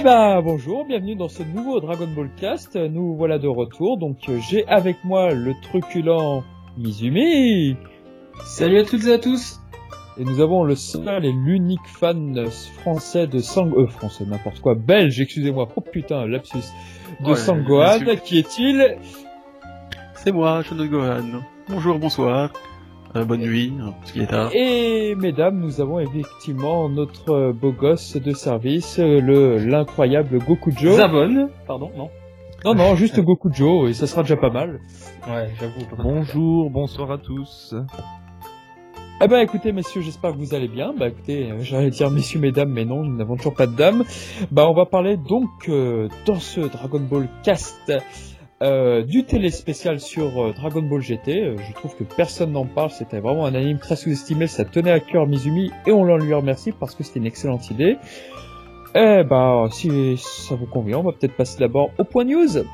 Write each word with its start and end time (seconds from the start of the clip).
Eh 0.00 0.02
ben 0.02 0.40
bonjour, 0.40 0.86
bienvenue 0.86 1.14
dans 1.14 1.28
ce 1.28 1.42
nouveau 1.42 1.78
Dragon 1.78 2.06
Ball 2.16 2.30
Cast. 2.40 2.74
Nous 2.74 3.14
voilà 3.16 3.38
de 3.38 3.48
retour. 3.48 3.98
Donc 3.98 4.16
euh, 4.30 4.38
j'ai 4.48 4.66
avec 4.66 4.96
moi 5.04 5.34
le 5.34 5.52
truculent 5.60 6.42
Mizumi. 6.78 7.76
Salut 8.46 8.78
à 8.78 8.84
toutes 8.84 9.04
et 9.04 9.12
à 9.12 9.18
tous. 9.18 9.60
Et 10.16 10.24
nous 10.24 10.40
avons 10.40 10.64
le 10.64 10.74
seul 10.74 11.26
et 11.26 11.32
l'unique 11.32 11.86
fan 11.86 12.46
français 12.80 13.26
de 13.26 13.40
Sang... 13.40 13.68
Euh, 13.76 13.88
français, 13.88 14.24
n'importe 14.26 14.60
quoi. 14.60 14.74
Belge, 14.74 15.20
excusez-moi. 15.20 15.68
Oh 15.76 15.82
putain, 15.82 16.26
lapsus. 16.26 16.72
De 17.20 17.32
Ouais, 17.32 17.36
Sangohan. 17.36 17.98
Qui 18.24 18.38
est-il? 18.38 18.96
C'est 20.14 20.32
moi, 20.32 20.62
Shonen 20.62 20.88
Gohan. 20.88 21.42
Bonjour, 21.68 21.98
bonsoir. 21.98 22.50
Euh, 23.16 23.24
bonne 23.24 23.40
nuit, 23.40 23.72
hein, 23.80 23.92
parce 23.98 24.12
qu'il 24.12 24.22
est 24.22 24.26
tard. 24.26 24.50
Et 24.54 25.16
mesdames, 25.16 25.58
nous 25.58 25.80
avons 25.80 25.98
effectivement 25.98 26.88
notre 26.88 27.30
euh, 27.30 27.52
beau 27.52 27.72
gosse 27.72 28.16
de 28.16 28.32
service, 28.32 29.00
euh, 29.00 29.20
le 29.20 29.58
l'incroyable 29.58 30.38
Gokujo. 30.38 30.92
Zabon, 30.92 31.50
pardon, 31.66 31.90
non 31.96 32.08
Non, 32.64 32.74
non, 32.74 32.94
juste 32.94 33.18
Gokujo, 33.24 33.88
et 33.88 33.94
ça 33.94 34.06
sera 34.06 34.22
déjà 34.22 34.36
pas 34.36 34.50
mal. 34.50 34.80
Ouais, 35.28 35.50
j'avoue. 35.58 36.02
Bonjour, 36.02 36.70
bonsoir 36.70 37.10
à 37.10 37.18
tous. 37.18 37.74
Eh 39.22 39.28
ben 39.28 39.40
écoutez 39.40 39.72
messieurs, 39.72 40.00
j'espère 40.00 40.32
que 40.32 40.38
vous 40.38 40.54
allez 40.54 40.68
bien. 40.68 40.94
Bah 40.98 41.08
écoutez, 41.08 41.52
j'allais 41.60 41.90
dire 41.90 42.10
messieurs, 42.10 42.40
mesdames, 42.40 42.70
mais 42.70 42.86
non, 42.86 43.04
nous 43.04 43.16
n'avons 43.16 43.36
toujours 43.36 43.54
pas 43.54 43.66
de 43.66 43.76
dames. 43.76 44.04
Bah 44.50 44.66
on 44.66 44.72
va 44.72 44.86
parler 44.86 45.18
donc 45.18 45.50
euh, 45.68 46.08
dans 46.24 46.40
ce 46.40 46.60
Dragon 46.60 47.00
Ball 47.00 47.28
Cast 47.42 47.92
euh, 48.62 49.02
du 49.02 49.24
télé 49.24 49.50
spécial 49.50 50.00
sur 50.00 50.42
euh, 50.42 50.52
Dragon 50.52 50.82
Ball 50.82 51.00
GT. 51.00 51.42
Euh, 51.42 51.56
je 51.66 51.72
trouve 51.72 51.96
que 51.96 52.04
personne 52.04 52.52
n'en 52.52 52.66
parle, 52.66 52.90
c'était 52.90 53.18
vraiment 53.18 53.46
un 53.46 53.54
anime 53.54 53.78
très 53.78 53.96
sous-estimé, 53.96 54.46
ça 54.46 54.66
tenait 54.66 54.90
à 54.90 55.00
cœur 55.00 55.26
Mizumi 55.26 55.70
et 55.86 55.92
on 55.92 56.04
l'en 56.04 56.18
lui 56.18 56.34
remercie 56.34 56.72
parce 56.72 56.94
que 56.94 57.02
c'était 57.02 57.20
une 57.20 57.26
excellente 57.26 57.70
idée. 57.70 57.96
Eh 58.94 59.22
bah 59.24 59.68
si 59.70 60.16
ça 60.18 60.56
vous 60.56 60.66
convient, 60.66 60.98
on 60.98 61.04
va 61.04 61.12
peut-être 61.12 61.36
passer 61.36 61.58
d'abord 61.58 61.90
au 61.96 62.04
point 62.04 62.24
news. 62.24 62.64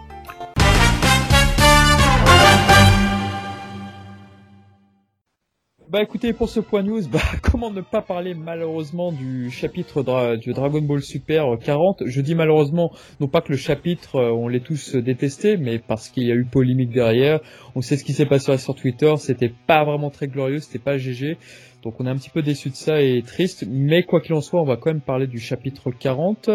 Bah 5.97 6.03
écoutez, 6.03 6.35
pour 6.35 6.51
ce 6.51 6.61
point 6.61 6.83
news, 6.83 7.09
bah 7.09 7.21
comment 7.43 7.71
ne 7.71 7.81
pas 7.81 8.03
parler 8.03 8.35
malheureusement 8.35 9.13
du 9.13 9.51
chapitre 9.51 10.03
dra- 10.03 10.37
du 10.37 10.53
Dragon 10.53 10.83
Ball 10.83 11.01
Super 11.01 11.55
euh, 11.55 11.57
40 11.57 12.03
Je 12.05 12.21
dis 12.21 12.35
malheureusement, 12.35 12.93
non 13.19 13.29
pas 13.29 13.41
que 13.41 13.51
le 13.51 13.57
chapitre, 13.57 14.17
euh, 14.17 14.31
on 14.31 14.47
l'ait 14.49 14.61
tous 14.61 14.95
euh, 14.95 15.01
détesté, 15.01 15.57
mais 15.57 15.79
parce 15.79 16.11
qu'il 16.11 16.25
y 16.25 16.31
a 16.31 16.35
eu 16.35 16.45
polémique 16.45 16.91
derrière. 16.91 17.41
On 17.75 17.81
sait 17.81 17.97
ce 17.97 18.05
qui 18.05 18.13
s'est 18.13 18.27
passé 18.27 18.59
sur 18.59 18.75
Twitter, 18.75 19.15
c'était 19.17 19.51
pas 19.67 19.85
vraiment 19.85 20.11
très 20.11 20.29
glorieux, 20.29 20.59
c'était 20.59 20.79
pas 20.79 20.99
GG. 20.99 21.39
Donc 21.83 21.99
on 21.99 22.05
est 22.05 22.11
un 22.11 22.17
petit 22.17 22.29
peu 22.29 22.43
déçu 22.43 22.69
de 22.69 22.75
ça 22.75 23.01
et 23.01 23.23
triste, 23.23 23.65
mais 23.67 24.03
quoi 24.03 24.21
qu'il 24.21 24.35
en 24.35 24.43
soit, 24.43 24.61
on 24.61 24.67
va 24.67 24.77
quand 24.77 24.91
même 24.91 25.01
parler 25.01 25.27
du 25.27 25.39
chapitre 25.39 25.93
40. 25.93 26.51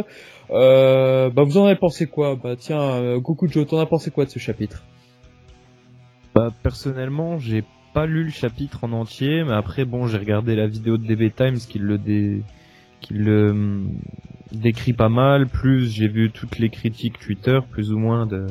Euh, 0.52 1.32
bah 1.32 1.42
vous 1.42 1.58
en 1.58 1.66
avez 1.66 1.78
pensé 1.78 2.06
quoi? 2.06 2.36
Bah 2.36 2.56
tiens, 2.60 2.80
euh, 2.80 3.20
Gokujo, 3.20 3.66
t'en 3.66 3.80
as 3.80 3.88
pensé 3.88 4.12
quoi 4.12 4.26
de 4.26 4.30
ce 4.30 4.38
chapitre? 4.38 4.84
Bah, 6.36 6.50
personnellement, 6.62 7.40
j'ai 7.40 7.64
pas 7.94 8.06
lu 8.06 8.24
le 8.24 8.30
chapitre 8.30 8.84
en 8.84 8.92
entier, 8.92 9.44
mais 9.44 9.54
après, 9.54 9.86
bon, 9.86 10.08
j'ai 10.08 10.18
regardé 10.18 10.56
la 10.56 10.68
vidéo 10.68 10.98
de 10.98 11.06
DB 11.06 11.32
Times 11.32 11.58
qui 11.58 11.80
le 11.80 11.98
dé... 11.98 12.42
qui 13.02 13.14
le 13.14 13.52
hum, 13.52 13.90
décrit 14.52 14.94
pas 14.94 15.10
mal, 15.10 15.48
plus 15.48 15.90
j'ai 15.90 16.08
vu 16.08 16.32
toutes 16.32 16.60
les 16.60 16.70
critiques 16.70 17.20
Twitter, 17.20 17.60
plus 17.70 17.92
ou 17.92 17.98
moins 17.98 18.26
de 18.26 18.48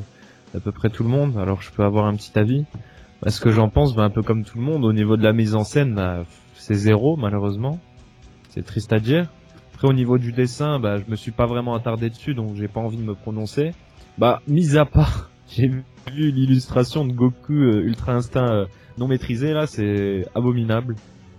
d'à 0.52 0.60
peu 0.60 0.72
près 0.72 0.90
tout 0.90 1.04
le 1.04 1.08
monde, 1.08 1.38
alors 1.38 1.62
je 1.62 1.70
peux 1.70 1.84
avoir 1.84 2.06
un 2.06 2.16
petit 2.16 2.36
avis. 2.38 2.64
Bah, 3.22 3.30
ce 3.30 3.40
que 3.40 3.50
j'en 3.50 3.68
pense, 3.68 3.94
bah, 3.94 4.02
un 4.02 4.10
peu 4.10 4.22
comme 4.22 4.44
tout 4.44 4.58
le 4.58 4.64
monde, 4.64 4.84
au 4.84 4.92
niveau 4.92 5.16
de 5.16 5.22
la 5.22 5.32
mise 5.32 5.54
en 5.54 5.64
scène, 5.64 5.94
bah, 5.94 6.24
c'est 6.54 6.74
zéro, 6.74 7.16
malheureusement. 7.16 7.78
C'est 8.48 8.64
triste 8.64 8.92
à 8.92 8.98
dire. 8.98 9.28
Après, 9.74 9.88
au 9.88 9.92
niveau 9.92 10.18
du 10.18 10.32
dessin, 10.32 10.80
bah, 10.80 10.98
je 10.98 11.04
me 11.08 11.16
suis 11.16 11.30
pas 11.30 11.46
vraiment 11.46 11.74
attardé 11.74 12.10
dessus, 12.10 12.34
donc 12.34 12.56
j'ai 12.56 12.68
pas 12.68 12.80
envie 12.80 12.96
de 12.96 13.02
me 13.02 13.14
prononcer. 13.14 13.72
Bah, 14.18 14.42
mis 14.48 14.76
à 14.76 14.84
part, 14.84 15.30
j'ai 15.48 15.68
vu 15.68 15.84
l'illustration 16.12 17.06
de 17.06 17.12
Goku 17.12 17.52
euh, 17.52 17.82
Ultra 17.84 18.14
Instinct 18.14 18.50
euh, 18.50 18.66
non 18.98 19.08
maîtrisé, 19.08 19.52
là, 19.52 19.66
c'est 19.66 20.26
abominable. 20.34 20.96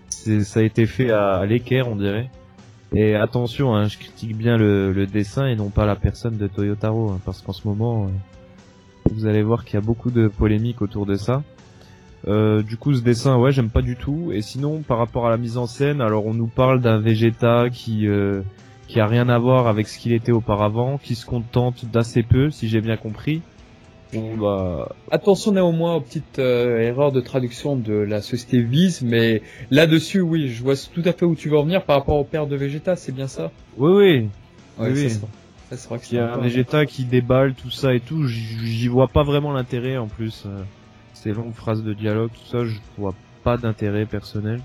Ça 0.09 0.59
a 0.59 0.63
été 0.63 0.85
fait 0.85 1.11
à, 1.11 1.35
à 1.35 1.45
l'équerre, 1.45 1.87
on 1.87 1.95
dirait. 1.95 2.29
Et 2.93 3.15
attention, 3.15 3.73
hein, 3.73 3.87
je 3.87 3.97
critique 3.97 4.35
bien 4.35 4.57
le, 4.57 4.91
le 4.91 5.07
dessin 5.07 5.47
et 5.47 5.55
non 5.55 5.69
pas 5.69 5.85
la 5.85 5.95
personne 5.95 6.37
de 6.37 6.47
Toyotaro, 6.47 7.11
hein, 7.11 7.19
parce 7.25 7.41
qu'en 7.41 7.53
ce 7.53 7.65
moment, 7.67 8.05
euh, 8.05 8.09
vous 9.13 9.25
allez 9.25 9.43
voir 9.43 9.63
qu'il 9.63 9.75
y 9.75 9.77
a 9.77 9.81
beaucoup 9.81 10.11
de 10.11 10.27
polémiques 10.27 10.81
autour 10.81 11.05
de 11.05 11.15
ça. 11.15 11.41
Euh, 12.27 12.61
du 12.61 12.77
coup, 12.77 12.93
ce 12.93 13.01
dessin, 13.01 13.37
ouais, 13.37 13.51
j'aime 13.51 13.69
pas 13.69 13.81
du 13.81 13.95
tout. 13.95 14.31
Et 14.33 14.41
sinon, 14.41 14.81
par 14.81 14.97
rapport 14.97 15.25
à 15.25 15.29
la 15.29 15.37
mise 15.37 15.57
en 15.57 15.67
scène, 15.67 16.01
alors 16.01 16.25
on 16.25 16.33
nous 16.33 16.47
parle 16.47 16.81
d'un 16.81 16.99
Vegeta 16.99 17.69
qui 17.71 18.07
euh, 18.07 18.41
qui 18.87 18.99
a 18.99 19.07
rien 19.07 19.29
à 19.29 19.39
voir 19.39 19.67
avec 19.67 19.87
ce 19.87 19.97
qu'il 19.97 20.11
était 20.11 20.33
auparavant, 20.33 20.97
qui 20.97 21.15
se 21.15 21.25
contente 21.25 21.85
d'assez 21.85 22.23
peu, 22.23 22.51
si 22.51 22.67
j'ai 22.67 22.81
bien 22.81 22.97
compris. 22.97 23.41
Bon, 24.13 24.35
bah, 24.37 24.89
Attention 25.09 25.51
néanmoins 25.51 25.95
aux 25.95 26.01
petites 26.01 26.39
euh, 26.39 26.79
erreurs 26.79 27.11
de 27.11 27.21
traduction 27.21 27.75
de 27.75 27.93
la 27.93 28.21
société 28.21 28.61
Viz, 28.61 29.01
mais 29.01 29.41
là-dessus, 29.69 30.21
oui, 30.21 30.49
je 30.49 30.63
vois 30.63 30.75
tout 30.75 31.01
à 31.05 31.13
fait 31.13 31.25
où 31.25 31.35
tu 31.35 31.49
veux 31.49 31.57
en 31.57 31.63
venir 31.63 31.83
par 31.85 31.99
rapport 31.99 32.17
au 32.17 32.23
père 32.25 32.47
de 32.47 32.55
Vegeta, 32.55 32.95
c'est 32.95 33.11
bien 33.13 33.27
ça? 33.27 33.51
Oui, 33.77 33.91
oui, 33.91 34.29
Ouais, 34.77 34.89
Oui, 34.91 34.95
ça, 34.95 35.03
oui. 35.03 35.09
c'est- 35.69 35.77
ça, 35.77 35.89
vrai 35.89 35.99
que 35.99 36.05
Il 36.05 36.09
c'est 36.09 36.15
y 36.15 36.19
a 36.19 36.33
un 36.33 36.37
Vegeta 36.37 36.85
qui 36.85 37.05
déballe 37.05 37.53
tout 37.53 37.69
ça 37.71 37.93
et 37.93 37.99
tout, 38.01 38.25
j'y 38.27 38.67
j'y 38.67 38.87
vois 38.87 39.07
pas 39.07 39.23
vraiment 39.23 39.53
l'intérêt 39.53 39.97
en 39.97 40.07
plus. 40.07 40.43
euh, 40.45 40.63
Ces 41.13 41.31
longues 41.33 41.53
phrases 41.53 41.83
de 41.83 41.93
dialogue, 41.93 42.31
tout 42.31 42.47
ça, 42.49 42.65
je 42.65 42.75
vois 42.97 43.13
pas 43.43 43.57
d'intérêt 43.57 44.05
personnel. 44.05 44.59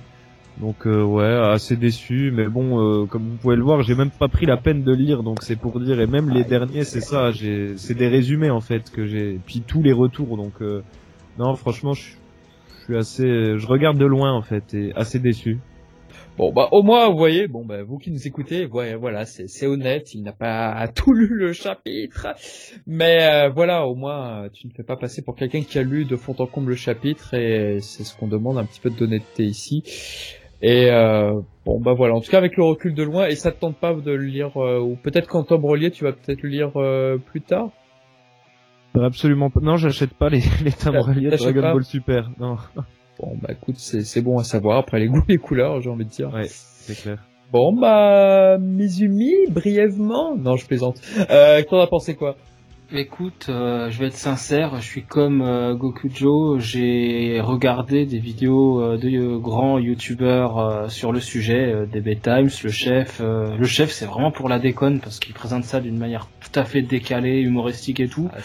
Donc 0.61 0.87
euh, 0.87 1.03
ouais, 1.03 1.27
assez 1.27 1.77
déçu, 1.77 2.33
mais 2.35 2.49
bon, 2.49 2.81
euh, 2.81 3.07
comme 3.07 3.23
vous 3.29 3.37
pouvez 3.37 3.57
le 3.57 3.63
voir, 3.63 3.83
j'ai 3.83 3.95
même 3.95 4.11
pas 4.11 4.29
pris 4.29 4.47
la 4.47 4.57
peine 4.57 4.83
de 4.83 4.93
lire, 4.93 5.23
donc 5.23 5.43
c'est 5.43 5.57
pour 5.57 5.79
dire. 5.81 6.01
Et 6.01 6.07
même 6.07 6.31
les 6.31 6.45
derniers, 6.45 6.85
c'est 6.85 7.03
ça, 7.03 7.31
c'est 7.77 7.95
des 7.95 8.09
résumés 8.09 8.51
en 8.51 8.63
fait 8.63 8.91
que 8.91 9.07
j'ai, 9.07 9.39
puis 9.45 9.63
tous 9.67 9.83
les 9.83 9.93
retours, 9.93 10.37
donc 10.39 10.63
euh, 10.63 10.83
non, 11.39 11.55
franchement, 11.57 11.93
je 11.93 12.13
suis 12.85 12.97
assez, 12.97 13.59
je 13.59 13.67
regarde 13.67 13.99
de 13.99 14.07
loin 14.07 14.33
en 14.33 14.43
fait 14.43 14.73
et 14.73 14.93
assez 14.95 15.19
déçu. 15.19 15.59
Bon, 16.39 16.53
bah 16.53 16.69
au 16.71 16.83
moins, 16.83 17.09
vous 17.09 17.17
voyez, 17.17 17.49
bon, 17.49 17.65
bah 17.65 17.83
vous 17.83 17.97
qui 17.97 18.11
nous 18.11 18.27
écoutez, 18.27 18.67
ouais, 18.67 18.95
voilà, 18.95 19.25
c'est 19.25 19.67
honnête, 19.67 20.13
il 20.13 20.23
n'a 20.23 20.33
pas 20.33 20.87
tout 20.95 21.15
lu 21.15 21.29
le 21.29 21.55
chapitre, 21.55 22.27
mais 22.87 23.23
euh, 23.23 23.49
voilà, 23.49 23.87
au 23.87 23.95
moins, 23.95 24.45
euh, 24.45 24.49
tu 24.53 24.67
ne 24.67 24.73
fais 24.73 24.83
pas 24.83 24.97
passer 24.97 25.23
pour 25.23 25.35
quelqu'un 25.35 25.63
qui 25.63 25.79
a 25.79 25.83
lu 25.83 26.05
de 26.05 26.15
fond 26.15 26.35
en 26.39 26.47
comble 26.47 26.71
le 26.71 26.77
chapitre, 26.77 27.33
et 27.33 27.79
c'est 27.81 28.05
ce 28.05 28.15
qu'on 28.15 28.27
demande 28.27 28.59
un 28.59 28.67
petit 28.67 28.81
peu 28.81 28.91
d'honnêteté 28.91 29.45
ici. 29.45 29.83
Et 30.63 30.91
euh, 30.91 31.41
bon, 31.65 31.81
bah 31.81 31.93
voilà, 31.93 32.15
en 32.15 32.21
tout 32.21 32.31
cas 32.31 32.39
avec 32.39 32.57
le 32.57 32.65
recul 32.65 32.95
de 32.95 33.03
loin, 33.03 33.27
et 33.27 33.37
ça 33.37 33.53
te 33.53 33.61
tente 33.61 33.77
pas 33.77 33.93
de 33.93 34.13
le 34.13 34.25
lire, 34.25 34.57
euh, 34.57 34.81
ou 34.81 34.97
peut-être 34.97 35.29
quand 35.29 35.45
Tom 35.45 35.65
relié, 35.65 35.91
tu 35.91 36.05
vas 36.05 36.13
peut-être 36.13 36.43
le 36.43 36.49
lire 36.49 36.73
euh, 36.77 37.19
plus 37.19 37.43
tard? 37.43 37.69
Absolument 38.99 39.51
pas. 39.51 39.61
Non, 39.61 39.77
j'achète 39.77 40.15
pas 40.15 40.31
les 40.31 40.41
les 40.65 40.71
reliés 40.99 41.31
de 41.31 41.37
Dragon 41.37 41.61
pas? 41.61 41.73
Ball 41.75 41.85
Super. 41.85 42.31
Non. 42.39 42.57
Bon, 43.19 43.35
bah 43.41 43.49
écoute, 43.51 43.77
c'est 43.79 44.03
c'est 44.03 44.21
bon 44.21 44.39
à 44.39 44.45
savoir, 44.45 44.77
après 44.77 44.99
les 45.01 45.07
goûts 45.07 45.23
et 45.27 45.33
les 45.33 45.39
couleurs, 45.39 45.81
j'ai 45.81 45.89
envie 45.89 46.05
de 46.05 46.11
dire. 46.11 46.35
Ouais, 46.35 46.49
c'est 46.49 46.95
clair. 46.95 47.25
Bon 47.51 47.73
bah 47.73 48.59
Mizumi, 48.59 49.33
brièvement. 49.49 50.37
Non, 50.37 50.57
je 50.57 50.67
plaisante. 50.67 51.01
Euh, 51.31 51.63
t'en 51.63 51.81
as 51.81 51.87
pensé 51.87 52.15
quoi? 52.15 52.37
Écoute, 52.93 53.47
euh, 53.49 53.91
je 53.91 53.99
vais 53.99 54.07
être 54.07 54.17
sincère, 54.17 54.77
je 54.77 54.87
suis 54.87 55.03
comme 55.03 55.43
euh, 55.43 55.75
Gokujo, 55.75 56.61
j'ai 56.61 57.41
regardé 57.43 58.07
des 58.07 58.21
vidéos 58.21 58.81
euh, 58.81 58.97
de 58.97 59.09
euh, 59.09 59.39
grands 59.39 59.81
youtubeurs 59.81 60.89
sur 60.89 61.11
le 61.11 61.19
sujet, 61.19 61.75
DB 61.93 62.17
Times, 62.17 62.49
le 62.63 62.71
chef. 62.71 63.21
le 63.21 63.65
chef, 63.67 63.91
c'est 63.91 64.07
vraiment 64.07 64.31
pour 64.31 64.49
la 64.49 64.61
déconne 64.61 65.01
parce 65.01 65.19
qu'il 65.19 65.35
présente 65.35 65.65
ça 65.65 65.81
d'une 65.81 65.99
manière 65.99 66.29
tout 66.41 66.59
à 66.59 66.65
fait 66.65 66.81
décalée, 66.83 67.41
humoristique 67.41 67.99
et 67.99 68.07
tout. 68.09 68.31
Ah 68.33 68.41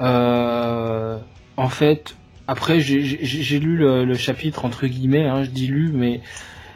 ça. 0.00 1.20
En 1.58 1.68
fait, 1.68 2.16
après 2.48 2.80
j'ai- 2.80 3.58
lu 3.58 3.76
le, 3.76 4.06
le 4.06 4.14
chapitre 4.14 4.64
entre 4.64 4.86
guillemets, 4.86 5.26
hein, 5.26 5.42
je 5.44 5.50
dis 5.50 5.66
lu, 5.66 5.90
mais 5.92 6.20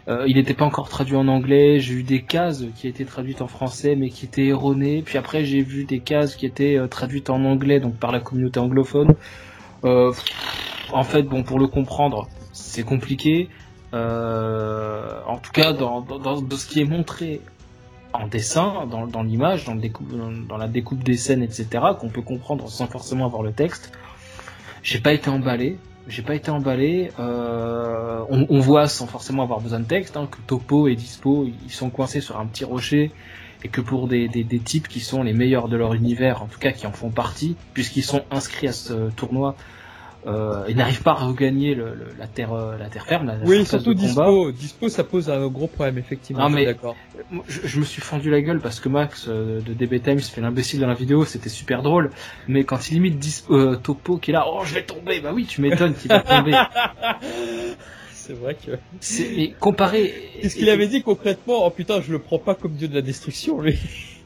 euh, 0.08 0.24
il 0.26 0.36
n'était 0.36 0.54
pas 0.54 0.64
encore 0.64 0.88
traduit 0.88 1.16
en 1.16 1.28
anglais. 1.28 1.80
J'ai 1.80 1.94
eu 1.94 2.02
des 2.02 2.22
cases 2.22 2.64
qui 2.76 2.88
étaient 2.88 3.04
traduites 3.04 3.42
en 3.42 3.48
français, 3.48 3.96
mais 3.96 4.08
qui 4.08 4.26
étaient 4.26 4.46
erronées. 4.46 5.02
Puis 5.02 5.18
après, 5.18 5.44
j'ai 5.44 5.62
vu 5.62 5.84
des 5.84 6.00
cases 6.00 6.36
qui 6.36 6.46
étaient 6.46 6.76
euh, 6.76 6.86
traduites 6.86 7.30
en 7.30 7.44
anglais, 7.44 7.80
donc 7.80 7.96
par 7.96 8.12
la 8.12 8.20
communauté 8.20 8.60
anglophone. 8.60 9.14
Euh, 9.84 10.12
en 10.92 11.04
fait, 11.04 11.22
bon, 11.22 11.42
pour 11.42 11.58
le 11.58 11.66
comprendre, 11.66 12.28
c'est 12.52 12.82
compliqué. 12.82 13.48
En 13.92 15.38
tout 15.42 15.52
cas, 15.52 15.72
dans, 15.72 16.04
ce 16.56 16.66
qui 16.66 16.80
est 16.80 16.84
montré 16.84 17.40
en 18.12 18.26
dessin, 18.26 18.86
dans, 18.86 19.22
l'image, 19.22 19.64
dans, 19.64 19.76
dans 19.76 20.56
la 20.56 20.68
découpe 20.68 21.02
des 21.02 21.16
scènes, 21.16 21.42
etc., 21.42 21.68
qu'on 21.98 22.08
peut 22.08 22.22
comprendre 22.22 22.68
sans 22.68 22.86
forcément 22.86 23.26
avoir 23.26 23.42
le 23.42 23.52
texte, 23.52 23.92
j'ai 24.82 25.00
pas 25.00 25.12
été 25.12 25.28
emballé. 25.28 25.78
J'ai 26.10 26.22
pas 26.22 26.34
été 26.34 26.50
emballé. 26.50 27.12
Euh, 27.20 28.24
on, 28.28 28.58
voit 28.58 28.88
sans 28.88 29.06
forcément 29.06 29.44
avoir 29.44 29.60
besoin 29.60 29.78
de 29.78 29.84
texte 29.84 30.16
hein, 30.16 30.28
que 30.30 30.38
Topo 30.46 30.88
et 30.88 30.96
Dispo 30.96 31.46
ils 31.46 31.72
sont 31.72 31.88
coincés 31.88 32.20
sur 32.20 32.38
un 32.38 32.46
petit 32.46 32.64
rocher 32.64 33.12
et 33.62 33.68
que 33.68 33.80
pour 33.80 34.08
des, 34.08 34.28
des, 34.28 34.42
des 34.42 34.58
types 34.58 34.88
qui 34.88 35.00
sont 35.00 35.22
les 35.22 35.32
meilleurs 35.32 35.68
de 35.68 35.76
leur 35.76 35.94
univers, 35.94 36.42
en 36.42 36.46
tout 36.46 36.58
cas 36.58 36.72
qui 36.72 36.86
en 36.86 36.92
font 36.92 37.10
partie, 37.10 37.56
puisqu'ils 37.74 38.02
sont 38.02 38.22
inscrits 38.30 38.68
à 38.68 38.72
ce 38.72 39.10
tournoi, 39.10 39.54
Euh, 40.26 40.64
il 40.68 40.76
n'arrive 40.76 41.02
pas 41.02 41.12
à 41.12 41.14
regagner 41.24 41.74
le, 41.74 41.94
le- 41.94 42.08
la 42.18 42.26
terre, 42.26 42.52
euh, 42.52 42.76
la 42.76 42.90
terre 42.90 43.06
ferme. 43.06 43.26
La, 43.26 43.36
Oui, 43.44 43.64
surtout 43.64 43.94
dispo. 43.94 44.52
Dispo, 44.52 44.88
ça 44.90 45.02
pose 45.02 45.30
un 45.30 45.46
gros 45.48 45.66
problème 45.66 45.96
effectivement. 45.96 46.42
Non, 46.42 46.50
mais- 46.54 46.66
d'accord. 46.66 46.94
Je, 47.48 47.60
je 47.66 47.80
me 47.80 47.84
suis 47.86 48.02
fendu 48.02 48.30
la 48.30 48.42
gueule 48.42 48.60
parce 48.60 48.80
que 48.80 48.90
Max 48.90 49.26
euh, 49.28 49.60
de 49.62 49.72
DB 49.72 49.98
Times 50.00 50.20
fait 50.20 50.42
l'imbécile 50.42 50.80
dans 50.80 50.88
la 50.88 50.94
vidéo, 50.94 51.24
c'était 51.24 51.48
super 51.48 51.82
drôle. 51.82 52.10
Mais 52.48 52.64
quand 52.64 52.90
il 52.90 52.98
imite 52.98 53.18
Dis- 53.18 53.44
euh, 53.50 53.76
Topo 53.76 54.18
qui 54.18 54.30
est 54.30 54.34
là, 54.34 54.44
oh 54.46 54.60
je 54.64 54.74
vais 54.74 54.82
tomber, 54.84 55.20
bah 55.20 55.30
oui 55.34 55.46
tu 55.46 55.62
m'étonnes 55.62 55.94
qu'il 55.94 56.08
va 56.10 56.20
tomber. 56.20 56.52
C'est 58.12 58.34
vrai 58.34 58.54
que. 58.54 58.72
C'est- 59.00 59.30
Mais 59.36 59.54
comparé. 59.58 60.12
Qu'est-ce 60.42 60.56
qu'il 60.56 60.68
avait 60.68 60.86
dit 60.86 61.02
concrètement? 61.02 61.64
Oh 61.66 61.70
putain, 61.70 62.00
je 62.00 62.12
le 62.12 62.18
prends 62.18 62.38
pas 62.38 62.54
comme 62.54 62.72
dieu 62.74 62.88
de 62.88 62.94
la 62.94 63.02
destruction, 63.02 63.60
lui. 63.60 63.78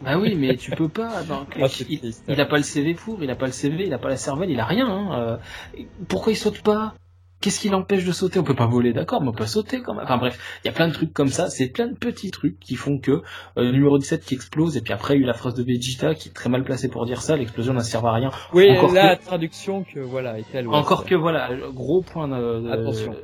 Bah 0.03 0.19
oui, 0.19 0.35
mais 0.35 0.57
tu 0.57 0.71
peux 0.73 0.89
pas. 0.89 1.23
il, 1.57 1.69
triste. 2.01 2.25
il 2.29 2.41
a 2.41 2.47
pas 2.47 2.57
le 2.57 2.63
CV 2.63 2.95
pour, 2.95 3.23
il 3.23 3.31
a 3.31 3.37
pas 3.37 3.47
le 3.47 3.53
CV, 3.53 3.87
il 3.87 3.93
a 3.95 3.99
pas 3.99 4.09
la 4.09 4.17
cervelle, 4.17 4.51
il 4.51 4.61
a 4.61 4.65
rien. 4.67 4.87
Hein. 4.89 5.39
euh, 5.77 5.83
pourquoi 6.09 6.33
il 6.33 6.37
saute 6.37 6.63
pas? 6.63 6.95
Qu'est-ce 7.41 7.61
qui 7.61 7.69
l'empêche 7.69 8.07
de 8.07 8.13
sauter? 8.13 8.39
On 8.39 8.43
peut 8.43 8.55
pas 8.55 8.67
voler, 8.67 8.95
d'accord, 8.95 9.21
mais 9.21 9.29
on 9.29 9.33
peut 9.33 9.45
sauter 9.45 9.83
quand 9.83 9.93
même. 9.93 10.05
Enfin 10.05 10.17
bref, 10.17 10.39
il 10.65 10.69
y 10.69 10.71
a 10.71 10.73
plein 10.73 10.89
de 10.89 10.95
trucs 10.95 11.13
comme 11.13 11.29
ça. 11.29 11.51
C'est 11.51 11.69
plein 11.69 11.89
de 11.89 11.95
petits 11.95 12.31
trucs 12.31 12.59
qui 12.59 12.75
font 12.75 12.99
que 12.99 13.11
euh, 13.11 13.21
le 13.57 13.71
numéro 13.73 13.99
17 13.99 14.25
qui 14.25 14.35
explose, 14.35 14.79
et 14.79 14.81
puis 14.81 14.95
après 14.95 15.15
il 15.15 15.19
y 15.19 15.21
a 15.21 15.25
eu 15.25 15.27
la 15.27 15.35
phrase 15.35 15.53
de 15.55 15.63
Vegeta 15.63 16.15
qui 16.15 16.31
est 16.31 16.33
très 16.33 16.49
mal 16.49 16.65
placée 16.65 16.89
pour 16.89 17.05
dire 17.05 17.21
ça. 17.21 17.37
L'explosion 17.37 17.75
n'a 17.75 17.83
servi 17.83 18.07
à 18.07 18.13
rien. 18.13 18.31
Oui, 18.55 18.71
Encore 18.71 18.95
la 18.95 19.17
traduction 19.17 19.85
que 19.85 20.01
voilà 20.01 20.39
est 20.39 20.47
elle. 20.55 20.69
ouais, 20.69 20.75
Encore 20.75 21.05
que 21.05 21.15
voilà, 21.15 21.51
gros 21.75 22.01
point 22.01 22.29
de, 22.29 22.61
de- 22.63 22.71
Attention. 22.71 23.15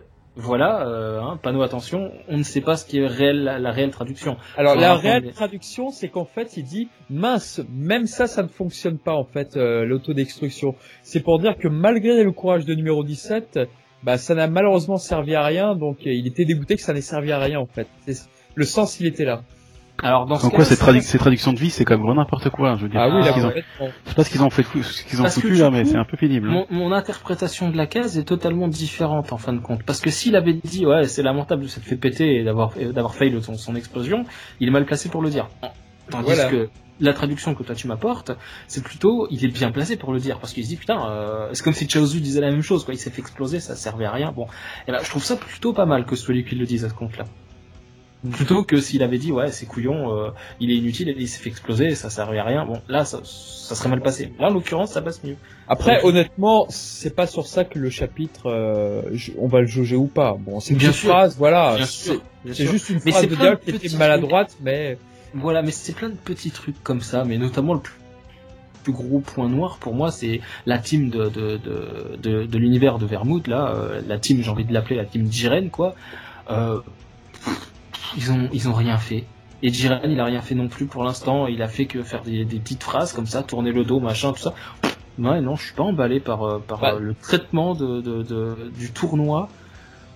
Voilà, 0.43 0.87
euh, 0.87 1.21
hein, 1.21 1.39
panneau 1.43 1.61
attention, 1.61 2.11
on 2.29 2.39
ne 2.39 2.43
sait 2.43 2.63
pas 2.63 2.77
ce 2.77 2.87
qui 2.87 2.99
est 2.99 3.07
réel, 3.07 3.45
la, 3.45 3.59
la 3.59 3.71
réelle 3.73 3.91
traduction. 3.91 4.39
Alors 4.57 4.75
la 4.75 4.95
rapprendre 4.95 5.21
réelle 5.21 5.33
traduction, 5.35 5.91
c'est 5.91 6.09
qu'en 6.09 6.25
fait, 6.25 6.57
il 6.57 6.65
dit 6.65 6.89
mince, 7.11 7.61
même 7.71 8.07
ça, 8.07 8.27
ça 8.27 8.43
ne 8.43 8.49
fonctionne 8.49 8.97
pas 8.97 9.13
en 9.13 9.25
fait 9.25 9.57
euh, 9.57 9.85
l'autodestruction. 9.85 10.75
C'est 11.03 11.21
pour 11.21 11.41
dire 11.41 11.59
que 11.59 11.69
malgré 11.69 12.25
le 12.25 12.33
courage 12.33 12.65
de 12.65 12.75
numéro 12.75 13.05
17, 13.05 13.61
bah 14.03 14.17
ça 14.17 14.35
n'a 14.35 14.49
malheureusement 14.49 14.97
servi 14.97 15.35
à 15.35 15.45
rien. 15.45 15.77
Donc 15.77 15.99
euh, 16.07 16.13
il 16.13 16.27
était 16.27 16.47
dégoûté 16.47 16.77
que 16.77 16.83
ça 16.83 16.95
n'ait 16.95 17.03
servi 17.03 17.33
à 17.33 17.39
rien 17.39 17.61
en 17.61 17.67
fait. 17.67 17.89
Le 18.55 18.65
sens, 18.65 18.99
il 18.99 19.07
était 19.07 19.27
là. 19.27 19.43
Alors 20.03 20.27
dans 20.27 20.37
ce 20.37 20.49
cas, 20.49 20.57
quoi, 20.57 20.65
ces, 20.65 20.77
tradu- 20.77 21.01
ces 21.03 21.19
traductions 21.19 21.53
de 21.53 21.59
vie, 21.59 21.71
c'est 21.71 21.85
quand 21.85 21.95
même 21.95 22.05
vraiment 22.07 22.21
n'importe 22.23 22.49
quoi. 22.51 22.77
Je 22.77 22.83
veux 22.85 22.89
dire, 22.89 23.01
Ah 23.01 23.09
oui, 23.09 23.23
je 23.23 23.29
là 23.29 23.35
sais 23.35 23.41
pas 23.43 23.45
ce 23.45 23.51
qu'ils 23.51 23.83
ont- 23.83 23.91
je 24.05 24.09
sais 24.11 24.15
pas 24.15 24.25
ce 24.25 24.31
qu'ils 24.31 24.43
ont 24.43 24.51
fait, 24.51 24.63
ce 24.63 25.05
qu'ils 25.05 25.21
ont 25.21 25.23
Parce 25.25 25.35
foutu 25.35 25.55
là, 25.55 25.71
mais 25.71 25.85
c'est 25.85 25.97
un 25.97 26.05
peu 26.05 26.17
pénible. 26.17 26.49
hein. 26.51 26.65
Mon, 26.71 26.89
mon 26.89 26.93
interprétation 26.93 27.71
de 27.71 27.77
la 27.77 27.87
case 27.87 28.17
est 28.19 28.25
totalement 28.25 28.69
différente 28.69 29.33
en 29.33 29.39
fin 29.39 29.53
de 29.53 29.61
compte. 29.61 29.83
Parce 29.85 30.01
que 30.01 30.11
s'il 30.11 30.37
avait 30.37 30.55
dit 30.55 30.87
ouais 30.87 31.05
c'est 31.05 31.23
lamentable, 31.23 31.69
ça 31.69 31.81
te 31.81 31.87
fait 31.87 31.97
péter 31.97 32.37
et 32.41 32.45
d'avoir 32.45 32.73
d'avoir 32.95 33.15
failli 33.15 33.41
son, 33.43 33.57
son 33.57 33.75
explosion, 33.77 34.25
il 34.61 34.69
est 34.69 34.73
mal 34.73 34.85
placé 34.87 35.09
pour 35.09 35.23
le 35.23 35.31
dire. 35.31 35.49
Tandis 36.11 36.25
Voilà. 36.27 36.47
que 36.51 36.69
la 37.03 37.13
traduction 37.15 37.55
que 37.55 37.63
toi 37.63 37.75
tu 37.75 37.87
m'apportes, 37.87 38.33
c'est 38.67 38.83
plutôt 38.83 39.27
il 39.31 39.45
est 39.45 39.49
bien 39.49 39.71
placé 39.71 39.97
pour 39.97 40.13
le 40.13 40.19
dire 40.19 40.39
parce 40.39 40.53
qu'il 40.53 40.65
se 40.65 40.69
dit 40.71 40.77
putain 40.77 41.09
euh, 41.09 41.49
c'est 41.53 41.63
comme 41.63 41.73
si 41.73 41.87
Chaozu 41.89 42.21
disait 42.21 42.41
la 42.41 42.51
même 42.51 42.63
chose 42.63 42.85
quoi, 42.85 42.93
il 42.95 42.99
s'est 42.99 43.11
fait 43.11 43.21
exploser, 43.23 43.61
ça 43.61 43.75
servait 43.77 44.05
à 44.07 44.11
rien. 44.13 44.33
Bon, 44.33 44.47
et 44.89 44.93
ben 44.93 44.99
je 45.03 45.09
trouve 45.09 45.23
ça 45.25 45.37
plutôt 45.37 45.73
pas 45.73 45.87
mal 45.87 46.05
que 46.05 46.17
ce 46.17 46.25
soit 46.25 46.35
lui 46.35 46.45
qui 46.45 46.57
le 46.57 46.67
dise 46.67 46.85
à 46.85 46.89
ce 46.89 46.95
compte-là. 46.95 47.25
Plutôt 48.33 48.65
que 48.65 48.81
s'il 48.81 49.03
avait 49.03 49.19
dit 49.19 49.33
ouais 49.33 49.51
c'est 49.51 49.65
couillon, 49.67 50.15
euh, 50.15 50.31
il 50.61 50.71
est 50.71 50.77
inutile, 50.77 51.15
il 51.17 51.27
s'est 51.29 51.43
fait 51.43 51.49
exploser, 51.49 51.95
ça 51.95 52.11
servait 52.11 52.39
à 52.39 52.45
rien. 52.45 52.67
Bon 52.67 52.83
là 52.89 53.05
ça, 53.07 53.21
ça 53.25 53.75
serait 53.75 53.89
mal 53.89 54.03
passé. 54.03 54.33
Là 54.39 54.49
en 54.49 54.53
l'occurrence 54.53 54.93
ça 54.93 55.01
passe 55.01 55.25
mieux. 55.25 55.37
Après, 55.69 56.05
honnêtement, 56.05 56.67
c'est 56.69 57.15
pas 57.15 57.27
sur 57.29 57.47
ça 57.47 57.65
que 57.65 57.79
le 57.79 57.91
chapitre, 57.91 58.47
euh, 58.51 59.03
on 59.39 59.47
va 59.47 59.61
le 59.61 59.67
jauger 59.69 59.97
ou 59.97 60.07
pas. 60.07 60.37
Bon, 60.39 60.59
c'est 60.61 60.75
une 60.75 60.81
sûr. 60.81 61.11
phrase, 61.13 61.37
voilà. 61.39 61.77
C'est 61.87 62.67
juste 62.67 62.91
une 62.91 63.01
Mais 63.05 63.13
phrase 63.13 63.29
de 63.29 63.37
de 63.37 63.55
qui 63.55 63.87
était 63.87 63.97
maladroite, 63.97 64.57
mais 64.61 64.99
Voilà, 65.35 65.63
mais 65.63 65.71
c'est 65.71 65.93
plein 65.95 66.09
de 66.09 66.17
petits 66.17 66.51
trucs 66.51 66.83
comme 66.83 67.01
ça, 67.01 67.25
mais 67.25 67.39
notamment 67.39 67.75
le 67.75 67.81
plus, 67.81 67.95
plus 68.83 68.93
gros 68.93 69.21
point 69.21 69.49
noir 69.49 69.79
pour 69.79 69.95
moi, 69.95 70.11
c'est 70.11 70.41
la 70.67 70.79
team 70.79 71.09
de, 71.11 71.29
de, 71.29 71.57
de, 71.59 72.17
de, 72.21 72.47
de 72.47 72.59
l'univers 72.59 72.99
de 72.99 73.07
Vermouth, 73.07 73.47
là, 73.47 73.73
euh, 73.75 74.01
la 74.07 74.19
team, 74.19 74.43
j'ai 74.43 74.51
envie 74.51 74.65
de 74.65 74.73
l'appeler 74.73 74.97
la 74.97 75.05
team 75.05 75.31
Jiren, 75.31 75.71
quoi. 75.71 75.95
Euh, 76.51 76.81
ils 78.17 78.33
ont, 78.33 78.49
ils 78.53 78.69
ont 78.69 78.73
rien 78.75 78.99
fait. 78.99 79.25
Et 79.63 79.73
Jiren, 79.73 80.01
il 80.05 80.19
a 80.21 80.25
rien 80.25 80.41
fait 80.41 80.55
non 80.55 80.69
plus 80.69 80.87
pour 80.87 81.05
l'instant, 81.05 81.47
il 81.47 81.61
a 81.63 81.69
fait 81.69 81.85
que 81.87 82.03
faire 82.03 82.23
des, 82.23 82.45
des 82.45 82.59
petites 82.59 82.83
phrases 82.83 83.13
comme 83.13 83.27
ça, 83.27 83.43
tourner 83.43 83.73
le 83.73 83.85
dos, 83.85 84.01
machin, 84.01 84.33
tout 84.33 84.41
ça. 84.41 84.55
Ouais, 85.19 85.41
non, 85.43 85.55
je 85.57 85.65
suis 85.65 85.75
pas 85.75 85.83
emballé 85.83 86.19
par, 86.19 86.43
euh, 86.45 86.59
par 86.67 86.83
euh, 86.85 86.99
le 86.99 87.15
traitement 87.15 87.75
de, 87.75 88.01
de, 88.01 88.23
de, 88.23 88.71
du 88.79 88.91
tournoi 88.91 89.51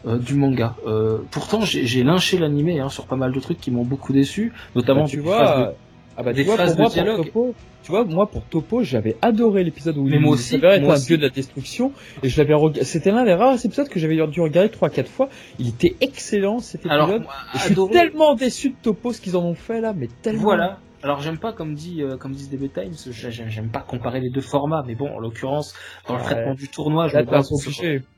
euh, 0.07 0.17
du 0.19 0.35
manga. 0.35 0.77
Euh, 0.87 1.19
pourtant, 1.31 1.61
j'ai 1.63 2.03
lynché 2.05 2.39
l'animé 2.39 2.81
hein, 2.81 2.89
sur 2.89 3.05
pas 3.07 3.17
mal 3.17 3.33
de 3.33 3.41
trucs 3.41 3.61
qui 3.61 3.71
m'ont 3.71 3.85
beaucoup 3.85 4.15
déçu, 4.15 4.53
notamment 4.75 5.03
Bah, 5.03 5.09
tu 5.11 5.17
des 5.17 5.23
vois, 5.23 5.37
phrases 5.45 5.59
de- 5.69 5.73
ah 6.17 6.23
bah, 6.23 6.33
des 6.33 6.41
tu 6.43 6.47
vois, 6.47 6.55
phrases 6.57 6.71
pour 6.71 6.79
moi, 6.81 6.89
de 6.89 6.95
pour 6.95 7.03
dialogue. 7.05 7.27
Topo, 7.27 7.55
tu 7.85 7.91
vois, 7.91 8.05
moi, 8.05 8.27
pour 8.31 8.43
Topo, 8.45 8.83
j'avais 8.83 9.17
adoré 9.23 9.63
l'épisode 9.63 9.97
où 9.99 10.05
Mais 10.05 10.17
il 10.19 10.39
s'avérait 10.39 10.79
être 10.79 10.91
un 10.91 10.99
dieu 10.99 11.17
de 11.19 11.23
la 11.23 11.29
destruction, 11.29 11.93
et 12.23 12.29
je 12.29 12.43
l'avais 12.43 12.55
c'était 12.83 13.11
l'un 13.13 13.25
des 13.25 13.35
rares 13.35 13.65
épisodes 13.65 13.89
que 13.89 14.01
j'avais 14.01 14.17
dû 14.27 14.41
regarder 14.41 14.71
trois, 14.71 14.89
quatre 14.89 15.11
fois. 15.11 15.29
Il 15.59 15.69
était 15.69 15.95
excellent, 16.01 16.59
cet 16.61 16.81
épisode. 16.87 16.93
Alors, 16.95 17.09
moi, 17.21 17.33
Et 17.55 17.59
je 17.59 17.63
suis 17.65 17.73
adoré- 17.73 17.93
tellement 17.93 18.35
déçu 18.35 18.71
de 18.71 18.75
Topo, 18.83 19.13
ce 19.13 19.21
qu'ils 19.21 19.37
en 19.37 19.45
ont 19.45 19.55
fait, 19.55 19.81
là, 19.81 19.93
mais 19.95 20.09
tellement. 20.23 20.43
Voilà. 20.43 20.79
Alors 21.03 21.21
j'aime 21.21 21.37
pas 21.37 21.53
comme 21.53 21.75
dit 21.75 22.01
euh, 22.01 22.17
comme 22.17 22.33
disent 22.33 22.49
DB 22.49 22.71
Times, 22.71 22.95
j'ai- 23.13 23.31
j'aime 23.31 23.69
pas 23.69 23.81
comparer 23.81 24.21
les 24.21 24.31
deux 24.31 24.41
formats, 24.41 24.83
mais 24.87 24.95
bon 24.95 25.11
en 25.15 25.19
l'occurrence 25.19 25.75
dans 26.09 26.15
le 26.15 26.21
Ouais. 26.21 26.25
traitement 26.25 26.55
du 26.55 26.69
tournoi, 26.69 27.09
je 27.09 27.15
Là, 27.17 27.21
me 27.21 27.27
t'es 27.27 28.14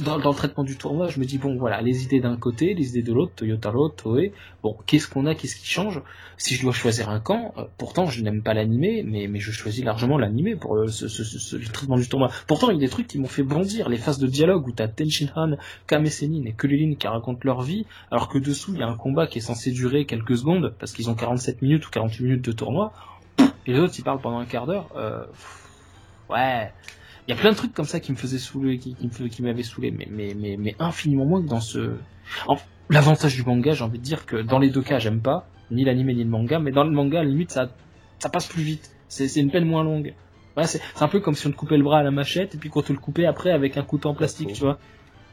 dans, 0.00 0.16
le 0.16 0.34
traitement 0.34 0.64
du 0.64 0.76
tournoi, 0.76 1.08
je 1.08 1.20
me 1.20 1.24
dis 1.24 1.38
bon 1.38 1.56
voilà 1.56 1.80
les 1.80 2.04
idées 2.04 2.20
d'un 2.20 2.36
côté, 2.36 2.74
les 2.74 2.90
idées 2.90 3.02
de 3.02 3.12
l'autre, 3.12 3.32
Toyotaro, 3.36 3.88
Toei, 3.88 4.32
bon 4.62 4.76
qu'est-ce 4.86 5.08
qu'on 5.08 5.26
a, 5.26 5.34
qu'est-ce 5.34 5.56
qui 5.56 5.66
change? 5.66 6.02
Si 6.38 6.54
je 6.54 6.62
dois 6.62 6.72
choisir 6.72 7.08
un 7.08 7.20
camp, 7.20 7.54
euh, 7.56 7.64
pourtant 7.78 8.06
je 8.06 8.22
n'aime 8.22 8.42
pas 8.42 8.52
l'animé, 8.52 9.04
mais 9.06 9.28
mais 9.28 9.38
je 9.38 9.52
choisis 9.52 9.84
largement 9.84 10.18
l'animé 10.18 10.56
pour 10.56 10.76
euh, 10.76 10.88
ce, 10.88 11.08
ce, 11.08 11.56
le 11.56 11.66
traitement 11.66 11.96
du 11.96 12.08
tournoi. 12.08 12.30
Pourtant 12.46 12.70
il 12.70 12.74
y 12.74 12.76
a 12.78 12.80
des 12.80 12.88
trucs 12.88 13.06
qui 13.06 13.18
m'ont 13.18 13.28
fait 13.28 13.42
bondir, 13.42 13.88
les 13.88 13.96
phases 13.96 14.18
de 14.18 14.26
dialogue 14.26 14.66
où 14.66 14.72
t'as 14.72 14.88
Tenshinhan, 14.88 15.56
Kame 15.86 16.06
Sennin 16.06 16.44
et 16.46 16.52
Kulilin 16.52 16.94
qui 16.96 17.06
racontent 17.06 17.40
leur 17.44 17.62
vie, 17.62 17.86
alors 18.10 18.28
que 18.28 18.38
dessous 18.38 18.72
il 18.74 18.80
y 18.80 18.82
a 18.82 18.88
un 18.88 18.96
combat 18.96 19.26
qui 19.26 19.38
est 19.38 19.42
censé 19.42 19.70
durer 19.70 20.04
quelques 20.04 20.36
secondes 20.36 20.74
parce 20.78 20.92
qu'ils 20.92 21.10
ont 21.10 21.14
47 21.14 21.62
minutes 21.62 21.86
ou 21.86 21.90
48 21.90 22.24
minutes 22.24 22.44
de 22.44 22.52
tournoi, 22.52 22.92
et 23.66 23.72
les 23.72 23.78
autres 23.78 23.94
ils 23.98 24.02
parlent 24.02 24.20
pendant 24.20 24.38
un 24.38 24.46
quart 24.46 24.66
d'heure. 24.66 24.88
Euh, 24.96 25.24
ouais. 26.28 26.72
Il 27.26 27.34
y 27.34 27.38
a 27.38 27.40
plein 27.40 27.50
de 27.50 27.56
trucs 27.56 27.72
comme 27.72 27.86
ça 27.86 27.98
qui 27.98 28.12
me 28.12 28.16
faisaient 28.16 28.38
saouler, 28.38 28.78
qui, 28.78 28.94
qui 28.94 29.08
qui 29.08 29.42
m'avaient 29.42 29.64
saoulé, 29.64 29.90
mais, 29.90 30.06
mais, 30.10 30.34
mais, 30.36 30.56
mais 30.56 30.76
infiniment 30.78 31.24
moins 31.24 31.42
que 31.42 31.48
dans 31.48 31.60
ce. 31.60 31.96
L'avantage 32.88 33.34
du 33.34 33.42
manga, 33.42 33.72
j'ai 33.72 33.82
envie 33.82 33.98
de 33.98 34.04
dire 34.04 34.26
que 34.26 34.36
dans 34.36 34.60
les 34.60 34.70
deux 34.70 34.82
cas, 34.82 35.00
j'aime 35.00 35.20
pas 35.20 35.48
ni 35.72 35.84
l'anime 35.84 36.12
ni 36.12 36.22
le 36.22 36.30
manga, 36.30 36.60
mais 36.60 36.70
dans 36.70 36.84
le 36.84 36.92
manga, 36.92 37.18
à 37.18 37.24
la 37.24 37.28
limite, 37.28 37.50
ça, 37.50 37.68
ça 38.20 38.28
passe 38.28 38.46
plus 38.46 38.62
vite. 38.62 38.92
C'est 39.08 39.40
une 39.40 39.50
peine 39.50 39.64
moins 39.64 39.82
longue. 39.82 40.14
C'est 40.64 40.80
un 41.00 41.08
peu 41.08 41.20
comme 41.20 41.34
si 41.34 41.46
on 41.46 41.50
te 41.50 41.56
coupait 41.56 41.76
le 41.76 41.82
bras 41.82 41.98
à 41.98 42.02
la 42.02 42.10
machette 42.10 42.54
et 42.54 42.58
puis 42.58 42.70
qu'on 42.70 42.82
te 42.82 42.92
le 42.92 42.98
coupait 42.98 43.26
après 43.26 43.50
avec 43.50 43.76
un 43.76 43.82
couteau 43.82 44.08
en 44.08 44.14
plastique, 44.14 44.52
tu 44.52 44.60
vois. 44.60 44.78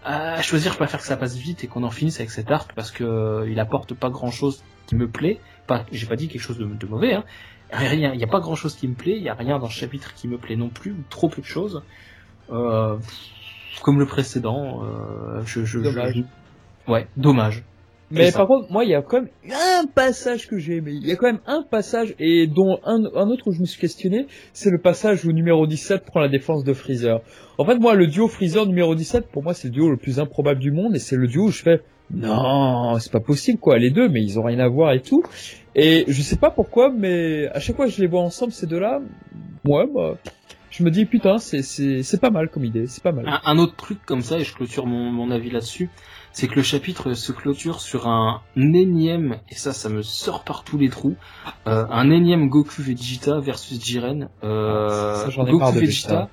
À 0.03 0.41
choisir, 0.41 0.73
je 0.73 0.77
préfère 0.77 0.99
que 0.99 1.05
ça 1.05 1.15
passe 1.15 1.37
vite 1.37 1.63
et 1.63 1.67
qu'on 1.67 1.83
en 1.83 1.91
finisse 1.91 2.19
avec 2.19 2.29
cet 2.29 2.51
arc 2.51 2.73
parce 2.75 2.91
que 2.91 3.05
euh, 3.05 3.49
il 3.49 3.57
apporte 3.59 3.93
pas 3.93 4.09
grand 4.09 4.31
chose 4.31 4.61
qui 4.85 4.95
me 4.95 5.07
plaît. 5.07 5.39
Pas, 5.65 5.85
j'ai 5.93 6.07
pas 6.07 6.17
dit 6.17 6.27
quelque 6.27 6.41
chose 6.41 6.57
de, 6.57 6.65
de 6.65 6.85
mauvais, 6.87 7.13
hein. 7.13 7.23
Rien, 7.73 8.13
il 8.13 8.19
y 8.19 8.23
a 8.23 8.27
pas 8.27 8.39
grand 8.39 8.55
chose 8.55 8.75
qui 8.75 8.87
me 8.87 8.93
plaît, 8.93 9.17
il 9.17 9.23
y 9.23 9.29
a 9.29 9.33
rien 9.33 9.57
dans 9.59 9.67
ce 9.67 9.77
chapitre 9.77 10.13
qui 10.13 10.27
me 10.27 10.37
plaît 10.37 10.55
non 10.55 10.69
plus, 10.69 10.91
ou 10.91 11.03
trop 11.09 11.27
peu 11.27 11.41
de 11.41 11.47
choses. 11.47 11.81
Euh, 12.51 12.97
comme 13.81 13.99
le 13.99 14.05
précédent, 14.05 14.83
euh, 14.83 15.41
je, 15.45 15.65
je, 15.65 15.79
Dommage. 15.79 16.13
je- 16.15 16.91
ouais, 16.91 17.07
dommage. 17.17 17.63
Mais 18.11 18.31
par 18.31 18.45
contre, 18.47 18.71
moi, 18.71 18.83
il 18.83 18.91
y 18.91 18.95
a 18.95 19.01
quand 19.01 19.21
même 19.21 19.29
un 19.51 19.85
passage 19.87 20.47
que 20.47 20.59
j'ai 20.59 20.75
aimé. 20.75 20.91
Il 20.93 21.07
y 21.07 21.11
a 21.11 21.15
quand 21.15 21.25
même 21.25 21.39
un 21.47 21.63
passage, 21.63 22.13
et 22.19 22.45
dont 22.45 22.77
un, 22.85 23.05
un 23.15 23.27
autre 23.29 23.47
où 23.47 23.51
je 23.53 23.59
me 23.59 23.65
suis 23.65 23.79
questionné, 23.81 24.27
c'est 24.53 24.69
le 24.69 24.77
passage 24.77 25.25
où 25.25 25.31
numéro 25.31 25.65
17 25.65 26.05
prend 26.05 26.19
la 26.19 26.27
défense 26.29 26.63
de 26.63 26.73
Freezer. 26.73 27.21
En 27.57 27.65
fait, 27.65 27.77
moi, 27.79 27.95
le 27.95 28.05
duo 28.05 28.27
Freezer 28.27 28.67
numéro 28.67 28.93
17, 28.93 29.29
pour 29.31 29.41
moi, 29.41 29.55
c'est 29.55 29.69
le 29.69 29.73
duo 29.73 29.89
le 29.89 29.97
plus 29.97 30.19
improbable 30.19 30.59
du 30.59 30.71
monde, 30.71 30.95
et 30.95 30.99
c'est 30.99 31.15
le 31.15 31.27
duo 31.27 31.45
où 31.45 31.49
je 31.51 31.63
fais, 31.63 31.81
non, 32.13 32.99
c'est 32.99 33.11
pas 33.11 33.19
possible, 33.21 33.57
quoi, 33.57 33.79
les 33.79 33.89
deux, 33.89 34.09
mais 34.09 34.21
ils 34.21 34.37
ont 34.37 34.43
rien 34.43 34.59
à 34.59 34.67
voir 34.67 34.91
et 34.93 35.01
tout. 35.01 35.23
Et 35.75 36.05
je 36.07 36.21
sais 36.21 36.37
pas 36.37 36.51
pourquoi, 36.51 36.91
mais 36.91 37.47
à 37.49 37.59
chaque 37.59 37.75
fois 37.75 37.85
que 37.85 37.91
je 37.91 38.01
les 38.01 38.07
vois 38.07 38.21
ensemble, 38.21 38.51
ces 38.51 38.67
deux-là, 38.67 39.01
ouais, 39.65 39.87
bah, 39.93 40.17
je 40.69 40.83
me 40.83 40.91
dis, 40.91 41.05
putain, 41.05 41.37
c'est, 41.39 41.61
c'est, 41.61 42.03
c'est 42.03 42.21
pas 42.21 42.29
mal 42.29 42.49
comme 42.49 42.65
idée, 42.65 42.85
c'est 42.87 43.03
pas 43.03 43.11
mal. 43.11 43.27
Un, 43.27 43.41
un 43.45 43.57
autre 43.57 43.75
truc 43.75 43.99
comme 44.05 44.21
ça, 44.21 44.37
et 44.37 44.43
je 44.43 44.53
clôture 44.53 44.85
mon, 44.85 45.11
mon 45.11 45.31
avis 45.31 45.49
là-dessus, 45.49 45.89
c'est 46.31 46.47
que 46.47 46.55
le 46.55 46.63
chapitre 46.63 47.13
se 47.13 47.31
clôture 47.31 47.79
sur 47.81 48.07
un 48.07 48.41
énième, 48.55 49.37
et 49.49 49.55
ça, 49.55 49.73
ça 49.73 49.89
me 49.89 50.01
sort 50.01 50.43
par 50.43 50.63
tous 50.63 50.77
les 50.77 50.89
trous, 50.89 51.15
euh, 51.67 51.85
un 51.89 52.09
énième 52.11 52.49
Goku 52.49 52.81
Vegeta 52.81 53.39
versus 53.39 53.83
Jiren. 53.83 54.29
Euh, 54.43 55.15
Ça, 55.15 55.43
Goku 55.43 55.71
Vegeta. 55.71 56.29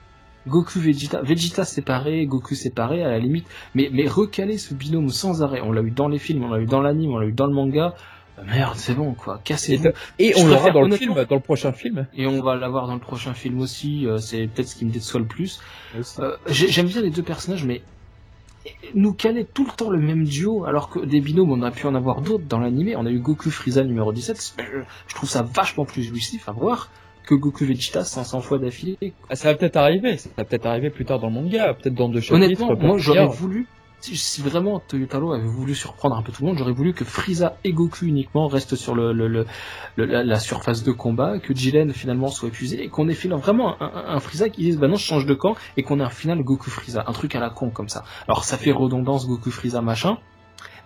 Goku 0.46 0.78
Vegeta, 0.80 1.20
Vegeta 1.20 1.66
séparé, 1.66 2.24
Goku 2.24 2.54
séparé 2.54 3.04
à 3.04 3.08
la 3.08 3.18
limite, 3.18 3.46
mais 3.74 3.90
mais 3.92 4.06
recaler 4.06 4.56
ce 4.56 4.72
binôme 4.72 5.10
sans 5.10 5.42
arrêt. 5.42 5.60
On 5.60 5.70
l'a 5.70 5.82
eu 5.82 5.90
dans 5.90 6.08
les 6.08 6.18
films, 6.18 6.44
on 6.44 6.48
l'a 6.48 6.60
eu 6.60 6.66
dans 6.66 6.80
l'anime, 6.80 7.10
on 7.12 7.18
l'a 7.18 7.26
eu 7.26 7.32
dans 7.32 7.46
le 7.46 7.52
manga. 7.52 7.94
Euh, 8.40 8.44
Merde, 8.50 8.76
c'est 8.76 8.94
bon 8.94 9.14
quoi, 9.14 9.40
cassez-vous. 9.44 9.88
Et 10.18 10.32
on 10.36 10.46
l'aura 10.46 10.70
dans 10.70 10.82
le 10.82 10.96
film, 10.96 11.14
dans 11.28 11.34
le 11.36 11.40
prochain 11.40 11.72
film. 11.72 12.06
Et 12.14 12.26
on 12.26 12.42
va 12.42 12.56
l'avoir 12.56 12.86
dans 12.86 12.94
le 12.94 13.00
prochain 13.00 13.34
film 13.34 13.60
aussi. 13.60 14.06
euh, 14.06 14.18
c'est 14.18 14.46
peut-être 14.46 14.68
ce 14.68 14.76
qui 14.76 14.84
me 14.84 14.90
déçoit 14.92 15.20
le 15.20 15.26
plus. 15.26 15.60
Euh, 16.18 16.36
j'ai- 16.48 16.68
J'aime 16.68 16.86
bien 16.86 17.02
les 17.02 17.10
deux 17.10 17.22
personnages, 17.22 17.64
mais 17.64 17.82
nous 18.94 19.12
caler 19.14 19.44
tout 19.46 19.64
le 19.64 19.72
temps 19.72 19.90
le 19.90 19.98
même 19.98 20.24
duo, 20.24 20.64
alors 20.64 20.90
que 20.90 21.00
des 21.00 21.20
binômes, 21.20 21.50
on 21.50 21.62
a 21.62 21.70
pu 21.70 21.86
en 21.86 21.94
avoir 21.94 22.20
d'autres 22.20 22.44
dans 22.48 22.58
l'animé. 22.58 22.94
On 22.96 23.06
a 23.06 23.10
eu 23.10 23.18
Goku 23.18 23.50
Frieza 23.50 23.82
numéro 23.84 24.12
17. 24.12 24.54
Je, 25.08 25.14
trouve 25.14 25.28
ça 25.28 25.42
vachement 25.42 25.84
plus 25.84 26.02
jouissif 26.02 26.48
à 26.48 26.52
voir. 26.52 26.90
que 27.26 27.34
Goku 27.36 27.64
Vegeta 27.64 28.04
500 28.04 28.40
fois 28.40 28.58
d'affilée. 28.58 28.96
Ah, 29.28 29.36
ça 29.36 29.52
va 29.52 29.54
peut-être 29.56 29.76
arriver, 29.76 30.16
ça 30.16 30.30
va 30.36 30.44
peut-être 30.44 30.66
arriver 30.66 30.90
plus 30.90 31.04
tard 31.04 31.20
dans 31.20 31.28
le 31.28 31.34
manga, 31.34 31.74
peut-être 31.74 31.94
dans 31.94 32.08
deux 32.08 32.20
chapitres. 32.20 32.34
Honnêtement, 32.44 32.74
moi 32.76 32.98
j'aurais 32.98 33.26
voulu, 33.26 33.68
si, 34.00 34.16
si 34.16 34.42
vraiment 34.42 34.80
Toyotaro 34.80 35.32
avait 35.32 35.46
voulu 35.46 35.74
surprendre 35.74 36.16
un 36.16 36.22
peu 36.22 36.32
tout 36.32 36.42
le 36.42 36.48
monde, 36.48 36.58
j'aurais 36.58 36.72
voulu 36.72 36.94
que 36.94 37.04
Frieza 37.04 37.56
et 37.64 37.72
Goku 37.72 38.06
uniquement 38.06 38.48
restent 38.48 38.76
sur 38.76 38.94
le, 38.94 39.12
la 39.96 40.40
surface 40.40 40.82
de 40.82 40.92
combat, 40.92 41.38
que 41.38 41.54
Jiren 41.54 41.92
finalement 41.92 42.28
soit 42.28 42.48
épuisé 42.48 42.82
et 42.82 42.88
qu'on 42.88 43.08
ait 43.08 43.14
finalement 43.14 43.42
vraiment 43.42 43.82
un, 43.82 43.86
un, 43.86 44.16
un 44.16 44.20
Frieza 44.20 44.48
qui 44.48 44.62
dise 44.62 44.78
bah 44.78 44.88
non 44.88 44.96
je 44.96 45.04
change 45.04 45.26
de 45.26 45.34
camp 45.34 45.56
et 45.76 45.82
qu'on 45.82 46.00
ait 46.00 46.04
un 46.04 46.10
final 46.10 46.42
Goku 46.42 46.70
Frieza, 46.70 47.04
un 47.06 47.12
truc 47.12 47.34
à 47.34 47.40
la 47.40 47.50
con 47.50 47.70
comme 47.70 47.88
ça. 47.88 48.04
Alors 48.26 48.44
ça 48.44 48.56
fait 48.56 48.72
redondance 48.72 49.26
Goku 49.26 49.50
Frieza 49.50 49.82
machin. 49.82 50.18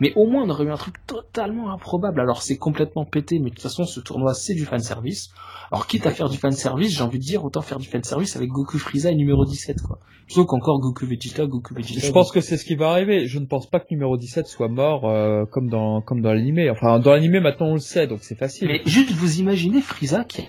Mais 0.01 0.13
au 0.17 0.27
moins 0.27 0.45
on 0.45 0.51
aurait 0.51 0.65
eu 0.65 0.71
un 0.71 0.77
truc 0.77 0.95
totalement 1.07 1.73
improbable. 1.73 2.21
Alors 2.21 2.43
c'est 2.43 2.57
complètement 2.57 3.05
pété, 3.05 3.39
mais 3.39 3.51
de 3.51 3.55
toute 3.55 3.63
façon 3.63 3.85
ce 3.85 4.01
tournoi 4.01 4.35
c'est 4.35 4.55
du 4.55 4.65
fanservice. 4.65 5.31
Alors 5.71 5.87
quitte 5.87 6.07
à 6.07 6.11
faire 6.11 6.29
du 6.29 6.37
fanservice, 6.39 6.97
j'ai 6.97 7.03
envie 7.03 7.19
de 7.19 7.25
dire 7.25 7.45
autant 7.45 7.63
faire 7.63 7.79
du 7.79 7.89
fanservice 7.89 8.37
avec 8.37 8.49
Goku 8.51 8.79
Frieza 8.79 9.11
et 9.11 9.15
numéro 9.15 9.45
17 9.45 9.83
quoi. 9.83 9.99
Plutôt 10.27 10.47
qu'encore 10.47 10.81
Goku 10.81 11.07
Vegeta, 11.07 11.45
Goku 11.47 11.75
Vegeta. 11.75 12.07
Je 12.07 12.11
pense 12.13 12.33
que 12.33 12.41
c'est 12.41 12.57
ce 12.57 12.65
qui 12.65 12.77
va 12.77 12.91
arriver. 12.91 13.27
Je 13.27 13.39
ne 13.39 13.45
pense 13.47 13.69
pas 13.69 13.79
que 13.81 13.87
numéro 13.91 14.17
17 14.17 14.47
soit 14.47 14.69
mort 14.69 15.09
euh, 15.09 15.45
comme 15.51 15.69
dans 15.69 16.01
comme 16.01 16.21
dans 16.23 16.33
l'animé. 16.33 16.71
Enfin, 16.71 16.99
dans 16.99 17.13
l'animé 17.13 17.41
maintenant 17.41 17.67
on 17.69 17.75
le 17.75 17.81
sait, 17.81 18.07
donc 18.07 18.21
c'est 18.23 18.39
facile. 18.39 18.69
Mais 18.69 18.81
juste 18.87 19.11
vous 19.13 19.41
imaginez 19.41 19.81
Frieza 19.83 20.25
qui 20.25 20.49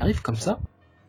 arrive 0.00 0.22
comme 0.22 0.34
ça, 0.36 0.58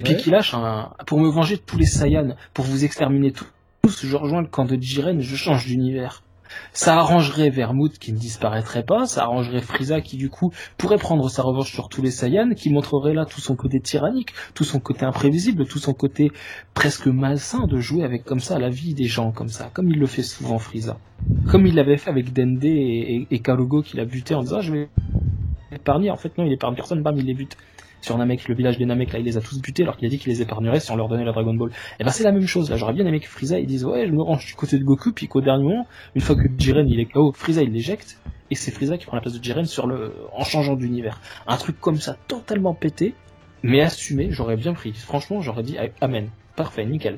puis 0.03 0.13
Ouais. 0.13 0.19
qui 0.19 0.29
lâche 0.29 0.53
un 0.53 0.91
pour 1.05 1.19
me 1.19 1.29
venger 1.29 1.55
de 1.57 1.61
tous 1.61 1.77
les 1.77 1.85
Saiyans, 1.85 2.35
pour 2.53 2.65
vous 2.65 2.85
exterminer 2.85 3.31
tous, 3.31 4.05
je 4.05 4.15
rejoins 4.15 4.41
le 4.41 4.47
camp 4.47 4.65
de 4.65 4.75
Jiren, 4.81 5.19
je 5.19 5.35
change 5.35 5.65
d'univers. 5.67 6.23
Ça 6.73 6.95
arrangerait 6.97 7.49
Vermouth 7.49 7.97
qui 7.97 8.13
ne 8.13 8.17
disparaîtrait 8.17 8.83
pas, 8.83 9.05
ça 9.05 9.23
arrangerait 9.23 9.61
Frieza 9.61 10.01
qui 10.01 10.17
du 10.17 10.29
coup 10.29 10.51
pourrait 10.77 10.97
prendre 10.97 11.29
sa 11.29 11.43
revanche 11.43 11.71
sur 11.71 11.89
tous 11.89 12.01
les 12.01 12.11
Saiyans, 12.11 12.53
qui 12.55 12.69
montrerait 12.69 13.13
là 13.13 13.25
tout 13.25 13.41
son 13.41 13.55
côté 13.55 13.79
tyrannique, 13.79 14.33
tout 14.53 14.63
son 14.63 14.79
côté 14.79 15.05
imprévisible, 15.05 15.65
tout 15.65 15.79
son 15.79 15.93
côté 15.93 16.31
presque 16.73 17.07
malsain 17.07 17.67
de 17.67 17.79
jouer 17.79 18.03
avec 18.03 18.23
comme 18.23 18.39
ça 18.39 18.59
la 18.59 18.69
vie 18.69 18.93
des 18.93 19.05
gens 19.05 19.31
comme 19.31 19.49
ça, 19.49 19.69
comme 19.73 19.89
il 19.89 19.99
le 19.99 20.07
fait 20.07 20.23
souvent 20.23 20.59
Frieza. 20.59 20.97
Comme 21.49 21.65
il 21.65 21.75
l'avait 21.75 21.97
fait 21.97 22.09
avec 22.09 22.33
Dende 22.33 22.63
et, 22.63 23.27
et, 23.29 23.39
Karugo 23.39 23.81
qu'il 23.81 23.99
a 23.99 24.05
buté 24.05 24.35
en 24.35 24.41
disant 24.41 24.61
je 24.61 24.73
vais 24.73 24.89
épargner, 25.71 26.11
en 26.11 26.17
fait 26.17 26.37
non 26.37 26.45
il 26.45 26.53
épargne 26.53 26.75
personne, 26.75 27.01
bam 27.01 27.17
il 27.17 27.25
les 27.25 27.33
bute. 27.33 27.57
Sur 28.05 28.19
Namek, 28.19 28.47
le 28.47 28.53
village 28.53 28.77
des 28.77 28.85
Namek, 28.85 29.13
là, 29.13 29.17
il 29.17 29.25
les 29.25 29.35
a 29.35 29.41
tous 29.41 29.59
butés 29.59 29.81
alors 29.81 29.97
qu'il 29.97 30.05
a 30.05 30.09
dit 30.09 30.19
qu'il 30.19 30.31
les 30.31 30.43
épargnerait 30.43 30.79
si 30.79 30.91
on 30.91 30.95
leur 30.95 31.07
donnait 31.07 31.25
la 31.25 31.31
Dragon 31.31 31.55
Ball. 31.55 31.71
Et 31.99 32.03
ben 32.03 32.11
c'est 32.11 32.23
la 32.23 32.31
même 32.31 32.45
chose, 32.45 32.69
là, 32.69 32.77
j'aurais 32.77 32.93
bien 32.93 33.03
aimé 33.07 33.19
que 33.19 33.27
Frieza 33.27 33.57
ils 33.57 33.65
disent 33.65 33.83
ouais 33.83 34.05
je 34.05 34.11
me 34.11 34.21
range 34.21 34.45
du 34.45 34.53
côté 34.53 34.77
de 34.77 34.83
Goku, 34.83 35.11
puis 35.11 35.27
qu'au 35.27 35.41
dernier 35.41 35.63
moment, 35.63 35.87
une 36.13 36.21
fois 36.21 36.35
que 36.35 36.43
Jiren 36.55 36.87
il 36.87 36.99
est 36.99 37.05
KO, 37.05 37.31
Frieza 37.31 37.63
il 37.63 37.71
l'éjecte, 37.71 38.19
et 38.51 38.55
c'est 38.55 38.69
Frieza 38.69 38.99
qui 38.99 39.07
prend 39.07 39.15
la 39.15 39.21
place 39.21 39.33
de 39.33 39.43
Jiren 39.43 39.65
sur 39.65 39.87
le, 39.87 40.13
en 40.33 40.43
changeant 40.43 40.75
d'univers. 40.75 41.19
Un 41.47 41.57
truc 41.57 41.79
comme 41.79 41.95
ça, 41.95 42.15
totalement 42.27 42.75
pété, 42.75 43.15
mais 43.63 43.81
assumé, 43.81 44.27
j'aurais 44.29 44.55
bien 44.55 44.73
pris. 44.73 44.93
Franchement, 44.93 45.41
j'aurais 45.41 45.63
dit 45.63 45.75
ah, 45.79 45.87
amen. 46.01 46.29
Parfait, 46.55 46.85
nickel. 46.85 47.17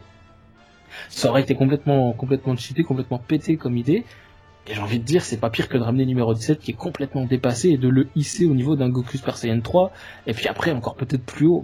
Ça 1.10 1.30
aurait 1.30 1.42
été 1.42 1.54
complètement, 1.54 2.14
complètement 2.14 2.56
cheaté, 2.56 2.84
complètement 2.84 3.20
pété 3.20 3.58
comme 3.58 3.76
idée. 3.76 4.06
Et 4.70 4.74
j'ai 4.74 4.82
envie 4.82 5.00
de 5.00 5.06
dire, 5.06 5.24
c'est 5.24 5.38
pas 5.40 5.50
pire 5.50 5.70
que 5.70 5.78
de 5.78 5.84
ramener 5.84 6.06
numéro 6.06 6.34
17 6.34 6.60
qui 6.60 6.72
est 6.72 6.76
complètement 6.76 7.26
dépassé 7.26 7.70
et 7.70 7.78
de 7.78 7.88
le 7.88 8.08
hisser 8.16 8.46
au 8.46 8.54
niveau 8.54 8.76
d'un 8.76 8.90
Goku 8.90 9.12
Super 9.18 9.38
Saiyan 9.38 9.62
3. 9.62 9.92
Et 10.28 10.34
puis 10.34 10.48
après, 10.48 10.72
encore 10.72 10.96
peut-être 10.96 11.24
plus 11.26 11.48
haut. 11.48 11.64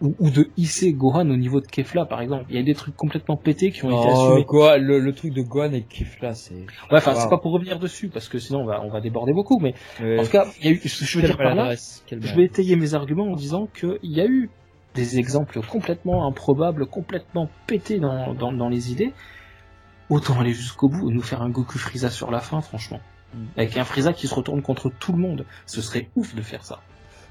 Ou, 0.00 0.14
ou 0.20 0.30
de 0.30 0.48
hisser 0.56 0.92
Gohan 0.92 1.28
au 1.28 1.36
niveau 1.36 1.60
de 1.60 1.66
Kefla, 1.66 2.04
par 2.04 2.20
exemple. 2.20 2.44
Il 2.50 2.54
y 2.54 2.58
a 2.60 2.62
des 2.62 2.74
trucs 2.74 2.94
complètement 2.94 3.36
pétés 3.36 3.72
qui 3.72 3.84
ont 3.84 3.90
été 3.90 3.98
Oh, 4.08 4.12
assumés. 4.12 4.44
quoi, 4.44 4.78
le, 4.78 5.00
le 5.00 5.12
truc 5.12 5.34
de 5.34 5.42
Gohan 5.42 5.72
et 5.72 5.82
Kifla, 5.82 6.34
c'est. 6.34 6.54
Ouais, 6.54 6.98
enfin, 6.98 7.16
c'est 7.16 7.28
pas 7.28 7.38
pour 7.38 7.50
revenir 7.50 7.80
dessus, 7.80 8.06
parce 8.06 8.28
que 8.28 8.38
sinon 8.38 8.60
on 8.60 8.64
va, 8.64 8.80
on 8.84 8.90
va 8.90 9.00
déborder 9.00 9.32
beaucoup, 9.32 9.58
mais 9.58 9.74
Euh, 10.00 10.20
en 10.20 10.22
tout 10.22 10.30
cas, 10.30 10.46
il 10.60 10.66
y 10.66 10.68
a 10.68 10.70
eu, 10.70 10.80
je 10.84 11.04
je 11.04 11.18
veux 11.18 11.26
dire 11.26 11.36
par 11.36 11.56
là, 11.56 11.74
je 12.12 12.34
vais 12.36 12.44
étayer 12.44 12.76
mes 12.76 12.94
arguments 12.94 13.26
en 13.26 13.34
disant 13.34 13.66
qu'il 13.76 13.98
y 14.12 14.20
a 14.20 14.26
eu 14.26 14.50
des 14.94 15.18
exemples 15.18 15.60
complètement 15.66 16.28
improbables, 16.28 16.86
complètement 16.86 17.48
pétés 17.66 17.98
dans, 17.98 18.34
dans, 18.34 18.52
dans 18.52 18.68
les 18.68 18.92
idées. 18.92 19.12
Autant 20.10 20.40
aller 20.40 20.52
jusqu'au 20.54 20.88
bout 20.88 21.10
et 21.10 21.14
nous 21.14 21.22
faire 21.22 21.42
un 21.42 21.50
Goku 21.50 21.78
Frieza 21.78 22.08
sur 22.10 22.30
la 22.30 22.40
fin, 22.40 22.60
franchement. 22.60 23.00
Mm. 23.34 23.38
Avec 23.58 23.76
un 23.76 23.84
Frieza 23.84 24.12
qui 24.12 24.26
se 24.26 24.34
retourne 24.34 24.62
contre 24.62 24.90
tout 24.90 25.12
le 25.12 25.18
monde. 25.18 25.44
Ce 25.66 25.82
serait 25.82 26.08
ouf 26.16 26.34
de 26.34 26.42
faire 26.42 26.64
ça. 26.64 26.80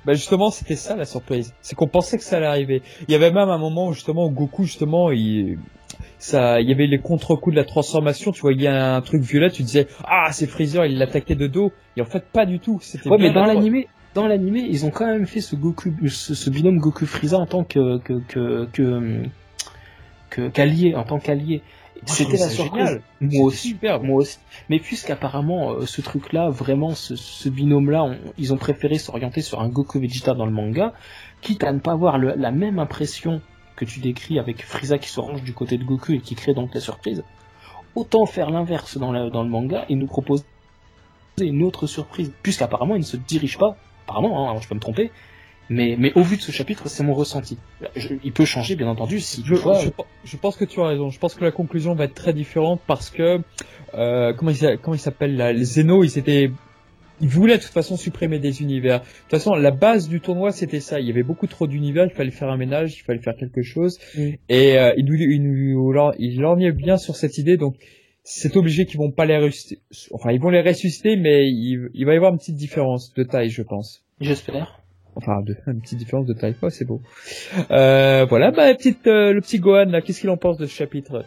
Bah 0.06 0.14
justement, 0.14 0.52
c'était 0.52 0.76
ça 0.76 0.96
la 0.96 1.06
surprise. 1.06 1.54
C'est 1.62 1.76
qu'on 1.76 1.88
pensait 1.88 2.18
que 2.18 2.24
ça 2.24 2.38
allait 2.38 2.46
arriver. 2.46 2.82
Il 3.08 3.12
y 3.12 3.16
avait 3.16 3.32
même 3.32 3.50
un 3.50 3.58
moment 3.58 3.88
où 3.88 3.94
justement 3.94 4.26
où 4.26 4.30
Goku 4.30 4.64
justement 4.64 5.12
il 5.12 5.58
ça 6.20 6.62
il 6.62 6.70
y 6.70 6.72
avait 6.72 6.88
les 6.88 7.00
contre-coups 7.00 7.56
de 7.56 7.60
la 7.60 7.66
transformation, 7.66 8.32
tu 8.32 8.42
vois, 8.42 8.54
il 8.54 8.62
y 8.62 8.68
a 8.68 8.96
un 8.96 9.02
truc 9.02 9.22
violet, 9.24 9.50
tu 9.50 9.64
disais 9.64 9.88
"Ah, 10.06 10.32
c'est 10.32 10.48
Freezer, 10.48 10.86
il 10.86 10.98
l'attaquait 10.98 11.36
de 11.36 11.48
dos." 11.48 11.74
Et 11.98 12.02
en 12.02 12.06
fait 12.06 12.24
pas 12.32 12.46
du 12.46 12.60
tout, 12.60 12.80
c'était 12.82 13.10
Ouais, 13.10 13.18
mais 13.18 13.32
dans 13.32 13.44
la- 13.46 13.56
l'animé, 13.56 13.88
dans 14.14 14.28
l'animé, 14.28 14.66
ils 14.70 14.86
ont 14.86 14.92
quand 14.92 15.08
même 15.08 15.26
fait 15.26 15.42
ce 15.42 15.56
Goku, 15.56 15.92
ce, 16.08 16.36
ce 16.36 16.50
binôme 16.52 16.78
Goku 16.78 17.06
Frieza 17.06 17.38
en 17.40 17.46
tant 17.48 17.64
que 17.64 17.98
que 18.00 18.20
que 18.28 18.66
que 18.72 19.24
que- 20.30 20.48
qu'allié, 20.50 20.96
en 20.96 21.04
tant 21.04 21.20
qu'allié. 21.20 21.62
C'était 22.06 22.38
la 22.38 22.50
surprise. 22.50 23.01
Moi 23.22 23.46
aussi. 23.46 23.70
superbe. 23.70 24.04
Moi 24.04 24.18
aussi. 24.18 24.38
Mais 24.70 24.80
puisqu'apparemment 24.80 25.72
euh, 25.72 25.86
ce 25.86 26.01
truc-là, 26.01 26.50
vraiment 26.50 26.94
ce, 26.96 27.16
ce 27.16 27.50
binôme-là, 27.50 28.04
on- 28.04 28.18
ils 28.38 28.54
ont 28.54 28.58
préféré 28.58 28.98
s'orienter 28.98 29.42
sur 29.42 29.62
un 29.62 29.70
Goku 29.70 30.00
Vegeta 30.00 30.34
dans 30.34 30.46
le 30.46 30.51
manga, 30.51 30.94
quitte 31.42 31.63
à 31.63 31.72
ne 31.72 31.80
pas 31.80 31.92
avoir 31.94 32.18
le- 32.18 32.36
la 32.36 32.51
même 32.51 32.80
impression 32.80 33.42
que 33.75 33.86
tu 33.86 34.00
décris 34.00 34.39
avec 34.39 34.63
Frieza 34.66 34.98
qui 34.98 35.10
se 35.10 35.20
range 35.20 35.44
du 35.44 35.54
côté 35.54 35.77
de 35.77 35.84
Goku 35.84 36.13
et 36.13 36.20
qui 36.20 36.36
crée 36.36 36.54
donc 36.54 36.74
la 36.74 36.80
surprise. 36.82 37.24
Autant 37.96 38.25
faire 38.25 38.50
l'inverse 38.50 38.98
dans, 38.98 39.12
le- 39.12 39.30
dans 39.30 39.44
le 39.44 39.50
manga 39.50 39.86
et 39.89 39.96
nous 39.96 40.08
proposer 40.08 40.44
une 41.39 41.62
autre 41.63 41.86
surprise, 41.88 42.32
puisqu'apparemment 42.42 42.96
il 42.96 43.00
ne 43.01 43.06
se 43.06 43.18
dirige 43.18 43.58
pas, 43.58 43.75
apparemment, 44.06 44.50
hein, 44.51 44.58
je 44.62 44.68
peux 44.68 44.75
me 44.75 44.80
tromper, 44.80 45.12
mais, 45.70 45.96
mais 46.00 46.14
au 46.16 46.22
vu 46.24 46.38
de 46.38 46.42
ce 46.42 46.52
chapitre, 46.52 46.88
c'est 46.88 47.04
mon 47.04 47.14
ressenti. 47.14 47.58
Je- 47.96 48.16
il 48.24 48.32
peut 48.32 48.46
changer, 48.46 48.76
bien 48.76 48.88
entendu, 48.88 49.20
si 49.20 49.44
Je, 49.46 49.56
je, 49.56 49.90
je 50.24 50.38
pense 50.38 50.56
que 50.56 50.66
tu 50.66 50.80
as 50.82 50.88
raison. 50.88 51.10
Je 51.10 51.20
pense 51.20 51.36
que 51.36 51.44
la 51.44 51.52
conclusion 51.52 51.94
va 51.96 52.06
être 52.06 52.14
très 52.16 52.34
différente 52.34 52.82
parce 52.88 53.10
que 53.10 53.40
euh, 53.94 54.34
comment 54.34 54.52
il 54.52 54.78
comment 54.82 54.96
il 54.96 55.00
s'appelle 55.00 55.36
là 55.36 55.54
Les 55.54 55.64
Zeno, 55.66 56.04
ils 56.04 56.18
étaient 56.18 56.52
ils 57.20 57.28
voulaient 57.30 57.58
de 57.58 57.64
toute 57.64 57.72
façon 57.74 57.98
supprimer 57.98 58.38
des 58.40 58.62
univers. 58.62 59.00
De 59.00 59.06
toute 59.06 59.32
façon, 59.32 59.56
la 59.56 59.72
base 59.72 60.08
du 60.08 60.22
tournoi 60.22 60.52
c'était 60.52 60.80
ça. 60.80 61.00
Il 61.00 61.08
y 61.08 61.12
avait 61.12 61.24
beaucoup 61.24 61.48
trop 61.48 61.66
d'univers. 61.68 62.06
Il 62.06 62.16
fallait 62.16 62.32
faire 62.32 62.50
un 62.50 62.58
ménage. 62.58 62.96
Il 62.98 63.02
fallait 63.04 63.22
faire 63.22 63.36
quelque 63.36 63.64
chose. 63.64 63.98
Mm. 64.16 64.30
Et 64.50 64.78
euh, 64.78 64.94
il 64.98 65.06
nous 65.06 65.16
il 65.16 65.42
nous 65.44 66.12
il 66.20 66.72
bien 66.74 66.98
sur 66.98 67.16
cette 67.16 67.38
idée. 67.38 67.58
Donc 67.58 67.76
c'est 68.30 68.58
obligé 68.58 68.86
qu'ils 68.86 68.98
vont 69.00 69.12
pas 69.12 69.26
les 69.26 69.38
ressusciter. 69.38 69.80
Enfin, 70.12 70.32
ils 70.32 70.40
vont 70.42 70.50
les 70.50 70.62
ressusciter, 70.62 71.16
mais 71.16 71.48
il, 71.50 71.90
il 71.94 72.06
va 72.06 72.14
y 72.14 72.18
avoir 72.18 72.34
une 72.34 72.38
petite 72.38 72.58
différence 72.58 73.14
de 73.14 73.24
taille, 73.24 73.50
je 73.50 73.62
pense. 73.64 74.04
j'espère. 74.20 74.82
Enfin, 75.18 75.42
de, 75.42 75.56
une 75.68 75.82
petite 75.82 75.98
différence 75.98 76.26
de 76.26 76.34
taille. 76.34 76.56
Oh, 76.62 76.70
c'est 76.70 76.86
beau. 76.86 77.02
Euh, 77.72 78.26
voilà, 78.30 78.52
bah, 78.52 78.74
petite, 78.76 79.06
euh, 79.08 79.34
le 79.34 79.42
petit 79.42 79.60
Gohan, 79.60 79.86
là, 79.86 80.02
qu'est-ce 80.02 80.22
qu'il 80.22 80.30
en 80.30 80.38
pense 80.38 80.58
de 80.58 80.66
ce 80.66 80.74
chapitre? 80.74 81.26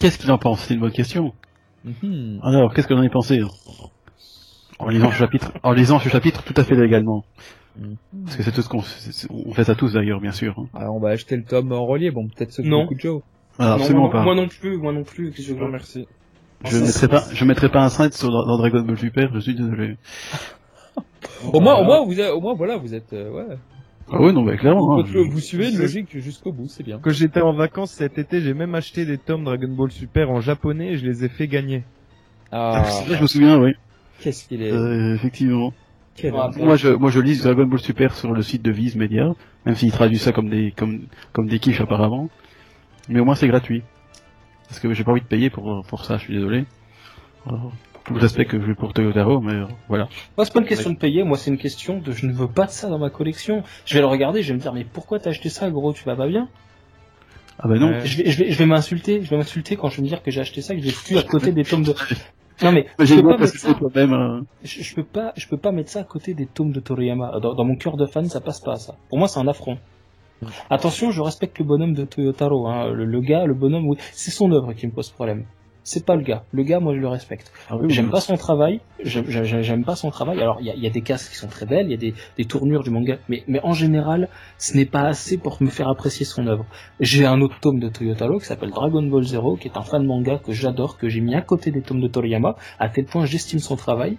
Qu'est-ce 0.00 0.18
qu'il 0.18 0.30
en 0.30 0.38
pense 0.38 0.60
C'est 0.60 0.74
une 0.74 0.80
bonne 0.80 0.92
question. 0.92 1.32
Mhm. 1.84 2.40
Alors, 2.42 2.74
qu'est-ce 2.74 2.86
que 2.88 2.94
j'en 2.96 3.02
ai 3.02 3.08
pensé? 3.08 3.40
En 4.78 4.88
lisant 4.88 5.10
ce 5.10 5.16
chapitre, 5.16 5.52
en 5.62 5.72
lisant 5.72 5.98
ce 5.98 6.08
chapitre 6.10 6.42
tout 6.42 6.52
à 6.56 6.64
fait 6.64 6.74
légalement. 6.74 7.24
Mhm. 7.78 7.96
Parce 8.24 8.36
que 8.36 8.42
c'est 8.42 8.52
tout 8.52 8.60
ce 8.62 8.68
qu'on, 8.68 8.82
c'est- 8.82 9.12
c'est- 9.12 9.28
on 9.30 9.52
fait 9.54 9.64
ça 9.64 9.74
tous 9.74 9.92
d'ailleurs, 9.94 10.20
bien 10.20 10.32
sûr. 10.32 10.54
hein. 10.58 10.66
Alors, 10.74 10.96
on 10.96 11.00
va 11.00 11.10
acheter 11.10 11.36
le 11.36 11.44
tome 11.44 11.72
en 11.72 11.86
relié. 11.86 12.10
Bon, 12.10 12.26
peut-être 12.28 12.52
ce 12.52 12.62
Non. 12.62 12.86
coup 12.86 12.94
de 12.94 13.00
Joe. 13.00 13.22
Ah, 13.58 13.68
Non, 13.68 13.72
absolument 13.76 14.00
moi, 14.02 14.10
pas. 14.10 14.22
moi 14.22 14.34
non 14.34 14.48
plus, 14.48 14.76
moi 14.76 14.92
non 14.92 15.04
plus. 15.04 15.30
que 15.32 15.40
je 15.40 15.54
veux 15.54 15.68
merci. 15.70 16.06
je 16.64 16.76
mettrai 16.78 17.08
pas, 17.08 17.24
je 17.32 17.44
mettrai 17.44 17.68
pas 17.70 17.82
un 17.84 17.88
site 17.88 18.12
sur 18.14 18.30
dans 18.30 18.58
Dragon 18.58 18.82
Ball 18.82 18.98
Super. 18.98 19.30
Je 19.32 19.40
suis 19.40 19.54
désolé. 19.54 19.96
Au 21.52 21.60
moins, 21.60 21.76
au 21.76 21.84
moins, 21.84 22.04
vous 22.04 22.18
êtes, 22.20 22.30
au 22.32 22.40
moins, 22.40 22.54
voilà, 22.54 22.76
vous 22.76 22.94
êtes, 22.94 23.12
euh, 23.12 23.30
ouais. 23.30 23.56
Ah 24.10 24.16
oui, 24.20 24.32
non, 24.32 24.42
mais 24.42 24.56
clairement. 24.56 24.86
Vous, 24.86 25.00
hein, 25.00 25.24
vous 25.30 25.38
je- 25.38 25.42
suivez 25.44 25.70
une 25.70 25.78
logique 25.78 26.16
jusqu'au 26.18 26.52
bout, 26.52 26.68
c'est 26.68 26.82
bien. 26.84 26.98
Quand 27.02 27.10
j'étais 27.10 27.40
en 27.40 27.52
vacances 27.52 27.90
cet 27.92 28.18
été, 28.18 28.40
j'ai 28.40 28.54
même 28.54 28.74
acheté 28.74 29.04
des 29.04 29.18
tomes 29.18 29.44
Dragon 29.44 29.68
Ball 29.68 29.90
Super 29.90 30.30
en 30.30 30.40
japonais 30.40 30.92
et 30.92 30.96
je 30.96 31.04
les 31.06 31.24
ai 31.24 31.28
fait 31.28 31.48
gagner. 31.48 31.82
Ah, 32.52 32.84
c'est 32.84 33.04
vrai, 33.06 33.16
je 33.16 33.22
me 33.22 33.26
souviens, 33.26 33.58
oui. 33.60 33.72
qu'est-ce 34.20 34.46
qu'il 34.48 34.62
est, 34.62 34.70
Euh, 34.70 35.14
effectivement. 35.14 35.72
quel 36.14 36.32
Ouais. 36.32 36.40
Moi, 36.58 36.76
je, 36.76 36.88
moi, 36.90 37.10
je 37.10 37.20
lis 37.20 37.38
Dragon 37.42 37.66
Ball 37.66 37.80
Super 37.80 38.14
sur 38.14 38.32
le 38.32 38.42
site 38.42 38.62
de 38.62 38.70
Viz 38.70 38.94
Media, 38.96 39.32
même 39.66 39.74
s'il 39.74 39.90
traduit 39.92 40.18
ça 40.18 40.32
comme 40.32 40.48
des, 40.48 40.72
comme, 40.76 41.02
comme 41.32 41.48
des 41.48 41.58
quiches 41.58 41.80
apparemment. 41.80 42.28
Mais 43.08 43.18
au 43.20 43.24
moins, 43.24 43.34
c'est 43.34 43.48
gratuit. 43.48 43.82
Parce 44.68 44.78
que 44.80 44.92
j'ai 44.94 45.02
pas 45.04 45.10
envie 45.12 45.20
de 45.20 45.26
payer 45.26 45.50
pour, 45.50 45.84
pour 45.86 46.04
ça, 46.04 46.16
je 46.16 46.22
suis 46.24 46.34
désolé. 46.34 46.64
Alors, 47.46 47.72
tout 48.06 48.14
le 48.14 48.20
respect 48.20 48.44
que 48.44 48.60
je 48.60 48.66
vais 48.66 48.74
pour 48.74 48.92
Toyotaro, 48.92 49.40
mais 49.40 49.54
euh, 49.54 49.66
voilà. 49.88 50.08
Moi, 50.36 50.44
c'est 50.44 50.52
pas 50.52 50.60
une 50.60 50.66
question 50.66 50.90
de 50.90 50.96
payer, 50.96 51.24
moi, 51.24 51.36
c'est 51.36 51.50
une 51.50 51.58
question 51.58 51.98
de 51.98 52.12
je 52.12 52.26
ne 52.26 52.32
veux 52.32 52.48
pas 52.48 52.66
de 52.66 52.70
ça 52.70 52.88
dans 52.88 52.98
ma 52.98 53.10
collection. 53.10 53.62
Je 53.84 53.94
vais 53.94 54.00
le 54.00 54.06
regarder, 54.06 54.42
je 54.42 54.48
vais 54.48 54.54
me 54.54 54.60
dire, 54.60 54.72
mais 54.72 54.84
pourquoi 54.84 55.18
t'as 55.18 55.30
acheté 55.30 55.48
ça, 55.48 55.70
gros, 55.70 55.92
tu 55.92 56.04
vas 56.04 56.16
pas 56.16 56.28
bien? 56.28 56.48
Ah 57.58 57.68
bah 57.68 57.78
non. 57.78 57.98
Je 58.04 58.18
vais, 58.18 58.30
je 58.30 58.38
vais, 58.44 58.50
je 58.50 58.58
vais 58.58 58.66
m'insulter, 58.66 59.22
je 59.22 59.30
vais 59.30 59.36
m'insulter 59.36 59.76
quand 59.76 59.88
je 59.88 59.96
vais 59.96 60.02
me 60.02 60.08
dire 60.08 60.22
que 60.22 60.30
j'ai 60.30 60.40
acheté 60.40 60.60
ça, 60.60 60.74
que 60.74 60.80
j'ai 60.80 60.90
foutu 60.90 61.18
à 61.18 61.22
côté 61.22 61.52
des 61.52 61.64
tomes 61.64 61.82
de. 61.82 61.94
Non 62.62 62.72
mais, 62.72 62.86
Mais 62.98 63.04
je 63.04 63.16
peux, 63.16 63.22
pas 63.22 63.36
mettre 63.36 63.54
ça, 63.54 63.68
hein. 63.68 64.40
je, 64.64 64.82
je 64.82 64.94
peux 64.94 65.04
pas, 65.04 65.34
je 65.36 65.46
peux 65.46 65.58
pas 65.58 65.72
mettre 65.72 65.90
ça 65.90 66.00
à 66.00 66.04
côté 66.04 66.32
des 66.32 66.46
tomes 66.46 66.72
de 66.72 66.80
Toriyama. 66.80 67.38
Dans, 67.42 67.52
dans 67.52 67.64
mon 67.66 67.76
cœur 67.76 67.98
de 67.98 68.06
fan, 68.06 68.24
ça 68.30 68.40
passe 68.40 68.60
pas, 68.60 68.76
ça. 68.76 68.94
Pour 69.10 69.18
moi, 69.18 69.28
c'est 69.28 69.38
un 69.38 69.46
affront. 69.46 69.76
Attention, 70.70 71.10
je 71.10 71.20
respecte 71.20 71.58
le 71.58 71.66
bonhomme 71.66 71.92
de 71.92 72.06
Toyotaro, 72.06 72.66
hein. 72.66 72.90
le, 72.92 73.04
le 73.04 73.20
gars, 73.20 73.44
le 73.44 73.52
bonhomme, 73.52 73.86
oui, 73.86 73.98
c'est 74.12 74.30
son 74.30 74.50
œuvre 74.52 74.72
qui 74.72 74.86
me 74.86 74.92
pose 74.92 75.10
problème. 75.10 75.44
C'est 75.88 76.04
pas 76.04 76.16
le 76.16 76.22
gars. 76.22 76.42
Le 76.50 76.64
gars, 76.64 76.80
moi, 76.80 76.94
je 76.96 76.98
le 77.00 77.06
respecte. 77.06 77.52
Ah 77.70 77.76
oui, 77.76 77.88
J'aime 77.90 78.06
oui. 78.06 78.10
pas 78.10 78.20
son 78.20 78.36
travail. 78.36 78.80
J'aime- 79.04 79.84
pas 79.84 79.94
son 79.94 80.10
travail. 80.10 80.40
Alors, 80.42 80.58
il 80.60 80.66
y 80.66 80.70
a, 80.70 80.74
il 80.74 80.82
y 80.82 80.86
a 80.86 80.90
des 80.90 81.00
cases 81.00 81.28
qui 81.28 81.36
sont 81.36 81.46
très 81.46 81.64
belles, 81.64 81.86
il 81.86 81.92
y 81.92 81.94
a 81.94 81.96
des, 81.96 82.12
des 82.36 82.44
tournures 82.44 82.82
du 82.82 82.90
manga, 82.90 83.18
mais, 83.28 83.44
mais 83.46 83.60
en 83.62 83.72
général, 83.72 84.28
ce 84.58 84.76
n'est 84.76 84.84
pas 84.84 85.02
assez 85.02 85.38
pour 85.38 85.62
me 85.62 85.68
faire 85.70 85.86
apprécier 85.88 86.26
son 86.26 86.48
œuvre. 86.48 86.66
J'ai 86.98 87.24
un 87.24 87.40
autre 87.40 87.60
tome 87.60 87.78
de 87.78 87.88
Toyotaro 87.88 88.40
qui 88.40 88.46
s'appelle 88.46 88.70
Dragon 88.70 89.02
Ball 89.04 89.22
Zero, 89.22 89.56
qui 89.56 89.68
est 89.68 89.76
un 89.76 89.82
fan 89.82 90.04
manga 90.04 90.38
que 90.44 90.50
j'adore, 90.50 90.98
que 90.98 91.08
j'ai 91.08 91.20
mis 91.20 91.36
à 91.36 91.40
côté 91.40 91.70
des 91.70 91.82
tomes 91.82 92.00
de 92.00 92.08
Toriyama, 92.08 92.56
à 92.80 92.88
tel 92.88 93.04
point 93.04 93.24
j'estime 93.24 93.60
son 93.60 93.76
travail. 93.76 94.18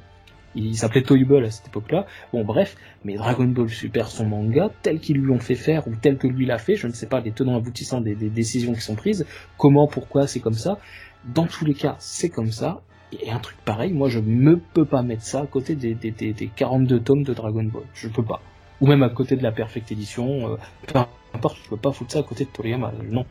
Il 0.56 0.76
s'appelait 0.76 1.04
Toyable 1.04 1.46
à 1.46 1.52
cette 1.52 1.68
époque-là. 1.68 2.08
Bon, 2.34 2.44
bref, 2.44 2.78
mais 3.04 3.16
Dragon 3.16 3.44
Ball 3.44 3.70
Super, 3.70 4.08
son 4.08 4.26
manga, 4.26 4.72
tel 4.82 5.00
qu'ils 5.00 5.18
lui 5.18 5.30
ont 5.32 5.38
fait 5.40 5.54
faire 5.54 5.88
ou 5.88 5.92
tel 6.02 6.18
que 6.18 6.26
lui 6.26 6.48
l'a 6.48 6.58
fait, 6.58 6.76
je 6.76 6.88
ne 6.88 6.94
sais 6.94 7.06
pas 7.06 7.20
les 7.20 7.32
tenants 7.32 7.58
aboutissants 7.58 8.02
des, 8.02 8.16
des 8.16 8.30
décisions 8.30 8.74
qui 8.74 8.82
sont 8.82 8.96
prises, 8.96 9.28
comment, 9.60 9.86
pourquoi, 9.88 10.26
c'est 10.26 10.40
comme 10.40 10.54
ça. 10.56 10.80
Dans 11.26 11.46
tous 11.46 11.66
les 11.66 11.74
cas, 11.74 11.96
c'est 12.00 12.30
comme 12.30 12.52
ça. 12.52 12.82
Et 13.22 13.32
un 13.32 13.40
truc 13.40 13.58
pareil, 13.64 13.94
moi 13.94 14.10
je 14.10 14.20
me 14.20 14.58
peux 14.58 14.86
pas 14.86 15.02
mettre 15.02 15.24
ça 15.24 15.42
à 15.42 15.46
côté 15.46 15.76
des, 15.76 15.94
des, 15.94 16.12
des, 16.12 16.34
des 16.34 16.48
42 16.48 17.00
tomes 17.00 17.24
de 17.24 17.34
Dragon 17.34 17.64
Ball. 17.64 17.84
Je 17.94 18.08
peux 18.10 18.24
pas. 18.24 18.42
Ou 18.82 18.88
même 18.88 19.02
à 19.02 19.10
côté 19.10 19.36
de 19.36 19.44
la 19.44 19.52
Perfect 19.52 19.92
Edition. 19.92 20.52
Euh, 20.52 20.58
peu 20.86 21.00
importe, 21.34 21.58
je 21.64 21.70
peux 21.70 21.78
pas 21.78 21.92
foutre 21.92 22.12
ça 22.12 22.20
à 22.20 22.24
côté 22.24 22.46
de 22.46 22.50
Toriyama. 22.50 22.92
Non. 23.10 23.26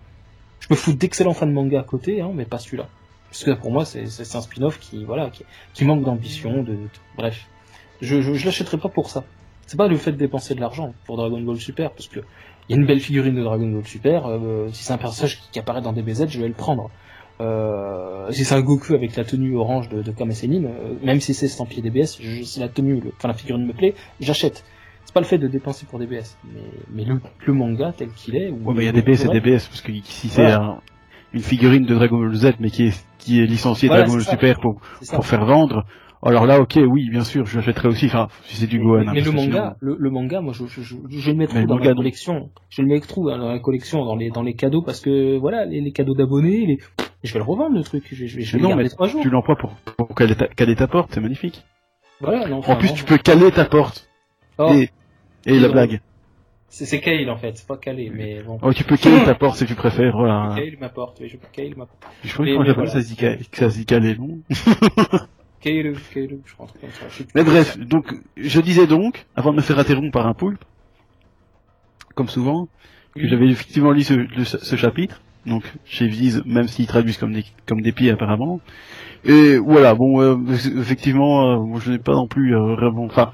Je 0.60 0.68
peux 0.68 0.74
foutre 0.74 0.98
d'excellents 0.98 1.34
fans 1.34 1.46
de 1.46 1.52
manga 1.52 1.80
à 1.80 1.84
côté, 1.84 2.20
hein, 2.20 2.32
mais 2.34 2.46
pas 2.46 2.58
celui-là. 2.58 2.88
Parce 3.28 3.44
que 3.44 3.50
pour 3.50 3.70
moi, 3.70 3.84
c'est 3.84 4.04
un 4.04 4.40
spin-off 4.40 4.78
qui, 4.78 5.04
voilà, 5.04 5.30
qui, 5.74 5.84
manque 5.84 6.04
d'ambition, 6.04 6.62
de, 6.62 6.76
bref. 7.16 7.46
Je, 8.00 8.20
je, 8.20 8.34
je 8.34 8.46
l'achèterai 8.46 8.78
pas 8.78 8.88
pour 8.88 9.10
ça. 9.10 9.24
C'est 9.66 9.76
pas 9.76 9.88
le 9.88 9.96
fait 9.96 10.12
de 10.12 10.16
dépenser 10.16 10.54
de 10.54 10.60
l'argent 10.60 10.94
pour 11.04 11.16
Dragon 11.16 11.40
Ball 11.40 11.58
Super, 11.58 11.90
parce 11.90 12.08
que 12.08 12.20
il 12.68 12.74
y 12.74 12.78
a 12.78 12.80
une 12.80 12.86
belle 12.86 13.00
figurine 13.00 13.34
de 13.34 13.42
Dragon 13.42 13.68
Ball 13.68 13.86
Super, 13.86 14.26
euh, 14.26 14.68
si 14.72 14.84
c'est 14.84 14.92
un 14.92 14.98
personnage 14.98 15.40
qui 15.52 15.58
apparaît 15.58 15.82
dans 15.82 15.92
DBZ, 15.92 16.28
je 16.28 16.40
vais 16.40 16.48
le 16.48 16.54
prendre. 16.54 16.90
Euh, 17.40 18.30
si 18.30 18.44
c'est 18.44 18.54
un 18.54 18.60
Goku 18.62 18.94
avec 18.94 19.14
la 19.16 19.24
tenue 19.24 19.56
orange 19.56 19.88
de, 19.88 20.02
de 20.02 20.10
Kame 20.10 20.32
Sennin, 20.32 20.64
euh, 20.64 20.94
même 21.02 21.20
si 21.20 21.34
c'est 21.34 21.46
estampillé 21.46 21.82
DBS, 21.82 22.18
je, 22.20 22.42
si 22.42 22.60
la 22.60 22.68
tenue, 22.68 23.00
le- 23.00 23.12
enfin 23.16 23.28
la 23.28 23.34
figurine 23.34 23.66
me 23.66 23.72
plaît, 23.72 23.94
j'achète. 24.20 24.64
C'est 25.04 25.12
pas 25.14 25.20
le 25.20 25.26
fait 25.26 25.38
de 25.38 25.46
dépenser 25.46 25.86
pour 25.86 25.98
DBS, 25.98 26.36
mais, 26.52 26.60
mais 26.92 27.04
le, 27.04 27.20
le 27.46 27.52
manga 27.52 27.92
tel 27.96 28.08
qu'il 28.10 28.36
est. 28.36 28.48
ou- 28.50 28.58
Ouais, 28.64 28.74
mais 28.74 28.82
il 28.82 28.86
y 28.86 28.88
a 28.88 28.92
DBS 28.92 29.24
et. 29.26 29.28
DBS, 29.28 29.66
parce 29.68 29.80
que 29.82 29.92
si 30.02 30.28
c'est 30.28 30.46
un- 30.50 30.80
une 31.32 31.40
figurine 31.42 31.84
de 31.84 31.94
Dragon 31.94 32.18
Ball 32.18 32.34
Z, 32.34 32.54
mais 32.58 32.70
qui 32.70 32.86
est, 32.86 33.04
qui 33.18 33.40
est 33.42 33.46
licenciée 33.46 33.88
Voilà, 33.88 34.04
Dragon 34.04 34.16
Ball 34.16 34.24
ça. 34.24 34.30
Super 34.30 34.58
pour, 34.60 34.80
ça. 35.02 35.16
pour 35.16 35.26
faire 35.26 35.44
vendre, 35.44 35.84
alors 36.26 36.46
là, 36.46 36.60
ok, 36.60 36.78
oui, 36.86 37.08
bien 37.10 37.24
sûr, 37.24 37.46
je 37.46 37.56
l'achèterai 37.58 37.88
aussi, 37.88 38.06
enfin, 38.06 38.28
si 38.44 38.56
c'est 38.56 38.66
du 38.66 38.78
Gohan. 38.78 39.00
hein, 39.00 39.12
mais 39.12 39.22
parce 39.22 39.26
le 39.26 39.32
manga, 39.32 39.76
le, 39.80 39.96
le 39.98 40.10
manga, 40.10 40.40
moi, 40.40 40.52
je, 40.52 40.66
je, 40.66 40.80
je, 40.82 40.96
je 41.08 41.30
le 41.30 41.36
mettrai 41.36 41.64
dans 41.66 41.78
non. 41.78 41.94
collection. 41.94 42.50
Je 42.70 42.82
le 42.82 42.88
mettrai 42.88 43.20
dans 43.22 43.36
la 43.48 43.58
collection, 43.58 44.04
dans 44.04 44.16
les, 44.16 44.30
dans 44.30 44.42
les 44.42 44.54
cadeaux, 44.54 44.82
parce 44.82 45.00
que 45.00 45.36
voilà, 45.38 45.64
les, 45.64 45.80
les 45.80 45.92
cadeaux 45.92 46.14
d'abonnés, 46.14 46.66
les... 46.66 46.78
je 47.22 47.32
vais 47.32 47.38
le 47.38 47.44
revendre 47.44 47.76
le 47.76 47.82
truc. 47.82 48.04
Je, 48.10 48.16
vais- 48.16 48.26
je 48.28 48.36
vais, 48.36 48.42
je 48.42 48.52
vais 48.56 48.62
Mais 48.62 48.68
le 48.68 48.74
non, 48.76 48.82
mais 48.82 48.88
trois 48.88 49.08
jours. 49.08 49.22
tu 49.22 49.30
l'emploies 49.30 49.56
pour, 49.56 49.70
pour 49.96 50.14
caler 50.14 50.34
ta, 50.34 50.46
caler 50.48 50.74
ta 50.76 50.86
porte, 50.86 51.10
c'est 51.12 51.20
magnifique. 51.20 51.64
Voilà, 52.20 52.48
non, 52.48 52.58
enfin, 52.58 52.72
En 52.72 52.76
plus, 52.76 52.88
non. 52.88 52.94
tu 52.94 53.04
peux 53.04 53.18
caler 53.18 53.50
ta 53.50 53.64
porte. 53.66 54.08
Oh, 54.58 54.72
Et, 54.74 54.90
et 55.44 55.58
la 55.60 55.68
blague. 55.68 56.00
c'est 56.68 57.00
Kale 57.00 57.28
en 57.30 57.36
fait, 57.36 57.56
c'est 57.58 57.66
pas 57.66 57.76
calé, 57.76 58.10
mais 58.12 58.42
bon. 58.42 58.58
Oh, 58.62 58.72
tu 58.72 58.84
peux 58.84 58.96
caler 58.96 59.22
ta 59.24 59.34
porte 59.34 59.58
si 59.58 59.66
tu 59.66 59.74
préfères, 59.74 60.16
voilà. 60.16 60.54
Kale 60.56 60.76
m'apporte, 60.80 61.18
oui, 61.20 61.28
je 61.28 61.36
peux 61.36 61.46
Kale 61.52 61.76
m'apporte. 61.76 62.02
Je 62.24 62.32
crois 62.32 62.86
ça 62.86 63.00
Zika- 63.00 63.38
ça 63.52 63.68
Zicalé, 63.68 64.16
non? 64.16 64.38
Je 66.46 66.56
rentre 66.58 66.74
comme 66.80 66.90
ça. 66.90 67.06
Mais 67.34 67.44
bref, 67.44 67.78
donc, 67.78 68.14
je 68.36 68.60
disais 68.60 68.86
donc, 68.86 69.26
avant 69.36 69.50
de 69.52 69.56
me 69.56 69.62
faire 69.62 69.78
interrompre 69.78 70.12
par 70.12 70.26
un 70.26 70.34
poulpe, 70.34 70.64
comme 72.14 72.28
souvent, 72.28 72.68
que 73.14 73.26
j'avais 73.26 73.48
effectivement 73.48 73.92
lu 73.92 74.02
ce, 74.02 74.14
le- 74.14 74.44
ce 74.44 74.76
chapitre, 74.76 75.20
donc 75.46 75.64
chez 75.84 76.06
Viz, 76.06 76.42
même 76.46 76.68
s'ils 76.68 76.86
traduisent 76.86 77.18
comme 77.18 77.32
des, 77.32 77.44
comme 77.66 77.80
des 77.82 77.92
pieds 77.92 78.10
apparemment. 78.10 78.60
Et 79.24 79.56
voilà, 79.58 79.94
bon, 79.94 80.20
euh, 80.20 80.36
effectivement, 80.78 81.74
euh, 81.74 81.78
je 81.80 81.92
n'ai 81.92 81.98
pas 81.98 82.14
non 82.14 82.26
plus 82.28 82.54
euh, 82.54 82.74
vraiment, 82.76 83.04
enfin, 83.04 83.32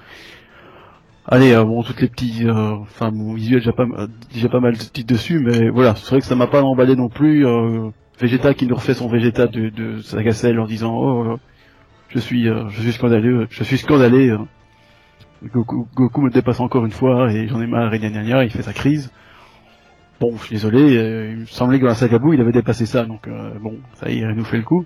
allez, 1.27 1.53
euh, 1.53 1.65
bon, 1.65 1.83
toutes 1.83 2.01
les 2.01 2.09
petits, 2.09 2.47
euh, 2.47 2.77
enfin, 2.77 3.11
mon 3.11 3.35
visuel 3.35 3.61
déjà 3.61 3.73
pas, 3.73 3.87
mal- 3.87 4.09
déjà 4.33 4.49
pas 4.49 4.61
mal 4.61 4.73
de 4.75 4.79
titres 4.83 5.13
dessus, 5.13 5.39
mais 5.41 5.69
voilà, 5.69 5.95
c'est 5.97 6.11
vrai 6.11 6.21
que 6.21 6.27
ça 6.27 6.35
m'a 6.37 6.47
pas 6.47 6.63
emballé 6.63 6.97
non 6.97 7.09
plus. 7.09 7.47
Euh, 7.47 7.91
Vegeta 8.21 8.55
qui 8.55 8.67
nous 8.67 8.77
refait 8.77 8.95
son 8.95 9.09
Vegeta 9.09 9.47
de, 9.49 9.69
de 9.71 10.01
Sagacel 10.01 10.61
en 10.61 10.67
disant, 10.67 10.95
oh, 10.95 11.39
je 12.13 12.19
suis, 12.19 12.49
euh, 12.49 12.69
je 12.69 12.81
suis 12.83 12.93
scandaleux, 12.93 13.47
je 13.51 13.65
suis 13.65 13.79
scandalé. 13.79 14.31
euh, 14.31 14.39
Goku, 15.53 15.89
Goku 15.95 16.21
me 16.21 16.31
dépasse 16.31 16.61
encore 16.61 16.85
une 16.85 16.93
fois 16.93 17.33
et 17.33 17.49
j'en 17.49 17.61
ai 17.61 17.67
marre 17.67 17.93
et 17.95 17.99
gna 17.99 18.11
gna 18.11 18.23
gna, 18.23 18.45
il 18.45 18.51
fait 18.51 18.63
sa 18.63 18.73
crise. 18.73 19.11
Bon, 20.21 20.37
je 20.37 20.45
suis 20.45 20.55
désolé, 20.55 20.97
euh, 20.97 21.31
il 21.33 21.37
me 21.39 21.47
semblait 21.47 21.79
que 21.79 21.83
dans 21.85 21.89
la 21.89 21.95
saga 21.97 22.19
Buu, 22.19 22.35
il 22.35 22.41
avait 22.41 22.53
dépassé 22.53 22.87
ça, 22.87 23.05
donc 23.05 23.27
euh, 23.27 23.53
bon, 23.61 23.79
ça 23.95 24.09
y 24.09 24.19
est, 24.19 24.21
il 24.21 24.29
nous 24.29 24.45
fait 24.45 24.59
le 24.59 24.63
coup. 24.63 24.85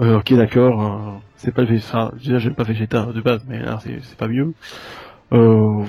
Euh, 0.00 0.18
ok, 0.18 0.34
d'accord, 0.34 0.82
euh, 0.84 1.18
c'est 1.36 1.54
pas 1.54 1.64
Vegeta, 1.64 2.12
déjà 2.18 2.38
j'aime 2.38 2.54
pas 2.54 2.64
Vegeta 2.64 3.06
de 3.06 3.20
base, 3.20 3.44
mais 3.48 3.60
là 3.60 3.78
c'est 3.80 4.16
pas 4.18 4.28
mieux. 4.28 4.52
Euh, 5.32 5.84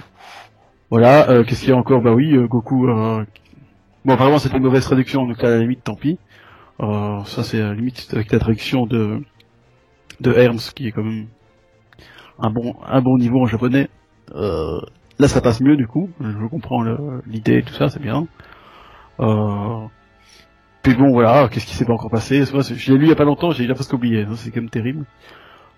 voilà, 0.90 1.44
qu'est-ce 1.46 1.62
qu'il 1.62 1.70
y 1.70 1.74
a 1.74 1.78
encore? 1.78 2.02
Bah 2.02 2.14
oui, 2.14 2.38
Goku... 2.48 2.88
Bon, 2.88 4.14
apparemment 4.14 4.38
c'était 4.38 4.58
une 4.58 4.64
mauvaise 4.64 4.84
traduction, 4.84 5.26
donc 5.28 5.44
à 5.44 5.50
la 5.50 5.58
limite, 5.58 5.84
tant 5.84 5.96
pis. 5.96 6.18
Ça 6.80 7.44
c'est 7.44 7.74
limite 7.74 8.08
avec 8.14 8.32
la 8.32 8.40
traduction 8.40 8.86
de 8.86 9.22
de 10.22 10.32
Herms, 10.34 10.72
qui 10.76 10.88
est 10.88 10.92
quand 10.92 11.04
même 11.04 11.28
un 12.40 12.50
bon 12.50 12.76
un 12.86 13.02
bon 13.02 13.18
niveau 13.18 13.42
en 13.42 13.46
japonais. 13.46 13.90
Euh, 14.34 14.80
là 15.20 15.28
ça 15.28 15.42
passe 15.42 15.62
mieux 15.62 15.78
du 15.78 15.88
coup, 15.88 16.10
je 16.20 16.48
comprends 16.48 16.84
l'idée 17.28 17.58
et 17.58 17.64
tout 17.64 17.74
ça, 17.74 17.90
c'est 17.90 18.02
bien. 18.02 18.28
Euh, 19.20 19.86
puis 20.84 20.96
bon 20.96 21.12
voilà, 21.12 21.48
qu'est-ce 21.50 21.66
qui 21.66 21.76
s'est 21.76 21.86
pas 21.86 21.94
encore 21.94 22.12
passé? 22.12 22.44
Je 22.46 22.92
l'ai 22.92 22.98
lu 22.98 23.06
il 23.06 23.10
y 23.10 23.14
a 23.14 23.16
pas 23.16 23.24
longtemps, 23.24 23.52
j'ai 23.52 23.64
déjà 23.64 23.74
presque 23.74 23.94
oublié, 23.94 24.24
hein, 24.24 24.36
c'est 24.36 24.52
quand 24.52 24.62
même 24.62 24.70
terrible. 24.70 25.06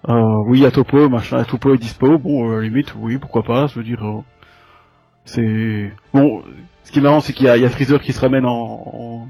Euh, 0.09 0.43
oui, 0.47 0.65
à 0.65 0.71
Topo, 0.71 1.09
machin, 1.09 1.37
à 1.37 1.45
Topo 1.45 1.73
est 1.73 1.77
dispo, 1.77 2.17
bon, 2.17 2.51
euh, 2.51 2.61
limite, 2.61 2.95
oui, 2.95 3.17
pourquoi 3.17 3.43
pas, 3.43 3.67
je 3.67 3.75
veux 3.75 3.83
dire, 3.83 4.03
c'est... 5.25 5.91
Bon, 6.13 6.43
ce 6.83 6.91
qui 6.91 6.99
est 6.99 7.01
marrant, 7.01 7.19
c'est 7.19 7.33
qu'il 7.33 7.47
y 7.47 7.49
a, 7.49 7.69
Freezer 7.69 7.99
qui 7.99 8.13
se 8.13 8.19
ramène 8.21 8.45
en, 8.45 9.27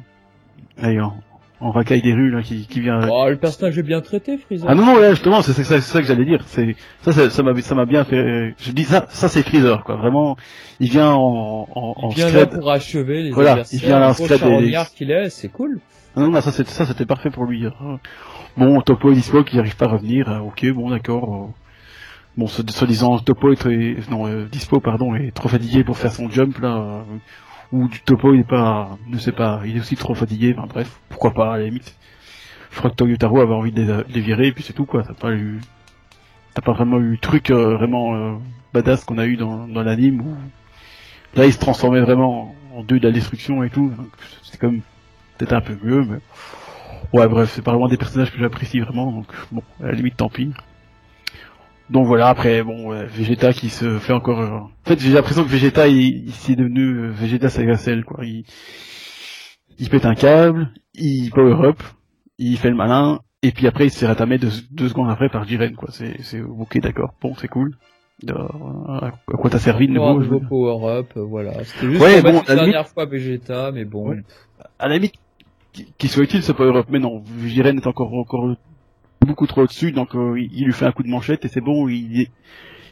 en 1.60 1.72
racaille 1.72 2.02
des 2.04 2.14
rues, 2.14 2.30
là, 2.30 2.42
qui, 2.44 2.68
qui 2.68 2.82
vient... 2.82 3.00
Oh, 3.10 3.28
le 3.30 3.36
personnage 3.38 3.78
est 3.80 3.84
bien 3.84 4.02
traité, 4.02 4.38
Freezer. 4.38 4.70
Ah 4.70 4.76
non, 4.76 4.86
non, 4.86 4.98
là, 5.00 5.12
justement, 5.12 5.42
c'est 5.42 5.54
c'est 5.54 5.64
ça, 5.64 5.82
c'est 5.82 5.92
ça 5.92 6.02
que 6.02 6.08
j'allais 6.08 6.26
dire, 6.26 6.44
c'est... 6.46 6.76
Ça, 7.02 7.30
ça 7.30 7.44
m'a 7.44 7.60
ça 7.62 7.74
m'a 7.76 7.86
bien 7.86 8.04
fait... 8.04 8.54
Je 8.60 8.72
dis 8.72 8.84
ça, 8.84 9.06
ça 9.10 9.28
c'est 9.28 9.42
Freezer, 9.44 9.84
quoi, 9.84 9.96
vraiment, 9.96 10.38
il 10.80 10.90
vient 10.90 11.12
en... 11.12 11.68
en, 11.74 11.94
en 11.98 12.10
il 12.12 12.16
vient 12.16 12.32
là 12.32 12.46
pour 12.46 12.72
achever 12.72 13.24
les 13.24 13.32
Voilà, 13.32 13.52
adversaires. 13.52 13.80
il 13.82 13.86
vient 13.88 14.00
là 14.00 14.10
en 14.10 14.14
scred 14.14 14.40
et- 14.62 14.76
qu'il 14.96 15.10
est, 15.12 15.30
c'est 15.30 15.50
cool. 15.50 15.80
Ah 16.16 16.20
Non, 16.22 16.30
non, 16.30 16.42
ça 16.42 16.52
c'était 16.52 16.72
ça 16.72 16.86
c'était 16.86 17.06
parfait 17.06 17.30
pour 17.32 17.46
lui. 17.46 17.66
Bon, 18.56 18.82
Topo 18.82 19.12
est 19.12 19.16
dispo, 19.16 19.44
qui 19.44 19.56
n'arrive 19.58 19.76
pas 19.76 19.86
à 19.86 19.90
revenir. 19.90 20.30
euh, 20.30 20.40
ok, 20.40 20.66
bon, 20.74 20.90
d'accord. 20.90 21.34
euh. 21.34 21.54
Bon, 22.38 22.46
soi-disant, 22.48 23.18
Topo 23.20 23.52
est 23.52 23.56
très, 23.56 23.96
non, 24.12 24.28
euh, 24.28 24.46
dispo, 24.52 24.80
pardon, 24.80 25.16
est 25.16 25.32
trop 25.32 25.50
fatigué 25.50 25.84
pour 25.84 25.98
faire 25.98 26.12
son 26.12 26.30
jump 26.30 26.60
là. 26.60 27.04
Ou 27.72 27.88
du 27.88 28.00
Topo, 28.02 28.34
il 28.34 28.42
est 28.42 28.44
pas, 28.44 28.98
ne 29.08 29.18
sais 29.18 29.32
pas, 29.32 29.62
il 29.66 29.78
est 29.78 29.80
aussi 29.80 29.96
trop 29.96 30.16
fatigué. 30.16 30.56
Enfin 30.58 30.68
bref, 30.68 31.00
pourquoi 31.10 31.34
pas 31.34 31.54
à 31.54 31.58
la 31.58 31.66
limite. 31.66 31.96
Je 32.72 32.78
crois 32.78 32.90
que 32.92 32.96
Toyotaro 32.96 33.42
avait 33.42 33.54
envie 33.54 33.72
de 33.72 34.06
les, 34.10 34.22
virer, 34.22 34.48
et 34.48 34.52
puis 34.52 34.64
c'est 34.64 34.74
tout 34.74 34.86
quoi. 34.86 35.04
T'as 35.04 35.14
pas 35.14 35.32
eu, 35.32 35.60
t'as 36.54 36.62
pas 36.62 36.74
vraiment 36.74 37.00
eu 37.00 37.18
truc 37.20 37.50
euh, 37.50 37.76
vraiment 37.76 38.16
euh, 38.16 38.36
badass 38.74 39.04
qu'on 39.04 39.18
a 39.18 39.26
eu 39.26 39.38
dans, 39.38 39.68
dans 39.68 39.84
l'anime 39.84 40.22
où 40.22 40.36
là 41.36 41.46
il 41.46 41.54
se 41.54 41.60
transformait 41.60 42.02
vraiment 42.02 42.56
en 42.76 42.84
dieu 42.84 43.00
de 43.00 43.08
la 43.08 43.12
destruction 43.12 43.64
et 43.64 43.70
tout. 43.70 43.90
Donc, 43.90 44.10
C'est 44.44 44.60
comme 44.60 44.82
peut-être 45.38 45.54
un 45.54 45.62
peu 45.62 45.78
mieux, 45.84 46.04
mais 46.04 46.20
ouais, 47.14 47.28
bref, 47.28 47.52
c'est 47.54 47.62
pas 47.62 47.72
vraiment 47.72 47.88
des 47.88 47.98
personnages 47.98 48.32
que 48.32 48.40
j'apprécie 48.40 48.80
vraiment, 48.80 49.12
donc 49.12 49.28
bon, 49.52 49.64
à 49.82 49.88
la 49.88 49.94
limite, 49.94 50.18
tant 50.18 50.30
pis. 50.30 50.52
Donc 51.90 52.06
voilà, 52.06 52.28
après, 52.28 52.64
bon, 52.64 52.90
ouais, 52.90 53.06
Vegeta 53.06 53.54
qui 53.54 53.70
se 53.70 53.98
fait 54.00 54.14
encore... 54.14 54.40
euh, 54.42 54.58
En 54.60 54.70
fait, 54.86 55.00
j'ai 55.00 55.12
l'impression 55.14 55.44
que 55.44 55.50
Vegeta, 55.50 55.88
il, 55.88 56.26
il 56.28 56.32
s'est 56.34 56.56
devenu 56.56 56.82
euh, 56.82 57.12
Vegeta 57.12 57.50
Saga 57.50 57.78
Cell, 57.78 58.04
quoi. 58.04 58.26
Il, 58.26 58.44
il 59.80 59.90
pète 59.90 60.06
un 60.06 60.16
câble, 60.16 60.70
il 60.96 61.30
power 61.32 61.66
up, 61.68 61.82
il 62.38 62.58
fait 62.58 62.70
le 62.70 62.76
malin, 62.76 63.20
et 63.42 63.52
puis 63.52 63.68
après, 63.68 63.86
il 63.88 63.92
se 63.92 64.00
fait 64.00 64.08
ratamer 64.08 64.38
deux, 64.38 64.52
deux 64.72 64.90
secondes 64.90 65.10
après 65.10 65.30
par 65.30 65.46
Jiren, 65.48 65.76
quoi. 65.76 65.90
C'est, 65.92 66.22
c'est 66.24 66.42
ok, 66.42 66.80
d'accord, 66.82 67.14
bon, 67.22 67.36
c'est 67.36 67.48
cool. 67.48 67.78
Euh, 68.28 68.34
à 68.34 69.12
quoi 69.38 69.50
t'as 69.50 69.60
servi 69.60 69.88
de 69.88 69.94
nouveau 69.94 70.22
je 70.24 70.30
dire. 70.30 70.50
power-up, 70.50 71.12
euh, 71.16 71.22
voilà. 71.24 71.64
C'était 71.64 71.92
juste 71.92 72.02
Ouais, 72.02 72.22
bon, 72.22 72.42
la 72.48 72.56
dernière 72.56 72.88
fois 72.88 73.06
Vegeta, 73.06 73.72
mais 73.72 73.86
bon. 73.86 74.10
Ouais. 74.10 74.24
à 74.80 74.88
la 74.88 74.96
limite, 74.96 75.14
qu'il 76.00 76.10
soit 76.10 76.24
utile 76.24 76.42
ce 76.44 76.52
power-up, 76.52 76.88
mais 76.90 77.00
non, 77.00 77.24
Jiren 77.46 77.78
est 77.78 77.88
encore, 77.88 78.12
encore 78.14 78.56
beaucoup 79.26 79.48
trop 79.48 79.62
au-dessus, 79.64 79.92
donc 79.92 80.16
euh, 80.16 80.40
il 80.40 80.66
lui 80.66 80.74
fait 80.74 80.86
un 80.86 80.92
coup 80.92 81.04
de 81.04 81.10
manchette 81.10 81.44
et 81.46 81.48
c'est 81.48 81.62
bon, 81.62 81.88
il 81.90 82.22
est, 82.22 82.32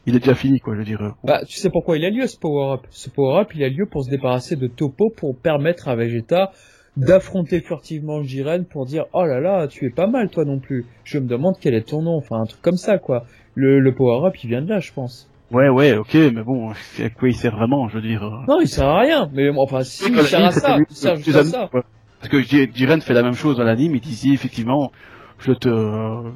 il 0.05 0.15
est 0.15 0.19
déjà 0.19 0.35
fini, 0.35 0.59
quoi, 0.59 0.73
je 0.73 0.79
veux 0.79 0.85
dire. 0.85 1.01
euh, 1.01 1.09
Bah, 1.23 1.41
tu 1.47 1.57
sais 1.57 1.69
pourquoi 1.69 1.97
il 1.97 2.05
a 2.05 2.09
lieu 2.09 2.27
ce 2.27 2.37
power-up? 2.37 2.81
Ce 2.89 3.09
power-up, 3.09 3.51
il 3.55 3.63
a 3.63 3.69
lieu 3.69 3.85
pour 3.85 4.03
se 4.03 4.09
débarrasser 4.09 4.55
de 4.55 4.67
Topo 4.67 5.09
pour 5.15 5.37
permettre 5.37 5.87
à 5.87 5.95
Vegeta 5.95 6.51
d'affronter 6.97 7.59
furtivement 7.59 8.23
Jiren 8.23 8.63
pour 8.65 8.85
dire 8.85 9.03
oh 9.11 9.25
là 9.25 9.41
là 9.41 9.67
tu 9.67 9.85
es 9.85 9.89
pas 9.89 10.07
mal 10.07 10.29
toi 10.29 10.45
non 10.45 10.59
plus 10.59 10.85
je 11.03 11.19
me 11.19 11.27
demande 11.27 11.55
quel 11.59 11.73
est 11.73 11.89
ton 11.89 12.01
nom 12.01 12.15
enfin 12.15 12.37
un 12.39 12.45
truc 12.45 12.61
comme 12.61 12.77
ça 12.77 12.99
quoi 12.99 13.25
le, 13.53 13.81
le 13.81 13.93
power 13.93 14.25
up 14.25 14.35
il 14.41 14.47
vient 14.49 14.61
de 14.61 14.69
là 14.69 14.79
je 14.79 14.93
pense 14.93 15.29
Ouais, 15.51 15.67
ouais, 15.69 15.95
ok, 15.97 16.13
mais 16.15 16.41
bon, 16.41 16.71
à 17.03 17.09
quoi 17.09 17.27
il 17.27 17.35
sert 17.35 17.55
vraiment, 17.55 17.87
je 17.89 17.95
veux 17.95 18.01
dire. 18.01 18.23
euh? 18.23 18.45
non 18.47 18.61
il 18.61 18.67
sert 18.69 18.87
à 18.87 19.01
rien 19.01 19.29
mais 19.33 19.51
bon, 19.51 19.61
enfin 19.61 19.83
si 19.83 20.05
il 20.09 20.21
sert 20.21 20.45
à 20.45 20.51
ça 20.51 20.77
il 20.89 20.95
sert 20.95 21.17
juste 21.17 21.35
à 21.35 21.43
ça. 21.43 21.69
Parce 21.71 22.29
que 22.29 22.39
Jiren 22.41 23.01
fait 23.01 23.13
la 23.13 23.23
même 23.23 23.33
chose 23.33 23.57
dans 23.57 23.65
l'anime, 23.65 23.93
il 23.95 23.99
dit 23.99 24.33
effectivement, 24.33 24.93
je 25.39 25.53
te, 25.53 25.69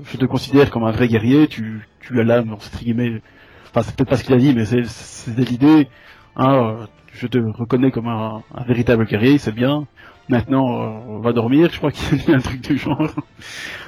je 0.05 0.17
te 0.17 0.25
considère 0.25 0.69
comme 0.69 0.83
un 0.83 0.91
vrai 0.91 1.07
guerrier, 1.07 1.47
tu, 1.47 1.87
tu 1.99 2.19
as 2.19 2.23
l'âme, 2.23 2.53
entre 2.53 2.69
guillemets, 2.79 3.21
enfin 3.69 3.81
c'est 3.83 3.95
peut-être 3.95 4.09
pas 4.09 4.17
ce 4.17 4.23
qu'il 4.23 4.33
a 4.33 4.37
dit, 4.37 4.53
mais 4.53 4.65
c'est, 4.65 4.85
c'est 4.85 5.49
l'idée, 5.49 5.87
hein, 6.35 6.87
je 7.13 7.27
te 7.27 7.37
reconnais 7.37 7.91
comme 7.91 8.07
un, 8.07 8.43
un 8.53 8.63
véritable 8.63 9.05
guerrier, 9.05 9.37
c'est 9.37 9.51
bien. 9.53 9.87
Maintenant, 10.27 10.81
euh, 10.81 10.99
on 11.07 11.19
va 11.19 11.33
dormir, 11.33 11.69
je 11.71 11.77
crois 11.77 11.91
qu'il 11.91 12.23
y 12.29 12.31
a 12.31 12.35
un 12.35 12.39
truc 12.39 12.61
du 12.61 12.77
genre. 12.77 13.09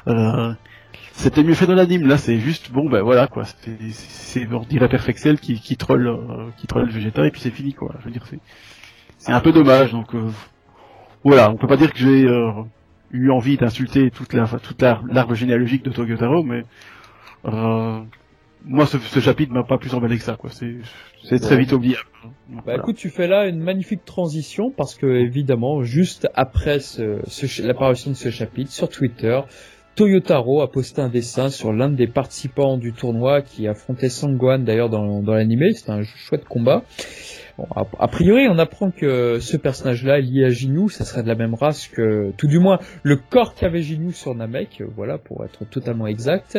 Euh, 0.07 0.53
c'était 1.13 1.43
mieux 1.43 1.53
fait 1.53 1.67
dans 1.67 1.75
l'anime, 1.75 2.07
là 2.07 2.17
c'est 2.17 2.39
juste, 2.39 2.71
bon 2.71 2.89
ben 2.89 3.01
voilà 3.01 3.27
quoi, 3.27 3.43
c'est, 3.45 4.47
on 4.51 4.61
dirait 4.61 4.89
Perfexel 4.89 5.39
qui, 5.39 5.59
qui 5.59 5.77
troll, 5.77 6.07
euh, 6.07 6.49
qui 6.57 6.65
troll 6.65 6.89
Vegeta 6.89 7.27
et 7.27 7.31
puis 7.31 7.41
c'est 7.41 7.51
fini 7.51 7.73
quoi, 7.73 7.93
je 7.99 8.05
veux 8.05 8.11
dire 8.11 8.25
c'est, 8.27 8.39
c'est 9.17 9.31
un 9.31 9.39
peu 9.39 9.51
dommage, 9.51 9.91
donc 9.91 10.15
euh, 10.15 10.31
voilà, 11.23 11.51
on 11.51 11.57
peut 11.57 11.67
pas 11.67 11.77
dire 11.77 11.93
que 11.93 11.99
j'ai 11.99 12.25
euh, 12.25 12.51
eu 13.13 13.29
envie 13.31 13.57
d'insulter 13.57 14.11
toute 14.11 14.33
la 14.33 14.45
toute 14.47 14.81
la- 14.81 15.01
l'arbre 15.09 15.35
généalogique 15.35 15.83
de 15.83 15.89
Toyotaro, 15.91 16.43
mais 16.43 16.63
euh, 17.45 17.99
moi 18.65 18.85
ce, 18.85 18.97
ce 18.99 19.19
chapitre 19.19 19.53
m'a 19.53 19.63
pas 19.63 19.77
plus 19.77 19.93
emballé 19.93 20.17
que 20.17 20.23
ça, 20.23 20.35
quoi. 20.35 20.49
C'est 20.51 20.75
c'est 21.23 21.39
très 21.39 21.57
vite 21.57 21.71
oubliable. 21.71 22.05
Bah 22.49 22.61
voilà. 22.65 22.79
écoute, 22.79 22.95
tu 22.95 23.09
fais 23.09 23.27
là 23.27 23.47
une 23.47 23.59
magnifique 23.59 24.05
transition 24.05 24.71
parce 24.71 24.95
que 24.95 25.05
évidemment, 25.05 25.83
juste 25.83 26.27
après 26.35 26.79
ce, 26.79 27.19
ce 27.27 27.61
l'apparition 27.65 28.11
de 28.11 28.15
ce 28.15 28.29
chapitre 28.31 28.71
sur 28.71 28.89
Twitter, 28.89 29.39
Toyotaro 29.95 30.61
a 30.61 30.71
posté 30.71 31.01
un 31.01 31.09
dessin 31.09 31.49
sur 31.49 31.73
l'un 31.73 31.89
des 31.89 32.07
participants 32.07 32.77
du 32.77 32.93
tournoi 32.93 33.41
qui 33.41 33.67
affrontait 33.67 34.09
Sangwan 34.09 34.63
d'ailleurs 34.63 34.89
dans, 34.89 35.21
dans 35.21 35.33
l'animé. 35.33 35.73
C'était 35.73 35.91
un 35.91 36.03
chouette 36.03 36.45
combat. 36.45 36.83
Bon, 37.61 37.67
a, 37.75 37.85
a 37.99 38.07
priori, 38.07 38.47
on 38.49 38.57
apprend 38.57 38.89
que 38.89 39.39
ce 39.39 39.55
personnage-là 39.55 40.17
est 40.17 40.23
lié 40.23 40.45
à 40.45 40.49
Jinu, 40.49 40.89
ça 40.89 41.05
serait 41.05 41.21
de 41.21 41.27
la 41.27 41.35
même 41.35 41.53
race 41.53 41.87
que, 41.87 42.31
tout 42.35 42.47
du 42.47 42.57
moins, 42.57 42.79
le 43.03 43.17
corps 43.17 43.53
qu'avait 43.53 43.81
Jinu 43.81 44.13
sur 44.13 44.33
Namek, 44.33 44.81
euh, 44.81 44.85
voilà, 44.95 45.19
pour 45.19 45.45
être 45.45 45.65
totalement 45.69 46.07
exact. 46.07 46.57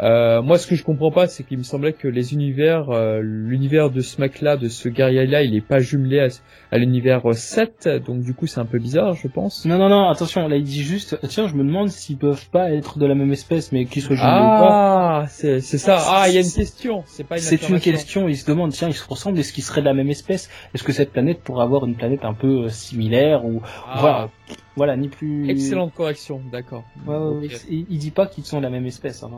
Euh, 0.00 0.42
moi, 0.42 0.58
ce 0.58 0.66
que 0.66 0.74
je 0.74 0.84
comprends 0.84 1.10
pas, 1.10 1.26
c'est 1.26 1.42
qu'il 1.42 1.56
me 1.56 1.62
semblait 1.62 1.94
que 1.94 2.06
les 2.06 2.34
univers, 2.34 2.90
euh, 2.90 3.20
l'univers 3.22 3.90
de 3.90 4.00
ce 4.00 4.20
mec-là, 4.20 4.58
de 4.58 4.68
ce 4.68 4.90
guerrier-là, 4.90 5.42
il 5.42 5.54
est 5.54 5.66
pas 5.66 5.78
jumelé 5.78 6.20
à, 6.20 6.28
à 6.70 6.78
l'univers 6.78 7.22
7, 7.32 7.88
donc 8.04 8.20
du 8.22 8.34
coup, 8.34 8.46
c'est 8.46 8.60
un 8.60 8.66
peu 8.66 8.78
bizarre, 8.78 9.14
je 9.14 9.28
pense. 9.28 9.64
Non, 9.64 9.78
non, 9.78 9.88
non, 9.88 10.08
attention, 10.10 10.46
là 10.48 10.56
il 10.56 10.64
dit 10.64 10.82
juste, 10.82 11.18
tiens, 11.28 11.48
je 11.48 11.54
me 11.54 11.64
demande 11.64 11.88
s'ils 11.88 12.18
peuvent 12.18 12.50
pas 12.50 12.72
être 12.72 12.98
de 12.98 13.06
la 13.06 13.14
même 13.14 13.32
espèce, 13.32 13.72
mais 13.72 13.86
qu'ils 13.86 14.02
soient 14.02 14.16
jumelés 14.16 14.32
ou 14.32 14.60
pas. 14.60 15.22
Ah, 15.22 15.26
c'est 15.28 15.60
ça. 15.60 15.96
Ah, 16.06 16.24
il 16.28 16.34
y 16.34 16.38
a 16.38 16.42
une 16.42 16.52
question. 16.52 17.04
C'est 17.06 17.24
pas 17.24 17.36
une 17.36 17.42
C'est 17.42 17.68
une 17.70 17.80
question, 17.80 18.28
ils 18.28 18.36
se 18.36 18.46
demandent, 18.46 18.72
tiens, 18.72 18.88
ils 18.88 18.94
se 18.94 19.08
ressemblent, 19.08 19.38
est-ce 19.38 19.54
qu'ils 19.54 19.64
seraient 19.64 19.80
de 19.80 19.86
la 19.86 19.94
même 19.94 20.10
espèce 20.10 20.25
Est-ce 20.28 20.82
que 20.82 20.92
cette 20.92 21.12
planète 21.12 21.42
pourrait 21.42 21.64
avoir 21.64 21.86
une 21.86 21.94
planète 21.94 22.24
un 22.24 22.34
peu 22.34 22.64
euh, 22.64 22.68
similaire 22.68 23.44
ou 23.44 23.62
Ah, 23.86 23.96
voilà, 24.00 24.30
voilà, 24.76 24.96
ni 24.96 25.08
plus. 25.08 25.48
Excellente 25.48 25.94
correction, 25.94 26.40
d'accord. 26.52 26.84
Ouais, 27.06 27.16
ouais, 27.16 27.48
il, 27.70 27.86
il 27.88 27.98
dit 27.98 28.10
pas 28.10 28.26
qu'ils 28.26 28.44
sont 28.44 28.58
de 28.58 28.62
la 28.62 28.70
même 28.70 28.86
espèce, 28.86 29.22
hein. 29.22 29.30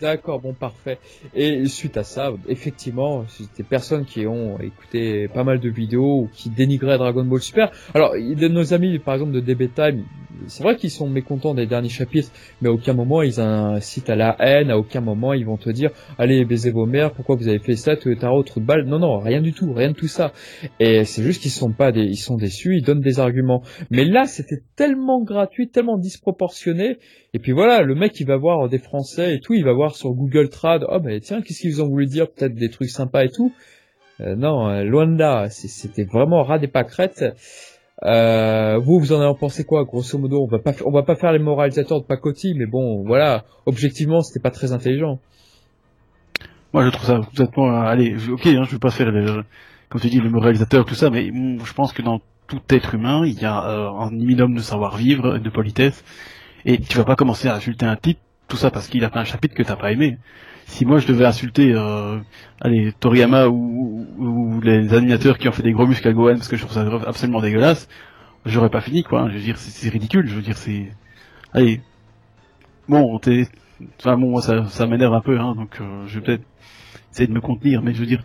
D'accord, 0.00 0.40
bon, 0.40 0.54
parfait. 0.54 0.98
Et 1.34 1.66
suite 1.66 1.96
à 1.96 2.02
ça, 2.02 2.32
effectivement, 2.48 3.24
des 3.56 3.64
personnes 3.64 4.04
qui 4.04 4.26
ont 4.26 4.58
écouté 4.58 5.28
pas 5.28 5.44
mal 5.44 5.60
de 5.60 5.68
vidéos 5.68 6.22
ou 6.22 6.28
qui 6.32 6.50
dénigraient 6.50 6.98
Dragon 6.98 7.24
Ball 7.24 7.40
Super. 7.40 7.70
Alors, 7.94 8.14
de 8.14 8.48
nos 8.48 8.74
amis, 8.74 8.98
par 8.98 9.14
exemple, 9.14 9.32
de 9.32 9.40
DB 9.40 9.68
Time, 9.68 10.04
c'est 10.48 10.62
vrai 10.62 10.76
qu'ils 10.76 10.90
sont 10.90 11.08
mécontents 11.08 11.54
des 11.54 11.66
derniers 11.66 11.88
chapitres, 11.88 12.30
mais 12.60 12.68
à 12.68 12.72
aucun 12.72 12.92
moment 12.92 13.22
ils 13.22 13.40
incitent 13.40 14.10
à 14.10 14.16
la 14.16 14.36
haine, 14.38 14.70
à 14.70 14.78
aucun 14.78 15.00
moment 15.00 15.32
ils 15.32 15.46
vont 15.46 15.56
te 15.56 15.70
dire, 15.70 15.90
allez, 16.18 16.44
baisez 16.44 16.70
vos 16.70 16.86
mères, 16.86 17.12
pourquoi 17.12 17.36
vous 17.36 17.48
avez 17.48 17.58
fait 17.58 17.76
ça, 17.76 17.96
Toyotaro, 17.96 18.42
trou 18.42 18.60
de 18.60 18.66
balle? 18.66 18.84
Non, 18.84 18.98
non, 18.98 19.18
rien 19.18 19.40
du 19.40 19.52
tout, 19.52 19.72
rien 19.72 19.90
de 19.90 19.96
tout 19.96 20.08
ça. 20.08 20.32
Et 20.78 21.04
c'est 21.04 21.22
juste 21.22 21.42
qu'ils 21.42 21.50
sont 21.50 21.72
pas 21.72 21.90
des, 21.90 22.02
ils 22.02 22.16
sont 22.16 22.36
déçus, 22.36 22.76
ils 22.76 22.82
donnent 22.82 23.00
des 23.00 23.18
arguments. 23.18 23.62
Mais 23.90 24.04
là, 24.04 24.26
c'était 24.26 24.62
tellement 24.86 25.20
gratuit, 25.20 25.68
tellement 25.68 25.98
disproportionné, 25.98 26.98
et 27.34 27.38
puis 27.38 27.52
voilà, 27.52 27.82
le 27.82 27.94
mec 27.94 28.20
il 28.20 28.26
va 28.26 28.36
voir 28.36 28.68
des 28.68 28.78
Français 28.78 29.34
et 29.34 29.40
tout, 29.40 29.54
il 29.54 29.64
va 29.64 29.72
voir 29.72 29.96
sur 29.96 30.10
Google 30.10 30.48
Trad, 30.48 30.84
oh 30.88 31.00
bah 31.00 31.18
tiens, 31.20 31.42
qu'est-ce 31.42 31.60
qu'ils 31.60 31.82
ont 31.82 31.88
voulu 31.88 32.06
dire, 32.06 32.30
peut-être 32.30 32.54
des 32.54 32.70
trucs 32.70 32.90
sympas 32.90 33.24
et 33.24 33.30
tout. 33.30 33.52
Euh, 34.20 34.36
non, 34.36 34.68
euh, 34.68 34.84
loin 34.84 35.06
de 35.06 35.18
là, 35.18 35.48
c'était 35.50 36.04
vraiment 36.04 36.42
ras 36.42 36.58
des 36.58 36.68
pâquerettes. 36.68 37.24
Euh, 38.04 38.78
vous, 38.78 39.00
vous 39.00 39.12
en 39.12 39.20
avez 39.20 39.34
pensé 39.38 39.64
quoi, 39.64 39.84
grosso 39.84 40.18
modo 40.18 40.42
On 40.44 40.46
va 40.46 40.58
pas, 40.58 40.72
va 40.72 41.02
pas 41.02 41.16
faire 41.16 41.32
les 41.32 41.38
moralisateurs 41.38 42.00
de 42.00 42.06
pacotille, 42.06 42.54
mais 42.56 42.66
bon, 42.66 43.04
voilà, 43.04 43.44
objectivement, 43.66 44.20
c'était 44.20 44.42
pas 44.42 44.50
très 44.52 44.72
intelligent. 44.72 45.18
Moi, 46.72 46.84
je 46.84 46.90
trouve 46.90 47.06
ça 47.06 47.20
complètement. 47.28 47.68
euh, 47.70 47.86
allez, 47.86 48.14
ok, 48.30 48.46
hein, 48.46 48.62
je 48.64 48.72
veux 48.72 48.78
pas 48.78 48.90
faire, 48.90 49.10
le, 49.10 49.42
comme 49.88 50.00
tu 50.00 50.08
dis, 50.08 50.20
le 50.20 50.30
moralisateur, 50.30 50.84
tout 50.84 50.94
ça, 50.94 51.10
mais 51.10 51.30
mm, 51.32 51.58
je 51.64 51.72
pense 51.74 51.92
que 51.92 52.02
dans 52.02 52.20
tout 52.46 52.60
être 52.70 52.94
humain, 52.94 53.24
il 53.26 53.40
y 53.40 53.44
a 53.44 53.64
euh, 53.68 53.90
un 53.90 54.10
minimum 54.10 54.54
de 54.54 54.60
savoir-vivre, 54.60 55.38
de 55.38 55.50
politesse, 55.50 56.04
et 56.64 56.80
tu 56.80 56.96
vas 56.98 57.04
pas 57.04 57.16
commencer 57.16 57.48
à 57.48 57.54
insulter 57.54 57.86
un 57.86 57.96
type, 57.96 58.18
tout 58.48 58.56
ça 58.56 58.70
parce 58.70 58.88
qu'il 58.88 59.04
a 59.04 59.10
fait 59.10 59.18
un 59.18 59.24
chapitre 59.24 59.54
que 59.54 59.62
t'as 59.62 59.76
pas 59.76 59.92
aimé. 59.92 60.18
Si 60.66 60.84
moi 60.84 60.98
je 60.98 61.06
devais 61.06 61.24
insulter, 61.24 61.72
euh, 61.74 62.18
allez, 62.60 62.92
Toriyama 62.98 63.48
ou, 63.48 64.06
ou, 64.18 64.60
les 64.60 64.94
animateurs 64.94 65.38
qui 65.38 65.48
ont 65.48 65.52
fait 65.52 65.62
des 65.62 65.72
gros 65.72 65.86
muscles 65.86 66.08
à 66.08 66.12
Gohan 66.12 66.34
parce 66.34 66.48
que 66.48 66.56
je 66.56 66.62
trouve 66.64 66.74
ça 66.74 66.84
absolument 67.06 67.40
dégueulasse, 67.40 67.88
j'aurais 68.44 68.70
pas 68.70 68.80
fini, 68.80 69.02
quoi. 69.04 69.28
Je 69.28 69.34
veux 69.34 69.42
dire, 69.42 69.58
c'est 69.58 69.70
c'est 69.70 69.88
ridicule. 69.88 70.26
Je 70.28 70.34
veux 70.34 70.42
dire, 70.42 70.56
c'est, 70.56 70.90
allez, 71.52 71.80
bon, 72.88 73.18
t'es, 73.18 73.48
enfin 74.00 74.16
bon, 74.16 74.30
moi 74.30 74.42
ça, 74.42 74.66
ça 74.66 74.86
m'énerve 74.86 75.14
un 75.14 75.20
peu, 75.20 75.38
hein, 75.38 75.54
donc 75.54 75.80
euh, 75.80 76.06
je 76.06 76.18
vais 76.18 76.24
peut-être 76.24 76.44
essayer 77.12 77.26
de 77.26 77.32
me 77.32 77.40
contenir, 77.40 77.82
mais 77.82 77.94
je 77.94 78.00
veux 78.00 78.06
dire, 78.06 78.22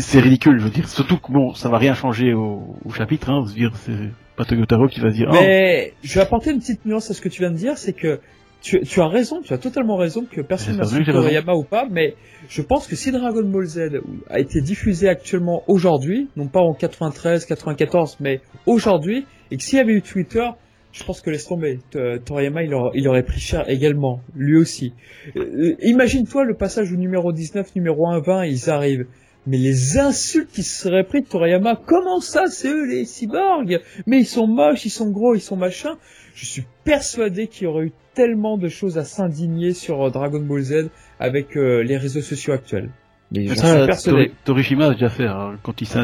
c'est 0.00 0.20
ridicule, 0.20 0.58
je 0.58 0.64
veux 0.64 0.70
dire, 0.70 0.88
surtout 0.88 1.18
que 1.18 1.32
bon, 1.32 1.54
ça 1.54 1.68
va 1.68 1.78
rien 1.78 1.94
changer 1.94 2.34
au, 2.34 2.76
au 2.84 2.90
chapitre, 2.90 3.30
hein, 3.30 3.42
je 3.46 3.50
veux 3.50 3.54
dire, 3.58 3.72
c'est 3.76 3.92
pas 4.36 4.44
qui 4.44 5.00
va 5.00 5.10
se 5.10 5.14
dire, 5.14 5.28
oh, 5.30 5.34
Mais 5.40 5.94
je 6.02 6.14
vais 6.14 6.20
apporter 6.20 6.50
une 6.52 6.60
petite 6.60 6.84
nuance 6.86 7.10
à 7.10 7.14
ce 7.14 7.20
que 7.20 7.28
tu 7.28 7.40
viens 7.42 7.50
de 7.50 7.56
dire, 7.56 7.76
c'est 7.76 7.92
que 7.92 8.20
tu, 8.60 8.80
tu 8.80 9.00
as 9.00 9.08
raison, 9.08 9.40
tu 9.42 9.52
as 9.52 9.58
totalement 9.58 9.96
raison 9.96 10.24
que 10.30 10.40
personne 10.40 10.76
n'a 10.76 10.84
su. 10.84 11.04
Toriyama 11.04 11.54
ou 11.54 11.62
pas, 11.64 11.86
mais 11.90 12.14
je 12.48 12.62
pense 12.62 12.86
que 12.86 12.96
si 12.96 13.10
Dragon 13.12 13.42
Ball 13.44 13.66
Z 13.66 14.00
a 14.30 14.40
été 14.40 14.60
diffusé 14.60 15.08
actuellement 15.08 15.62
aujourd'hui, 15.68 16.28
non 16.36 16.46
pas 16.48 16.60
en 16.60 16.74
93, 16.74 17.46
94, 17.46 18.16
mais 18.20 18.40
aujourd'hui, 18.66 19.26
et 19.50 19.56
que 19.56 19.62
s'il 19.62 19.78
y 19.78 19.80
avait 19.80 19.92
eu 19.94 20.02
Twitter, 20.02 20.46
je 20.92 21.04
pense 21.04 21.20
que 21.20 21.30
laisse 21.30 21.46
tomber, 21.46 21.78
Toriyama 22.24 22.62
il, 22.64 22.74
aurait- 22.74 22.90
il 22.94 23.06
aurait 23.08 23.22
pris 23.22 23.40
cher 23.40 23.68
également, 23.70 24.20
lui 24.34 24.56
aussi. 24.56 24.92
Euh, 25.36 25.74
Imagine-toi 25.82 26.44
le 26.44 26.54
passage 26.54 26.92
au 26.92 26.96
numéro 26.96 27.32
19, 27.32 27.74
numéro 27.76 28.08
1, 28.08 28.20
20, 28.20 28.44
ils 28.46 28.70
arrivent. 28.70 29.06
Mais 29.48 29.56
les 29.56 29.98
insultes 29.98 30.50
qui 30.52 30.62
se 30.62 30.82
seraient 30.82 31.04
pris 31.04 31.22
de 31.22 31.26
Toriyama, 31.26 31.74
comment 31.86 32.20
ça, 32.20 32.44
c'est 32.48 32.68
eux 32.68 32.84
les 32.86 33.04
cyborgs? 33.06 33.80
Mais 34.06 34.18
ils 34.20 34.26
sont 34.26 34.46
moches, 34.46 34.84
ils 34.84 34.90
sont 34.90 35.10
gros, 35.10 35.34
ils 35.34 35.40
sont 35.40 35.56
machins. 35.56 35.94
Je 36.34 36.44
suis 36.44 36.64
persuadé 36.84 37.46
qu'il 37.48 37.64
y 37.64 37.66
aurait 37.66 37.86
eu 37.86 37.92
tellement 38.14 38.58
de 38.58 38.68
choses 38.68 38.98
à 38.98 39.04
s'indigner 39.04 39.72
sur 39.72 40.02
euh, 40.06 40.10
Dragon 40.10 40.40
Ball 40.40 40.60
Z 40.62 40.90
avec 41.18 41.56
euh, 41.56 41.82
les 41.82 41.96
réseaux 41.96 42.20
sociaux 42.20 42.52
actuels. 42.52 42.90
Mais 43.32 43.46
j'en 43.46 43.54
suis 43.54 43.62
ça, 43.66 43.86
persuadé. 43.86 44.16
Tori- 44.18 44.32
Torishima 44.44 44.86
a 44.88 44.92
déjà 44.92 45.08
fait, 45.08 45.26
hein, 45.26 45.56
quand 45.62 45.80
il 45.80 45.86
s'est 45.86 45.98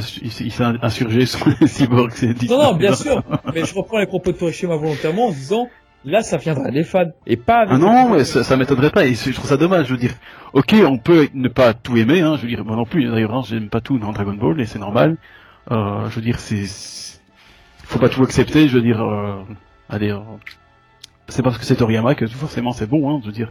insurgé 0.82 1.26
sur 1.26 1.46
les 1.60 1.66
cyborgs. 1.76 2.12
Non, 2.48 2.62
non, 2.62 2.74
bien 2.74 2.94
sûr. 2.94 3.22
Mais 3.54 3.64
je 3.64 3.74
reprends 3.74 3.98
les 3.98 4.06
propos 4.06 4.32
de 4.32 4.36
Torishima 4.38 4.76
volontairement 4.76 5.26
en 5.28 5.32
disant, 5.32 5.68
là, 6.04 6.22
ça 6.22 6.36
viendra 6.36 6.70
des 6.70 6.84
fans. 6.84 7.10
Et 7.26 7.36
pas 7.36 7.60
avec 7.60 7.74
Ah 7.74 7.78
non, 7.78 8.10
mais 8.10 8.24
ça, 8.24 8.44
ça 8.44 8.56
m'étonnerait 8.56 8.90
pas, 8.90 9.06
et 9.06 9.14
je 9.14 9.32
trouve 9.32 9.48
ça 9.48 9.56
dommage, 9.56 9.86
je 9.86 9.92
veux 9.92 9.98
dire, 9.98 10.14
ok, 10.52 10.74
on 10.86 10.98
peut 10.98 11.28
ne 11.34 11.48
pas 11.48 11.74
tout 11.74 11.96
aimer, 11.96 12.20
hein, 12.20 12.36
je 12.36 12.42
veux 12.42 12.48
dire, 12.48 12.64
moi 12.64 12.76
non 12.76 12.84
plus, 12.84 13.08
d'ailleurs, 13.10 13.34
hein, 13.34 13.42
j'aime 13.46 13.68
pas 13.68 13.80
tout 13.80 13.98
dans 13.98 14.12
Dragon 14.12 14.34
Ball, 14.34 14.60
et 14.60 14.66
c'est 14.66 14.78
normal, 14.78 15.16
euh, 15.70 16.08
je 16.10 16.16
veux 16.16 16.22
dire, 16.22 16.38
c'est, 16.38 16.66
faut 17.84 17.98
pas 17.98 18.08
tout 18.08 18.22
accepter, 18.22 18.68
je 18.68 18.74
veux 18.76 18.82
dire, 18.82 19.02
euh, 19.02 19.42
allez, 19.88 20.10
euh, 20.10 20.18
c'est 21.28 21.42
parce 21.42 21.58
que 21.58 21.64
c'est 21.64 21.76
Toriyama 21.76 22.14
que 22.14 22.26
forcément 22.26 22.72
c'est 22.72 22.88
bon, 22.88 23.10
hein, 23.10 23.20
je 23.22 23.26
veux 23.26 23.32
dire, 23.32 23.50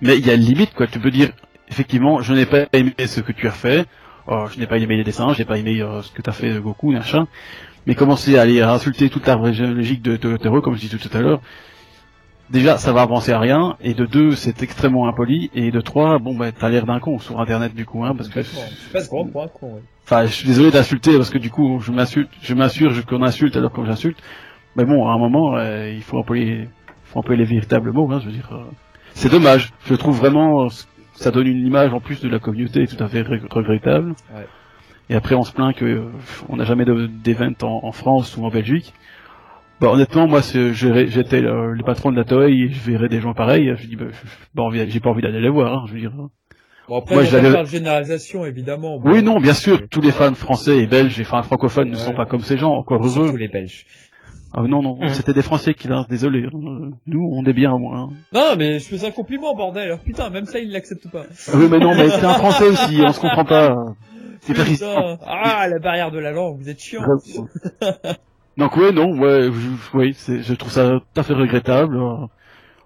mais 0.00 0.18
il 0.18 0.26
y 0.26 0.30
a 0.30 0.34
une 0.34 0.42
limite, 0.42 0.74
quoi, 0.74 0.86
tu 0.86 0.98
peux 0.98 1.10
dire, 1.10 1.30
effectivement, 1.68 2.20
je 2.20 2.34
n'ai 2.34 2.46
pas 2.46 2.66
aimé 2.72 2.94
ce 3.06 3.20
que 3.20 3.32
tu 3.32 3.46
as 3.48 3.52
fait, 3.52 3.86
euh, 4.28 4.46
je 4.52 4.58
n'ai 4.58 4.66
pas 4.66 4.78
aimé 4.78 4.96
les 4.96 5.04
dessins, 5.04 5.32
je 5.32 5.38
n'ai 5.38 5.44
pas 5.44 5.58
aimé 5.58 5.80
euh, 5.80 6.02
ce 6.02 6.12
que 6.12 6.20
tu 6.20 6.28
as 6.28 6.32
fait 6.32 6.58
Goku, 6.60 6.92
machin, 6.92 7.26
mais 7.86 7.94
commencer 7.94 8.36
à 8.36 8.42
aller 8.42 8.60
insulter 8.60 9.08
toute 9.08 9.26
l'arbre 9.26 9.50
généalogique 9.52 10.02
de 10.02 10.16
Toyotaro, 10.16 10.60
comme 10.60 10.74
je 10.74 10.80
disais 10.80 10.98
tout 10.98 11.16
à 11.16 11.20
l'heure, 11.20 11.40
déjà 12.50 12.78
ça 12.78 12.92
va 12.92 13.02
avancer 13.02 13.32
à 13.32 13.38
rien 13.40 13.76
et 13.80 13.94
de 13.94 14.06
deux 14.06 14.32
c'est 14.36 14.62
extrêmement 14.62 15.08
impoli 15.08 15.50
et 15.54 15.70
de 15.70 15.80
trois 15.80 16.18
bon 16.18 16.34
bah 16.36 16.52
t'as 16.52 16.68
l'air 16.68 16.86
d'un 16.86 17.00
con 17.00 17.18
sur 17.18 17.40
internet 17.40 17.74
du 17.74 17.84
coup 17.86 18.04
hein 18.04 18.14
parce 18.16 18.28
que 18.28 18.40
pour 19.30 19.42
un 19.42 19.48
con, 19.48 19.66
ouais. 19.74 19.80
enfin 20.04 20.26
je 20.26 20.32
suis 20.32 20.46
désolé 20.46 20.70
d'insulter 20.70 21.16
parce 21.16 21.30
que 21.30 21.38
du 21.38 21.50
coup 21.50 21.80
je 21.80 21.90
m'insulte 21.92 22.30
je 22.42 22.54
m'assure 22.54 22.92
qu'on 23.06 23.22
insulte 23.22 23.56
alors 23.56 23.72
qu'on 23.72 23.84
j'insulte 23.84 24.18
mais 24.76 24.84
bon 24.84 25.08
à 25.08 25.12
un 25.12 25.18
moment 25.18 25.56
euh, 25.56 25.90
il 25.90 26.02
faut 26.02 26.18
employer 26.18 26.68
faut 27.04 27.18
employer 27.18 27.38
les 27.40 27.48
véritables 27.48 27.90
mots 27.92 28.08
hein, 28.12 28.20
je 28.20 28.26
veux 28.26 28.32
dire 28.32 28.48
euh, 28.52 28.64
c'est 29.14 29.30
dommage. 29.30 29.72
Je 29.86 29.94
trouve 29.94 30.16
vraiment 30.18 30.68
ça 31.14 31.30
donne 31.30 31.46
une 31.46 31.66
image 31.66 31.92
en 31.94 32.00
plus 32.00 32.20
de 32.20 32.28
la 32.28 32.38
communauté 32.38 32.86
tout 32.86 33.02
à 33.02 33.08
fait 33.08 33.22
reg- 33.22 33.46
regrettable. 33.50 34.10
Ouais. 34.34 34.46
et 35.08 35.14
après 35.16 35.34
on 35.34 35.42
se 35.42 35.52
plaint 35.52 35.74
que 35.74 35.84
euh, 35.86 36.04
on 36.50 36.56
n'a 36.56 36.64
jamais 36.64 36.84
de- 36.84 37.06
d'event 37.06 37.52
en, 37.62 37.80
en 37.84 37.92
France 37.92 38.36
ou 38.36 38.44
en 38.44 38.50
Belgique 38.50 38.92
bah 39.80 39.88
honnêtement 39.90 40.26
moi 40.26 40.40
j'étais 40.40 41.40
le, 41.40 41.72
le 41.74 41.82
patron 41.84 42.10
de 42.12 42.16
la 42.16 42.24
Toei 42.24 42.52
et 42.52 42.68
je 42.70 42.90
verrais 42.90 43.08
des 43.08 43.20
gens 43.20 43.34
pareils 43.34 43.72
je 43.76 43.86
dis 43.86 43.96
bah, 43.96 44.06
je- 44.10 44.16
j'ai 44.16 44.54
pas 44.54 44.62
envie 44.62 44.90
j'ai 44.90 45.00
pas 45.00 45.10
envie 45.10 45.22
d'aller 45.22 45.40
les 45.40 45.50
voir 45.50 45.72
hein, 45.72 45.84
je 45.88 45.92
veux 45.94 46.00
dire 46.00 46.12
Bon, 46.88 46.98
après, 46.98 47.16
Moi, 47.16 47.24
on 47.24 47.26
va 47.26 47.30
j'avais- 47.32 47.50
faire 47.50 47.64
de 47.64 47.68
généralisation, 47.68 48.46
évidemment. 48.46 49.00
oui 49.04 49.20
Bon, 49.20 49.34
non 49.34 49.40
bien 49.40 49.54
sûr 49.54 49.88
tous 49.90 50.00
les 50.00 50.12
fans 50.12 50.32
français 50.34 50.78
et 50.78 50.86
belges 50.86 51.18
et 51.18 51.24
fans 51.24 51.42
francophones 51.42 51.90
ne 51.90 51.96
sont 51.96 52.14
pas 52.14 52.26
comme 52.26 52.42
ces 52.42 52.56
gens 52.58 52.72
encore 52.74 53.02
heureux 53.04 53.24
Surtout 53.24 53.36
les 53.36 53.48
Belges. 53.48 53.86
Ah 54.54 54.62
non, 54.62 54.80
non, 54.82 54.96
Hum. 55.02 55.08
c'était 55.08 55.32
des 55.34 55.42
Français 55.42 55.74
qui 55.74 55.88
l'ont, 55.88 56.06
désolé. 56.08 56.44
hein. 56.46 56.90
Nous, 57.06 57.28
on 57.34 57.44
est 57.44 57.52
bien 57.52 57.72
au 57.72 57.78
moins. 57.78 58.10
Non, 58.32 58.54
mais 58.56 58.78
je 58.78 58.96
fais 58.96 59.04
un 59.04 59.10
compliment, 59.10 59.54
bordel. 59.54 59.98
Putain, 60.04 60.30
même 60.30 60.46
ça, 60.46 60.60
il 60.60 60.70
l'accepte 60.70 61.10
pas. 61.10 61.24
Ah 61.48 61.52
oui, 61.56 61.66
mais 61.70 61.78
non, 61.78 61.94
mais 61.94 62.08
c'est 62.08 62.24
un 62.24 62.34
Français 62.34 62.68
aussi, 62.68 63.02
on 63.02 63.12
se 63.12 63.20
comprend 63.20 63.44
pas. 63.44 63.76
C'est. 64.40 64.54
Ah, 65.26 65.66
la 65.68 65.78
barrière 65.80 66.10
de 66.12 66.20
la 66.20 66.30
langue, 66.30 66.58
vous 66.60 66.68
êtes 66.70 66.78
chiant. 66.80 67.02
Donc 68.56 68.76
ouais, 68.76 68.92
non, 68.92 69.18
ouais, 69.18 69.50
je, 69.52 69.96
oui, 69.98 70.16
je 70.28 70.54
trouve 70.54 70.72
ça 70.72 71.00
tout 71.12 71.20
à 71.20 71.22
fait 71.22 71.34
regrettable. 71.34 71.96
Euh, 71.96 72.26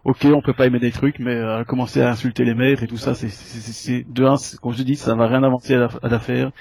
Ok, 0.03 0.25
on 0.33 0.41
peut 0.41 0.55
pas 0.55 0.65
aimer 0.65 0.79
des 0.79 0.93
trucs, 0.93 1.19
mais 1.19 1.35
euh, 1.35 1.63
commencer 1.65 2.01
à 2.01 2.11
insulter 2.11 2.43
les 2.47 2.55
maîtres 2.55 2.83
et 2.83 2.87
tout 2.87 2.97
ça, 2.97 3.15
c'est, 3.15 4.03
de 4.09 4.25
un, 4.25 4.37
comme 4.63 4.73
je 4.73 4.83
dis, 4.83 4.97
ça 4.97 5.15
va 5.15 5.27
rien 5.27 5.43
avancer 5.43 5.75
à, 5.75 5.79
la- 5.81 5.91
à 6.03 6.09
l'affaire. 6.09 6.53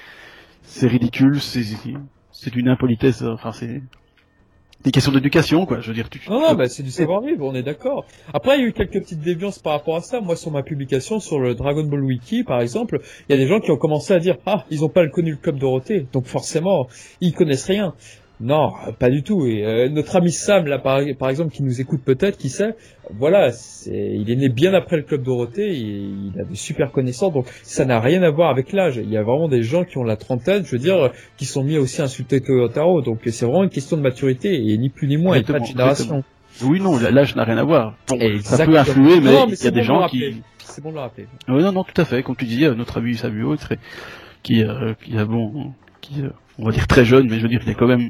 C'est 0.62 0.88
ridicule, 0.88 1.40
c'est, 1.40 1.64
c'est 2.34 2.56
une 2.58 2.68
impolitesse. 2.68 3.22
euh, 3.22 3.32
Enfin, 3.32 3.54
c'est 3.54 3.82
des 4.84 4.92
questions 4.92 5.14
d'éducation, 5.14 5.66
quoi. 5.66 5.80
Je 5.80 5.88
veux 5.88 5.94
dire, 5.94 6.10
tu. 6.10 6.20
Non, 6.30 6.42
non, 6.42 6.54
bah, 6.54 6.68
c'est 6.68 6.84
du 6.84 6.92
savoir-vivre, 6.92 7.46
on 7.46 7.56
est 7.56 7.64
d'accord. 7.64 8.06
Après, 8.34 8.58
il 8.58 8.62
y 8.62 8.66
a 8.66 8.68
eu 8.68 8.74
quelques 8.74 9.00
petites 9.00 9.22
déviances 9.22 9.60
par 9.60 9.72
rapport 9.72 9.96
à 9.96 10.02
ça. 10.02 10.20
Moi, 10.20 10.36
sur 10.36 10.52
ma 10.52 10.62
publication 10.62 11.22
sur 11.22 11.40
le 11.40 11.56
Dragon 11.56 11.86
Ball 11.86 12.04
Wiki, 12.04 12.44
par 12.44 12.60
exemple, 12.60 13.00
il 13.30 13.32
y 13.32 13.36
a 13.36 13.42
des 13.42 13.48
gens 13.48 13.62
qui 13.62 13.72
ont 13.72 13.78
commencé 13.78 14.14
à 14.14 14.20
dire, 14.20 14.36
ah, 14.46 14.66
ils 14.70 14.84
ont 14.84 14.90
pas 14.90 15.08
connu 15.08 15.32
le 15.32 15.38
Club 15.38 15.60
Dorothée, 15.60 16.08
donc 16.12 16.26
forcément, 16.26 16.88
ils 17.22 17.34
connaissent 17.34 17.66
rien. 17.68 17.94
Non, 18.42 18.72
pas 19.00 19.10
du 19.10 19.22
tout. 19.22 19.46
Et 19.46 19.66
euh, 19.66 19.90
notre 19.90 20.16
ami 20.16 20.32
Sam, 20.32 20.66
là, 20.66 20.80
par, 20.80 21.02
par 21.18 21.30
exemple, 21.30 21.54
qui 21.54 21.62
nous 21.62 21.82
écoute 21.82 22.02
peut-être, 22.06 22.38
qui 22.38 22.50
sait, 22.50 22.76
voilà, 23.12 23.52
c'est, 23.52 24.16
il 24.16 24.32
est 24.32 24.36
né 24.36 24.50
bien 24.50 24.74
après 24.74 24.96
le 24.96 25.04
Club 25.04 25.24
Dorothée, 25.24 25.72
et 25.72 25.80
il 25.80 26.34
a 26.40 26.46
des 26.46 26.56
super 26.56 26.92
connaissances, 26.92 27.34
donc 27.34 27.48
ça 27.64 27.84
n'a 27.84 28.00
rien 28.00 28.24
à 28.24 28.30
voir 28.30 28.50
avec 28.50 28.72
l'âge. 28.72 28.98
Il 28.98 29.10
y 29.10 29.18
a 29.18 29.24
vraiment 29.24 29.50
des 29.50 29.62
gens 29.62 29.84
qui 29.84 29.98
ont 29.98 30.06
la 30.06 30.16
trentaine, 30.16 30.64
je 30.64 30.72
veux 30.72 30.82
dire, 30.82 31.12
qui 31.38 31.46
sont 31.46 31.64
mis 31.64 31.78
aussi 31.78 32.02
à 32.02 32.06
insulter 32.06 32.40
Toyotaro, 32.40 33.02
donc 33.02 33.20
c'est 33.26 33.46
vraiment 33.46 33.64
une 33.64 33.70
question 33.70 33.98
de 33.98 34.02
maturité, 34.02 34.70
et 34.70 34.78
ni 34.78 34.90
plus 34.90 35.08
ni 35.08 35.18
moins, 35.18 35.36
et 35.36 35.44
pas 35.44 35.60
de 35.60 35.66
Exactement, 35.66 35.68
génération. 35.68 36.24
Oui, 36.64 36.80
non, 36.80 36.98
l'âge 36.98 37.36
n'a 37.36 37.44
rien 37.44 37.58
à 37.58 37.64
voir. 37.64 37.96
Bon, 38.08 38.20
ça 38.42 38.66
peut 38.66 38.78
influer, 38.78 39.20
mais 39.20 39.32
Non, 39.32 39.48
il 39.48 39.64
y 39.64 39.68
a 39.68 39.72
des 39.72 39.80
bon 39.82 39.86
gens 39.86 40.08
qui. 40.08 40.42
C'est 40.60 40.84
bon 40.84 40.90
de 40.92 40.96
le 40.96 41.02
rappeler. 41.02 41.28
Oui, 41.48 41.62
non, 41.64 41.72
non, 41.72 41.84
tout 41.84 42.00
à 42.00 42.06
fait. 42.06 42.22
Comme 42.22 42.36
tu 42.36 42.46
disais, 42.46 42.66
euh, 42.68 42.76
notre 42.76 42.98
ami 42.98 43.16
Samuel, 43.16 43.58
qui, 44.44 44.64
euh, 44.64 44.94
qui 45.04 45.18
a 45.18 45.26
bon, 45.26 45.74
qui, 46.00 46.22
euh, 46.22 46.30
on 46.60 46.66
va 46.66 46.72
dire 46.72 46.88
très 46.88 47.06
jeune, 47.06 47.28
mais 47.30 47.38
je 47.38 47.44
veux 47.44 47.50
dire, 47.50 47.62
il 47.64 47.70
est 47.70 47.76
quand 47.76 47.88
même 47.88 48.10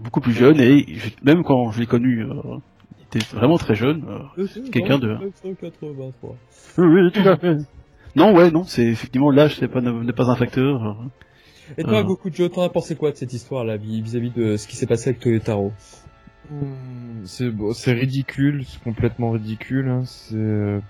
beaucoup 0.00 0.20
plus 0.20 0.32
jeune 0.32 0.58
et 0.60 0.86
je- 0.88 1.10
même 1.22 1.42
quand 1.44 1.70
je 1.72 1.80
l'ai 1.80 1.86
connu, 1.86 2.22
euh, 2.24 2.32
il 2.98 3.18
était 3.18 3.36
vraiment 3.36 3.58
très 3.58 3.74
jeune. 3.74 4.04
euh, 4.38 4.46
Quelqu'un 4.72 4.98
de- 4.98 5.14
1983. 5.14 6.36
Oui, 6.78 6.86
oui, 6.86 7.12
tout 7.12 7.28
à 7.28 7.36
fait. 7.36 7.56
Non, 8.14 8.34
ouais, 8.34 8.50
non, 8.50 8.62
c'est 8.64 8.84
effectivement 8.84 9.30
l'âge, 9.30 9.58
pas 9.68 9.80
n'est 9.80 10.12
pas 10.12 10.30
un 10.30 10.36
facteur. 10.36 10.84
euh. 10.86 10.92
Et 11.78 11.82
toi, 11.82 12.00
Euh. 12.00 12.02
Goku 12.02 12.28
Joe, 12.32 12.50
t'en 12.50 12.62
as 12.62 12.68
pensé 12.68 12.94
quoi 12.94 13.10
de 13.10 13.16
cette 13.16 13.32
histoire-là, 13.32 13.78
vis- 13.78 14.02
vis-à-vis 14.02 14.30
de 14.30 14.56
ce 14.58 14.68
qui 14.68 14.76
s'est 14.76 14.86
passé 14.86 15.10
avec 15.10 15.20
Toyotaro? 15.20 15.72
Hmm, 16.50 17.22
C'est 17.24 17.48
bon, 17.50 17.72
c'est 17.72 17.92
ridicule, 17.92 18.64
c'est 18.66 18.82
complètement 18.82 19.30
ridicule. 19.30 19.88
hein, 19.88 20.02
C'est 20.04 20.80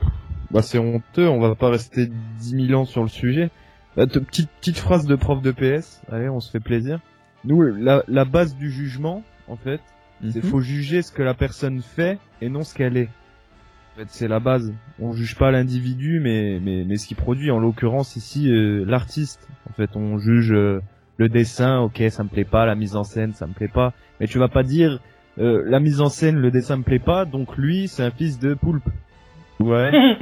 bah 0.50 0.62
c'est 0.62 0.78
honteux. 0.78 1.28
On 1.28 1.38
va 1.40 1.54
pas 1.54 1.68
rester 1.70 2.08
10 2.40 2.66
000 2.66 2.80
ans 2.80 2.84
sur 2.86 3.02
le 3.02 3.08
sujet. 3.08 3.50
Bah, 3.96 4.06
te- 4.06 4.18
petite 4.18 4.50
petite 4.60 4.78
phrase 4.78 5.06
de 5.06 5.14
prof 5.16 5.42
de 5.42 5.50
PS. 5.52 6.00
Allez, 6.10 6.28
on 6.28 6.40
se 6.40 6.50
fait 6.50 6.60
plaisir. 6.60 7.00
Nous, 7.44 7.60
la, 7.62 8.02
la 8.08 8.24
base 8.24 8.56
du 8.56 8.70
jugement, 8.70 9.22
en 9.48 9.56
fait, 9.56 9.80
c'est 10.30 10.42
Mhm. 10.42 10.50
faut 10.50 10.60
juger 10.60 11.02
ce 11.02 11.10
que 11.12 11.22
la 11.22 11.34
personne 11.34 11.82
fait 11.82 12.18
et 12.40 12.48
non 12.48 12.62
ce 12.62 12.74
qu'elle 12.74 12.96
est. 12.96 13.08
En 13.94 13.98
fait, 14.00 14.06
c'est 14.08 14.28
la 14.28 14.40
base. 14.40 14.72
On 15.00 15.12
juge 15.12 15.36
pas 15.36 15.50
l'individu, 15.50 16.20
mais 16.20 16.58
mais 16.62 16.84
mais 16.86 16.96
ce 16.96 17.06
qu'il 17.06 17.16
produit. 17.16 17.50
En 17.50 17.58
l'occurrence 17.58 18.16
ici, 18.16 18.48
euh, 18.50 18.84
l'artiste. 18.86 19.48
En 19.68 19.72
fait, 19.74 19.96
on 19.96 20.18
juge 20.18 20.52
euh, 20.52 20.80
le 21.18 21.28
dessin. 21.28 21.80
Ok, 21.80 22.02
ça 22.08 22.22
me 22.24 22.28
plaît 22.28 22.44
pas. 22.44 22.64
La 22.64 22.74
mise 22.76 22.96
en 22.96 23.04
scène, 23.04 23.34
ça 23.34 23.46
me 23.46 23.52
plaît 23.52 23.68
pas. 23.68 23.92
Mais 24.20 24.26
tu 24.28 24.38
vas 24.38 24.48
pas 24.48 24.62
dire 24.62 25.00
euh, 25.38 25.62
la 25.66 25.80
mise 25.80 26.00
en 26.00 26.08
scène, 26.08 26.36
le 26.36 26.50
dessin 26.50 26.76
me 26.78 26.82
plaît 26.82 26.98
pas, 26.98 27.24
donc 27.24 27.56
lui, 27.56 27.88
c'est 27.88 28.02
un 28.02 28.10
fils 28.10 28.38
de 28.38 28.54
poulpe. 28.54 28.88
Ouais. 29.62 30.16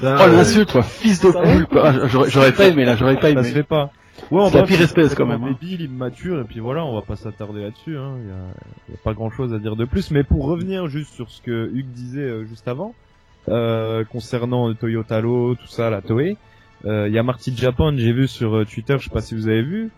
Ça, 0.00 0.16
Oh 0.20 0.22
euh, 0.22 0.32
l'insulte, 0.36 0.72
quoi, 0.72 0.82
fils 0.82 1.20
de 1.20 1.30
Ça 1.30 1.40
poule, 1.42 1.66
quoi. 1.66 1.82
Ah, 1.88 2.06
J'aurais 2.08 2.30
j'aurais 2.30 2.52
pas 2.52 2.66
aimé 2.68 2.84
là, 2.84 2.96
j'aurais 2.96 3.16
pas 3.16 3.22
ça 3.22 3.30
aimé. 3.30 3.44
se 3.44 3.52
fait 3.52 3.62
pas. 3.62 3.90
Ouais, 4.30 4.48
C'est 4.50 4.58
la 4.58 4.62
pire 4.64 4.80
espèce, 4.80 5.14
quand 5.14 5.26
même, 5.26 5.42
hein. 5.44 5.56
Débile, 5.60 5.82
immature, 5.82 6.40
et 6.40 6.44
puis 6.44 6.60
voilà, 6.60 6.84
on 6.84 6.94
va 6.94 7.02
pas 7.02 7.16
s'attarder 7.16 7.62
là-dessus. 7.62 7.96
Hein. 7.98 8.12
Il 8.22 8.28
y, 8.28 8.32
a, 8.32 8.36
il 8.88 8.92
y 8.92 8.94
a 8.94 9.00
pas 9.02 9.12
grand-chose 9.12 9.52
à 9.52 9.58
dire 9.58 9.76
de 9.76 9.84
plus. 9.84 10.10
Mais 10.12 10.22
pour 10.22 10.44
revenir 10.46 10.86
juste 10.88 11.12
sur 11.14 11.28
ce 11.30 11.42
que 11.42 11.70
Hugues 11.74 11.90
disait 11.92 12.20
euh, 12.20 12.44
juste 12.44 12.68
avant, 12.68 12.94
euh, 13.48 14.04
concernant 14.04 14.68
le 14.68 14.74
Toyotalo, 14.74 15.56
tout 15.56 15.66
ça, 15.66 15.90
la 15.90 16.00
Toei, 16.00 16.36
euh, 16.86 17.08
il 17.08 17.14
y 17.14 17.18
a 17.18 17.22
Marty 17.22 17.54
Japan, 17.56 17.92
j'ai 17.96 18.12
vu 18.12 18.28
sur 18.28 18.54
euh, 18.56 18.64
Twitter, 18.64 18.96
je 18.98 19.04
sais 19.04 19.10
pas 19.10 19.20
si 19.20 19.34
vous 19.34 19.48
avez 19.48 19.62
vu. 19.62 19.90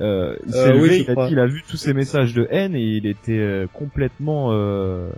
Euh, 0.00 0.34
il 0.46 0.52
s'est 0.52 0.70
Euh, 0.70 0.72
oui, 0.80 0.80
levé, 0.80 1.04
il, 1.06 1.10
a 1.10 1.26
dit, 1.26 1.32
il 1.32 1.38
a 1.38 1.46
vu 1.46 1.62
tous 1.68 1.76
ces 1.76 1.92
messages 1.92 2.32
de 2.32 2.48
haine 2.50 2.74
et 2.74 2.80
il 2.82 3.06
était 3.06 3.38
euh, 3.38 3.66
complètement 3.72 4.48
euh, 4.52 5.10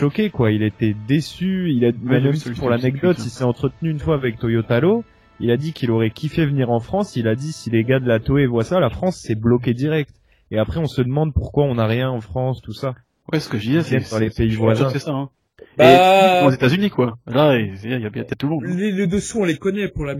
choqué 0.00 0.30
quoi. 0.30 0.50
Il 0.52 0.62
était 0.62 0.94
déçu. 1.06 1.70
Il 1.72 1.84
a 1.84 1.92
même 2.02 2.32
pour 2.58 2.70
l'anecdote, 2.70 3.16
il 3.18 3.30
s'est 3.30 3.44
entretenu 3.44 3.90
une 3.90 3.98
fois 3.98 4.14
avec 4.14 4.38
Toyotalo. 4.38 5.04
Il 5.38 5.50
a 5.50 5.56
dit 5.56 5.72
qu'il 5.72 5.90
aurait 5.90 6.10
kiffé 6.10 6.46
venir 6.46 6.70
en 6.70 6.80
France. 6.80 7.16
Il 7.16 7.28
a 7.28 7.34
dit 7.34 7.52
si 7.52 7.70
les 7.70 7.84
gars 7.84 8.00
de 8.00 8.06
la 8.06 8.20
Toei 8.20 8.46
voient 8.46 8.64
ça, 8.64 8.80
la 8.80 8.90
France 8.90 9.16
c'est 9.16 9.34
bloqué 9.34 9.74
direct. 9.74 10.14
Et 10.50 10.58
après 10.58 10.78
on 10.80 10.86
se 10.86 11.02
demande 11.02 11.34
pourquoi 11.34 11.64
on 11.64 11.74
n'a 11.74 11.86
rien 11.86 12.10
en 12.10 12.20
France, 12.20 12.60
tout 12.62 12.72
ça. 12.72 12.94
Ouais, 13.32 13.40
ce 13.40 13.48
que 13.48 13.58
je 13.58 13.70
disais, 13.70 14.00
c'est 14.00 14.20
les 14.20 14.30
pays 14.30 14.54
voisins. 14.54 14.88
C'est 14.90 15.00
ça. 15.00 15.12
Hein. 15.12 15.30
Bah, 15.78 16.42
Et 16.42 16.46
aux 16.46 16.50
États-Unis, 16.50 16.90
quoi. 16.90 17.18
Là, 17.26 17.56
il 17.58 17.90
y 17.90 17.94
a, 17.94 17.98
y 17.98 18.06
a 18.06 18.10
tout 18.10 18.46
le 18.46 18.52
monde. 18.54 18.64
hein. 18.66 18.74
Les, 18.76 18.92
les 18.92 19.06
dessous, 19.06 19.40
on 19.40 19.44
les 19.44 19.56
connaît. 19.56 19.88
Pour 19.88 20.04
la 20.06 20.14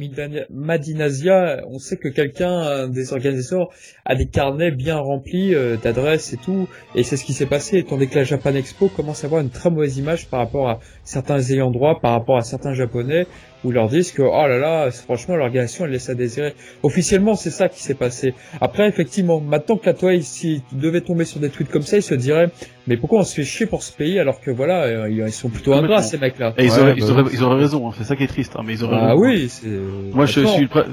Madinasia, 0.51 1.62
on 1.69 1.79
sait 1.79 1.97
que 1.97 2.09
quelqu'un, 2.09 2.51
un 2.51 2.88
des 2.88 3.12
organisateurs, 3.12 3.69
a 4.05 4.14
des 4.14 4.27
carnets 4.27 4.71
bien 4.71 4.99
remplis 4.99 5.55
euh, 5.55 5.77
d'adresses 5.77 6.33
et 6.33 6.37
tout. 6.37 6.69
Et 6.95 7.03
c'est 7.03 7.16
ce 7.16 7.25
qui 7.25 7.33
s'est 7.33 7.47
passé, 7.47 7.85
tandis 7.85 8.09
que 8.09 8.16
la 8.16 8.25
Japan 8.25 8.55
Expo 8.55 8.88
commence 8.88 9.25
à 9.25 9.27
avoir 9.27 9.40
une 9.40 9.51
très 9.51 9.71
mauvaise 9.71 9.97
image 9.99 10.29
par 10.29 10.40
rapport 10.40 10.69
à 10.69 10.81
certains 11.05 11.40
ayants 11.40 11.71
droit, 11.71 12.01
par 12.01 12.12
rapport 12.12 12.37
à 12.37 12.42
certains 12.42 12.75
Japonais, 12.75 13.27
où 13.64 13.71
ils 13.71 13.75
leur 13.75 13.88
disent 13.88 14.12
que, 14.12 14.23
oh 14.23 14.47
là 14.47 14.59
là, 14.59 14.90
franchement, 14.90 15.37
l'organisation, 15.37 15.85
elle 15.85 15.90
laisse 15.92 16.09
à 16.09 16.14
désirer. 16.14 16.55
Officiellement, 16.83 17.35
c'est 17.35 17.51
ça 17.51 17.69
qui 17.69 17.83
s'est 17.83 17.95
passé. 17.95 18.35
Après, 18.61 18.88
effectivement, 18.88 19.40
maintenant 19.40 19.77
que 19.77 19.87
la 19.87 19.95
Toei, 19.95 20.21
s'il 20.23 20.61
devait 20.73 21.01
tomber 21.01 21.25
sur 21.25 21.40
des 21.40 21.49
tweets 21.51 21.71
comme 21.71 21.83
ça, 21.83 21.97
il 21.97 22.03
se 22.03 22.14
dirait, 22.14 22.51
mais 22.87 22.97
pourquoi 22.97 23.21
on 23.21 23.25
se 23.25 23.35
fait 23.35 23.45
chier 23.45 23.66
pour 23.66 23.83
ce 23.83 23.92
pays 23.92 24.19
alors 24.19 24.40
que 24.40 24.51
voilà, 24.51 24.83
euh, 24.85 25.11
ils 25.11 25.33
sont 25.33 25.49
plutôt 25.49 25.73
ingrats, 25.75 26.03
ces 26.03 26.19
mecs-là. 26.19 26.55
Et 26.59 26.66
ils, 26.66 26.71
Ouais, 26.71 26.79
auraient, 26.79 26.92
bah 26.92 26.99
ils, 26.99 27.11
auraient, 27.11 27.25
ils 27.33 27.42
auraient 27.42 27.61
raison, 27.61 27.88
hein. 27.88 27.92
c'est 27.97 28.05
ça 28.05 28.14
qui 28.16 28.25
est 28.25 28.29
triste, 28.29 28.53
hein, 28.57 28.62
mais 28.64 28.75
ils 28.75 28.85
auraient 28.85 28.99
Ah 29.01 29.11
raison. 29.14 29.21
oui, 29.23 29.49
c'est... 29.49 29.66
Moi, 30.12 30.27
je 30.27 30.40
suis 30.45 30.69
le, 30.73 30.85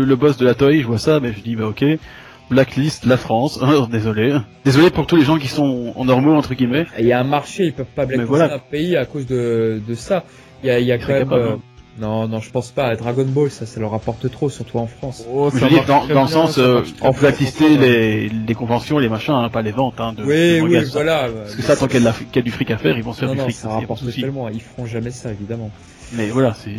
le, 0.00 0.04
le 0.04 0.16
boss 0.16 0.36
de 0.36 0.44
la 0.46 0.54
Toei, 0.54 0.80
je 0.80 0.86
vois 0.86 0.98
ça, 0.98 1.20
mais 1.20 1.32
je 1.32 1.40
dis, 1.40 1.56
bah 1.56 1.66
ok, 1.66 1.84
blacklist, 2.50 3.04
la 3.06 3.16
France, 3.16 3.58
hein, 3.62 3.88
désolé. 3.92 4.34
Désolé 4.64 4.90
pour 4.90 5.06
tous 5.06 5.16
les 5.16 5.24
gens 5.24 5.38
qui 5.38 5.48
sont 5.48 5.92
en 5.96 6.04
normaux, 6.04 6.34
entre 6.34 6.54
guillemets. 6.54 6.86
Il 6.98 7.06
y 7.06 7.12
a 7.12 7.20
un 7.20 7.24
marché, 7.24 7.64
ils 7.64 7.72
peuvent 7.72 7.86
pas 7.86 8.06
blacklister 8.06 8.28
voilà. 8.28 8.54
un 8.54 8.58
pays 8.58 8.96
à 8.96 9.04
cause 9.06 9.26
de, 9.26 9.80
de 9.86 9.94
ça. 9.94 10.24
Il 10.62 10.68
y 10.68 10.70
a, 10.70 10.78
il 10.78 10.86
y 10.86 10.92
a 10.92 10.96
Ils 10.96 11.00
quand 11.04 11.12
même... 11.12 11.32
euh, 11.32 11.52
hein. 11.54 11.58
Non, 11.98 12.26
non, 12.26 12.40
je 12.40 12.50
pense 12.50 12.70
pas. 12.70 12.96
Dragon 12.96 13.24
Ball, 13.26 13.50
ça, 13.50 13.66
ça 13.66 13.78
leur 13.78 13.90
rapporte 13.90 14.30
trop, 14.30 14.48
surtout 14.48 14.78
en 14.78 14.86
France. 14.86 15.24
Oh, 15.30 15.50
Je 15.54 15.66
dire, 15.66 15.84
dans, 15.84 16.06
dans 16.06 16.22
le 16.22 16.28
sens, 16.28 16.56
euh, 16.58 16.82
en 17.02 17.10
bien, 17.10 17.20
blacklister 17.20 17.64
ça 17.64 17.70
marche 17.70 17.80
les, 17.86 18.28
les 18.30 18.54
conventions, 18.54 18.98
les 18.98 19.10
machins, 19.10 19.34
hein, 19.34 19.50
pas 19.50 19.60
les 19.60 19.72
ventes, 19.72 20.00
hein, 20.00 20.14
de, 20.14 20.22
oui, 20.24 20.56
de 20.58 20.62
oui, 20.62 20.86
ça. 20.86 20.92
voilà. 20.92 21.28
Parce 21.28 21.54
que 21.54 21.62
ça, 21.62 21.76
tant 21.76 21.88
qu'il 21.88 22.02
y, 22.02 22.06
a 22.08 22.14
y 22.34 22.42
du 22.42 22.50
fric 22.50 22.70
à 22.70 22.78
faire, 22.78 22.96
ils 22.96 23.04
vont 23.04 23.12
se 23.12 23.20
faire 23.20 23.28
non, 23.28 23.34
du 23.34 23.38
non, 23.40 23.44
fric. 23.44 23.56
ça 23.56 23.68
y 23.68 23.70
a 23.70 23.74
pas 23.74 23.76
de 23.76 23.80
rapporte 23.82 24.10
tellement. 24.14 24.48
Ils 24.48 24.60
feront 24.62 24.86
jamais 24.86 25.10
ça, 25.10 25.30
évidemment. 25.30 25.70
Mais 26.14 26.28
voilà, 26.30 26.54
c'est. 26.54 26.74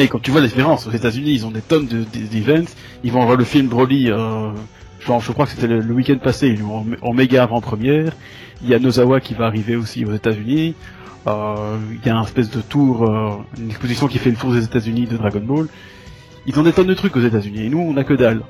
Et 0.00 0.08
quand 0.08 0.20
tu 0.22 0.30
vois 0.30 0.40
la 0.40 0.46
différence, 0.46 0.86
aux 0.86 0.92
États-Unis, 0.92 1.32
ils 1.32 1.46
ont 1.46 1.50
des 1.50 1.62
tonnes 1.62 1.86
de 1.86 1.98
de- 1.98 2.26
d'events. 2.30 2.66
Ils 3.02 3.10
vont 3.12 3.24
voir 3.24 3.36
le 3.36 3.44
film 3.44 3.66
Broly. 3.66 4.10
Euh, 4.12 4.50
genre, 5.00 5.20
je 5.20 5.32
crois 5.32 5.46
que 5.46 5.52
c'était 5.52 5.66
le, 5.66 5.80
le 5.80 5.94
week-end 5.94 6.18
passé. 6.22 6.48
Ils 6.48 6.60
l'ont 6.60 6.76
en, 6.76 6.86
en 7.02 7.12
méga 7.14 7.42
avant-première. 7.42 8.12
Il 8.62 8.68
y 8.68 8.74
a 8.74 8.78
Nozawa 8.78 9.20
qui 9.20 9.34
va 9.34 9.46
arriver 9.46 9.74
aussi 9.74 10.04
aux 10.04 10.12
États-Unis. 10.14 10.74
Euh, 11.26 11.78
Il 12.02 12.06
y 12.06 12.10
a 12.10 12.16
un 12.16 12.22
espèce 12.24 12.50
de 12.50 12.60
tour, 12.60 13.04
euh, 13.08 13.36
une 13.58 13.70
exposition 13.70 14.06
qui 14.08 14.18
fait 14.18 14.30
le 14.30 14.36
tour 14.36 14.52
des 14.52 14.64
États-Unis 14.64 15.06
de 15.06 15.16
Dragon 15.16 15.40
Ball. 15.40 15.66
Ils 16.46 16.58
ont 16.58 16.62
des 16.62 16.72
tonnes 16.72 16.86
de 16.86 16.94
trucs 16.94 17.16
aux 17.16 17.20
États-Unis. 17.22 17.64
Et 17.64 17.68
nous, 17.68 17.80
on 17.80 17.96
a 17.96 18.04
que 18.04 18.14
dalle. 18.14 18.42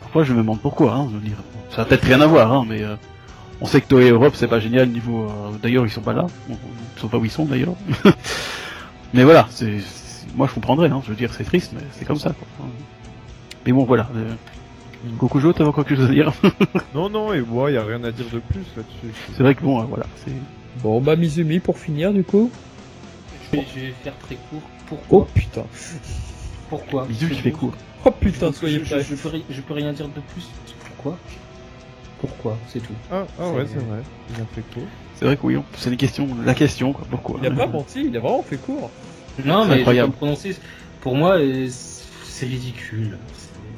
Parfois, 0.00 0.24
je 0.24 0.32
me 0.32 0.38
demande 0.38 0.60
pourquoi. 0.60 0.94
Hein, 0.94 1.08
je 1.10 1.16
veux 1.16 1.24
dire, 1.24 1.36
ça 1.70 1.82
a 1.82 1.84
peut-être 1.84 2.04
rien 2.04 2.20
à 2.20 2.26
voir, 2.26 2.52
hein, 2.52 2.64
mais. 2.68 2.82
euh, 2.82 2.96
on 3.60 3.66
sait 3.66 3.80
que 3.80 3.88
Toei 3.88 4.10
Europe 4.10 4.34
c'est 4.36 4.46
pas 4.46 4.60
génial 4.60 4.88
niveau. 4.88 5.26
d'ailleurs 5.60 5.84
ils 5.84 5.90
sont 5.90 6.00
pas 6.00 6.12
là, 6.12 6.26
ils 6.48 6.54
sont 7.00 7.08
pas 7.08 7.18
où 7.18 7.24
ils 7.24 7.30
sont 7.30 7.44
d'ailleurs. 7.44 7.74
Mais 9.14 9.24
voilà, 9.24 9.48
c'est, 9.50 9.78
moi 10.36 10.46
je 10.46 10.54
comprendrais, 10.54 10.88
hein, 10.90 11.00
je 11.04 11.10
veux 11.10 11.16
dire 11.16 11.32
c'est 11.32 11.42
triste, 11.42 11.72
mais 11.74 11.80
c'est 11.90 12.04
comme 12.04 12.18
ça. 12.18 12.30
Quoi. 12.30 12.66
Mais 13.66 13.72
bon 13.72 13.82
voilà. 13.84 14.08
Euh... 14.14 14.32
Gokujo, 15.18 15.52
t'avais 15.52 15.68
encore 15.68 15.84
quelque 15.84 15.98
chose 15.98 16.10
à 16.10 16.12
dire 16.12 16.32
Non, 16.94 17.08
non, 17.10 17.32
et 17.32 17.40
moi, 17.40 17.70
il 17.72 17.76
a 17.78 17.82
rien 17.84 18.04
à 18.04 18.12
dire 18.12 18.26
de 18.32 18.38
plus 18.38 18.64
là-dessus. 18.76 19.14
C'est 19.36 19.42
vrai 19.42 19.56
que 19.56 19.62
bon, 19.62 19.80
euh, 19.80 19.84
voilà, 19.88 20.06
c'est. 20.24 20.32
Bon, 20.82 21.00
bah, 21.00 21.16
Mizumi, 21.16 21.58
pour 21.60 21.78
finir, 21.78 22.12
du 22.12 22.22
coup. 22.24 22.50
Je 23.52 23.56
vais, 23.58 23.66
je 23.74 23.80
vais 23.80 23.94
faire 24.02 24.16
très 24.18 24.36
court. 24.50 24.62
Pourquoi 24.86 25.18
Oh, 25.20 25.26
putain. 25.34 25.64
Pourquoi 26.68 27.06
C'est 27.18 27.26
fait 27.26 27.50
court. 27.50 27.74
Oh, 28.04 28.10
putain, 28.10 28.48
je, 28.52 28.56
soyez 28.56 28.78
je, 28.78 28.84
prêts. 28.84 29.02
je 29.02 29.14
peux, 29.14 29.30
je 29.50 29.60
peux 29.60 29.74
rien 29.74 29.92
dire 29.92 30.06
de 30.08 30.20
plus. 30.32 30.46
Pourquoi 30.86 31.18
Pourquoi 32.20 32.58
C'est 32.68 32.80
tout. 32.80 32.92
Ah, 33.10 33.26
ah 33.40 33.50
ouais, 33.50 33.66
C'est- 33.66 33.78
vrai. 33.78 33.98
Il 34.30 34.42
a 34.42 34.46
fait 34.54 34.62
court. 34.74 34.86
C'est 35.14 35.24
vrai 35.24 35.36
que 35.36 35.46
oui, 35.46 35.56
on- 35.56 35.64
c'est 35.76 35.90
une 35.90 35.96
question, 35.96 36.28
la 36.44 36.54
question, 36.54 36.92
quoi, 36.92 37.06
pourquoi 37.10 37.40
Il 37.42 37.48
a 37.48 37.50
pas 37.50 37.66
menti, 37.66 38.04
il 38.06 38.16
a 38.16 38.20
vraiment 38.20 38.42
fait 38.42 38.56
court. 38.56 38.90
Non, 39.44 39.64
mais 39.66 39.82
pas 39.84 40.08
prononcé. 40.08 40.56
Pour 41.00 41.16
moi, 41.16 41.38
euh, 41.38 41.68
c'est 42.24 42.46
ridicule. 42.46 43.18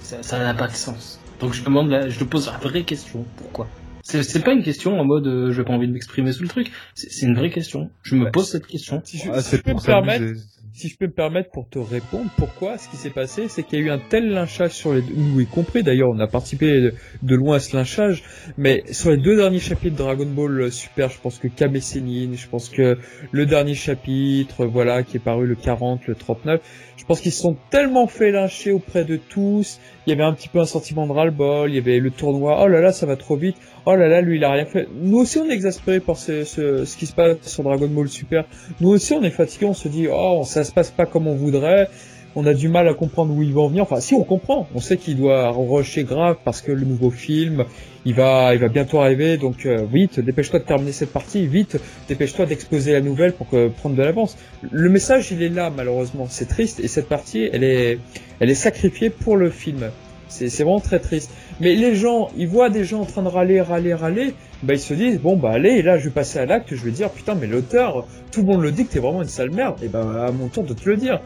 Ça 0.01 0.23
ça 0.23 0.39
n'a 0.39 0.55
pas 0.55 0.69
de 0.69 0.73
sens. 0.75 1.21
Donc 1.41 1.55
je 1.55 1.63
demande, 1.63 1.89
la, 1.89 2.09
je 2.09 2.19
te 2.19 2.25
pose 2.25 2.47
la 2.47 2.59
vraie 2.59 2.83
question. 2.83 3.25
Pourquoi 3.37 3.67
C'est 4.03 4.23
c'est 4.23 4.43
pas 4.45 4.53
une 4.53 4.63
question 4.63 4.99
en 4.99 5.05
mode 5.05 5.27
euh, 5.27 5.51
j'ai 5.53 5.63
pas 5.65 5.73
envie 5.73 5.87
de 5.89 5.93
m'exprimer 5.93 6.33
sous 6.33 6.43
le 6.43 6.49
truc. 6.49 6.71
C'est 6.95 7.11
c'est 7.11 7.27
une 7.27 7.35
vraie 7.37 7.51
question. 7.51 7.91
Je 8.03 8.17
me 8.17 8.25
Ouais. 8.25 8.31
pose 8.31 8.49
cette 8.49 8.67
question. 8.67 9.01
Si 9.05 9.19
je, 9.19 9.31
Ah, 9.31 9.41
si 9.43 9.51
je 9.53 9.57
c'est 9.57 9.63
peux 9.63 9.73
me 9.73 9.81
permettre, 9.85 10.25
si 10.73 10.89
je 10.89 10.97
peux 10.97 11.07
me 11.07 11.13
permettre 11.13 11.51
pour 11.51 11.69
te 11.69 11.79
répondre, 11.79 12.31
pourquoi 12.37 12.79
ce 12.79 12.89
qui 12.89 12.97
s'est 12.97 13.11
passé, 13.11 13.49
c'est 13.49 13.63
qu'il 13.63 13.79
y 13.79 13.83
a 13.83 13.85
eu 13.87 13.91
un 13.91 13.99
tel 13.99 14.31
lynchage 14.31 14.71
sur 14.73 14.95
les 14.95 15.03
deux, 15.03 15.13
nous 15.15 15.41
y 15.41 15.47
compris 15.47 15.83
d'ailleurs, 15.83 16.09
on 16.15 16.19
a 16.21 16.27
participé 16.29 16.81
de, 16.81 16.95
de 17.23 17.35
loin 17.35 17.57
à 17.57 17.61
ce 17.61 17.77
lynchage, 17.77 18.23
mais 18.57 18.85
sur 18.93 19.11
les 19.11 19.19
deux 19.19 19.37
derniers 19.37 19.59
chapitres 19.59 19.97
de 19.97 19.99
Dragon 20.03 20.27
Ball 20.27 20.71
Super, 20.73 21.11
je 21.11 21.19
pense 21.21 21.39
que 21.39 21.49
Kame 21.49 21.79
Sennin, 21.81 22.33
je 22.35 22.47
pense 22.49 22.69
que 22.71 22.97
le 23.33 23.47
dernier 23.47 23.75
chapitre, 23.75 24.65
voilà, 24.65 25.03
qui 25.03 25.17
est 25.19 25.21
paru 25.21 25.47
le 25.47 25.57
40, 25.57 26.07
le 26.07 26.15
39, 26.15 26.61
je 26.63 26.90
pense 27.11 27.21
qu'ils 27.21 27.33
se 27.33 27.43
sont 27.43 27.57
tellement 27.71 28.07
fait 28.07 28.31
lyncher 28.31 28.71
auprès 28.71 29.03
de 29.03 29.17
tous, 29.17 29.81
il 30.07 30.11
y 30.11 30.13
avait 30.13 30.23
un 30.23 30.33
petit 30.33 30.47
peu 30.49 30.61
un 30.61 30.65
sentiment 30.65 31.09
de 31.09 31.13
ras-le-bol, 31.13 31.69
il 31.69 31.75
y 31.75 31.79
avait 31.79 31.99
le 31.99 32.13
tournoi, 32.13 32.63
oh 32.63 32.69
là 32.69 32.81
là, 32.81 32.93
ça 32.93 33.05
va 33.05 33.17
trop 33.17 33.35
vite, 33.35 33.57
oh 33.85 33.97
là 33.97 34.07
là, 34.07 34.21
lui 34.21 34.37
il 34.37 34.45
a 34.45 34.53
rien 34.53 34.65
fait. 34.65 34.87
Nous 34.95 35.19
aussi 35.19 35.41
on 35.41 35.51
est 35.51 35.53
exaspérés 35.53 35.99
par 35.99 36.17
ce, 36.17 36.45
ce, 36.45 36.97
qui 36.97 37.07
se 37.07 37.13
passe 37.13 37.39
sur 37.43 37.65
Dragon 37.65 37.89
Ball 37.89 38.09
Super. 38.09 38.45
Nous 38.81 38.91
aussi 38.91 39.13
on 39.15 39.25
est 39.25 39.31
fatigués, 39.31 39.67
on 39.67 39.75
se 39.75 39.89
dit, 39.89 40.07
oh 40.09 40.45
ça 40.47 40.63
se 40.63 40.71
passe 40.71 40.93
pas 40.93 41.05
comme 41.05 41.27
on 41.27 41.35
voudrait, 41.35 41.89
on 42.37 42.47
a 42.47 42.55
du 42.55 42.69
mal 42.69 42.89
à 42.89 42.95
comprendre 42.95 43.35
où 43.35 43.43
il 43.43 43.53
va 43.53 43.63
en 43.63 43.69
venir. 43.69 43.83
Enfin 43.83 44.01
si 44.01 44.15
on 44.15 44.25
comprend, 44.25 44.69
on 44.75 44.81
sait 44.81 44.97
qu'il 44.97 45.17
doit 45.17 45.51
rusher 45.51 46.05
grave 46.05 46.37
parce 46.45 46.63
que 46.63 46.73
le 46.73 46.85
nouveau 46.85 47.11
film, 47.11 47.65
il 48.05 48.15
va, 48.15 48.55
il 48.55 48.61
va 48.61 48.69
bientôt 48.69 49.01
arriver, 49.01 49.37
donc 49.37 49.67
euh, 49.67 49.85
vite, 49.91 50.21
dépêche-toi 50.21 50.61
de 50.61 50.65
terminer 50.65 50.93
cette 50.93 51.13
partie, 51.13 51.47
vite, 51.47 51.79
dépêche-toi 52.09 52.47
d'exposer 52.47 52.93
la 52.93 53.01
nouvelle 53.01 53.33
pour 53.33 53.49
que, 53.49 53.69
prendre 53.69 53.97
de 53.97 54.03
l'avance. 54.03 54.37
Le 54.71 54.89
message 54.89 55.33
il 55.33 55.43
est 55.43 55.49
là 55.49 55.71
malheureusement, 55.75 56.27
c'est 56.29 56.47
triste 56.47 56.81
et 56.81 56.89
cette 56.89 57.09
partie 57.09 57.49
elle 57.53 57.65
est, 57.65 57.99
elle 58.39 58.51
est 58.51 58.55
sacrifiée 58.55 59.11
pour 59.11 59.37
le 59.37 59.51
film. 59.51 59.91
C'est 60.29 60.47
vraiment 60.63 60.79
très 60.79 61.01
triste. 61.01 61.33
Mais 61.61 61.75
les 61.75 61.97
gens, 61.97 62.31
ils 62.37 62.47
voient 62.47 62.71
des 62.71 62.85
gens 62.85 63.01
en 63.01 63.05
train 63.05 63.23
de 63.23 63.29
râler, 63.29 63.61
râler, 63.61 63.95
râler, 63.95 64.35
bah 64.63 64.75
ils 64.75 64.81
se 64.81 64.95
disent 64.95 65.19
bon 65.21 65.37
bah 65.37 65.51
allez, 65.51 65.83
là 65.83 65.99
je 65.99 66.05
vais 66.05 66.11
passer 66.11 66.39
à 66.39 66.47
l'acte, 66.47 66.75
je 66.75 66.85
vais 66.85 66.93
dire 66.93 67.11
putain 67.11 67.35
mais 67.35 67.49
l'auteur, 67.49 68.07
tout 68.31 68.43
le 68.43 68.47
monde 68.47 68.63
le 68.63 68.71
dit 68.71 68.87
que 68.87 68.93
t'es 68.93 69.01
vraiment 69.01 69.23
une 69.23 69.29
sale 69.29 69.51
merde, 69.51 69.83
et 69.83 69.89
bah 69.89 70.27
à 70.27 70.31
mon 70.31 70.49
tour 70.49 70.63
de 70.63 70.73
te 70.73 70.89
le 70.89 70.97
dire. 70.97 71.21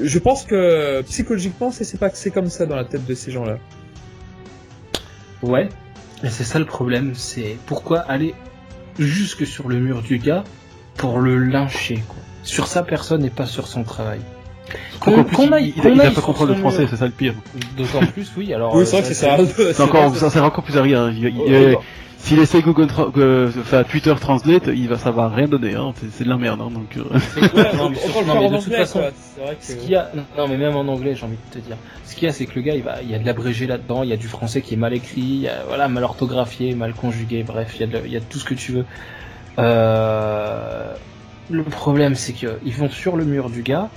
Je 0.00 0.18
pense 0.18 0.44
que 0.44 1.02
psychologiquement 1.02 1.70
c'est 1.70 1.98
pas 1.98 2.10
que 2.10 2.16
c'est 2.16 2.30
comme 2.30 2.48
ça 2.48 2.66
dans 2.66 2.76
la 2.76 2.84
tête 2.84 3.06
de 3.06 3.14
ces 3.14 3.30
gens-là. 3.30 3.58
Ouais. 5.42 5.68
Et 6.22 6.30
c'est 6.30 6.44
ça 6.44 6.58
le 6.58 6.64
problème, 6.64 7.14
c'est 7.14 7.56
pourquoi 7.66 8.00
aller 8.00 8.34
jusque 8.98 9.46
sur 9.46 9.68
le 9.68 9.78
mur 9.78 10.02
du 10.02 10.18
gars 10.18 10.44
pour 10.96 11.20
le 11.20 11.38
lyncher 11.38 12.02
quoi. 12.08 12.16
Sur 12.42 12.66
sa 12.66 12.82
personne 12.82 13.24
et 13.24 13.30
pas 13.30 13.46
sur 13.46 13.68
son 13.68 13.84
travail. 13.84 14.20
Qu'on 15.00 15.12
il- 15.46 15.54
aille- 15.54 15.72
il, 15.76 15.82
qu'on 15.82 15.92
il 15.92 16.00
a 16.00 16.04
aille 16.04 16.14
pas 16.14 16.20
comprendre 16.20 16.52
le 16.52 16.58
français, 16.58 16.86
c'est 16.90 16.96
ça 16.96 17.06
le 17.06 17.12
pire. 17.12 17.34
D'autant 17.76 18.04
plus, 18.06 18.30
oui. 18.36 18.52
Alors. 18.52 18.74
oui 18.74 18.82
euh, 18.82 18.84
c'est 18.84 19.00
vrai 19.00 19.08
que 19.08 19.14
ça, 19.14 19.36
c'est 19.38 19.46
ça. 19.46 19.72
C'est 19.74 19.82
encore, 19.82 20.14
ça 20.16 20.30
sert 20.30 20.44
encore 20.44 20.64
plus 20.64 20.76
à 20.76 20.82
rien. 20.82 21.12
Oh, 21.38 21.80
S'il 22.18 22.40
essaie 22.40 22.60
Google, 22.62 22.86
Tra- 22.86 23.12
que- 23.12 23.48
enfin 23.60 23.84
Twitter 23.84 24.12
Translate, 24.20 24.66
il 24.74 24.88
va, 24.88 24.98
ça 24.98 25.12
va 25.12 25.28
rien 25.28 25.46
donner. 25.46 25.74
Hein. 25.76 25.92
C'est- 25.96 26.10
C'est 26.12 26.24
de 26.24 26.28
la 26.28 26.36
merde. 26.36 26.60
Hein, 26.60 26.70
donc. 26.74 26.96
euh. 26.96 27.04
non, 27.76 27.86
on 27.86 27.90
mais. 27.90 28.84
Ce 29.60 29.74
qu'il 29.74 29.90
y 29.90 29.94
a, 29.96 30.10
non 30.36 30.48
même 30.48 30.74
en 30.76 30.80
anglais, 30.88 31.14
j'ai 31.14 31.24
envie 31.24 31.36
de 31.52 31.60
te 31.60 31.64
dire. 31.64 31.76
Ce 32.04 32.14
qu'il 32.16 32.24
y 32.24 32.28
a, 32.28 32.32
c'est 32.32 32.46
que 32.46 32.56
le 32.56 32.62
gars, 32.62 32.74
il 32.74 32.82
va, 32.82 32.96
il 33.02 33.10
y 33.10 33.14
a 33.14 33.18
de 33.20 33.24
l'abrégé 33.26 33.66
là-dedans, 33.68 34.02
il 34.02 34.08
y 34.08 34.12
a 34.12 34.16
du 34.16 34.26
français 34.26 34.60
qui 34.62 34.74
est 34.74 34.78
mal 34.78 34.94
écrit, 34.94 35.20
il 35.20 35.40
y 35.42 35.48
a, 35.48 35.62
voilà, 35.68 35.86
mal 35.88 36.02
orthographié, 36.02 36.74
mal 36.74 36.92
conjugué, 36.92 37.44
bref, 37.44 37.74
il 37.76 37.80
y 37.80 37.84
a, 37.84 37.86
de, 37.86 38.04
il 38.04 38.12
y 38.12 38.16
a 38.16 38.20
tout 38.20 38.38
ce 38.40 38.44
que 38.44 38.54
tu 38.54 38.72
veux. 38.72 38.84
Euh, 39.58 40.92
le 41.50 41.62
problème, 41.64 42.14
c'est 42.14 42.32
que 42.32 42.58
ils 42.64 42.74
vont 42.74 42.90
sur 42.90 43.16
le 43.16 43.24
mur 43.24 43.50
du 43.50 43.62
gars, 43.62 43.88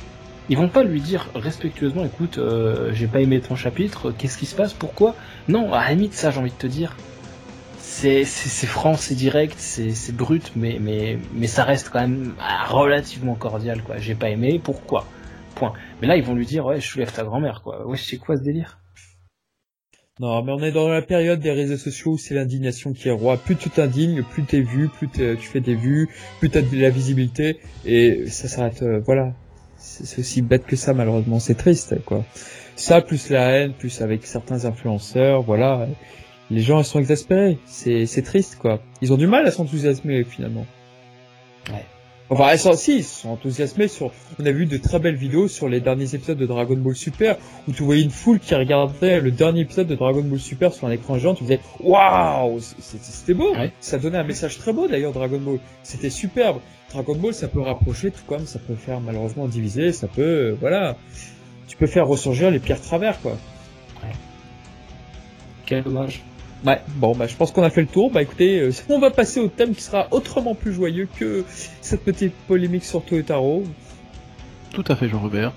ils 0.51 0.57
vont 0.57 0.67
pas 0.67 0.83
lui 0.83 0.99
dire 0.99 1.29
respectueusement, 1.33 2.03
écoute, 2.03 2.37
euh, 2.37 2.91
j'ai 2.93 3.07
pas 3.07 3.21
aimé 3.21 3.39
ton 3.39 3.55
chapitre, 3.55 4.11
qu'est-ce 4.11 4.37
qui 4.37 4.45
se 4.45 4.53
passe, 4.53 4.73
pourquoi? 4.73 5.15
Non, 5.47 5.71
à 5.71 5.85
la 5.85 5.93
limite, 5.93 6.13
ça, 6.13 6.29
j'ai 6.29 6.39
envie 6.39 6.51
de 6.51 6.57
te 6.57 6.67
dire. 6.67 6.97
C'est, 7.79 8.25
franc, 8.25 8.95
c'est 8.95 9.15
direct, 9.15 9.55
c'est, 9.57 10.13
brut, 10.13 10.51
mais, 10.57 10.77
mais, 10.81 11.17
mais 11.33 11.47
ça 11.47 11.63
reste 11.63 11.87
quand 11.87 12.01
même 12.01 12.33
relativement 12.67 13.35
cordial, 13.35 13.81
quoi. 13.81 13.97
J'ai 13.97 14.13
pas 14.13 14.29
aimé, 14.29 14.59
pourquoi? 14.61 15.07
Point. 15.55 15.71
Mais 16.01 16.07
là, 16.09 16.17
ils 16.17 16.23
vont 16.23 16.35
lui 16.35 16.45
dire, 16.45 16.65
ouais, 16.65 16.81
je 16.81 16.85
soulève 16.85 17.13
ta 17.13 17.23
grand-mère, 17.23 17.61
quoi. 17.63 17.87
Ouais, 17.87 17.97
c'est 17.97 18.17
quoi 18.17 18.35
ce 18.35 18.41
délire? 18.41 18.77
Non, 20.19 20.43
mais 20.43 20.51
on 20.51 20.59
est 20.59 20.73
dans 20.73 20.89
la 20.89 21.01
période 21.01 21.39
des 21.39 21.53
réseaux 21.53 21.77
sociaux 21.77 22.11
où 22.11 22.17
c'est 22.17 22.33
l'indignation 22.33 22.91
qui 22.91 23.07
est 23.07 23.11
roi. 23.11 23.37
Plus 23.37 23.55
tu 23.55 23.69
t'indignes, 23.69 24.21
plus 24.21 24.43
t'es 24.43 24.59
vu, 24.59 24.89
plus 24.89 25.07
tu 25.07 25.37
fais 25.37 25.61
des 25.61 25.75
vues, 25.75 26.09
plus 26.39 26.49
t'as 26.49 26.61
de 26.61 26.77
la 26.77 26.89
visibilité, 26.89 27.61
et 27.85 28.25
ça 28.27 28.49
s'arrête, 28.49 28.81
euh, 28.81 28.99
voilà. 28.99 29.33
C'est 29.81 30.19
aussi 30.19 30.41
bête 30.41 30.65
que 30.65 30.75
ça, 30.75 30.93
malheureusement. 30.93 31.39
C'est 31.39 31.55
triste, 31.55 31.95
quoi. 32.05 32.23
Ça, 32.75 33.01
plus 33.01 33.29
la 33.29 33.49
haine, 33.49 33.73
plus 33.73 34.01
avec 34.01 34.25
certains 34.25 34.65
influenceurs, 34.65 35.41
voilà. 35.41 35.87
Les 36.49 36.61
gens, 36.61 36.79
ils 36.79 36.85
sont 36.85 36.99
exaspérés. 36.99 37.57
C'est 37.65 38.05
c'est 38.05 38.21
triste, 38.21 38.57
quoi. 38.59 38.79
Ils 39.01 39.11
ont 39.11 39.17
du 39.17 39.27
mal 39.27 39.45
à 39.45 39.51
s'enthousiasmer, 39.51 40.23
finalement. 40.23 40.65
Ouais. 41.69 41.85
Enfin, 42.33 42.53
ils 42.53 42.59
sont, 42.59 42.71
si, 42.77 42.99
ils 42.99 43.03
sont 43.03 43.31
enthousiasmés 43.31 43.89
sur, 43.89 44.09
on 44.39 44.45
a 44.45 44.51
vu 44.53 44.65
de 44.65 44.77
très 44.77 44.99
belles 44.99 45.17
vidéos 45.17 45.49
sur 45.49 45.67
les 45.67 45.81
derniers 45.81 46.15
épisodes 46.15 46.37
de 46.37 46.45
Dragon 46.45 46.77
Ball 46.77 46.95
Super, 46.95 47.35
où 47.67 47.73
tu 47.73 47.83
voyais 47.83 48.03
une 48.03 48.09
foule 48.09 48.39
qui 48.39 48.55
regardait 48.55 49.19
le 49.19 49.31
dernier 49.31 49.61
épisode 49.61 49.87
de 49.87 49.95
Dragon 49.95 50.21
Ball 50.21 50.39
Super 50.39 50.73
sur 50.73 50.87
un 50.87 50.91
écran 50.91 51.19
géant, 51.19 51.35
tu 51.35 51.43
disais, 51.43 51.59
waouh, 51.81 52.57
c'était 52.61 53.33
beau. 53.33 53.53
Ouais. 53.53 53.73
Ça 53.81 53.97
donnait 53.97 54.17
un 54.17 54.23
message 54.23 54.57
très 54.57 54.71
beau 54.71 54.87
d'ailleurs, 54.87 55.11
Dragon 55.11 55.39
Ball. 55.39 55.59
C'était 55.83 56.09
superbe. 56.09 56.61
Dragon 56.93 57.15
Ball, 57.15 57.33
ça 57.33 57.49
peut 57.49 57.59
rapprocher, 57.59 58.11
tout 58.11 58.23
comme 58.27 58.45
ça 58.45 58.59
peut 58.59 58.75
faire 58.75 59.01
malheureusement 59.01 59.49
diviser, 59.49 59.91
ça 59.91 60.07
peut, 60.07 60.21
euh, 60.21 60.55
voilà. 60.57 60.95
Tu 61.67 61.75
peux 61.75 61.87
faire 61.87 62.07
ressurgir 62.07 62.49
les 62.49 62.59
pires 62.59 62.79
travers, 62.79 63.19
quoi. 63.21 63.35
Quel 65.65 65.83
dommage. 65.83 66.21
Ouais, 66.65 66.79
bon, 66.95 67.15
bah, 67.15 67.27
je 67.27 67.35
pense 67.35 67.51
qu'on 67.51 67.63
a 67.63 67.69
fait 67.69 67.81
le 67.81 67.87
tour. 67.87 68.11
Bah, 68.11 68.21
écoutez, 68.21 68.59
euh, 68.59 68.71
on 68.89 68.99
va 68.99 69.09
passer 69.09 69.39
au 69.39 69.47
thème 69.47 69.73
qui 69.73 69.81
sera 69.81 70.07
autrement 70.11 70.53
plus 70.53 70.73
joyeux 70.73 71.07
que 71.17 71.43
cette 71.81 72.03
petite 72.03 72.33
polémique 72.47 72.85
sur 72.85 73.03
Toyotaro. 73.03 73.63
Tout 74.71 74.85
à 74.87 74.95
fait, 74.95 75.07
Jean-Robert. 75.07 75.53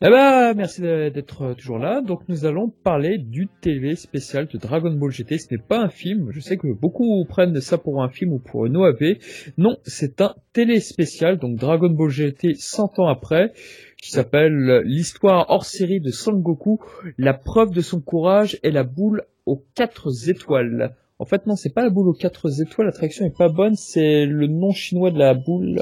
Eh 0.00 0.10
ben, 0.10 0.54
merci 0.54 0.80
d'être 0.80 1.42
euh, 1.42 1.54
toujours 1.54 1.80
là. 1.80 2.00
Donc, 2.00 2.20
nous 2.28 2.44
allons 2.44 2.70
parler 2.84 3.18
du 3.18 3.48
TV 3.60 3.96
spécial 3.96 4.46
de 4.46 4.56
Dragon 4.56 4.92
Ball 4.92 5.10
GT. 5.10 5.38
Ce 5.38 5.52
n'est 5.52 5.60
pas 5.60 5.80
un 5.80 5.88
film. 5.88 6.30
Je 6.30 6.38
sais 6.38 6.56
que 6.56 6.68
beaucoup 6.72 7.24
prennent 7.28 7.60
ça 7.60 7.78
pour 7.78 8.00
un 8.00 8.08
film 8.08 8.34
ou 8.34 8.38
pour 8.38 8.66
une 8.66 8.76
OAV. 8.76 9.16
Non, 9.56 9.76
c'est 9.82 10.20
un 10.20 10.36
télé 10.52 10.78
spécial. 10.78 11.38
Donc, 11.38 11.56
Dragon 11.56 11.90
Ball 11.90 12.10
GT 12.10 12.54
100 12.54 13.00
ans 13.00 13.08
après, 13.08 13.52
qui 14.00 14.12
s'appelle 14.12 14.82
l'histoire 14.84 15.46
hors 15.48 15.64
série 15.64 15.98
de 15.98 16.10
Son 16.10 16.34
Goku, 16.34 16.78
la 17.16 17.34
preuve 17.34 17.72
de 17.72 17.80
son 17.80 18.00
courage 18.00 18.56
et 18.62 18.70
la 18.70 18.84
boule 18.84 19.24
aux 19.46 19.64
quatre 19.74 20.10
étoiles. 20.28 20.94
En 21.18 21.24
fait, 21.24 21.44
non, 21.48 21.56
c'est 21.56 21.74
pas 21.74 21.82
la 21.82 21.90
boule 21.90 22.06
aux 22.06 22.14
quatre 22.16 22.48
étoiles. 22.62 22.86
La 22.86 22.92
traduction 22.92 23.26
est 23.26 23.36
pas 23.36 23.48
bonne. 23.48 23.74
C'est 23.74 24.26
le 24.26 24.46
nom 24.46 24.70
chinois 24.70 25.10
de 25.10 25.18
la 25.18 25.34
boule. 25.34 25.80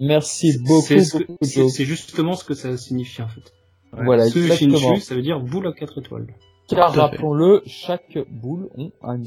Merci 0.00 0.58
beaucoup. 0.66 0.94
C'est 1.42 1.84
justement 1.84 2.34
ce 2.34 2.44
que 2.44 2.54
ça 2.54 2.76
signifie 2.76 3.22
en 3.22 3.28
fait. 3.28 3.52
Voilà, 3.92 4.26
Ce 4.28 4.38
exactement. 4.38 4.76
Shinshu, 4.76 5.00
ça 5.00 5.14
veut 5.14 5.22
dire 5.22 5.40
boule 5.40 5.68
à 5.68 5.72
quatre 5.72 6.00
étoiles. 6.00 6.26
Car 6.68 6.94
rappelons-le, 6.94 7.62
chaque 7.66 8.18
boule 8.30 8.70
ont 8.76 8.90
un 9.02 9.20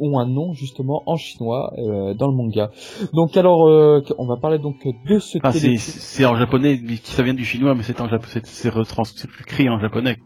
ont 0.00 0.18
un 0.18 0.26
nom 0.26 0.52
justement 0.54 1.02
en 1.06 1.16
chinois 1.16 1.72
euh, 1.78 2.14
dans 2.14 2.26
le 2.28 2.36
manga. 2.36 2.70
Donc 3.12 3.36
alors, 3.36 3.68
euh, 3.68 4.02
on 4.18 4.26
va 4.26 4.36
parler 4.40 4.58
donc 4.58 4.76
de 5.08 5.18
ce 5.20 5.38
Ah, 5.42 5.52
télé. 5.52 5.76
c'est 5.78 6.00
c'est 6.00 6.24
en 6.24 6.36
japonais, 6.36 6.80
ça 7.04 7.22
vient 7.22 7.34
du 7.34 7.44
chinois, 7.44 7.74
mais 7.76 7.84
c'est 7.84 8.00
en 8.00 8.08
japonais, 8.08 8.30
c'est 8.32 8.46
c'est 8.46 8.68
retranscrit 8.70 9.68
en 9.68 9.78
japonais. 9.78 10.18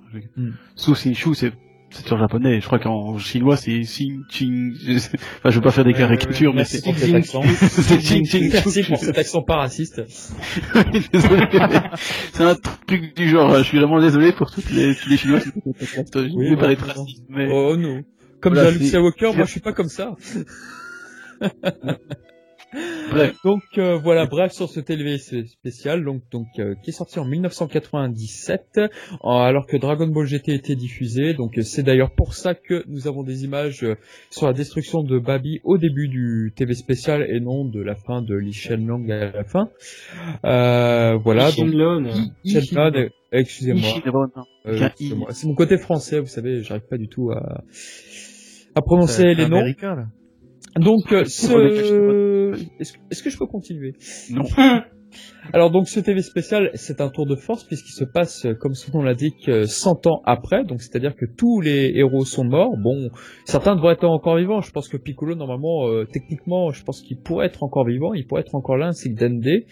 Su 0.74 0.94
Shinshu, 0.94 1.34
c'est 1.34 1.52
c'est 1.94 2.12
en 2.12 2.18
japonais. 2.18 2.60
Je 2.60 2.66
crois 2.66 2.78
qu'en 2.78 3.16
chinois 3.18 3.56
c'est 3.56 3.80
Xin 3.82 4.22
Ching. 4.28 4.74
Enfin, 5.38 5.50
je 5.50 5.54
veux 5.56 5.60
pas 5.62 5.70
faire 5.70 5.84
des 5.84 5.92
Ouais, 5.92 5.98
caricatures, 5.98 6.52
mais 6.54 6.64
c'est 6.64 6.78
c'est 6.94 8.00
Ching 8.00 8.24
Ching. 8.26 8.50
Merci 8.52 8.82
pour 8.82 8.98
cet 8.98 9.16
accent 9.18 9.42
pas 9.42 9.56
raciste. 9.56 10.02
C'est 12.32 12.42
un 12.44 12.54
truc 12.86 13.14
du 13.16 13.28
genre. 13.28 13.56
Je 13.58 13.62
suis 13.62 13.78
vraiment 13.78 14.00
désolé 14.00 14.32
pour 14.32 14.50
toutes 14.50 14.70
les, 14.70 14.94
tous 14.94 15.08
les 15.08 15.16
chinois. 15.16 15.40
qui 15.40 15.50
podcast. 15.52 16.10
Je 16.14 16.34
Oui, 16.34 16.50
vais 16.50 16.56
pas 16.56 16.72
être 16.72 16.84
raciste, 16.86 17.24
mais 17.28 17.48
Oh 17.50 17.76
non. 17.76 18.02
Comme 18.40 18.54
c'est- 18.56 18.84
Skywalker, 18.86 19.32
moi 19.36 19.44
je 19.46 19.50
suis 19.50 19.60
pas 19.60 19.72
comme 19.72 19.88
ça. 19.88 20.14
Bref. 23.10 23.36
Donc 23.44 23.62
euh, 23.78 23.96
voilà, 23.96 24.26
bref 24.26 24.52
sur 24.52 24.68
ce 24.68 24.80
télé 24.80 25.18
spécial, 25.18 26.04
donc 26.04 26.22
donc 26.30 26.46
euh, 26.58 26.74
qui 26.82 26.90
est 26.90 26.92
sorti 26.92 27.18
en 27.18 27.24
1997, 27.24 28.78
euh, 28.78 28.88
alors 29.22 29.66
que 29.66 29.76
Dragon 29.76 30.06
Ball 30.06 30.26
GT 30.26 30.52
était 30.54 30.74
diffusé. 30.76 31.34
Donc 31.34 31.58
euh, 31.58 31.62
c'est 31.62 31.82
d'ailleurs 31.82 32.10
pour 32.14 32.34
ça 32.34 32.54
que 32.54 32.84
nous 32.88 33.06
avons 33.08 33.22
des 33.22 33.44
images 33.44 33.84
euh, 33.84 33.96
sur 34.30 34.46
la 34.46 34.52
destruction 34.52 35.02
de 35.02 35.18
Babi 35.18 35.60
au 35.64 35.78
début 35.78 36.08
du 36.08 36.52
TV 36.56 36.74
spécial 36.74 37.26
et 37.28 37.40
non 37.40 37.64
de 37.64 37.80
la 37.80 37.94
fin 37.94 38.22
de 38.22 38.34
Li 38.34 38.52
Shenlong 38.52 39.10
à 39.10 39.30
la 39.32 39.44
fin. 39.44 39.68
Euh, 40.44 41.16
voilà. 41.16 41.50
Shenlong, 41.50 42.08
excusez-moi. 43.32 44.34
C'est 45.30 45.46
mon 45.46 45.54
côté 45.54 45.78
français, 45.78 46.20
vous 46.20 46.26
savez, 46.26 46.62
j'arrive 46.62 46.86
pas 46.88 46.98
du 46.98 47.08
tout 47.08 47.30
à 47.30 47.62
à 48.74 48.82
prononcer 48.82 49.34
les 49.34 49.48
noms. 49.48 49.58
américain, 49.58 49.94
là. 49.94 50.06
Donc, 50.76 51.12
euh, 51.12 51.24
ce... 51.24 51.52
est-ce 52.80 52.92
que, 52.92 52.98
est-ce 53.10 53.22
que 53.22 53.30
je 53.30 53.38
peux 53.38 53.46
continuer? 53.46 53.94
Non. 54.30 54.42
Alors 55.52 55.70
donc 55.70 55.88
ce 55.88 56.00
TV 56.00 56.22
spécial, 56.22 56.70
c'est 56.74 57.00
un 57.00 57.10
tour 57.10 57.26
de 57.26 57.36
force 57.36 57.64
puisqu'il 57.64 57.92
se 57.92 58.04
passe, 58.04 58.46
euh, 58.46 58.54
comme 58.54 58.74
son 58.74 58.96
nom 58.96 59.04
l'indique, 59.04 59.48
euh, 59.48 59.66
100 59.66 60.06
ans 60.06 60.22
après. 60.24 60.64
Donc 60.64 60.80
c'est-à-dire 60.80 61.14
que 61.14 61.26
tous 61.26 61.60
les 61.60 61.92
héros 61.94 62.24
sont 62.24 62.44
morts. 62.44 62.76
Bon, 62.82 63.10
certains 63.44 63.76
devraient 63.76 63.92
être 63.94 64.04
encore 64.04 64.36
vivants. 64.36 64.62
Je 64.62 64.70
pense 64.70 64.88
que 64.88 64.96
Piccolo, 64.96 65.34
normalement, 65.34 65.88
euh, 65.88 66.06
techniquement, 66.10 66.70
je 66.70 66.82
pense 66.82 67.02
qu'il 67.02 67.18
pourrait 67.18 67.46
être 67.46 67.62
encore 67.62 67.86
vivant. 67.86 68.14
Il 68.14 68.26
pourrait 68.26 68.40
être 68.40 68.54
encore 68.54 68.76
là, 68.76 68.86
ainsi 68.86 69.14
que 69.14 69.20
Dende. 69.20 69.64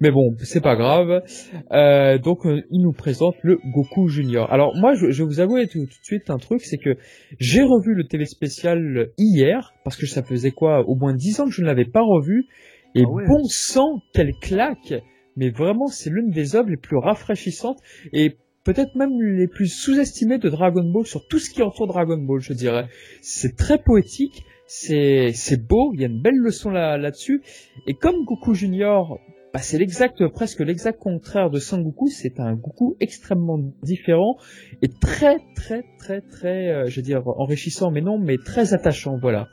Mais 0.00 0.10
bon, 0.10 0.34
c'est 0.38 0.62
pas 0.62 0.76
grave. 0.76 1.22
Euh, 1.72 2.18
donc 2.18 2.40
il 2.44 2.82
nous 2.82 2.92
présente 2.92 3.36
le 3.42 3.58
Goku 3.72 4.08
Junior. 4.08 4.52
Alors 4.52 4.76
moi, 4.76 4.94
je, 4.94 5.10
je 5.10 5.22
vous 5.22 5.40
avouer 5.40 5.66
tout, 5.66 5.80
tout 5.80 6.00
de 6.00 6.04
suite 6.04 6.30
un 6.30 6.38
truc, 6.38 6.60
c'est 6.60 6.78
que 6.78 6.96
j'ai 7.38 7.62
revu 7.62 7.94
le 7.94 8.04
TV 8.04 8.26
spécial 8.26 9.08
hier 9.16 9.72
parce 9.84 9.96
que 9.96 10.06
ça 10.06 10.22
faisait 10.22 10.50
quoi, 10.50 10.82
au 10.86 10.96
moins 10.96 11.14
10 11.14 11.40
ans 11.40 11.44
que 11.46 11.52
je 11.52 11.62
ne 11.62 11.66
l'avais 11.66 11.84
pas 11.84 12.02
revu. 12.02 12.46
Et 12.94 13.04
Ah 13.06 13.10
ouais. 13.10 13.26
bon 13.26 13.44
sang, 13.44 14.00
quelle 14.12 14.34
claque 14.40 14.94
Mais 15.36 15.50
vraiment, 15.50 15.88
c'est 15.88 16.10
l'une 16.10 16.30
des 16.30 16.56
œuvres 16.56 16.70
les 16.70 16.76
plus 16.76 16.96
rafraîchissantes 16.96 17.78
et 18.12 18.36
peut-être 18.64 18.94
même 18.96 19.20
les 19.20 19.46
plus 19.48 19.68
sous-estimées 19.68 20.38
de 20.38 20.48
Dragon 20.48 20.84
Ball 20.84 21.06
sur 21.06 21.26
tout 21.28 21.38
ce 21.38 21.50
qui 21.50 21.62
entoure 21.62 21.86
Dragon 21.86 22.18
Ball, 22.18 22.40
je 22.40 22.52
dirais. 22.52 22.88
C'est 23.20 23.56
très 23.56 23.78
poétique, 23.78 24.44
c'est 24.66 25.32
c'est 25.34 25.66
beau, 25.66 25.92
il 25.94 26.00
y 26.00 26.04
a 26.04 26.08
une 26.08 26.22
belle 26.22 26.36
leçon 26.38 26.70
là 26.70 26.96
là-dessus. 26.96 27.42
Et 27.86 27.94
comme 27.94 28.24
Goku 28.24 28.54
Junior, 28.54 29.18
bah, 29.52 29.60
c'est 29.60 29.78
l'exact, 29.78 30.26
presque 30.28 30.60
l'exact 30.60 30.98
contraire 30.98 31.50
de 31.50 31.60
Sangoku. 31.60 32.08
C'est 32.08 32.40
un 32.40 32.54
Goku 32.54 32.96
extrêmement 33.00 33.60
différent 33.82 34.36
et 34.82 34.88
très 34.88 35.36
très 35.54 35.84
très 35.98 36.22
très, 36.22 36.70
euh, 36.70 36.86
je 36.88 36.96
veux 36.96 37.02
dire 37.02 37.22
enrichissant, 37.26 37.90
mais 37.90 38.00
non, 38.00 38.18
mais 38.18 38.36
très 38.44 38.74
attachant, 38.74 39.16
voilà. 39.20 39.48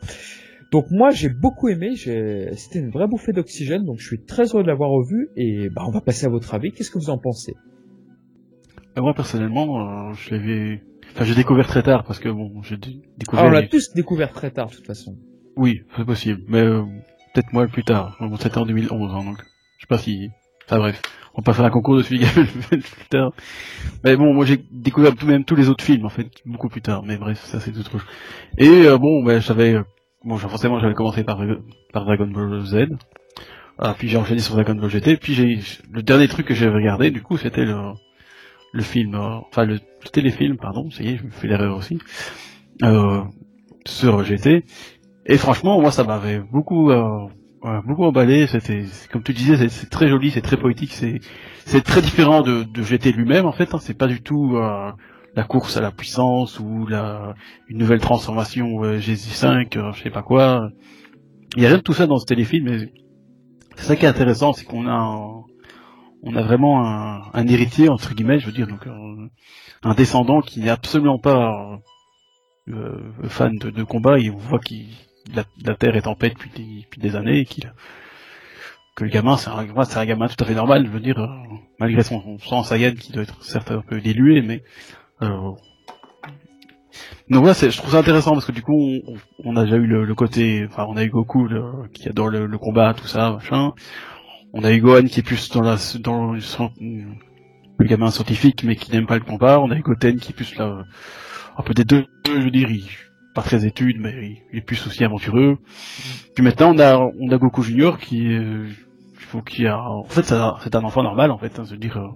Donc 0.72 0.89
moi 0.89 1.11
j'ai 1.11 1.28
beaucoup 1.30 1.67
aimé, 1.67 1.95
j'ai- 1.95 2.49
c'était 2.55 2.80
une 2.80 2.89
vraie 2.91 3.07
bouffée 3.07 3.34
d'oxygène, 3.34 3.84
donc 3.84 3.99
je 3.99 4.07
suis 4.07 4.22
très 4.24 4.45
heureux 4.45 4.63
de 4.63 4.67
l'avoir 4.67 4.89
revu 4.89 5.28
et 5.36 5.69
bah 5.69 5.84
on 5.86 5.91
va 5.91 5.99
passer 6.01 6.26
à 6.26 6.30
votre 6.30 6.53
avis. 6.53 6.72
Qu'est-ce 6.72 6.91
que 6.91 6.97
vous 6.97 7.09
en 7.09 7.17
pensez? 7.17 7.55
Euh, 8.97 9.01
Moi 9.01 9.13
personnellement, 9.13 10.09
euh, 10.09 10.13
je 10.13 10.32
l'avais, 10.36 10.82
enfin 11.13 11.26
j'ai 11.26 11.36
découvert 11.36 11.67
très 11.67 11.84
tard 11.84 12.03
parce 12.05 12.19
que 12.19 12.30
bon, 12.30 12.61
j'ai 12.63 12.78
dé- 12.78 13.01
découvert. 13.17 13.43
Ah, 13.45 13.47
on 13.47 13.51
l'a 13.51 13.63
tous 13.63 13.93
découvert 13.93 14.32
très 14.32 14.51
tard 14.51 14.69
de 14.69 14.76
toute 14.76 14.86
façon. 14.88 15.17
Oui, 15.57 15.82
c'est 15.97 16.05
possible, 16.05 16.41
mais 16.47 16.59
euh, 16.61 16.84
peut-être 17.34 17.51
moi 17.51 17.67
plus 17.67 17.84
tard. 17.84 18.15
Bon, 18.22 18.38
c'était 18.38 18.57
en 18.57 18.65
2011, 18.65 19.11
hein, 19.13 19.26
donc 19.26 19.39
je 19.78 19.82
sais 19.82 19.88
pas 19.88 19.97
si. 19.97 20.30
Enfin 20.67 20.78
bref, 20.78 21.01
on 21.34 21.41
va 21.41 21.43
pas 21.43 21.53
faire 21.53 21.65
un 21.65 21.69
concours 21.69 21.97
de 21.97 22.01
celui 22.03 22.19
qui 22.19 22.26
le 22.39 22.80
plus 22.80 23.05
tard. 23.09 23.34
Mais 24.05 24.15
bon, 24.15 24.34
moi 24.34 24.45
j'ai 24.45 24.63
découvert 24.72 25.13
tout 25.15 25.26
même 25.26 25.43
tous 25.43 25.55
les 25.57 25.67
autres 25.67 25.84
films 25.84 26.05
en 26.05 26.09
fait 26.09 26.28
beaucoup 26.45 26.69
plus 26.69 26.82
tard. 26.82 27.03
Mais 27.03 27.17
bref, 27.17 27.43
ça 27.43 27.59
c'est 27.59 27.76
autre 27.78 27.91
chose. 27.91 28.05
Et 28.57 28.67
euh, 28.86 28.97
bon, 28.97 29.22
ben 29.24 29.41
j'avais, 29.41 29.74
euh, 29.74 29.84
bon, 30.24 30.38
forcément 30.38 30.80
j'avais 30.80 30.93
commencé 30.93 31.24
par 31.24 31.41
par 31.93 32.05
Dragon 32.05 32.28
Ball 32.28 32.65
Z. 32.65 32.88
Ah, 33.80 33.95
puis 33.97 34.07
j'ai 34.09 34.17
enchaîné 34.17 34.41
sur 34.41 34.55
Dragon 34.55 34.76
Ball 34.76 34.89
GT. 34.89 35.17
Puis 35.17 35.34
j'ai 35.34 35.59
le 35.91 36.03
dernier 36.03 36.28
truc 36.28 36.45
que 36.47 36.53
j'ai 36.53 36.67
regardé, 36.67 37.11
du 37.11 37.22
coup, 37.22 37.38
c'était 37.38 37.65
le 37.65 37.93
le 38.74 38.84
film, 38.84 39.15
euh, 39.15 39.39
enfin 39.49 39.65
le, 39.65 39.80
téléfilm, 40.11 40.57
pardon. 40.57 40.89
Ça 40.91 41.03
y 41.03 41.09
est, 41.09 41.17
je 41.17 41.24
me 41.24 41.30
fais 41.30 41.47
l'erreur 41.47 41.76
aussi. 41.78 41.99
Euh, 42.84 43.22
sur 43.86 44.24
GT. 44.24 44.65
Et 45.26 45.38
franchement, 45.38 45.80
moi, 45.80 45.91
ça 45.91 46.03
m'avait 46.03 46.39
beaucoup, 46.39 46.91
euh, 46.91 47.28
beaucoup 47.86 48.03
emballé. 48.03 48.47
C'était, 48.47 48.86
comme 49.11 49.24
tu 49.24 49.34
disais, 49.34 49.69
c'est 49.69 49.89
très 49.89 50.07
joli, 50.07 50.32
c'est 50.32 50.41
très 50.41 50.57
poétique, 50.57 50.93
c'est, 50.93 51.19
c'est 51.65 51.84
très 51.84 52.01
différent 52.01 52.41
de, 52.41 52.63
de 52.63 52.84
GT 52.84 53.11
lui-même 53.11 53.45
en 53.45 53.51
fait. 53.51 53.74
Hein, 53.74 53.80
c'est 53.80 53.97
pas 53.97 54.07
du 54.07 54.22
tout 54.22 54.55
euh, 54.57 54.91
la 55.36 55.43
course 55.43 55.77
à 55.77 55.82
la 55.82 55.91
puissance 55.91 56.59
ou 56.59 56.88
la 56.88 57.36
une 57.69 57.77
nouvelle 57.77 58.01
transformation 58.01 58.84
euh, 58.84 58.97
GZ5, 58.99 59.77
euh, 59.77 59.91
je 59.93 60.03
sais 60.03 60.09
pas 60.09 60.23
quoi. 60.23 60.69
Il 61.55 61.63
y 61.63 61.65
a 61.65 61.69
rien 61.69 61.77
de 61.77 61.84
tout 61.84 61.93
ça 61.93 62.07
dans 62.07 62.17
ce 62.19 62.25
téléfilm. 62.25 62.65
Mais 62.69 62.91
c'est 63.75 63.86
ça 63.86 63.95
qui 63.95 64.05
est 64.05 64.09
intéressant, 64.09 64.53
c'est 64.53 64.65
qu'on 64.65 64.88
a, 64.88 64.91
un- 64.93 65.43
on 66.23 66.36
a 66.36 66.41
vraiment 66.43 66.86
un, 66.86 67.21
un 67.34 67.47
héritier 67.47 67.89
entre 67.89 68.13
guillemets, 68.13 68.39
je 68.39 68.45
veux 68.47 68.51
dire, 68.51 68.67
donc 68.67 68.86
un, 68.88 69.27
un 69.84 69.93
descendant 69.93 70.41
qui 70.41 70.59
n'est 70.61 70.69
absolument 70.69 71.17
pas 71.19 71.79
euh, 72.69 72.99
fan 73.23 73.57
de, 73.57 73.69
de 73.69 73.84
combat 73.84 74.19
et 74.19 74.29
on 74.29 74.38
voit 74.38 74.59
qu'il 74.59 74.88
la, 75.36 75.43
la 75.65 75.75
Terre 75.75 75.95
est 75.95 76.07
en 76.07 76.15
paix 76.15 76.29
depuis 76.29 76.49
des, 76.55 76.82
depuis 76.84 76.99
des 77.01 77.15
années 77.15 77.39
et 77.39 77.45
qu'il 77.45 77.71
que 78.95 79.03
le 79.03 79.09
gamin 79.09 79.38
c'est 79.38 79.49
un, 79.49 79.65
c'est 79.86 79.97
un 79.97 80.05
gamin 80.05 80.27
tout 80.27 80.43
à 80.43 80.45
fait 80.45 80.53
normal 80.53 80.86
je 80.86 80.91
veux 80.91 80.99
dire 80.99 81.17
euh, 81.19 81.27
malgré 81.79 82.03
son, 82.03 82.21
son 82.21 82.38
sang 82.39 82.63
Saiyan 82.63 82.93
qui 82.93 83.11
doit 83.11 83.23
être 83.23 83.43
certes 83.43 83.71
un 83.71 83.82
peu 83.82 83.99
dilué 84.01 84.41
mais 84.41 84.63
euh, 84.63 85.00
donc 87.30 87.47
c'est- 87.53 87.72
je 87.72 87.78
trouve 87.78 87.91
ça 87.91 87.99
intéressant 87.99 88.32
parce 88.34 88.45
que 88.45 88.51
du 88.51 88.61
coup 88.61 88.74
on, 88.74 89.01
on 89.45 89.55
a 89.55 89.63
déjà 89.63 89.78
eu 89.78 89.86
le, 89.88 90.03
le 90.03 90.15
côté 90.15 90.65
enfin 90.67 90.86
on 90.89 90.97
a 90.97 91.03
eu 91.03 91.09
Goku 91.09 91.47
le- 91.47 91.88
qui 91.93 92.09
adore 92.09 92.30
le, 92.30 92.45
le 92.45 92.57
combat 92.57 92.93
tout 92.93 93.07
ça 93.07 93.32
machin. 93.32 93.72
On 94.53 94.63
a 94.65 94.74
eu 94.74 94.82
Gohan 94.82 95.05
qui 95.05 95.22
est 95.22 95.24
plus 95.24 95.49
dans 95.51 95.61
la 95.61 95.78
dans 95.99 96.34
le, 96.34 97.86
gamin 97.86 98.11
scientifique 98.11 98.63
mais 98.63 98.76
qui 98.76 98.91
n'aime 98.91 99.07
pas 99.07 99.17
le 99.17 99.24
combat. 99.24 99.59
On 99.61 99.72
a 99.72 99.78
eu 99.78 99.82
Goten 99.82 100.19
qui 100.19 100.32
est 100.32 100.36
plus 100.36 100.55
là 100.57 100.84
un 101.57 101.63
peu 101.63 101.74
des 101.74 101.86
deux, 101.86 102.05
je 102.28 102.47
il 102.49 102.84
pas 103.34 103.41
très 103.41 103.65
études, 103.65 103.97
mais 103.99 104.41
il, 104.51 104.57
est 104.57 104.61
plus 104.61 104.86
aussi 104.88 105.03
aventureux. 105.03 105.57
Puis 106.36 106.43
maintenant, 106.43 106.74
on 106.76 106.80
a, 106.80 106.97
on 106.97 107.30
a 107.30 107.38
Goku 107.38 107.63
Junior 107.63 107.97
qui, 107.97 108.34
euh, 108.34 108.67
qu'il 109.45 109.67
a, 109.67 109.82
en 109.82 110.03
fait, 110.03 110.24
c'est 110.24 110.36
un, 110.36 110.57
c'est 110.63 110.76
un 110.76 110.84
enfant 110.84 111.03
normal, 111.03 111.32
en 111.32 111.38
fait, 111.38 111.57
hein, 111.59 111.63
je 111.65 111.72
veux 111.72 111.78
dire, 111.78 111.97
euh, 111.97 112.09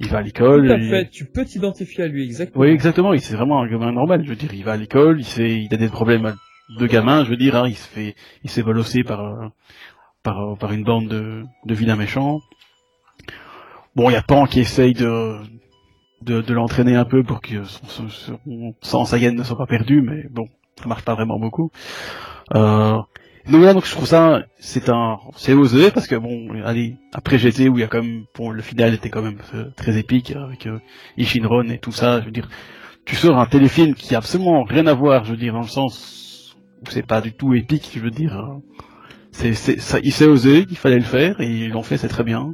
il 0.00 0.08
va 0.08 0.18
à 0.18 0.22
l'école. 0.22 0.66
Tout 0.66 0.72
à 0.72 0.76
il- 0.78 0.90
fait, 0.90 1.10
tu 1.10 1.26
peux 1.26 1.44
t'identifier 1.44 2.04
à 2.04 2.08
lui 2.08 2.24
exactement. 2.24 2.64
Oui, 2.64 2.70
exactement, 2.70 3.12
il 3.12 3.20
c'est 3.20 3.36
vraiment 3.36 3.60
un 3.62 3.68
gamin 3.68 3.92
normal, 3.92 4.24
je 4.24 4.30
veux 4.30 4.36
dire, 4.36 4.52
il 4.54 4.64
va 4.64 4.72
à 4.72 4.76
l'école, 4.76 5.20
il 5.20 5.26
fait, 5.26 5.62
il 5.62 5.72
a 5.72 5.76
des 5.76 5.88
problèmes 5.88 6.34
de 6.78 6.86
gamin, 6.86 7.24
je 7.24 7.30
veux 7.30 7.36
dire, 7.36 7.56
hein, 7.56 7.68
il 7.68 7.76
se 7.76 7.86
fait, 7.88 8.14
il 8.42 8.50
se 8.50 8.56
fait 8.56 8.62
bolosser 8.62 9.04
par, 9.04 9.50
par, 10.22 10.56
par 10.58 10.72
une 10.72 10.84
bande 10.84 11.08
de, 11.08 11.44
de 11.66 11.74
vilains 11.74 11.96
méchants. 11.96 12.40
Bon, 13.94 14.08
il 14.08 14.14
y 14.14 14.16
a 14.16 14.22
Pan 14.22 14.46
qui 14.46 14.60
essaye 14.60 14.94
de, 14.94 15.36
de, 16.22 16.40
de 16.40 16.54
l'entraîner 16.54 16.96
un 16.96 17.04
peu 17.04 17.22
pour 17.22 17.40
que 17.40 17.64
son, 17.64 18.08
son, 18.08 18.40
son, 18.80 19.06
son 19.06 19.16
ne 19.16 19.42
soit 19.42 19.58
pas 19.58 19.66
perdu, 19.66 20.00
mais 20.00 20.24
bon, 20.30 20.48
ça 20.80 20.86
marche 20.86 21.04
pas 21.04 21.14
vraiment 21.14 21.38
beaucoup. 21.38 21.70
Euh, 22.54 22.98
donc 23.48 23.62
là, 23.62 23.72
donc 23.72 23.86
je 23.86 23.90
trouve 23.90 24.06
ça, 24.06 24.42
c'est 24.58 24.88
un, 24.90 25.18
c'est 25.36 25.54
osé 25.54 25.90
parce 25.90 26.06
que 26.06 26.14
bon, 26.14 26.62
allez, 26.64 26.98
après 27.12 27.38
GT 27.38 27.68
où 27.68 27.78
il 27.78 27.80
y 27.80 27.84
a 27.84 27.88
quand 27.88 28.02
même, 28.02 28.24
bon, 28.36 28.50
le 28.50 28.62
final 28.62 28.92
était 28.92 29.08
quand 29.08 29.22
même 29.22 29.38
euh, 29.54 29.70
très 29.76 29.96
épique 29.98 30.34
avec 30.36 30.66
euh, 30.66 30.78
Ishinron 31.16 31.64
et 31.70 31.78
tout 31.78 31.92
ça, 31.92 32.20
je 32.20 32.26
veux 32.26 32.32
dire, 32.32 32.48
tu 33.06 33.16
sors 33.16 33.38
un 33.38 33.46
téléfilm 33.46 33.94
qui 33.94 34.14
a 34.14 34.18
absolument 34.18 34.62
rien 34.64 34.86
à 34.86 34.94
voir, 34.94 35.24
je 35.24 35.32
veux 35.32 35.38
dire, 35.38 35.54
dans 35.54 35.62
le 35.62 35.68
sens 35.68 36.56
où 36.82 36.90
c'est 36.90 37.06
pas 37.06 37.20
du 37.22 37.32
tout 37.32 37.54
épique, 37.54 37.90
je 37.94 38.00
veux 38.00 38.10
dire, 38.10 38.36
euh, 38.38 38.58
c'est, 39.32 39.54
c'est, 39.54 39.80
ça, 39.80 39.98
il 40.02 40.12
s'est 40.12 40.26
osé, 40.26 40.66
il 40.68 40.76
fallait 40.76 40.98
le 40.98 41.02
faire 41.02 41.40
et 41.40 41.48
ils 41.48 41.70
l'ont 41.70 41.82
fait, 41.82 41.96
c'est 41.96 42.08
très 42.08 42.24
bien. 42.24 42.52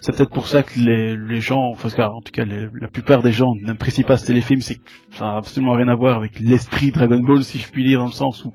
C'est 0.00 0.16
peut-être 0.16 0.30
pour 0.30 0.46
ça 0.46 0.62
que 0.62 0.78
les, 0.78 1.16
les 1.16 1.40
gens, 1.40 1.70
enfin, 1.70 1.88
en 2.04 2.20
tout 2.22 2.32
cas, 2.32 2.44
la 2.44 2.88
plupart 2.88 3.22
des 3.22 3.32
gens 3.32 3.54
n'apprécient 3.60 4.06
pas 4.06 4.16
ce 4.16 4.26
téléfilm, 4.26 4.60
c'est 4.60 4.76
que 4.76 4.90
ça 5.12 5.32
a 5.32 5.36
absolument 5.36 5.72
rien 5.72 5.88
à 5.88 5.94
voir 5.94 6.16
avec 6.16 6.38
l'esprit 6.38 6.90
Dragon 6.90 7.20
Ball, 7.20 7.44
si 7.44 7.58
je 7.58 7.68
puis 7.68 7.84
dire, 7.84 7.98
dans 7.98 8.06
le 8.06 8.12
sens 8.12 8.44
où 8.44 8.54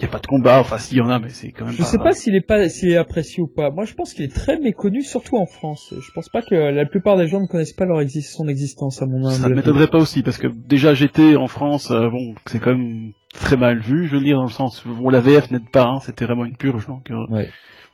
il 0.00 0.04
y 0.04 0.08
a 0.08 0.08
pas 0.08 0.18
de 0.18 0.26
combat, 0.26 0.60
enfin, 0.60 0.78
s'il 0.78 0.96
y 0.98 1.00
en 1.00 1.10
a, 1.10 1.18
mais 1.18 1.28
c'est 1.28 1.52
quand 1.52 1.66
même 1.66 1.74
Je 1.74 1.82
sais 1.82 1.98
pas 1.98 2.12
s'il 2.12 2.34
est 2.34 2.40
pas 2.40 2.68
s'il 2.68 2.88
est 2.90 2.96
apprécié 2.96 3.42
ou 3.42 3.46
pas. 3.46 3.70
Moi, 3.70 3.84
je 3.84 3.94
pense 3.94 4.14
qu'il 4.14 4.24
est 4.24 4.34
très 4.34 4.58
méconnu, 4.58 5.02
surtout 5.02 5.36
en 5.36 5.46
France. 5.46 5.92
Je 6.00 6.10
pense 6.12 6.28
pas 6.28 6.40
que 6.42 6.54
la 6.54 6.86
plupart 6.86 7.16
des 7.18 7.26
gens 7.26 7.40
ne 7.40 7.46
connaissent 7.46 7.74
pas 7.74 7.84
leur 7.84 8.00
exi- 8.00 8.22
son 8.22 8.48
existence 8.48 9.02
à 9.02 9.06
mon 9.06 9.18
humble 9.26 9.32
Ça 9.34 9.40
ne 9.40 9.44
avis. 9.46 9.54
m'étonnerait 9.56 9.88
pas 9.88 9.98
aussi, 9.98 10.22
parce 10.22 10.38
que 10.38 10.46
déjà 10.48 10.94
j'étais 10.94 11.36
en 11.36 11.46
France, 11.46 11.90
euh, 11.90 12.08
bon, 12.08 12.34
c'est 12.46 12.58
quand 12.60 12.74
même 12.74 13.12
très 13.34 13.56
mal 13.56 13.78
vu, 13.80 14.06
je 14.08 14.16
veux 14.16 14.22
dire, 14.24 14.36
dans 14.36 14.44
le 14.44 14.50
sens 14.50 14.84
où 14.86 14.94
bon, 14.94 15.10
la 15.10 15.20
VF 15.20 15.50
n'aide 15.50 15.68
pas, 15.70 15.84
hein, 15.84 15.98
c'était 16.00 16.24
vraiment 16.24 16.44
une 16.46 16.56
purge, 16.56 16.86
donc 16.86 17.10
euh, 17.10 17.26
Ouais. 17.28 17.48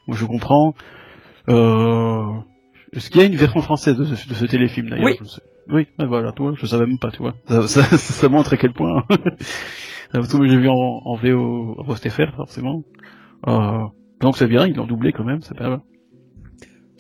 moi, 0.07 0.17
je 0.17 0.25
comprends. 0.25 0.75
Euh, 1.49 2.23
Est-ce 2.93 3.11
qu'il 3.11 3.21
y 3.21 3.25
a 3.25 3.27
une 3.27 3.37
version 3.37 3.61
française 3.61 3.97
de 3.97 4.05
ce, 4.05 4.29
de 4.29 4.35
ce 4.35 4.45
téléfilm 4.47 4.89
d'ailleurs? 4.91 5.07
Oui. 5.07 5.17
Je 5.21 5.25
sais- 5.27 5.43
Oui, 5.69 5.89
ben 5.99 6.07
voilà, 6.07 6.31
toi, 6.33 6.53
je 6.57 6.65
savais 6.67 6.87
même 6.87 6.99
pas, 7.01 7.11
tu 7.11 7.19
vois. 7.19 7.35
Ça, 7.49 7.67
ça, 7.67 7.83
ça 7.99 8.29
montre 8.29 8.53
à 8.53 8.57
quel 8.57 8.73
point. 8.73 9.03
Surtout 10.23 10.39
que 10.41 10.49
j'ai 10.49 10.57
vu 10.59 10.69
en, 10.69 10.75
en 10.75 11.15
VO 11.17 11.75
en 11.79 11.85
Post 11.85 12.09
FR, 12.09 12.35
forcément. 12.35 12.83
Euh, 13.47 13.85
donc 14.21 14.37
c'est 14.37 14.47
bien, 14.49 14.67
ils 14.67 14.75
l'ont 14.75 14.87
doublé 14.87 15.13
quand 15.13 15.25
même, 15.25 15.41
c'est 15.43 15.57
pas 15.57 15.69
mal. 15.69 15.81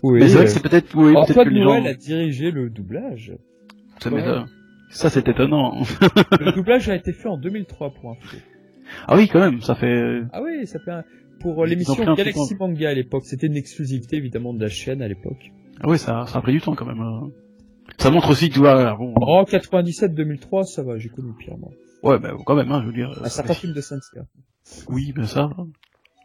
Oui. 0.02 0.20
Mais 0.20 0.28
c'est 0.28 0.34
vrai 0.36 0.44
que 0.44 0.50
euh, 0.50 0.52
c'est 0.52 0.62
peut-être, 0.62 0.94
oui, 0.94 1.16
Antoine 1.16 1.48
que 1.48 1.52
les 1.54 1.62
gens, 1.62 1.84
a 1.84 1.94
dirigé 1.94 2.50
le 2.50 2.68
doublage. 2.70 3.32
ça 4.00 4.10
Ouais. 4.10 4.16
m'étonne. 4.16 4.46
Ça 4.90 5.10
c'est 5.10 5.26
étonnant. 5.28 5.82
Le 6.40 6.52
doublage 6.56 6.88
a 6.88 6.94
été 6.94 7.12
fait 7.12 7.28
en 7.28 7.38
2003 7.38 7.90
pour 7.94 8.10
info. 8.12 8.36
ah 9.08 9.16
oui, 9.16 9.28
quand 9.28 9.40
même, 9.40 9.60
ça 9.62 9.74
fait, 9.74 10.20
Ah 10.32 10.42
oui, 10.42 10.66
ça 10.66 10.78
fait 10.78 10.90
un... 10.92 11.04
pour 11.40 11.64
l'émission 11.64 12.14
Galaxy 12.14 12.54
Manga 12.58 12.90
à 12.90 12.94
l'époque. 12.94 13.24
C'était 13.24 13.46
une 13.48 13.56
exclusivité 13.56 14.16
évidemment 14.16 14.52
de 14.54 14.60
la 14.60 14.68
chaîne 14.68 15.02
à 15.02 15.08
l'époque. 15.08 15.50
Ah 15.80 15.88
oui, 15.88 15.98
ça, 15.98 16.24
ça 16.26 16.38
a 16.38 16.42
pris 16.42 16.52
du 16.52 16.60
temps 16.60 16.74
quand 16.74 16.86
même. 16.86 17.00
hein. 17.00 17.30
Ça 17.98 18.10
montre 18.10 18.30
aussi, 18.30 18.50
tu 18.50 18.58
vois, 18.58 18.94
bon, 18.96 19.14
En 19.16 19.42
97-2003, 19.44 20.64
ça 20.64 20.82
va, 20.82 20.98
j'ai 20.98 21.08
connu 21.08 21.32
pire 21.38 21.56
moi. 21.58 21.70
Ouais, 22.06 22.18
bah, 22.18 22.32
quand 22.44 22.54
même, 22.54 22.70
hein, 22.72 22.80
je 22.82 22.86
veux 22.86 22.92
dire. 22.92 23.10
Un 23.22 23.28
certain 23.28 23.54
film 23.54 23.72
de 23.72 23.80
Saint-Cyr. 23.80 24.24
Oui, 24.88 25.12
ben 25.12 25.26
ça. 25.26 25.50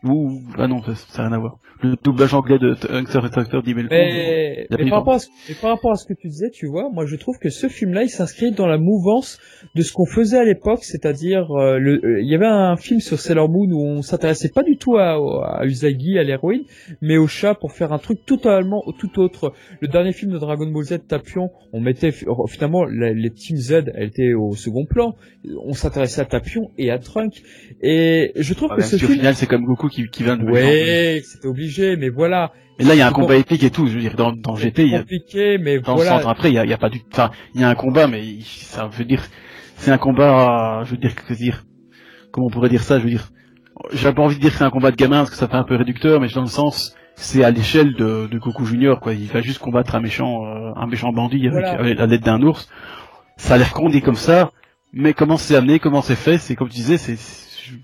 Ou, 0.03 0.41
ah 0.57 0.67
non, 0.67 0.81
ça 0.81 1.23
n'a 1.23 1.29
rien 1.29 1.37
à 1.37 1.39
voir. 1.39 1.57
Le 1.83 1.95
doublage 2.03 2.33
anglais 2.35 2.59
de 2.59 2.75
Hunter 2.89 3.19
x 3.25 3.37
Hunter 3.37 3.59
d'Email 3.63 3.87
Mais, 3.89 4.67
mais 4.69 4.89
par 4.89 4.99
rapport, 4.99 5.13
à 5.15 5.19
ce, 5.19 5.29
mais 5.49 5.55
par 5.59 5.71
rapport 5.71 5.91
à 5.91 5.95
ce 5.95 6.05
que 6.05 6.13
tu 6.13 6.27
disais, 6.27 6.49
tu 6.51 6.67
vois, 6.67 6.89
moi 6.93 7.05
je 7.07 7.15
trouve 7.15 7.37
que 7.39 7.49
ce 7.49 7.67
film-là, 7.69 8.03
il 8.03 8.09
s'inscrit 8.09 8.51
dans 8.51 8.67
la 8.67 8.77
mouvance 8.77 9.39
de 9.75 9.81
ce 9.81 9.91
qu'on 9.93 10.05
faisait 10.05 10.37
à 10.37 10.43
l'époque, 10.43 10.83
c'est-à-dire 10.83 11.49
euh, 11.51 11.79
le, 11.79 11.93
euh, 12.03 12.21
il 12.21 12.29
y 12.29 12.35
avait 12.35 12.45
un 12.47 12.75
film 12.77 12.99
sur 12.99 13.19
Sailor 13.19 13.49
Moon 13.49 13.67
où 13.71 13.81
on 13.83 14.01
s'intéressait 14.03 14.49
pas 14.49 14.61
du 14.63 14.77
tout 14.77 14.97
à, 14.97 15.13
à 15.59 15.65
Usagi, 15.65 16.19
à 16.19 16.23
l'héroïne, 16.23 16.63
mais 17.01 17.17
au 17.17 17.25
chat 17.27 17.55
pour 17.55 17.71
faire 17.71 17.93
un 17.93 17.99
truc 17.99 18.25
totalement 18.25 18.83
tout 18.99 19.19
autre. 19.19 19.53
Le 19.81 19.87
dernier 19.87 20.13
film 20.13 20.31
de 20.31 20.37
Dragon 20.37 20.67
Ball 20.71 20.83
Z, 20.83 20.99
Tapion, 21.07 21.49
on 21.73 21.79
mettait 21.81 22.09
euh, 22.27 22.33
finalement 22.47 22.85
la- 22.85 23.13
les 23.13 23.31
Team 23.31 23.57
Z, 23.57 23.85
elle 23.95 24.07
était 24.09 24.33
au 24.33 24.51
second 24.55 24.85
plan. 24.85 25.15
On 25.65 25.73
s'intéressait 25.73 26.21
à 26.21 26.25
Tapion 26.25 26.69
et 26.77 26.91
à 26.91 26.99
Trunk, 26.99 27.41
et 27.81 28.31
je 28.35 28.53
trouve 28.53 28.69
Ah, 28.71 28.75
que 28.75 28.81
ce 28.83 28.97
si 28.97 29.03
au 29.05 29.07
film, 29.07 29.19
final, 29.19 29.35
c'est 29.35 29.47
comme 29.47 29.63
Goku 29.65 29.89
qui, 29.91 30.07
qui 30.09 30.23
vient 30.23 30.37
de 30.37 30.43
ouais, 30.43 31.21
c'était 31.23 31.47
obligé, 31.47 31.95
mais 31.97 32.09
voilà. 32.09 32.51
Et 32.79 32.83
là, 32.83 32.95
il 32.95 32.97
y 32.97 33.01
a 33.01 33.07
un 33.07 33.11
combat 33.11 33.35
épique 33.35 33.63
et 33.63 33.69
tout. 33.69 33.85
Je 33.87 33.93
veux 33.93 33.99
dire, 33.99 34.15
dans, 34.15 34.31
dans 34.31 34.55
GT, 34.55 34.83
il 34.85 34.91
y 34.91 34.95
a, 34.95 34.99
compliqué, 34.99 35.57
mais 35.59 35.79
dans 35.79 35.95
le 35.97 36.03
centre 36.03 36.27
après, 36.27 36.49
il 36.49 36.55
y 36.55 36.57
a, 36.57 36.63
il 36.65 36.69
y 36.71 36.73
a 36.73 36.77
pas 36.79 36.89
du, 36.89 37.01
enfin, 37.11 37.29
il 37.53 37.61
y 37.61 37.63
a 37.63 37.69
un 37.69 37.75
combat, 37.75 38.07
mais 38.07 38.25
il- 38.25 38.43
ça 38.43 38.87
veut 38.87 39.05
dire, 39.05 39.23
c'est 39.77 39.91
un 39.91 39.97
combat, 39.99 40.81
je 40.85 40.91
veux 40.91 40.97
dire, 40.97 41.13
que 41.13 41.33
dire, 41.33 41.63
comment 42.31 42.47
on 42.47 42.49
pourrait 42.49 42.69
dire 42.69 42.81
ça, 42.81 42.97
je 42.97 43.03
veux 43.03 43.09
dire, 43.11 43.29
j'ai 43.93 44.11
pas 44.13 44.21
envie 44.23 44.35
de 44.37 44.41
dire 44.41 44.51
que 44.51 44.57
c'est 44.57 44.63
un 44.63 44.69
combat 44.71 44.89
de 44.91 44.95
gamin 44.95 45.17
parce 45.19 45.29
que 45.31 45.35
ça 45.35 45.47
fait 45.47 45.55
un 45.55 45.63
peu 45.63 45.75
réducteur, 45.75 46.19
mais 46.19 46.27
dans 46.29 46.41
le 46.41 46.47
sens, 46.47 46.95
c'est 47.15 47.43
à 47.43 47.51
l'échelle 47.51 47.93
de, 47.93 48.27
de 48.31 48.37
Goku 48.39 48.65
Junior, 48.65 48.99
quoi. 48.99 49.13
Il 49.13 49.27
va 49.27 49.41
juste 49.41 49.59
combattre 49.59 49.93
un 49.95 49.99
méchant, 49.99 50.45
euh, 50.45 50.71
un 50.75 50.87
méchant 50.87 51.11
bandit 51.11 51.47
avec, 51.47 51.51
Voilà. 51.51 51.71
avec 51.79 51.99
la 51.99 52.05
l'aide 52.07 52.21
d'un 52.21 52.41
ours. 52.41 52.67
Ça 53.37 53.55
a 53.55 53.57
l'air 53.57 53.71
con 53.73 53.89
dit 53.89 54.01
comme 54.01 54.15
ça, 54.15 54.51
mais 54.93 55.13
comment 55.13 55.37
c'est 55.37 55.55
amené, 55.55 55.79
comment 55.79 56.01
c'est 56.01 56.15
fait, 56.15 56.37
c'est 56.37 56.55
comme 56.55 56.69
tu 56.69 56.75
disais, 56.77 56.97
c'est- 56.97 57.15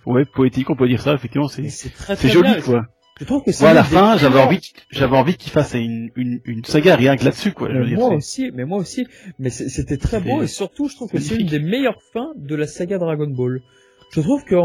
ouais, 0.05 0.25
poétique, 0.25 0.69
on 0.69 0.75
peut 0.75 0.87
dire 0.87 1.01
ça, 1.01 1.13
effectivement, 1.13 1.47
c'est, 1.47 1.67
C'est 1.69 2.29
joli, 2.29 2.51
bien. 2.53 2.61
quoi. 2.61 2.85
Je 3.19 3.25
trouve 3.25 3.43
que 3.43 3.51
c'est 3.51 3.63
Moi, 3.63 3.71
à 3.71 3.73
la 3.73 3.83
fin, 3.83 4.15
j'avais 4.17 4.39
envie, 4.39 4.59
j'avais 4.91 5.17
envie 5.17 5.35
qu'il 5.35 5.51
fasse 5.51 5.73
une, 5.73 6.11
une, 6.15 6.39
une 6.45 6.63
saga 6.63 6.95
rien 6.95 7.17
que 7.17 7.25
là-dessus, 7.25 7.51
quoi. 7.51 7.69
Je 7.69 7.73
veux 7.73 7.79
Mais 7.81 7.87
dire, 7.89 7.97
moi 7.97 8.13
aussi, 8.13 8.51
mais 8.53 8.65
moi 8.65 8.77
aussi. 8.77 9.07
Mais 9.39 9.49
c'était 9.49 9.97
très 9.97 10.19
beau 10.19 10.43
et 10.43 10.47
surtout, 10.47 10.87
je 10.87 10.95
trouve 10.95 11.09
que 11.11 11.19
c'est 11.19 11.35
une 11.35 11.47
des 11.47 11.59
meilleures 11.59 12.01
fins 12.13 12.31
de 12.35 12.55
la 12.55 12.67
saga 12.67 12.99
Dragon 12.99 13.27
Ball. 13.27 13.61
Je 14.13 14.21
trouve 14.21 14.43
que 14.45 14.55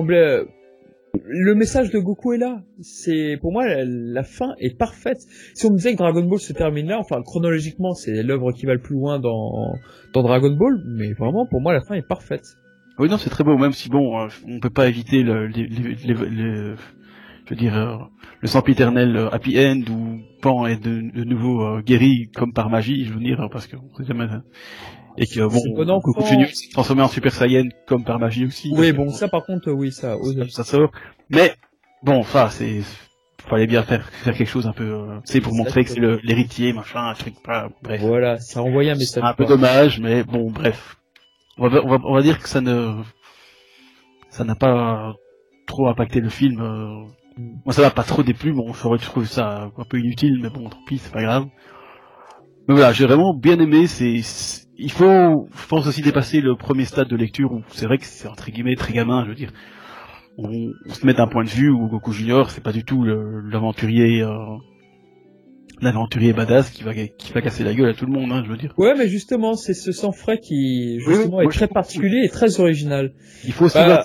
le 1.25 1.55
message 1.55 1.91
de 1.91 1.99
Goku 1.99 2.35
est 2.35 2.39
là. 2.39 2.63
C'est 2.81 3.37
pour 3.41 3.53
moi 3.53 3.67
la, 3.67 3.85
la 3.85 4.23
fin 4.23 4.55
est 4.59 4.77
parfaite. 4.77 5.19
Si 5.55 5.67
on 5.67 5.71
me 5.71 5.77
disait 5.77 5.93
que 5.93 5.99
Dragon 5.99 6.23
Ball 6.25 6.39
se 6.39 6.53
termine 6.53 6.89
là, 6.89 6.99
enfin 6.99 7.23
chronologiquement, 7.23 7.95
c'est 7.95 8.23
l'œuvre 8.23 8.53
qui 8.53 8.67
va 8.67 8.75
le 8.75 8.81
plus 8.81 8.95
loin 8.95 9.19
dans 9.19 9.75
dans 10.13 10.23
Dragon 10.23 10.51
Ball, 10.55 10.83
mais 10.87 11.13
vraiment 11.13 11.47
pour 11.51 11.61
moi 11.61 11.73
la 11.73 11.81
fin 11.83 11.95
est 11.95 12.07
parfaite. 12.07 12.45
Oui, 12.99 13.09
non, 13.09 13.17
c'est 13.19 13.31
très 13.31 13.45
beau, 13.45 13.57
même 13.59 13.73
si 13.73 13.89
bon, 13.89 14.21
euh, 14.21 14.29
on 14.49 14.61
peut 14.61 14.71
pas 14.71 14.87
éviter 14.89 15.23
le, 15.23 15.47
les, 15.47 15.67
les, 15.67 15.95
les- 15.95 16.15
les- 16.31 16.75
je 17.45 17.51
veux 17.51 17.57
dire, 17.57 17.77
euh, 17.77 17.97
le 18.41 18.49
sempiternel 18.49 19.17
euh, 19.17 19.29
happy 19.35 19.59
end 19.59 19.83
où 19.91 20.21
Pan 20.41 20.67
est 20.67 20.77
de, 20.83 21.01
de 21.13 21.25
nouveau 21.25 21.81
guéri 21.81 22.31
comme 22.35 22.53
par 22.53 22.71
magie, 22.71 23.05
je 23.07 23.13
veux 23.13 23.21
dire, 23.21 23.49
parce 23.51 23.67
que 23.67 23.77
on 23.77 23.97
sait 23.97 24.05
jamais. 24.05 24.25
hein. 24.25 24.43
Et 25.19 25.27
que 25.27 25.41
bon, 25.41 25.61
bon 25.85 25.99
Goku 25.99 26.21
enfant. 26.21 26.27
Junior 26.31 26.49
s'est 26.49 26.69
transformé 26.73 27.03
en 27.03 27.09
Super 27.09 27.33
Saiyan 27.33 27.69
comme 27.87 28.05
par 28.05 28.19
magie 28.19 28.47
aussi. 28.47 28.71
Oui, 28.75 28.93
bon 28.93 29.11
ça 29.11 29.29
par 29.29 29.45
contre, 29.45 29.71
oui 29.73 29.93
ça. 29.93 30.17
ça 30.51 30.65
sort. 30.65 30.91
Mais 31.29 31.55
bon, 32.03 32.19
enfin, 32.19 32.49
c'est 32.51 32.81
fallait 33.47 33.67
bien 33.67 33.83
faire 33.83 34.09
faire 34.09 34.35
quelque 34.37 34.49
chose 34.49 34.67
un 34.67 34.73
peu, 34.73 34.85
euh, 34.85 35.19
c'est 35.25 35.41
pour 35.41 35.55
montrer 35.55 35.85
que 35.85 35.91
c'est 35.91 36.01
l'héritier, 36.23 36.73
machin, 36.73 37.09
un 37.09 37.15
truc, 37.15 37.35
pas, 37.45 37.69
bref. 37.83 38.01
Voilà, 38.01 38.39
ça 38.39 38.63
envoyait 38.63 38.91
un 38.91 38.95
C'est 38.95 39.01
message. 39.01 39.25
un 39.25 39.35
peu 39.35 39.45
dommage, 39.45 39.99
mais 40.01 40.23
bon, 40.23 40.51
bref. 40.51 40.97
On 41.59 41.69
va, 41.69 41.85
on 41.85 41.89
va, 41.89 41.99
on 42.05 42.15
va 42.15 42.23
dire 42.23 42.39
que 42.39 42.49
ça 42.49 42.61
ne, 42.61 43.03
ça 44.31 44.45
n'a 44.45 44.55
pas 44.55 45.15
trop 45.67 45.89
impacté 45.89 46.21
le 46.21 46.29
film. 46.29 46.61
euh. 46.61 47.07
Moi, 47.65 47.73
ça 47.73 47.83
m'a 47.83 47.91
pas 47.91 48.03
trop 48.03 48.23
déplu. 48.23 48.53
Bon, 48.53 48.73
j'aurais 48.73 48.99
trouvé 48.99 49.27
ça 49.27 49.71
un 49.77 49.85
peu 49.85 49.99
inutile, 49.99 50.39
mais 50.43 50.51
bon, 50.51 50.69
tant 50.69 50.79
pis, 50.87 50.99
c'est 50.99 51.13
pas 51.13 51.23
grave. 51.23 51.47
Mais 52.69 52.75
voilà, 52.75 52.93
j'ai 52.93 53.07
vraiment 53.07 53.35
bien 53.35 53.59
aimé. 53.59 53.87
C'est, 53.87 54.21
il 54.77 54.93
faut, 54.93 55.49
je 55.55 55.67
pense 55.67 55.87
aussi 55.87 56.03
dépasser 56.03 56.41
le 56.41 56.57
premier 56.57 56.85
stade 56.85 57.09
de 57.09 57.17
lecture 57.17 57.53
où 57.53 57.63
c'est 57.69 57.87
vrai 57.87 57.99
que 57.99 58.05
c'est 58.05 58.29
entre 58.29 58.51
guillemets 58.51 58.77
très 58.77 58.93
gamin. 58.93 59.25
Je 59.25 59.31
veux 59.31 59.35
dire, 59.35 59.53
on, 60.39 60.49
on 60.87 60.93
se 60.93 61.07
met 61.07 61.15
d'un 61.15 61.27
point 61.27 61.45
de 61.45 61.49
vue 61.49 61.71
où 61.71 61.89
Goku 61.89 62.13
Junior, 62.13 62.51
c'est 62.51 62.63
pas 62.63 62.73
du 62.73 62.85
tout 62.85 63.05
l'aventurier. 63.05 64.23
Euh, 64.23 64.37
l'aventurier 65.83 66.33
badass 66.33 66.71
qui 66.71 66.83
va 66.85 66.95
qui 66.95 67.33
va 67.33 67.43
casser 67.43 67.65
la 67.65 67.75
gueule 67.75 67.91
à 67.91 67.95
tout 67.95 68.07
le 68.07 68.13
monde 68.13 68.31
hein, 68.33 68.43
je 68.45 68.51
veux 68.51 68.57
dire 68.57 68.73
Ouais, 68.79 68.95
mais 68.97 69.09
justement, 69.09 69.55
c'est 69.55 69.75
ce 69.75 69.93
sang 69.93 70.13
frais 70.13 70.39
qui, 70.39 70.99
justement, 71.01 71.39
oui, 71.39 71.47
est 71.47 71.49
très 71.51 71.69
particulier 71.69 72.23
et 72.25 72.29
très 72.29 72.61
original. 72.61 73.13
Il 73.45 73.53
faut 73.53 73.67
aussi 73.67 73.79
Bah- 73.79 74.05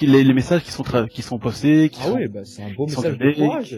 les, 0.00 0.24
les 0.24 0.32
messages 0.32 0.62
qui 0.62 0.70
sont 0.70 0.82
tra- 0.84 1.08
qui 1.08 1.22
sont 1.22 1.38
postés, 1.38 1.88
qui 1.88 2.00
Ah 2.02 2.06
sont, 2.08 2.16
oui, 2.16 2.28
bah, 2.28 2.44
c'est 2.44 2.62
un 2.62 2.72
beau 2.72 2.86
qui 2.86 2.92
sont 2.92 3.02
message 3.02 3.18
de 3.18 3.24
donnés. 3.24 3.34
courage. 3.34 3.76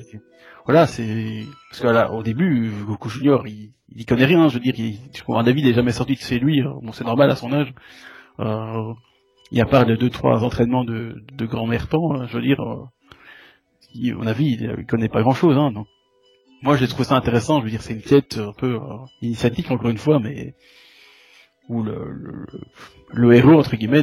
Voilà, 0.66 0.86
c'est 0.86 1.44
parce 1.70 1.80
que 1.82 1.88
là, 1.88 2.12
au 2.12 2.22
début, 2.22 2.70
Goku 2.86 3.08
Junior, 3.08 3.46
il, 3.48 3.72
il 3.94 4.02
y 4.02 4.04
connaît 4.04 4.26
rien. 4.26 4.48
Je 4.48 4.54
veux 4.54 4.60
dire, 4.60 4.74
il, 4.78 4.98
je 5.16 5.22
crois, 5.22 5.40
un 5.40 5.42
David 5.42 5.64
n'est 5.64 5.72
jamais 5.72 5.92
sorti 5.92 6.14
de 6.14 6.20
chez 6.20 6.38
lui. 6.38 6.60
hein. 6.60 6.74
Bon, 6.82 6.92
c'est 6.92 7.04
normal 7.04 7.30
à 7.30 7.34
son 7.36 7.52
âge. 7.52 7.72
Euh, 8.38 8.92
il 9.50 9.58
y 9.58 9.60
a 9.62 9.66
pas 9.66 9.84
de 9.84 9.96
deux 9.96 10.10
trois 10.10 10.44
entraînements 10.44 10.84
de, 10.84 11.16
de 11.32 11.46
grand-mère 11.46 11.88
temps. 11.88 12.14
hein, 12.14 12.26
je 12.28 12.36
veux 12.36 12.42
dire, 12.42 12.60
euh, 12.60 12.84
il, 13.94 14.12
à 14.12 14.14
mon 14.16 14.26
avis, 14.26 14.52
il, 14.60 14.74
il 14.78 14.86
connaît 14.86 15.08
pas 15.08 15.22
grand-chose. 15.22 15.56
Hein, 15.56 15.72
donc, 15.72 15.86
moi, 16.62 16.76
j'ai 16.76 16.86
trouvé 16.88 17.04
ça 17.04 17.16
intéressant. 17.16 17.58
Je 17.60 17.64
veux 17.64 17.70
dire, 17.70 17.82
c'est 17.82 17.94
une 17.94 18.02
quête 18.02 18.38
un 18.38 18.52
peu 18.52 18.74
euh, 18.76 18.80
initiatique 19.22 19.70
encore 19.70 19.90
une 19.90 19.98
fois, 19.98 20.18
mais 20.20 20.54
où 21.68 21.82
le, 21.82 22.12
le, 22.12 22.46
le 23.12 23.34
héros 23.34 23.58
entre 23.58 23.76
guillemets, 23.76 24.02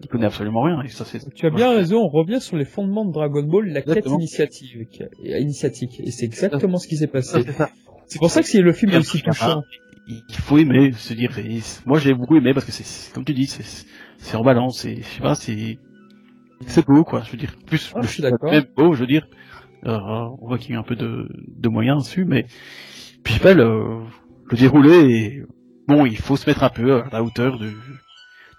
il 0.00 0.08
connaît 0.08 0.26
absolument 0.26 0.62
rien. 0.62 0.82
Et 0.82 0.88
ça, 0.88 1.04
c'est 1.04 1.32
Tu 1.34 1.46
as 1.46 1.50
bien 1.50 1.70
raison, 1.74 2.02
on 2.04 2.08
revient 2.08 2.40
sur 2.40 2.56
les 2.56 2.64
fondements 2.64 3.04
de 3.04 3.12
Dragon 3.12 3.42
Ball, 3.42 3.68
la 3.68 3.82
quête 3.82 4.06
initiative, 4.06 4.86
et 5.22 5.40
initiatique. 5.40 6.00
Et 6.00 6.10
c'est 6.10 6.26
exactement 6.26 6.78
ce 6.78 6.88
qui 6.88 6.96
s'est 6.96 7.06
passé. 7.06 7.42
c'est 7.44 7.52
ça. 7.52 7.70
C'est 8.06 8.18
pour 8.18 8.30
ça 8.30 8.42
que 8.42 8.48
c'est 8.48 8.60
le 8.60 8.72
film 8.72 8.92
est 8.92 8.98
aussi 8.98 9.22
touchant. 9.22 9.62
il 10.06 10.22
il 10.28 10.34
faut 10.34 10.58
aimer, 10.58 10.92
se 10.92 11.14
dire. 11.14 11.38
et 11.38 11.60
moi, 11.86 11.98
j'ai 11.98 12.12
beaucoup 12.12 12.36
aimé 12.36 12.52
parce 12.52 12.66
que 12.66 12.72
c'est- 12.72 12.84
c'est, 12.84 13.14
comme 13.14 13.24
tu 13.24 13.32
dis, 13.32 13.46
c'est, 13.46 13.64
c'est 14.18 14.36
en 14.36 14.42
balance. 14.42 14.80
C'est, 14.80 14.96
je 14.96 15.02
sais 15.02 15.20
pas, 15.22 15.34
c'est, 15.34 15.78
c'est 16.66 16.84
beau, 16.86 17.02
quoi. 17.04 17.22
Je 17.24 17.30
veux 17.32 17.38
dire, 17.38 17.54
plus 17.66 17.90
Ah, 17.94 18.00
le 18.00 18.06
je 18.06 18.08
suis 18.12 18.22
film 18.22 18.30
d'accord. 18.30 18.52
beau, 18.76 18.92
je 18.94 19.00
veux 19.00 19.06
dire. 19.06 19.26
Euh, 19.86 19.98
on 20.40 20.46
voit 20.48 20.58
qu'il 20.58 20.72
y 20.72 20.76
a 20.76 20.80
un 20.80 20.84
peu 20.84 20.96
de, 20.96 21.28
de 21.48 21.68
moyens 21.68 22.04
dessus, 22.04 22.24
mais 22.24 22.46
puis 23.24 23.38
pas 23.38 23.54
le, 23.54 24.00
le 24.50 24.56
déroulé. 24.56 25.42
Bon, 25.88 26.06
il 26.06 26.16
faut 26.16 26.36
se 26.36 26.48
mettre 26.48 26.64
un 26.64 26.70
peu 26.70 27.02
à 27.02 27.08
la 27.12 27.22
hauteur 27.22 27.58
du, 27.58 27.70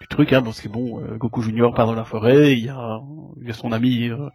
du 0.01 0.07
truc, 0.09 0.33
hein, 0.33 0.41
parce 0.43 0.61
que 0.61 0.67
bon, 0.69 1.01
euh, 1.01 1.17
Goku 1.17 1.41
Junior 1.41 1.73
part 1.73 1.87
dans 1.87 1.95
la 1.95 2.05
forêt, 2.05 2.53
il 2.53 2.65
y 2.65 2.69
a, 2.69 2.99
il 3.41 3.47
y 3.47 3.51
a 3.51 3.53
son 3.53 3.71
ami 3.71 4.09
euh, 4.09 4.29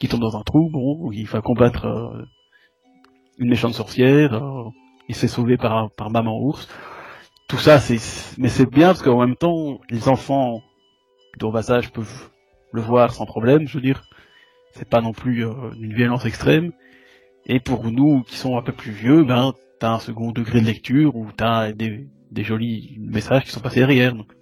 qui 0.00 0.08
tombe 0.08 0.20
dans 0.20 0.36
un 0.36 0.42
trou, 0.42 0.70
bon, 0.70 1.12
il 1.12 1.26
va 1.26 1.40
combattre 1.42 1.86
euh, 1.86 2.24
une 3.38 3.48
méchante 3.48 3.74
sorcière. 3.74 4.34
euh, 4.34 4.70
il 5.08 5.14
s'est 5.14 5.28
sauvé 5.28 5.56
par, 5.56 5.90
par 5.96 6.10
maman 6.10 6.40
ours. 6.40 6.68
Tout 7.48 7.58
ça, 7.58 7.80
c'est, 7.80 7.98
mais 8.38 8.48
c'est 8.48 8.70
bien 8.70 8.88
parce 8.88 9.02
qu'en 9.02 9.20
même 9.20 9.36
temps, 9.36 9.80
les 9.90 10.08
enfants 10.08 10.62
de 11.40 11.46
bas 11.50 11.70
âge 11.70 11.92
peuvent 11.92 12.30
le 12.72 12.80
voir 12.82 13.12
sans 13.12 13.26
problème, 13.26 13.66
je 13.66 13.74
veux 13.78 13.82
dire. 13.82 14.04
C'est 14.72 14.88
pas 14.88 15.00
non 15.00 15.12
plus 15.12 15.46
euh, 15.46 15.52
une 15.80 15.94
violence 15.94 16.24
extrême. 16.26 16.72
Et 17.46 17.60
pour 17.60 17.90
nous 17.90 18.22
qui 18.22 18.36
sont 18.36 18.56
un 18.56 18.62
peu 18.62 18.72
plus 18.72 18.92
vieux, 18.92 19.24
ben, 19.24 19.52
t'as 19.78 19.94
un 19.94 19.98
second 19.98 20.32
degré 20.32 20.60
de 20.60 20.66
lecture 20.66 21.16
où 21.16 21.28
t'as 21.36 21.72
des, 21.72 22.06
des 22.30 22.44
jolis 22.44 22.96
messages 23.00 23.44
qui 23.44 23.50
sont 23.50 23.60
passés 23.60 23.80
derrière. 23.80 24.14
Donc. 24.14 24.32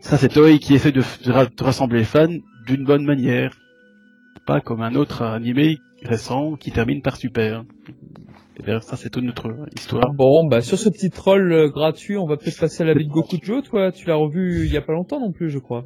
Ça, 0.00 0.16
c'est 0.16 0.28
Toei 0.28 0.58
qui 0.58 0.74
essaie 0.74 0.92
de, 0.92 1.02
de 1.24 1.32
ra- 1.32 1.46
de 1.46 1.64
rassembler 1.64 1.98
les 2.00 2.04
fans 2.04 2.28
d'une 2.66 2.84
bonne 2.84 3.04
manière. 3.04 3.56
Pas 4.46 4.60
comme 4.60 4.80
un 4.82 4.94
autre 4.94 5.22
animé 5.22 5.78
récent 6.02 6.54
qui 6.54 6.70
termine 6.70 7.02
par 7.02 7.16
super. 7.16 7.64
Et 8.58 8.62
bien, 8.62 8.80
ça, 8.80 8.96
c'est 8.96 9.10
toute 9.10 9.24
notre 9.24 9.52
histoire. 9.76 10.12
Bon, 10.14 10.46
bah, 10.46 10.62
sur 10.62 10.78
ce 10.78 10.88
petit 10.88 11.10
troll 11.10 11.52
euh, 11.52 11.68
gratuit, 11.68 12.16
on 12.16 12.26
va 12.26 12.36
peut-être 12.36 12.58
passer 12.58 12.84
à 12.84 12.86
la 12.86 12.94
vie 12.94 13.06
de 13.06 13.10
Goku 13.10 13.36
Joe, 13.42 13.62
toi. 13.62 13.92
Tu 13.92 14.06
l'as 14.06 14.14
revu 14.14 14.64
il 14.64 14.72
y 14.72 14.76
a 14.76 14.82
pas 14.82 14.92
longtemps 14.92 15.20
non 15.20 15.32
plus, 15.32 15.50
je 15.50 15.58
crois. 15.58 15.84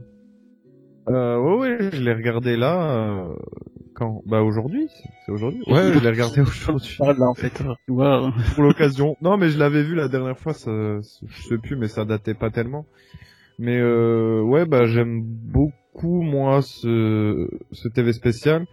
Euh, 1.09 1.38
ouais, 1.38 1.57
ouais, 1.59 1.90
je 1.92 2.00
l'ai 2.03 2.12
regardé 2.12 2.57
là. 2.57 2.92
euh, 3.28 3.34
quand? 3.94 4.22
Bah 4.26 4.42
aujourd'hui, 4.42 4.88
c'est- 4.88 5.32
aujourd'hui. 5.32 5.61
Ouais, 5.66 5.92
je 5.92 5.98
l'ai 5.98 6.11
regardé 6.11 6.40
aujourd'hui 6.42 6.96
parle 6.98 7.18
là, 7.18 7.26
en 7.28 7.34
fait. 7.34 7.50
Tu 7.50 7.92
vois. 7.92 8.26
hein. 8.26 8.34
pour 8.55 8.62
l'occasion. 8.62 9.16
Non, 9.20 9.36
mais 9.36 9.48
je 9.50 9.59
l'avais 9.59 9.82
vu 9.82 9.94
la 9.94 10.09
dernière 10.09 10.38
fois. 10.38 10.55
Ça, 10.55 10.70
je 10.70 11.42
sais 11.48 11.59
plus, 11.59 11.76
mais 11.76 11.88
ça 11.88 12.05
datait 12.05 12.34
pas 12.34 12.50
tellement. 12.50 12.86
Mais 13.59 13.78
euh, 13.78 14.40
ouais, 14.42 14.64
bah 14.64 14.86
j'aime 14.86 15.22
beaucoup 15.22 16.22
moi 16.22 16.62
ce 16.62 17.48
ce 17.72 17.88
TV 17.88 18.12
spécial. 18.12 18.66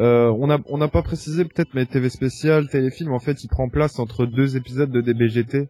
Euh, 0.00 0.32
on 0.38 0.50
a 0.50 0.58
on 0.66 0.78
n'a 0.78 0.88
pas 0.88 1.02
précisé 1.02 1.44
peut-être, 1.44 1.74
mais 1.74 1.86
TV 1.86 2.08
spécial, 2.08 2.68
téléfilm, 2.68 3.12
en 3.12 3.20
fait, 3.20 3.44
il 3.44 3.48
prend 3.48 3.68
place 3.68 3.98
entre 3.98 4.26
deux 4.26 4.56
épisodes 4.56 4.90
de 4.90 5.00
DBGT 5.00 5.68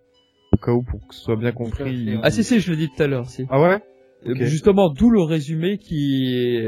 au 0.53 0.57
cas 0.57 0.73
où 0.73 0.83
pour 0.83 1.07
que 1.07 1.15
ce 1.15 1.21
soit 1.21 1.37
bien 1.37 1.53
compris. 1.53 2.17
Ah 2.23 2.31
si, 2.31 2.45
si, 2.45 2.61
je 2.61 2.71
l'ai 2.71 2.77
dit 2.77 2.89
tout 2.97 3.03
à 3.03 3.07
l'heure, 3.07 3.29
si. 3.29 3.45
Ah 3.51 3.61
ouais? 3.61 3.81
Justement, 4.27 4.89
d'où 4.91 5.11
le 5.11 5.21
résumé 5.23 5.79
qui 5.79 6.59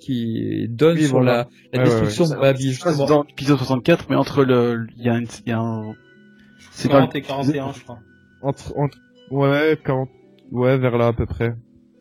qui 0.00 0.66
donne 0.68 0.96
Oui, 0.96 1.04
sur 1.04 1.16
voilà. 1.16 1.48
la, 1.72 1.78
la 1.78 1.84
Ouais, 1.84 1.94
ouais, 1.94 2.00
destruction 2.00 2.24
ouais. 2.24 2.34
de 2.36 2.40
Babi, 2.40 2.70
justement. 2.72 3.06
dans 3.06 3.22
l'épisode 3.24 3.58
64, 3.58 4.06
mais 4.10 4.16
entre 4.16 4.44
le, 4.44 4.86
il 4.98 5.04
y 5.04 5.08
a 5.08 5.14
un, 5.14 5.22
il 5.22 5.48
y 5.48 5.52
a 5.52 5.58
un, 5.58 5.94
c'est 6.72 6.88
dans 6.88 6.94
40 6.94 7.14
et 7.16 7.22
41, 7.22 7.72
je 7.72 7.82
crois. 7.84 7.98
Entre, 8.42 8.72
entre 8.76 8.98
ouais, 9.30 9.78
40 9.84 10.08
ouais, 10.52 10.76
vers 10.78 10.98
là 10.98 11.06
à 11.08 11.12
peu 11.12 11.24
près. 11.26 11.54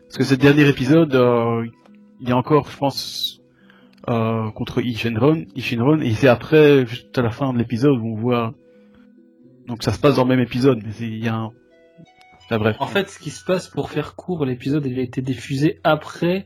parce 0.07 0.17
que 0.17 0.23
ce 0.25 0.35
dernier 0.35 0.67
épisode, 0.67 1.15
euh, 1.15 1.65
il 2.19 2.27
y 2.27 2.31
a 2.31 2.37
encore, 2.37 2.69
je 2.69 2.77
pense, 2.77 3.41
euh, 4.09 4.51
contre 4.51 4.81
Ishinron, 4.81 5.45
Ishinron, 5.55 6.01
et 6.01 6.11
c'est 6.11 6.27
après, 6.27 6.85
juste 6.85 7.17
à 7.17 7.21
la 7.21 7.29
fin 7.31 7.53
de 7.53 7.57
l'épisode, 7.57 7.97
où 7.99 8.07
on 8.13 8.15
voit... 8.15 8.53
Donc 9.67 9.81
ça 9.81 9.91
se 9.93 9.99
passe 9.99 10.17
dans 10.17 10.23
le 10.23 10.29
même 10.29 10.39
épisode, 10.45 10.79
mais 10.85 10.91
il 10.99 11.23
y 11.23 11.27
a 11.27 11.35
un... 11.35 11.51
Bref. 12.49 12.77
En 12.79 12.85
fait, 12.85 13.09
ce 13.09 13.19
qui 13.19 13.31
se 13.31 13.43
passe 13.43 13.67
pour 13.67 13.89
faire 13.89 14.15
court, 14.15 14.45
l'épisode 14.45 14.85
il 14.85 14.99
a 14.99 15.01
été 15.01 15.21
diffusé 15.21 15.79
après, 15.83 16.45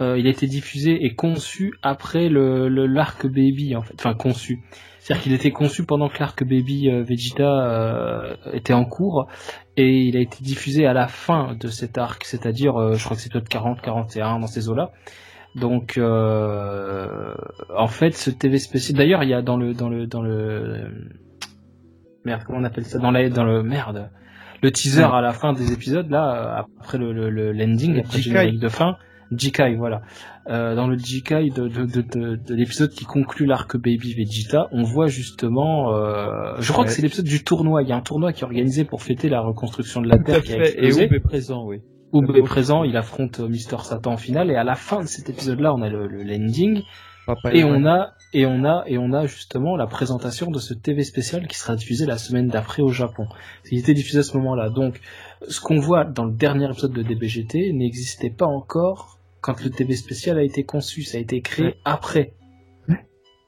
euh, 0.00 0.18
il 0.18 0.26
a 0.26 0.30
été 0.30 0.46
diffusé 0.46 1.04
et 1.04 1.14
conçu 1.14 1.74
après 1.82 2.28
le 2.28 2.68
l'arc 2.68 3.26
Baby 3.26 3.74
en 3.74 3.82
fait, 3.82 3.94
enfin 3.98 4.14
conçu. 4.14 4.62
C'est-à-dire 5.00 5.22
qu'il 5.22 5.32
était 5.32 5.50
conçu 5.50 5.84
pendant 5.84 6.08
que 6.08 6.18
l'arc 6.20 6.44
Baby 6.44 6.90
euh, 6.90 7.02
Vegeta 7.02 7.44
euh, 7.44 8.36
était 8.52 8.74
en 8.74 8.84
cours 8.84 9.26
et 9.76 10.02
il 10.02 10.16
a 10.16 10.20
été 10.20 10.44
diffusé 10.44 10.86
à 10.86 10.92
la 10.92 11.08
fin 11.08 11.56
de 11.58 11.68
cet 11.68 11.96
arc, 11.98 12.24
c'est-à-dire 12.24 12.94
je 12.94 13.02
crois 13.02 13.16
que 13.16 13.22
c'est 13.22 13.32
peut-être 13.32 13.48
40, 13.48 13.80
41 13.80 14.40
dans 14.40 14.46
ces 14.46 14.68
eaux-là. 14.68 14.92
Donc 15.56 15.98
en 15.98 17.86
fait, 17.88 18.14
ce 18.14 18.30
TV 18.30 18.58
spécial. 18.58 18.98
D'ailleurs, 18.98 19.24
il 19.24 19.30
y 19.30 19.34
a 19.34 19.42
dans 19.42 19.56
le 19.56 19.72
dans 19.72 19.88
le 19.88 20.06
dans 20.06 20.22
le 20.22 21.08
merde, 22.24 22.42
comment 22.46 22.58
on 22.58 22.64
appelle 22.64 22.84
ça? 22.84 22.98
Dans 22.98 23.10
la 23.10 23.28
dans 23.30 23.44
le 23.44 23.62
merde 23.62 24.10
le 24.62 24.70
teaser 24.70 25.02
à 25.04 25.20
la 25.20 25.32
fin 25.32 25.52
des 25.52 25.72
épisodes 25.72 26.10
là 26.10 26.34
euh, 26.58 26.62
après 26.80 26.98
le, 26.98 27.12
le, 27.12 27.30
Le 27.30 27.50
après 27.52 28.16
le 28.18 28.22
générique 28.22 28.60
de 28.60 28.68
fin. 28.68 28.96
Jikai 29.30 29.74
voilà. 29.76 30.00
Euh, 30.48 30.74
dans 30.74 30.86
le 30.88 30.96
Jikai 30.96 31.50
de, 31.50 31.68
de, 31.68 31.84
de, 31.84 32.00
de, 32.00 32.36
de 32.36 32.54
l'épisode 32.54 32.88
qui 32.90 33.04
conclut 33.04 33.44
l'arc 33.44 33.76
Baby 33.76 34.14
Vegeta 34.14 34.68
on 34.72 34.84
voit 34.84 35.06
justement 35.06 35.92
euh, 35.94 36.54
je 36.60 36.72
crois 36.72 36.84
Ouais. 36.84 36.88
que 36.88 36.94
c'est 36.94 37.02
l'épisode 37.02 37.26
du 37.26 37.44
tournoi. 37.44 37.82
Il 37.82 37.88
y 37.90 37.92
a 37.92 37.96
un 37.96 38.00
tournoi 38.00 38.32
qui 38.32 38.40
est 38.40 38.44
organisé 38.46 38.84
pour 38.84 39.02
fêter 39.02 39.28
la 39.28 39.40
reconstruction 39.42 40.00
de 40.00 40.08
la 40.08 40.16
Tout 40.16 40.24
Terre 40.24 40.42
qui 40.42 40.54
a. 40.54 40.64
Et 40.82 40.92
Oub 40.94 41.12
est 41.12 41.20
présent, 41.20 41.66
oui. 41.66 41.80
Oub 42.14 42.34
est 42.34 42.42
présent 42.42 42.84
il 42.84 42.96
affronte 42.96 43.38
Mister 43.40 43.76
Satan 43.82 44.12
en 44.12 44.16
finale 44.16 44.50
et 44.50 44.56
à 44.56 44.64
la 44.64 44.76
fin 44.76 45.00
de 45.02 45.06
cet 45.06 45.28
épisode 45.28 45.60
là 45.60 45.74
on 45.74 45.82
a 45.82 45.90
le, 45.90 46.06
le 46.08 46.22
l'ending 46.22 46.82
Papa 47.28 47.52
et 47.52 47.62
on 47.62 47.84
a 47.84 48.14
et 48.32 48.46
on 48.46 48.64
a 48.64 48.84
et 48.86 48.96
on 48.96 49.12
a 49.12 49.26
justement 49.26 49.76
la 49.76 49.86
présentation 49.86 50.50
de 50.50 50.58
ce 50.58 50.72
TV 50.72 51.04
spécial 51.04 51.46
qui 51.46 51.58
sera 51.58 51.76
diffusé 51.76 52.06
la 52.06 52.16
semaine 52.16 52.48
d'après 52.48 52.80
au 52.80 52.88
Japon. 52.88 53.28
Il 53.70 53.78
était 53.78 53.92
diffusé 53.92 54.20
à 54.20 54.22
ce 54.22 54.34
moment-là. 54.38 54.70
Donc 54.70 54.98
ce 55.46 55.60
qu'on 55.60 55.78
voit 55.78 56.04
dans 56.04 56.24
le 56.24 56.32
dernier 56.32 56.70
épisode 56.70 56.94
de 56.94 57.02
DBGT 57.02 57.74
n'existait 57.74 58.30
pas 58.30 58.46
encore 58.46 59.18
quand 59.42 59.62
le 59.62 59.68
TV 59.68 59.94
spécial 59.94 60.38
a 60.38 60.42
été 60.42 60.64
conçu, 60.64 61.02
ça 61.02 61.18
a 61.18 61.20
été 61.20 61.42
créé 61.42 61.74
après. 61.84 62.32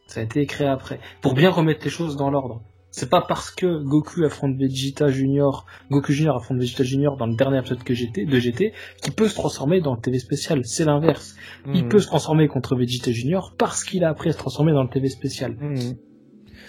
Ça 0.07 0.21
a 0.21 0.25
été 0.25 0.45
créé 0.45 0.67
après 0.67 1.01
pour 1.23 1.33
bien 1.33 1.49
remettre 1.49 1.83
les 1.83 1.91
choses 1.91 2.17
dans 2.17 2.31
l'ordre. 2.31 2.61
C'est 2.93 3.09
pas 3.09 3.21
parce 3.27 3.51
que 3.53 3.83
Goku 3.85 4.25
affronte 4.25 4.57
Vegeta 4.57 5.09
Junior, 5.09 5.65
Goku 5.91 6.13
Junior 6.13 6.37
affronte 6.37 6.59
Vegeta 6.59 6.83
Junior 6.83 7.17
dans 7.17 7.27
le 7.27 7.37
dernier 7.37 7.59
épisode 7.59 7.83
que 7.85 7.95
GT, 7.95 8.25
de 8.27 8.39
GT, 8.41 8.73
qui 9.01 9.11
peut 9.13 9.29
se 9.29 9.35
transformer 9.35 9.81
dans 9.81 9.95
le 9.95 10.01
TV 10.01 10.19
spécial. 10.19 10.65
C'est 10.65 10.85
l'inverse. 10.85 11.37
Il 11.73 11.85
Mhm. 11.85 11.89
peut 11.89 11.99
se 12.01 12.07
transformer 12.09 12.49
contre 12.49 12.75
Vegeta 12.77 13.13
Junior 13.13 13.55
parce 13.57 13.85
qu'il 13.85 14.03
a 14.05 14.09
appris 14.09 14.31
à 14.31 14.33
se 14.33 14.39
transformer 14.39 14.73
dans 14.73 14.83
le 14.83 14.89
TV 14.89 15.09
spécial. 15.09 15.57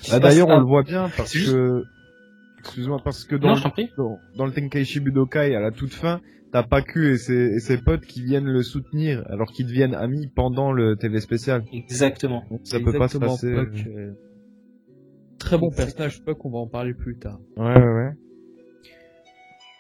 C'est 0.01 0.11
Bah, 0.11 0.19
D'ailleurs, 0.19 0.47
on 0.49 0.59
le 0.59 0.65
voit 0.65 0.84
bien 0.84 1.09
parce 1.17 1.34
juste- 1.34 1.51
que, 1.53 1.84
excuse-moi, 2.59 2.99
parce 3.03 3.24
que 3.26 3.36
dans, 3.36 3.55
prie. 3.55 3.89
dans, 4.36 4.45
le 4.45 4.51
Tenkaichi 4.51 4.99
Budokai, 4.99 5.55
à 5.55 5.59
la 5.59 5.72
toute 5.72 5.93
fin, 5.93 6.22
t'as 6.51 6.63
Paku 6.63 7.03
et 7.13 7.17
ses, 7.17 7.55
et 7.55 7.59
ses 7.59 7.78
potes 7.78 8.05
qui 8.05 8.24
viennent 8.24 8.45
le 8.47 8.61
soutenir 8.61 9.24
alors 9.30 9.51
qu'ils 9.51 9.65
deviennent 9.67 9.95
amis 9.95 10.28
pendant 10.36 10.72
le 10.72 10.95
TV 10.97 11.19
spécial. 11.19 11.63
Exactement. 11.74 12.43
Donc 12.51 12.61
ça 12.63 12.80
peut 12.80 12.93
pas 12.93 13.07
se 13.07 13.17
passer. 13.17 13.47
Euh, 13.47 14.13
Très 15.42 15.58
bon 15.58 15.72
personnage, 15.72 16.24
Puck, 16.24 16.46
on 16.46 16.52
va 16.52 16.60
en 16.60 16.68
parler 16.68 16.94
plus 16.94 17.18
tard. 17.18 17.39
Ouais, 17.58 17.74
ouais, 17.74 17.94
ouais. 17.94 18.12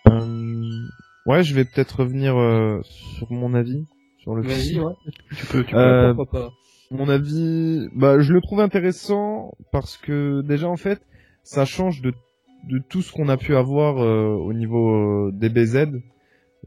Euh, 0.07 0.87
ouais, 1.27 1.43
je 1.43 1.53
vais 1.53 1.65
peut-être 1.65 1.99
revenir 1.99 2.35
euh, 2.35 2.81
sur 2.83 3.31
mon 3.31 3.53
avis 3.53 3.85
sur 4.17 4.33
le 4.35 4.41
Vas-y, 4.41 4.79
ouais. 4.79 4.93
Tu 5.35 5.45
peux, 5.45 5.63
tu 5.63 5.73
peux. 5.73 5.77
Euh, 5.79 6.13
Pourquoi 6.15 6.41
pas 6.41 6.49
Mon 6.89 7.07
avis, 7.09 7.87
bah, 7.95 8.19
je 8.19 8.33
le 8.33 8.41
trouve 8.41 8.59
intéressant 8.59 9.51
parce 9.71 9.97
que 9.97 10.41
déjà 10.41 10.67
en 10.67 10.77
fait, 10.77 10.99
ça 11.43 11.63
change 11.63 12.01
de, 12.01 12.11
de 12.67 12.79
tout 12.89 13.03
ce 13.03 13.11
qu'on 13.11 13.29
a 13.29 13.37
pu 13.37 13.55
avoir 13.55 13.97
au 13.97 14.53
niveau 14.53 15.31
des 15.31 15.49
BZ. 15.49 15.91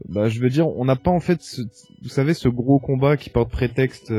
Bah, 0.07 0.29
je 0.29 0.39
veux 0.39 0.49
dire, 0.49 0.67
on 0.69 0.85
n'a 0.85 0.95
pas 0.95 1.11
en 1.11 1.19
fait, 1.19 1.41
ce, 1.41 1.61
vous 2.01 2.09
savez, 2.09 2.33
ce 2.33 2.47
gros 2.47 2.79
combat 2.79 3.17
qui 3.17 3.29
porte 3.29 3.51
prétexte. 3.51 4.11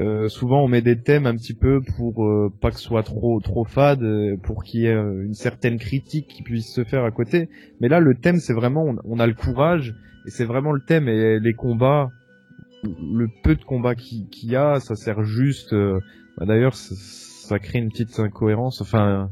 Euh, 0.00 0.28
souvent, 0.28 0.64
on 0.64 0.68
met 0.68 0.82
des 0.82 1.00
thèmes 1.00 1.26
un 1.26 1.36
petit 1.36 1.54
peu 1.54 1.80
pour 1.80 2.26
euh, 2.26 2.52
pas 2.60 2.70
que 2.70 2.78
ce 2.78 2.82
soit 2.82 3.04
trop 3.04 3.40
trop 3.40 3.64
fade, 3.64 4.02
euh, 4.02 4.36
pour 4.42 4.64
qu'il 4.64 4.80
y 4.80 4.86
ait 4.86 4.94
euh, 4.94 5.24
une 5.24 5.34
certaine 5.34 5.78
critique 5.78 6.26
qui 6.26 6.42
puisse 6.42 6.72
se 6.72 6.82
faire 6.82 7.04
à 7.04 7.12
côté. 7.12 7.48
Mais 7.80 7.88
là, 7.88 8.00
le 8.00 8.16
thème, 8.16 8.38
c'est 8.38 8.54
vraiment, 8.54 8.92
on, 9.04 9.20
a 9.20 9.26
le 9.26 9.34
courage 9.34 9.94
et 10.26 10.30
c'est 10.30 10.44
vraiment 10.44 10.72
le 10.72 10.80
thème 10.80 11.08
et 11.08 11.38
les 11.38 11.54
combats 11.54 12.10
le 12.82 13.28
peu 13.42 13.54
de 13.54 13.62
combats 13.62 13.94
qu'il 13.94 14.26
y 14.42 14.56
a, 14.56 14.78
ça 14.78 14.94
sert 14.94 15.22
juste. 15.22 15.74
bah 15.74 16.44
D'ailleurs, 16.44 16.74
ça, 16.74 17.58
crée 17.58 17.78
une 17.78 17.88
petite 17.88 18.18
incohérence, 18.18 18.82
enfin 18.82 19.30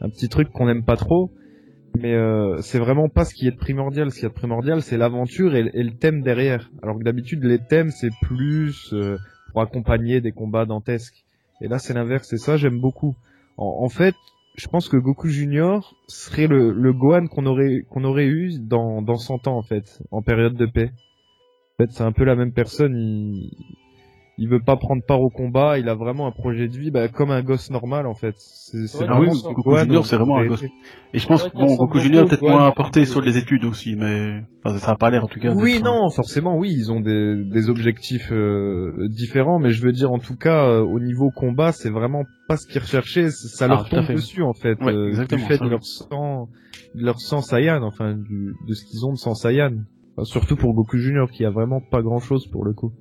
un, 0.00 0.08
petit 0.08 0.28
truc 0.28 0.50
qu'on 0.50 0.66
n'aime 0.66 0.84
pas 0.84 0.96
trop. 0.96 1.30
Mais 1.96 2.16
c'est 2.60 2.80
vraiment 2.80 3.08
pas 3.08 3.24
ce 3.24 3.34
qui 3.34 3.46
est 3.46 3.52
de 3.52 3.56
primordial. 3.56 4.10
Ce 4.10 4.18
qui 4.18 4.24
est 4.24 4.28
de 4.28 4.34
primordial, 4.34 4.82
c'est 4.82 4.96
l'aventure 4.96 5.54
et, 5.54 5.70
et 5.74 5.82
le 5.84 5.92
thème 5.92 6.22
derrière. 6.22 6.72
Alors 6.82 6.98
que 6.98 7.04
d'habitude, 7.04 7.44
les 7.44 7.60
thèmes 7.60 7.90
c'est 7.90 8.10
plus 8.22 8.92
pour 9.50 9.60
accompagner 9.60 10.20
des 10.20 10.32
combats 10.32 10.66
dantesques. 10.66 11.24
Et 11.60 11.68
là, 11.68 11.78
c'est 11.78 11.94
l'inverse. 11.94 12.32
Et 12.32 12.38
ça, 12.38 12.56
j'aime 12.56 12.80
beaucoup. 12.80 13.16
En, 13.56 13.84
en 13.84 13.88
fait, 13.88 14.14
je 14.58 14.66
pense 14.66 14.88
que 14.88 14.96
Goku 14.96 15.28
Junior 15.28 15.94
serait 16.08 16.46
le, 16.48 16.72
le 16.72 16.92
Gohan 16.92 17.26
qu'on 17.28 17.46
aurait 17.46 17.82
qu'on 17.88 18.04
aurait 18.04 18.26
eu 18.26 18.58
dans 18.58 19.02
dans 19.02 19.16
100 19.16 19.46
ans 19.46 19.56
en 19.56 19.62
fait, 19.62 20.02
en 20.10 20.20
période 20.20 20.54
de 20.54 20.66
paix. 20.66 20.90
En 21.74 21.84
fait, 21.84 21.92
c'est 21.92 22.02
un 22.02 22.12
peu 22.12 22.24
la 22.24 22.34
même 22.34 22.52
personne. 22.52 23.50
Il 24.38 24.48
veut 24.48 24.60
pas 24.60 24.76
prendre 24.76 25.02
part 25.06 25.20
au 25.20 25.30
combat. 25.30 25.78
Il 25.78 25.88
a 25.88 25.94
vraiment 25.94 26.26
un 26.26 26.30
projet 26.30 26.68
de 26.68 26.78
vie, 26.78 26.90
bah, 26.90 27.08
comme 27.08 27.30
un 27.30 27.42
gosse 27.42 27.70
normal 27.70 28.06
en 28.06 28.14
fait. 28.14 28.34
C'est 28.38 28.86
c'est 28.86 28.98
Ouais, 28.98 29.06
Ah 29.08 29.14
vraiment 29.14 29.32
oui, 29.32 29.38
son 29.38 29.52
Goku 29.52 29.70
Gohan 29.70 29.82
Junior, 29.84 30.06
c'est 30.06 30.16
vraiment 30.16 30.38
un 30.38 30.46
gosse. 30.46 30.62
Et 31.14 31.18
je 31.18 31.26
pense 31.26 31.42
que 31.44 31.56
bon, 31.56 31.74
Goku 31.76 31.98
Junior 31.98 32.24
est 32.24 32.28
peut-être 32.28 32.42
moins 32.42 32.66
apporté 32.66 33.04
sur 33.04 33.20
les 33.20 33.36
euh, 33.36 33.40
études 33.40 33.64
aussi, 33.64 33.96
mais 33.96 34.42
enfin, 34.62 34.78
ça 34.78 34.92
a 34.92 34.96
pas 34.96 35.10
l'air 35.10 35.24
en 35.24 35.26
tout 35.26 35.40
cas. 35.40 35.52
Oui, 35.54 35.74
d'être- 35.74 35.84
non, 35.84 36.10
forcément, 36.10 36.56
oui, 36.56 36.70
ils 36.70 36.92
ont 36.92 37.00
des, 37.00 37.42
des 37.44 37.70
objectifs 37.70 38.30
euh, 38.30 39.08
différents, 39.08 39.58
mais 39.58 39.70
je 39.70 39.82
veux 39.82 39.92
dire, 39.92 40.12
en 40.12 40.18
tout 40.18 40.36
cas, 40.36 40.64
euh, 40.66 40.80
au 40.82 41.00
niveau 41.00 41.30
combat, 41.30 41.72
c'est 41.72 41.90
vraiment 41.90 42.24
pas 42.46 42.56
ce 42.56 42.66
qu'ils 42.66 42.80
recherchaient. 42.80 43.30
c- 43.30 43.48
Ça 43.48 43.64
Ah, 43.64 43.68
leur 43.68 43.86
à 43.86 43.88
tombe 43.88 44.04
fait. 44.04 44.14
dessus, 44.14 44.42
en 44.42 44.52
fait, 44.54 44.80
Ouais, 44.82 44.92
euh, 44.92 45.24
du 45.26 45.38
fait 45.38 45.56
ça, 45.56 45.64
de 45.64 45.70
leur 45.70 45.84
sang, 45.84 46.48
de 46.94 47.02
leur 47.04 47.20
sang 47.20 47.40
Saiyan, 47.40 47.82
enfin, 47.82 48.14
du, 48.14 48.54
de 48.68 48.74
ce 48.74 48.84
qu'ils 48.84 49.04
ont 49.06 49.12
de 49.12 49.18
sang 49.18 49.34
Saiyan. 49.34 49.72
Enfin, 50.16 50.24
surtout 50.24 50.56
pour 50.56 50.74
Goku 50.74 50.98
Junior, 50.98 51.30
qui 51.30 51.44
a 51.44 51.50
vraiment 51.50 51.80
pas 51.80 52.02
grand 52.02 52.20
chose 52.20 52.46
pour 52.46 52.64
le 52.64 52.72
coup. 52.74 52.92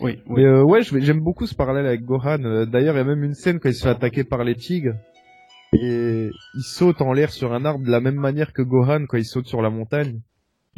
Oui, 0.00 0.18
oui. 0.26 0.42
Mais 0.42 0.44
euh, 0.44 0.62
ouais, 0.62 0.82
j'aime 0.82 1.20
beaucoup 1.20 1.46
ce 1.46 1.54
parallèle 1.54 1.86
avec 1.86 2.02
Gohan. 2.04 2.42
Euh, 2.44 2.66
D'ailleurs, 2.66 2.94
il 2.94 2.98
y 2.98 3.00
a 3.00 3.04
même 3.04 3.24
une 3.24 3.34
scène 3.34 3.60
quand 3.60 3.68
il 3.68 3.74
se 3.74 3.82
fait 3.82 3.88
attaquer 3.90 4.24
par 4.24 4.44
les 4.44 4.54
tigres. 4.54 4.94
Et 5.72 6.30
il 6.54 6.62
saute 6.62 7.00
en 7.02 7.12
l'air 7.12 7.30
sur 7.30 7.52
un 7.52 7.64
arbre 7.64 7.84
de 7.84 7.90
la 7.90 8.00
même 8.00 8.14
manière 8.16 8.52
que 8.52 8.62
Gohan 8.62 9.06
quand 9.08 9.16
il 9.16 9.24
saute 9.24 9.46
sur 9.46 9.62
la 9.62 9.70
montagne. 9.70 10.20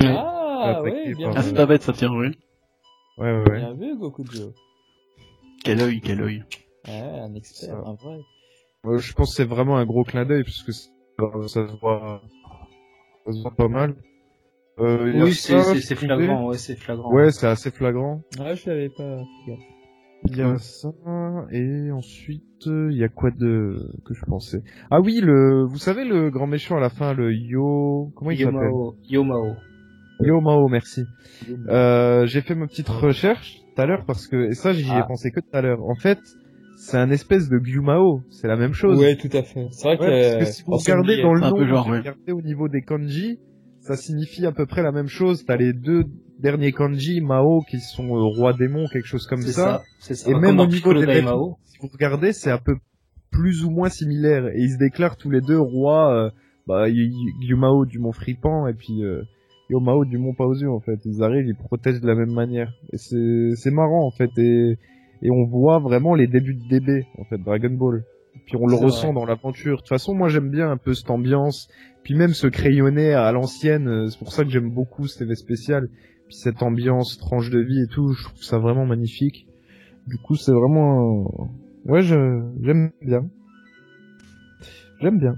Ah, 0.03 0.81
ouais, 0.83 1.15
bien 1.15 1.29
par- 1.29 1.39
Ah, 1.39 1.43
vu. 1.43 1.49
c'est 1.49 1.55
pas 1.57 1.67
bête, 1.67 1.83
ça 1.83 1.93
tient, 1.93 2.11
oui. 2.13 2.29
Ouais, 3.19 3.33
ouais, 3.33 3.51
ouais. 3.51 3.59
Bien 3.59 3.75
vu, 3.75 3.97
Goku 3.99 4.25
Joe. 4.31 4.53
Quel 5.65 5.81
œil, 5.81 6.01
quel 6.01 6.21
œil. 6.23 6.45
Ouais, 6.87 6.95
un 7.21 7.35
expert, 7.35 7.71
Ça. 7.71 7.77
un 7.85 7.95
vrai. 7.95 8.21
Je 8.99 9.13
pense 9.13 9.31
que 9.31 9.37
c'est 9.37 9.49
vraiment 9.49 9.77
un 9.77 9.85
gros 9.85 10.05
clin 10.05 10.25
d'œil 10.25 10.45
puisque 10.45 10.73
c'est- 10.73 10.89
ça 11.49 11.67
se 11.69 11.77
voit, 11.81 12.23
ça 13.27 13.33
se 13.33 13.43
voit 13.43 13.55
pas 13.57 13.69
mal. 13.69 13.95
Euh, 14.81 15.13
Oui, 15.25 15.33
c'est 15.33 15.61
c'est- 15.63 15.81
c'est 15.81 15.95
je 15.95 16.07
flagrant, 16.07 16.47
ouais, 16.49 16.57
c'est 16.59 16.77
flagrant. 16.77 17.13
Ouais, 17.13 17.31
c'est 17.31 17.47
assez 17.47 17.71
flagrant. 17.71 18.23
Ouais, 18.39 18.55
je 18.57 18.69
l'avais 18.71 18.89
pas 18.91 19.19
fait 19.45 19.51
gaffe. 19.53 19.61
Il 20.31 20.37
y 20.37 20.43
a 20.43 20.59
ça 20.59 20.89
et 21.53 21.93
ensuite 21.93 22.67
euh, 22.67 22.89
il 22.91 22.99
y 22.99 23.05
a 23.05 23.09
quoi 23.09 23.31
de 23.31 23.93
que 24.05 24.15
je 24.15 24.25
pensais? 24.25 24.63
Ah 24.91 25.01
oui, 25.01 25.21
le, 25.23 25.65
vous 25.65 25.79
savez 25.79 26.05
le 26.05 26.31
grand 26.31 26.49
méchant 26.49 26.77
à 26.77 26.81
la 26.81 26.91
fin, 26.91 27.15
le 27.15 27.33
Yo, 27.33 28.11
comment 28.17 28.33
il 28.33 28.39
s'appelle? 28.39 28.55
Yomao. 28.55 28.95
Yomao. 29.09 29.55
Yo 30.21 30.41
Mao, 30.41 30.67
merci. 30.69 31.05
Euh, 31.69 32.27
j'ai 32.27 32.41
fait 32.41 32.57
ma 32.57 32.67
petite 32.67 32.89
recherche 32.89 33.61
tout 33.75 33.81
à 33.81 33.87
l'heure 33.87 34.05
parce 34.05 34.27
que 34.27 34.49
et 34.51 34.55
ça 34.55 34.73
j'y 34.73 34.89
ai 34.91 34.97
Ah. 34.97 35.05
pensé 35.07 35.31
que 35.31 35.39
tout 35.39 35.47
à 35.53 35.63
l'heure. 35.63 35.85
En 35.85 35.95
fait, 35.95 36.19
c'est 36.77 36.97
un 36.97 37.11
espèce 37.11 37.49
de 37.49 37.59
Gyumao, 37.63 38.23
c'est 38.31 38.49
la 38.49 38.57
même 38.57 38.73
chose. 38.73 38.99
Ouais, 38.99 39.15
tout 39.17 39.31
à 39.33 39.43
fait. 39.45 39.69
C'est 39.71 39.87
vrai 39.87 39.97
que, 39.97 40.03
parce 40.03 40.11
que 40.11 40.43
euh, 40.43 40.45
si 40.47 40.63
vous 40.67 40.73
regardez 40.77 41.23
dans 41.23 41.35
le 41.35 41.41
nom, 41.41 41.65
genre, 41.65 41.85
vous 41.87 41.93
ouais. 41.93 41.99
regardez 41.99 42.33
au 42.33 42.43
niveau 42.43 42.69
des 42.69 42.83
kanji, 42.83 43.39
ça 43.89 43.97
signifie 43.97 44.45
à 44.45 44.53
peu 44.53 44.67
près 44.67 44.83
la 44.83 44.93
même 44.93 45.09
chose. 45.09 45.47
T'as 45.47 45.57
les 45.57 45.73
deux 45.73 46.05
derniers 46.39 46.73
kanji, 46.73 47.23
Mao, 47.23 47.63
qui 47.63 47.81
sont 47.81 48.17
euh, 48.17 48.23
roi 48.23 48.53
démon, 48.53 48.87
quelque 48.93 49.07
chose 49.07 49.27
comme 49.27 49.41
ça. 49.41 49.83
ça, 49.99 50.15
ça. 50.15 50.29
Et 50.29 50.33
Comme 50.35 50.43
même 50.43 50.57
dans 50.57 50.65
au 50.65 50.67
niveau 50.67 50.93
des 50.93 51.07
vêtements, 51.07 51.59
si 51.65 51.79
vous 51.81 51.89
regardez, 51.91 52.35
c'est 52.35 52.51
un 52.51 52.59
peu 52.59 52.77
plus 53.31 53.65
ou 53.65 53.71
moins 53.71 53.89
similaire. 53.89 54.49
Et 54.49 54.59
ils 54.59 54.73
se 54.73 54.79
déclarent 54.79 55.17
tous 55.17 55.31
les 55.31 55.41
deux 55.41 55.59
rois, 55.59 56.13
euh, 56.13 56.31
bah, 56.67 56.91
Yumao 56.91 57.87
du 57.87 57.99
mont 57.99 58.13
Fripan 58.13 58.67
et 58.67 58.75
puis 58.75 59.03
euh, 59.03 59.23
Yomao 59.71 60.05
du 60.05 60.19
mont 60.19 60.35
Paozu, 60.35 60.69
en 60.69 60.81
fait. 60.81 61.01
Ils 61.07 61.23
arrivent, 61.23 61.47
ils 61.47 61.57
protègent 61.57 62.03
de 62.03 62.07
la 62.07 62.15
même 62.15 62.33
manière. 62.33 62.71
Et 62.93 62.99
c'est 62.99 63.71
marrant, 63.71 64.07
en 64.07 64.11
fait. 64.11 64.31
Et, 64.37 64.77
et 65.23 65.31
on 65.31 65.47
voit 65.47 65.79
vraiment 65.79 66.15
les 66.15 66.27
débuts 66.27 66.55
de 66.55 66.69
DB, 66.69 67.07
en 67.17 67.25
fait, 67.25 67.39
Dragon 67.39 67.71
Ball. 67.71 68.05
Puis 68.49 68.57
on 68.57 68.67
le 68.67 68.77
ressent 68.77 69.13
vrai. 69.13 69.15
dans 69.15 69.25
l'aventure. 69.27 69.77
De 69.77 69.81
toute 69.81 69.89
façon, 69.89 70.15
moi 70.15 70.29
j'aime 70.29 70.51
bien 70.51 70.71
un 70.71 70.79
peu 70.79 70.95
cette 70.95 71.11
ambiance. 71.11 71.69
Puis 72.09 72.17
même 72.17 72.33
ce 72.33 72.47
crayonné 72.47 73.13
à 73.13 73.31
l'ancienne, 73.33 73.87
euh, 73.87 74.09
c'est 74.09 74.19
pour 74.19 74.33
ça 74.33 74.43
que 74.43 74.49
j'aime 74.49 74.71
beaucoup 74.71 75.07
ce 75.07 75.19
TV 75.19 75.35
spécial. 75.35 75.89
Puis 76.27 76.37
cette 76.37 76.63
ambiance, 76.63 77.19
tranche 77.19 77.51
de 77.51 77.59
vie 77.59 77.83
et 77.83 77.87
tout, 77.87 78.15
je 78.15 78.25
trouve 78.25 78.43
ça 78.43 78.57
vraiment 78.57 78.87
magnifique. 78.87 79.47
Du 80.07 80.17
coup, 80.17 80.35
c'est 80.35 80.53
vraiment, 80.53 81.51
ouais, 81.85 82.01
je 82.01 82.15
j'aime 82.63 82.93
bien. 83.03 83.29
J'aime 85.03 85.19
bien. 85.19 85.35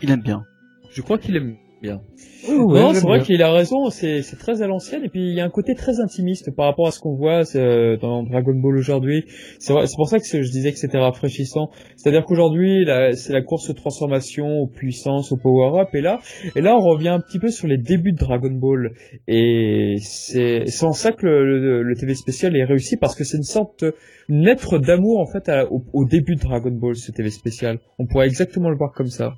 Il 0.00 0.10
aime 0.10 0.22
bien. 0.22 0.46
Je 0.92 1.02
crois 1.02 1.18
qu'il 1.18 1.36
aime 1.36 1.56
bien. 1.82 2.00
Ouais, 2.48 2.80
non, 2.80 2.92
c'est 2.94 3.06
vrai 3.06 3.18
qu'il 3.24 3.42
a 3.42 3.52
raison, 3.52 3.88
c'est 3.90 4.22
c'est 4.22 4.36
très 4.36 4.62
à 4.62 4.66
l'ancienne 4.66 5.04
et 5.04 5.08
puis 5.08 5.28
il 5.28 5.34
y 5.34 5.40
a 5.40 5.44
un 5.44 5.50
côté 5.50 5.74
très 5.74 6.00
intimiste 6.00 6.50
par 6.56 6.66
rapport 6.66 6.88
à 6.88 6.90
ce 6.90 6.98
qu'on 6.98 7.14
voit 7.14 7.42
euh, 7.56 7.96
dans 7.98 8.22
Dragon 8.24 8.54
Ball 8.54 8.76
aujourd'hui. 8.76 9.24
C'est 9.60 9.72
vrai- 9.72 9.86
c'est 9.86 9.94
pour 9.96 10.08
ça 10.08 10.18
que 10.18 10.24
je 10.26 10.50
disais 10.50 10.72
que 10.72 10.78
c'était 10.78 10.98
rafraîchissant. 10.98 11.70
C'est-à-dire 11.96 12.24
qu'aujourd'hui, 12.24 12.84
c'est 13.14 13.32
la 13.32 13.42
course 13.42 13.70
aux 13.70 13.74
transformations, 13.74 14.58
aux 14.60 14.66
puissances, 14.66 15.30
aux 15.30 15.36
power-up 15.36 15.88
et 15.94 16.00
là, 16.00 16.18
et 16.56 16.60
là 16.60 16.76
on 16.76 16.80
revient 16.80 17.10
un 17.10 17.20
petit 17.20 17.38
peu 17.38 17.48
sur 17.48 17.68
les 17.68 17.78
débuts 17.78 18.12
de 18.12 18.18
Dragon 18.18 18.50
Ball 18.52 18.90
et 19.28 19.96
c'est 20.00 20.64
c'est 20.66 20.84
en 20.86 20.92
ça 20.92 21.12
que 21.12 21.26
le, 21.26 21.58
le- 21.60 21.82
le 21.82 21.94
TV 21.96 22.14
spécial 22.14 22.56
est 22.56 22.64
réussi 22.64 22.96
parce 22.96 23.14
que 23.14 23.22
c'est 23.24 23.36
une 23.36 23.42
sorte 23.44 23.84
une 24.28 24.44
lettre 24.44 24.78
d'amour 24.78 25.20
en 25.20 25.26
fait 25.26 25.48
à- 25.48 25.70
au, 25.70 25.82
au 25.92 26.04
début 26.06 26.34
de 26.36 26.40
Dragon 26.40 26.70
Ball 26.72 26.96
ce 26.96 27.12
TV 27.12 27.30
spécial. 27.30 27.78
On 27.98 28.06
pourrait 28.06 28.26
exactement 28.26 28.68
le 28.70 28.76
voir 28.76 28.92
comme 28.92 29.06
ça. 29.08 29.34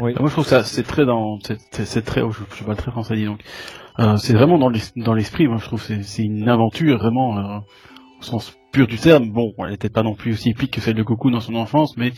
Oui. 0.00 0.14
Moi, 0.18 0.28
je 0.28 0.32
trouve 0.32 0.46
ça, 0.46 0.64
c'est 0.64 0.82
très 0.82 1.04
dans, 1.04 1.38
c'est, 1.72 2.02
très, 2.04 2.22
oh, 2.22 2.30
je, 2.30 2.40
je 2.56 2.72
très 2.72 2.90
français, 2.90 3.16
dis 3.16 3.26
donc. 3.26 3.40
Euh, 3.98 4.16
c'est 4.16 4.32
vraiment 4.32 4.56
dans 4.56 4.70
l'es- 4.70 4.92
dans 4.96 5.14
l'esprit, 5.14 5.46
moi, 5.46 5.58
je 5.58 5.64
trouve, 5.64 5.82
c'est, 5.82 6.02
c'est 6.02 6.22
une 6.24 6.48
aventure, 6.48 6.98
vraiment, 6.98 7.38
euh, 7.38 7.58
au 8.20 8.22
sens 8.22 8.56
pur 8.72 8.86
du 8.86 8.96
terme. 8.98 9.30
Bon, 9.30 9.52
elle 9.58 9.74
était 9.74 9.90
pas 9.90 10.02
non 10.02 10.14
plus 10.14 10.32
aussi 10.32 10.50
épique 10.50 10.72
que 10.72 10.80
celle 10.80 10.94
de 10.94 11.02
Goku 11.02 11.30
dans 11.30 11.40
son 11.40 11.54
enfance, 11.54 11.96
mais 11.96 12.12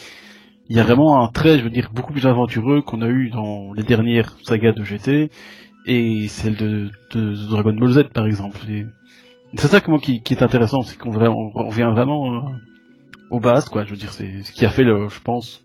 il 0.68 0.76
y 0.76 0.80
a 0.80 0.84
vraiment 0.84 1.22
un 1.22 1.28
trait, 1.28 1.58
je 1.58 1.64
veux 1.64 1.70
dire, 1.70 1.90
beaucoup 1.92 2.12
plus 2.12 2.26
aventureux 2.26 2.82
qu'on 2.82 3.02
a 3.02 3.08
eu 3.08 3.30
dans 3.30 3.72
les 3.72 3.82
dernières 3.82 4.36
sagas 4.42 4.72
de 4.72 4.84
GT 4.84 5.30
et 5.86 6.28
celle 6.28 6.56
de, 6.56 6.90
Dragon 7.14 7.74
Ball 7.74 7.90
Z, 7.90 8.04
par 8.14 8.26
exemple. 8.26 8.60
C'est 9.56 9.66
ça 9.68 9.80
moi 9.88 9.98
qui, 9.98 10.22
est 10.30 10.42
intéressant, 10.42 10.82
c'est 10.82 10.96
qu'on 10.96 11.10
revient 11.10 11.90
vraiment 11.92 12.34
euh, 12.34 12.40
au 13.30 13.40
base, 13.40 13.68
quoi. 13.68 13.84
Je 13.84 13.90
veux 13.90 13.96
dire, 13.96 14.12
c'est 14.12 14.42
ce 14.44 14.52
qui 14.52 14.64
a 14.64 14.70
fait 14.70 14.84
le, 14.84 15.08
je 15.08 15.20
pense, 15.20 15.64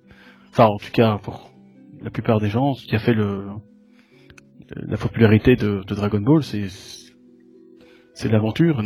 enfin, 0.49 0.65
en 0.65 0.77
tout 0.77 0.91
cas, 0.91 1.19
pour 1.21 1.46
la 2.01 2.09
plupart 2.09 2.39
des 2.39 2.49
gens, 2.49 2.73
ce 2.73 2.85
qui 2.85 2.95
a 2.95 2.99
fait 2.99 3.13
la 3.13 4.97
popularité 4.97 5.55
de, 5.55 5.83
Dragon 5.87 6.19
Ball, 6.19 6.43
c'est 6.43 6.69
l'aventure. 8.29 8.81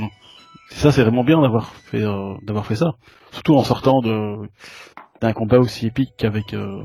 Ça, 0.69 0.91
c'est 0.91 1.01
vraiment 1.01 1.23
bien 1.23 1.41
d'avoir 1.41 1.73
fait 1.73 2.03
euh, 2.03 2.35
fait 2.63 2.75
ça, 2.75 2.93
surtout 3.31 3.55
en 3.55 3.63
sortant 3.63 4.01
d'un 4.01 5.33
combat 5.33 5.59
aussi 5.59 5.87
épique 5.87 6.13
qu'avec 6.17 6.53
euh, 6.53 6.81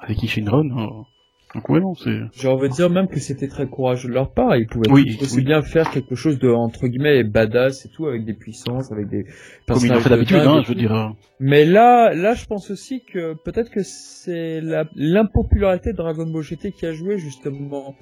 avec 0.00 0.22
Ishinron. 0.22 0.70
euh. 0.78 1.17
Donc 1.54 1.68
ouais, 1.70 1.80
non, 1.80 1.94
c'est 1.94 2.20
J'ai 2.32 2.48
envie 2.48 2.68
de 2.68 2.74
dire 2.74 2.90
même 2.90 3.08
que 3.08 3.18
c'était 3.20 3.48
très 3.48 3.66
courageux 3.66 4.08
de 4.08 4.12
leur 4.14 4.32
part. 4.32 4.54
Ils 4.56 4.66
pouvaient 4.66 4.90
Oui, 4.90 5.16
aussi 5.20 5.36
oui. 5.38 5.44
bien 5.44 5.62
faire 5.62 5.90
quelque 5.90 6.14
chose 6.14 6.38
de 6.38 6.50
entre 6.50 6.86
guillemets 6.88 7.24
badass 7.24 7.86
et 7.86 7.88
tout 7.88 8.06
avec 8.06 8.24
des 8.26 8.34
puissances, 8.34 8.92
avec 8.92 9.08
des 9.08 9.24
comme 9.66 9.78
ils 9.82 9.88
l'ont 9.88 9.98
fait 10.00 10.10
de 10.10 10.14
d'habitude, 10.14 10.36
hein, 10.38 10.60
je 10.62 10.68
veux 10.68 10.74
dire. 10.74 11.14
Mais 11.40 11.64
là, 11.64 12.12
là, 12.12 12.34
je 12.34 12.44
pense 12.44 12.70
aussi 12.70 13.02
que 13.02 13.32
peut-être 13.44 13.70
que 13.70 13.82
c'est 13.82 14.60
la- 14.60 14.88
l'impopularité 14.94 15.92
de 15.92 15.96
Dragon 15.96 16.26
Ball 16.26 16.42
GT 16.42 16.72
qui 16.72 16.84
a 16.84 16.92
joué 16.92 17.16
justement. 17.18 17.94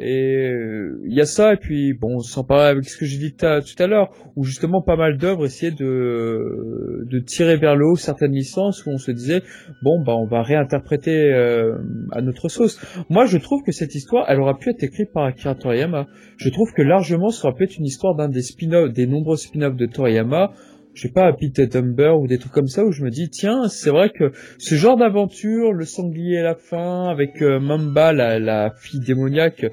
Et 0.00 0.46
euh, 0.46 1.00
il 1.04 1.12
y 1.12 1.20
a 1.20 1.26
ça, 1.26 1.54
et 1.54 1.56
puis 1.56 1.92
bon, 1.92 2.20
sans 2.20 2.44
parler 2.44 2.66
avec 2.66 2.84
ce 2.84 2.96
que 2.96 3.04
j'ai 3.04 3.18
dit 3.18 3.34
tout 3.34 3.82
à 3.82 3.86
l'heure, 3.88 4.10
où 4.36 4.44
justement 4.44 4.80
pas 4.80 4.94
mal 4.94 5.18
d'œuvres 5.18 5.46
essayaient 5.46 5.72
de, 5.72 7.04
de 7.10 7.18
tirer 7.18 7.56
vers 7.56 7.74
le 7.74 7.84
haut 7.86 7.96
certaines 7.96 8.32
licences, 8.32 8.86
où 8.86 8.90
on 8.90 8.98
se 8.98 9.10
disait, 9.10 9.42
bon, 9.82 10.00
bah 10.04 10.14
on 10.14 10.26
va 10.26 10.42
réinterpréter 10.42 11.32
euh, 11.32 11.78
à 12.12 12.22
notre 12.22 12.48
sauce. 12.48 12.80
Moi, 13.10 13.26
je 13.26 13.38
trouve 13.38 13.62
que 13.64 13.72
cette 13.72 13.94
histoire, 13.96 14.26
elle 14.28 14.40
aurait 14.40 14.58
pu 14.58 14.70
être 14.70 14.82
écrite 14.84 15.12
par 15.12 15.24
Akira 15.24 15.56
Toriyama. 15.56 16.06
Je 16.36 16.48
trouve 16.50 16.72
que 16.72 16.82
largement, 16.82 17.30
ça 17.30 17.48
aurait 17.48 17.56
pu 17.56 17.64
être 17.64 17.76
une 17.78 17.86
histoire 17.86 18.14
d'un 18.14 18.28
des 18.28 18.42
spin-offs, 18.42 18.92
des 18.92 19.06
nombreux 19.06 19.36
spin-offs 19.36 19.76
de 19.76 19.86
Toriyama, 19.86 20.52
je 20.98 21.02
sais 21.02 21.12
pas, 21.12 21.26
Happy 21.28 21.52
Tumber 21.52 22.10
ou 22.18 22.26
des 22.26 22.38
trucs 22.38 22.50
comme 22.52 22.66
ça 22.66 22.84
où 22.84 22.90
je 22.90 23.04
me 23.04 23.10
dis 23.10 23.30
tiens 23.30 23.68
c'est 23.68 23.90
vrai 23.90 24.10
que 24.10 24.32
ce 24.58 24.74
genre 24.74 24.96
d'aventure, 24.96 25.72
le 25.72 25.84
sanglier 25.84 26.38
à 26.38 26.42
la 26.42 26.54
fin 26.56 27.08
avec 27.08 27.40
euh, 27.40 27.60
Mamba 27.60 28.12
la, 28.12 28.40
la 28.40 28.72
fille 28.76 28.98
démoniaque 28.98 29.66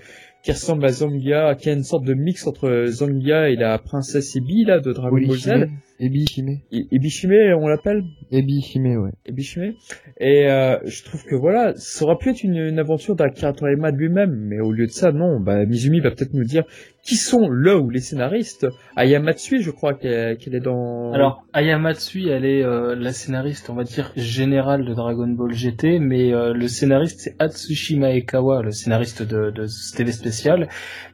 qui 0.43 0.51
ressemble 0.51 0.85
à 0.85 0.89
Zangia, 0.89 1.55
qui 1.55 1.71
a 1.71 1.73
une 1.73 1.83
sorte 1.83 2.05
de 2.05 2.13
mix 2.13 2.45
entre 2.45 2.85
Zangia 2.85 3.49
et 3.49 3.55
la 3.55 3.79
princesse 3.79 4.35
Ebi 4.35 4.63
là 4.65 4.79
de 4.79 4.93
Dragon 4.93 5.17
Ball 5.17 5.37
Z, 5.37 5.51
Ebi 5.99 6.25
Hime. 6.37 6.59
E- 6.71 6.85
Ebishime 6.91 7.55
on 7.59 7.67
l'appelle? 7.67 8.03
Ebi 8.31 8.59
Hime, 8.59 8.97
ouais. 8.97 9.11
Ebishime 9.25 9.73
et 10.19 10.47
euh, 10.47 10.77
je 10.85 11.03
trouve 11.03 11.23
que 11.25 11.33
voilà 11.33 11.73
ça 11.77 12.05
aurait 12.05 12.17
pu 12.17 12.29
être 12.29 12.43
une, 12.43 12.57
une 12.57 12.77
aventure 12.77 13.15
d'Akira 13.15 13.53
Toriyama 13.53 13.91
de 13.91 13.97
lui-même 13.97 14.35
mais 14.35 14.59
au 14.59 14.71
lieu 14.71 14.85
de 14.85 14.91
ça 14.91 15.11
non. 15.11 15.39
Bah 15.39 15.65
Mizumi 15.65 15.99
va 15.99 16.11
peut-être 16.11 16.35
nous 16.35 16.43
dire 16.45 16.65
qui 17.05 17.15
sont 17.17 17.49
là 17.49 17.77
ou 17.77 17.89
les 17.89 17.99
scénaristes? 17.99 18.65
Aya 18.95 19.19
Matsui 19.19 19.61
je 19.61 19.69
crois 19.71 19.93
qu'elle 19.93 20.37
est 20.55 20.59
dans 20.59 21.13
Alors, 21.13 21.43
Aya 21.53 21.77
Matsui, 21.77 22.27
elle 22.29 22.45
est 22.45 22.63
euh, 22.63 22.95
la 22.95 23.13
scénariste, 23.13 23.69
on 23.69 23.75
va 23.75 23.83
dire, 23.83 24.11
générale 24.15 24.85
de 24.85 24.93
Dragon 24.93 25.27
Ball 25.27 25.53
GT, 25.53 25.99
mais 25.99 26.33
euh, 26.33 26.53
le 26.53 26.67
scénariste, 26.67 27.19
c'est 27.19 27.35
Atsushi 27.39 27.99
Maekawa, 27.99 28.63
le 28.63 28.71
scénariste 28.71 29.21
de, 29.21 29.51
de 29.51 29.67
ce 29.67 29.95
TV 29.95 30.11
spécial. 30.11 30.67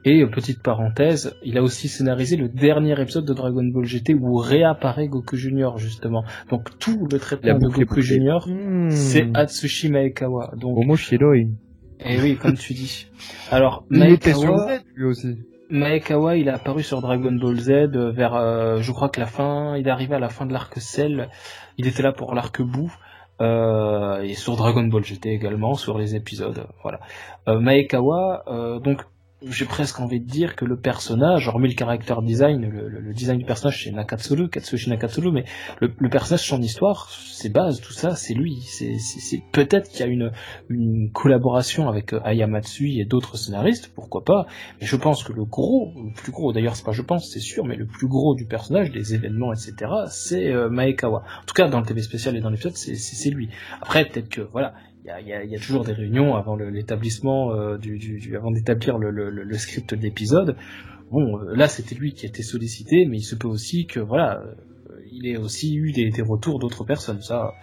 Et, 0.06 0.22
euh, 0.22 0.28
petite 0.30 0.64
parenthèse, 0.64 1.36
il 1.44 1.58
a 1.58 1.62
aussi 1.64 1.88
scénarisé 1.90 2.38
le 2.38 2.48
dernier 2.48 3.00
épisode 3.02 3.26
de 3.26 3.34
Dragon 3.34 3.64
Ball 3.66 3.84
GT 3.86 4.14
où 4.16 4.36
réapparaît 4.38 5.08
Goku 5.10 5.36
Junior, 5.36 5.78
justement. 5.78 6.24
Donc, 6.50 6.70
tout 6.80 7.08
le 7.12 7.20
traitement 7.20 7.58
de 7.60 7.68
Goku. 7.68 8.02
Junior, 8.02 8.48
Hmm. 8.48 8.90
c'est 8.92 9.28
Atsushi 9.34 9.90
Maekawa. 9.90 10.54
Donc, 10.58 10.78
Omo 10.78 10.96
Shiroi. 10.96 11.36
et 12.06 12.22
oui, 12.22 12.38
comme 12.38 12.56
tu 12.56 12.74
dis. 12.74 13.08
Alors, 13.52 13.86
Il 13.92 14.02
était 14.04 14.34
sur 14.34 14.56
Maekawa... 14.56 14.78
Z, 14.78 14.82
lui 14.96 15.06
aussi. 15.06 15.38
Maekawa, 15.72 16.36
il 16.36 16.50
est 16.50 16.52
apparu 16.52 16.84
sur 16.84 17.02
Dragon 17.02 17.32
Ball 17.32 17.58
Z 17.58 17.70
euh, 17.70 18.12
vers, 18.12 18.36
euh, 18.36 18.82
je 18.82 18.92
crois 18.92 19.08
que 19.10 19.20
la 19.22 19.26
fin, 19.26 19.78
il 19.78 19.88
est 19.88 19.92
arrivé 19.92 20.16
à 20.16 20.20
la 20.20 20.30
fin 20.30 20.46
de 20.46 20.52
l'arc 20.52 20.78
Cell. 20.80 21.30
Il 21.78 21.88
était 21.88 22.04
là 22.04 22.12
pour 22.12 22.36
l'arc 22.36 22.62
Bou. 22.62 22.94
Euh, 23.42 24.22
et 24.22 24.36
sur 24.36 24.56
Dragon 24.56 24.84
Ball 24.84 25.04
GT 25.04 25.30
également, 25.30 25.74
sur 25.74 25.98
les 25.98 26.16
épisodes, 26.16 26.68
voilà. 26.84 27.00
Euh, 27.48 27.60
Maekawa, 27.60 28.44
euh, 28.48 28.80
donc 28.80 29.02
j'ai 29.44 29.66
presque 29.66 30.00
envie 30.00 30.20
de 30.20 30.28
dire 30.28 30.56
que 30.56 30.66
le 30.66 30.78
personnage, 30.78 31.48
hormis 31.48 31.70
le 31.70 31.76
character 31.78 32.16
design, 32.24 32.62
le, 32.62 33.14
design 33.14 33.40
du 33.40 33.46
personnage 33.46 33.84
c'est 33.84 33.92
Nakatsuru, 33.92 34.50
Katsushi 34.50 34.90
Nakatsuru, 34.90 35.32
mais 35.32 35.46
le, 35.80 36.10
personnage, 36.10 36.48
son 36.48 36.62
histoire, 36.62 37.10
ses 37.10 37.50
bases, 37.50 37.82
tout 37.82 37.94
ça, 37.94 38.16
c'est 38.16 38.34
lui. 38.34 38.62
C'est, 38.62 39.42
peut-être 39.52 39.90
qu'il 39.90 40.02
y 40.02 40.04
a 40.04 40.32
une, 40.70 41.12
collaboration 41.14 41.90
avec 41.90 42.14
euh, 42.14 42.20
Aya 42.24 42.48
Matsui 42.48 43.00
et 43.00 43.06
d'autres 43.06 43.38
scénaristes, 43.38 43.92
pourquoi 43.94 44.24
pas. 44.24 44.46
Mais 44.80 44.88
je 44.88 44.96
pense 44.96 45.24
que 45.24 45.34
le 45.34 45.46
gros, 45.46 45.92
le 45.96 46.14
plus 46.14 46.32
gros, 46.32 46.54
d'ailleurs 46.54 46.76
c'est 46.76 46.86
pas 46.86 46.92
je 46.92 47.02
pense, 47.02 47.30
c'est 47.32 47.40
sûr, 47.40 47.66
mais 47.66 47.76
le 47.76 47.86
plus 47.86 48.08
gros 48.08 48.36
du 48.36 48.46
personnage, 48.46 48.92
des 48.92 49.16
événements, 49.16 49.54
etc., 49.54 49.92
c'est 50.08 50.52
euh, 50.52 50.70
Maekawa. 50.70 51.20
En 51.20 51.46
tout 51.46 51.54
cas, 51.54 51.68
dans 51.68 51.80
le 51.80 51.86
TV 51.86 52.02
spécial 52.02 52.36
et 52.36 52.42
dans 52.42 52.50
l'épisode, 52.50 52.76
c'est, 52.76 52.96
c'est 52.96 53.30
lui. 53.30 53.50
Après, 53.82 54.06
peut-être 54.06 54.30
que 54.30 54.42
voilà, 54.42 54.74
il 55.04 55.08
y 55.08 55.12
a, 55.12 55.20
y 55.22 55.34
a- 55.34 55.44
y 55.44 55.56
a 55.56 55.60
toujours 55.60 55.84
des 55.84 55.94
réunions 55.94 56.36
avant 56.36 56.56
l'établissement 56.56 57.54
euh, 57.54 57.78
du, 57.78 57.98
du, 57.98 58.20
du- 58.20 58.36
avant 58.36 58.52
d'établir 58.52 58.98
le, 58.98 59.10
le, 59.12 59.30
le- 59.30 59.58
script 59.58 59.94
de 59.96 60.02
l'épisode. 60.02 60.56
Bon, 61.12 61.40
euh, 61.40 61.56
là 61.56 61.68
c'était 61.68 61.96
lui 61.96 62.14
qui 62.14 62.26
a 62.26 62.30
été 62.30 62.44
sollicité, 62.44 63.06
mais 63.06 63.18
il 63.18 63.24
se 63.24 63.36
peut 63.36 63.48
aussi 63.48 63.88
que 63.88 64.00
voilà, 64.00 64.42
euh, 64.42 64.96
il 65.12 65.28
ait 65.28 65.38
aussi 65.38 65.76
eu 65.76 65.92
des, 65.92 66.10
des 66.10 66.22
retours 66.22 66.60
d'autres 66.60 66.84
personnes. 66.84 67.22
Ça, 67.22 67.54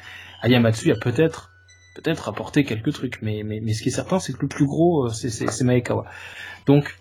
Ayamatsu 0.42 0.90
a 0.92 0.96
peut-être 0.96 1.50
peut-être 1.94 2.28
apporté 2.28 2.62
quelques 2.64 2.92
trucs, 2.92 3.20
mais, 3.22 3.42
mais, 3.44 3.60
mais 3.60 3.72
ce 3.72 3.82
qui 3.82 3.88
est 3.88 3.92
certain, 3.92 4.20
c'est 4.20 4.32
que 4.32 4.42
le 4.42 4.48
plus 4.48 4.66
gros, 4.66 5.06
euh, 5.06 5.10
c'est 5.10 5.64
Maekawa. 5.64 6.04
Donc, 6.66 6.96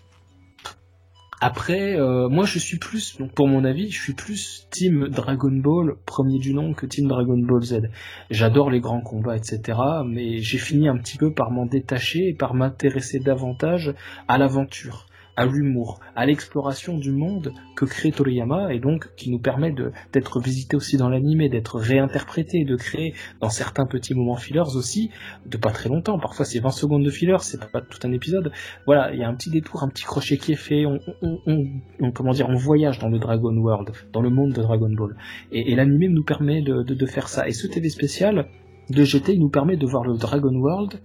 après, 1.40 1.94
euh, 1.94 2.28
moi 2.28 2.44
je 2.44 2.58
suis 2.58 2.78
plus, 2.78 3.16
donc 3.18 3.32
pour 3.32 3.46
mon 3.46 3.64
avis, 3.64 3.90
je 3.90 4.00
suis 4.00 4.12
plus 4.12 4.66
Team 4.70 5.06
Dragon 5.08 5.52
Ball 5.52 5.94
premier 6.04 6.38
du 6.38 6.52
nom 6.52 6.74
que 6.74 6.84
Team 6.84 7.06
Dragon 7.06 7.38
Ball 7.38 7.62
Z. 7.62 7.90
J'adore 8.30 8.70
les 8.70 8.80
grands 8.80 9.00
combats, 9.00 9.36
etc. 9.36 9.78
Mais 10.04 10.38
j'ai 10.38 10.58
fini 10.58 10.88
un 10.88 10.96
petit 10.96 11.16
peu 11.16 11.32
par 11.32 11.52
m'en 11.52 11.66
détacher 11.66 12.28
et 12.28 12.34
par 12.34 12.54
m'intéresser 12.54 13.20
davantage 13.20 13.94
à 14.26 14.36
l'aventure, 14.36 15.06
à 15.38 15.46
l'humour, 15.46 16.00
à 16.16 16.26
l'exploration 16.26 16.98
du 16.98 17.12
monde 17.12 17.52
que 17.76 17.84
crée 17.84 18.10
Toriyama 18.10 18.74
et 18.74 18.80
donc 18.80 19.14
qui 19.14 19.30
nous 19.30 19.38
permet 19.38 19.72
d'être 20.12 20.40
visité 20.40 20.76
aussi 20.76 20.96
dans 20.96 21.08
l'animé, 21.08 21.48
d'être 21.48 21.78
réinterprété, 21.78 22.64
de 22.64 22.74
créer 22.74 23.14
dans 23.40 23.48
certains 23.48 23.86
petits 23.86 24.14
moments 24.14 24.34
fillers 24.34 24.74
aussi, 24.74 25.10
de 25.46 25.56
pas 25.56 25.70
très 25.70 25.88
longtemps. 25.88 26.18
Parfois 26.18 26.44
c'est 26.44 26.58
20 26.58 26.70
secondes 26.70 27.04
de 27.04 27.10
filler, 27.10 27.36
c'est 27.40 27.70
pas 27.70 27.80
tout 27.80 28.00
un 28.02 28.10
épisode. 28.10 28.50
Voilà, 28.84 29.12
il 29.12 29.20
y 29.20 29.22
a 29.22 29.28
un 29.28 29.34
petit 29.34 29.50
détour, 29.50 29.84
un 29.84 29.88
petit 29.88 30.02
crochet 30.02 30.38
qui 30.38 30.52
est 30.52 30.56
fait. 30.56 30.84
On, 30.86 32.10
comment 32.12 32.32
dire, 32.32 32.48
on 32.48 32.56
voyage 32.56 32.98
dans 32.98 33.08
le 33.08 33.20
Dragon 33.20 33.56
World, 33.56 33.92
dans 34.12 34.22
le 34.22 34.30
monde 34.30 34.52
de 34.54 34.62
Dragon 34.62 34.90
Ball. 34.90 35.14
Et, 35.52 35.70
et 35.70 35.76
l'animé 35.76 36.08
nous 36.08 36.24
permet 36.24 36.62
de, 36.62 36.82
de, 36.82 37.06
faire 37.06 37.28
ça. 37.28 37.46
Et 37.46 37.52
ce 37.52 37.68
TV 37.68 37.90
spécial 37.90 38.48
de 38.90 39.04
GT 39.04 39.38
nous 39.38 39.50
permet 39.50 39.76
de 39.76 39.86
voir 39.86 40.02
le 40.02 40.16
Dragon 40.16 40.54
World 40.54 41.00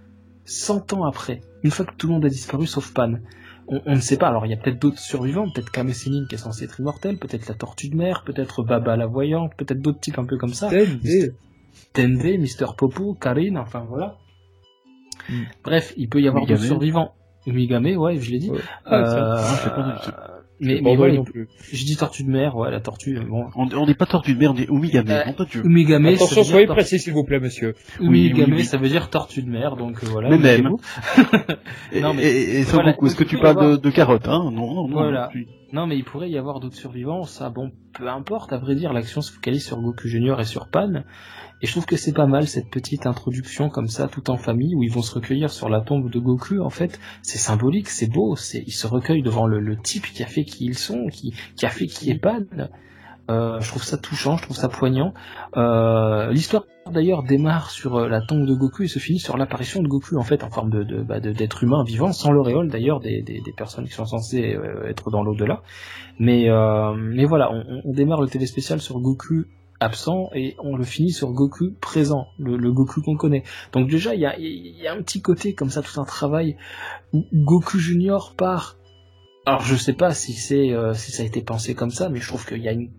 100 0.46 0.94
ans 0.94 1.06
après, 1.06 1.42
une 1.64 1.70
fois 1.70 1.86
que 1.86 1.96
tout 1.96 2.08
le 2.08 2.14
monde 2.14 2.26
a 2.26 2.30
disparu 2.30 2.66
sauf 2.66 2.94
Pan. 2.94 3.14
On, 3.68 3.82
on 3.86 3.96
ne 3.96 4.00
sait 4.00 4.18
pas, 4.18 4.28
alors 4.28 4.46
il 4.46 4.50
y 4.50 4.54
a 4.54 4.58
peut-être 4.58 4.80
d'autres 4.80 5.00
survivants, 5.00 5.50
peut-être 5.50 5.72
Kame 5.72 5.94
Sennin 5.94 6.26
qui 6.28 6.36
est 6.36 6.38
censé 6.38 6.66
être 6.66 6.80
immortel, 6.80 7.18
peut-être 7.18 7.48
la 7.48 7.56
Tortue 7.56 7.90
de 7.90 7.96
Mer, 7.96 8.24
peut-être 8.26 8.64
Baba 8.64 8.98
la 8.98 9.06
Voyante, 9.06 9.54
peut-être 9.56 9.82
d'autres 9.82 10.00
types 10.00 10.20
un 10.20 10.26
peu 10.26 10.38
comme 10.38 10.54
ça. 10.54 10.70
Tende, 11.94 12.24
Mister 12.40 12.68
Popo, 12.78 13.14
Karine, 13.14 13.58
enfin 13.58 13.86
voilà. 13.88 14.18
Mm. 15.30 15.44
Bref, 15.64 15.94
il 15.98 16.10
peut 16.10 16.22
y 16.22 16.28
avoir 16.28 16.46
d'autres 16.46 16.62
survivants. 16.62 17.14
Migame, 17.46 17.98
ouais, 17.98 18.18
je 18.20 18.32
l'ai 18.32 18.40
dit. 18.40 18.52
Ouais. 18.52 18.62
Ah. 18.86 18.96
Euh, 18.96 19.98
je 20.06 20.10
Mais, 20.60 20.80
mais 20.82 20.96
ouais, 20.96 21.12
non 21.12 21.24
plus. 21.24 21.48
je 21.72 21.84
dis 21.84 21.98
tortue 21.98 22.24
de 22.24 22.30
mer, 22.30 22.56
ouais, 22.56 22.72
la 22.72 22.80
tortue, 22.80 23.20
bon. 23.20 23.46
On, 23.56 23.86
dit 23.86 23.96
pas 23.96 24.06
tortue 24.06 24.34
de 24.36 24.40
mer, 24.40 24.52
on 24.52 24.54
dit 24.54 24.66
Omigame. 24.70 25.06
Euh, 25.10 25.24
de 25.38 25.46
Dieu. 25.46 25.62
Umigame, 25.66 26.06
Attention, 26.06 26.28
ça 26.28 26.36
veut 26.42 26.46
soyez 26.46 26.66
dire 26.68 26.76
précis, 26.76 27.00
s'il 27.00 27.12
vous 27.14 27.24
plaît, 27.24 27.40
monsieur. 27.40 27.74
tortue- 27.74 28.08
Oui, 28.10 28.28
Umigame, 28.28 28.52
oui, 28.52 28.58
oui. 28.60 28.64
ça 28.66 28.78
veut 28.78 28.88
dire 28.88 29.10
tortue 29.10 29.42
de 29.42 29.50
mer, 29.50 29.76
donc 29.76 30.02
euh, 30.04 30.08
voilà. 30.10 30.30
Mais 30.30 30.38
même. 30.38 30.70
Et, 31.92 32.02
Non, 32.02 32.14
mais- 32.14 32.24
et, 32.24 32.60
et 32.60 32.64
voilà, 32.64 32.96
est-ce 33.04 33.16
que 33.16 33.24
tu 33.24 33.38
parles 33.38 33.72
de, 33.72 33.78
de 33.78 33.90
carottes, 33.90 34.28
hein? 34.28 34.50
Non, 34.52 34.74
non, 34.74 34.88
non. 34.88 34.94
Voilà. 34.94 35.30
tu- 35.32 35.48
Non, 35.74 35.88
mais 35.88 35.98
il 35.98 36.04
pourrait 36.04 36.30
y 36.30 36.38
avoir 36.38 36.60
d'autres 36.60 36.76
survivants, 36.76 37.24
ça, 37.24 37.50
bon, 37.50 37.72
peu 37.94 38.08
importe, 38.08 38.54
à 38.54 38.58
vrai 38.58 38.76
dire, 38.76 38.94
l'action 38.94 39.22
se 39.22 39.32
focalise 39.32 39.66
sur 39.66 39.82
Goku 39.82 40.08
Junior 40.08 40.40
et 40.40 40.46
sur 40.46 40.68
Pan, 40.68 41.04
et 41.64 41.66
je 41.66 41.72
trouve 41.72 41.88
que 41.88 41.98
c'est 41.98 42.14
pas 42.14 42.28
mal, 42.28 42.48
cette 42.48 42.70
petite 42.70 43.08
introduction 43.08 43.70
comme 43.70 43.88
ça, 43.88 44.08
tout 44.08 44.30
en 44.30 44.38
famille, 44.38 44.76
où 44.76 44.84
ils 44.84 44.92
vont 44.92 45.02
se 45.02 45.16
recueillir 45.16 45.50
sur 45.50 45.70
la 45.70 45.82
tombe 45.82 46.12
de 46.12 46.20
Goku, 46.20 46.60
en 46.60 46.70
fait, 46.70 47.00
c'est 47.24 47.40
symbolique, 47.40 47.90
c'est 47.90 48.06
beau, 48.06 48.36
c'est, 48.36 48.64
ils 48.68 48.72
se 48.72 48.86
recueillent 48.86 49.24
devant 49.24 49.48
le, 49.48 49.76
type 49.76 50.06
qui 50.06 50.22
a 50.22 50.28
fait 50.28 50.46
qui 50.46 50.66
ils 50.66 50.78
sont, 50.78 51.08
qui, 51.08 51.34
qui 51.56 51.66
a 51.66 51.70
fait 51.70 51.88
qui 51.88 52.12
est 52.12 52.20
Pan, 52.20 52.46
euh, 53.30 53.62
je 53.62 53.70
trouve 53.70 53.84
ça 53.84 53.98
touchant, 53.98 54.36
je 54.36 54.44
trouve 54.44 54.58
ça 54.58 54.68
poignant. 54.68 55.14
Euh, 55.56 56.32
l'histoire 56.32 56.66
d'ailleurs 56.92 57.24
démarre 57.24 57.70
sur 57.70 57.96
euh, 57.96 58.10
la 58.10 58.20
tombe 58.20 58.46
de 58.46 58.54
Goku 58.54 58.84
et 58.84 58.88
se 58.88 59.00
finit 59.00 59.20
sur 59.20 59.38
l'apparition 59.38 59.82
de 59.82 59.88
Goku 59.88 60.18
en 60.18 60.24
fait 60.24 60.44
en 60.44 60.50
forme 60.50 60.70
de, 60.70 61.02
bah, 61.04 61.22
d'être 61.22 61.64
humain 61.64 61.86
vivant 61.86 62.12
sans 62.12 62.32
l'auréole 62.32 62.70
d'ailleurs 62.70 63.00
des, 63.00 63.22
des, 63.22 63.42
personnes 63.56 63.86
qui 63.86 63.94
sont 63.94 64.06
censées 64.06 64.58
être 64.86 65.10
dans 65.10 65.24
l'au-delà. 65.24 65.62
Mais 66.20 66.50
mais 66.98 67.26
voilà, 67.26 67.50
on, 67.52 67.94
démarre 67.94 68.22
le 68.22 68.28
TV 68.28 68.46
spécial 68.46 68.82
sur 68.82 69.00
Goku 69.00 69.46
absent 69.80 70.30
et 70.34 70.56
on 70.60 70.76
le 70.76 70.84
finit 70.84 71.12
sur 71.12 71.32
Goku 71.32 71.72
présent, 71.80 72.28
le, 72.38 72.72
Goku 72.72 73.02
qu'on 73.02 73.16
connaît. 73.16 73.44
Donc 73.72 73.90
déjà 73.90 74.16
il 74.16 74.22
y 74.22 74.26
a, 74.88 74.94
un 74.94 75.02
petit 75.02 75.22
côté 75.22 75.54
comme 75.54 75.70
ça, 75.70 75.82
tout 75.82 76.02
un 76.02 76.06
travail 76.06 76.58
où 77.14 77.24
Goku 77.32 77.78
Junior 77.78 78.34
part. 78.36 78.78
Alors 79.46 79.62
je 79.62 79.76
sais 79.76 79.94
pas 79.94 80.14
si 80.14 80.34
c'est 80.34 80.74
si 80.94 81.12
ça 81.12 81.24
a 81.24 81.26
été 81.26 81.42
pensé 81.42 81.74
comme 81.74 81.92
ça, 81.92 82.10
mais 82.10 82.20
je 82.20 82.28
trouve 82.28 82.46
qu'il 82.46 82.62
y 82.62 82.68
a 82.68 82.74
une 82.74 82.92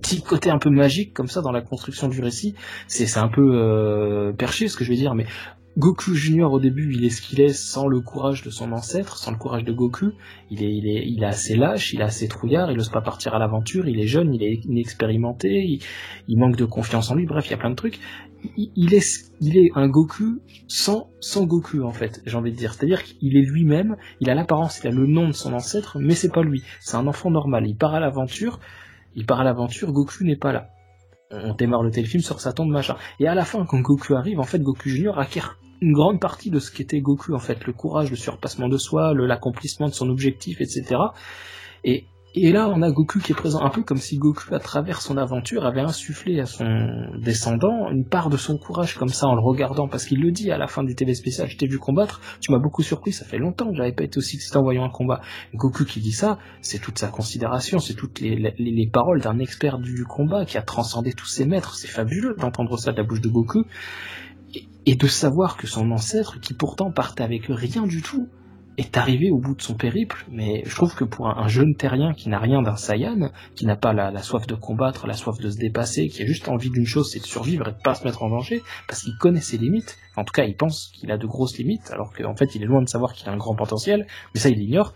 petit 0.00 0.22
côté 0.22 0.50
un 0.50 0.58
peu 0.58 0.70
magique 0.70 1.12
comme 1.12 1.28
ça 1.28 1.40
dans 1.40 1.52
la 1.52 1.62
construction 1.62 2.08
du 2.08 2.20
récit. 2.20 2.54
C'est 2.86 3.18
un 3.18 3.28
peu 3.28 3.42
euh, 3.54 4.32
perché 4.32 4.68
ce 4.68 4.76
que 4.76 4.84
je 4.84 4.90
vais 4.90 4.96
dire, 4.96 5.14
mais 5.14 5.26
Goku 5.78 6.14
Junior 6.14 6.50
au 6.50 6.58
début 6.58 6.94
il 6.94 7.04
est 7.04 7.10
ce 7.10 7.20
qu'il 7.20 7.38
est 7.38 7.52
sans 7.52 7.86
le 7.86 8.00
courage 8.00 8.42
de 8.42 8.48
son 8.48 8.72
ancêtre, 8.72 9.18
sans 9.18 9.30
le 9.30 9.36
courage 9.36 9.62
de 9.62 9.72
Goku. 9.72 10.12
Il 10.50 10.62
est 10.62 10.74
il 10.74 10.88
est 10.88 11.04
il 11.06 11.22
est 11.22 11.26
assez 11.26 11.54
lâche, 11.54 11.92
il 11.92 12.00
est 12.00 12.04
assez 12.04 12.28
trouillard, 12.28 12.70
il 12.70 12.78
n'ose 12.78 12.88
pas 12.88 13.02
partir 13.02 13.34
à 13.34 13.38
l'aventure, 13.38 13.86
il 13.86 14.00
est 14.00 14.06
jeune, 14.06 14.32
il 14.32 14.42
est 14.42 14.64
inexpérimenté, 14.64 15.48
il, 15.48 15.82
il 16.28 16.38
manque 16.38 16.56
de 16.56 16.64
confiance 16.64 17.10
en 17.10 17.14
lui. 17.14 17.26
Bref, 17.26 17.46
il 17.46 17.50
y 17.50 17.54
a 17.54 17.58
plein 17.58 17.70
de 17.70 17.74
trucs. 17.74 18.00
Il, 18.56 18.94
est 18.94 19.30
il 19.40 19.58
est 19.58 19.70
un 19.74 19.88
Goku 19.88 20.40
sans 20.66 21.10
sans 21.20 21.44
Goku 21.44 21.82
en 21.82 21.92
fait, 21.92 22.22
j'ai 22.24 22.36
envie 22.36 22.52
de 22.52 22.56
dire. 22.56 22.72
C'est-à-dire 22.72 23.02
qu'il 23.02 23.36
est 23.36 23.44
lui-même, 23.44 23.96
il 24.20 24.30
a 24.30 24.34
l'apparence, 24.34 24.80
il 24.82 24.88
a 24.88 24.90
le 24.90 25.06
nom 25.06 25.26
de 25.26 25.32
son 25.32 25.52
ancêtre, 25.52 25.98
mais 26.00 26.14
c'est 26.14 26.32
pas 26.32 26.42
lui. 26.42 26.62
C'est 26.80 26.96
un 26.96 27.06
enfant 27.06 27.30
normal. 27.30 27.66
Il 27.66 27.76
part 27.76 27.94
à 27.94 28.00
l'aventure, 28.00 28.60
il 29.16 29.24
part 29.26 29.40
à 29.40 29.44
l'aventure, 29.44 29.92
Goku 29.92 30.24
n'est 30.24 30.36
pas 30.36 30.52
là. 30.52 30.68
On 31.30 31.54
démarre 31.54 31.82
le 31.82 31.90
téléfilm 31.90 32.22
sur 32.22 32.40
sa 32.40 32.52
tombe, 32.52 32.70
machin. 32.70 32.96
Et 33.18 33.26
à 33.26 33.34
la 33.34 33.44
fin, 33.44 33.64
quand 33.64 33.80
Goku 33.80 34.14
arrive, 34.14 34.38
en 34.38 34.44
fait, 34.44 34.60
Goku 34.60 34.88
Junior 34.88 35.18
acquiert 35.18 35.58
une 35.80 35.92
grande 35.92 36.20
partie 36.20 36.50
de 36.50 36.60
ce 36.60 36.70
qu'était 36.70 37.00
Goku, 37.00 37.34
en 37.34 37.38
fait. 37.38 37.66
Le 37.66 37.72
courage, 37.72 38.10
le 38.10 38.16
surpassement 38.16 38.68
de 38.68 38.78
soi, 38.78 39.14
l'accomplissement 39.14 39.88
de 39.88 39.94
son 39.94 40.08
objectif, 40.10 40.60
etc. 40.60 40.96
Et, 41.82 42.04
et 42.38 42.52
là, 42.52 42.68
on 42.68 42.82
a 42.82 42.90
Goku 42.90 43.18
qui 43.18 43.32
est 43.32 43.34
présent, 43.34 43.64
un 43.64 43.70
peu 43.70 43.82
comme 43.82 43.96
si 43.96 44.18
Goku, 44.18 44.54
à 44.54 44.58
travers 44.58 45.00
son 45.00 45.16
aventure, 45.16 45.64
avait 45.64 45.80
insufflé 45.80 46.38
à 46.38 46.44
son 46.44 46.66
descendant 47.18 47.90
une 47.90 48.06
part 48.06 48.28
de 48.28 48.36
son 48.36 48.58
courage, 48.58 48.94
comme 48.94 49.08
ça, 49.08 49.26
en 49.26 49.34
le 49.34 49.40
regardant, 49.40 49.88
parce 49.88 50.04
qu'il 50.04 50.20
le 50.20 50.30
dit 50.30 50.50
à 50.50 50.58
la 50.58 50.66
fin 50.66 50.84
du 50.84 50.94
TV 50.94 51.14
spécial, 51.14 51.48
je 51.48 51.56
t'ai 51.56 51.66
vu 51.66 51.78
combattre, 51.78 52.20
tu 52.40 52.52
m'as 52.52 52.58
beaucoup 52.58 52.82
surpris, 52.82 53.12
ça 53.12 53.24
fait 53.24 53.38
longtemps 53.38 53.70
que 53.70 53.76
j'avais 53.76 53.92
pas 53.92 54.04
été 54.04 54.18
aussi 54.18 54.36
excité 54.36 54.58
en 54.58 54.62
voyant 54.62 54.84
un 54.84 54.90
combat. 54.90 55.22
Goku 55.54 55.86
qui 55.86 56.00
dit 56.00 56.12
ça, 56.12 56.38
c'est 56.60 56.78
toute 56.78 56.98
sa 56.98 57.08
considération, 57.08 57.78
c'est 57.78 57.94
toutes 57.94 58.20
les, 58.20 58.36
les, 58.36 58.54
les 58.58 58.90
paroles 58.90 59.22
d'un 59.22 59.38
expert 59.38 59.78
du 59.78 60.04
combat 60.04 60.44
qui 60.44 60.58
a 60.58 60.62
transcendé 60.62 61.14
tous 61.14 61.26
ses 61.26 61.46
maîtres. 61.46 61.74
C'est 61.76 61.88
fabuleux 61.88 62.36
d'entendre 62.38 62.76
ça 62.76 62.92
de 62.92 62.98
la 62.98 63.02
bouche 63.02 63.22
de 63.22 63.28
Goku 63.28 63.64
et 64.84 64.94
de 64.94 65.06
savoir 65.06 65.56
que 65.56 65.66
son 65.66 65.90
ancêtre, 65.90 66.38
qui 66.40 66.52
pourtant 66.52 66.92
partait 66.92 67.24
avec 67.24 67.46
rien 67.48 67.86
du 67.86 68.02
tout, 68.02 68.28
est 68.78 68.96
arrivé 68.96 69.30
au 69.30 69.38
bout 69.38 69.54
de 69.54 69.62
son 69.62 69.74
périple. 69.74 70.26
Mais 70.30 70.62
je 70.66 70.74
trouve 70.74 70.94
que 70.94 71.04
pour 71.04 71.28
un, 71.28 71.36
un 71.38 71.48
jeune 71.48 71.74
terrien 71.74 72.12
qui 72.12 72.28
n'a 72.28 72.38
rien 72.38 72.62
d'un 72.62 72.76
Saiyan, 72.76 73.30
qui 73.54 73.66
n'a 73.66 73.76
pas 73.76 73.92
la, 73.92 74.22
soif 74.22 74.46
de 74.46 74.54
combattre, 74.54 75.06
la 75.06 75.14
soif 75.14 75.38
de 75.38 75.50
se 75.50 75.58
dépasser, 75.58 76.08
qui 76.08 76.22
a 76.22 76.26
juste 76.26 76.48
envie 76.48 76.70
d'une 76.70 76.86
chose, 76.86 77.10
c'est 77.10 77.20
de 77.20 77.26
survivre 77.26 77.68
et 77.68 77.72
de 77.72 77.82
pas 77.82 77.94
se 77.94 78.04
mettre 78.04 78.22
en 78.22 78.28
danger, 78.28 78.62
parce 78.88 79.02
qu'il 79.02 79.16
connaît 79.18 79.40
ses 79.40 79.58
limites. 79.58 79.98
En 80.16 80.24
tout 80.24 80.32
cas, 80.32 80.44
il 80.44 80.56
pense 80.56 80.90
qu'il 80.94 81.10
a 81.10 81.18
de 81.18 81.26
grosses 81.26 81.58
limites, 81.58 81.90
alors 81.90 82.12
qu'en 82.12 82.36
fait, 82.36 82.54
il 82.54 82.62
est 82.62 82.66
loin 82.66 82.82
de 82.82 82.88
savoir 82.88 83.12
qu'il 83.12 83.28
a 83.28 83.32
un 83.32 83.36
grand 83.36 83.54
potentiel, 83.54 84.06
mais 84.34 84.40
ça, 84.40 84.48
il 84.48 84.58
l'ignore. 84.58 84.94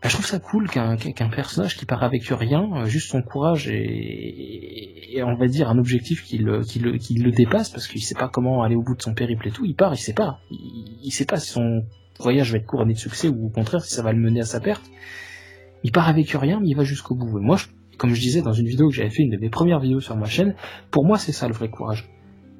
Ben, 0.00 0.08
je 0.08 0.14
trouve 0.14 0.26
ça 0.26 0.38
cool 0.38 0.70
qu'un 0.70 0.96
personnage 1.28 1.76
qui 1.76 1.84
part 1.84 2.04
avec 2.04 2.22
rien, 2.26 2.70
euh, 2.76 2.86
juste 2.86 3.10
son 3.10 3.20
courage 3.20 3.68
et, 3.68 5.20
on 5.24 5.34
va 5.34 5.48
dire 5.48 5.68
un 5.68 5.76
objectif 5.76 6.22
qui 6.22 6.38
le, 6.38 6.58
le, 6.58 6.98
qui 6.98 7.14
le 7.14 7.32
dépasse 7.32 7.70
parce 7.70 7.88
qu'il 7.88 8.00
sait 8.00 8.14
pas 8.14 8.28
comment 8.28 8.62
aller 8.62 8.76
au 8.76 8.82
bout 8.82 8.94
de 8.94 9.02
son 9.02 9.12
périple 9.12 9.48
et 9.48 9.50
tout, 9.50 9.64
il 9.64 9.74
part, 9.74 9.92
il 9.94 9.98
sait 9.98 10.12
pas. 10.12 10.38
Il, 10.52 11.00
il 11.02 11.10
sait 11.10 11.24
pas 11.24 11.40
si 11.40 11.50
son 11.50 11.82
voyage 12.20 12.52
va 12.52 12.58
être 12.58 12.66
couronné 12.66 12.94
de 12.94 12.98
succès 12.98 13.28
ou 13.28 13.46
au 13.46 13.50
contraire 13.50 13.82
si 13.82 13.94
ça 13.94 14.02
va 14.02 14.12
le 14.12 14.18
mener 14.18 14.40
à 14.40 14.44
sa 14.44 14.60
perte. 14.60 14.84
Il 15.84 15.92
part 15.92 16.08
avec 16.08 16.30
rien 16.30 16.60
mais 16.60 16.68
il 16.68 16.74
va 16.74 16.84
jusqu'au 16.84 17.14
bout. 17.14 17.38
Et 17.38 17.42
moi, 17.42 17.56
comme 17.96 18.14
je 18.14 18.20
disais 18.20 18.42
dans 18.42 18.52
une 18.52 18.66
vidéo 18.66 18.88
que 18.88 18.94
j'avais 18.94 19.10
fait, 19.10 19.22
une 19.22 19.30
de 19.30 19.38
mes 19.38 19.50
premières 19.50 19.80
vidéos 19.80 20.00
sur 20.00 20.16
ma 20.16 20.26
chaîne, 20.26 20.54
pour 20.90 21.04
moi 21.04 21.18
c'est 21.18 21.32
ça 21.32 21.48
le 21.48 21.54
vrai 21.54 21.68
courage. 21.68 22.08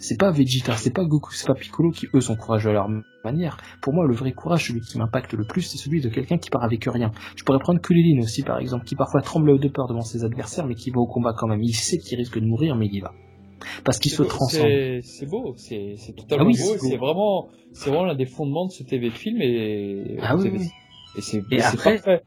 C'est 0.00 0.16
pas 0.16 0.30
Vegeta, 0.30 0.76
c'est 0.76 0.92
pas 0.92 1.04
Goku, 1.04 1.32
c'est 1.32 1.48
pas 1.48 1.54
Piccolo 1.54 1.90
qui 1.90 2.06
eux 2.14 2.20
sont 2.20 2.36
courageux 2.36 2.70
à 2.70 2.72
leur 2.72 2.88
manière. 3.24 3.56
Pour 3.82 3.92
moi, 3.92 4.06
le 4.06 4.14
vrai 4.14 4.30
courage, 4.30 4.68
celui 4.68 4.80
qui 4.80 4.96
m'impacte 4.96 5.32
le 5.32 5.44
plus, 5.44 5.62
c'est 5.62 5.76
celui 5.76 6.00
de 6.00 6.08
quelqu'un 6.08 6.38
qui 6.38 6.50
part 6.50 6.62
avec 6.62 6.84
rien. 6.84 7.10
Je 7.34 7.42
pourrais 7.42 7.58
prendre 7.58 7.80
Kulilin 7.80 8.22
aussi, 8.22 8.44
par 8.44 8.60
exemple, 8.60 8.84
qui 8.84 8.94
parfois 8.94 9.22
tremble 9.22 9.58
de 9.58 9.68
peur 9.68 9.88
devant 9.88 10.02
ses 10.02 10.24
adversaires, 10.24 10.66
mais 10.66 10.76
qui 10.76 10.90
va 10.90 11.00
au 11.00 11.08
combat 11.08 11.34
quand 11.36 11.48
même. 11.48 11.64
Il 11.64 11.74
sait 11.74 11.98
qu'il 11.98 12.16
risque 12.16 12.38
de 12.38 12.46
mourir, 12.46 12.76
mais 12.76 12.86
il 12.86 12.94
y 12.94 13.00
va. 13.00 13.12
Parce 13.84 13.98
qu'il 13.98 14.10
se 14.12 14.22
C'est- 14.22 14.28
transcende. 14.28 15.00
C'est 15.02 15.26
beau, 15.26 15.54
c'est 15.56 15.96
totalement 16.16 16.44
Ah 16.44 16.46
oui, 16.48 16.56
beau. 16.58 16.76
c'est 16.78 16.96
vraiment, 16.96 17.48
c'est 17.72 17.90
vraiment 17.90 18.04
l'un 18.04 18.14
des 18.14 18.26
fondements 18.26 18.66
de 18.66 18.72
ce 18.72 18.82
TV 18.82 19.10
film 19.10 19.40
et. 19.42 20.16
Ah 20.22 20.36
oui. 20.36 20.50
Et 21.16 21.20
c'est 21.20 21.42
parfait. 21.48 22.22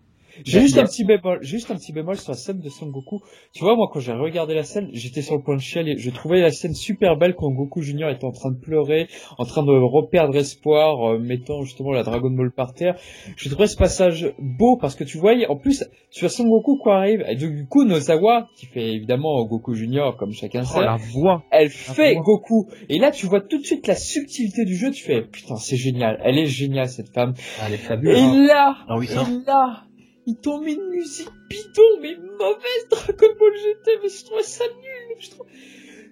J'ai 0.45 0.61
juste 0.61 0.77
un 0.77 0.83
petit 0.83 1.03
bémol, 1.05 1.39
juste 1.41 1.71
un 1.71 1.75
petit 1.75 1.93
bémol 1.93 2.17
sur 2.17 2.31
la 2.31 2.37
scène 2.37 2.59
de 2.59 2.69
Son 2.69 2.87
Goku. 2.87 3.19
Tu 3.53 3.63
vois, 3.63 3.75
moi, 3.75 3.89
quand 3.91 3.99
j'ai 3.99 4.13
regardé 4.13 4.53
la 4.55 4.63
scène, 4.63 4.89
j'étais 4.93 5.21
sur 5.21 5.35
le 5.35 5.41
point 5.43 5.55
de 5.55 5.61
chialer. 5.61 5.97
Je 5.97 6.09
trouvais 6.09 6.41
la 6.41 6.51
scène 6.51 6.73
super 6.73 7.17
belle 7.17 7.35
quand 7.35 7.49
Goku 7.51 7.81
Junior 7.81 8.09
était 8.09 8.25
en 8.25 8.31
train 8.31 8.51
de 8.51 8.59
pleurer, 8.59 9.07
en 9.37 9.45
train 9.45 9.63
de 9.63 9.71
reperdre 9.71 10.35
espoir, 10.35 11.13
euh, 11.13 11.19
mettant 11.19 11.63
justement 11.63 11.91
la 11.91 12.03
Dragon 12.03 12.29
Ball 12.31 12.51
par 12.51 12.73
terre. 12.73 12.95
Je 13.35 13.49
trouvais 13.49 13.67
ce 13.67 13.77
passage 13.77 14.33
beau 14.39 14.77
parce 14.79 14.95
que 14.95 15.03
tu 15.03 15.17
voyais, 15.17 15.47
en 15.47 15.57
plus, 15.57 15.83
tu 16.11 16.21
vois 16.21 16.29
Son 16.29 16.45
Goku 16.47 16.77
quoi 16.77 16.97
arrive, 16.97 17.23
et 17.27 17.35
du 17.35 17.65
coup, 17.69 17.83
Nozawa, 17.83 18.47
qui 18.55 18.65
fait 18.65 18.93
évidemment 18.93 19.43
Goku 19.45 19.73
Junior 19.73 20.17
comme 20.17 20.31
chacun 20.31 20.61
Oh 20.63 20.65
sait, 20.65 20.81
la 20.81 20.97
voix 20.97 21.43
elle 21.51 21.69
fait 21.69 22.13
voix. 22.13 22.23
Goku. 22.23 22.67
Et 22.89 22.97
là, 22.99 23.11
tu 23.11 23.25
vois 23.25 23.41
tout 23.41 23.57
de 23.59 23.63
suite 23.65 23.87
la 23.87 23.95
subtilité 23.95 24.65
du 24.65 24.75
jeu. 24.75 24.91
Tu 24.91 25.03
fais, 25.03 25.21
putain, 25.21 25.55
c'est 25.55 25.77
génial. 25.77 26.19
Elle 26.23 26.37
est 26.37 26.45
géniale, 26.45 26.87
cette 26.89 27.09
femme. 27.13 27.33
Ah, 27.59 27.63
elle 27.67 27.73
est 27.73 27.75
Et 27.75 27.77
fabuleuse. 27.79 28.17
hein. 28.21 28.45
là, 28.47 28.75
Ah 28.87 28.97
oui, 28.97 29.07
ça. 29.07 29.21
et 29.23 29.45
là, 29.45 29.83
t'ont 30.41 30.61
mis 30.61 30.73
une 30.73 30.89
musique 30.89 31.29
bidon, 31.49 31.99
mais 32.01 32.15
mauvaise 32.15 32.87
Dragon 32.89 33.35
Ball 33.39 33.57
GT, 33.57 33.99
mais 34.01 34.09
je 34.09 34.25
trouvais 34.25 34.43
ça 34.43 34.65
nul. 34.67 35.17
Je 35.19 35.29
trouve... 35.31 35.47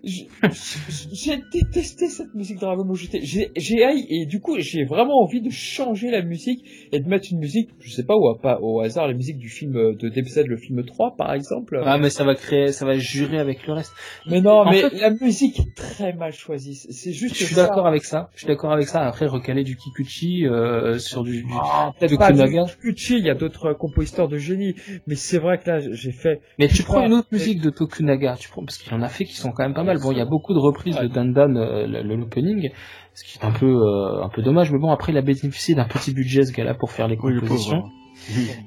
J'ai 0.04 1.40
détesté 1.52 2.08
cette 2.08 2.34
musique 2.34 2.60
Dragon 2.60 2.86
Ball 2.86 2.96
GT. 2.96 3.20
J'ai, 3.24 3.52
j'ai 3.56 3.84
haï, 3.84 4.06
et 4.10 4.26
du 4.26 4.40
coup, 4.40 4.58
j'ai 4.60 4.86
vraiment 4.86 5.22
envie 5.22 5.42
de 5.42 5.50
changer 5.50 6.10
la 6.12 6.22
musique 6.22 6.64
et 6.92 7.00
de 7.00 7.08
mettre 7.08 7.28
une 7.32 7.40
musique, 7.40 7.70
je 7.80 7.92
sais 7.92 8.04
pas, 8.04 8.16
au, 8.16 8.36
pas, 8.36 8.60
au 8.62 8.80
hasard, 8.82 9.08
la 9.08 9.14
musique 9.14 9.38
du 9.38 9.50
film 9.50 9.74
de 9.96 10.10
DBZ, 10.10 10.46
le 10.46 10.58
film 10.58 10.84
3, 10.86 11.16
par 11.18 11.34
exemple. 11.34 11.82
Ah, 11.86 11.98
mais 11.98 12.10
ça 12.10 12.24
va 12.24 12.36
créer, 12.36 12.72
ça 12.72 12.86
va 12.86 12.98
jurer 12.98 13.40
avec 13.40 13.66
le 13.68 13.74
reste. 13.74 13.94
Mais 14.28 14.42
non, 14.42 14.62
En 14.62 14.72
mais 14.72 14.82
fait- 14.82 14.98
la 15.00 15.10
musique 15.12 15.60
est 15.60 15.76
très 15.76 16.14
mal 16.14 16.32
choisie. 16.34 16.76
C'est 16.90 17.12
juste 17.14 17.36
Je 17.36 17.46
suis 17.46 17.56
d'accord 17.56 17.88
avec 17.88 18.04
ça. 18.06 18.30
Je 18.34 18.40
suis 18.40 18.48
d'accord 18.48 18.72
avec 18.72 18.88
ça. 18.88 19.06
Après, 19.06 19.26
recaler 19.26 19.64
du 19.64 19.76
Kikuchi 19.76 20.46
euh, 20.48 20.98
sur 21.00 21.24
du, 21.24 21.44
du- 21.44 21.50
Ah, 21.62 21.92
peut-être 22.00 22.18
pas 22.18 22.32
du. 22.32 22.40
Kikuchi, 22.66 23.18
il 23.18 23.26
y 23.26 23.30
a 23.30 23.36
d'autres 23.36 23.74
compositeurs 23.74 24.28
de 24.28 24.38
génie, 24.38 24.76
mais 25.08 25.16
c'est 25.16 25.40
vrai 25.40 25.58
que 25.60 25.70
là, 25.70 25.80
j'ai 25.80 26.12
fait. 26.12 26.42
Mais 26.58 26.68
tu 26.68 26.84
prends 26.84 27.06
une 27.06 27.14
autre 27.14 27.28
musique 27.32 27.62
de 27.62 27.70
Tokunaga, 27.70 28.38
tu 28.40 28.50
prends 28.50 28.64
parce 28.64 28.78
qu'il 28.78 28.94
en 28.94 29.02
a 29.02 29.10
fait 29.10 29.26
qui 29.26 29.36
sont 29.36 29.52
quand 29.52 29.64
même 29.64 29.74
pas 29.74 29.84
mal. 29.84 29.89
Bon, 29.98 30.12
il 30.12 30.18
y 30.18 30.22
a 30.22 30.26
beaucoup 30.26 30.54
de 30.54 30.60
reprises 30.60 30.96
de 30.98 31.08
Dandan, 31.08 31.56
euh, 31.58 31.88
le- 31.88 32.02
le- 32.04 32.16
l'opening, 32.16 32.70
ce 33.14 33.24
qui 33.24 33.40
est 33.40 33.46
un 33.46 33.52
peu 33.52 33.66
euh, 33.66 34.24
un 34.24 34.30
peu 34.30 34.42
dommage. 34.42 34.72
Mais 34.72 34.78
bon, 34.80 34.92
après, 34.92 35.12
il 35.12 35.18
a 35.18 35.22
bénéficié 35.22 35.76
d'un 35.76 35.86
petit 35.86 36.14
budget 36.14 36.46
ce 36.46 36.52
gars-là 36.54 36.74
pour 36.76 36.92
faire 36.92 37.08
les 37.08 37.18
Oui, 37.22 37.34
le 37.34 37.42
compositions. 37.42 37.84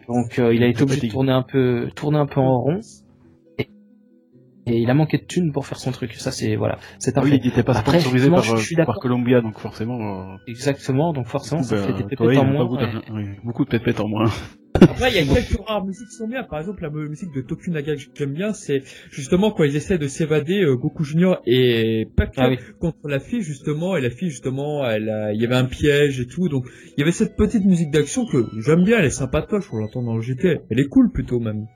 Donc, 0.08 0.38
euh, 0.38 0.54
il 0.54 0.62
a 0.62 0.66
été 0.66 0.82
obligé 0.82 1.00
de 1.08 1.12
tourner 1.12 1.32
un 1.32 1.42
peu 1.42 1.90
tourner 1.94 2.18
un 2.18 2.26
peu 2.26 2.40
en 2.40 2.60
rond. 2.60 2.80
Et, 4.66 4.78
il 4.78 4.90
a 4.90 4.94
manqué 4.94 5.18
de 5.18 5.24
thunes 5.24 5.52
pour 5.52 5.66
faire 5.66 5.78
son 5.78 5.90
truc. 5.90 6.14
Ça 6.14 6.30
c'est 6.30 6.54
voilà, 6.56 6.78
c'est 6.98 7.18
un 7.18 7.22
oui, 7.22 7.30
fait. 7.30 7.36
il 7.38 7.44
n'était 7.46 7.62
pas 7.64 7.76
Après, 7.76 7.98
sponsorisé 7.98 8.30
par, 8.30 8.42
je 8.42 8.56
suis 8.56 8.76
d'accord. 8.76 8.94
par 8.94 9.02
Columbia, 9.02 9.40
donc 9.40 9.58
forcément. 9.58 10.32
euh, 10.32 10.36
Exactement, 10.46 11.12
donc 11.12 11.26
forcément 11.26 11.62
coup, 11.62 11.66
ça 11.68 11.76
bah, 11.76 11.82
fait 11.82 11.92
des 11.94 12.04
pépettes 12.04 12.38
en 12.38 12.44
moins. 12.44 12.58
pas 12.58 12.64
beaucoup, 12.64 12.76
ouais. 12.76 12.92
de- 12.92 13.12
oui, 13.12 13.24
beaucoup 13.44 13.64
de 13.64 13.70
pépettes 13.70 14.00
en 14.00 14.08
moins. 14.08 14.30
Après, 14.80 15.10
il 15.12 15.16
y 15.26 15.30
a 15.30 15.34
quelques 15.34 15.60
rares 15.66 15.84
musiques 15.84 16.08
qui 16.08 16.14
sont 16.16 16.26
bien. 16.26 16.42
Par 16.44 16.58
exemple, 16.58 16.82
la 16.82 16.90
musique 16.90 17.32
de 17.34 17.40
Tokunaga 17.42 17.94
que 17.94 18.00
j'aime 18.16 18.32
bien, 18.32 18.52
c'est 18.52 18.82
justement 19.10 19.50
quand 19.52 19.62
ils 19.64 19.76
essaient 19.76 19.98
de 19.98 20.08
s'évader, 20.08 20.62
euh, 20.62 20.74
Goku 20.76 21.04
Junior 21.04 21.40
et 21.46 22.08
que 22.16 22.22
Ah 22.38 22.48
oui. 22.48 22.58
contre 22.80 23.06
la 23.08 23.20
fille 23.20 23.42
justement. 23.42 23.96
Et 23.96 24.00
la 24.00 24.10
fille 24.10 24.30
justement, 24.30 24.84
elle, 24.88 25.08
a- 25.10 25.32
il 25.34 25.40
y 25.40 25.44
avait 25.44 25.54
un 25.56 25.66
piège 25.66 26.20
et 26.20 26.26
tout. 26.26 26.48
Donc, 26.48 26.64
il 26.96 27.00
y 27.00 27.02
avait 27.02 27.12
cette 27.12 27.36
petite 27.36 27.64
musique 27.64 27.90
d'action 27.90 28.26
que 28.26 28.46
j'aime 28.64 28.82
bien. 28.82 28.98
Elle 28.98 29.04
est 29.04 29.10
sympatoche. 29.10 29.68
On 29.72 29.76
l'entend 29.76 30.02
dans 30.02 30.14
le 30.16 30.22
GT. 30.22 30.58
Elle 30.70 30.80
est 30.80 30.88
cool 30.88 31.12
plutôt 31.12 31.38
même. 31.38 31.66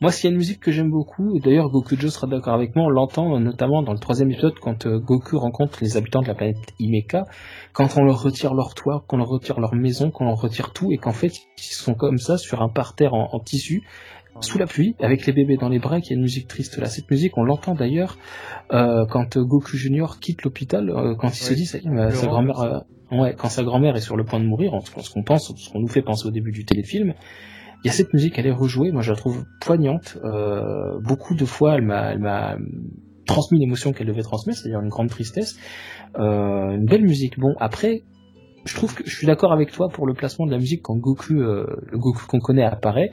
Moi, 0.00 0.12
s'il 0.12 0.24
y 0.24 0.28
a 0.28 0.32
une 0.32 0.36
musique 0.38 0.60
que 0.60 0.70
j'aime 0.70 0.90
beaucoup, 0.90 1.36
et 1.36 1.40
d'ailleurs 1.40 1.68
Goku 1.70 1.96
Joe 1.98 2.12
sera 2.12 2.26
d'accord 2.26 2.54
avec 2.54 2.76
moi, 2.76 2.86
on 2.86 2.90
l'entend 2.90 3.38
notamment 3.40 3.82
dans 3.82 3.92
le 3.92 3.98
troisième 3.98 4.30
épisode 4.30 4.54
quand 4.60 4.86
euh, 4.86 4.98
Goku 4.98 5.38
rencontre 5.38 5.78
les 5.82 5.96
habitants 5.96 6.22
de 6.22 6.28
la 6.28 6.34
planète 6.34 6.56
Imeka, 6.78 7.24
quand 7.72 7.96
on 7.96 8.04
leur 8.04 8.22
retire 8.22 8.54
leur 8.54 8.74
toit, 8.74 9.04
qu'on 9.08 9.16
leur 9.16 9.28
retire 9.28 9.58
leur 9.60 9.74
maison, 9.74 10.10
qu'on 10.10 10.24
leur 10.26 10.40
retire 10.40 10.72
tout, 10.72 10.92
et 10.92 10.98
qu'en 10.98 11.12
fait 11.12 11.32
ils 11.58 11.62
sont 11.62 11.94
comme 11.94 12.18
ça 12.18 12.38
sur 12.38 12.62
un 12.62 12.68
parterre 12.68 13.14
en, 13.14 13.28
en 13.32 13.40
tissu, 13.40 13.82
sous 14.40 14.56
la 14.58 14.66
pluie, 14.66 14.94
avec 15.00 15.26
les 15.26 15.32
bébés 15.32 15.56
dans 15.56 15.68
les 15.68 15.80
bras, 15.80 16.00
qui 16.00 16.12
est 16.12 16.16
une 16.16 16.22
musique 16.22 16.46
triste 16.46 16.78
là. 16.78 16.86
Cette 16.86 17.10
musique, 17.10 17.36
on 17.36 17.42
l'entend 17.42 17.74
d'ailleurs 17.74 18.18
euh, 18.72 19.04
quand 19.06 19.36
euh, 19.36 19.42
Goku 19.44 19.76
Junior 19.76 20.20
quitte 20.20 20.44
l'hôpital, 20.44 20.90
euh, 20.90 21.16
quand 21.16 21.28
il 21.28 21.42
se 21.42 21.54
dit, 21.54 21.66
ça 21.66 21.78
y 21.78 21.82
sa 22.12 22.26
grand-mère, 22.28 22.84
ouais, 23.10 23.34
quand 23.36 23.48
sa 23.48 23.64
grand-mère 23.64 23.96
est 23.96 24.00
sur 24.00 24.16
le 24.16 24.24
point 24.24 24.38
de 24.38 24.44
mourir, 24.44 24.74
en- 24.74 24.80
ce 24.80 25.10
qu'on 25.12 25.24
pense, 25.24 25.52
ce 25.56 25.70
qu'on 25.72 25.80
nous 25.80 25.88
fait 25.88 26.02
penser 26.02 26.26
au 26.28 26.30
début 26.30 26.52
du 26.52 26.64
téléfilm, 26.64 27.14
il 27.84 27.86
y 27.86 27.90
a 27.90 27.92
cette 27.92 28.12
musique, 28.12 28.38
elle 28.38 28.46
est 28.46 28.52
rejouée, 28.52 28.90
moi 28.90 29.02
je 29.02 29.12
la 29.12 29.16
trouve 29.16 29.44
poignante. 29.60 30.18
Euh, 30.24 30.98
beaucoup 31.00 31.34
de 31.34 31.44
fois, 31.44 31.74
elle 31.74 31.82
m'a, 31.82 32.12
elle 32.12 32.18
m'a 32.18 32.56
transmis 33.26 33.60
l'émotion 33.60 33.92
qu'elle 33.92 34.08
devait 34.08 34.22
transmettre, 34.22 34.58
c'est-à-dire 34.58 34.80
une 34.80 34.88
grande 34.88 35.10
tristesse. 35.10 35.58
Euh, 36.18 36.70
une 36.72 36.86
belle 36.86 37.02
musique. 37.02 37.38
Bon, 37.38 37.54
après, 37.60 38.02
je 38.64 38.74
trouve 38.74 38.94
que 38.94 39.04
je 39.06 39.14
suis 39.14 39.26
d'accord 39.26 39.52
avec 39.52 39.70
toi 39.70 39.88
pour 39.88 40.06
le 40.06 40.14
placement 40.14 40.46
de 40.46 40.50
la 40.50 40.58
musique 40.58 40.82
quand 40.82 40.96
Goku, 40.96 41.34
euh, 41.34 41.66
le 41.90 41.98
Goku 41.98 42.26
qu'on 42.26 42.40
connaît 42.40 42.64
apparaît. 42.64 43.12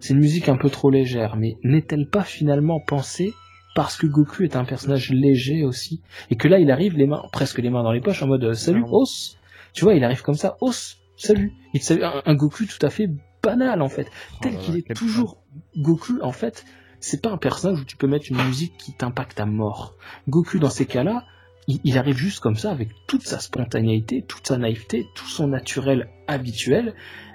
C'est 0.00 0.14
une 0.14 0.20
musique 0.20 0.48
un 0.48 0.56
peu 0.56 0.70
trop 0.70 0.90
légère, 0.90 1.36
mais 1.36 1.56
n'est-elle 1.64 2.08
pas 2.08 2.22
finalement 2.22 2.78
pensée 2.80 3.32
parce 3.74 3.96
que 3.96 4.06
Goku 4.06 4.44
est 4.44 4.54
un 4.54 4.64
personnage 4.64 5.10
léger 5.10 5.64
aussi, 5.64 6.00
et 6.30 6.36
que 6.36 6.46
là 6.46 6.60
il 6.60 6.70
arrive 6.70 6.96
les 6.96 7.08
mains, 7.08 7.22
presque 7.32 7.58
les 7.58 7.70
mains 7.70 7.82
dans 7.82 7.90
les 7.90 8.00
poches, 8.00 8.22
en 8.22 8.28
mode 8.28 8.44
euh, 8.44 8.54
salut, 8.54 8.84
os. 8.88 9.36
Tu 9.72 9.82
vois, 9.82 9.94
il 9.94 10.04
arrive 10.04 10.22
comme 10.22 10.36
ça, 10.36 10.56
os, 10.60 10.98
salut. 11.16 11.52
Il 11.72 11.82
salue 11.82 12.02
un, 12.02 12.22
un 12.24 12.34
Goku 12.36 12.66
tout 12.66 12.86
à 12.86 12.90
fait 12.90 13.08
banal 13.44 13.82
en 13.82 13.88
fait, 13.88 14.10
tel 14.40 14.54
là 14.54 14.60
qu'il 14.60 14.76
est 14.76 14.94
toujours 14.94 15.42
Goku 15.76 16.20
en 16.22 16.32
fait. 16.32 16.64
C'est 17.00 17.20
pas 17.20 17.30
un 17.30 17.36
personnage 17.36 17.80
où 17.80 17.84
tu 17.84 17.96
peux 17.96 18.06
mettre 18.06 18.26
une 18.30 18.42
musique 18.46 18.78
qui 18.78 18.94
t'impacte 18.94 19.38
à 19.38 19.44
mort. 19.44 19.94
Goku 20.28 20.58
dans 20.58 20.70
ces 20.70 20.86
cas-là, 20.86 21.24
il, 21.68 21.80
il 21.84 21.98
arrive 21.98 22.16
juste 22.16 22.40
comme 22.40 22.56
ça 22.56 22.70
avec 22.70 22.88
toute 23.06 23.22
sa 23.22 23.40
spontanéité, 23.40 24.22
toute 24.22 24.46
sa 24.46 24.56
naïveté, 24.56 25.06
tout 25.14 25.28
son 25.28 25.48
naturel 25.48 26.08
habituel, 26.28 26.94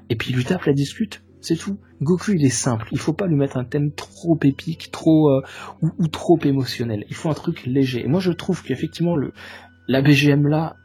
et 0.10 0.16
puis 0.16 0.32
il 0.32 0.38
lui 0.38 0.44
tape 0.44 0.66
la 0.66 0.74
discute. 0.74 1.22
C'est 1.42 1.56
tout. 1.56 1.78
Goku, 2.02 2.34
il 2.34 2.46
est 2.46 2.50
simple. 2.50 2.88
Il 2.92 3.00
faut 3.00 3.14
pas 3.14 3.28
lui 3.28 3.36
mettre 3.36 3.58
un 3.58 3.64
thème 3.64 3.94
trop 3.94 4.38
épique, 4.44 4.92
trop 4.92 5.30
euh, 5.30 5.42
ou, 5.82 5.92
ou 5.98 6.08
trop 6.08 6.38
émotionnel. 6.44 7.06
Il 7.10 7.16
faut 7.16 7.30
un 7.30 7.34
truc 7.34 7.66
léger. 7.66 8.04
Et 8.04 8.08
moi, 8.08 8.20
je 8.20 8.32
trouve 8.32 8.62
qu'effectivement, 8.62 9.16
le 9.16 9.32
la 9.88 10.02
BGM 10.02 10.48
là, 10.48 10.76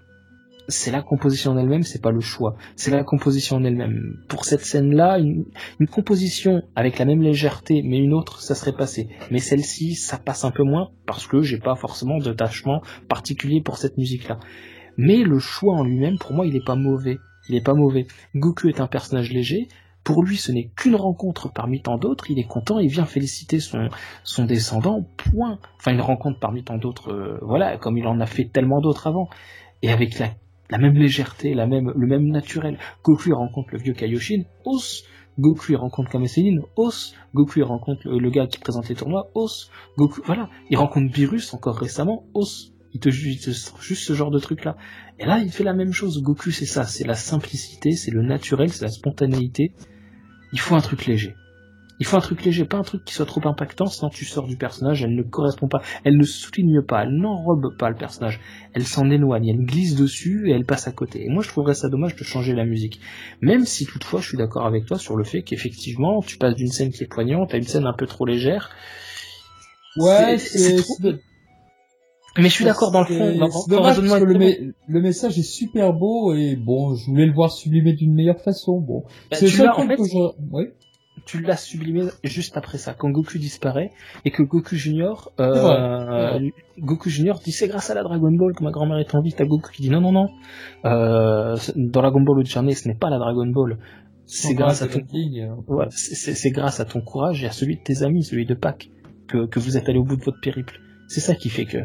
c'est 0.69 0.91
la 0.91 1.03
composition 1.03 1.53
en 1.53 1.59
elle-même, 1.59 1.83
c'est 1.83 2.03
pas 2.03 2.11
le 2.11 2.21
choix. 2.21 2.57
C'est 2.77 2.91
la 2.91 3.05
composition 3.05 3.57
en 3.57 3.65
elle-même. 3.65 4.17
Pour 4.29 4.45
cette 4.45 4.65
scène-là, 4.65 5.19
une, 5.19 5.45
une 5.81 5.87
composition 5.87 6.63
avec 6.75 6.99
la 6.99 7.05
même 7.05 7.23
légèreté, 7.23 7.83
mais 7.85 7.99
une 7.99 8.15
autre, 8.15 8.41
ça 8.41 8.55
serait 8.55 8.77
passé. 8.77 9.09
Mais 9.31 9.39
celle-ci, 9.39 9.95
ça 9.95 10.19
passe 10.19 10.45
un 10.45 10.51
peu 10.51 10.63
moins 10.63 10.91
parce 11.07 11.27
que 11.27 11.43
j'ai 11.43 11.59
pas 11.59 11.75
forcément 11.75 12.19
d'attachement 12.19 12.83
particulier 13.09 13.61
pour 13.61 13.79
cette 13.79 13.99
musique-là. 13.99 14.39
Mais 14.97 15.19
le 15.19 15.39
choix 15.39 15.75
en 15.75 15.85
lui-même, 15.85 16.19
pour 16.19 16.33
moi, 16.33 16.47
il 16.47 16.57
est 16.57 16.65
pas 16.65 16.77
mauvais. 16.77 17.19
Il 17.49 17.57
est 17.57 17.65
pas 17.65 17.75
mauvais. 17.75 18.07
Goku 18.35 18.69
est 18.69 18.81
un 18.81 18.87
personnage 18.87 19.33
léger. 19.33 19.69
Pour 20.03 20.23
lui, 20.23 20.37
ce 20.37 20.53
n'est 20.53 20.71
qu'une 20.77 20.97
rencontre 20.97 21.51
parmi 21.53 21.81
tant 21.83 21.97
d'autres. 21.97 22.31
Il 22.31 22.39
est 22.39 22.47
content, 22.47 22.79
il 22.79 22.89
vient 22.89 23.07
féliciter 23.07 23.59
son, 23.59 23.89
son 24.23 24.45
descendant. 24.45 25.07
Point. 25.17 25.59
Enfin, 25.79 25.93
une 25.93 26.01
rencontre 26.01 26.39
parmi 26.39 26.63
tant 26.63 26.77
d'autres. 26.77 27.11
euh, 27.13 27.39
voilà, 27.43 27.77
comme 27.79 27.99
il 27.99 28.07
en 28.07 28.21
a 28.21 28.27
fait 28.27 28.45
tellement 28.45 28.81
d'autres 28.81 29.07
avant. 29.07 29.29
Et 29.83 29.91
avec 29.91 30.19
la, 30.19 30.29
la 30.71 30.79
même 30.79 30.95
légèreté, 30.95 31.55
la 31.55 31.67
même, 31.67 31.93
le 31.95 32.07
même 32.07 32.27
naturel. 32.29 32.79
Goku 33.03 33.35
rencontre 33.35 33.71
le 33.73 33.79
vieux 33.79 33.93
Kaioshin. 33.93 34.45
Os. 34.65 35.05
Goku 35.39 35.77
rencontre 35.77 36.11
Kame 36.11 36.27
Sennin. 36.27 36.63
Os. 36.77 37.15
Goku 37.35 37.63
rencontre 37.65 38.09
le, 38.09 38.31
gars 38.31 38.47
qui 38.47 38.59
présente 38.59 38.89
les 38.89 38.95
tournois. 38.95 39.31
Os. 39.35 39.71
Goku, 39.97 40.23
voilà. 40.25 40.49
Il 40.71 40.77
rencontre 40.77 41.13
Virus 41.13 41.53
encore 41.55 41.77
récemment. 41.77 42.25
Os. 42.35 42.73
Il 42.93 43.01
te, 43.01 43.09
il 43.09 43.41
te 43.41 43.51
juste 43.51 44.05
ce 44.05 44.13
genre 44.15 44.31
de 44.31 44.39
truc 44.39 44.65
là. 44.65 44.77
Et 45.19 45.27
là, 45.27 45.41
il 45.41 45.51
fait 45.51 45.65
la 45.65 45.75
même 45.75 45.93
chose. 45.93 46.23
Goku, 46.23 46.51
c'est 46.51 46.67
ça. 46.67 46.85
C'est 46.85 47.07
la 47.07 47.15
simplicité, 47.15 47.93
c'est 47.93 48.11
le 48.11 48.23
naturel, 48.23 48.73
c'est 48.73 48.85
la 48.85 48.91
spontanéité. 48.91 49.75
Il 50.53 50.61
faut 50.61 50.77
un 50.77 50.81
truc 50.81 51.07
léger. 51.07 51.35
Il 52.01 52.07
faut 52.07 52.17
un 52.17 52.21
truc 52.21 52.45
léger, 52.45 52.65
pas 52.65 52.77
un 52.79 52.83
truc 52.83 53.05
qui 53.05 53.15
soit 53.15 53.25
trop 53.27 53.41
impactant, 53.47 53.87
sinon 53.87 54.11
tu 54.11 54.25
sors 54.25 54.47
du 54.49 54.57
personnage, 54.57 55.03
elle 55.05 55.15
ne 55.15 55.23
correspond 55.23 55.69
pas, 55.69 55.81
elle 56.03 56.17
ne 56.17 56.25
souligne 56.25 56.83
pas, 56.83 57.05
elle 57.05 57.15
n'enrobe 57.17 57.77
pas 57.79 57.89
le 57.89 57.95
personnage, 57.95 58.41
elle 58.73 58.85
s'en 58.85 59.09
éloigne, 59.11 59.47
elle 59.49 59.65
glisse 59.65 59.95
dessus 59.95 60.49
et 60.51 60.53
elle 60.53 60.65
passe 60.65 60.89
à 60.89 60.93
côté. 60.93 61.25
Et 61.25 61.29
moi 61.29 61.43
je 61.43 61.49
trouverais 61.49 61.75
ça 61.75 61.89
dommage 61.89 62.17
de 62.17 62.25
changer 62.25 62.53
la 62.53 62.65
musique. 62.65 63.01
Même 63.41 63.65
si 63.65 63.87
toutefois 63.87 64.21
je 64.21 64.29
suis 64.29 64.37
d'accord 64.39 64.67
avec 64.67 64.87
toi 64.87 64.99
sur 64.99 65.17
le 65.17 65.23
fait 65.25 65.43
qu'effectivement 65.43 66.21
tu 66.21 66.37
passes 66.37 66.57
d'une 66.57 66.69
scène 66.73 66.91
qui 66.91 67.05
est 67.05 67.07
poignante 67.07 67.55
à 67.55 67.59
une 67.59 67.63
scène 67.65 67.87
un 67.87 67.93
peu 67.95 68.07
trop 68.07 68.27
légère. 68.27 68.71
Ouais, 69.97 70.39
C'est- 70.39 70.77
trop- 70.77 70.97
Mais 72.37 72.49
je 72.49 72.55
suis 72.55 72.65
d'accord 72.65 72.91
dans 72.91 73.01
le 73.03 73.07
fond, 73.07 73.37
dans, 73.37 73.49
c'est 73.51 73.71
dans 73.71 73.77
dommage 73.77 73.99
raisonnement 74.01 74.19
parce 74.19 74.25
que 74.25 74.73
le, 74.89 75.01
me- 75.01 75.01
message 75.01 75.39
est 75.39 75.43
super 75.45 75.93
beau 75.93 76.35
et 76.35 76.57
bon, 76.57 76.97
je 76.97 77.07
voulais 77.07 77.27
le 77.27 77.33
voir 77.33 77.53
sublimé 77.53 77.93
d'une 77.93 78.13
meilleure 78.13 78.41
façon. 78.41 78.81
Bon, 78.81 79.05
Bah, 79.31 79.37
c'est 79.37 79.43
le 79.45 79.51
seul 79.53 79.67
l'as, 79.67 79.73
en 79.75 79.87
truc 79.87 79.91
fait, 79.91 79.97
que 79.99 80.03
je. 80.09 80.19
Oui. 80.51 80.65
Tu 81.25 81.41
l'as 81.41 81.57
sublimé 81.57 82.05
juste 82.23 82.57
après 82.57 82.77
ça, 82.79 82.93
quand 82.95 83.11
Goku 83.11 83.39
disparaît 83.39 83.91
et 84.25 84.31
que 84.31 84.43
Goku 84.43 84.75
Junior, 84.77 85.33
euh, 85.41 86.39
Goku 86.79 87.09
Junior 87.09 87.39
dit 87.39 87.53
c'est 87.53 87.69
grâce 87.69 87.89
à 87.91 87.95
la 87.95 88.03
Dragon 88.03 88.31
Ball 88.33 88.53
que 88.55 88.63
ma 88.63 88.71
grand-mère 88.71 88.99
est 88.99 89.15
en 89.15 89.23
vie. 89.23 89.33
T'as 89.33 89.45
Goku 89.47 89.71
qui 89.73 89.83
dit 89.83 89.91
non 89.91 90.01
non 90.01 90.13
non, 90.13 90.29
euh, 90.85 91.57
dans 91.77 92.01
Dragon 92.03 92.21
Ball 92.21 92.45
Journey 92.45 92.75
ce 92.75 92.89
n'est 92.89 92.95
pas 92.95 93.09
la 93.11 93.19
Dragon 93.19 93.47
Ball, 93.47 93.79
c'est 94.27 94.49
grâce 94.55 94.83
à 94.83 94.87
ton, 94.89 94.99
ouais, 95.69 95.87
c'est- 95.91 96.51
grâce 96.51 96.81
à 96.81 96.85
ton 96.85 97.01
courage 97.01 97.43
et 97.43 97.47
à 97.47 97.53
celui 97.53 97.77
de 97.77 97.83
tes 97.83 98.03
amis, 98.03 98.23
celui 98.25 98.45
de 98.47 98.55
Pâques, 98.55 98.91
que, 99.29 99.47
que 99.47 99.61
vous 99.61 99.77
êtes 99.77 99.89
allé 99.89 99.99
au 99.99 100.05
bout 100.05 100.17
de 100.17 100.25
votre 100.25 100.41
périple. 100.41 100.79
C'est 101.09 101.21
ça 101.21 101.35
qui 101.35 101.49
fait 101.49 101.65
que. 101.67 101.79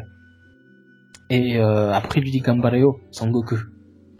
Et 1.30 1.58
euh, 1.58 1.92
après 1.92 2.20
il 2.20 2.24
lui 2.24 2.30
dit 2.30 2.40
Gambareo, 2.40 2.98
sans 3.10 3.28
Goku. 3.28 3.56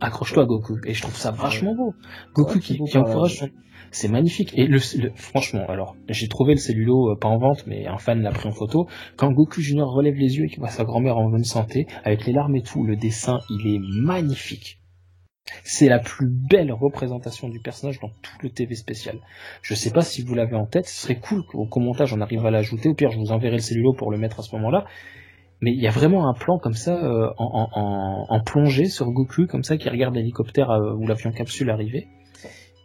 Accroche-toi 0.00 0.46
Goku. 0.46 0.78
Et 0.86 0.94
je 0.94 1.02
trouve 1.02 1.16
ça 1.16 1.30
vachement 1.30 1.74
beau. 1.74 1.94
Goku 2.34 2.54
Ouais, 2.54 2.60
qui, 2.60 2.78
beau, 2.78 2.86
encourage 2.94 3.38
son... 3.38 3.48
C'est 3.92 4.08
magnifique. 4.08 4.52
Et 4.56 4.66
le, 4.66 4.78
le- 4.98 5.12
franchement, 5.16 5.64
alors, 5.68 5.96
j'ai 6.08 6.28
trouvé 6.28 6.54
le 6.54 6.60
cellulo, 6.60 7.10
euh, 7.10 7.16
pas 7.16 7.28
en 7.28 7.38
vente, 7.38 7.66
mais 7.66 7.86
un 7.86 7.98
fan 7.98 8.22
l'a 8.22 8.30
pris 8.30 8.48
en 8.48 8.52
photo. 8.52 8.86
Quand 9.16 9.32
Goku 9.32 9.60
Junior 9.60 9.90
relève 9.92 10.14
les 10.14 10.36
yeux 10.36 10.44
et 10.44 10.48
qu'il 10.48 10.60
voit 10.60 10.68
sa 10.68 10.84
grand-mère 10.84 11.18
en 11.18 11.28
bonne 11.28 11.44
santé, 11.44 11.86
avec 12.04 12.24
les 12.24 12.32
larmes 12.32 12.54
et 12.56 12.62
tout, 12.62 12.84
le 12.84 12.96
dessin, 12.96 13.40
il 13.50 13.74
est 13.74 13.80
magnifique. 13.80 14.78
C'est 15.64 15.88
la 15.88 15.98
plus 15.98 16.28
belle 16.28 16.70
représentation 16.72 17.48
du 17.48 17.58
personnage 17.58 17.98
dans 17.98 18.10
tout 18.22 18.36
le 18.42 18.50
TV 18.50 18.76
spécial. 18.76 19.18
Je 19.62 19.74
sais 19.74 19.90
pas 19.90 20.02
si 20.02 20.22
vous 20.22 20.34
l'avez 20.34 20.54
en 20.54 20.66
tête, 20.66 20.86
ce 20.86 21.02
serait 21.02 21.18
cool 21.18 21.44
qu'au 21.44 21.66
qu'au 21.66 21.80
montage 21.80 22.12
on 22.12 22.20
arrive 22.20 22.46
à 22.46 22.52
l'ajouter. 22.52 22.88
Au 22.88 22.94
pire, 22.94 23.10
je 23.10 23.18
vous 23.18 23.32
enverrai 23.32 23.56
le 23.56 23.62
cellulo 23.62 23.92
pour 23.92 24.12
le 24.12 24.18
mettre 24.18 24.38
à 24.38 24.42
ce 24.44 24.54
moment-là. 24.54 24.84
Mais 25.62 25.72
il 25.72 25.80
y 25.80 25.86
a 25.86 25.90
vraiment 25.90 26.28
un 26.28 26.32
plan 26.34 26.58
comme 26.58 26.72
ça 26.74 26.96
euh, 26.96 27.28
en, 27.36 27.68
en, 27.74 28.26
en, 28.34 28.40
plongée 28.40 28.86
sur 28.86 29.10
Goku, 29.10 29.46
comme 29.46 29.62
ça, 29.62 29.76
qui 29.76 29.88
regarde 29.88 30.14
l'hélicoptère 30.14 30.70
euh, 30.70 30.94
ou 30.94 31.06
l'avion 31.06 31.32
capsule 31.32 31.68
arriver, 31.70 32.08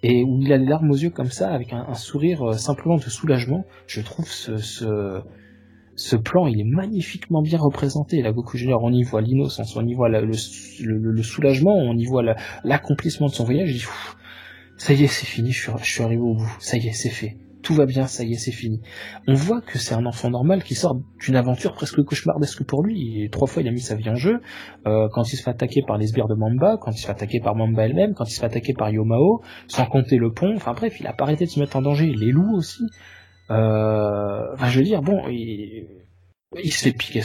et 0.04 0.24
où 0.24 0.42
il 0.42 0.52
a 0.52 0.58
les 0.58 0.66
larmes 0.66 0.92
aux 0.92 0.96
yeux 0.98 1.10
comme 1.10 1.32
ça, 1.32 1.52
avec 1.54 1.72
un, 1.72 1.86
un 1.88 1.94
sourire 1.94 2.42
euh, 2.50 2.54
simplement 2.54 2.98
de 2.98 3.02
soulagement. 3.04 3.64
Je 3.88 4.02
trouve 4.02 4.28
ce, 4.30 4.58
ce, 4.58 5.22
ce 5.96 6.16
plan, 6.18 6.48
il 6.48 6.60
est 6.60 6.66
magnifiquement 6.66 7.42
bien 7.42 7.60
représenté. 7.60 8.22
Là, 8.22 8.34
Goku 8.34 8.58
Junior, 8.58 8.84
on 8.84 8.92
y 8.92 9.04
voit 9.04 9.22
l'innocence, 9.22 9.76
on 9.78 9.86
y 9.88 9.94
voit 9.94 10.10
le, 10.10 10.26
le, 10.26 10.98
le 11.12 11.24
soulagement, 11.24 11.74
on 11.76 11.96
y 11.96 12.06
voit 12.06 12.24
la- 12.24 12.36
l'accomplissement 12.66 13.28
de 13.28 13.32
son 13.34 13.46
voyage. 13.46 13.70
Il 13.72 13.78
dit, 13.78 13.86
ça 14.78 14.94
y 14.94 15.06
est, 15.06 15.08
c'est 15.08 15.26
fini, 15.26 15.52
je 15.54 15.62
suis, 15.62 15.72
je 15.82 15.90
suis 15.90 16.04
arrivé 16.04 16.22
au 16.22 16.34
bout. 16.36 16.52
Ça 16.60 16.76
y 16.76 16.88
est, 16.88 16.92
c'est 16.92 17.10
fait. 17.10 17.38
Tout 17.66 17.74
va 17.74 17.88
bien, 17.88 18.06
ça 18.06 18.24
y 18.24 18.34
est, 18.34 18.38
c'est 18.38 18.52
fini. 18.52 18.80
On 19.28 19.34
voit 19.34 19.60
que 19.60 19.80
c'est 19.80 19.96
un 19.96 20.06
enfant 20.06 20.30
normal 20.30 20.64
qui 20.64 20.76
sort 20.76 21.02
d'une 21.20 21.36
aventure 21.36 21.74
presque 21.74 22.00
cauchemardesque 22.04 22.64
pour 22.64 22.84
lui. 22.84 23.24
Et 23.24 23.30
trois 23.32 23.48
fois, 23.48 23.64
il 23.64 23.68
a 23.68 23.72
mis 23.72 23.80
sa 23.80 23.96
vie 23.96 24.08
en 24.08 24.14
jeu. 24.14 24.40
Euh, 24.86 25.10
quand 25.12 25.24
il 25.34 25.36
se 25.36 25.42
fait 25.42 25.50
attaquer 25.50 25.82
par 25.82 25.98
les 25.98 26.06
sbires 26.06 26.28
de 26.28 26.36
Mamba, 26.36 26.78
quand 26.80 26.92
il 26.92 27.00
se 27.00 27.08
fait 27.08 27.12
attaquer 27.12 27.40
par 27.40 27.56
Mamba 27.56 27.86
elle-même, 27.86 28.14
quand 28.14 28.26
il 28.26 28.34
se 28.34 28.40
fait 28.40 28.46
attaquer 28.46 28.74
par 28.74 28.92
Yomao, 28.92 29.42
sans 29.68 29.88
compter 29.88 30.18
le 30.18 30.32
pont. 30.32 30.54
Enfin 30.56 30.74
bref, 30.74 31.00
il 31.00 31.08
a 31.08 31.14
pas 31.14 31.24
arrêté 31.24 31.46
de 31.46 31.50
se 31.50 31.60
mettre 31.60 31.76
en 31.76 31.82
danger. 31.82 32.14
Les 32.14 32.32
loups 32.32 32.56
aussi. 32.56 32.84
Euh, 33.50 34.56
je 34.68 34.78
veux 34.78 34.86
dire, 34.86 35.02
bon, 35.02 35.28
il, 35.28 35.88
il 36.64 36.72
se 36.72 36.84
fait 36.84 36.92
piquer 36.92 37.24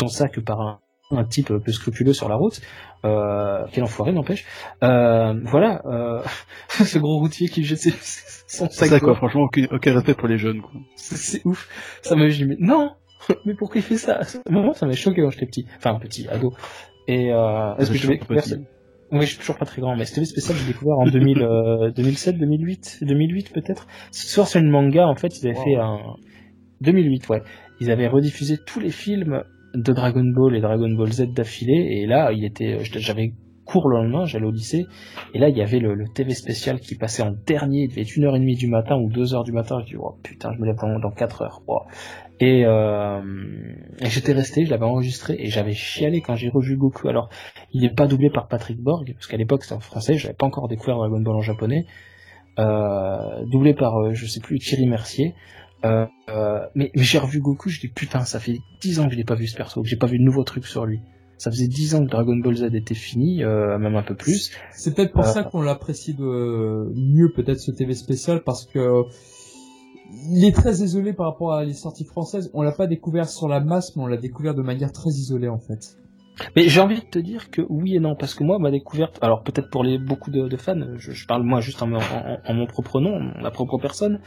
son 0.00 0.08
sac 0.08 0.40
par 0.40 0.60
un 0.60 0.80
un 1.10 1.24
type 1.24 1.52
peu 1.52 1.72
scrupuleux 1.72 2.12
sur 2.12 2.28
la 2.28 2.36
route. 2.36 2.60
Euh, 3.04 3.64
quel 3.72 3.82
enfoiré 3.84 4.12
n'empêche. 4.12 4.44
Euh, 4.84 5.34
voilà, 5.44 5.82
euh, 5.86 6.22
ce 6.68 6.98
gros 6.98 7.18
routier 7.18 7.48
qui 7.48 7.64
jette 7.64 7.78
ses- 7.78 7.90
son 8.46 8.68
C'est 8.68 8.72
sac. 8.72 8.88
ça 8.90 9.00
quoi, 9.00 9.14
franchement, 9.14 9.42
aucun, 9.42 9.66
aucun 9.70 9.94
respect 9.94 10.14
pour 10.14 10.28
les 10.28 10.38
jeunes 10.38 10.60
quoi. 10.60 10.72
C'est 10.96 11.16
c'est 11.16 11.46
ouf. 11.46 11.68
Ça 12.02 12.14
m'a 12.16 12.28
dit 12.28 12.44
mais 12.44 12.56
non, 12.58 12.92
mais 13.46 13.54
pourquoi 13.54 13.76
il 13.78 13.82
fait 13.82 13.96
ça? 13.96 14.20
Moi, 14.48 14.74
ça 14.74 14.86
m'a 14.86 14.92
choqué 14.92 15.22
quand 15.22 15.30
j'étais 15.30 15.46
petit, 15.46 15.66
enfin 15.78 15.98
petit 15.98 16.28
ado. 16.28 16.52
Et 17.08 17.32
euh, 17.32 17.74
est-ce 17.76 17.90
que 17.90 17.98
je 17.98 18.06
vais. 18.08 18.20
Oui, 19.12 19.22
je 19.22 19.26
suis 19.26 19.38
toujours 19.38 19.56
pas 19.56 19.64
très 19.66 19.80
grand, 19.80 19.96
mais 19.96 20.04
c'était 20.04 20.24
spécial, 20.24 20.56
j'ai 20.56 20.66
découvert 20.72 20.96
en 20.98 21.04
2000, 21.06 21.42
euh, 21.42 21.90
2007, 21.90 22.38
2008, 22.38 22.98
2008 23.02 23.52
peut-être. 23.52 23.88
Ce 24.12 24.28
soir, 24.28 24.46
c'est 24.46 24.60
une 24.60 24.70
manga, 24.70 25.08
en 25.08 25.16
fait, 25.16 25.36
ils 25.40 25.48
avaient 25.48 25.56
Wow. 25.58 25.64
fait 25.64 25.74
un 25.76 25.98
2008, 26.82 27.28
ouais. 27.28 27.42
Ils 27.80 27.90
avaient 27.90 28.06
rediffusé 28.06 28.56
tous 28.64 28.78
les 28.78 28.90
films 28.90 29.42
de 29.74 29.92
Dragon 29.92 30.24
Ball 30.24 30.56
et 30.56 30.60
Dragon 30.60 30.90
Ball 30.90 31.12
Z 31.12 31.32
d'affilée, 31.32 32.00
et 32.00 32.06
là, 32.06 32.32
il 32.32 32.44
était, 32.44 32.82
j'étais- 32.84 33.00
j'avais 33.00 33.32
cours 33.64 33.88
le 33.88 33.98
lendemain, 33.98 34.24
j'allais 34.24 34.46
au 34.46 34.50
lycée, 34.50 34.86
et 35.32 35.38
là, 35.38 35.48
il 35.48 35.56
y 35.56 35.62
avait 35.62 35.78
le, 35.78 35.94
le 35.94 36.08
TV 36.08 36.34
spécial 36.34 36.80
qui 36.80 36.96
passait 36.96 37.22
en 37.22 37.32
dernier, 37.46 37.82
il 37.84 37.88
devait 37.88 38.02
être 38.02 38.16
une 38.16 38.24
heure 38.24 38.34
et 38.34 38.40
demie 38.40 38.56
du 38.56 38.66
matin 38.66 38.96
ou 38.96 39.08
deux 39.10 39.32
heures 39.34 39.44
du 39.44 39.52
matin, 39.52 39.78
je 39.80 39.86
dis, 39.92 39.96
oh 39.96 40.16
putain, 40.24 40.52
je 40.52 40.58
me 40.58 40.66
lève 40.66 40.76
dans, 40.76 40.98
dans 40.98 41.12
quatre 41.12 41.42
heures, 41.42 41.62
wow. 41.68 41.82
Et, 42.40 42.64
euh, 42.64 43.20
et 44.00 44.06
j'étais 44.06 44.32
resté, 44.32 44.64
je 44.64 44.70
l'avais 44.70 44.86
enregistré, 44.86 45.36
et 45.38 45.46
j'avais 45.50 45.74
chialé 45.74 46.20
quand 46.20 46.34
j'ai 46.36 46.48
revu 46.48 46.76
Goku. 46.76 47.06
Alors, 47.08 47.28
il 47.72 47.82
n'est 47.82 47.90
pas 47.94 48.06
doublé 48.06 48.30
par 48.30 48.48
Patrick 48.48 48.80
Borg, 48.80 49.12
parce 49.14 49.26
qu'à 49.26 49.36
l'époque 49.36 49.62
c'était 49.62 49.74
en 49.76 49.80
français, 49.80 50.16
j'avais 50.16 50.34
pas 50.34 50.46
encore 50.46 50.66
découvert 50.66 50.96
Dragon 50.96 51.20
Ball 51.20 51.36
en 51.36 51.42
japonais. 51.42 51.86
Euh, 52.58 53.44
doublé 53.46 53.74
par, 53.74 53.96
euh, 53.98 54.12
je 54.14 54.26
sais 54.26 54.40
plus, 54.40 54.58
Thierry 54.58 54.86
Mercier. 54.86 55.34
Euh, 55.84 56.06
euh, 56.28 56.60
mais 56.74 56.90
mais 56.94 57.02
j'ai 57.02 57.18
revu 57.18 57.40
Goku, 57.40 57.68
je 57.70 57.80
dis 57.80 57.88
putain, 57.88 58.24
ça 58.24 58.38
fait 58.38 58.58
10 58.80 59.00
ans 59.00 59.06
que 59.06 59.12
je 59.12 59.16
l'ai 59.16 59.24
pas 59.24 59.34
vu 59.34 59.46
ce 59.46 59.56
perso, 59.56 59.82
que 59.82 59.88
j'ai 59.88 59.96
pas 59.96 60.06
vu 60.06 60.18
de 60.18 60.24
nouveaux 60.24 60.44
trucs 60.44 60.66
sur 60.66 60.86
lui. 60.86 61.00
Ça 61.38 61.50
faisait 61.50 61.68
10 61.68 61.94
ans 61.94 62.04
que 62.04 62.10
Dragon 62.10 62.36
Ball 62.36 62.54
Z 62.54 62.74
était 62.74 62.94
fini, 62.94 63.42
euh, 63.42 63.78
même 63.78 63.96
un 63.96 64.02
peu 64.02 64.14
plus. 64.14 64.50
C'est 64.72 64.94
peut-être 64.94 65.12
pour 65.12 65.24
ça 65.24 65.42
qu'on 65.42 65.62
l'apprécie 65.62 66.12
de 66.12 66.92
mieux 66.94 67.32
peut-être 67.34 67.60
ce 67.60 67.70
TV 67.70 67.94
spécial 67.94 68.42
parce 68.44 68.66
que 68.66 69.04
il 70.28 70.44
est 70.44 70.52
très 70.54 70.82
isolé 70.82 71.12
par 71.12 71.26
rapport 71.26 71.52
à 71.52 71.64
les 71.64 71.72
sorties 71.72 72.04
françaises. 72.04 72.50
On 72.52 72.62
l'a 72.62 72.72
pas 72.72 72.86
découvert 72.86 73.28
sur 73.28 73.48
la 73.48 73.60
masse, 73.60 73.96
mais 73.96 74.02
on 74.02 74.06
l'a 74.06 74.16
découvert 74.16 74.54
de 74.54 74.62
manière 74.62 74.92
très 74.92 75.10
isolée 75.10 75.48
en 75.48 75.60
fait. 75.60 75.96
Mais 76.56 76.68
j'ai 76.68 76.80
envie 76.80 76.96
de 77.00 77.04
te 77.06 77.18
dire 77.18 77.50
que 77.50 77.60
oui 77.68 77.96
et 77.96 78.00
non, 78.00 78.16
parce 78.16 78.34
que 78.34 78.44
moi, 78.44 78.58
ma 78.58 78.70
découverte, 78.70 79.18
alors 79.22 79.42
peut-être 79.42 79.68
pour 79.70 79.84
les 79.84 79.98
beaucoup 79.98 80.30
de, 80.30 80.48
de 80.48 80.56
fans, 80.56 80.96
je, 80.96 81.12
je 81.12 81.26
parle 81.26 81.42
moi 81.42 81.60
juste 81.60 81.82
en, 81.82 81.90
en- 81.92 82.54
mon 82.54 82.66
propre 82.66 83.00
nom, 83.00 83.18
ma 83.42 83.50
propre 83.50 83.76
personne, 83.78 84.20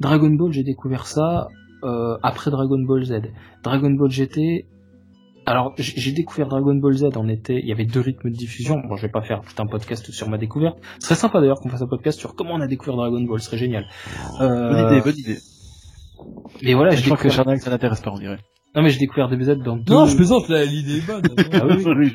Dragon 0.00 0.30
Ball, 0.30 0.52
j'ai 0.52 0.62
découvert 0.62 1.06
ça 1.06 1.48
euh, 1.84 2.16
après 2.22 2.50
Dragon 2.50 2.78
Ball 2.78 3.04
Z. 3.04 3.20
Dragon 3.62 3.90
Ball 3.90 4.10
GT, 4.10 4.66
alors 5.44 5.74
j'ai 5.78 6.12
découvert 6.12 6.48
Dragon 6.48 6.74
Ball 6.76 6.94
Z 6.94 7.16
en 7.16 7.28
été, 7.28 7.58
il 7.58 7.66
y 7.68 7.72
avait 7.72 7.84
deux 7.84 8.00
rythmes 8.00 8.30
de 8.30 8.36
diffusion, 8.36 8.80
bon 8.88 8.96
je 8.96 9.02
vais 9.02 9.12
pas 9.12 9.22
faire 9.22 9.42
tout 9.42 9.60
un 9.62 9.66
podcast 9.66 10.10
sur 10.10 10.28
ma 10.30 10.38
découverte, 10.38 10.78
ce 10.98 11.06
serait 11.08 11.14
sympa 11.16 11.40
d'ailleurs 11.40 11.60
qu'on 11.60 11.68
fasse 11.68 11.82
un 11.82 11.86
podcast 11.88 12.18
sur 12.18 12.34
comment 12.36 12.54
on 12.54 12.60
a 12.62 12.66
découvert 12.68 12.96
Dragon 12.96 13.20
Ball, 13.22 13.38
ce 13.40 13.46
serait 13.46 13.58
génial. 13.58 13.86
Euh, 14.40 14.70
Bonne 14.72 14.92
idée, 14.92 15.00
bonne 15.02 15.18
idée. 15.18 15.38
Et 16.62 16.74
voilà, 16.74 16.92
je 16.92 16.98
j'ai 17.02 17.04
crois 17.06 17.16
que. 17.16 17.28
Charnac, 17.28 17.60
ça 17.60 17.70
n'intéresse 17.70 18.00
pas, 18.00 18.12
on 18.12 18.18
dirait. 18.18 18.38
Non 18.74 18.82
mais 18.82 18.90
j'ai 18.90 18.98
découvert 19.00 19.28
DBZ 19.28 19.56
dans 19.64 19.76
deux... 19.76 19.92
Non, 19.92 20.06
je 20.06 20.14
plaisante, 20.16 20.48
là, 20.48 20.64
l'idée 20.64 20.98
est 20.98 21.06
bonne. 21.06 21.22
Ah 21.52 21.66
oui, 21.66 21.82
oui. 21.84 22.12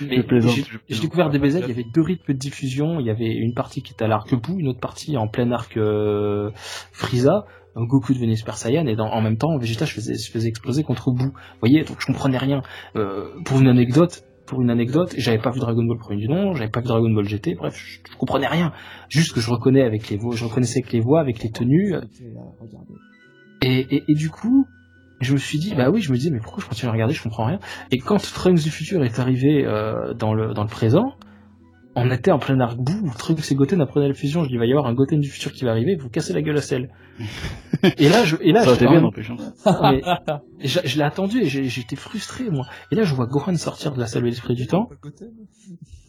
Je- 0.00 0.14
Je 0.16 0.20
plaisante, 0.22 0.52
j'ai- 0.54 0.62
je 0.62 0.68
plaisante. 0.68 0.82
J'ai 0.90 1.00
découvert 1.00 1.30
DBZ, 1.30 1.54
il 1.62 1.68
y 1.68 1.70
avait 1.72 1.86
deux 1.94 2.02
rythmes 2.02 2.32
de 2.34 2.38
diffusion. 2.38 3.00
Il 3.00 3.06
y 3.06 3.10
avait 3.10 3.32
une 3.34 3.54
partie 3.54 3.82
qui 3.82 3.94
était 3.94 4.04
à 4.04 4.08
l'arc 4.08 4.34
bout, 4.34 4.58
une 4.58 4.68
autre 4.68 4.80
partie 4.80 5.16
en 5.16 5.26
plein 5.28 5.50
arc 5.52 5.76
euh, 5.78 6.50
Frieza. 6.92 7.46
Goku 7.76 8.12
devenait 8.12 8.34
Super 8.36 8.56
Saiyan 8.58 8.86
et 8.86 8.96
dans, 8.96 9.06
en 9.06 9.22
même 9.22 9.36
temps 9.38 9.56
Vegeta 9.56 9.84
je 9.84 9.94
faisais, 9.94 10.14
je 10.18 10.30
faisais 10.30 10.48
exploser 10.48 10.82
contre 10.82 11.12
bout. 11.12 11.26
Vous 11.32 11.60
voyez, 11.60 11.84
donc 11.84 11.96
je 12.00 12.06
comprenais 12.06 12.36
rien. 12.36 12.62
Euh, 12.96 13.28
pour 13.44 13.60
une 13.60 13.68
anecdote, 13.68 14.24
pour 14.46 14.60
une 14.60 14.70
anecdote, 14.70 15.14
j'avais 15.16 15.38
pas 15.38 15.50
vu 15.50 15.60
Dragon 15.60 15.84
Ball 15.84 15.96
premier 15.96 16.20
du 16.20 16.28
nom, 16.28 16.52
j'avais 16.54 16.68
pas 16.70 16.80
vu 16.80 16.88
Dragon 16.88 17.08
Ball 17.10 17.24
GT, 17.24 17.54
bref, 17.54 17.74
je, 17.78 18.00
je 18.12 18.16
comprenais 18.18 18.48
rien. 18.48 18.72
Juste 19.08 19.32
que 19.32 19.40
je 19.40 19.48
reconnais 19.50 19.82
avec 19.82 20.10
les 20.10 20.16
voix, 20.16 20.34
je 20.34 20.44
reconnaissais 20.44 20.80
avec 20.80 20.92
les 20.92 21.00
voix, 21.00 21.20
avec 21.20 21.42
les 21.44 21.50
tenues. 21.52 21.94
Regardez. 22.60 22.94
Et, 23.62 23.96
et, 23.96 24.02
et 24.08 24.14
du 24.14 24.30
coup, 24.30 24.66
je 25.20 25.32
me 25.32 25.38
suis 25.38 25.58
dit, 25.58 25.74
bah 25.74 25.90
oui, 25.90 26.00
je 26.00 26.10
me 26.10 26.16
disais, 26.16 26.30
mais 26.30 26.40
pourquoi 26.40 26.62
je 26.62 26.68
continue 26.68 26.88
à 26.88 26.92
regarder, 26.92 27.14
je 27.14 27.22
comprends 27.22 27.44
rien. 27.44 27.60
Et 27.90 27.98
quand 27.98 28.18
Trunks 28.18 28.62
du 28.62 28.70
futur 28.70 29.04
est 29.04 29.18
arrivé 29.18 29.64
euh, 29.66 30.14
dans, 30.14 30.32
le, 30.34 30.54
dans 30.54 30.62
le 30.62 30.68
présent, 30.68 31.14
on 31.94 32.10
était 32.10 32.30
en 32.30 32.38
plein 32.38 32.58
arc 32.60 32.78
bout, 32.78 33.10
Trunks 33.18 33.50
et 33.50 33.54
Goten 33.54 33.80
apprenaient 33.80 34.08
la 34.08 34.14
fusion, 34.14 34.42
je 34.44 34.48
dis, 34.48 34.54
il 34.54 34.58
va 34.58 34.66
y 34.66 34.70
avoir 34.70 34.86
un 34.86 34.94
Goten 34.94 35.20
du 35.20 35.28
futur 35.28 35.52
qui 35.52 35.64
va 35.64 35.72
arriver, 35.72 35.96
vous 35.96 36.08
cassez 36.08 36.32
la 36.32 36.42
gueule 36.42 36.56
à 36.56 36.62
celle. 36.62 36.90
Et 37.98 38.08
là, 38.08 38.24
je, 38.24 38.36
et 38.40 38.52
là, 38.52 38.64
Ça 38.64 38.74
je, 38.74 38.78
bien, 38.80 39.00
n'empêche. 39.00 39.30
hein. 39.30 40.40
je, 40.60 40.80
je 40.84 40.96
l'ai 40.98 41.04
attendu 41.04 41.40
et 41.42 41.46
j'étais 41.46 41.96
frustré, 41.96 42.50
moi. 42.50 42.66
Et 42.90 42.94
là, 42.96 43.02
je 43.04 43.14
vois 43.14 43.26
Gohan 43.26 43.54
sortir 43.56 43.92
de 43.92 44.00
la 44.00 44.06
salle 44.06 44.22
de 44.22 44.28
l'esprit 44.28 44.54
du 44.54 44.66
temps. 44.66 44.88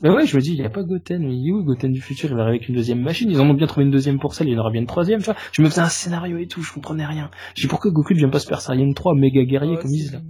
Mais 0.02 0.10
ouais, 0.10 0.26
je 0.26 0.36
me 0.36 0.42
dis, 0.42 0.54
il 0.54 0.60
n'y 0.60 0.66
a 0.66 0.70
pas 0.70 0.82
Goten, 0.84 1.22
mais 1.22 1.36
il 1.36 1.48
est 1.48 1.52
où 1.52 1.64
Goten 1.64 1.92
du 1.92 2.02
futur? 2.02 2.30
Il 2.32 2.36
va 2.36 2.42
arriver 2.44 2.58
avec 2.58 2.70
une 2.70 2.76
deuxième 2.76 3.02
machine. 3.02 3.30
Ils 3.30 3.40
en 3.40 3.48
ont 3.50 3.54
bien 3.54 3.68
trouvé 3.68 3.86
une 3.86 3.92
deuxième 3.92 4.20
pour 4.20 4.34
celle, 4.34 4.48
il 4.48 4.54
y 4.54 4.56
en 4.56 4.60
aura 4.60 4.72
bien 4.72 4.82
une 4.82 4.88
troisième, 4.88 5.20
tu 5.20 5.26
vois. 5.26 5.36
Je 5.52 5.62
me 5.62 5.70
faisais 5.70 5.82
un 5.82 5.90
scénario 5.90 6.38
et 6.38 6.48
tout, 6.48 6.64
je 6.64 6.74
comprenais 6.74 7.06
rien. 7.06 7.30
Je 7.56 7.62
dis, 7.62 7.68
pourquoi 7.68 7.92
Goku 7.92 8.14
ne 8.14 8.18
vient 8.20 8.30
pas 8.30 8.40
Super 8.40 8.62
Saiyan 8.62 8.92
3, 8.94 9.14
méga 9.16 9.44
guerrier, 9.44 9.78
comme 9.78 9.92
ils 9.92 9.98
disent 10.02 10.14
là? 10.14 10.22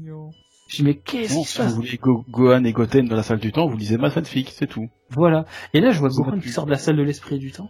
Je 0.67 0.75
dis, 0.77 0.83
mais 0.83 0.95
qu'est-ce 0.95 1.33
qui 1.37 1.43
se 1.45 1.57
passe? 1.57 1.69
vous 1.69 1.75
voulez 1.81 1.97
Go- 2.01 2.23
Gohan 2.29 2.63
et 2.65 2.71
Goten 2.73 3.07
dans 3.07 3.15
la 3.15 3.23
salle 3.23 3.39
du 3.39 3.51
temps, 3.53 3.67
vous 3.67 3.77
lisez 3.77 3.97
ma 3.97 4.09
fanfic, 4.09 4.49
c'est 4.51 4.67
tout. 4.67 4.87
Voilà. 5.09 5.45
Et 5.73 5.79
là, 5.79 5.91
je 5.91 5.99
vois 5.99 6.09
Gohan 6.09 6.39
qui 6.39 6.49
sort 6.49 6.65
de 6.65 6.71
la 6.71 6.77
salle 6.77 6.97
de 6.97 7.03
l'esprit 7.03 7.39
du 7.39 7.51
temps. 7.51 7.69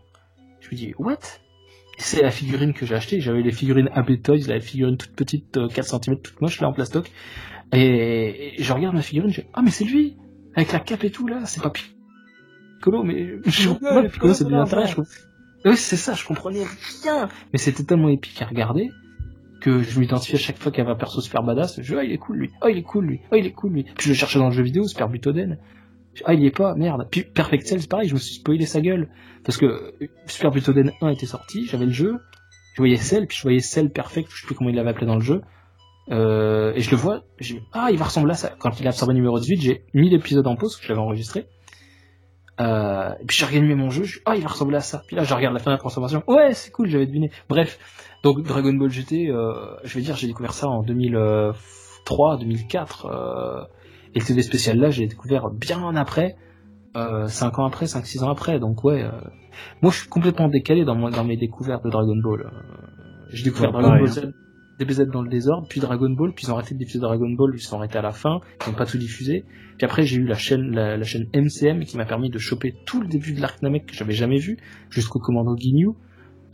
Je 0.59 0.69
me 0.71 0.75
dis, 0.75 0.93
what? 0.97 1.17
C'est 2.01 2.23
la 2.23 2.31
figurine 2.31 2.73
que 2.73 2.85
j'ai 2.85 2.95
achetée. 2.95 3.21
J'avais 3.21 3.43
les 3.43 3.51
figurines 3.51 3.89
AB 3.93 4.21
Toys, 4.23 4.47
la 4.47 4.59
figurine 4.59 4.97
toute 4.97 5.11
petite, 5.11 5.55
euh, 5.57 5.67
4 5.67 6.01
cm, 6.03 6.19
toute 6.19 6.41
moche, 6.41 6.59
là, 6.59 6.67
en 6.67 6.73
plastoc. 6.73 7.11
Et, 7.73 8.59
et 8.59 8.63
je 8.63 8.73
regarde 8.73 8.95
ma 8.95 9.03
figurine, 9.03 9.29
je 9.31 9.41
dis, 9.41 9.47
ah, 9.53 9.61
mais 9.61 9.69
c'est 9.69 9.85
lui 9.85 10.17
Avec 10.55 10.71
la 10.71 10.79
cape 10.79 11.03
et 11.03 11.11
tout, 11.11 11.27
là, 11.27 11.45
c'est 11.45 11.61
pas 11.61 11.69
Piccolo, 11.69 13.03
mais 13.03 13.37
je 13.45 13.69
moi, 13.69 14.03
Piccolo, 14.03 14.33
c'est 14.33 14.45
de 14.45 14.49
l'intérêt, 14.49 14.87
je 14.87 14.93
trouve. 14.93 15.07
Oui, 15.63 15.77
c'est 15.77 15.95
ça, 15.95 16.15
je 16.15 16.25
comprenais 16.25 16.65
rien. 17.03 17.29
Mais 17.53 17.59
c'était 17.59 17.83
tellement 17.83 18.09
épique 18.09 18.41
à 18.41 18.45
regarder 18.45 18.89
que 19.61 19.83
je 19.83 19.99
m'identifiais 19.99 20.39
à 20.39 20.41
chaque 20.41 20.57
fois 20.57 20.71
qu'il 20.71 20.79
y 20.79 20.81
avait 20.81 20.93
un 20.93 20.97
perso 20.97 21.21
super 21.21 21.43
badass. 21.43 21.81
Je 21.81 21.93
dis, 21.93 21.99
ah, 21.99 22.03
il 22.03 22.11
est 22.11 22.17
cool, 22.17 22.37
lui. 22.37 22.49
Ah, 22.61 22.71
il 22.71 22.79
est 22.79 22.83
cool, 22.83 23.05
lui. 23.05 23.21
Ah, 23.31 23.37
il 23.37 23.45
est 23.45 23.51
cool, 23.51 23.73
lui. 23.73 23.83
Puis 23.83 24.05
je 24.05 24.09
le 24.09 24.15
cherchais 24.15 24.39
dans 24.39 24.47
le 24.47 24.53
jeu 24.53 24.63
vidéo, 24.63 24.87
Super 24.87 25.07
Butoden. 25.07 25.59
Ah, 26.25 26.33
il 26.33 26.41
y 26.41 26.45
est 26.45 26.55
pas, 26.55 26.75
merde. 26.75 27.07
Puis 27.09 27.23
Perfect 27.23 27.65
Cell, 27.65 27.81
c'est 27.81 27.89
pareil, 27.89 28.07
je 28.07 28.13
me 28.13 28.19
suis 28.19 28.35
spoilé 28.35 28.65
sa 28.65 28.81
gueule. 28.81 29.09
Parce 29.43 29.57
que 29.57 29.65
euh, 29.65 30.07
Super 30.27 30.51
Butoden 30.51 30.91
1 31.01 31.09
était 31.09 31.25
sorti, 31.25 31.65
j'avais 31.65 31.85
le 31.85 31.91
jeu, 31.91 32.17
je 32.75 32.81
voyais 32.81 32.97
Cell, 32.97 33.27
puis 33.27 33.37
je 33.37 33.43
voyais 33.43 33.59
Cell 33.59 33.89
Perfect, 33.89 34.29
je 34.29 34.41
sais 34.41 34.45
plus 34.45 34.55
comment 34.55 34.69
il 34.69 34.75
l'avait 34.75 34.89
appelé 34.89 35.07
dans 35.07 35.15
le 35.15 35.21
jeu. 35.21 35.41
Euh, 36.11 36.73
et 36.75 36.81
je 36.81 36.91
le 36.91 36.97
vois, 36.97 37.23
j'ai 37.39 37.61
ah, 37.73 37.89
il 37.91 37.97
va 37.97 38.05
ressembler 38.05 38.31
à 38.31 38.35
ça. 38.35 38.55
Quand 38.59 38.79
il 38.79 38.85
a 38.85 38.89
absorbé 38.89 39.13
numéro 39.13 39.39
18, 39.39 39.61
j'ai 39.61 39.85
mis 39.93 40.09
l'épisode 40.09 40.45
en 40.47 40.55
pause, 40.55 40.75
que 40.77 40.83
je 40.83 40.89
l'avais 40.89 41.01
enregistré. 41.01 41.47
Euh, 42.59 43.13
et 43.19 43.25
puis 43.25 43.37
j'ai 43.37 43.45
regagné 43.45 43.73
mon 43.75 43.89
jeu, 43.89 44.03
je 44.03 44.19
ah, 44.25 44.35
il 44.35 44.41
va 44.41 44.49
ressembler 44.49 44.77
à 44.77 44.81
ça. 44.81 45.03
Puis 45.07 45.15
là, 45.15 45.23
je 45.23 45.33
regarde 45.33 45.53
la 45.53 45.59
fin 45.59 45.71
de 45.71 45.75
la 45.75 45.79
transformation. 45.79 46.23
Ouais, 46.27 46.53
c'est 46.53 46.71
cool, 46.71 46.89
j'avais 46.89 47.07
deviné. 47.07 47.31
Bref. 47.49 47.79
Donc, 48.23 48.43
Dragon 48.43 48.73
Ball 48.73 48.89
GT, 48.89 49.29
euh, 49.29 49.75
je 49.83 49.95
vais 49.95 50.01
dire, 50.01 50.15
j'ai 50.15 50.27
découvert 50.27 50.53
ça 50.53 50.67
en 50.67 50.83
2003, 50.83 52.37
2004, 52.37 53.05
euh, 53.05 53.63
et 54.15 54.19
le 54.19 54.25
TV 54.25 54.41
spécial 54.41 54.77
là, 54.77 54.89
j'ai 54.89 55.07
découvert 55.07 55.49
bien 55.49 55.95
après, 55.95 56.35
euh, 56.97 57.27
5 57.27 57.59
ans 57.59 57.65
après, 57.65 57.85
5-6 57.85 58.23
ans 58.23 58.29
après, 58.29 58.59
donc 58.59 58.83
ouais, 58.83 59.03
euh, 59.03 59.11
moi 59.81 59.91
je 59.91 59.99
suis 59.99 60.09
complètement 60.09 60.47
décalé 60.49 60.83
dans, 60.85 60.95
mon- 60.95 61.09
dans 61.09 61.23
mes 61.23 61.37
découvertes 61.37 61.83
de 61.85 61.89
Dragon 61.89 62.15
Ball. 62.21 62.41
Euh, 62.41 62.49
j'ai 63.31 63.43
découvert 63.43 63.73
Ouais, 63.73 63.81
Dragon 63.81 63.87
pareil, 63.89 64.03
Ball 64.05 64.11
Z, 64.13 64.33
DBZ 64.79 65.11
dans 65.11 65.21
le 65.21 65.29
désordre, 65.29 65.67
puis 65.69 65.79
Dragon 65.79 66.09
Ball, 66.09 66.33
puis 66.33 66.45
ils 66.45 66.51
ont 66.51 66.55
arrêté 66.55 66.73
de 66.73 66.79
diffuser 66.79 66.99
Dragon 66.99 67.29
Ball, 67.29 67.51
ils 67.53 67.59
sont 67.61 67.77
arrêtés 67.77 67.97
à 67.99 68.01
la 68.01 68.11
fin, 68.11 68.39
ils 68.65 68.69
n'ont 68.71 68.75
pas 68.75 68.85
tout 68.85 68.97
diffusé. 68.97 69.45
Puis 69.77 69.85
après 69.85 70.03
j'ai 70.03 70.17
eu 70.17 70.25
la 70.25 70.35
chaîne, 70.35 70.71
la, 70.71 70.97
la 70.97 71.03
chaîne 71.03 71.27
MCM 71.33 71.85
qui 71.85 71.97
m'a 71.97 72.05
permis 72.05 72.29
de 72.29 72.37
choper 72.39 72.73
tout 72.85 72.99
le 73.01 73.07
début 73.07 73.33
de 73.33 73.41
l'arc 73.41 73.61
Namek 73.61 73.85
que 73.85 73.93
j'avais 73.93 74.13
jamais 74.13 74.37
vu, 74.39 74.57
jusqu'au 74.89 75.19
commando 75.19 75.55
Ginyu. 75.57 75.89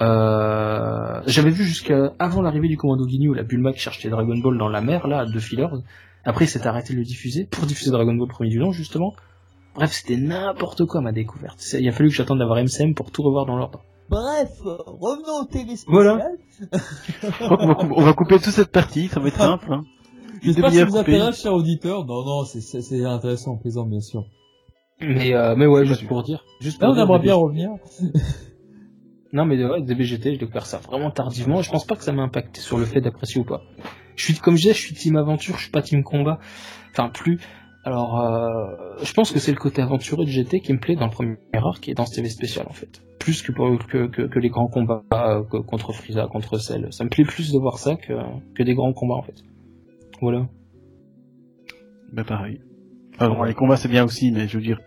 Euh, 0.02 1.22
j'avais 1.26 1.50
vu 1.50 1.64
jusqu'à 1.64 2.14
avant 2.20 2.42
l'arrivée 2.42 2.68
du 2.68 2.78
commando 2.78 3.08
Ginyu, 3.08 3.34
la 3.34 3.44
Bulma 3.44 3.74
qui 3.74 3.80
cherchait 3.80 4.10
Dragon 4.10 4.38
Ball 4.38 4.58
dans 4.58 4.70
la 4.70 4.82
mer, 4.82 5.08
là, 5.08 5.20
à 5.22 5.26
deux 5.26 5.40
fillers. 5.40 5.68
Après, 6.28 6.44
il 6.44 6.50
s'est 6.50 6.68
arrêté 6.68 6.92
de 6.92 6.98
le 7.00 7.06
diffuser 7.06 7.46
pour 7.46 7.66
diffuser 7.66 7.90
Dragon 7.90 8.14
Ball 8.14 8.28
premier 8.28 8.50
du 8.50 8.60
nom, 8.60 8.74
justement. 8.74 9.14
Bref, 9.76 9.94
c'était 9.94 10.18
n'importe 10.18 10.84
quoi 10.86 11.00
ma 11.00 11.14
découverte. 11.14 11.66
Il 11.80 11.88
a 11.88 11.92
fallu 11.94 12.10
que 12.10 12.16
j'attende 12.16 12.40
d'avoir 12.40 12.62
MCM 12.62 12.96
pour 12.96 13.12
tout 13.12 13.24
revoir 13.24 13.46
dans 13.46 13.56
l'ordre. 13.56 13.82
Bref, 14.10 14.50
revenons 14.62 15.44
au 15.44 15.46
TV 15.46 15.78
spécial. 15.78 15.88
Voilà. 15.88 16.28
Je 16.72 17.94
on 17.94 18.02
va 18.02 18.14
couper 18.14 18.40
toute 18.40 18.54
cette 18.54 18.74
partie, 18.74 19.08
ça 19.08 19.22
va 19.22 19.30
être 19.30 19.38
simple. 19.38 19.72
Hein. 19.72 19.86
J'espère 20.42 20.66
que 20.66 20.70
ça 20.72 20.86
demi-heure 20.86 20.90
vous 20.90 20.98
intéresse, 20.98 21.42
cher 21.42 21.54
auditeur. 21.54 22.06
Non, 22.06 22.26
non, 22.26 22.44
c'est- 22.44 23.06
intéressant, 23.06 23.56
plaisant, 23.56 23.86
bien 23.86 24.02
sûr. 24.02 24.26
Mais, 25.00 25.34
euh, 25.34 25.56
mais 25.56 25.66
ouais, 25.66 25.86
juste 25.86 26.08
pour 26.08 26.24
dire. 26.24 26.44
Juste 26.60 26.82
Là, 26.82 26.88
pour 26.88 26.92
on 26.92 26.96
dire, 26.96 27.04
aimerait 27.04 27.20
DB 27.20 27.24
bien 27.26 27.36
revenir. 27.36 27.70
Non, 29.32 29.46
mais 29.46 29.64
ouais, 29.64 29.82
DBGT, 29.82 30.32
j'ai 30.32 30.38
découvert 30.38 30.66
ça 30.66 30.80
vraiment 30.80 31.12
tardivement. 31.12 31.62
Je 31.62 31.72
pense 31.72 31.86
pas 31.86 31.96
que 31.96 32.04
ça 32.04 32.12
m'a 32.12 32.24
impacté 32.24 32.60
sur 32.60 32.78
le 32.78 32.86
fait 32.86 33.00
d'apprécier 33.00 33.40
ou 33.40 33.46
pas. 33.46 33.62
Je 34.18 34.26
suis, 34.26 34.34
comme 34.36 34.58
je 34.58 34.64
disais, 34.64 34.74
je 34.74 34.80
suis 34.80 34.94
team 34.94 35.16
aventure, 35.16 35.56
je 35.56 35.62
suis 35.62 35.72
pas 35.72 35.82
team 35.82 36.04
combat. 36.04 36.40
Enfin, 36.92 37.10
plus. 37.10 37.40
Alors, 37.86 38.20
euh, 38.20 38.98
je 39.02 39.14
pense 39.14 39.32
que 39.32 39.40
c'est 39.40 39.52
le 39.52 39.58
côté 39.58 39.82
aventureux 39.82 40.26
de 40.26 40.30
GT 40.30 40.60
qui 40.60 40.74
me 40.74 40.80
plaît 40.80 40.96
dans 40.96 41.06
le 41.06 41.12
premier 41.12 41.38
arc 41.54 41.88
et 41.88 41.94
dans 41.94 42.06
ce 42.06 42.16
TV 42.16 42.28
spécial, 42.28 42.66
en 42.68 42.74
fait. 42.74 43.02
Plus 43.20 43.42
que, 43.42 43.52
que, 43.54 44.08
que, 44.08 44.22
que 44.24 44.40
les 44.40 44.50
grands 44.50 44.68
combats 44.68 45.04
euh, 45.14 45.44
contre 45.64 45.94
Frieza, 45.94 46.28
contre 46.28 46.58
Cell. 46.58 46.88
Ça 46.92 47.06
me 47.06 47.10
plaît 47.10 47.24
plus 47.24 47.54
de 47.54 47.60
voir 47.60 47.78
ça 47.78 47.96
que, 47.96 48.14
que 48.56 48.64
des 48.64 48.74
grands 48.74 48.92
combats, 48.92 49.16
en 49.16 49.22
fait. 49.22 49.42
Voilà. 50.20 50.48
Ben 52.12 52.24
pareil. 52.24 52.60
Bon, 53.20 53.44
les 53.44 53.54
combats 53.54 53.78
c'est 53.78 53.88
bien 53.88 54.04
aussi, 54.04 54.32
mais 54.32 54.48
je 54.48 54.58
veux 54.58 54.64
dire, 54.64 54.80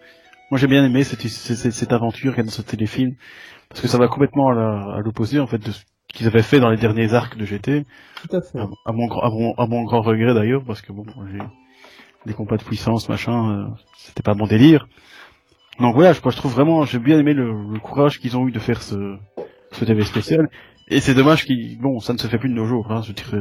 moi 0.51 0.59
j'ai 0.59 0.67
bien 0.67 0.85
aimé 0.85 1.05
cette, 1.05 1.21
cette, 1.23 1.73
cette 1.73 1.93
aventure 1.93 2.33
qu'il 2.33 2.39
y 2.39 2.41
a 2.41 2.45
dans 2.45 2.51
ce 2.51 2.63
téléfilm, 2.63 3.15
parce 3.69 3.81
que 3.81 3.89
ça 3.89 3.99
va 3.99 4.09
complètement 4.09 4.51
à 4.51 5.01
l'opposé 5.01 5.41
en 5.41 5.47
fait 5.47 5.59
de 5.59 5.73
qu'ils 6.13 6.27
avaient 6.27 6.43
fait 6.43 6.61
dans 6.61 6.71
les 6.71 6.77
derniers 6.77 7.15
arcs 7.15 7.37
de 7.37 7.45
GT, 7.45 7.85
Tout 8.29 8.37
à 8.37 8.41
fait. 8.43 8.59
à, 8.59 8.69
à 8.87 8.93
mon, 8.93 9.07
grand- 9.07 9.23
à, 9.23 9.31
mon, 9.31 9.55
à 9.55 9.67
mon 9.67 9.83
grand 9.85 10.03
regret 10.03 10.35
d'ailleurs, 10.35 10.63
parce 10.65 10.83
que 10.83 10.93
bon, 10.93 11.05
j'ai 11.33 11.39
des 12.27 12.35
combats 12.35 12.57
de 12.59 12.63
puissance, 12.65 13.09
machin, 13.09 13.51
euh, 13.51 13.67
c'était 13.97 14.23
pas 14.23 14.35
mon 14.35 14.47
délire. 14.47 14.87
Donc 15.79 15.95
voilà, 15.95 16.13
je, 16.13 16.21
je 16.23 16.37
trouve 16.37 16.53
vraiment, 16.53 16.85
j'ai 16.85 16.99
bien 16.99 17.19
aimé 17.19 17.33
le, 17.33 17.53
le 17.73 17.79
courage 17.81 18.21
qu'ils 18.21 18.37
ont 18.37 18.47
eu 18.47 18.53
de 18.53 18.59
faire 18.59 18.83
ce, 18.83 19.17
ce 19.73 19.85
TV 19.85 20.05
spécial. 20.05 20.49
Et 20.89 21.01
c'est 21.01 21.15
dommage 21.15 21.45
qu'il, 21.47 21.79
bon, 21.81 22.01
ça 22.01 22.13
ne 22.13 22.19
se 22.19 22.27
fait 22.27 22.39
plus 22.39 22.49
de 22.51 22.55
nos 22.55 22.67
jours, 22.67 22.91
hein, 22.91 23.01
je 23.03 23.13
dirais. 23.13 23.39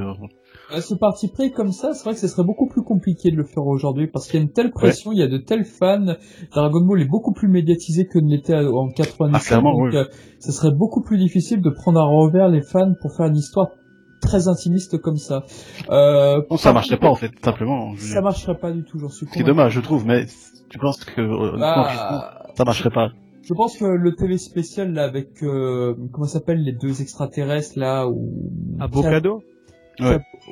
À 0.71 0.81
ce 0.81 0.93
parti 0.93 1.27
pris 1.29 1.51
comme 1.51 1.71
ça, 1.71 1.93
c'est 1.93 2.03
vrai 2.03 2.13
que 2.13 2.19
ce 2.19 2.27
serait 2.27 2.43
beaucoup 2.43 2.67
plus 2.67 2.83
compliqué 2.83 3.31
de 3.31 3.35
le 3.35 3.43
faire 3.43 3.65
aujourd'hui 3.65 4.07
parce 4.07 4.27
qu'il 4.27 4.35
y 4.39 4.41
a 4.41 4.43
une 4.43 4.51
telle 4.51 4.71
pression, 4.71 5.11
il 5.11 5.17
y 5.19 5.23
a 5.23 5.27
de 5.27 5.37
tels 5.37 5.65
fans. 5.65 6.13
Dragon 6.51 6.81
Ball 6.85 7.01
est 7.01 7.07
beaucoup 7.09 7.33
plus 7.33 7.47
médiatisé 7.47 8.05
que 8.05 8.19
ne 8.19 8.29
l'était 8.29 8.53
en 8.55 8.89
97. 8.89 9.31
Ah, 9.33 9.39
clairement, 9.47 9.73
donc 9.73 9.91
oui. 9.93 9.97
euh, 9.97 10.05
ce 10.39 10.51
serait 10.51 10.71
beaucoup 10.71 11.01
plus 11.01 11.17
difficile 11.17 11.61
de 11.61 11.69
prendre 11.71 11.99
à 11.99 12.03
revers 12.03 12.49
les 12.49 12.61
fans 12.61 12.93
pour 13.01 13.15
faire 13.15 13.25
une 13.25 13.37
histoire 13.37 13.69
très 14.21 14.47
intimiste 14.47 14.99
comme 14.99 15.17
ça. 15.17 15.43
Euh, 15.89 16.41
Bon, 16.49 16.57
ça 16.57 16.71
marcherait 16.71 16.97
pas 16.99 17.09
en 17.09 17.15
fait, 17.15 17.31
simplement. 17.43 17.95
je 17.95 18.01
Ça 18.13 18.21
marcherait 18.21 18.57
pas 18.57 18.71
du 18.71 18.83
tout, 18.83 18.99
j'en 18.99 19.09
suis 19.09 19.25
Ce 19.25 19.31
qui 19.31 19.39
est 19.39 19.41
convaincu. 19.41 19.57
dommage, 19.57 19.73
je 19.73 19.79
trouve, 19.81 20.05
mais 20.05 20.25
tu 20.69 20.77
penses 20.77 21.03
que 21.03 21.21
euh, 21.21 21.57
Bah, 21.57 22.43
ça 22.55 22.63
marcherait 22.63 22.91
pas. 22.91 23.09
Je 23.41 23.53
pense 23.55 23.75
que 23.77 23.85
le 23.85 24.13
TV 24.13 24.37
spécial 24.37 24.93
là 24.93 25.05
avec 25.05 25.41
euh, 25.41 25.95
comment 26.11 26.27
ça 26.27 26.33
s'appelle 26.39 26.61
les 26.61 26.73
deux 26.73 27.01
extraterrestres 27.01 27.79
là 27.79 28.07
ou 28.07 28.51
Avocado 28.79 29.41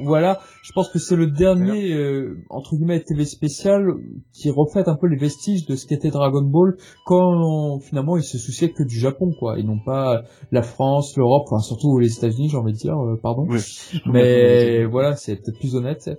voilà, 0.03 0.39
je 0.63 0.71
pense 0.73 0.89
que 0.89 0.99
c'est 0.99 1.15
le 1.15 1.27
dernier 1.27 1.93
euh, 1.93 2.37
entre 2.49 2.75
guillemets 2.75 2.99
TV 3.01 3.25
spécial 3.25 3.93
qui 4.33 4.49
reflète 4.49 4.87
un 4.87 4.95
peu 4.95 5.07
les 5.07 5.17
vestiges 5.17 5.65
de 5.65 5.75
ce 5.75 5.87
qu'était 5.87 6.09
Dragon 6.09 6.43
Ball 6.43 6.75
quand 7.05 7.79
finalement 7.79 8.17
ils 8.17 8.23
se 8.23 8.37
souciaient 8.37 8.71
que 8.71 8.83
du 8.83 8.99
Japon 8.99 9.31
quoi 9.39 9.57
et 9.59 9.63
non 9.63 9.79
pas 9.79 10.23
la 10.51 10.61
France, 10.61 11.15
l'Europe, 11.17 11.43
enfin 11.49 11.59
surtout 11.59 11.97
les 11.99 12.15
États-Unis, 12.17 12.49
j'ai 12.49 12.57
envie 12.57 12.73
de 12.73 12.77
dire 12.77 12.97
euh, 12.97 13.19
pardon. 13.21 13.45
Oui. 13.49 13.59
Mais 14.05 14.85
voilà, 14.91 15.15
c'est 15.15 15.35
peut-être 15.35 15.59
plus 15.59 15.75
honnête. 15.75 16.09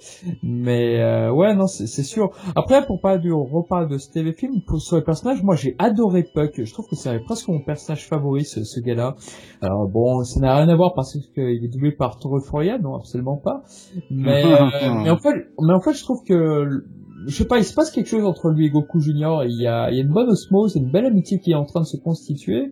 Mais 0.43 1.01
euh, 1.01 1.33
ouais, 1.33 1.55
non, 1.55 1.67
c'est 1.67 1.87
c'est 1.87 2.03
sûr. 2.03 2.31
Après, 2.57 2.85
pour 2.87 3.01
parler 3.01 3.21
du, 3.21 3.33
on 3.33 3.45
reparle 3.45 3.89
de 3.89 3.99
ce 3.99 4.11
TV 4.11 4.33
film, 4.33 4.63
pour 4.67 4.81
sur 4.81 4.97
les 4.97 5.03
personnages, 5.03 5.43
moi 5.43 5.57
j'ai 5.57 5.75
adoré 5.79 6.23
Puck. 6.23 6.63
Je 6.63 6.73
trouve 6.73 6.87
que 6.89 6.97
c'est 6.97 7.19
presque 7.21 7.49
mon 7.49 7.61
personnage 7.61 8.07
favori, 8.07 8.45
ce, 8.45 8.65
ce 8.65 8.81
gars-là. 8.81 9.17
Alors 9.61 9.89
bon, 9.89 10.25
ça 10.25 10.41
n'a 10.41 10.57
rien 10.57 10.69
à 10.69 10.77
voir 10.77 10.95
parce 10.95 11.17
qu'il 11.35 11.65
est 11.65 11.69
doublé 11.69 11.93
par 11.93 12.19
Toro 12.19 12.41
Furia, 12.41 12.79
non, 12.79 12.97
absolument 12.97 13.18
pas. 13.23 13.63
Mais, 14.11 14.45
euh, 14.45 14.67
mais 15.03 15.11
en 15.11 15.19
fait, 15.19 15.35
mais 15.61 15.73
en 15.73 15.81
fait, 15.81 15.95
je 15.95 16.03
trouve 16.03 16.23
que 16.25 16.85
je 17.27 17.35
sais 17.35 17.47
pas, 17.47 17.59
il 17.59 17.65
se 17.65 17.75
passe 17.75 17.91
quelque 17.91 18.07
chose 18.07 18.25
entre 18.25 18.51
lui 18.51 18.67
et 18.67 18.71
Goku 18.71 19.01
Junior. 19.01 19.45
Il 19.45 19.61
y 19.61 19.67
a, 19.67 19.91
il 19.91 19.97
y 19.97 20.01
a 20.01 20.03
une 20.03 20.13
bonne 20.13 20.29
osmose, 20.29 20.77
une 20.77 20.91
belle 20.91 21.07
amitié 21.07 21.41
qui 21.41 21.53
est 21.53 21.57
en 21.57 21.65
train 21.65 21.81
de 21.81 21.87
se 21.87 21.97
constituer. 21.97 22.71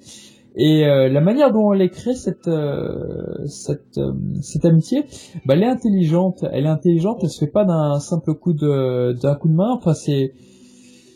Et 0.59 0.87
euh, 0.87 1.11
la 1.11 1.21
manière 1.21 1.53
dont 1.53 1.73
elle 1.75 1.83
est 1.83 1.91
créée 1.91 2.15
cette 2.15 2.49
euh, 2.49 3.45
cette 3.47 3.99
euh, 3.99 4.13
cette 4.41 4.65
amitié, 4.65 5.05
bah, 5.45 5.55
elle 5.55 5.63
est 5.63 5.69
intelligente. 5.69 6.45
Elle 6.51 6.65
est 6.65 6.71
intelligente. 6.71 7.19
Elle 7.23 7.29
se 7.29 7.45
fait 7.45 7.51
pas 7.51 7.65
d'un 7.65 8.01
simple 8.01 8.35
coup 8.35 8.55
de 8.55 9.13
d'un 9.21 9.35
coup 9.35 9.49
de 9.49 9.55
main. 9.55 9.75
Enfin, 9.77 9.93
c'est 9.93 10.33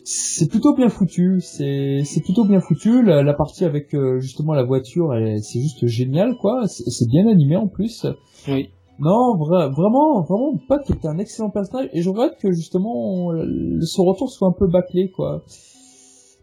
c'est 0.03 0.47
plutôt 0.47 0.75
bien 0.75 0.89
foutu. 0.89 1.39
C'est 1.41 2.03
c'est 2.05 2.21
plutôt 2.21 2.45
bien 2.45 2.59
foutu. 2.59 3.01
La, 3.01 3.23
la 3.23 3.33
partie 3.33 3.65
avec 3.65 3.95
justement 4.19 4.53
la 4.53 4.63
voiture, 4.63 5.11
c'est 5.41 5.59
juste 5.59 5.87
génial, 5.87 6.37
quoi. 6.37 6.67
C'est 6.67 6.87
c'est 6.91 7.07
bien 7.09 7.27
animé 7.27 7.55
en 7.55 7.67
plus. 7.67 8.05
Oui. 8.47 8.69
Non, 9.01 9.35
vra- 9.35 9.71
vraiment, 9.73 10.21
vraiment, 10.21 10.55
Puck 10.67 10.89
était 10.91 11.07
un 11.07 11.17
excellent 11.17 11.49
personnage 11.49 11.89
et 11.91 12.01
je 12.03 12.09
regrette 12.09 12.37
que 12.39 12.51
justement 12.51 13.31
son 13.81 14.05
retour 14.05 14.29
soit 14.29 14.47
un 14.47 14.51
peu 14.51 14.67
bâclé, 14.67 15.09
quoi. 15.09 15.43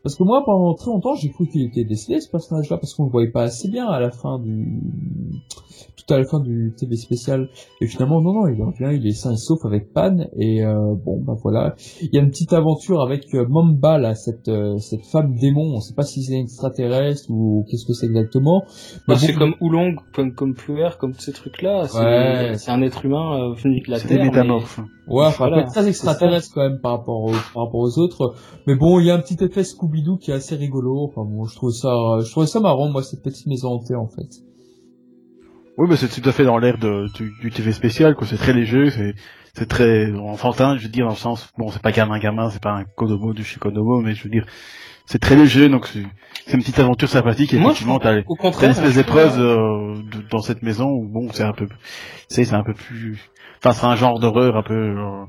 Parce 0.03 0.17
que 0.17 0.23
moi, 0.25 0.43
pendant 0.45 0.75
très 0.75 0.91
longtemps, 0.91 1.15
j'ai 1.15 1.31
cru 1.31 1.47
qu'il 1.49 1.63
était 1.63 1.85
décédé 1.85 2.21
ce 2.21 2.31
personnage-là 2.31 2.79
parce 2.79 2.95
qu'on 2.95 3.05
le 3.05 3.11
voyait 3.11 3.31
pas 3.31 3.43
assez 3.43 3.69
bien 3.69 3.87
à 3.87 4.01
la 4.01 4.11
fin 4.11 4.39
du 4.39 4.81
tout 5.97 6.15
à 6.15 6.19
la 6.19 6.25
fin 6.25 6.41
du 6.41 6.73
TV 6.77 6.97
spécial. 6.97 7.49
Et 7.81 7.87
finalement, 7.87 8.21
non, 8.21 8.33
non, 8.33 8.47
il 8.49 8.63
revient, 8.63 8.97
il 8.99 9.07
est 9.07 9.13
sain 9.13 9.33
et 9.33 9.37
sauf 9.37 9.65
avec 9.65 9.93
Pan 9.93 10.17
et 10.37 10.65
euh, 10.65 10.95
bon, 11.05 11.21
bah 11.21 11.35
voilà. 11.43 11.75
Il 12.01 12.09
y 12.13 12.19
a 12.19 12.23
une 12.23 12.31
petite 12.31 12.53
aventure 12.53 13.03
avec 13.03 13.27
euh, 13.35 13.47
Mamba 13.49 13.99
là, 13.99 14.15
cette 14.15 14.49
euh, 14.49 14.79
cette 14.79 15.05
femme 15.05 15.35
démon. 15.35 15.75
On 15.77 15.81
sait 15.81 15.95
pas 15.95 16.03
si 16.05 16.23
c'est 16.23 16.39
extraterrestre 16.39 17.31
ou 17.31 17.65
qu'est-ce 17.69 17.87
que 17.87 17.93
c'est 17.93 18.07
exactement. 18.07 18.63
Bah, 19.07 19.15
bon, 19.15 19.17
c'est 19.17 19.35
comme 19.35 19.55
Oolong, 19.61 19.97
comme, 20.15 20.35
comme 20.35 20.55
Puer, 20.55 20.89
comme 20.99 21.13
ces 21.15 21.33
trucs-là. 21.33 21.87
C'est 21.89 21.99
Ouais. 21.99 22.55
c'est 22.57 22.71
un 22.71 22.83
être 22.83 23.05
humain 23.05 23.51
euh, 23.51 23.55
venu 23.55 23.81
de 23.81 23.91
la 23.91 23.99
C'est 23.99 24.09
Terre. 24.09 24.31
des 24.31 24.49
mais-. 24.49 24.55
Ouais, 25.09 25.25
enfin, 25.25 25.49
Voilà, 25.49 25.65
très 25.65 25.89
extraterrestre 25.89 26.51
quand 26.55 26.69
même 26.69 26.81
par 26.81 26.99
rapport 26.99 27.23
aux, 27.25 27.31
par 27.55 27.65
rapport 27.65 27.81
aux 27.81 27.99
autres. 27.99 28.35
Mais 28.67 28.75
bon, 28.77 29.01
il 29.01 29.07
y 29.07 29.11
a 29.11 29.15
un 29.15 29.21
petit 29.21 29.43
effet 29.43 29.65
Scooby-Doo 29.89 30.17
qui 30.19 30.31
est 30.31 30.35
assez 30.35 30.57
rigolo. 30.57 31.05
Enfin 31.05 31.23
bon, 31.25 31.45
je 31.47 31.55
trouve 31.55 31.73
ça, 31.73 31.89
je 32.25 32.31
trouve 32.31 32.47
ça 32.47 32.61
marrant, 32.61 32.89
moi, 32.91 33.03
cette 33.03 33.23
petite 33.23 33.47
maison 33.47 33.73
hantée, 33.73 33.95
en 33.95 34.09
fait. 34.09 34.29
Oui, 35.77 35.87
mais 35.89 35.97
c'est 35.97 36.09
tout 36.09 36.29
à 36.29 36.33
fait 36.33 36.45
dans 36.45 36.59
l'air 36.59 36.77
de, 36.79 37.07
du, 37.15 37.33
du 37.41 37.51
TV 37.51 37.71
spécial, 37.73 38.15
quoi. 38.17 38.27
C'est 38.27 38.37
très 38.37 38.53
léger, 38.53 38.91
c'est, 38.91 39.15
c'est 39.55 39.69
très 39.69 40.13
enfantin, 40.13 40.77
je 40.77 40.83
veux 40.85 40.89
dire, 40.89 41.05
dans 41.05 41.13
le 41.13 41.17
sens, 41.17 41.51
bon, 41.57 41.69
c'est 41.71 41.81
pas 41.83 41.93
gamin 41.93 42.19
gamin, 42.19 42.51
c'est 42.51 42.61
pas 42.63 42.73
un 42.73 42.85
Kodomo 42.85 43.33
du 43.33 43.45
chez 43.45 43.61
Kodomo, 43.61 44.01
mais 44.01 44.15
je 44.17 44.25
veux 44.25 44.31
dire, 44.31 44.45
c'est 45.07 45.21
très 45.21 45.37
léger, 45.37 45.69
donc 45.69 45.87
c'est, 45.87 46.03
c'est 46.47 46.55
une 46.55 46.61
petite 46.63 46.81
aventure 46.81 47.09
sympathique, 47.09 47.55
et 47.55 47.59
Moi, 47.59 47.71
effectivement, 47.71 48.01
t'as, 48.01 48.11
Au 48.11 48.15
t'as 48.15 48.21
une 48.21 48.37
contraire. 48.37 48.75
trouve- 48.75 48.93
d'épreuve 48.95 49.39
euh, 49.39 50.03
de- 50.03 50.29
dans 50.33 50.41
cette 50.43 50.63
maison 50.63 50.87
où, 50.91 51.07
bon, 51.07 51.29
c'est 51.33 51.45
un 51.45 51.53
peu, 51.53 51.69
sais, 52.29 52.45
c'est 52.45 52.57
un 52.57 52.65
peu 52.65 52.75
plus, 52.75 53.31
enfin, 53.59 53.73
c'est 53.73 53.87
un 53.87 53.95
genre 53.95 54.19
d'horreur 54.19 54.57
un 54.57 54.65
peu, 54.65 54.75
euh, 54.75 55.25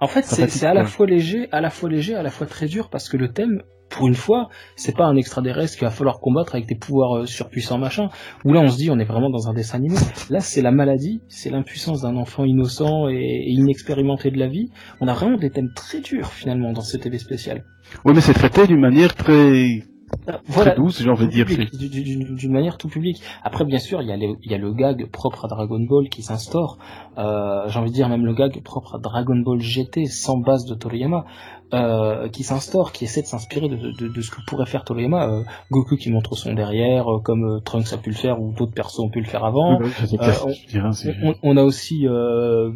En 0.00 0.06
fait, 0.06 0.24
c'est 0.24 0.66
à 0.66 0.74
la 0.74 0.84
fois 0.84 1.06
léger, 1.06 1.48
à 1.52 1.60
la 1.60 1.70
fois 1.70 1.88
léger, 1.88 2.14
à 2.14 2.22
la 2.22 2.30
fois 2.30 2.46
très 2.46 2.66
dur 2.66 2.90
parce 2.90 3.08
que 3.08 3.16
le 3.16 3.32
thème, 3.32 3.62
pour 3.88 4.08
une 4.08 4.14
fois, 4.14 4.48
c'est 4.76 4.96
pas 4.96 5.04
un 5.04 5.16
extraterrestre 5.16 5.76
qu'il 5.76 5.86
va 5.86 5.90
falloir 5.90 6.20
combattre 6.20 6.54
avec 6.54 6.66
des 6.66 6.74
pouvoirs 6.76 7.18
euh, 7.18 7.26
surpuissants 7.26 7.78
machin. 7.78 8.08
Où 8.44 8.52
là, 8.52 8.60
on 8.60 8.68
se 8.68 8.76
dit, 8.76 8.90
on 8.90 8.98
est 8.98 9.04
vraiment 9.04 9.30
dans 9.30 9.48
un 9.48 9.54
dessin 9.54 9.78
animé. 9.78 9.96
Là, 10.30 10.40
c'est 10.40 10.62
la 10.62 10.70
maladie, 10.70 11.20
c'est 11.28 11.50
l'impuissance 11.50 12.02
d'un 12.02 12.16
enfant 12.16 12.44
innocent 12.44 13.08
et, 13.08 13.14
et 13.14 13.50
inexpérimenté 13.50 14.30
de 14.30 14.38
la 14.38 14.48
vie. 14.48 14.70
On 15.00 15.08
a 15.08 15.14
vraiment 15.14 15.36
des 15.36 15.50
thèmes 15.50 15.72
très 15.74 16.00
durs 16.00 16.32
finalement 16.32 16.72
dans 16.72 16.80
ce 16.80 16.96
TV 16.96 17.18
spécial. 17.18 17.64
oui, 18.04 18.12
mais 18.14 18.20
c'est 18.20 18.34
traité 18.34 18.66
d'une 18.66 18.80
manière 18.80 19.14
très, 19.14 19.82
Ah, 20.28 20.40
très 20.52 20.74
douce, 20.76 21.02
j'ai 21.02 21.10
envie 21.10 21.26
de 21.26 21.30
dire. 21.30 21.46
d'une 21.46 22.52
manière 22.52 22.78
tout 22.78 22.88
public. 22.88 23.20
Après, 23.42 23.64
bien 23.64 23.78
sûr, 23.78 24.02
il 24.02 24.08
y, 24.08 24.12
a 24.12 24.16
le- 24.16 24.36
il 24.42 24.50
y 24.50 24.54
a 24.54 24.58
le 24.58 24.72
gag 24.72 25.06
propre 25.10 25.46
à 25.46 25.48
Dragon 25.48 25.80
Ball 25.80 26.08
qui 26.08 26.22
s'instaure. 26.22 26.78
Euh, 27.18 27.68
J'ai 27.68 27.78
envie 27.78 27.90
de 27.90 27.94
dire 27.94 28.08
même 28.08 28.24
le 28.24 28.34
gag 28.34 28.62
propre 28.62 28.96
à 28.96 28.98
Dragon 28.98 29.36
Ball 29.36 29.60
GT 29.60 30.06
sans 30.06 30.38
base 30.38 30.64
de 30.64 30.74
Toriyama 30.74 31.24
euh, 31.72 32.28
qui 32.28 32.42
s'instaure, 32.42 32.92
qui 32.92 33.04
essaie 33.04 33.22
de 33.22 33.26
s'inspirer 33.26 33.68
de, 33.68 33.76
de, 33.76 34.08
de 34.08 34.20
ce 34.22 34.30
que 34.30 34.40
pourrait 34.46 34.66
faire 34.66 34.84
Toriyama. 34.84 35.28
Euh, 35.28 35.42
Goku 35.70 35.96
qui 35.96 36.10
montre 36.10 36.34
son 36.36 36.52
derrière, 36.54 37.10
euh, 37.10 37.20
comme 37.20 37.44
euh, 37.44 37.60
Trunks 37.60 37.92
a 37.92 37.96
pu 37.98 38.10
le 38.10 38.16
faire 38.16 38.40
ou 38.40 38.52
d'autres 38.52 38.74
persos 38.74 39.00
ont 39.00 39.08
pu 39.08 39.20
le 39.20 39.26
faire 39.26 39.44
avant. 39.44 39.78
Oui, 39.80 39.86
oui, 39.86 40.06
c'est 40.08 40.20
Euh, 40.20 40.32
on- 40.44 40.70
dirais, 40.70 40.92
c'est- 40.92 41.14
On, 41.22 41.34
on 41.42 41.56
a 41.56 41.62
aussi, 41.62 42.06
euh, 42.06 42.70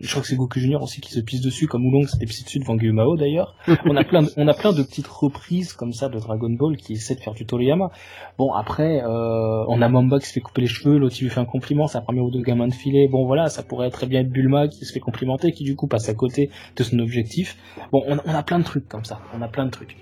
je 0.00 0.10
crois 0.10 0.22
que 0.22 0.28
c'est 0.28 0.36
Goku 0.36 0.58
Junior 0.58 0.82
aussi 0.82 1.00
qui 1.00 1.12
se 1.12 1.20
pisse 1.20 1.40
dessus, 1.40 1.66
comme 1.66 1.84
Oolong 1.86 2.06
s'était 2.06 2.26
pissé 2.26 2.44
dessus 2.44 2.58
devant 2.58 2.76
Gyumao 2.78 3.16
d'ailleurs. 3.16 3.54
on 3.86 3.96
a 3.96 4.04
plein, 4.04 4.22
de, 4.22 4.28
on 4.36 4.46
a 4.48 4.54
plein 4.54 4.72
de 4.72 4.82
petites 4.82 5.06
reprises 5.08 5.72
comme 5.72 5.92
ça 5.92 6.08
de 6.08 6.18
Dragon 6.18 6.50
Ball 6.50 6.76
qui 6.76 6.94
essaient 6.94 7.14
de 7.14 7.20
faire 7.20 7.34
du 7.34 7.46
Toriyama. 7.46 7.90
Bon 8.38 8.52
après, 8.52 9.02
euh, 9.02 9.64
on 9.68 9.80
a 9.82 9.88
Mamba 9.88 10.18
qui 10.18 10.26
se 10.26 10.32
fait 10.32 10.40
couper 10.40 10.62
les 10.62 10.66
cheveux, 10.66 10.98
l'autre 10.98 11.16
il 11.20 11.24
lui 11.24 11.30
fait 11.30 11.40
un 11.40 11.44
compliment, 11.44 11.86
ça 11.86 12.00
permet 12.00 12.20
aux 12.20 12.30
deux 12.30 12.42
gamins 12.42 12.68
de 12.68 12.74
filer. 12.74 13.08
Bon 13.08 13.24
voilà, 13.26 13.48
ça 13.48 13.62
pourrait 13.62 13.90
très 13.90 14.06
bien 14.06 14.20
être 14.20 14.30
Bulma 14.30 14.68
qui 14.68 14.84
se 14.84 14.92
fait 14.92 15.00
complimenter, 15.00 15.52
qui 15.52 15.64
du 15.64 15.76
coup 15.76 15.86
passe 15.86 16.08
à 16.08 16.14
côté 16.14 16.50
de 16.76 16.82
son 16.82 16.98
objectif. 16.98 17.56
Bon, 17.92 18.02
on, 18.06 18.18
on 18.26 18.34
a 18.34 18.41
plein 18.42 18.58
de 18.58 18.64
trucs 18.64 18.88
comme 18.88 19.04
ça, 19.04 19.20
on 19.34 19.42
a 19.42 19.48
plein 19.48 19.66
de 19.66 19.70
trucs 19.70 19.96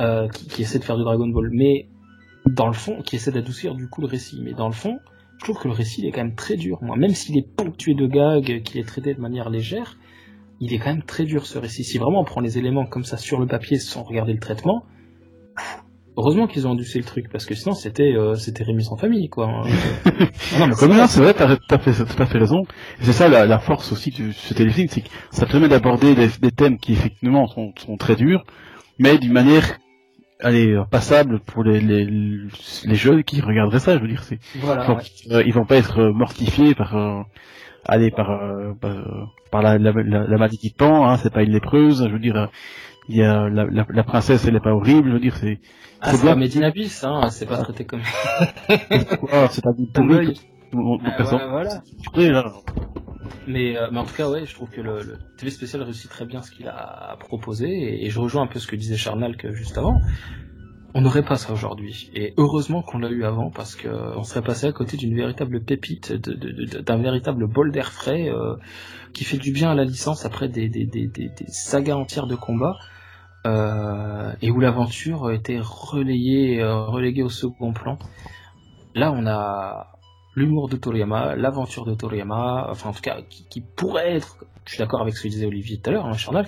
euh, 0.00 0.28
qui, 0.28 0.62
essaient 0.62 0.78
de 0.78 0.84
faire 0.84 0.96
du 0.96 1.04
Dragon 1.04 1.28
Ball, 1.28 1.50
mais 1.52 1.88
dans 2.46 2.66
le 2.66 2.72
fond, 2.72 3.02
qui 3.02 3.16
essaient 3.16 3.32
d'adoucir 3.32 3.74
du 3.74 3.88
coup 3.88 4.00
le 4.00 4.06
récit. 4.06 4.40
Mais 4.42 4.52
dans 4.52 4.66
le 4.66 4.74
fond, 4.74 4.98
je 5.38 5.44
trouve 5.44 5.58
que 5.58 5.68
le 5.68 5.74
récit 5.74 6.02
il 6.02 6.06
est 6.06 6.12
quand 6.12 6.22
même 6.22 6.34
très 6.34 6.56
dur. 6.56 6.78
Moi, 6.82 6.96
même 6.96 7.14
s'il 7.14 7.36
est 7.36 7.48
ponctué 7.56 7.94
de 7.94 8.06
gags, 8.06 8.62
qu'il 8.62 8.80
est 8.80 8.86
traité 8.86 9.14
de 9.14 9.20
manière 9.20 9.50
légère, 9.50 9.96
il 10.60 10.72
est 10.72 10.78
quand 10.78 10.90
même 10.90 11.02
très 11.02 11.24
dur 11.24 11.46
ce 11.46 11.58
récit. 11.58 11.84
Si 11.84 11.98
vraiment 11.98 12.20
on 12.20 12.24
prend 12.24 12.40
les 12.40 12.58
éléments 12.58 12.86
comme 12.86 13.04
ça 13.04 13.16
sur 13.16 13.38
le 13.38 13.46
papier 13.46 13.78
sans 13.78 14.02
regarder 14.02 14.32
le 14.32 14.40
traitement, 14.40 14.84
heureusement 16.16 16.46
qu'ils 16.46 16.66
ont 16.66 16.70
enducé 16.70 16.98
le 16.98 17.04
truc 17.04 17.26
parce 17.30 17.44
que 17.46 17.54
sinon 17.54 17.74
c'était 17.74 18.14
euh, 18.14 18.34
c'était 18.34 18.64
Rémi 18.64 18.82
sans 18.84 18.96
famille 18.96 19.28
quoi. 19.28 19.62
Ah 20.54 20.58
non, 20.60 20.66
mais 20.68 20.74
c'est 20.74 20.80
Comme 20.86 20.96
vrai. 20.96 21.06
c'est 21.08 21.20
vrai, 21.20 21.34
t'as 21.34 21.56
t'as 21.68 21.78
fait, 21.78 21.92
t'as 21.92 22.04
tout 22.14 22.22
à 22.22 22.26
fait 22.26 22.38
raison. 22.38 22.62
Et 23.00 23.04
c'est 23.04 23.12
ça 23.12 23.28
la, 23.28 23.46
la 23.46 23.58
force 23.58 23.92
aussi 23.92 24.10
de 24.10 24.30
ce 24.32 24.54
téléfilm, 24.54 24.88
c'est 24.88 25.02
que 25.02 25.08
ça 25.30 25.46
permet 25.46 25.68
d'aborder 25.68 26.14
des, 26.14 26.28
des 26.40 26.50
thèmes 26.50 26.78
qui 26.78 26.92
effectivement 26.92 27.46
sont, 27.46 27.72
sont 27.76 27.96
très 27.96 28.16
durs, 28.16 28.44
mais 28.98 29.18
d'une 29.18 29.32
manière, 29.32 29.78
allez, 30.40 30.80
passable 30.90 31.40
pour 31.40 31.64
les, 31.64 31.80
les, 31.80 32.06
les 32.06 32.94
jeunes 32.94 33.24
qui 33.24 33.40
regarderaient 33.40 33.80
ça. 33.80 33.96
Je 33.96 34.02
veux 34.02 34.08
dire, 34.08 34.22
c'est, 34.22 34.38
Voilà. 34.60 34.84
ils, 34.84 34.86
vont, 34.88 34.96
ouais. 34.96 35.02
euh, 35.32 35.42
ils 35.46 35.52
vont 35.52 35.64
pas 35.66 35.76
être 35.76 36.02
mortifiés 36.14 36.74
par, 36.74 36.96
euh, 36.96 37.22
allez, 37.84 38.10
par, 38.10 38.30
euh, 38.30 38.72
par, 38.80 38.90
euh, 38.92 39.02
par 39.50 39.62
la, 39.62 39.78
la, 39.78 39.92
la, 39.92 40.26
la 40.26 40.36
maladie 40.38 40.58
qui 40.58 40.70
pend. 40.70 41.06
Hein, 41.08 41.16
c'est 41.18 41.32
pas 41.32 41.42
une 41.42 41.52
lépreuse. 41.52 42.06
Je 42.06 42.12
veux 42.12 42.18
dire, 42.20 42.36
euh, 42.36 42.46
il 43.08 43.16
y 43.16 43.22
a 43.22 43.48
la, 43.48 43.64
la, 43.66 43.86
la 43.88 44.04
princesse, 44.04 44.46
elle 44.46 44.56
est 44.56 44.60
pas 44.60 44.74
horrible. 44.74 45.08
Je 45.08 45.14
veux 45.14 45.20
dire, 45.20 45.36
c'est, 45.36 45.60
Ah, 46.00 46.12
c'est 46.14 46.24
pas 46.26 46.34
Medina 46.36 46.70
Bis, 46.70 47.04
hein, 47.04 47.28
c'est 47.30 47.46
pas 47.46 47.58
traité 47.58 47.84
comme 47.84 48.02
c'est 49.50 49.62
pas 49.64 49.72
du 49.72 49.86
mon 50.72 50.98
Ah, 51.04 51.46
voilà, 51.48 51.82
Mais, 53.46 53.76
euh, 53.76 53.88
mais 53.92 53.98
en 53.98 54.04
tout 54.04 54.14
cas, 54.14 54.28
ouais, 54.28 54.44
je 54.46 54.54
trouve 54.54 54.70
que 54.70 54.80
le, 54.80 55.02
le 55.02 55.18
TV 55.38 55.50
spécial 55.50 55.82
réussit 55.82 56.10
très 56.10 56.26
bien 56.26 56.42
ce 56.42 56.50
qu'il 56.50 56.68
a 56.68 57.16
proposé, 57.20 57.68
et, 57.68 58.06
et 58.06 58.10
je 58.10 58.18
rejoins 58.20 58.42
un 58.42 58.46
peu 58.46 58.58
ce 58.58 58.66
que 58.66 58.76
disait 58.76 58.96
Charnal 58.96 59.36
que 59.36 59.52
juste 59.52 59.78
avant. 59.78 60.00
On 60.94 61.02
n'aurait 61.02 61.24
pas 61.24 61.36
ça 61.36 61.52
aujourd'hui, 61.52 62.10
et 62.14 62.32
heureusement 62.38 62.82
qu'on 62.82 62.98
l'a 62.98 63.10
eu 63.10 63.24
avant, 63.24 63.50
parce 63.50 63.76
que 63.76 63.88
on 64.16 64.22
serait 64.22 64.42
passé 64.42 64.66
à 64.66 64.72
côté 64.72 64.96
d'une 64.96 65.14
véritable 65.14 65.62
pépite, 65.62 66.12
d'un 66.12 66.96
véritable 66.96 67.46
bol 67.46 67.70
d'air 67.70 67.92
frais 67.92 68.28
euh, 68.30 68.56
qui 69.12 69.24
fait 69.24 69.36
du 69.36 69.52
bien 69.52 69.70
à 69.70 69.74
la 69.74 69.84
licence 69.84 70.24
après 70.24 70.48
des, 70.48 70.68
des, 70.70 70.86
des, 70.86 71.06
des, 71.06 71.28
des 71.28 71.46
sagas 71.48 71.96
entières 71.96 72.26
de 72.26 72.34
combats. 72.34 72.76
Euh, 73.46 74.32
et 74.42 74.50
où 74.50 74.58
l'aventure 74.58 75.30
était 75.30 75.60
relayée, 75.62 76.60
euh, 76.60 76.86
reléguée 76.86 77.22
au 77.22 77.28
second 77.28 77.72
plan. 77.72 77.96
Là, 78.94 79.12
on 79.12 79.24
a 79.26 79.92
l'humour 80.34 80.68
de 80.68 80.76
Toriyama, 80.76 81.36
l'aventure 81.36 81.84
de 81.84 81.94
Toriyama, 81.94 82.66
enfin 82.70 82.90
en 82.90 82.92
tout 82.92 83.02
cas 83.02 83.18
qui, 83.22 83.60
pourrait 83.60 84.16
être, 84.16 84.44
je 84.64 84.72
suis 84.72 84.78
d'accord 84.78 85.00
avec 85.00 85.16
ce 85.16 85.22
que 85.22 85.28
disait 85.28 85.46
Olivier 85.46 85.78
tout 85.78 85.90
à 85.90 85.92
l'heure, 85.92 86.06
hein, 86.06 86.42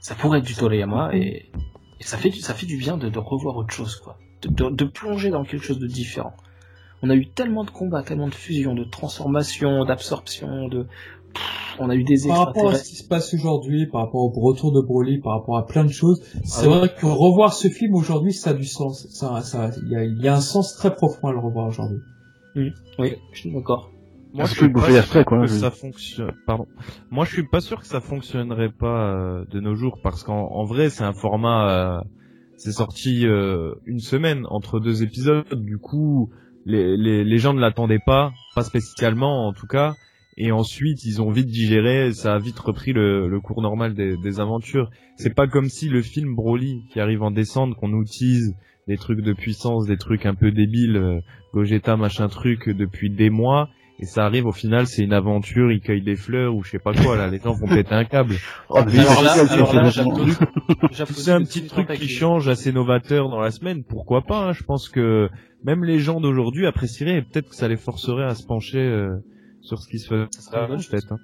ça 0.00 0.14
pourrait 0.14 0.40
être 0.40 0.44
du 0.44 0.54
Toriyama 0.54 1.10
et, 1.14 1.50
ça 2.00 2.18
fait 2.18 2.30
ça 2.32 2.52
fait 2.52 2.66
du 2.66 2.76
bien 2.76 2.98
de, 2.98 3.18
revoir 3.18 3.56
autre 3.56 3.72
chose 3.72 3.96
quoi, 3.96 4.18
de, 4.42 4.68
de, 4.68 4.84
plonger 4.84 5.30
dans 5.30 5.44
quelque 5.44 5.64
chose 5.64 5.78
de 5.78 5.86
différent. 5.86 6.34
On 7.02 7.08
a 7.08 7.14
eu 7.14 7.26
tellement 7.26 7.64
de 7.64 7.70
combats, 7.70 8.02
tellement 8.02 8.28
de 8.28 8.34
fusions, 8.34 8.74
de 8.74 8.84
transformations, 8.84 9.84
d'absorption, 9.84 10.68
de 10.68 10.86
on 11.78 11.90
a 11.90 11.94
eu 11.96 12.04
des 12.04 12.26
Par 12.28 12.46
rapport 12.46 12.68
à 12.70 12.74
ce 12.74 12.88
qui 12.90 12.96
se 12.96 13.06
passe 13.06 13.34
aujourd'hui, 13.34 13.86
par 13.86 14.02
rapport 14.02 14.20
au 14.22 14.30
retour 14.40 14.72
de 14.72 14.80
Broly, 14.80 15.18
par 15.18 15.32
rapport 15.38 15.58
à 15.58 15.66
plein 15.66 15.84
de 15.84 15.90
choses, 15.90 16.22
c'est 16.44 16.66
Ah 16.66 16.70
oui. 16.70 16.78
vrai 16.78 16.88
que 16.94 17.06
revoir 17.06 17.52
ce 17.52 17.68
film 17.68 17.94
aujourd'hui, 17.94 18.32
ça 18.32 18.50
a 18.50 18.54
du 18.54 18.64
sens. 18.64 19.06
Ça, 19.10 19.40
ça, 19.42 19.70
il 19.82 19.90
y 19.90 19.96
a, 19.96 20.04
il 20.04 20.20
y 20.20 20.28
a 20.28 20.34
un 20.34 20.40
sens 20.40 20.76
très 20.76 20.94
profond 20.94 21.28
à 21.28 21.32
le 21.32 21.38
revoir 21.38 21.66
aujourd'hui. 21.66 21.98
Oui, 22.56 22.72
je 23.32 23.38
suis 23.38 23.52
d'accord. 23.52 23.90
Moi, 24.32 24.46
je 24.46 24.54
suis 24.54 24.68
pas 24.72 25.02
sûr 25.02 25.24
quoi, 25.24 25.40
que 25.42 25.46
ça 25.46 25.70
fonctionne. 25.70 26.32
Pardon. 26.46 26.66
Moi, 27.10 27.24
je 27.24 27.32
suis 27.32 27.46
pas 27.46 27.60
sûr 27.60 27.80
que 27.80 27.86
ça 27.86 28.00
fonctionnerait 28.00 28.72
pas 28.72 29.14
euh, 29.14 29.44
de 29.50 29.60
nos 29.60 29.74
jours 29.76 30.00
parce 30.02 30.24
qu'en 30.24 30.48
en 30.50 30.64
vrai, 30.64 30.90
c'est 30.90 31.04
un 31.04 31.12
format. 31.12 31.70
euh, 31.70 32.00
c'est 32.56 32.72
sorti 32.72 33.26
euh, 33.26 33.74
une 33.84 34.00
semaine 34.00 34.46
entre 34.48 34.80
deux 34.80 35.02
épisodes. 35.02 35.44
Du 35.54 35.78
coup, 35.78 36.30
les, 36.66 36.96
les, 36.96 37.24
les 37.24 37.38
gens 37.38 37.52
ne 37.54 37.60
l'attendaient 37.60 38.02
pas, 38.04 38.32
pas 38.54 38.62
spécialement 38.64 39.46
en 39.46 39.52
tout 39.52 39.66
cas. 39.66 39.94
Et 40.36 40.52
ensuite, 40.52 41.04
ils 41.04 41.22
ont 41.22 41.30
vite 41.30 41.46
digéré. 41.46 42.12
Ça 42.12 42.34
a 42.34 42.38
vite 42.38 42.58
repris 42.58 42.92
le, 42.92 43.28
le 43.28 43.40
cours 43.40 43.62
normal 43.62 43.94
des, 43.94 44.16
des 44.16 44.40
aventures. 44.40 44.90
C'est 45.16 45.34
pas 45.34 45.46
comme 45.46 45.68
si 45.68 45.88
le 45.88 46.02
film 46.02 46.34
Broly 46.34 46.82
qui 46.90 47.00
arrive 47.00 47.22
en 47.22 47.30
descente, 47.30 47.74
qu'on 47.76 48.00
utilise 48.00 48.54
des 48.88 48.96
trucs 48.96 49.20
de 49.20 49.32
puissance, 49.32 49.86
des 49.86 49.96
trucs 49.96 50.26
un 50.26 50.34
peu 50.34 50.50
débiles, 50.50 50.96
euh, 50.96 51.20
Gogeta 51.54 51.96
machin 51.96 52.28
truc 52.28 52.68
depuis 52.68 53.10
des 53.10 53.30
mois 53.30 53.68
et 54.00 54.06
ça 54.06 54.24
arrive 54.24 54.46
au 54.46 54.52
final 54.52 54.86
c'est 54.88 55.04
une 55.04 55.12
aventure 55.12 55.70
il 55.70 55.80
cueille 55.80 56.02
des 56.02 56.16
fleurs 56.16 56.54
ou 56.54 56.64
je 56.64 56.70
sais 56.70 56.78
pas 56.80 56.92
quoi 56.92 57.16
là 57.16 57.28
les 57.28 57.38
gens 57.38 57.52
vont 57.52 57.68
péter 57.68 57.94
un 57.94 58.04
câble 58.04 58.34
Oh, 58.68 58.80
mais 58.84 58.98
Alors 58.98 59.12
c'est 59.14 59.22
là, 59.22 59.32
alors 59.32 59.92
c'est 61.12 61.30
là, 61.30 61.36
un 61.36 61.44
petit 61.44 61.66
truc 61.66 61.92
qui 61.92 62.08
change 62.08 62.48
assez 62.48 62.72
novateur 62.72 63.28
dans 63.28 63.40
la 63.40 63.52
semaine 63.52 63.84
pourquoi 63.84 64.22
pas 64.22 64.48
hein. 64.48 64.52
je 64.52 64.64
pense 64.64 64.88
que 64.88 65.28
même 65.62 65.84
les 65.84 66.00
gens 66.00 66.20
d'aujourd'hui 66.20 66.66
apprécieraient 66.66 67.18
et 67.18 67.22
peut-être 67.22 67.50
que 67.50 67.54
ça 67.54 67.68
les 67.68 67.76
forcerait 67.76 68.24
à 68.24 68.34
se 68.34 68.44
pencher 68.44 68.78
euh, 68.78 69.16
sur 69.64 69.80
ce 69.82 69.88
qui 69.88 69.98
se 69.98 70.08
fait 70.08 70.26
Ça 70.30 70.40
serait 70.42 70.60
une 70.62 70.68
bonne 70.68 70.78
chose. 70.78 70.88
peut-être 70.90 71.12
hein. 71.12 71.18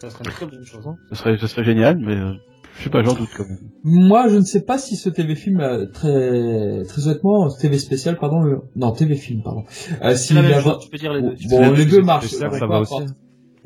Ça 0.00 0.10
serait 0.10 0.24
une 0.24 0.30
très 0.32 0.46
bonne 0.46 0.64
chose. 0.64 0.86
hein. 0.86 0.96
Ça 1.10 1.16
serait, 1.16 1.38
ça 1.38 1.48
serait 1.48 1.64
génial, 1.64 1.96
mais 1.98 2.14
euh, 2.16 2.32
je 2.78 2.84
sais 2.84 2.90
pas, 2.90 3.02
j'en 3.02 3.14
doute 3.14 3.28
quand 3.36 3.44
même. 3.48 3.58
Moi, 3.84 4.28
je 4.28 4.36
ne 4.36 4.42
sais 4.42 4.62
pas 4.64 4.76
si 4.78 4.96
ce 4.96 5.08
TV 5.08 5.34
film, 5.36 5.60
euh, 5.60 5.86
très, 5.86 6.82
très 6.84 7.06
honnêtement, 7.08 7.48
ce 7.48 7.60
TV 7.60 7.78
spécial, 7.78 8.18
pardon, 8.18 8.44
euh, 8.44 8.56
non, 8.76 8.92
TV 8.92 9.14
film, 9.14 9.42
pardon. 9.42 9.62
Euh, 10.02 10.14
s'il 10.14 10.36
la 10.36 10.42
même 10.42 10.50
y 10.50 10.54
a- 10.54 10.60
chose, 10.60 10.78
tu 10.80 10.90
peux 10.90 10.98
dire 10.98 11.12
les 11.12 11.22
deux. 11.22 11.34
Bon, 11.48 11.72
les 11.72 11.86
deux 11.86 12.02
marchent. 12.02 12.26
spécial, 12.26 12.50
peu 12.50 12.58
ça 12.58 12.66
va 12.66 12.80
aussi. 12.80 12.94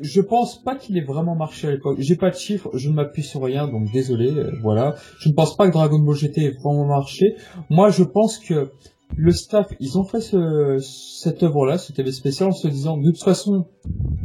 Je 0.01 0.21
pense 0.21 0.63
pas 0.63 0.75
qu'il 0.75 0.97
ait 0.97 1.03
vraiment 1.03 1.35
marché 1.35 1.67
à 1.67 1.71
l'époque. 1.71 1.97
J'ai 1.99 2.15
pas 2.15 2.29
de 2.29 2.35
chiffres, 2.35 2.69
je 2.73 2.89
ne 2.89 2.93
m'appuie 2.93 3.23
sur 3.23 3.41
rien, 3.43 3.67
donc 3.67 3.91
désolé, 3.91 4.29
euh, 4.31 4.51
voilà. 4.61 4.95
Je 5.19 5.27
ne 5.27 5.33
pense 5.33 5.57
pas 5.57 5.67
que 5.67 5.73
Dragon 5.73 5.99
Ball 5.99 6.15
GT 6.15 6.41
ait 6.45 6.55
vraiment 6.63 6.85
marché. 6.85 7.35
Moi, 7.69 7.89
je 7.89 8.03
pense 8.03 8.37
que 8.39 8.71
le 9.15 9.31
staff, 9.31 9.67
ils 9.79 9.97
ont 9.97 10.03
fait 10.03 10.21
ce, 10.21 10.77
cette 10.79 11.43
œuvre-là, 11.43 11.77
ce 11.77 11.91
TV 11.91 12.11
spécial, 12.11 12.49
en 12.49 12.53
se 12.53 12.67
disant, 12.67 12.97
de 12.97 13.11
toute 13.11 13.23
façon, 13.23 13.65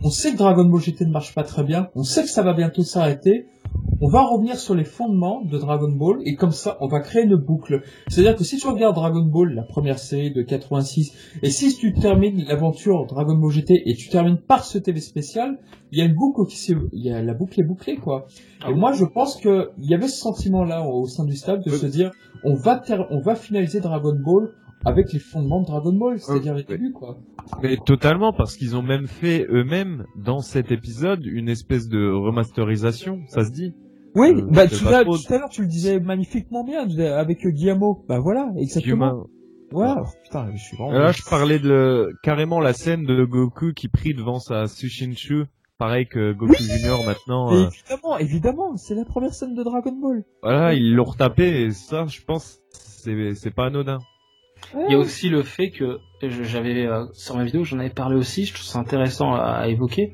on 0.02 0.10
sait 0.10 0.32
que 0.32 0.38
Dragon 0.38 0.64
Ball 0.64 0.80
GT 0.80 1.06
ne 1.06 1.12
marche 1.12 1.34
pas 1.34 1.42
très 1.42 1.64
bien, 1.64 1.88
on 1.94 2.02
sait 2.02 2.22
que 2.22 2.28
ça 2.28 2.42
va 2.42 2.52
bientôt 2.52 2.82
s'arrêter, 2.82 3.46
on 4.00 4.08
va 4.08 4.22
revenir 4.22 4.56
sur 4.56 4.74
les 4.74 4.84
fondements 4.84 5.42
de 5.44 5.56
Dragon 5.56 5.90
Ball, 5.90 6.18
et 6.24 6.34
comme 6.34 6.50
ça, 6.50 6.76
on 6.80 6.88
va 6.88 7.00
créer 7.00 7.22
une 7.22 7.36
boucle. 7.36 7.82
C'est-à-dire 8.08 8.36
que 8.36 8.44
si 8.44 8.58
tu 8.58 8.66
regardes 8.66 8.94
Dragon 8.94 9.24
Ball, 9.24 9.54
la 9.54 9.62
première 9.62 9.98
série 9.98 10.32
de 10.32 10.42
86, 10.42 11.12
et 11.42 11.50
si 11.50 11.74
tu 11.76 11.92
termines 11.94 12.44
l'aventure 12.44 13.06
Dragon 13.06 13.36
Ball 13.36 13.50
GT 13.50 13.82
et 13.86 13.94
tu 13.94 14.08
termines 14.08 14.38
par 14.38 14.64
ce 14.64 14.78
TV 14.78 15.00
spécial, 15.00 15.58
il 15.92 15.98
y 15.98 16.02
a 16.02 16.04
une 16.04 16.14
boucle 16.14 16.44
qui 16.50 16.58
se, 16.58 16.72
il 16.92 17.04
y 17.04 17.10
a 17.10 17.22
la 17.22 17.34
boucle 17.34 17.60
est 17.60 17.64
bouclée, 17.64 17.96
quoi. 17.96 18.26
Ah 18.62 18.70
et 18.70 18.72
oui. 18.72 18.78
moi, 18.80 18.92
je 18.92 19.04
pense 19.04 19.36
que 19.40 19.70
il 19.78 19.88
y 19.88 19.94
avait 19.94 20.08
ce 20.08 20.18
sentiment-là 20.18 20.84
au 20.86 21.06
sein 21.06 21.24
du 21.24 21.36
staff 21.36 21.60
de 21.64 21.70
se 21.70 21.86
dire, 21.86 22.10
on 22.42 22.54
va 22.54 22.76
ter- 22.78 23.06
on 23.10 23.20
va 23.20 23.34
finaliser 23.36 23.80
Dragon 23.80 24.14
Ball 24.22 24.50
avec 24.86 25.14
les 25.14 25.18
fondements 25.18 25.62
de 25.62 25.66
Dragon 25.66 25.94
Ball, 25.94 26.18
c'est-à-dire 26.18 26.52
les 26.54 26.64
débuts, 26.64 26.92
quoi. 26.92 27.16
mais 27.62 27.78
totalement 27.86 28.34
parce 28.34 28.54
qu'ils 28.56 28.76
ont 28.76 28.82
même 28.82 29.06
fait 29.06 29.46
eux-mêmes 29.48 30.04
dans 30.14 30.40
cet 30.40 30.72
épisode 30.72 31.24
une 31.24 31.48
espèce 31.48 31.88
de 31.88 32.06
remasterisation 32.12 33.20
ça 33.28 33.44
se 33.44 33.50
dit 33.50 33.63
Oui, 34.14 34.28
Euh, 34.36 34.42
bah 34.48 34.68
tout 34.68 34.86
à, 34.88 35.02
l'heure 35.38 35.48
tu 35.50 35.62
le 35.62 35.68
disais 35.68 35.98
magnifiquement 36.00 36.64
bien 36.64 36.86
avec 37.16 37.44
euh, 37.44 37.50
Guillermo. 37.50 38.04
Bah 38.08 38.20
voilà, 38.20 38.52
exactement. 38.56 39.26
Oh, 39.72 39.94
putain, 40.22 40.50
je 40.54 40.62
suis 40.62 40.76
vraiment. 40.76 40.92
Là, 40.92 41.10
je 41.12 41.22
parlais 41.28 41.58
de 41.58 42.12
carrément 42.22 42.60
la 42.60 42.72
scène 42.72 43.04
de 43.04 43.24
Goku 43.24 43.72
qui 43.72 43.88
prie 43.88 44.14
devant 44.14 44.38
sa 44.38 44.68
Sushinshu. 44.68 45.44
Pareil 45.78 46.06
que 46.06 46.32
Goku 46.32 46.54
Junior 46.54 47.04
maintenant. 47.04 47.52
Euh, 47.52 47.66
évidemment, 47.68 48.18
évidemment, 48.18 48.76
c'est 48.76 48.94
la 48.94 49.04
première 49.04 49.34
scène 49.34 49.54
de 49.56 49.62
Dragon 49.64 49.92
Ball. 50.00 50.24
voilà, 50.42 50.74
ils 50.74 50.94
l'ont 50.94 51.04
retapé 51.04 51.62
et 51.64 51.70
ça, 51.72 52.06
je 52.06 52.20
pense, 52.22 52.60
c'est 52.70 53.34
c'est 53.34 53.50
pas 53.50 53.66
anodin. 53.66 53.98
Il 54.88 54.92
y 54.92 54.94
a 54.94 54.98
aussi 54.98 55.28
le 55.28 55.42
fait 55.42 55.70
que 55.70 55.98
j'avais 56.22 56.86
euh, 56.86 57.04
sur 57.12 57.36
ma 57.36 57.44
vidéo, 57.44 57.64
j'en 57.64 57.78
avais 57.78 57.90
parlé 57.90 58.16
aussi, 58.16 58.44
je 58.44 58.54
trouve 58.54 58.64
ça 58.66 58.78
intéressant 58.78 59.34
à, 59.34 59.40
à 59.42 59.68
évoquer. 59.68 60.12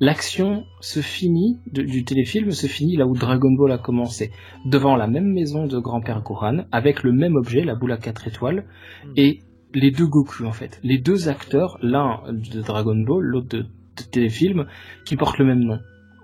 L'action 0.00 0.64
se 0.80 1.00
finit 1.00 1.58
de- 1.72 1.82
du 1.82 2.04
téléfilm 2.04 2.50
se 2.50 2.66
finit 2.66 2.96
là 2.96 3.06
où 3.06 3.14
Dragon 3.16 3.52
Ball 3.52 3.72
a 3.72 3.78
commencé, 3.78 4.30
devant 4.64 4.96
la 4.96 5.06
même 5.06 5.32
maison 5.32 5.66
de 5.66 5.78
grand-père 5.78 6.22
Gohan, 6.22 6.64
avec 6.72 7.02
le 7.02 7.12
même 7.12 7.36
objet, 7.36 7.62
la 7.64 7.74
boule 7.74 7.92
à 7.92 7.98
quatre 7.98 8.26
étoiles, 8.26 8.64
Hmm. 9.04 9.12
et 9.16 9.40
les 9.74 9.90
deux 9.90 10.06
Goku 10.06 10.44
en 10.44 10.52
fait, 10.52 10.80
les 10.82 10.98
deux 10.98 11.28
acteurs, 11.28 11.78
l'un 11.82 12.20
de 12.32 12.60
Dragon 12.62 12.96
Ball, 12.96 13.22
l'autre 13.22 13.48
de, 13.48 13.62
de 13.62 14.02
téléfilm, 14.10 14.66
qui 15.04 15.16
portent 15.16 15.38
le 15.38 15.44
même 15.44 15.60
nom. 15.60 15.78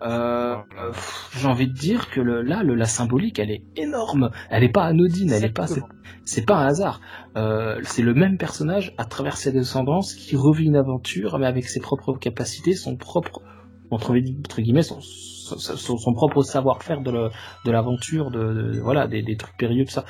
Euh, 0.06 0.54
euh, 0.78 0.90
pff, 0.92 1.30
j'ai 1.40 1.46
envie 1.48 1.66
de 1.66 1.72
dire 1.72 2.10
que 2.10 2.20
le, 2.20 2.42
là, 2.42 2.62
le, 2.62 2.74
la 2.74 2.84
symbolique, 2.84 3.38
elle 3.38 3.50
est 3.50 3.62
énorme. 3.76 4.30
Elle 4.50 4.62
est 4.64 4.68
pas 4.72 4.84
anodine, 4.84 5.30
elle 5.32 5.44
est 5.44 5.48
pas, 5.50 5.66
c'est 6.24 6.44
pas 6.46 6.56
un 6.58 6.66
hasard. 6.66 7.00
Euh, 7.36 7.80
c'est 7.82 8.02
le 8.02 8.14
même 8.14 8.38
personnage 8.38 8.94
à 8.98 9.04
travers 9.04 9.36
ses 9.36 9.52
descendances 9.52 10.14
qui 10.14 10.36
revit 10.36 10.66
une 10.66 10.76
aventure, 10.76 11.38
mais 11.38 11.46
avec 11.46 11.64
ses 11.68 11.80
propres 11.80 12.12
capacités, 12.14 12.74
son 12.74 12.96
propre, 12.96 13.40
entre, 13.90 14.12
entre 14.16 14.60
guillemets, 14.60 14.82
son, 14.82 15.00
son, 15.00 15.58
son- 15.58 15.96
son 15.98 16.12
propre 16.14 16.42
savoir-faire 16.42 17.00
de 17.00 17.10
le- 17.10 17.30
de 17.64 17.70
l'aventure, 17.70 18.30
de, 18.30 18.52
de- 18.72 18.80
voilà, 18.80 19.08
des, 19.08 19.22
des 19.22 19.36
trucs 19.36 19.56
périlleux, 19.56 19.84
tout 19.86 19.92
ça. 19.92 20.04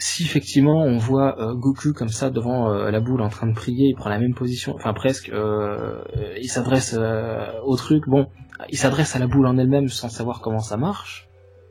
Si 0.00 0.22
effectivement 0.22 0.80
on 0.80 0.96
voit 0.96 1.40
euh, 1.40 1.54
Goku 1.54 1.92
comme 1.92 2.08
ça 2.08 2.30
devant 2.30 2.70
euh, 2.70 2.92
la 2.92 3.00
boule 3.00 3.20
en 3.20 3.28
train 3.28 3.48
de 3.48 3.52
prier, 3.52 3.88
il 3.88 3.94
prend 3.96 4.08
la 4.08 4.20
même 4.20 4.32
position, 4.32 4.76
enfin 4.76 4.94
presque, 4.94 5.28
euh, 5.30 6.00
il 6.40 6.48
s'adresse 6.48 6.94
euh, 6.96 7.50
au 7.64 7.74
truc, 7.74 8.08
bon, 8.08 8.28
il 8.70 8.78
s'adresse 8.78 9.16
à 9.16 9.18
la 9.18 9.26
boule 9.26 9.46
en 9.46 9.58
elle-même 9.58 9.88
sans 9.88 10.08
savoir 10.08 10.40
comment 10.40 10.60
ça 10.60 10.76
marche. 10.76 11.28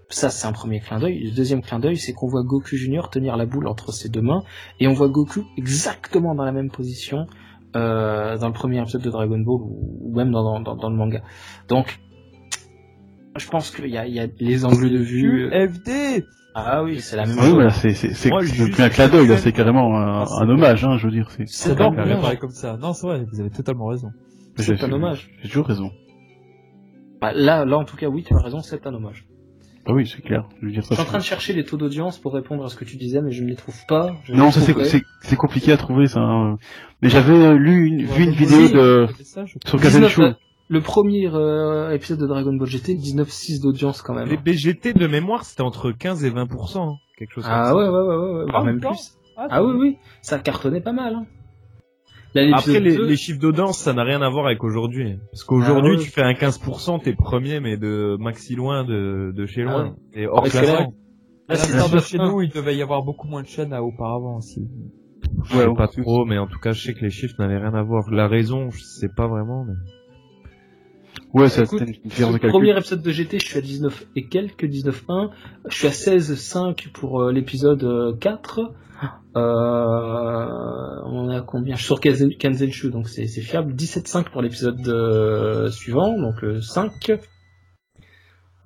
Ça, 0.09 0.29
c'est 0.29 0.47
un 0.47 0.53
premier 0.53 0.79
clin 0.79 0.99
d'œil. 0.99 1.21
Le 1.21 1.31
deuxième 1.31 1.61
clin 1.61 1.79
d'œil, 1.79 1.97
c'est 1.97 2.13
qu'on 2.13 2.27
voit 2.27 2.43
Goku 2.43 2.75
Junior 2.75 3.09
tenir 3.09 3.35
la 3.35 3.45
boule 3.45 3.67
entre 3.67 3.91
ses 3.93 4.09
deux 4.09 4.21
mains, 4.21 4.43
et 4.79 4.87
on 4.87 4.93
voit 4.93 5.09
Goku 5.09 5.45
exactement 5.57 6.35
dans 6.35 6.45
la 6.45 6.53
même 6.53 6.69
position 6.69 7.27
euh, 7.75 8.37
dans 8.37 8.47
le 8.47 8.53
premier 8.53 8.81
épisode 8.81 9.01
de 9.01 9.09
Dragon 9.09 9.39
Ball, 9.39 9.61
ou, 9.61 10.13
même 10.15 10.31
dans, 10.31 10.59
dans, 10.61 10.75
dans 10.75 10.89
le 10.89 10.95
manga. 10.95 11.21
Donc, 11.67 11.99
je 13.37 13.47
pense 13.49 13.71
qu'il 13.71 13.87
y 13.87 13.91
y 13.91 14.19
a 14.19 14.27
les 14.39 14.65
angles 14.65 14.89
de 14.89 14.97
vue. 14.97 15.49
FD 15.49 16.25
Ah 16.59 16.83
oui, 16.83 17.01
c'est 17.01 17.15
la 17.15 17.25
même 17.27 17.35
oui, 17.37 17.43
chose. 17.43 17.53
voilà, 17.53 17.69
c'est, 17.69 17.91
plus 18.31 18.81
un 18.83 18.89
clin 18.89 19.07
d'œil, 19.09 19.27
là, 19.27 19.37
c'est 19.37 19.51
carrément 19.51 19.95
un, 19.95 20.23
Ah, 20.23 20.41
un 20.41 20.49
hommage, 20.49 20.83
hein, 20.83 20.97
je 20.97 21.05
veux 21.05 21.11
dire, 21.11 21.29
c'est, 21.45 21.69
hommage. 21.79 22.19
parler 22.19 22.37
comme 22.37 22.49
ça. 22.49 22.77
Non, 22.77 22.93
c'est 22.93 23.05
vrai, 23.05 23.25
vous 23.31 23.39
avez 23.39 23.51
totalement 23.51 23.85
raison. 23.85 24.09
C'est 24.55 24.75
j'ai- 24.75 24.83
un 24.85 24.91
hommage. 24.91 25.29
J'ai 25.43 25.49
toujours 25.49 25.67
raison. 25.67 25.91
Bah, 27.21 27.31
là, 27.33 27.63
là, 27.63 27.77
en 27.77 27.83
tout 27.83 27.95
cas, 27.95 28.07
oui, 28.07 28.23
tu 28.23 28.33
as 28.33 28.39
raison, 28.39 28.61
c'est 28.61 28.87
un 28.87 28.93
hommage. 28.95 29.25
Ah 29.85 29.93
oui, 29.93 30.05
c'est 30.07 30.21
clair. 30.23 30.49
Je 30.59 30.65
veux 30.65 30.71
dire 30.71 30.81
Je 30.81 30.93
suis 30.93 31.01
en 31.01 31.05
train 31.05 31.19
de 31.19 31.23
chercher 31.23 31.53
les 31.53 31.63
taux 31.63 31.77
d'audience 31.77 32.17
pour 32.17 32.33
répondre 32.33 32.65
à 32.65 32.69
ce 32.69 32.75
que 32.75 32.85
tu 32.85 32.97
disais, 32.97 33.21
mais 33.21 33.31
je 33.31 33.43
ne 33.43 33.49
les 33.49 33.55
trouve 33.55 33.77
pas. 33.87 34.15
Je 34.23 34.33
Non, 34.33 34.49
ça 34.51 34.59
c'est, 34.61 35.35
compliqué 35.35 35.71
à 35.71 35.77
trouver, 35.77 36.07
ça. 36.07 36.19
hein. 36.21 36.57
Mais 37.01 37.09
j'avais 37.09 37.53
lu 37.55 37.85
une, 37.85 38.03
vu 38.05 38.23
une 38.23 38.31
vidéo 38.31 38.67
de, 38.67 39.07
c'est 39.17 39.23
ça, 39.25 39.45
je 39.45 39.53
sur 39.65 39.77
19, 39.79 40.01
Kazenshu. 40.15 40.33
Euh, 40.69 40.73
Le 40.73 40.81
premier 40.81 41.27
euh, 41.33 41.91
épisode 41.91 42.19
de 42.19 42.27
Dragon 42.27 42.53
Ball 42.53 42.67
GT, 42.67 42.95
19,6 42.95 43.61
d'audience 43.61 44.01
quand 44.01 44.13
même. 44.13 44.27
Les 44.27 44.37
BGT 44.37 44.93
de 44.93 45.07
mémoire, 45.07 45.43
c'était 45.43 45.61
entre 45.61 45.91
15 45.91 46.23
et 46.25 46.31
20%, 46.31 46.77
hein, 46.79 46.95
quelque 47.17 47.33
chose 47.33 47.45
Ah 47.47 47.69
comme 47.71 47.79
ouais, 47.79 47.85
ça. 47.85 47.91
ouais, 47.91 47.99
ouais, 47.99 48.15
ouais, 48.15 48.33
ouais, 48.39 48.45
voire 48.51 48.61
Ah, 48.61 48.63
même 48.63 48.79
plus. 48.79 49.13
Ah 49.37 49.63
oui, 49.63 49.73
oui, 49.77 49.97
ça 50.21 50.39
cartonnait 50.39 50.81
pas 50.81 50.93
mal. 50.93 51.13
Hein. 51.13 51.25
Là, 52.33 52.57
Après, 52.57 52.79
les, 52.79 52.95
2, 52.97 53.05
les 53.07 53.15
chiffres 53.15 53.39
d'audience, 53.39 53.79
ça 53.79 53.93
n'a 53.93 54.03
rien 54.03 54.21
à 54.21 54.29
voir 54.29 54.45
avec 54.47 54.63
aujourd'hui. 54.63 55.17
Parce 55.31 55.43
qu'aujourd'hui, 55.43 55.93
Ah 55.95 55.97
ouais. 55.97 56.03
tu 56.03 56.11
fais 56.11 56.21
un 56.23 56.33
15%, 56.33 57.01
t'es 57.01 57.13
premier, 57.13 57.59
mais 57.59 57.77
de 57.77 58.17
maxi 58.19 58.55
loin, 58.55 58.83
de, 58.83 59.31
de 59.35 59.45
chez 59.45 59.61
Ah 59.61 59.65
loin. 59.71 59.83
ouais. 59.85 60.21
Et 60.21 60.27
hors 60.27 60.43
classement. 60.43 60.93
À 61.49 61.53
là, 61.53 61.55
c'est 61.55 61.73
l'instar 61.73 61.89
de 61.89 61.99
chez 62.03 62.19
1. 62.19 62.29
nous, 62.29 62.41
il 62.41 62.49
devait 62.51 62.75
y 62.75 62.81
avoir 62.81 63.03
beaucoup 63.03 63.27
moins 63.27 63.41
de 63.41 63.47
chaînes 63.47 63.73
à 63.73 63.81
auparavant 63.81 64.37
aussi. 64.37 64.67
Je 65.45 65.53
sais 65.53 65.65
Ouais, 65.65 65.73
pas 65.75 65.87
trop, 65.87 66.25
mais 66.25 66.37
en 66.37 66.47
tout 66.47 66.59
cas, 66.59 66.73
je 66.73 66.81
sais 66.83 66.93
que 66.93 66.99
les 67.01 67.09
chiffres 67.09 67.35
n'avaient 67.39 67.57
rien 67.57 67.73
à 67.73 67.81
voir. 67.83 68.03
La 68.11 68.27
raison, 68.27 68.69
je 68.69 68.81
sais 68.83 69.09
pas 69.15 69.27
vraiment, 69.27 69.63
mais... 69.65 69.73
Ouais, 71.33 71.49
ça 71.49 71.65
c'était 71.65 71.83
une 71.85 71.93
différence 72.09 72.33
de 72.33 72.37
calcul. 72.39 72.59
premier 72.59 72.77
épisode 72.77 73.01
de 73.01 73.11
GT, 73.11 73.39
je 73.39 73.45
suis 73.45 73.57
à 73.57 73.61
19 73.61 74.07
et 74.15 74.27
quelques, 74.27 74.65
19.1. 74.65 75.29
Je 75.69 75.75
suis 75.77 75.87
à 75.87 75.91
16.5 75.91 76.91
pour 76.91 77.21
euh, 77.21 77.31
l'épisode 77.31 77.83
euh, 77.83 78.15
4. 78.19 78.59
Euh, 79.35 81.01
on 81.05 81.29
est 81.29 81.35
à 81.35 81.41
combien? 81.41 81.75
Je 81.75 81.79
suis 81.81 81.85
sur 81.87 81.99
Kanzen- 81.99 82.37
Kanzenshu, 82.37 82.89
donc 82.89 83.07
c'est 83.09 83.27
fiable. 83.27 83.73
17.5 83.73 84.31
pour 84.31 84.41
l'épisode 84.41 84.87
euh, 84.87 85.69
suivant, 85.69 86.17
donc 86.19 86.41
le 86.41 86.61
5. 86.61 87.11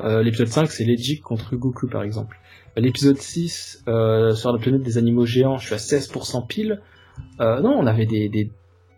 Euh, 0.01 0.23
l'épisode 0.23 0.47
5, 0.47 0.67
c'est 0.71 0.85
Legic 0.85 1.21
contre 1.21 1.55
Goku, 1.55 1.87
par 1.87 2.03
exemple. 2.03 2.39
Euh, 2.77 2.81
L'épisode 2.81 3.17
6, 3.17 3.83
euh, 3.87 4.33
sur 4.33 4.51
la 4.53 4.59
planète 4.59 4.81
des 4.83 4.97
animaux 4.97 5.25
géants, 5.25 5.57
je 5.57 5.65
suis 5.65 5.75
à 5.75 5.77
16% 5.77 6.47
pile. 6.47 6.81
Euh, 7.39 7.59
non, 7.61 7.71
on 7.77 7.85
avait 7.85 8.05
des, 8.05 8.29
des, 8.29 8.51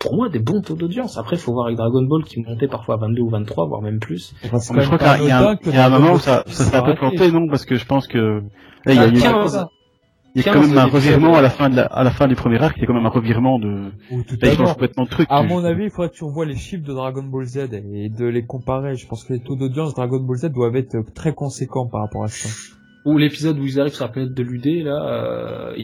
pour 0.04 0.14
moi, 0.16 0.28
des 0.28 0.38
bons 0.38 0.60
taux 0.60 0.74
d'audience. 0.76 1.16
Après, 1.16 1.36
il 1.36 1.38
faut 1.38 1.52
voir 1.52 1.66
avec 1.66 1.78
Dragon 1.78 2.02
Ball 2.02 2.22
qui 2.24 2.40
montait 2.40 2.68
parfois 2.68 2.96
à 2.96 2.98
22 2.98 3.22
ou 3.22 3.30
23, 3.30 3.66
voire 3.66 3.80
même 3.82 3.98
plus. 3.98 4.34
Mais 4.42 4.82
je 4.82 4.86
crois 4.86 4.98
qu'il 5.16 5.26
y 5.26 5.30
a 5.30 5.50
un, 5.50 5.56
il 5.64 5.72
y 5.74 5.76
a 5.76 5.86
un 5.86 5.88
moment 5.88 6.12
où 6.12 6.18
ça, 6.18 6.44
ça 6.46 6.64
s'est 6.64 6.76
un 6.76 6.82
peu 6.82 6.94
planté, 6.94 7.32
non 7.32 7.48
Parce 7.48 7.64
que 7.64 7.76
je 7.76 7.86
pense 7.86 8.06
que 8.06 8.42
là, 8.84 8.92
il 8.92 8.94
y 8.94 8.98
a, 8.98 9.06
il 9.06 9.18
y 9.18 9.24
a- 9.24 9.32
15, 9.32 9.66
il 10.34 10.44
y 10.44 10.48
a 10.48 10.52
15 10.52 10.54
quand 10.62 10.68
même 10.68 10.78
un 10.78 10.84
revirement 10.86 11.36
à 11.36 11.42
la 11.42 11.48
fin 11.48 11.70
de 11.70 11.76
la, 11.76 11.84
à 11.86 12.04
la 12.04 12.10
fin 12.10 12.26
du 12.28 12.34
premier 12.34 12.60
arc. 12.62 12.76
Il 12.76 12.80
y 12.80 12.84
a 12.84 12.86
quand 12.86 12.94
même 12.94 13.06
un 13.06 13.08
revirement 13.08 13.58
de. 13.58 13.92
Ou 14.10 14.22
tout 14.24 14.36
Là, 14.42 14.48
à 14.48 14.52
il 14.52 14.56
change 14.58 14.72
complètement 14.74 15.04
de 15.04 15.08
truc. 15.08 15.26
À 15.30 15.42
mon 15.42 15.64
avis, 15.64 15.84
il 15.84 15.90
faudrait 15.90 16.10
que 16.10 16.16
tu 16.16 16.24
revoies 16.24 16.44
les 16.44 16.56
chiffres 16.56 16.84
de 16.86 16.92
Dragon 16.92 17.22
Ball 17.22 17.44
Z 17.46 17.68
et 17.72 18.08
de 18.10 18.26
les 18.26 18.44
comparer. 18.44 18.96
Je 18.96 19.06
pense 19.06 19.24
que 19.24 19.32
les 19.32 19.40
taux 19.40 19.56
d'audience 19.56 19.94
Dragon 19.94 20.20
Ball 20.20 20.36
Z 20.36 20.50
doivent 20.52 20.76
être 20.76 20.98
très 21.14 21.32
conséquents 21.32 21.86
par 21.86 22.02
rapport 22.02 22.24
à 22.24 22.28
ça. 22.28 22.48
Ou 23.06 23.16
l'épisode 23.16 23.58
où 23.58 23.64
ils 23.64 23.80
arrivent 23.80 23.94
sur 23.94 24.04
la 24.06 24.12
planète 24.12 24.34
de 24.34 24.42
l'UD, 24.42 24.84
là, 24.84 25.70
euh, 25.72 25.76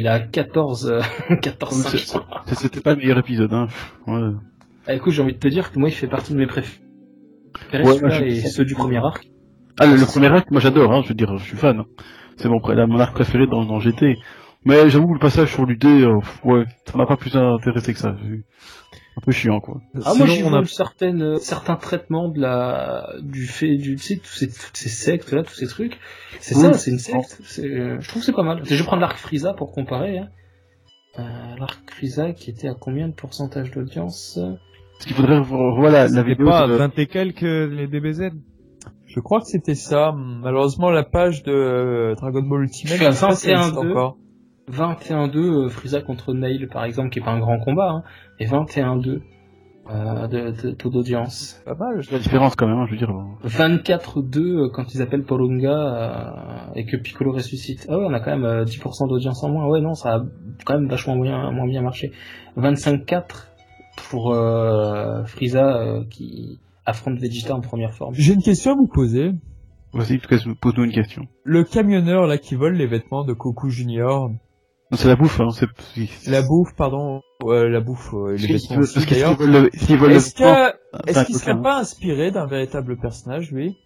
il- 0.00 0.08
a 0.08 0.20
14, 0.20 0.86
euh, 0.90 1.36
14 1.42 1.82
C'est- 1.88 1.98
5. 1.98 2.22
c'est- 2.46 2.54
C'était 2.56 2.80
pas 2.80 2.92
le 2.92 2.96
meilleur 2.98 3.18
épisode, 3.18 3.52
hein. 3.52 3.68
Ouais. 4.06 4.30
Ah, 4.86 4.94
écoute, 4.94 5.12
j'ai 5.12 5.22
envie 5.22 5.34
de 5.34 5.38
te 5.38 5.48
dire 5.48 5.70
que 5.72 5.78
moi, 5.78 5.88
il 5.88 5.92
fait 5.94 6.06
partie 6.08 6.32
de 6.32 6.38
mes 6.38 6.46
préférés. 6.46 6.82
Ouais, 7.72 7.84
celui-là 7.84 8.00
moi, 8.00 8.10
je- 8.10 8.24
et 8.24 8.40
ceux 8.40 8.64
du 8.64 8.74
premier 8.74 8.98
arc. 8.98 9.28
Ah, 9.78 9.86
le, 9.86 9.96
le 9.96 10.04
premier 10.06 10.26
arc, 10.28 10.50
moi 10.50 10.60
j'adore, 10.60 10.92
hein, 10.92 11.00
je 11.04 11.08
veux 11.08 11.14
dire, 11.14 11.36
je 11.38 11.44
suis 11.44 11.56
fan. 11.56 11.84
C'est 12.36 12.48
mon, 12.48 12.60
mon 12.86 13.00
arc 13.00 13.14
préféré 13.14 13.46
dans, 13.46 13.64
dans 13.64 13.80
GT. 13.80 14.16
Mais 14.64 14.90
j'avoue 14.90 15.14
le 15.14 15.18
passage 15.20 15.52
sur 15.52 15.64
l'UD, 15.64 15.84
euh, 15.86 16.20
ouais, 16.44 16.64
ça 16.86 16.96
m'a 16.98 17.06
pas 17.06 17.16
plus 17.16 17.34
intéressé 17.36 17.92
que 17.94 17.98
ça. 17.98 18.14
Un 19.20 19.24
peu 19.24 19.32
chiant, 19.32 19.60
quoi. 19.60 19.80
Ah, 20.04 20.14
moi, 20.14 20.26
j'ai 20.26 20.42
on 20.44 20.54
a- 20.54 20.62
vu 20.62 20.66
certaines, 20.68 21.20
euh, 21.22 21.36
certains 21.36 21.76
traitements 21.76 22.28
de 22.30 22.40
la, 22.40 23.06
du 23.20 23.44
fait, 23.46 23.76
du, 23.76 23.96
tu 23.96 24.02
sais, 24.02 24.16
tous 24.16 24.32
ces, 24.32 24.46
toutes 24.48 24.76
ces 24.76 24.88
sectes, 24.88 25.30
là, 25.32 25.42
tous 25.42 25.52
ces 25.54 25.66
trucs. 25.66 25.98
C'est 26.40 26.54
Oui. 26.56 26.62
ça, 26.62 26.72
c'est 26.74 26.90
une 26.90 26.98
secte. 26.98 27.40
Euh, 27.58 27.98
je 28.00 28.08
trouve 28.08 28.22
que 28.22 28.26
c'est 28.26 28.32
pas 28.32 28.42
mal. 28.42 28.62
Je 28.64 28.74
vais 28.74 28.82
prendre 28.84 29.02
l'arc 29.02 29.18
Frieza 29.18 29.52
pour 29.52 29.72
comparer, 29.72 30.18
hein. 30.18 30.28
Euh, 31.18 31.22
l'arc 31.58 31.80
Frieza 31.90 32.32
qui 32.32 32.50
était 32.50 32.68
à 32.68 32.74
combien 32.74 33.08
de 33.08 33.14
pourcentage 33.14 33.70
d'audience? 33.72 34.38
Parce 34.94 35.06
qu'il 35.06 35.16
faudrait 35.16 35.38
revoir 35.38 35.90
la, 35.92 36.06
vidéo. 36.22 36.46
pas 36.46 36.58
sur 36.60 36.66
le- 36.68 36.76
20 36.76 36.98
et 36.98 37.06
quelques 37.06 37.40
les 37.42 37.86
DBZ 37.88 38.30
Je 39.06 39.20
crois 39.20 39.40
que 39.40 39.46
c'était 39.46 39.74
ça. 39.74 40.12
Malheureusement, 40.16 40.90
la 40.90 41.02
page 41.02 41.42
de 41.42 42.14
Dragon 42.16 42.42
Ball 42.42 42.62
Ultimate, 42.62 42.92
Je 42.92 42.96
suis 42.96 43.06
à 43.06 43.10
je 43.10 43.16
sais 43.16 43.26
pas 43.26 43.34
si 43.34 43.50
elle 43.50 43.56
existe 43.58 43.74
21-2. 43.76 43.90
encore. 43.90 44.16
21-2 44.70 45.38
euh, 45.64 45.68
Frieza 45.68 46.00
contre 46.00 46.32
Nail 46.32 46.68
par 46.68 46.84
exemple 46.84 47.10
qui 47.10 47.18
est 47.18 47.22
pas 47.24 47.32
un 47.32 47.40
grand 47.40 47.58
combat 47.58 47.90
hein, 47.90 48.02
et 48.40 48.46
21-2 48.46 49.20
euh, 49.90 50.26
de, 50.28 50.50
de 50.62 50.70
taux 50.72 50.90
d'audience 50.90 51.60
Pas 51.64 51.74
mal. 51.74 52.00
la 52.12 52.18
différence 52.18 52.54
quand 52.56 52.66
même, 52.68 52.78
hein, 52.78 52.86
je 52.86 52.92
veux 52.92 52.98
dire. 52.98 53.12
bon. 53.12 53.34
24-2 53.44 54.38
euh, 54.38 54.68
quand 54.72 54.94
ils 54.94 55.02
appellent 55.02 55.24
Porunga 55.24 55.70
euh, 55.72 56.72
et 56.76 56.84
que 56.86 56.96
Piccolo 56.96 57.32
ressuscite 57.32 57.86
ah 57.88 57.98
ouais 57.98 58.04
on 58.08 58.12
a 58.12 58.20
quand 58.20 58.30
même 58.30 58.44
euh, 58.44 58.64
10% 58.64 59.08
d'audience 59.08 59.42
en 59.44 59.48
moins 59.50 59.66
ouais 59.68 59.80
non 59.80 59.94
ça 59.94 60.14
a 60.16 60.22
quand 60.64 60.74
même 60.74 60.88
vachement 60.88 61.16
moins, 61.16 61.50
moins 61.52 61.66
bien 61.66 61.82
marché 61.82 62.12
25-4 62.56 63.22
pour 64.10 64.32
euh, 64.32 65.24
Frieza 65.24 65.76
euh, 65.78 66.04
qui 66.08 66.60
affronte 66.86 67.18
Vegeta 67.18 67.54
en 67.54 67.60
première 67.60 67.92
forme 67.94 68.14
J'ai 68.14 68.32
une 68.34 68.42
question 68.42 68.72
à 68.72 68.74
vous 68.74 68.86
poser. 68.88 69.32
Vas-y, 69.92 70.16
en 70.16 70.18
tout 70.20 70.28
cas, 70.28 70.36
pose-nous 70.60 70.84
une 70.84 70.92
question. 70.92 71.26
Le 71.44 71.64
camionneur 71.64 72.26
là 72.28 72.38
qui 72.38 72.54
vole 72.54 72.74
les 72.74 72.86
vêtements 72.86 73.24
de 73.24 73.32
Goku 73.32 73.70
Junior, 73.70 74.30
C'est 74.92 75.06
la 75.08 75.16
bouffe, 75.16 75.40
hein, 75.40 75.50
c'est... 75.50 75.66
c'est- 76.08 76.30
la 76.30 76.42
bouffe, 76.42 76.74
pardon, 76.76 77.22
ouais, 77.44 77.68
la 77.68 77.80
bouffe, 77.80 78.12
euh, 78.12 78.36
les 78.36 78.46
vêtements 78.54 78.78
aussi 78.78 78.98
d'ailleurs. 79.06 79.36
Est-ce 80.16 80.34
que, 80.34 80.42
c'est 81.04 81.10
est-ce 81.10 81.26
qu'il 81.26 81.34
serait 81.36 81.62
pas 81.62 81.78
inspiré 81.78 82.30
d'un 82.32 82.46
véritable 82.46 82.96
personnage, 82.98 83.52
lui? 83.52 83.76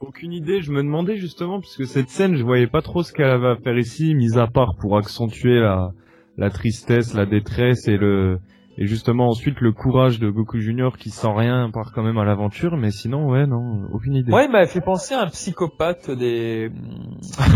Aucune 0.00 0.32
idée, 0.32 0.60
je 0.62 0.72
me 0.72 0.82
demandais 0.82 1.16
justement, 1.16 1.60
parce 1.60 1.76
que 1.76 1.84
cette 1.84 2.08
scène, 2.08 2.36
je 2.36 2.44
voyais 2.44 2.66
pas 2.68 2.80
trop 2.82 3.02
ce 3.02 3.12
qu'elle 3.12 3.28
avait 3.30 3.48
à 3.48 3.56
faire 3.56 3.76
ici, 3.76 4.14
mis 4.14 4.38
à 4.38 4.46
part 4.46 4.76
pour 4.80 4.96
accentuer 4.96 5.58
la, 5.60 5.90
la 6.38 6.50
tristesse, 6.50 7.12
la 7.14 7.26
détresse 7.26 7.86
et 7.88 7.96
le, 7.98 8.38
et 8.80 8.86
justement 8.86 9.28
ensuite 9.28 9.60
le 9.60 9.72
courage 9.72 10.20
de 10.20 10.30
Goku 10.30 10.58
Junior 10.58 10.96
qui 10.96 11.10
sans 11.10 11.34
rien 11.34 11.68
part 11.70 11.92
quand 11.92 12.02
même 12.04 12.16
à 12.18 12.24
l'aventure, 12.24 12.76
mais 12.76 12.90
sinon, 12.92 13.28
ouais, 13.28 13.46
non, 13.46 13.88
aucune 13.92 14.14
idée. 14.14 14.32
Ouais, 14.32 14.44
il 14.46 14.50
m'avait 14.52 14.66
fait 14.68 14.80
penser 14.80 15.14
à 15.14 15.22
un 15.22 15.26
psychopathe 15.26 16.10
des, 16.12 16.70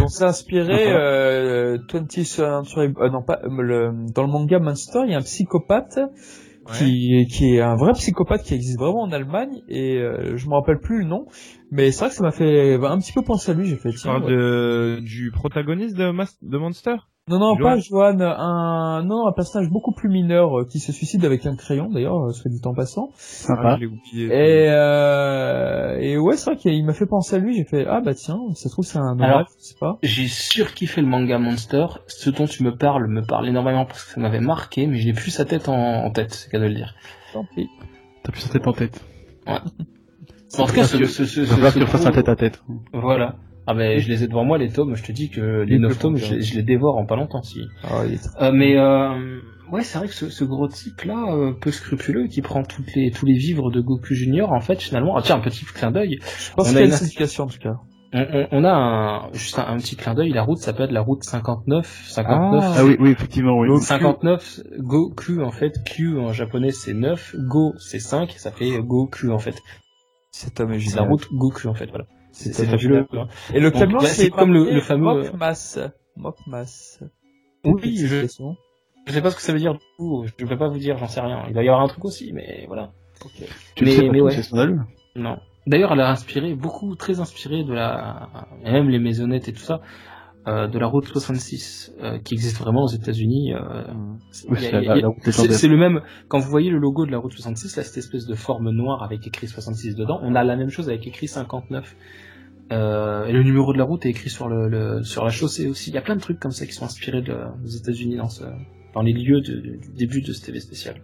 dont 0.01 0.09
s'est 0.09 0.25
inspiré, 0.25 0.93
euh, 0.93 1.79
20th 1.89 2.25
Century, 2.25 2.93
euh, 2.99 3.09
non 3.09 3.23
pas, 3.23 3.39
euh, 3.45 3.63
le, 3.63 3.93
dans 4.13 4.23
le 4.23 4.29
manga 4.33 4.59
Monster, 4.59 5.03
il 5.07 5.13
y 5.13 5.15
a 5.15 5.19
un 5.19 5.23
psychopathe 5.23 6.01
qui, 6.79 7.27
qui 7.31 7.57
est 7.57 7.61
un 7.61 7.75
vrai 7.75 7.93
psychopathe 7.93 8.43
qui 8.45 8.55
existe 8.55 8.79
vraiment 8.79 9.03
en 9.03 9.13
Allemagne 9.13 9.63
et 9.69 9.99
euh, 9.99 10.37
je 10.37 10.49
me 10.49 10.55
rappelle 10.55 10.79
plus 10.79 11.01
le 11.01 11.05
nom, 11.07 11.27
mais 11.71 11.91
c'est 11.91 12.01
vrai 12.01 12.09
que 12.11 12.15
ça 12.15 12.23
m'a 12.23 12.31
fait 12.31 12.75
un 12.75 12.99
petit 12.99 13.13
peu 13.13 13.23
penser 13.23 13.51
à 13.51 13.55
lui, 13.55 13.67
j'ai 13.67 13.77
fait 13.77 13.91
Tu 13.91 13.99
tiens. 13.99 14.13
parles 14.21 14.25
ouais. 14.25 14.31
de, 14.31 15.01
du 15.03 15.31
protagoniste 15.33 15.97
de, 15.97 16.11
Mas- 16.11 16.39
de 16.43 16.59
Monster? 16.59 16.97
Non, 17.29 17.39
non, 17.39 17.57
pas 17.57 17.79
Johan, 17.79 18.19
un, 18.21 19.05
non, 19.05 19.29
un 19.29 19.33
personnage 19.33 19.71
beaucoup 19.71 19.93
plus 19.93 20.09
mineur 20.09 20.59
euh, 20.59 20.65
qui 20.65 20.81
se 20.81 20.91
suicide 20.91 21.25
avec 21.25 21.47
un 21.47 21.55
crayon, 21.55 21.89
d'ailleurs, 21.89 22.19
euh, 22.27 22.33
soit 22.33 22.51
dit 22.51 22.61
en 22.65 22.75
passant. 22.75 23.11
Sympa. 23.17 23.63
Ah, 23.65 23.79
je 23.81 23.87
oublié. 23.87 24.27
Et, 24.27 24.69
euh, 24.71 25.99
et 26.01 26.19
ouais, 26.19 26.37
c'est 26.37 26.47
vrai 26.51 26.57
qu'il 26.57 26.85
m'a 26.85 26.93
fait 26.95 27.07
penser 27.07 27.37
à 27.37 27.39
lui, 27.39 27.55
j'ai 27.55 27.65
fait, 27.65 27.87
ah 27.89 28.01
bah 28.01 28.15
tiens, 28.15 28.41
ça 28.57 28.65
se 28.69 28.69
trouve 28.71 28.85
c'est 28.85 28.99
un 28.99 29.19
Alors, 29.21 29.49
je 29.57 29.65
sais 29.65 29.77
pas. 29.79 29.99
j'ai 30.03 30.27
surkiffé 30.27 31.01
le 31.01 31.07
manga 31.07 31.39
Monster 31.39 31.87
ce 32.09 32.29
dont 32.31 32.47
tu 32.47 32.65
me 32.65 32.75
parles 32.77 33.07
me 33.07 33.23
parle 33.25 33.47
énormément 33.49 33.85
parce 33.87 34.05
que 34.05 34.11
ça 34.11 34.21
m'avait 34.21 34.41
marqué 34.41 34.89
mais 34.89 34.97
je 34.97 35.07
n'ai 35.07 35.13
plus 35.13 35.31
sa 35.31 35.45
tête 35.45 35.69
en, 35.69 35.75
en 36.05 36.11
tête 36.11 36.33
c'est 36.35 36.51
qu'à 36.51 36.59
de 36.59 36.65
le 36.65 36.75
dire 36.75 36.95
Tant 37.33 37.45
pis. 37.55 37.69
T'as 38.25 38.33
plus 38.33 38.41
sa 38.41 38.49
tête 38.49 38.67
en 38.67 38.73
tête. 38.73 39.01
en 39.47 40.67
tout 40.67 40.75
cas 40.75 40.85
ce, 40.85 40.99
ce, 41.05 41.25
ce, 41.25 41.25
ce, 41.25 41.45
ce 41.47 41.55
que 41.55 41.79
tu 41.79 41.87
fasses 41.87 42.01
un 42.05 42.11
gros- 42.11 42.17
tête 42.17 42.29
à 42.29 42.37
tête. 42.37 42.63
Voilà. 42.93 43.37
Ah 43.67 43.75
ben 43.75 43.99
je 44.01 44.09
les 44.09 44.25
ai 44.25 44.29
devant 44.29 44.45
moi 44.45 44.59
les 44.59 44.71
tomes, 44.71 44.97
je 44.97 45.03
te 45.05 45.13
dis 45.13 45.31
que 45.31 45.63
les 45.63 45.77
Oui, 45.77 45.81
9 45.83 45.93
je 45.95 45.99
tomes 45.99 46.17
je, 46.17 46.35
les- 46.35 46.43
je 46.43 46.55
les 46.57 46.63
dévore 46.63 46.97
en 46.99 47.07
pas 47.07 47.17
longtemps 47.17 47.43
si. 47.43 47.61
Ah, 47.85 48.03
il 48.07 48.15
est 48.15 48.19
très- 48.19 48.47
Euh, 48.47 48.53
mais 48.53 48.77
euh, 48.77 49.39
ouais 49.71 49.83
c'est 49.83 49.99
vrai 49.99 50.09
que 50.09 50.15
ce, 50.15 50.29
ce 50.31 50.43
gros 50.45 50.67
type 50.69 51.03
là 51.03 51.33
euh, 51.33 51.53
peu 51.53 51.71
scrupuleux 51.71 52.27
qui 52.27 52.43
prend 52.43 52.65
toutes 52.65 52.93
les 52.97 53.11
tous 53.13 53.25
les 53.27 53.35
vivres 53.39 53.71
de 53.71 53.81
Goku 53.81 54.15
Junior 54.15 54.53
en 54.53 54.61
fait 54.61 54.83
finalement 54.83 55.17
ah 55.17 55.23
tiens 55.23 55.37
un 55.37 55.41
petit 55.41 55.65
clin 55.65 55.91
d'œil. 55.93 56.19
Je 56.23 56.53
pense 56.55 56.69
qu'il 56.69 56.77
a 56.79 56.81
y 56.81 56.83
a 56.83 56.87
une 56.87 56.93
signification 56.93 57.45
en 57.45 57.47
tout 57.47 57.59
cas. 57.61 57.77
on, 58.15 58.19
on, 58.21 58.49
on 58.51 58.65
a 58.65 58.73
un, 58.73 59.33
juste 59.33 59.59
un, 59.61 59.67
un 59.69 59.77
petit 59.79 59.95
clin 59.95 60.15
d'œil 60.15 60.31
la 60.33 60.43
route 60.43 60.59
s'appelle 60.59 60.91
la 60.91 61.01
route 61.01 61.23
59 61.23 62.05
59 62.09 62.65
Ah 62.79 62.85
oui, 62.85 62.97
oui, 62.99 63.11
effectivement, 63.11 63.57
oui. 63.59 63.69
59 63.81 64.61
Goku 64.79 65.41
en 65.41 65.53
fait 65.53 65.83
Q 65.85 66.19
en 66.19 66.33
japonais 66.33 66.73
c'est 66.73 66.95
9 66.95 67.37
Go 67.39 67.75
c'est 67.79 68.01
5 68.01 68.33
ça 68.39 68.51
fait 68.51 68.77
Goku 68.83 69.31
en 69.31 69.39
fait. 69.39 69.55
C'est 70.33 70.59
la 70.59 71.03
route 71.05 71.29
Goku 71.33 71.69
en 71.69 71.75
fait 71.75 71.87
voilà 71.91 72.07
c'est 72.33 72.67
fabuleux 72.67 73.07
hein. 73.13 73.27
Et 73.55 73.61
le 73.61 73.71
bah, 73.71 74.01
c'est 74.07 74.31
comme 74.31 74.53
le- 74.53 74.71
le 74.73 74.81
fameux- 74.81 75.23
Mokmas. 75.23 75.79
Mokmas. 76.17 76.99
oui 77.65 77.97
je, 77.97 78.27
je 79.07 79.13
sais 79.13 79.23
pas 79.23 79.31
ce 79.31 79.37
que 79.37 79.43
ça 79.43 79.53
veut 79.53 79.59
dire 79.59 79.75
du 79.75 79.81
coup 79.99 80.25
je 80.39 80.45
peux 80.47 80.59
pas 80.59 80.69
vous 80.69 80.79
dire 80.79 80.99
j'en 80.99 81.07
sais 81.09 81.21
rien 81.21 81.45
il 81.49 81.55
va 81.55 81.63
y 81.63 81.69
avoir 81.69 81.83
un 81.83 81.89
truc 81.89 82.05
aussi 82.05 82.33
mais 82.33 82.65
voilà 82.67 82.91
Tu 83.77 83.85
mais- 83.85 83.91
sais 83.93 84.07
pas 84.07 84.13
mais 84.13 84.21
ouais. 84.21 84.43
son. 84.43 84.79
Non. 85.15 85.37
D'ailleurs, 85.65 85.93
elle 85.93 86.01
a 86.01 86.11
inspiré, 86.11 86.55
beaucoup, 86.57 86.97
très 86.97 87.21
inspiré 87.21 87.63
de 87.63 87.73
la, 87.73 88.29
et 88.65 88.73
même 88.73 88.89
les 88.89 88.99
maisonnettes 88.99 89.47
et 89.47 89.53
tout 89.53 89.61
ça, 89.61 89.81
euh, 90.49 90.67
de 90.67 90.77
la 90.77 90.89
route 90.89 91.07
66, 91.07 91.93
euh, 92.03 92.19
qui 92.19 92.35
existe 92.35 92.59
vraiment 92.59 92.83
aux 92.83 92.89
États-Unis. 92.89 93.55
Euh, 93.55 93.85
c'est 94.33 95.69
le 95.69 95.77
même, 95.77 96.01
quand 96.27 96.41
vous 96.41 96.51
voyez 96.51 96.69
le 96.71 96.79
logo 96.79 97.07
de 97.07 97.13
la 97.13 97.19
route 97.19 97.31
66, 97.33 97.77
là, 97.77 97.85
cette 97.85 97.97
espèce 97.99 98.27
de 98.27 98.35
forme 98.35 98.71
noire 98.71 99.05
avec 99.05 99.25
écrit 99.25 99.47
66 99.47 99.95
dedans, 99.95 100.19
on 100.25 100.35
a 100.35 100.43
la 100.43 100.57
même 100.57 100.71
chose 100.71 100.89
avec 100.89 101.07
écrit 101.07 101.29
59. 101.29 101.95
Euh, 102.73 103.27
et 103.27 103.33
le 103.33 103.43
numéro 103.43 103.73
de 103.73 103.79
la 103.79 103.85
route 103.85 104.05
est 104.07 104.11
écrit 104.11 104.31
sur 104.31 104.49
le, 104.49 104.69
le- 104.69 105.03
sur 105.05 105.25
la 105.25 105.31
chaussée 105.31 105.69
aussi. 105.69 105.91
Il 105.91 105.95
y 105.95 105.99
a 105.99 106.03
plein 106.03 106.17
de 106.17 106.21
trucs 106.21 106.41
comme 106.41 106.53
ça 106.53 106.67
qui 106.67 106.73
sont 106.73 106.85
inspirés 106.85 107.23
de, 107.23 107.37
des 107.63 107.77
États-Unis 107.77 108.17
dans 108.17 108.29
ce, 108.29 108.45
dans 108.95 109.03
les 109.03 109.13
lieux 109.13 109.41
de- 109.41 109.61
du 109.61 109.93
début 109.97 110.23
de 110.23 110.33
ce 110.33 110.45
TV 110.45 110.59
spécial. 110.61 110.97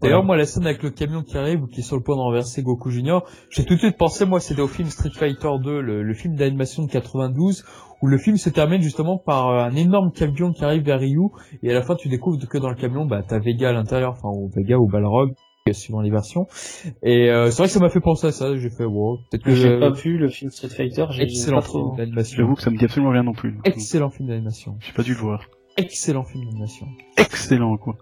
D'ailleurs, 0.00 0.24
moi, 0.24 0.36
la 0.36 0.46
scène 0.46 0.64
avec 0.66 0.82
le 0.82 0.90
camion 0.90 1.22
qui 1.22 1.36
arrive 1.38 1.62
ou 1.62 1.66
qui 1.68 1.78
est 1.80 1.84
sur 1.84 1.96
le 1.96 2.02
point 2.02 2.16
de 2.16 2.20
renverser 2.20 2.62
Goku 2.62 2.90
Junior, 2.90 3.24
j'ai 3.50 3.64
tout 3.64 3.74
de 3.74 3.78
suite 3.78 3.96
pensé, 3.96 4.24
moi, 4.24 4.40
c'était 4.40 4.60
au 4.60 4.66
film 4.66 4.88
Street 4.88 5.12
Fighter 5.14 5.48
2, 5.62 5.80
le, 5.80 6.02
le 6.02 6.14
film 6.14 6.34
d'animation 6.34 6.84
de 6.84 6.90
92, 6.90 7.64
où 8.02 8.08
le 8.08 8.18
film 8.18 8.36
se 8.36 8.50
termine 8.50 8.82
justement 8.82 9.16
par 9.16 9.48
euh, 9.50 9.62
un 9.62 9.76
énorme 9.76 10.10
camion 10.10 10.52
qui 10.52 10.64
arrive 10.64 10.82
vers 10.82 10.98
Ryu, 10.98 11.28
et 11.62 11.70
à 11.70 11.74
la 11.74 11.82
fin, 11.82 11.94
tu 11.94 12.08
découvres 12.08 12.38
que 12.48 12.58
dans 12.58 12.68
le 12.70 12.74
camion, 12.74 13.06
bah, 13.06 13.22
t'as 13.26 13.38
Vega 13.38 13.68
à 13.68 13.72
l'intérieur, 13.72 14.10
enfin, 14.18 14.28
ou 14.36 14.50
Vega 14.52 14.76
ou 14.76 14.88
Balrog, 14.88 15.34
suivant 15.70 16.00
les 16.00 16.10
versions. 16.10 16.48
Et 17.02 17.30
euh, 17.30 17.50
c'est 17.50 17.58
vrai 17.58 17.66
que 17.66 17.72
ça 17.72 17.78
m'a 17.78 17.88
fait 17.88 18.00
penser 18.00 18.26
à 18.26 18.32
ça, 18.32 18.56
j'ai 18.56 18.68
fait, 18.68 18.84
wow, 18.84 19.18
peut-être 19.30 19.44
que 19.44 19.54
J'ai 19.54 19.78
pas 19.78 19.90
vu 19.90 20.18
le 20.18 20.28
film 20.28 20.50
Street 20.50 20.68
Fighter, 20.68 21.06
Excellent 21.20 21.60
pas 21.60 21.68
film 21.68 21.96
d'animation. 21.96 22.36
J'avoue 22.36 22.54
que 22.54 22.62
ça 22.62 22.70
me 22.70 22.76
dit 22.76 22.84
absolument 22.84 23.12
rien 23.12 23.22
non 23.22 23.32
plus. 23.32 23.56
Excellent 23.64 24.10
film 24.10 24.28
d'animation. 24.28 24.76
J'ai 24.80 24.92
pas 24.92 25.04
dû 25.04 25.12
le 25.12 25.20
voir. 25.20 25.46
Excellent 25.76 26.24
film 26.24 26.46
d'animation. 26.46 26.86
Excellent, 27.16 27.76
quoi. 27.76 27.94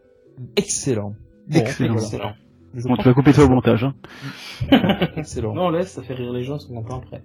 Excellent. 0.57 1.13
Bon, 1.49 1.61
Excellent. 1.61 2.33
Bon, 2.73 2.97
tu 2.97 3.05
vas 3.05 3.15
couper 3.15 3.33
ça 3.33 3.45
au 3.45 3.49
montage, 3.49 3.85
hein. 3.85 3.95
excellent. 5.17 5.53
Non, 5.53 5.69
laisse, 5.69 5.91
ça 5.91 6.03
fait 6.03 6.15
rire 6.15 6.33
les 6.33 6.45
gens, 6.45 6.57
ils 6.57 6.61
sont 6.61 6.75
contents 6.75 7.03
après. 7.05 7.23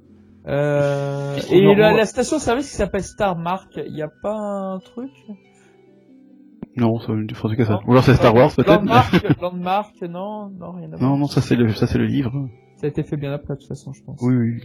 Euh, 0.47 1.37
et 1.49 1.61
la, 1.61 1.75
normaux. 1.75 1.97
la 1.97 2.05
station 2.05 2.39
service 2.39 2.69
qui 2.69 2.75
s'appelle 2.75 3.03
Star 3.03 3.37
Mark, 3.37 3.71
il 3.77 3.95
y 3.95 4.01
a 4.01 4.09
pas 4.21 4.35
un 4.35 4.79
truc? 4.79 5.11
Non, 6.77 6.99
ça 6.99 7.13
ne 7.13 7.33
ferait 7.33 7.55
que 7.55 7.63
ça. 7.65 7.73
Non. 7.73 7.79
Ou 7.87 7.91
alors 7.91 8.03
c'est 8.03 8.15
Star 8.15 8.35
Wars, 8.35 8.53
peut-être. 8.53 8.69
Landmark, 8.83 9.25
Landmark, 9.41 10.01
non, 10.03 10.49
non, 10.49 10.71
rien 10.73 10.91
à 10.91 10.95
voir. 10.97 11.01
Non, 11.11 11.17
non, 11.17 11.27
ça 11.27 11.41
c'est 11.41 11.55
le, 11.55 11.73
ça 11.73 11.87
c'est 11.87 11.97
le 11.97 12.05
livre. 12.05 12.49
Ça 12.77 12.87
a 12.87 12.89
été 12.89 13.03
fait 13.03 13.15
bien 13.15 13.31
après, 13.31 13.53
de 13.53 13.59
toute 13.59 13.69
façon, 13.69 13.93
je 13.93 14.03
pense. 14.03 14.19
Oui, 14.21 14.35
oui. 14.35 14.61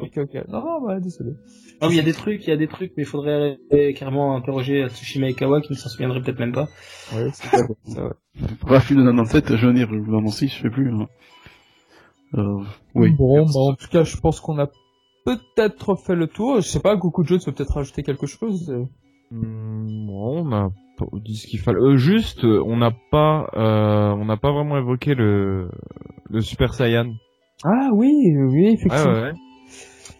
Ok, 0.00 0.18
ok. 0.18 0.44
Non, 0.48 0.60
non, 0.64 0.86
ouais, 0.86 1.00
désolé. 1.00 1.32
Ah 1.80 1.88
oui, 1.88 1.94
il 1.94 1.96
y 1.96 2.00
a 2.00 2.04
des 2.04 2.12
trucs, 2.12 2.44
il 2.46 2.50
y 2.50 2.52
a 2.52 2.56
des 2.56 2.68
trucs, 2.68 2.92
mais 2.96 3.02
il 3.02 3.06
faudrait 3.06 3.58
carrément 3.96 4.36
interroger 4.36 4.86
Tsushima 4.88 5.28
Ikawa 5.30 5.60
qui 5.60 5.72
ne 5.72 5.76
s'en 5.76 5.88
souviendrait 5.88 6.22
peut-être 6.22 6.38
même 6.38 6.52
pas. 6.52 6.68
Ouais, 7.12 7.28
c'est 7.32 7.48
ça, 7.48 7.66
ça, 7.86 8.04
ouais. 8.04 8.12
Bref, 8.60 8.84
film 8.84 9.00
de 9.00 9.10
97, 9.10 9.56
je 9.56 9.66
veux 9.66 9.74
dire, 9.74 9.90
ou 9.90 10.04
96, 10.04 10.50
je 10.52 10.62
sais 10.62 10.70
plus. 10.70 10.92
hein. 10.92 11.08
Euh, 12.34 12.62
oui. 12.94 13.10
Bon, 13.18 13.44
bah, 13.46 13.50
en 13.60 13.74
tout 13.74 13.88
cas, 13.90 14.04
je 14.04 14.16
pense 14.18 14.38
qu'on 14.40 14.58
a 14.60 14.68
peut-être 15.24 15.96
fait 15.96 16.14
le 16.14 16.28
tour. 16.28 16.56
Je 16.60 16.68
sais 16.68 16.80
pas, 16.80 16.94
Goku 16.94 17.24
Jones 17.24 17.40
peut 17.44 17.52
peut-être 17.52 17.74
rajouter 17.74 18.02
quelque 18.04 18.26
chose. 18.26 18.70
euh. 18.70 18.84
Hmm, 19.32 20.06
bon, 20.06 20.44
on 20.46 20.52
a 20.52 20.70
pas 20.70 20.72
dit 21.24 21.36
ce 21.36 21.46
qu'il 21.46 21.58
fallait. 21.60 21.78
Euh, 21.80 21.96
juste, 21.96 22.44
euh, 22.44 22.62
on 22.66 22.76
n'a 22.76 22.90
pas, 23.10 23.48
euh, 23.54 24.10
on 24.12 24.24
n'a 24.24 24.36
pas 24.36 24.52
vraiment 24.52 24.78
évoqué 24.78 25.14
le, 25.14 25.70
le 26.30 26.40
Super 26.40 26.74
Saiyan. 26.74 27.12
Ah 27.64 27.90
oui, 27.92 28.12
oui, 28.36 28.66
effectivement. 28.68 29.12
ouais, 29.12 29.22
ouais. 29.22 29.32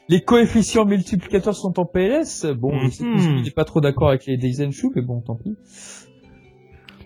Les 0.09 0.23
coefficients 0.23 0.87
multiplicateurs 0.87 1.55
sont 1.55 1.79
en 1.79 1.85
PLS. 1.85 2.47
Bon, 2.59 2.71
que 2.71 3.05
Mhm. 3.05 3.39
je 3.39 3.43
suis 3.45 3.51
pas 3.53 3.65
trop 3.65 3.81
d'accord 3.81 4.09
avec 4.09 4.25
les 4.27 4.37
Daisenshu, 4.39 4.89
mais 4.95 5.03
bon, 5.03 5.21
tant 5.21 5.37
pis. 5.37 5.57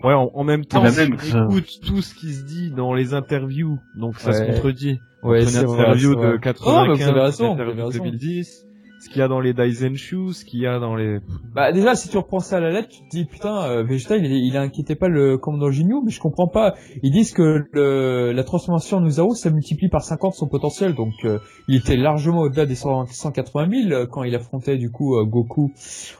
Ouais, 0.03 0.13
en, 0.13 0.31
en 0.33 0.43
même 0.43 0.65
temps, 0.65 0.85
si 0.89 0.99
même 0.99 1.17
on 1.17 1.45
écoute 1.47 1.79
tout 1.85 2.01
ce 2.01 2.13
qui 2.13 2.33
se 2.33 2.43
dit 2.45 2.71
dans 2.71 2.93
les 2.93 3.13
interviews, 3.13 3.77
donc 3.97 4.19
ça 4.19 4.33
se 4.33 4.43
contredit. 4.43 4.99
Ouais, 5.21 5.45
c'est 5.45 5.63
vrai, 5.65 5.79
interview 5.81 6.15
de 6.15 6.19
vrai. 6.19 6.31
Mais 6.33 6.39
95, 6.39 6.97
vous 7.03 7.09
avez 7.09 7.19
raison, 7.21 7.53
interview 7.53 7.73
de 7.75 7.81
raison. 7.83 8.03
2010, 8.03 8.65
ce 9.03 9.09
qu'il 9.09 9.19
y 9.19 9.21
a 9.21 9.27
dans 9.27 9.41
les 9.41 9.53
Daisenshu, 9.53 10.31
ce 10.31 10.45
qu'il 10.45 10.61
y 10.61 10.67
a 10.67 10.79
dans 10.79 10.95
les... 10.95 11.19
Bah 11.53 11.73
déjà 11.73 11.93
si 11.93 12.07
tu 12.07 12.17
reprends 12.17 12.39
ça 12.39 12.57
à 12.57 12.59
la 12.61 12.71
lettre, 12.71 12.87
tu 12.87 13.01
te 13.01 13.09
dis 13.09 13.25
putain 13.25 13.63
euh, 13.69 13.83
Vegeta 13.83 14.15
il, 14.15 14.25
est- 14.31 14.39
il 14.47 14.55
inquiétait 14.55 14.95
pas 14.95 15.09
le 15.09 15.37
commandant 15.37 15.69
Ginyu, 15.71 15.95
mais 16.05 16.11
je 16.11 16.21
comprends 16.21 16.47
pas. 16.47 16.75
Ils 17.01 17.11
disent 17.11 17.33
que 17.33 17.65
le, 17.73 18.31
la 18.31 18.43
transformation 18.45 18.97
en 18.97 19.05
Usaru 19.05 19.35
ça 19.35 19.49
multiplie 19.49 19.89
par 19.89 20.03
50 20.03 20.35
son 20.35 20.47
potentiel, 20.47 20.95
donc 20.95 21.11
euh, 21.25 21.39
il 21.67 21.75
était 21.75 21.97
largement 21.97 22.41
au-delà 22.41 22.65
des 22.65 22.75
100 22.75 23.07
180 23.07 23.69
000 23.89 23.91
euh, 23.91 24.05
quand 24.09 24.23
il 24.23 24.33
affrontait 24.35 24.77
du 24.77 24.89
coup 24.89 25.17
euh, 25.17 25.25
Goku 25.25 25.71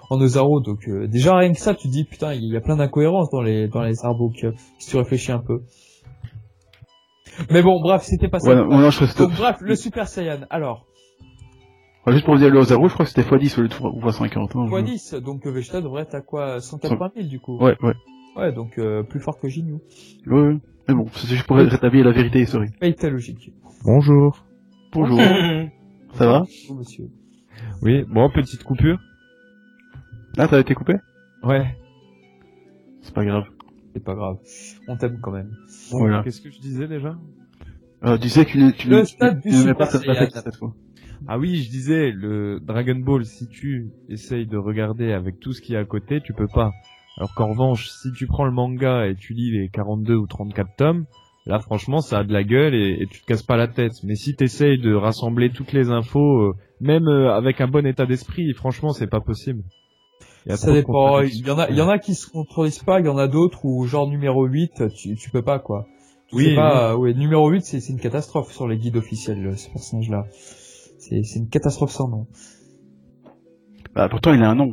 en 0.10 0.20
Ozaru. 0.20 0.62
Donc 0.62 0.90
euh, 0.90 1.08
déjà 1.08 1.38
rien 1.38 1.54
que 1.54 1.60
ça, 1.60 1.74
tu 1.76 1.88
te 1.88 1.94
dis 1.94 2.04
putain 2.04 2.34
il 2.34 2.52
y 2.52 2.58
a 2.58 2.62
plein 2.62 2.76
d'incohérences 2.76 3.30
dans 3.30 3.42
les 3.42 3.70
dans 3.70 3.82
les 3.82 4.04
artbooks 4.04 4.44
euh, 4.44 4.52
si 4.78 4.90
tu 4.90 4.98
réfléchis 4.98 5.32
un 5.32 5.40
peu. 5.40 5.62
Mais 7.50 7.64
bon 7.64 7.80
bref 7.82 8.04
c'était 8.04 8.28
pas 8.28 8.40
ça. 8.40 8.50
Ouais, 8.50 8.56
non, 8.56 8.68
non, 8.68 8.90
je 8.90 9.18
donc 9.18 9.34
bref 9.36 9.58
le 9.62 9.76
Super 9.76 10.08
Saiyan. 10.08 10.42
Alors 10.50 10.86
Juste 12.08 12.26
pour 12.26 12.34
vous 12.34 12.40
dire 12.40 12.50
le 12.50 12.60
Ozaru, 12.60 12.90
je 12.90 12.94
crois 12.94 13.06
que 13.06 13.12
c'était 13.12 13.28
x10 13.28 13.60
au 13.60 13.62
lieu 13.62 13.68
de 13.70 13.74
x50. 13.74 14.58
Hein, 14.58 14.68
je- 14.70 14.94
x10, 14.94 15.20
donc 15.22 15.46
euh, 15.48 15.52
Vegeta 15.52 15.82
devrait 15.82 16.04
être 16.04 16.16
à 16.16 16.22
quoi 16.22 16.60
180 16.60 17.12
000 17.16 17.28
du 17.28 17.40
coup. 17.40 17.58
Ouais, 17.58 17.78
ouais. 17.82 17.94
Ouais 18.36 18.52
donc 18.52 18.78
euh, 18.78 19.04
plus 19.04 19.20
fort 19.20 19.40
que 19.40 19.48
Ginyu. 19.48 19.76
Ouais, 20.28 20.42
ouais. 20.42 20.58
Mais 20.88 20.94
bon, 20.96 21.06
c'est 21.14 21.28
juste 21.28 21.46
pour 21.48 21.58
rétablir 21.58 22.04
la 22.04 22.12
vérité 22.12 22.42
historique. 22.42 22.78
Pas 22.80 22.88
été 22.88 23.10
logique. 23.10 23.54
Bonjour. 23.86 24.44
Bonjour. 24.92 25.18
Ça 26.14 26.28
va 26.28 26.40
Bonjour, 26.42 26.76
monsieur. 26.78 27.10
Oui, 27.82 28.04
bon, 28.10 28.30
petite 28.30 28.64
coupure. 28.64 29.00
Ah, 30.38 30.48
t'as 30.48 30.60
été 30.60 30.74
coupé? 30.74 30.96
Ouais. 31.44 31.76
C'est 33.02 33.14
pas 33.14 33.24
grave. 33.24 33.46
C'est 33.94 34.04
pas 34.04 34.16
grave. 34.16 34.38
On 34.88 34.98
t'aime 34.98 35.20
quand 35.22 35.32
même. 35.32 35.52
Bon, 35.92 36.00
Voilà. 36.00 36.24
Qu'est-ce 36.24 36.42
que 36.42 36.50
je 36.50 36.60
disais 36.60 36.88
déjà? 36.88 37.16
Euh, 38.04 38.18
tu 38.18 38.28
sais 38.30 38.46
que 38.46 38.72
tu, 38.72 38.90
n'aimais 38.90 39.06
Super 39.06 39.78
pas 39.78 39.86
cette 39.86 40.04
cette 40.32 40.56
fois. 40.58 40.74
Ah 41.28 41.38
oui, 41.40 41.64
je 41.64 41.70
disais, 41.70 42.12
le 42.12 42.60
Dragon 42.60 42.96
Ball, 42.96 43.26
si 43.26 43.48
tu 43.48 43.92
essayes 44.10 44.46
de 44.46 44.58
regarder 44.58 45.14
avec 45.14 45.40
tout 45.40 45.54
ce 45.54 45.62
qu'il 45.62 45.74
y 45.74 45.78
a 45.78 45.82
à 45.82 45.86
côté, 45.86 46.20
tu 46.22 46.34
peux 46.34 46.48
pas. 46.48 46.72
Alors 47.18 47.34
qu'en 47.34 47.48
revanche, 47.50 47.90
si 47.90 48.12
tu 48.12 48.28
prends 48.28 48.46
le 48.46 48.52
manga 48.52 49.08
et 49.08 49.16
tu 49.16 49.34
lis 49.34 49.52
les 49.52 49.70
42 49.70 50.16
ou 50.16 50.28
34 50.28 50.76
tomes, 50.76 51.06
là 51.46 51.60
franchement 51.60 52.02
ça 52.02 52.20
a 52.20 52.24
de 52.24 52.34
la 52.34 52.44
gueule 52.44 52.74
et, 52.76 52.98
et 53.02 53.08
tu 53.08 53.22
te 53.22 53.26
casses 53.26 53.44
pas 53.44 53.56
la 53.58 53.68
tête. 53.68 53.94
Mais 54.04 54.16
si 54.16 54.36
t'essayes 54.36 54.80
de 54.80 54.94
rassembler 54.94 55.52
toutes 55.52 55.72
les 55.74 55.90
infos, 55.92 56.42
euh, 56.42 56.54
même 56.82 57.08
euh, 57.08 57.34
avec 57.34 57.62
un 57.62 57.68
bon 57.68 57.86
état 57.86 58.06
d'esprit, 58.06 58.52
franchement 58.54 58.92
c'est 58.94 59.08
pas 59.08 59.22
possible. 59.22 59.64
Il 60.46 60.50
y 60.50 60.54
a 60.54 60.58
Ça 60.58 60.72
dépend. 60.74 61.22
Il 61.22 61.46
y 61.46 61.52
en 61.52 61.60
a, 61.60 61.70
il 61.70 61.78
y 61.78 61.82
en 61.82 61.90
a 61.90 62.00
qui 62.00 62.16
se 62.16 62.28
contredisent 62.30 62.84
pas, 62.84 63.00
il 63.00 63.06
y 63.06 63.10
en 63.10 63.18
a 63.18 63.28
d'autres 63.28 63.64
où 63.66 63.86
genre 63.86 64.08
numéro 64.10 64.46
8, 64.46 64.84
tu, 64.96 65.16
tu 65.16 65.30
peux 65.30 65.44
pas 65.44 65.60
quoi. 65.60 65.86
Tu 66.28 66.36
Oui, 66.36 66.50
sais 66.50 66.56
pas, 66.56 66.92
euh, 66.92 66.96
ouais, 66.98 67.14
numéro 67.14 67.50
8 67.50 67.62
c'est 67.64 67.90
une 67.90 68.00
catastrophe 68.00 68.52
sur 68.52 68.68
les 68.68 68.78
guides 68.78 68.98
officiels, 68.98 69.58
ce 69.58 69.70
personnage 69.70 70.10
là. 70.10 70.26
C'est 71.10 71.24
c'est 71.24 71.40
une 71.40 71.50
catastrophe 71.50 71.92
sans 71.92 72.08
nom. 72.08 72.28
Bah, 73.96 74.08
pourtant, 74.10 74.34
il 74.34 74.42
a 74.42 74.50
un 74.50 74.56
nom. 74.56 74.72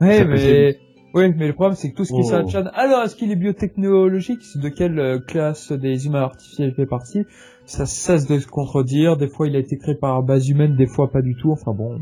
Ouais, 0.00 0.24
mais 0.24 0.78
oui, 1.14 1.32
mais 1.36 1.46
le 1.46 1.52
problème 1.52 1.76
c'est 1.76 1.90
que 1.90 1.96
tout 1.96 2.04
ce 2.04 2.12
qui 2.12 2.20
Oh. 2.20 2.28
s'adjoint. 2.28 2.64
Alors, 2.74 3.02
est-ce 3.02 3.14
qu'il 3.16 3.30
est 3.30 3.36
biotechnologique? 3.36 4.40
De 4.56 4.68
quelle 4.68 4.98
euh, 4.98 5.18
classe 5.20 5.72
des 5.72 6.06
humains 6.06 6.22
artificiels 6.22 6.70
il 6.70 6.74
fait 6.74 6.86
partie? 6.86 7.24
Ça 7.66 7.86
cesse 7.86 8.26
de 8.26 8.38
se 8.38 8.46
contredire. 8.46 9.16
Des 9.16 9.28
fois, 9.28 9.46
il 9.48 9.56
a 9.56 9.58
été 9.58 9.76
créé 9.78 9.94
par 9.94 10.22
base 10.22 10.48
humaine, 10.48 10.76
des 10.76 10.86
fois 10.86 11.10
pas 11.10 11.22
du 11.22 11.34
tout. 11.36 11.50
Enfin 11.52 11.72
bon, 11.72 11.98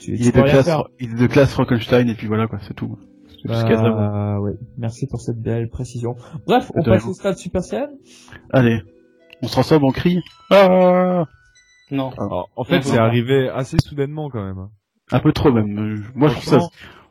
tu, 0.00 0.12
Il 0.12 0.18
tu 0.20 0.28
est, 0.28 0.32
de 0.32 0.42
classe, 0.42 0.64
faire. 0.66 0.84
il 1.00 1.12
est 1.12 1.20
de 1.20 1.26
classe 1.26 1.52
Frankenstein 1.52 2.08
et 2.08 2.14
puis 2.14 2.26
voilà 2.26 2.46
quoi, 2.46 2.58
c'est 2.66 2.74
tout. 2.74 2.96
C'est. 3.42 3.48
Bah, 3.48 4.40
ouais. 4.40 4.54
Merci 4.78 5.06
pour 5.06 5.20
cette 5.20 5.40
belle 5.40 5.68
précision. 5.68 6.16
Bref, 6.46 6.70
on 6.74 6.82
passe 6.82 7.06
au 7.06 7.12
stade 7.14 7.36
Super 7.36 7.62
Saiyan. 7.62 7.88
Allez, 8.50 8.80
on 9.42 9.46
se 9.46 9.52
transforme 9.52 9.84
en 9.84 9.90
cri. 9.92 10.20
Ah 10.50 11.24
Non. 11.90 12.10
Alors, 12.18 12.50
en 12.56 12.64
fait, 12.64 12.82
c'est 12.82 12.98
arrivé 12.98 13.48
assez 13.48 13.76
soudainement 13.82 14.28
quand 14.30 14.44
même. 14.44 14.58
hein. 14.58 14.70
un 15.10 15.20
peu 15.20 15.32
trop 15.32 15.50
même. 15.52 16.04
Moi, 16.14 16.28
je 16.28 16.34
trouve 16.34 16.44
ça, 16.44 16.58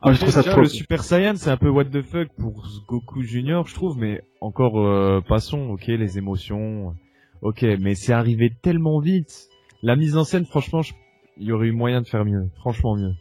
moi, 0.04 0.12
je 0.12 0.18
trouve 0.20 0.30
ça 0.30 0.40
déjà, 0.42 0.52
trop. 0.52 0.60
Le 0.62 0.68
Super 0.68 1.02
Saiyan, 1.02 1.34
c'est 1.36 1.50
un 1.50 1.56
peu 1.56 1.68
what 1.68 1.86
the 1.86 2.02
fuck 2.02 2.28
pour 2.38 2.66
Goku 2.86 3.22
Junior, 3.22 3.66
je 3.66 3.74
trouve, 3.74 3.98
mais 3.98 4.22
encore 4.40 4.78
euh, 4.80 5.20
passons, 5.26 5.70
ok, 5.70 5.86
les 5.88 6.16
émotions, 6.18 6.94
ok, 7.42 7.62
mais 7.80 7.94
c'est 7.94 8.12
arrivé 8.12 8.52
tellement 8.62 9.00
vite. 9.00 9.48
La 9.82 9.96
mise 9.96 10.16
en 10.16 10.24
scène, 10.24 10.44
franchement, 10.44 10.82
je- 10.82 10.94
il 11.38 11.46
y 11.46 11.52
aurait 11.52 11.66
eu 11.68 11.72
moyen 11.72 12.00
de 12.02 12.06
faire 12.06 12.24
mieux, 12.24 12.48
franchement 12.60 12.94
mieux. 12.96 13.12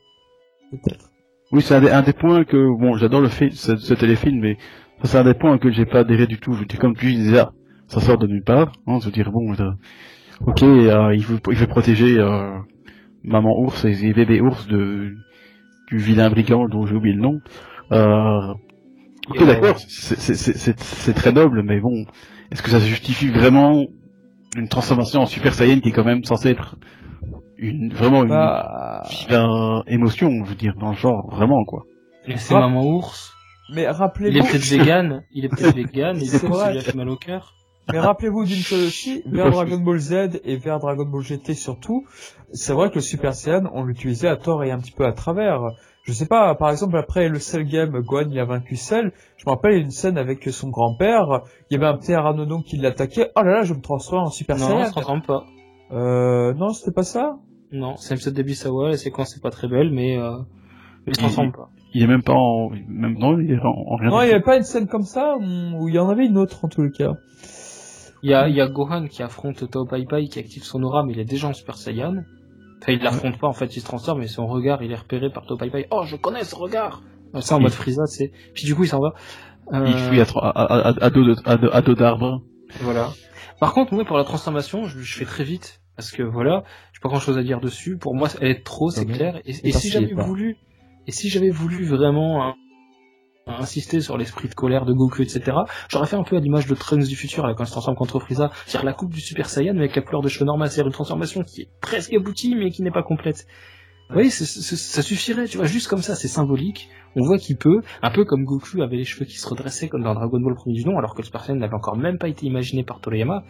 Peut-être. 0.71 1.09
Oui, 1.51 1.61
c'est 1.61 1.75
un, 1.75 1.81
des- 1.81 1.89
un 1.89 2.01
des 2.03 2.13
points 2.13 2.43
que, 2.43 2.57
bon, 2.79 2.95
j'adore 2.97 3.21
le 3.21 3.29
fait, 3.29 3.49
ce, 3.51 3.77
ce 3.77 3.93
téléfilm, 3.93 4.39
mais 4.41 4.57
ça, 5.01 5.07
c'est 5.07 5.17
un 5.19 5.23
des 5.23 5.33
points 5.33 5.57
que 5.57 5.71
j'ai 5.71 5.85
pas 5.85 5.99
adhéré 5.99 6.27
du 6.27 6.39
tout. 6.39 6.53
Je 6.53 6.65
dire, 6.65 6.77
comme 6.79 6.95
tu 6.95 7.07
disais, 7.13 7.39
ah, 7.39 7.53
ça 7.87 8.01
sort 8.01 8.17
de 8.17 8.27
nulle 8.27 8.43
part. 8.43 8.73
Hein, 8.85 8.99
je 8.99 9.05
veux 9.05 9.11
dire, 9.11 9.31
bon, 9.31 9.53
ok, 10.45 10.63
euh, 10.63 11.15
il, 11.15 11.23
veut, 11.25 11.39
il 11.49 11.55
veut 11.57 11.67
protéger 11.67 12.17
euh, 12.19 12.57
maman 13.23 13.57
ours 13.59 13.85
et 13.85 13.93
les 13.93 14.13
bébés 14.13 14.41
ours 14.41 14.67
de 14.67 15.13
du 15.89 15.97
vilain 15.97 16.29
brigand 16.29 16.67
dont 16.67 16.85
j'ai 16.85 16.95
oublié 16.95 17.15
le 17.15 17.21
nom. 17.21 17.39
Euh, 17.91 18.53
ok, 19.29 19.41
euh, 19.41 19.45
d'accord, 19.45 19.79
c'est- 19.79 20.15
c'est 20.19 20.35
c'est- 20.35 20.57
c'est- 20.57 20.79
c'est 20.79 21.13
très 21.13 21.31
noble, 21.31 21.63
mais 21.63 21.79
bon, 21.79 22.05
est-ce 22.51 22.61
que 22.61 22.69
ça 22.69 22.79
justifie 22.79 23.29
vraiment 23.29 23.85
une 24.57 24.67
transformation 24.67 25.21
en 25.21 25.25
Super 25.25 25.53
Saiyan 25.53 25.79
qui 25.79 25.89
est 25.89 25.93
quand 25.93 26.03
même 26.05 26.23
censée 26.23 26.49
être 26.49 26.75
une 27.57 27.91
vraiment 27.93 28.23
une 28.23 28.29
Bah, 28.29 29.03
vilain 29.09 29.83
émotion, 29.87 30.43
je 30.45 30.49
veux 30.49 30.55
dire, 30.55 30.75
dans 30.79 30.91
le 30.91 30.95
genre, 30.97 31.29
vraiment 31.31 31.63
quoi. 31.65 31.83
Et 32.27 32.37
c'est 32.37 32.53
maman 32.53 32.85
ours. 32.85 33.33
mais 33.73 33.81
Il 33.81 33.85
est 33.85 33.91
rappelez-vous, 33.91 34.45
peut-être 34.47 34.65
vegan. 34.65 35.23
Il 35.31 35.45
est 35.45 35.49
peut-être 35.49 35.75
vegan. 35.75 36.17
Il 36.17 36.23
est 36.35 36.39
peut-être 36.39 36.81
fait 36.83 36.95
mal 36.95 37.09
au 37.09 37.15
cœur. 37.15 37.53
Mais 37.91 37.99
rappelez-vous 37.99 38.45
d'une 38.45 38.57
chose 38.57 38.85
aussi, 38.85 39.23
vers 39.27 39.49
Dragon 39.51 39.77
Ball 39.77 39.97
Z 39.99 40.39
et 40.43 40.57
vers 40.57 40.79
Dragon 40.79 41.05
Ball 41.05 41.21
GT 41.21 41.53
surtout, 41.53 42.05
c'est 42.51 42.73
vrai 42.73 42.89
que 42.89 42.95
le 42.95 43.01
Super 43.01 43.33
Saiyan, 43.33 43.69
on 43.73 43.83
l'utilisait 43.83 44.27
à 44.27 44.35
tort 44.37 44.63
et 44.63 44.71
un 44.71 44.79
petit 44.79 44.91
peu 44.91 45.05
à 45.05 45.11
travers. 45.13 45.61
Je 46.03 46.13
sais 46.13 46.25
pas, 46.25 46.55
par 46.55 46.69
exemple, 46.69 46.95
après 46.97 47.27
le 47.27 47.37
Cell 47.37 47.65
Game, 47.65 47.91
Gohan, 47.99 48.29
il 48.31 48.39
a 48.39 48.45
vaincu 48.45 48.77
Cell. 48.77 49.11
Je 49.35 49.43
me 49.45 49.51
rappelle 49.51 49.73
une 49.73 49.89
scène 49.91 50.17
avec 50.17 50.41
son 50.51 50.69
grand-père. 50.69 51.41
Il 51.69 51.73
y 51.73 51.77
avait 51.77 51.87
un 51.93 51.97
petit 51.97 52.13
Aranodon 52.13 52.61
qui 52.61 52.77
l'attaquait. 52.77 53.31
Oh 53.35 53.41
là 53.41 53.51
là, 53.51 53.63
je 53.63 53.73
me 53.73 53.81
transforme 53.81 54.23
en 54.27 54.29
Super 54.29 54.55
Non, 54.57 54.63
on 54.63 54.67
Saiyan. 54.69 54.85
se 54.85 54.91
transforme 54.91 55.21
pas. 55.23 55.43
Euh, 55.91 56.53
non, 56.53 56.69
c'était 56.69 56.93
pas 56.93 57.03
ça? 57.03 57.37
Non, 57.73 57.97
c'est 57.97 58.13
l'épisode 58.13 58.35
d'Ebisawa, 58.35 58.89
la 58.91 58.97
séquence 58.97 59.35
est 59.35 59.41
pas 59.41 59.49
très 59.51 59.67
belle, 59.67 59.91
mais 59.91 60.17
euh, 60.17 60.37
il 61.07 61.13
se 61.15 61.19
transforme 61.19 61.51
pas. 61.51 61.67
Il 61.93 62.01
est 62.03 62.07
même 62.07 62.23
pas 62.23 62.33
en, 62.35 62.69
même, 62.69 63.17
non, 63.17 63.37
il 63.39 63.51
est 63.51 63.59
en, 63.59 63.67
en 63.67 63.95
rien. 63.97 64.09
Non, 64.09 64.21
il 64.21 64.27
y 64.27 64.29
tout. 64.29 64.35
avait 64.35 64.43
pas 64.43 64.55
une 64.55 64.63
scène 64.63 64.87
comme 64.87 65.03
ça, 65.03 65.35
où 65.35 65.41
où 65.41 65.89
il 65.89 65.95
y 65.95 65.99
en 65.99 66.07
avait 66.07 66.25
une 66.25 66.37
autre 66.37 66.63
en 66.63 66.69
tout 66.69 66.81
le 66.81 66.89
cas. 66.89 67.11
Il 68.27 68.31
y 68.31 68.33
a, 68.33 68.49
il 68.49 68.55
y 68.55 68.61
a 68.61 68.67
Gohan 68.67 69.07
qui 69.07 69.23
affronte 69.23 69.69
Tao 69.71 69.85
Pai 69.85 70.03
Pai 70.05 70.27
qui 70.27 70.39
active 70.39 70.63
son 70.63 70.83
aura 70.83 71.03
mais 71.05 71.13
il 71.13 71.19
est 71.19 71.25
déjà 71.25 71.47
en 71.47 71.53
Super 71.53 71.77
Saiyan. 71.77 72.23
Enfin, 72.81 72.91
il 72.91 73.01
l'affronte 73.01 73.37
pas 73.39 73.47
en 73.47 73.53
fait, 73.53 73.75
il 73.77 73.79
se 73.79 73.85
transforme 73.85 74.19
mais 74.19 74.27
son 74.27 74.47
regard 74.47 74.83
il 74.83 74.91
est 74.91 74.95
repéré 74.95 75.29
par 75.29 75.45
Tao 75.45 75.55
Pai 75.55 75.69
Pai. 75.69 75.87
Oh, 75.91 76.03
je 76.05 76.17
connais 76.17 76.43
ce 76.43 76.55
regard. 76.55 77.03
Ça 77.39 77.55
en 77.55 77.59
mode 77.61 77.71
Frieza, 77.71 78.05
c'est. 78.05 78.31
Puis 78.53 78.65
du 78.65 78.75
coup 78.75 78.83
il 78.83 78.89
s'en 78.89 78.99
va. 78.99 79.13
Euh, 79.73 79.85
Il 79.87 79.97
fuit 79.97 80.19
à, 80.19 80.25
à, 80.35 80.49
à, 80.49 80.89
à, 80.89 81.05
à 81.05 81.09
dos 81.09 81.23
de- 81.23 81.35
à 81.45 81.55
dos- 81.57 81.69
à 81.71 81.81
dos 81.81 81.95
d'arbre. 81.95 82.41
Voilà. 82.81 83.11
Par 83.59 83.73
contre, 83.73 83.93
moi, 83.93 84.05
pour 84.05 84.17
la 84.17 84.23
transformation, 84.23 84.85
je, 84.85 84.99
je 84.99 85.17
fais 85.17 85.25
très 85.25 85.43
vite. 85.43 85.81
Parce 85.95 86.11
que 86.11 86.21
voilà, 86.23 86.63
j'ai 86.93 86.99
pas 87.01 87.09
grand 87.09 87.19
chose 87.19 87.37
à 87.37 87.43
dire 87.43 87.59
dessus. 87.59 87.97
Pour 87.97 88.13
moi, 88.13 88.27
elle 88.39 88.51
est 88.51 88.63
trop, 88.63 88.89
c'est 88.91 89.05
clair. 89.05 89.41
Et, 89.45 89.53
si 89.71 89.89
j'avais 89.89 90.13
voulu, 90.13 90.57
et 91.07 91.11
si 91.11 91.29
j'avais 91.29 91.49
voulu 91.49 91.83
vraiment 91.85 92.53
insister 93.47 94.01
sur 94.01 94.17
l'esprit 94.17 94.49
de 94.49 94.55
colère 94.55 94.85
de 94.85 94.93
Goku, 94.93 95.21
etc., 95.21 95.57
j'aurais 95.89 96.07
fait 96.07 96.15
un 96.15 96.23
peu 96.23 96.37
à 96.37 96.39
l'image 96.39 96.67
de 96.67 96.75
Trunks 96.75 97.07
du 97.07 97.15
futur, 97.15 97.45
là, 97.45 97.53
quand 97.53 97.63
il 97.63 97.67
se 97.67 97.71
transforme 97.71 97.95
contre 97.95 98.19
Frieza. 98.19 98.51
C'est-à-dire 98.65 98.85
la 98.85 98.93
coupe 98.93 99.13
du 99.13 99.21
Super 99.21 99.49
Saiyan 99.49 99.77
avec 99.77 99.95
la 99.95 100.01
couleur 100.01 100.21
de 100.21 100.27
cheveux 100.27 100.45
normale. 100.45 100.69
C'est-à-dire 100.69 100.87
une 100.87 100.93
transformation 100.93 101.43
qui 101.43 101.61
est 101.61 101.69
presque 101.81 102.13
aboutie, 102.13 102.55
mais 102.55 102.69
qui 102.69 102.83
n'est 102.83 102.91
pas 102.91 103.03
complète. 103.03 103.45
Vous 104.09 104.13
voyez, 104.13 104.29
ça 104.29 105.01
suffirait, 105.01 105.47
tu 105.47 105.57
vois, 105.57 105.65
juste 105.65 105.89
comme 105.89 106.01
ça, 106.01 106.15
c'est 106.15 106.29
symbolique. 106.29 106.89
On 107.17 107.23
voit 107.23 107.37
qu'il 107.37 107.57
peut, 107.57 107.81
un 108.01 108.09
peu 108.09 108.23
comme 108.23 108.45
Goku 108.45 108.81
avait 108.81 108.95
les 108.95 109.03
cheveux 109.03 109.25
qui 109.25 109.37
se 109.37 109.47
redressaient 109.49 109.89
comme 109.89 110.03
dans 110.03 110.13
Dragon 110.13 110.39
Ball 110.39 110.55
premier 110.55 110.75
du 110.75 110.85
nom, 110.85 110.97
alors 110.97 111.13
que 111.13 111.19
le 111.19 111.25
Super 111.25 111.43
Saiyan 111.43 111.59
n'avait 111.59 111.73
encore 111.73 111.97
même 111.97 112.17
pas 112.17 112.29
été 112.29 112.45
imaginé 112.45 112.83
par 112.83 113.01
Toriyama. 113.01 113.43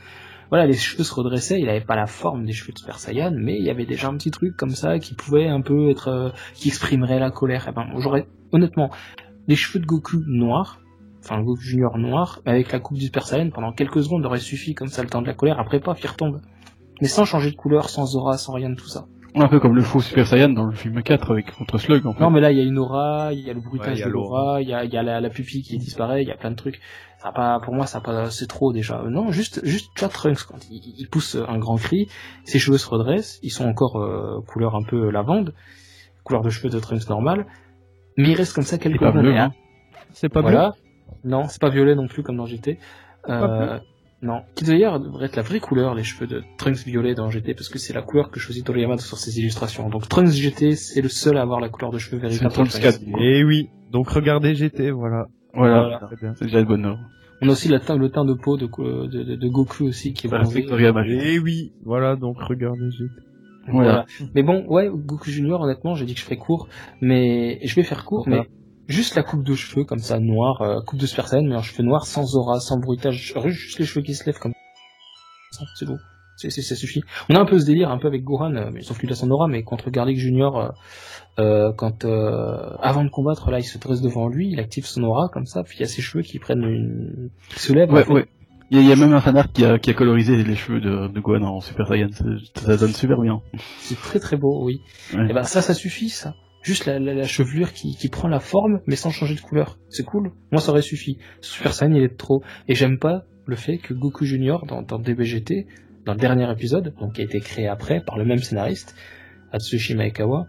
Voilà, 0.49 0.65
les 0.65 0.73
cheveux 0.73 1.03
se 1.03 1.13
redressaient, 1.13 1.59
il 1.59 1.69
avait 1.69 1.85
pas 1.85 1.95
la 1.95 2.07
forme 2.07 2.45
des 2.45 2.53
cheveux 2.53 2.73
de 2.73 2.79
Super 2.79 2.97
Saiyan, 2.97 3.33
mais 3.35 3.57
il 3.57 3.65
y 3.65 3.69
avait 3.69 3.85
déjà 3.85 4.07
un 4.07 4.15
petit 4.17 4.31
truc 4.31 4.55
comme 4.55 4.71
ça 4.71 4.97
qui 4.97 5.13
pouvait 5.13 5.47
un 5.47 5.61
peu 5.61 5.89
être, 5.91 6.07
euh, 6.07 6.29
qui 6.55 6.69
exprimerait 6.69 7.19
la 7.19 7.29
colère. 7.29 7.67
Eh 7.69 7.73
ben, 7.73 7.85
j'aurais, 7.97 8.27
honnêtement, 8.51 8.89
les 9.47 9.55
cheveux 9.55 9.79
de 9.79 9.85
Goku 9.85 10.17
noirs, 10.27 10.79
enfin 11.23 11.41
Goku 11.41 11.61
Junior 11.61 11.97
noir, 11.97 12.41
avec 12.45 12.71
la 12.71 12.79
coupe 12.79 12.97
du 12.97 13.05
Super 13.05 13.25
Saiyan 13.25 13.49
pendant 13.49 13.71
quelques 13.71 14.03
secondes 14.03 14.25
aurait 14.25 14.39
suffi 14.39 14.75
comme 14.75 14.87
ça 14.87 15.03
le 15.03 15.09
temps 15.09 15.21
de 15.21 15.27
la 15.27 15.33
colère, 15.33 15.59
après 15.59 15.79
paf, 15.79 16.01
il 16.03 16.07
retombe. 16.07 16.41
Mais 17.01 17.07
sans 17.07 17.25
changer 17.25 17.51
de 17.51 17.55
couleur, 17.55 17.89
sans 17.89 18.15
aura, 18.15 18.37
sans 18.37 18.53
rien 18.53 18.69
de 18.69 18.75
tout 18.75 18.87
ça. 18.87 19.05
Un 19.35 19.47
peu 19.47 19.59
comme 19.59 19.75
le 19.75 19.83
faux 19.83 20.01
Super 20.01 20.25
Saiyan 20.25 20.49
dans 20.49 20.65
le 20.65 20.73
film 20.73 21.03
4 21.03 21.31
avec 21.31 21.55
contre 21.55 21.77
Slug 21.77 22.07
en 22.07 22.13
fait. 22.13 22.21
Non, 22.21 22.31
mais 22.31 22.41
là, 22.41 22.51
il 22.51 22.57
y 22.57 22.61
a 22.61 22.63
une 22.63 22.79
aura, 22.79 23.33
il 23.33 23.41
y 23.41 23.49
a 23.49 23.53
le 23.53 23.59
bruitage 23.59 23.99
il 23.99 24.01
y 24.01 24.03
a 24.03 24.07
de 24.07 24.11
l'aura, 24.11 24.61
il 24.61 24.67
y 24.67 24.73
a, 24.73 24.83
il 24.83 24.91
y 24.91 24.97
a 24.97 25.03
la, 25.03 25.21
la 25.21 25.29
pupille 25.29 25.61
qui 25.61 25.77
disparaît, 25.77 26.23
il 26.23 26.27
y 26.27 26.31
a 26.31 26.37
plein 26.37 26.49
de 26.49 26.55
trucs. 26.55 26.79
Ça 27.21 27.31
pas, 27.31 27.59
pour 27.59 27.73
moi, 27.75 27.85
ça 27.85 27.99
pas, 28.01 28.31
c'est 28.31 28.47
trop 28.47 28.73
déjà. 28.73 29.01
Euh, 29.01 29.09
Non, 29.09 29.31
juste, 29.31 29.63
juste, 29.63 29.91
tu 29.95 29.99
vois, 29.99 30.09
Trunks, 30.09 30.43
quand 30.43 30.57
il, 30.71 30.81
il 30.97 31.07
pousse 31.07 31.37
un 31.47 31.59
grand 31.59 31.75
cri, 31.75 32.07
ses 32.45 32.57
cheveux 32.57 32.77
se 32.79 32.89
redressent, 32.89 33.39
ils 33.43 33.51
sont 33.51 33.65
encore 33.65 33.97
euh, 33.97 34.41
couleur 34.47 34.75
un 34.75 34.83
peu 34.83 35.09
lavande, 35.11 35.53
couleur 36.23 36.41
de 36.41 36.49
cheveux 36.49 36.69
de 36.69 36.79
Trunks 36.79 37.07
normal, 37.09 37.45
mais 38.17 38.29
il 38.31 38.35
reste 38.35 38.53
comme 38.53 38.63
ça 38.63 38.77
quelques 38.77 38.99
bleu, 39.11 39.31
Et 39.31 39.37
hein. 39.37 39.51
C'est 40.11 40.29
pas 40.29 40.41
voilà. 40.41 40.73
Non, 41.23 41.45
c'est 41.47 41.61
pas 41.61 41.69
violet 41.69 41.95
non 41.95 42.07
plus 42.07 42.23
comme 42.23 42.37
dans 42.37 42.45
GT. 42.45 42.79
Pas 43.25 43.75
Euh, 43.75 43.79
non. 44.21 44.41
Qui 44.55 44.63
d'ailleurs 44.65 44.99
devrait 44.99 45.25
être 45.25 45.35
la 45.35 45.41
vraie 45.43 45.59
couleur, 45.59 45.93
les 45.93 46.03
cheveux 46.03 46.27
de 46.27 46.43
Trunks 46.57 46.85
violet 46.85 47.13
dans 47.13 47.29
GT, 47.29 47.53
parce 47.53 47.69
que 47.69 47.77
c'est 47.77 47.93
la 47.93 48.01
couleur 48.01 48.31
que 48.31 48.39
choisit 48.39 48.65
Toriyama 48.65 48.97
sur 48.97 49.17
ses 49.17 49.39
illustrations. 49.39 49.89
Donc 49.89 50.07
Trunks 50.07 50.31
GT, 50.31 50.75
c'est 50.75 51.01
le 51.01 51.09
seul 51.09 51.37
à 51.37 51.41
avoir 51.41 51.59
la 51.59 51.69
couleur 51.69 51.91
de 51.91 51.97
cheveux 51.97 52.17
véritable. 52.19 52.51
Trunks 52.51 52.73
de 52.73 52.79
4. 52.79 52.99
Et 53.19 53.43
oui, 53.43 53.69
donc 53.91 54.09
regardez 54.09 54.55
GT, 54.55 54.89
voilà. 54.91 55.27
Voilà, 55.53 55.81
Voilà. 55.81 55.99
Très 55.99 56.15
bien. 56.15 56.33
c'est 56.35 56.45
déjà 56.45 56.59
le 56.59 56.65
bonheur. 56.65 56.97
On 57.41 57.49
a 57.49 57.51
aussi 57.51 57.67
le 57.67 57.79
teint, 57.79 57.97
le 57.97 58.09
teint 58.09 58.25
de 58.25 58.33
peau 58.33 58.57
de, 58.57 58.65
de, 58.65 59.23
de, 59.23 59.35
de 59.35 59.47
Goku 59.47 59.85
aussi 59.85 60.13
qui 60.13 60.25
est 60.25 60.29
bronzé. 60.29 60.65
Et 61.07 61.37
oui, 61.39 61.73
voilà, 61.83 62.15
donc 62.15 62.41
regardez 62.41 62.89
GT. 62.89 63.26
Voilà. 63.67 64.05
Mais 64.35 64.43
bon, 64.43 64.65
ouais, 64.67 64.89
Goku 64.93 65.29
Junior, 65.29 65.61
honnêtement, 65.61 65.95
j'ai 65.95 66.05
dit 66.05 66.13
que 66.13 66.19
je 66.19 66.25
ferais 66.25 66.37
court, 66.37 66.67
mais 67.01 67.59
je 67.63 67.75
vais 67.75 67.83
faire 67.83 68.05
court, 68.05 68.23
Voilà. 68.27 68.43
mais 68.43 68.49
juste 68.87 69.15
la 69.15 69.23
coupe 69.23 69.43
de 69.43 69.53
cheveux 69.55 69.83
comme 69.83 69.99
ça, 69.99 70.19
noire, 70.19 70.61
euh, 70.61 70.81
coupe 70.81 70.99
de 70.99 71.05
Super 71.05 71.27
Saiyan, 71.27 71.43
mais 71.47 71.55
en 71.55 71.61
cheveux 71.61 71.83
noirs, 71.83 72.05
sans 72.05 72.35
aura, 72.35 72.59
sans 72.59 72.77
bruitage, 72.79 73.33
juste 73.45 73.79
les 73.79 73.85
cheveux 73.85 74.03
qui 74.03 74.13
se 74.15 74.25
lèvent 74.25 74.39
comme 74.39 74.53
ça, 75.51 75.65
c'est 75.75 75.85
beau. 75.85 75.97
C'est, 76.39 76.51
c'est- 76.51 76.61
ça 76.61 76.75
suffit. 76.75 77.01
On 77.29 77.35
a 77.35 77.39
un 77.39 77.45
peu 77.45 77.57
ce 77.57 77.65
délire, 77.65 77.89
un 77.89 77.97
peu 77.97 78.07
avec 78.07 78.23
Gohan, 78.23 78.53
euh, 78.55 78.69
mais 78.71 78.83
sauf 78.83 78.99
qu'il 78.99 79.11
a 79.11 79.15
son 79.15 79.31
aura, 79.31 79.47
mais 79.47 79.63
contre 79.63 79.89
Garlic 79.89 80.17
Junior, 80.19 80.59
euh, 80.59 80.69
euh, 81.39 81.71
quand 81.75 82.05
euh, 82.05 82.75
avant 82.79 83.03
de 83.03 83.09
combattre, 83.09 83.49
là, 83.49 83.59
il 83.59 83.63
se 83.63 83.79
dresse 83.79 84.01
devant 84.01 84.27
lui, 84.27 84.51
il 84.51 84.59
active 84.59 84.85
son 84.85 85.01
aura 85.03 85.29
comme 85.29 85.47
ça, 85.47 85.63
puis 85.63 85.77
il 85.77 85.81
y 85.81 85.83
a 85.83 85.87
ses 85.87 86.03
cheveux 86.03 86.23
qui 86.23 86.37
prennent 86.37 86.63
une, 86.63 87.29
qui 87.49 87.59
se 87.59 87.73
lèvent. 87.73 87.89
en 87.91 87.95
Ouais, 87.95 88.03
fait. 88.03 88.13
ouais. 88.13 88.25
Il 88.69 88.77
y, 88.77 88.79
a, 88.79 88.83
il 88.83 88.89
y 88.89 88.91
a 88.91 88.95
même 88.97 89.13
un 89.13 89.21
fanart 89.21 89.51
qui 89.51 89.63
a, 89.63 89.79
qui 89.79 89.89
a 89.89 89.93
colorisé 89.93 90.43
les 90.43 90.55
cheveux 90.55 90.81
de, 90.81 91.07
de 91.07 91.19
Gohan 91.21 91.43
en 91.43 91.61
Super 91.61 91.87
Saiyan. 91.87 92.09
Ça 92.55 92.75
donne 92.75 92.93
super 92.93 93.21
bien. 93.21 93.41
C'est 93.79 93.97
très 93.97 94.19
très 94.19 94.35
beau, 94.35 94.65
oui. 94.65 94.81
Ouais. 95.13 95.29
Et 95.29 95.33
ben 95.33 95.43
ça, 95.43 95.61
ça 95.61 95.73
suffit, 95.73 96.09
ça. 96.09 96.35
Juste 96.63 96.85
la, 96.85 96.99
la, 96.99 97.13
la 97.13 97.23
chevelure 97.27 97.71
qui, 97.71 97.95
qui 97.95 98.09
prend 98.09 98.27
la 98.27 98.41
forme, 98.41 98.81
mais 98.85 98.97
sans 98.97 99.09
changer 99.09 99.35
de 99.35 99.39
couleur. 99.39 99.77
C'est 99.89 100.03
cool. 100.03 100.33
Moi, 100.51 100.59
ça 100.59 100.71
aurait 100.71 100.81
suffi. 100.81 101.17
Super 101.39 101.73
Saiyan, 101.73 101.93
il 101.93 102.03
est 102.03 102.17
trop. 102.17 102.43
Et 102.67 102.75
j'aime 102.75 102.99
pas 102.99 103.23
le 103.45 103.55
fait 103.55 103.77
que 103.77 103.93
Goku 103.93 104.25
Junior, 104.25 104.65
dans, 104.65 104.81
dans 104.81 104.99
DBGT, 104.99 105.67
dans 106.05 106.13
le 106.13 106.19
dernier 106.19 106.51
épisode, 106.51 106.93
donc 106.99 107.13
qui 107.13 107.21
a 107.21 107.23
été 107.23 107.39
créé 107.39 107.67
après 107.67 108.01
par 108.01 108.17
le 108.17 108.25
même 108.25 108.39
scénariste, 108.39 108.95
Atsushi 109.53 109.95
Maekawa, 109.95 110.47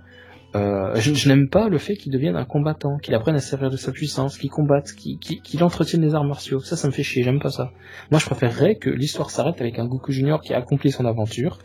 euh, 0.55 0.95
je, 0.97 1.29
n'aime 1.29 1.49
pas 1.51 1.69
le 1.69 1.77
fait 1.77 1.97
qu'il 1.97 2.11
devienne 2.11 2.35
un 2.35 2.47
combattant, 2.47 2.97
qu'il 2.99 3.15
apprenne 3.15 3.35
à 3.35 3.41
servir 3.41 3.71
de 3.71 3.77
sa 3.77 3.93
puissance, 3.93 4.39
qu'il 4.39 4.49
combatte, 4.49 4.93
qu'il 4.93 5.19
qu'il 5.19 5.63
entretienne 5.63 6.01
les 6.01 6.15
arts 6.15 6.25
martiaux. 6.25 6.61
Ça, 6.61 6.77
ça 6.77 6.89
me 6.89 6.93
fait 6.93 7.03
chier, 7.03 7.23
j'aime 7.23 7.41
pas 7.41 7.51
ça. 7.51 7.73
Moi, 8.11 8.19
je 8.19 8.25
préférerais 8.25 8.77
que 8.77 8.89
l'histoire 8.89 9.31
s'arrête 9.31 9.61
avec 9.61 9.79
un 9.79 9.87
Goku 9.87 10.11
Junior 10.11 10.41
qui 10.41 10.55
a 10.55 10.59
accompli 10.59 10.91
son 10.91 11.05
aventure, 11.05 11.59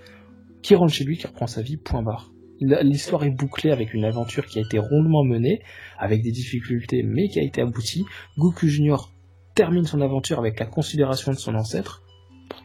qui 0.62 0.76
rentre 0.76 0.94
chez 0.94 1.06
lui, 1.06 1.18
qui 1.18 1.28
reprend 1.28 1.48
sa 1.48 1.62
vie, 1.62 1.78
point 1.78 2.04
barre. 2.04 2.32
L'histoire 2.60 3.24
est 3.24 3.32
bouclée 3.32 3.72
avec 3.72 3.94
une 3.94 4.06
aventure 4.06 4.46
qui 4.46 4.60
a 4.60 4.62
été 4.62 4.80
rondement 4.80 5.24
menée, 5.24 5.62
avec 5.98 6.22
des 6.22 6.32
difficultés, 6.32 7.04
mais 7.04 7.28
qui 7.30 7.40
a 7.40 7.44
été 7.44 7.62
aboutie. 7.62 8.06
Goku 8.38 8.68
Junior 8.68 9.12
termine 9.56 9.86
son 9.86 10.02
aventure 10.02 10.40
avec 10.40 10.60
la 10.60 10.66
considération 10.66 11.32
de 11.32 11.38
son 11.38 11.56
ancêtre. 11.56 12.04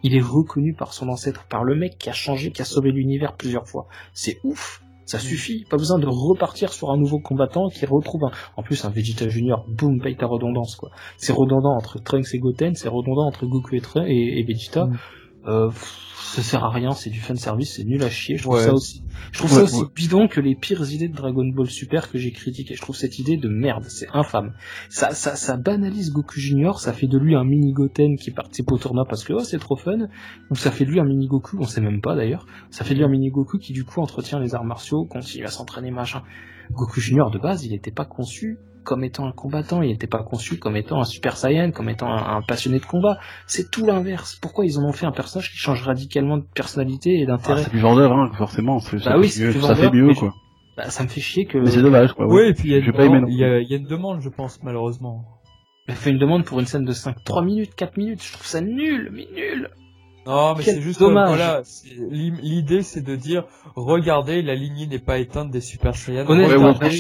Il 0.02 0.14
est 0.14 0.20
reconnu 0.20 0.74
par 0.74 0.92
son 0.92 1.08
ancêtre, 1.08 1.46
par 1.48 1.64
le 1.64 1.74
mec 1.74 1.96
qui 1.98 2.10
a 2.10 2.12
changé, 2.12 2.50
qui 2.50 2.62
a 2.62 2.64
sauvé 2.64 2.90
l'univers 2.92 3.36
plusieurs 3.36 3.66
fois. 3.66 3.88
C'est 4.12 4.38
ouf. 4.44 4.82
Ça 5.08 5.18
suffit. 5.18 5.64
Pas 5.64 5.78
besoin 5.78 5.98
de 5.98 6.06
repartir 6.06 6.70
sur 6.70 6.90
un 6.90 6.98
nouveau 6.98 7.18
combattant 7.18 7.70
qui 7.70 7.86
retrouve 7.86 8.24
un, 8.24 8.30
en 8.58 8.62
plus 8.62 8.84
un 8.84 8.90
Vegeta 8.90 9.26
Junior. 9.26 9.64
Boum, 9.66 10.02
paye 10.02 10.16
ta 10.16 10.26
redondance, 10.26 10.76
quoi. 10.76 10.90
C'est 11.16 11.32
redondant 11.32 11.74
entre 11.74 11.98
Trunks 11.98 12.34
et 12.34 12.38
Goten, 12.38 12.74
c'est 12.74 12.90
redondant 12.90 13.26
entre 13.26 13.46
Goku 13.46 13.74
et, 13.74 13.80
Trunks 13.80 14.06
et, 14.06 14.38
et 14.38 14.42
Vegeta. 14.42 14.84
Mm. 14.84 14.98
Euh, 15.46 15.68
pff, 15.68 16.07
ça 16.34 16.42
sert 16.42 16.64
à 16.64 16.70
rien, 16.70 16.92
c'est 16.92 17.10
du 17.10 17.20
fan 17.20 17.36
service, 17.36 17.74
c'est 17.76 17.84
nul 17.84 18.02
à 18.02 18.10
chier. 18.10 18.36
Je 18.36 18.42
trouve 18.42 18.56
Ouais. 18.56 18.62
ça 18.64 18.72
aussi, 18.72 19.02
je 19.32 19.38
trouve 19.38 19.50
Ouais, 19.52 19.56
ça 19.58 19.62
aussi 19.64 19.80
ouais. 19.82 19.88
bidon 19.94 20.28
que 20.28 20.40
les 20.40 20.54
pires 20.54 20.90
idées 20.92 21.08
de 21.08 21.14
Dragon 21.14 21.44
Ball 21.46 21.68
Super 21.68 22.10
que 22.10 22.18
j'ai 22.18 22.30
critiquées. 22.32 22.74
Je 22.74 22.80
trouve 22.80 22.96
cette 22.96 23.18
idée 23.18 23.36
de 23.36 23.48
merde, 23.48 23.84
c'est 23.88 24.06
infâme. 24.12 24.52
Ça, 24.88 25.10
ça, 25.12 25.36
ça 25.36 25.56
banalise 25.56 26.12
Goku 26.12 26.38
Junior, 26.38 26.80
ça 26.80 26.92
fait 26.92 27.06
de 27.06 27.18
lui 27.18 27.34
un 27.34 27.44
mini 27.44 27.72
Goten 27.72 28.16
qui 28.16 28.30
participe 28.30 28.70
au 28.72 28.78
tournoi 28.78 29.04
parce 29.08 29.24
que 29.24 29.32
oh 29.32 29.40
c'est 29.44 29.58
trop 29.58 29.76
fun, 29.76 30.08
ou 30.50 30.54
ça 30.54 30.70
fait 30.70 30.84
de 30.84 30.90
lui 30.90 31.00
un 31.00 31.04
mini 31.04 31.26
Goku, 31.26 31.56
on 31.60 31.64
sait 31.64 31.80
même 31.80 32.00
pas 32.00 32.14
d'ailleurs. 32.14 32.46
Ça 32.70 32.84
fait 32.84 32.94
de 32.94 32.98
lui 32.98 33.04
un 33.04 33.08
mini 33.10 33.30
Goku 33.30 33.58
qui 33.58 33.72
du 33.72 33.84
coup 33.84 34.00
entretient 34.00 34.38
les 34.40 34.54
arts 34.54 34.64
martiaux, 34.64 35.04
continue 35.06 35.44
à 35.44 35.48
s'entraîner 35.50 35.90
machin. 35.90 36.22
Goku 36.70 37.00
Junior 37.00 37.30
de 37.30 37.38
base, 37.38 37.64
il 37.64 37.70
n'était 37.72 37.90
pas 37.90 38.04
conçu 38.04 38.58
comme 38.88 39.04
étant 39.04 39.26
un 39.26 39.32
combattant, 39.32 39.82
il 39.82 39.88
n'était 39.90 40.06
pas 40.06 40.22
conçu 40.22 40.58
comme 40.58 40.74
étant 40.74 40.98
un 40.98 41.04
Super 41.04 41.36
Saiyan, 41.36 41.72
comme 41.72 41.90
étant 41.90 42.08
un, 42.08 42.38
un 42.38 42.40
passionné 42.40 42.78
de 42.78 42.86
combat. 42.86 43.18
C'est 43.46 43.70
tout 43.70 43.84
l'inverse. 43.84 44.38
Pourquoi 44.40 44.64
ils 44.64 44.78
en 44.78 44.84
ont 44.84 44.92
fait 44.92 45.04
un 45.04 45.12
personnage 45.12 45.50
qui 45.50 45.58
change 45.58 45.82
radicalement 45.82 46.38
de 46.38 46.44
personnalité 46.54 47.18
et 47.20 47.24
Ah, 47.24 47.32
d'intérêt 47.32 47.64
c'est 47.64 47.70
du 47.72 47.80
vendeur, 47.80 48.10
hein, 48.14 48.30
forcément. 48.38 48.78
c'est- 48.78 48.96
Bah 48.96 49.02
ça 49.02 49.18
oui, 49.18 49.28
fait 49.28 49.44
mieux, 49.44 49.60
ça 49.60 49.74
fait 49.74 49.90
mieux, 49.90 50.14
quoi. 50.14 50.32
bah, 50.78 50.88
Ça 50.88 51.02
me 51.02 51.08
fait 51.08 51.20
chier 51.20 51.44
que... 51.44 51.58
Mais 51.58 51.70
c'est 51.70 51.82
dommage, 51.82 52.14
quoi. 52.14 52.26
Oui, 52.26 52.44
et 52.48 52.54
puis 52.54 52.68
il 52.68 52.72
y, 52.72 52.74
a 52.76 52.78
une 52.78 52.86
demande- 52.92 53.20
non 53.22 53.28
il 53.28 53.36
y 53.36 53.44
a, 53.44 53.58
il 53.60 53.68
y 53.70 53.74
a 53.74 53.76
une 53.76 53.86
demande, 53.86 54.22
je 54.22 54.30
pense, 54.30 54.58
malheureusement. 54.62 55.26
Elle 55.86 55.94
fait 55.94 56.08
une 56.10 56.18
demande 56.18 56.44
pour 56.46 56.58
une 56.58 56.66
scène 56.66 56.86
de 56.86 56.92
5, 56.92 57.22
3 57.24 57.42
minutes, 57.42 57.74
4 57.74 57.98
minutes. 57.98 58.22
Je 58.24 58.32
trouve 58.32 58.46
ça 58.46 58.62
nul, 58.62 59.10
mais 59.12 59.26
nul. 59.34 59.68
Non, 60.28 60.54
mais 60.54 60.62
c'est 60.62 60.80
juste 60.82 61.00
dommage. 61.00 61.28
voilà, 61.28 61.62
l'idée 62.10 62.82
c'est 62.82 63.00
de 63.00 63.16
dire 63.16 63.44
regardez, 63.74 64.42
la 64.42 64.54
lignée 64.54 64.86
n'est 64.86 64.98
pas 64.98 65.18
éteinte 65.18 65.50
des 65.50 65.60
Super 65.60 65.96
Saiyans. 65.96 66.26
Honnêtement, 66.28 66.68
avoir- 66.70 66.90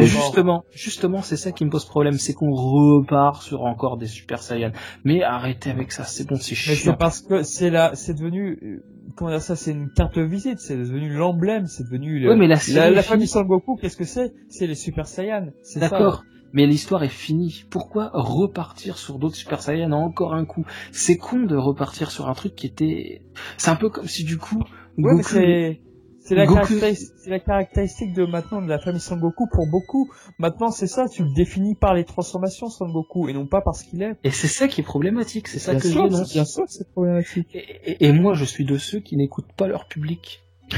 justement, 0.00 0.64
justement, 0.72 1.22
c'est 1.22 1.36
ça 1.36 1.52
qui 1.52 1.64
me 1.64 1.70
pose 1.70 1.84
problème, 1.84 2.14
c'est 2.14 2.32
qu'on 2.34 2.52
repart 2.52 3.42
sur 3.42 3.62
encore 3.62 3.96
des 3.98 4.06
Super 4.06 4.42
Saiyans. 4.42 4.72
Mais 5.04 5.22
arrêtez 5.22 5.70
avec 5.70 5.92
ça, 5.92 6.04
c'est 6.04 6.26
bon, 6.28 6.36
c'est 6.36 6.52
Mais 6.52 6.74
chiant. 6.74 6.92
c'est 6.92 6.98
parce 6.98 7.20
que 7.20 7.42
c'est 7.44 7.70
la, 7.70 7.94
c'est 7.94 8.14
devenu, 8.14 8.58
euh, 8.62 8.82
comment 9.16 9.30
dire 9.30 9.40
ça, 9.42 9.54
c'est 9.56 9.70
une 9.72 9.90
carte 9.90 10.16
de 10.16 10.22
visite, 10.22 10.58
c'est 10.58 10.76
devenu 10.76 11.08
l'emblème, 11.14 11.66
c'est 11.66 11.84
devenu 11.84 12.18
le- 12.18 12.30
Ouais, 12.30 12.36
mais 12.36 12.48
la 12.48 12.56
la, 12.56 13.02
famille 13.02 13.04
finie. 13.04 13.26
Son 13.28 13.42
Goku, 13.42 13.76
qu'est-ce 13.76 13.96
que 13.96 14.04
c'est? 14.04 14.32
C'est 14.48 14.66
les 14.66 14.74
Super 14.74 15.06
Saiyans. 15.06 15.50
C'est 15.62 15.78
ça. 15.80 15.88
D'accord. 15.88 16.24
Mais 16.52 16.66
l'histoire 16.66 17.02
est 17.02 17.08
finie. 17.08 17.64
Pourquoi 17.70 18.10
repartir 18.12 18.98
sur 18.98 19.18
d'autres 19.18 19.36
Super 19.36 19.62
Saiyans 19.62 19.92
encore 19.92 20.34
un 20.34 20.44
coup? 20.44 20.64
C'est 20.92 21.16
con 21.16 21.40
de 21.40 21.56
repartir 21.56 22.10
sur 22.10 22.28
un 22.28 22.34
truc 22.34 22.54
qui 22.54 22.66
était. 22.66 23.22
C'est 23.56 23.70
un 23.70 23.76
peu 23.76 23.88
comme 23.88 24.06
si 24.06 24.24
du 24.24 24.38
coup. 24.38 24.62
Ouais, 24.98 25.14
Goku- 25.14 25.22
c'est, 25.22 25.80
c'est 26.20 26.34
la, 26.34 26.44
la 26.44 27.40
caractéristique 27.40 28.12
de 28.12 28.26
maintenant 28.26 28.60
de 28.60 28.68
la 28.68 28.78
famille 28.78 29.00
Son 29.00 29.16
Goku 29.16 29.46
pour 29.50 29.66
beaucoup. 29.70 30.10
Maintenant, 30.38 30.70
c'est 30.70 30.86
ça, 30.86 31.08
tu 31.08 31.24
le 31.24 31.30
définis 31.34 31.74
par 31.74 31.94
les 31.94 32.04
transformations 32.04 32.68
Son 32.68 32.86
Goku 32.90 33.28
et 33.28 33.32
non 33.32 33.46
pas 33.46 33.62
par 33.62 33.74
ce 33.74 33.84
qu'il 33.84 34.02
est. 34.02 34.16
Et 34.22 34.30
c'est 34.30 34.46
ça 34.48 34.68
qui 34.68 34.82
est 34.82 34.84
problématique, 34.84 35.48
c'est 35.48 35.58
ça 35.58 35.72
Bien 35.72 35.80
que 35.80 35.88
je 35.88 35.92
sûr, 35.92 36.08
dénonce. 36.10 36.32
bien 36.32 36.44
sûr, 36.44 36.64
c'est 36.68 36.88
problématique. 36.92 37.48
Et, 37.54 37.92
et- 37.92 38.04
et 38.06 38.12
moi, 38.12 38.34
je 38.34 38.44
suis 38.44 38.64
de 38.66 38.76
ceux 38.76 39.00
qui 39.00 39.16
n'écoutent 39.16 39.52
pas 39.56 39.66
leur 39.66 39.86
public. 39.88 40.42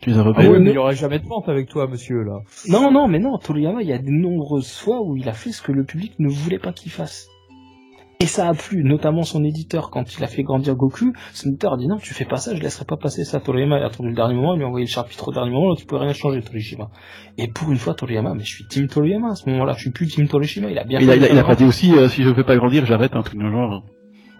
Tu 0.00 0.10
es 0.10 0.14
un 0.16 0.32
Ah 0.34 0.40
oui, 0.48 0.58
mais- 0.60 0.70
il 0.70 0.74
y 0.74 0.78
aurait 0.78 0.96
jamais 0.96 1.18
de 1.18 1.26
vente 1.26 1.48
avec 1.48 1.68
toi, 1.68 1.86
monsieur, 1.86 2.22
là. 2.22 2.38
Non, 2.68 2.90
non, 2.90 3.06
mais 3.06 3.18
non, 3.18 3.36
Toriyama, 3.38 3.82
il 3.82 3.88
y 3.88 3.92
a 3.92 3.98
de 3.98 4.08
nombreuses 4.10 4.72
fois 4.72 5.02
où 5.02 5.16
il 5.16 5.28
a 5.28 5.32
fait 5.34 5.52
ce 5.52 5.60
que 5.62 5.72
le 5.72 5.84
public 5.84 6.14
ne 6.18 6.28
voulait 6.30 6.58
pas 6.58 6.72
qu'il 6.72 6.90
fasse. 6.90 7.28
Et 8.22 8.26
ça 8.26 8.48
a 8.48 8.52
plu, 8.54 8.84
notamment 8.84 9.22
son 9.22 9.44
éditeur, 9.44 9.90
quand 9.90 10.14
il 10.16 10.22
a 10.22 10.26
fait 10.26 10.42
grandir 10.42 10.74
Goku, 10.74 11.12
son 11.32 11.48
éditeur 11.48 11.72
a 11.74 11.76
dit 11.78 11.86
non, 11.86 11.96
tu 11.96 12.12
fais 12.12 12.26
pas 12.26 12.36
ça, 12.36 12.54
je 12.54 12.60
laisserai 12.62 12.84
pas 12.84 12.98
passer 12.98 13.24
ça. 13.24 13.40
Toriyama 13.40 13.78
il 13.78 13.82
a 13.82 13.86
attendu 13.86 14.10
le 14.10 14.14
dernier 14.14 14.34
moment, 14.34 14.52
il 14.54 14.58
lui 14.58 14.64
a 14.64 14.68
envoyé 14.68 14.84
le 14.84 14.90
chapitre 14.90 15.28
au 15.28 15.32
dernier 15.32 15.50
moment, 15.50 15.74
tu 15.74 15.86
peux 15.86 15.96
rien 15.96 16.12
changer, 16.12 16.42
Torishima. 16.42 16.90
Et 17.38 17.48
pour 17.48 17.70
une 17.72 17.78
fois, 17.78 17.94
Toriyama, 17.94 18.34
mais 18.34 18.44
je 18.44 18.54
suis 18.56 18.66
Team 18.68 18.88
Toriyama 18.88 19.30
à 19.30 19.34
ce 19.36 19.48
moment-là, 19.48 19.72
je 19.74 19.80
suis 19.80 19.90
plus 19.90 20.06
Team 20.06 20.28
Torishima, 20.28 20.70
il 20.70 20.78
a 20.78 20.84
bien 20.84 20.98
Il 21.00 21.06
fait 21.06 21.12
a, 21.12 21.16
il 21.16 21.24
a, 21.24 21.28
le 21.28 21.32
il 21.34 21.38
a 21.38 21.44
pas 21.44 21.54
dit 21.56 21.64
aussi, 21.64 21.94
euh, 21.94 22.08
si 22.08 22.22
je 22.22 22.28
ne 22.28 22.34
fais 22.34 22.44
pas 22.44 22.56
grandir, 22.56 22.84
j'arrête, 22.84 23.14
un 23.16 23.22
truc 23.22 23.38
de 23.40 23.50
genre. 23.50 23.84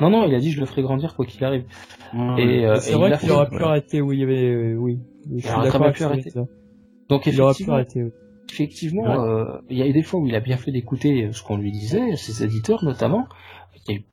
Non, 0.01 0.11
non, 0.11 0.27
il 0.27 0.35
a 0.35 0.39
dit 0.41 0.51
je 0.53 0.61
le 0.61 0.67
ferai 0.67 0.83
grandir 0.83 1.15
quoi 1.15 1.27
qu'il 1.27 1.45
arrive. 1.45 1.65
Ouais. 2.15 2.43
Et, 2.43 2.67
euh, 2.67 2.77
C'est 2.81 2.93
il 2.93 2.97
vrai 2.97 3.17
qu'il 3.19 3.31
aurait 3.31 3.49
pu 3.49 3.57
ouais. 3.57 3.63
arrêter 3.63 3.99
il 3.99 4.23
avait, 4.23 4.49
euh, 4.51 4.75
oui. 4.77 4.99
Je 5.35 5.41
suis 5.47 5.61
d'accord 5.63 5.93
pu 5.93 5.99
ça. 5.99 6.07
arrêter. 6.07 6.31
Donc 7.09 7.27
Il 7.27 7.41
aurait 7.41 7.55
pu 7.55 7.63
effectivement, 7.63 7.75
arrêter. 7.75 8.03
oui. 8.05 8.11
effectivement, 8.51 9.03
Ouais. 9.03 9.29
euh, 9.29 9.61
il 9.69 9.77
y 9.79 9.83
a 9.83 9.87
eu 9.87 9.93
des 9.93 10.03
fois 10.03 10.21
où 10.21 10.27
il 10.27 10.35
a 10.35 10.41
bien 10.41 10.57
fait 10.57 10.73
d'écouter 10.73 11.29
ce 11.33 11.43
qu'on 11.43 11.57
lui 11.57 11.71
disait, 11.73 12.17
ses 12.17 12.43
éditeurs 12.45 12.85
notamment. 12.85 13.27
Il 13.89 13.93
y 13.93 13.97
a 13.97 14.01
eu 14.01 14.05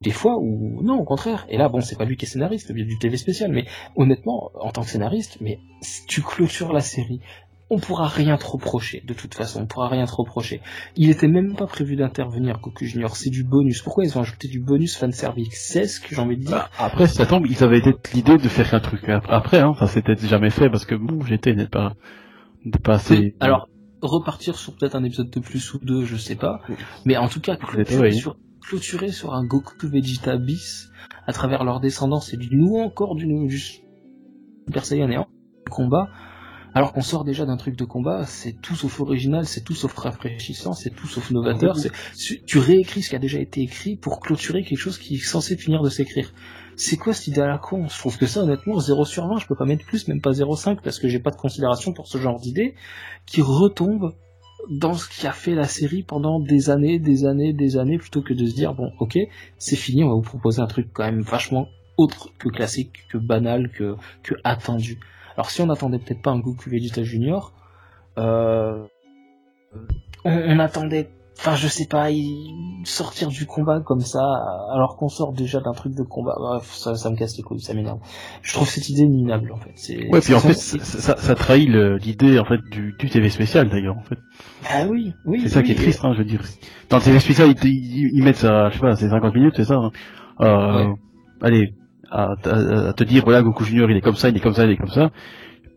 des 0.00 0.10
fois 0.10 0.36
où 0.38 0.82
non, 0.82 0.98
au 0.98 1.04
contraire. 1.04 1.46
Et 1.48 1.56
là, 1.56 1.68
bon, 1.68 1.80
c'est 1.80 1.96
pas 1.96 2.04
lui 2.04 2.16
qui 2.16 2.24
est 2.24 2.28
scénariste, 2.28 2.70
il 2.74 2.78
y 2.78 2.82
a 2.82 2.84
du 2.86 2.98
TV 2.98 3.16
spécial, 3.16 3.50
mais 3.52 3.64
honnêtement, 3.96 4.50
en 4.60 4.70
tant 4.70 4.82
que 4.82 4.88
scénariste, 4.88 5.38
mais 5.40 5.58
si 5.82 6.04
tu 6.06 6.20
clôtures 6.22 6.72
la 6.72 6.80
série, 6.80 7.20
on 7.70 7.78
pourra 7.78 8.08
rien 8.08 8.36
te 8.36 8.44
reprocher. 8.46 9.02
De 9.06 9.14
toute 9.14 9.34
façon, 9.34 9.62
on 9.62 9.66
pourra 9.66 9.88
rien 9.88 10.04
te 10.04 10.12
reprocher. 10.14 10.60
Il 10.96 11.08
était 11.10 11.28
même 11.28 11.56
pas 11.56 11.66
prévu 11.66 11.96
d'intervenir, 11.96 12.60
Goku 12.60 12.84
Junior. 12.84 13.16
C'est 13.16 13.30
du 13.30 13.42
bonus. 13.42 13.80
Pourquoi 13.82 14.04
ils 14.04 14.16
ont 14.18 14.20
ajouté 14.20 14.48
du 14.48 14.60
bonus 14.60 14.96
fanservice 14.96 15.48
C'est 15.52 15.86
ce 15.86 16.00
que 16.00 16.14
j'ai 16.14 16.20
envie 16.20 16.36
de 16.36 16.42
dire. 16.42 16.50
Bah, 16.50 16.70
après, 16.78 17.06
ça 17.06 17.26
tombe, 17.26 17.46
ils 17.48 17.64
avaient 17.64 17.80
peut-être 17.80 18.12
l'idée 18.12 18.36
de 18.36 18.48
faire 18.48 18.74
un 18.74 18.80
truc 18.80 19.08
ap- 19.08 19.26
après, 19.28 19.60
hein. 19.60 19.74
Ça 19.78 19.86
s'était 19.86 20.16
jamais 20.16 20.50
fait 20.50 20.68
parce 20.68 20.84
que 20.84 20.94
bon, 20.94 21.22
j'étais 21.24 21.54
n'est 21.54 21.66
pas, 21.68 21.94
pas 22.82 22.94
assez. 22.94 23.34
Alors, 23.40 23.68
repartir 24.02 24.56
sur 24.56 24.76
peut-être 24.76 24.94
un 24.94 25.04
épisode 25.04 25.30
de 25.30 25.40
plus 25.40 25.72
ou 25.74 25.78
deux, 25.78 26.04
je 26.04 26.16
sais 26.16 26.36
pas. 26.36 26.60
Mais 27.06 27.16
en 27.16 27.28
tout 27.28 27.40
cas, 27.40 27.56
clôturer, 27.56 28.08
oui. 28.10 28.14
sur, 28.14 28.36
clôturer 28.60 29.10
sur 29.10 29.32
un 29.34 29.44
Goku 29.46 29.88
Vegeta 29.88 30.36
bis 30.36 30.90
à 31.26 31.32
travers 31.32 31.64
leur 31.64 31.80
descendance 31.80 32.34
et 32.34 32.36
du 32.36 32.54
nouveau 32.54 32.80
encore 32.80 33.14
du, 33.14 33.26
du 33.46 33.58
Super 33.58 34.84
Saiyan 34.84 35.10
et 35.10 35.16
en 35.16 35.26
combat. 35.70 36.08
Alors 36.74 36.92
qu'on 36.92 37.02
sort 37.02 37.24
déjà 37.24 37.46
d'un 37.46 37.56
truc 37.56 37.76
de 37.76 37.84
combat, 37.84 38.26
c'est 38.26 38.52
tout 38.60 38.74
sauf 38.74 39.00
original, 39.00 39.46
c'est 39.46 39.62
tout 39.62 39.74
sauf 39.74 39.94
rafraîchissant, 39.94 40.72
c'est 40.72 40.90
tout 40.90 41.06
sauf 41.06 41.30
novateur. 41.30 41.76
c'est- 41.76 41.92
tu- 42.16 42.42
Tu 42.44 42.58
réécris 42.58 43.02
ce 43.02 43.10
qui 43.10 43.16
a 43.16 43.20
déjà 43.20 43.38
été 43.38 43.60
écrit 43.62 43.96
pour 43.96 44.18
clôturer 44.20 44.64
quelque 44.64 44.78
chose 44.78 44.98
qui 44.98 45.14
est 45.14 45.18
censé 45.18 45.56
finir 45.56 45.82
de 45.82 45.88
s'écrire. 45.88 46.32
C'est 46.76 46.96
quoi 46.96 47.12
cette 47.14 47.28
idée 47.28 47.40
à 47.40 47.46
la 47.46 47.58
con? 47.58 47.86
Je 47.88 47.96
trouve 47.96 48.18
que 48.18 48.26
ça, 48.26 48.40
honnêtement, 48.40 48.80
0 48.80 49.04
sur 49.04 49.28
20, 49.28 49.38
je 49.38 49.46
peux 49.46 49.54
pas 49.54 49.64
mettre 49.66 49.84
plus, 49.86 50.08
même 50.08 50.20
pas 50.20 50.32
0,5, 50.32 50.82
parce 50.82 50.98
que 50.98 51.06
j'ai 51.08 51.20
pas 51.20 51.30
de 51.30 51.36
considération 51.36 51.92
pour 51.92 52.08
ce 52.08 52.18
genre 52.18 52.40
d'idée, 52.40 52.74
qui 53.26 53.40
retombe 53.40 54.12
dans 54.70 54.94
ce 54.94 55.08
qui 55.08 55.26
a 55.28 55.32
fait 55.32 55.54
la 55.54 55.68
série 55.68 56.02
pendant 56.02 56.40
des 56.40 56.70
années, 56.70 56.98
des 56.98 57.26
années, 57.26 57.52
des 57.52 57.76
années, 57.76 57.98
plutôt 57.98 58.22
que 58.22 58.34
de 58.34 58.46
se 58.46 58.54
dire, 58.54 58.74
bon, 58.74 58.90
ok, 58.98 59.16
c'est 59.58 59.76
fini, 59.76 60.02
on 60.02 60.08
va 60.08 60.14
vous 60.14 60.22
proposer 60.22 60.60
un 60.60 60.66
truc 60.66 60.88
quand 60.92 61.04
même 61.04 61.20
vachement 61.22 61.68
autre 61.96 62.30
que 62.40 62.48
classique, 62.48 63.04
que 63.10 63.18
banal, 63.18 63.70
que, 63.70 63.94
que 64.24 64.34
attendu. 64.42 64.98
Alors 65.36 65.50
si 65.50 65.60
on 65.62 65.66
n'attendait 65.66 65.98
peut-être 65.98 66.22
pas 66.22 66.30
un 66.30 66.38
Goku 66.38 66.70
Vegeta 66.70 67.02
Junior, 67.02 67.52
euh, 68.18 68.84
on, 70.24 70.30
on 70.32 70.58
attendait, 70.60 71.10
enfin 71.38 71.56
je 71.56 71.66
sais 71.66 71.86
pas, 71.86 72.10
il- 72.10 72.82
sortir 72.84 73.28
du 73.28 73.44
combat 73.46 73.80
comme 73.80 74.00
ça, 74.00 74.22
alors 74.72 74.96
qu'on 74.96 75.08
sort 75.08 75.32
déjà 75.32 75.60
d'un 75.60 75.72
truc 75.72 75.94
de 75.94 76.02
combat, 76.02 76.34
bref, 76.38 76.70
ça, 76.72 76.94
ça 76.94 77.10
me 77.10 77.16
casse 77.16 77.36
les 77.36 77.42
couilles, 77.42 77.60
ça 77.60 77.74
m'énerve. 77.74 77.98
Je 78.42 78.52
trouve 78.52 78.68
cette 78.68 78.88
idée 78.90 79.06
minable 79.06 79.50
en 79.52 79.56
fait. 79.56 79.72
Ouais, 80.08 80.20
puis 80.20 80.34
en 80.34 80.40
fait, 80.40 80.54
ça, 80.54 80.78
ça, 80.84 81.16
ça 81.16 81.34
trahit 81.34 81.68
l'idée 81.68 82.38
en 82.38 82.44
fait 82.44 82.60
du, 82.70 82.94
du 82.98 83.10
TV 83.10 83.28
spécial 83.30 83.68
d'ailleurs. 83.68 83.96
En 83.96 84.02
fait, 84.02 84.18
ah 84.70 84.86
oui, 84.88 85.14
oui. 85.24 85.40
c'est 85.42 85.48
ça 85.48 85.60
oui, 85.60 85.66
qui 85.66 85.72
est 85.72 85.76
triste, 85.76 86.04
hein, 86.04 86.12
je 86.12 86.18
veux 86.18 86.24
dire. 86.24 86.42
Dans 86.90 86.98
le 86.98 87.02
TV 87.02 87.18
spécial, 87.18 87.48
ils, 87.48 87.54
te- 87.56 87.66
ils, 87.66 88.10
ils 88.14 88.22
mettent 88.22 88.36
ça, 88.36 88.68
je 88.70 88.74
sais 88.74 88.80
pas, 88.80 88.94
c'est 88.96 89.08
50 89.08 89.34
minutes, 89.34 89.54
c'est 89.56 89.64
ça. 89.64 89.74
hein. 89.76 89.90
Euh, 90.40 90.84
Ouais. 90.88 90.94
Allez, 91.42 91.74
à, 92.14 92.34
à- 92.44 92.88
à 92.88 92.92
te 92.92 93.04
dire 93.04 93.24
voilà, 93.24 93.42
Goku 93.42 93.64
Junior, 93.64 93.90
il 93.90 93.96
est 93.96 94.00
comme 94.00 94.14
ça, 94.16 94.28
il 94.28 94.36
est 94.36 94.40
comme 94.40 94.54
ça, 94.54 94.64
il 94.64 94.70
est 94.72 94.76
comme 94.76 94.88
ça. 94.88 95.10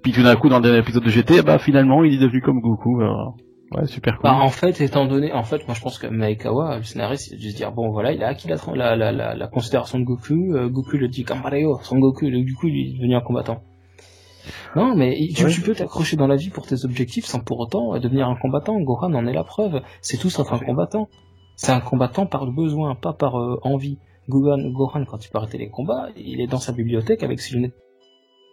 Puis 0.03 0.11
tout 0.11 0.23
d'un 0.23 0.35
coup, 0.35 0.47
dans 0.49 0.57
le 0.57 0.63
dernier 0.63 0.79
épisode 0.79 1.03
de 1.03 1.09
GT, 1.09 1.41
bah 1.41 1.57
finalement, 1.57 2.03
il 2.03 2.13
est 2.13 2.19
devenu 2.19 2.41
comme 2.41 2.59
Goku. 2.61 3.01
alors, 3.01 3.35
ouais, 3.71 3.85
super 3.87 4.13
cool. 4.17 4.23
Bah, 4.29 4.35
en 4.35 4.49
fait, 4.49 4.79
étant 4.81 5.05
donné, 5.05 5.33
en 5.33 5.43
fait, 5.43 5.67
moi 5.67 5.75
je 5.75 5.81
pense 5.81 5.97
que 5.97 6.07
Maekawa, 6.07 6.77
le 6.77 6.83
scénariste, 6.83 7.31
il 7.31 7.35
a 7.35 7.37
dû 7.37 7.51
se 7.51 7.55
dire 7.57 7.71
bon 7.71 7.89
voilà, 7.91 8.11
il 8.13 8.23
a 8.23 8.27
acquis 8.27 8.47
la, 8.47 8.55
la, 8.75 8.95
la, 8.95 9.11
la, 9.11 9.35
la 9.35 9.47
considération 9.47 9.99
de 9.99 10.05
Goku, 10.05 10.53
euh, 10.55 10.69
Goku 10.69 10.97
le 10.97 11.07
dit 11.07 11.23
Kambareo, 11.25 11.79
son 11.83 11.97
Goku, 11.99 12.29
du 12.29 12.53
coup 12.55 12.67
il 12.67 12.89
est 12.89 12.93
devenu 12.97 13.15
un 13.15 13.21
combattant. 13.21 13.61
Non, 14.77 14.95
mais 14.95 15.17
tu, 15.35 15.43
Ouais. 15.43 15.51
tu 15.51 15.61
peux 15.61 15.73
t'accrocher 15.75 16.15
dans 16.15 16.27
la 16.27 16.35
vie 16.37 16.49
pour 16.49 16.65
tes 16.67 16.85
objectifs 16.85 17.25
sans 17.25 17.39
pour 17.39 17.59
autant 17.59 17.95
euh, 17.95 17.99
devenir 17.99 18.29
un 18.29 18.35
combattant. 18.35 18.79
Gohan 18.79 19.13
en 19.13 19.25
est 19.27 19.33
la 19.33 19.43
preuve. 19.43 19.81
C'est 20.01 20.17
tout 20.17 20.29
sauf 20.29 20.53
un 20.53 20.59
combattant. 20.59 21.09
C'est 21.57 21.71
un 21.71 21.81
combattant 21.81 22.25
par 22.27 22.45
le 22.45 22.51
besoin, 22.51 22.95
pas 22.95 23.11
par 23.13 23.37
euh, 23.39 23.59
envie. 23.63 23.97
Gohan, 24.29 24.69
Gohan, 24.71 25.05
quand 25.05 25.25
il 25.25 25.29
peut 25.29 25.37
arrêter 25.37 25.57
les 25.57 25.69
combats, 25.69 26.09
il 26.17 26.41
est 26.41 26.47
dans 26.47 26.59
sa 26.59 26.71
bibliothèque 26.73 27.23
avec 27.23 27.39
ses 27.39 27.55
lunettes 27.55 27.75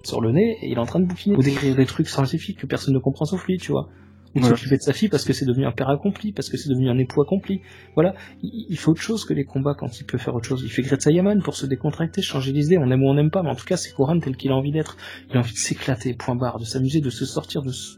sur 0.05 0.21
le 0.21 0.33
nez 0.33 0.59
et 0.63 0.69
il 0.71 0.75
est 0.75 0.81
en 0.81 0.87
train 0.87 1.01
de 1.01 1.07
bouquiner 1.07 1.37
ou 1.37 1.43
d'écrire 1.43 1.75
des 1.75 1.87
trucs 1.87 2.09
scientifiques 2.09 2.59
que 2.61 2.67
personne 2.67 2.95
ne 2.95 2.99
comprend 2.99 3.25
sauf 3.25 3.47
lui, 3.47 3.59
tu 3.59 3.73
vois. 3.73 3.89
Ou 4.37 4.41
de 4.41 4.45
Ouais. 4.45 4.51
s'occuper 4.51 4.77
de 4.77 4.83
sa 4.83 4.93
fille 4.93 5.09
parce 5.09 5.25
que 5.25 5.33
c'est 5.33 5.45
devenu 5.47 5.65
un 5.65 5.71
père 5.73 5.89
accompli, 5.89 6.33
parce 6.33 6.49
que 6.51 6.57
c'est 6.57 6.69
devenu 6.69 6.89
un 6.91 6.99
époux 6.99 7.23
accompli. 7.23 7.61
Voilà, 7.95 8.15
il, 8.43 8.67
il 8.69 8.77
fait 8.77 8.89
autre 8.89 9.01
chose 9.01 9.25
que 9.25 9.33
les 9.33 9.45
combats 9.45 9.75
quand 9.75 10.01
il 10.01 10.05
peut 10.05 10.19
faire 10.19 10.35
autre 10.35 10.47
chose. 10.49 10.63
Il 10.65 10.71
fait 10.71 10.83
Gretza 10.83 11.11
Yaman 11.13 11.41
pour 11.41 11.55
se 11.55 11.67
décontracter, 11.67 12.21
changer 12.21 12.53
d'idée, 12.53 12.77
on 12.77 12.91
aime 12.91 13.03
ou 13.05 13.07
on 13.09 13.15
n'aime 13.15 13.31
pas, 13.31 13.43
mais 13.45 13.51
en 13.51 13.55
tout 13.55 13.65
cas 13.65 13.77
c'est 13.77 13.95
Gohan 13.95 14.19
tel 14.19 14.37
qu'il 14.37 14.51
a 14.51 14.57
envie 14.57 14.73
d'être. 14.73 14.97
Il 15.31 15.37
a 15.37 15.41
envie 15.41 15.53
de 15.53 15.59
s'éclater, 15.59 16.15
point 16.15 16.35
barre, 16.35 16.59
de 16.59 16.65
s'amuser, 16.65 17.01
de 17.01 17.11
se 17.11 17.25
sortir 17.25 17.63
de 17.63 17.71
ce 17.71 17.97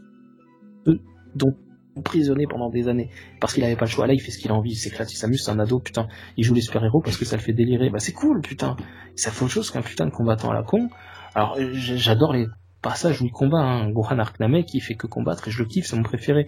dont 1.35 1.53
emprisonné 1.97 2.45
pendant 2.47 2.69
des 2.69 2.87
années 2.87 3.09
parce 3.39 3.53
qu'il 3.53 3.63
avait 3.63 3.75
pas 3.75 3.85
le 3.85 3.91
choix. 3.91 4.07
Là 4.07 4.13
il 4.13 4.19
fait 4.19 4.31
ce 4.31 4.39
qu'il 4.39 4.51
a 4.51 4.53
envie 4.53 4.71
il 4.71 4.75
s'éclate 4.75 5.11
il 5.11 5.17
s'amuse 5.17 5.43
c'est 5.43 5.51
un 5.51 5.59
ado 5.59 5.79
putain. 5.79 6.07
Il 6.37 6.43
joue 6.43 6.53
les 6.53 6.61
super 6.61 6.83
héros 6.83 7.01
parce 7.01 7.17
que 7.17 7.25
ça 7.25 7.35
le 7.35 7.41
fait 7.41 7.53
délirer. 7.53 7.89
Bah 7.89 7.99
c'est 7.99 8.13
cool 8.13 8.41
putain. 8.41 8.75
Ça 9.15 9.31
fait 9.31 9.43
autre 9.43 9.53
chose 9.53 9.71
qu'un 9.71 9.81
putain 9.81 10.05
de 10.05 10.11
combattant 10.11 10.51
à 10.51 10.53
la 10.53 10.63
con. 10.63 10.89
Alors 11.35 11.57
euh, 11.57 11.71
j'adore 11.73 12.33
les 12.33 12.47
passages 12.81 13.21
où 13.21 13.25
il 13.25 13.31
combat 13.31 13.59
hein. 13.59 13.89
Gohan 13.89 14.19
Arc 14.19 14.39
Namek 14.39 14.67
qui 14.67 14.79
fait 14.79 14.95
que 14.95 15.07
combattre 15.07 15.47
et 15.47 15.51
je 15.51 15.59
le 15.59 15.65
kiffe 15.65 15.87
c'est 15.87 15.95
mon 15.95 16.03
préféré. 16.03 16.47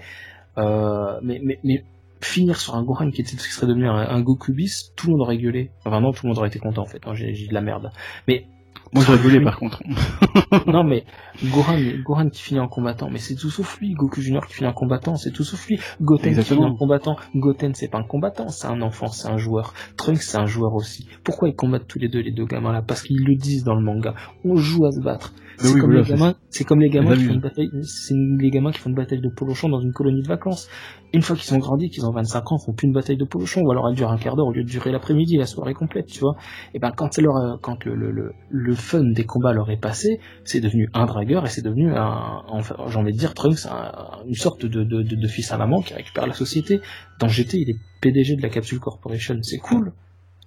Euh, 0.58 1.20
mais, 1.22 1.40
mais, 1.44 1.60
mais 1.64 1.86
finir 2.22 2.60
sur 2.60 2.76
un 2.76 2.84
Gohan 2.84 3.12
qui, 3.12 3.22
était, 3.22 3.36
qui 3.36 3.44
serait 3.44 3.68
devenu 3.68 3.88
un, 3.88 3.96
un 3.96 4.22
Goku 4.22 4.54
bis 4.54 4.92
tout 4.96 5.08
le 5.08 5.14
monde 5.14 5.22
aurait 5.22 5.38
gueulé. 5.38 5.72
Enfin 5.86 6.02
non 6.02 6.12
tout 6.12 6.26
le 6.26 6.30
monde 6.30 6.38
aurait 6.38 6.50
été 6.50 6.60
content 6.60 6.84
en 6.84 6.88
fait. 6.88 7.02
J'ai 7.14 7.48
de 7.48 7.54
la 7.54 7.62
merde. 7.62 7.92
Mais 8.28 8.48
Moi, 8.92 9.04
j'aurais 9.06 9.20
gueulé 9.20 9.40
par 9.40 9.60
contre. 9.60 9.84
non 10.68 10.84
mais 10.84 11.06
Gohan, 11.44 11.78
Gohan 12.04 12.30
qui 12.30 12.42
finit 12.42 12.60
en 12.60 12.68
combattant, 12.68 13.10
mais 13.12 13.20
c'est 13.20 13.36
tout 13.36 13.52
sauf 13.52 13.80
lui. 13.80 13.94
Goku 13.94 14.22
Junior 14.22 14.48
qui 14.48 14.56
finit 14.56 14.70
en 14.70 14.74
combattant, 14.74 15.16
c'est 15.16 15.32
tout 15.32 15.44
sauf 15.44 15.68
lui. 15.68 15.80
Goten 16.02 16.36
qui 16.36 16.44
finit 16.44 16.66
en 16.66 16.76
combattant, 16.76 17.16
Goten 17.36 17.76
c'est 17.76 17.88
pas 17.88 18.00
un 18.00 18.04
combattant, 18.04 18.50
c'est 18.50 18.68
un 18.68 18.82
enfant, 18.82 19.08
c'est 19.08 19.28
un 19.28 19.38
joueur. 19.38 19.74
Trunks 19.96 20.24
c'est 20.24 20.38
un 20.38 20.48
joueur 20.48 20.74
aussi. 20.74 21.08
Pourquoi 21.24 21.50
ils 21.50 21.56
combattent 21.56 21.88
tous 21.88 22.00
les 22.00 22.08
deux 22.08 22.22
les 22.22 22.32
deux 22.32 22.46
gamins 22.46 22.74
là? 22.74 22.82
Parce 22.82 23.04
qu'ils 23.04 23.24
le 23.24 23.36
disent 23.36 23.64
dans 23.64 23.76
le 23.76 23.82
manga. 23.82 24.16
On 24.44 24.56
joue 24.56 24.86
à 24.86 24.92
se 24.92 25.00
battre. 25.00 25.34
C'est 25.62 25.74
oui, 25.74 25.82
comme, 25.82 25.92
voilà, 25.92 26.04
les 26.04 26.10
gamins, 26.10 26.36
c'est 26.50 26.64
comme 26.64 26.80
les 26.80 26.90
gamins 26.90 27.16
qui 27.16 27.24
font 27.26 27.34
une 27.34 27.42
bataille, 27.42 27.70
c'est 27.84 28.14
les 28.16 28.50
gamins 28.50 28.72
qui 28.72 28.80
font 28.80 28.90
une 28.90 28.96
bataille 28.96 29.20
de 29.20 29.28
polochon 29.28 29.68
dans 29.68 29.82
une 29.82 29.92
colonie 29.92 30.22
de 30.22 30.28
vacances. 30.28 30.70
Une 31.14 31.22
fois 31.22 31.36
qu'ils 31.36 31.54
ont 31.54 31.58
grandi, 31.58 31.90
qu'ils 31.90 32.06
ont 32.06 32.12
25 32.12 32.52
ans, 32.54 32.58
ils 32.62 32.66
font 32.66 32.72
plus 32.72 32.88
une 32.88 32.94
bataille 32.94 33.18
de 33.18 33.26
polochon, 33.26 33.62
ou 33.64 33.72
alors 33.72 33.90
elle 33.90 33.96
dure 33.96 34.10
un 34.10 34.18
quart 34.18 34.38
d'heure 34.38 34.48
au 34.48 34.54
lieu 34.54 34.64
de 34.64 34.70
durer 34.70 34.92
l'après-midi, 34.94 35.36
la 35.36 35.46
soirée 35.46 35.74
complète, 35.74 36.06
tu 36.06 36.22
vois. 36.22 36.38
Et 36.74 36.80
ben 36.80 36.92
quand 36.96 37.18
leur, 37.18 37.36
euh, 37.36 37.58
quand 37.62 37.84
le, 37.84 37.94
le, 37.96 38.12
le, 38.12 38.32
le 38.50 38.74
fun 38.76 39.04
des 39.04 39.26
combats 39.26 39.52
leur 39.52 39.70
est 39.70 39.76
passé, 39.82 40.22
c'est 40.46 40.62
devenu 40.62 40.90
un 40.94 41.06
dragueur 41.06 41.46
et 41.46 41.50
c'est 41.50 41.62
devenu 41.64 41.94
un, 41.94 42.42
enfin, 42.48 42.76
j'ai 42.88 42.98
envie 42.98 43.12
de 43.12 43.18
dire 43.18 43.34
Trunks, 43.34 43.66
un- 43.70 44.24
une 44.28 44.36
sorte 44.36 44.66
de, 44.66 44.84
de, 44.86 45.02
de, 45.04 45.16
de 45.16 45.28
fils 45.28 45.52
à 45.52 45.58
maman 45.58 45.82
qui 45.82 45.94
récupère 45.94 46.26
la 46.26 46.34
société. 46.34 46.80
Dans 47.20 47.28
GT, 47.28 47.58
il 47.60 47.70
est 47.72 47.78
PDG 48.00 48.38
de 48.38 48.42
la 48.42 48.50
Capsule 48.50 48.80
Corporation, 48.80 49.38
c'est 49.42 49.58
cool. 49.58 49.92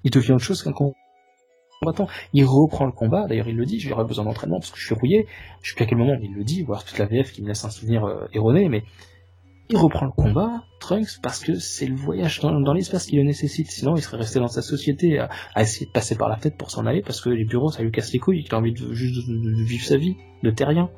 Il 0.05 0.11
devient 0.11 0.33
autre 0.33 0.45
chose 0.45 0.63
qu'un 0.63 0.73
con- 0.73 0.95
Il 2.33 2.45
reprend 2.45 2.87
le 2.87 2.93
combat, 2.93 3.27
d'ailleurs 3.27 3.49
il 3.49 3.57
le 3.57 3.65
dit, 3.65 3.81
j'aurais 3.81 4.05
besoin 4.05 4.25
d'entraînement 4.25 4.59
parce 4.59 4.71
que 4.71 4.79
je 4.79 4.87
suis 4.87 4.95
rouillé, 4.95 5.27
je 5.63 5.71
sais 5.71 5.75
plus 5.77 5.85
à 5.85 5.87
quel 5.87 5.99
moment 5.99 6.17
il 6.23 6.33
le 6.33 6.45
dit, 6.45 6.63
voire 6.63 6.85
toute 6.85 6.99
la 6.99 7.07
VF 7.07 7.33
qui 7.33 7.43
me 7.43 7.49
laisse 7.49 7.65
un 7.65 7.71
souvenir 7.71 8.05
euh, 8.05 8.27
erroné, 8.33 8.69
mais 8.69 8.85
il 9.69 9.77
reprend 9.77 10.07
le 10.07 10.13
combat, 10.13 10.65
Trunks, 10.81 11.21
parce 11.23 11.41
que 11.43 11.55
c'est 11.55 11.87
le 11.87 11.95
voyage 11.95 12.41
dans, 12.41 12.73
l'espace 12.75 13.07
qui 13.07 13.17
le 13.17 13.23
nécessite, 13.23 13.71
sinon 13.71 13.97
il 13.97 14.03
serait 14.03 14.19
resté 14.19 14.39
dans 14.39 14.49
sa 14.49 14.61
société 14.61 15.19
à, 15.19 15.31
essayer 15.57 15.87
de 15.87 15.93
passer 15.93 16.15
par 16.15 16.29
la 16.29 16.37
tête 16.37 16.57
pour 16.57 16.71
s'en 16.71 16.85
aller, 16.85 17.01
parce 17.01 17.21
que 17.21 17.31
les 17.31 17.45
bureaux 17.45 17.71
ça 17.71 17.83
lui 17.83 17.91
casse 17.91 18.13
les 18.13 18.19
couilles, 18.19 18.45
qu'il 18.45 18.55
a 18.55 18.59
envie 18.59 18.73
de 18.73 18.93
juste 18.93 19.29
de, 19.29 19.35
de- 19.35 19.65
vivre 19.65 19.85
sa 19.85 19.97
vie, 19.97 20.17
de 20.43 20.51
terrien. 20.51 20.91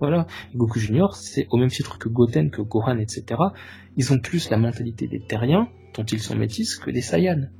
Voilà. 0.00 0.26
Goku 0.54 0.78
Junior, 0.78 1.14
c'est 1.14 1.46
au 1.50 1.58
même 1.58 1.68
titre 1.68 1.98
que 1.98 2.08
Goten, 2.08 2.50
que 2.50 2.62
Gohan, 2.62 2.98
etc. 2.98 3.24
Ils 3.96 4.12
ont 4.12 4.18
plus 4.18 4.48
la 4.48 4.56
mentalité 4.56 5.08
des 5.08 5.20
terriens, 5.20 5.68
dont 5.94 6.04
ils 6.04 6.20
sont 6.20 6.36
métis, 6.36 6.76
que 6.76 6.90
des 6.90 7.02
Saiyans. 7.02 7.50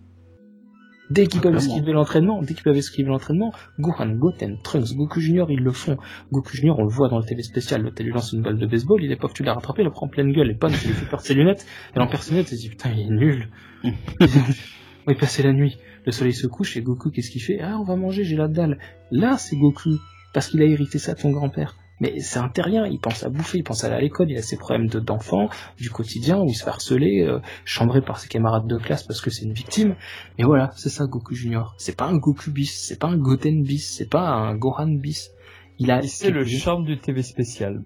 Dès 1.10 1.26
qu'ils 1.26 1.40
peuvent 1.40 1.56
esquiver 1.56 1.92
l'entraînement, 1.92 2.40
dès 2.40 2.54
qu'ils 2.54 2.62
peuvent 2.62 2.76
esquiver 2.76 3.08
l'entraînement, 3.08 3.52
Gohan, 3.80 4.10
Goten, 4.10 4.58
Trunks, 4.62 4.94
Goku 4.94 5.20
Junior, 5.20 5.50
ils 5.50 5.60
le 5.60 5.72
font. 5.72 5.98
Goku 6.30 6.54
Junior, 6.54 6.78
on 6.78 6.84
le 6.84 6.88
voit 6.88 7.08
dans 7.08 7.18
le 7.18 7.24
télé 7.24 7.42
spécial, 7.42 7.82
le 7.82 7.90
télé 7.90 8.10
lance 8.10 8.32
une 8.32 8.42
balle 8.42 8.58
de 8.58 8.66
baseball, 8.66 9.02
il 9.02 9.10
est 9.10 9.16
pas 9.16 9.26
que 9.26 9.32
tu 9.32 9.42
l'as 9.42 9.54
rattrapé, 9.54 9.82
il 9.82 9.86
le 9.86 9.90
prend 9.90 10.06
en 10.06 10.08
pleine 10.08 10.32
gueule, 10.32 10.50
et 10.50 10.54
pas, 10.54 10.68
il 10.68 10.72
lui 10.72 10.94
fait 10.94 11.06
perdre 11.06 11.24
ses 11.24 11.34
lunettes, 11.34 11.66
elle 11.94 12.02
en 12.02 12.06
perd 12.06 12.22
ses 12.22 12.32
lunettes, 12.32 12.48
elle 12.52 12.58
se 12.58 12.62
dit, 12.62 12.68
putain, 12.68 12.90
il 12.90 13.00
est 13.00 13.10
nul. 13.10 13.48
on 13.84 15.10
est 15.10 15.18
passé 15.18 15.42
la 15.42 15.52
nuit, 15.52 15.78
le 16.06 16.12
soleil 16.12 16.32
se 16.32 16.46
couche, 16.46 16.76
et 16.76 16.82
Goku, 16.82 17.10
qu'est-ce 17.10 17.30
qu'il 17.30 17.42
fait? 17.42 17.60
Ah, 17.60 17.76
on 17.80 17.84
va 17.84 17.96
manger, 17.96 18.22
j'ai 18.22 18.36
la 18.36 18.46
dalle. 18.46 18.78
Là, 19.10 19.36
c'est 19.36 19.56
Goku, 19.56 19.98
parce 20.32 20.48
qu'il 20.48 20.62
a 20.62 20.64
hérité 20.64 20.98
ça 20.98 21.14
de 21.14 21.18
son 21.18 21.32
grand-père. 21.32 21.76
Mais 22.01 22.18
c'est 22.20 22.39
un 22.39 22.48
terrien, 22.48 22.86
il 22.86 22.98
pense 22.98 23.24
à 23.24 23.28
bouffer, 23.28 23.59
il 23.59 23.62
pense 23.64 23.85
à 23.85 23.89
aller 23.89 23.97
à 23.97 24.01
l'école, 24.01 24.31
il 24.31 24.36
a 24.39 24.43
ses 24.43 24.56
problèmes 24.56 24.86
de- 24.89 25.01
d'enfant, 25.01 25.48
du 25.77 25.90
quotidien, 25.90 26.39
où 26.40 26.47
il 26.48 26.55
se 26.55 26.64
fait 26.64 26.70
harceler, 26.70 27.20
euh, 27.22 27.40
chambré 27.66 28.01
par 28.01 28.18
ses 28.18 28.28
camarades 28.28 28.66
de 28.66 28.78
classe 28.78 29.02
parce 29.02 29.20
que 29.20 29.28
c'est 29.31 29.44
une 29.44 29.52
victime. 29.52 29.97
Mais 30.39 30.44
voilà, 30.44 30.70
c'est 30.77 30.89
ça 30.89 31.06
Goku 31.06 31.35
Junior. 31.35 31.74
C'est 31.77 31.97
pas 31.97 32.06
un 32.06 32.16
Goku 32.16 32.51
bis, 32.51 32.70
c'est 32.86 32.98
pas 32.98 33.09
un 33.09 33.18
Goten 33.18 33.62
bis, 33.62 33.94
c'est 33.97 34.09
pas 34.09 34.28
un 34.31 34.55
Gohan 34.56 34.89
bis. 34.94 35.31
Il 35.78 35.90
a. 35.90 36.02
Et 36.02 36.09
c'est 36.09 36.31
le 36.31 36.44
charme 36.44 36.85
du 36.85 36.98
TV 36.98 37.22
spécial. 37.22 37.82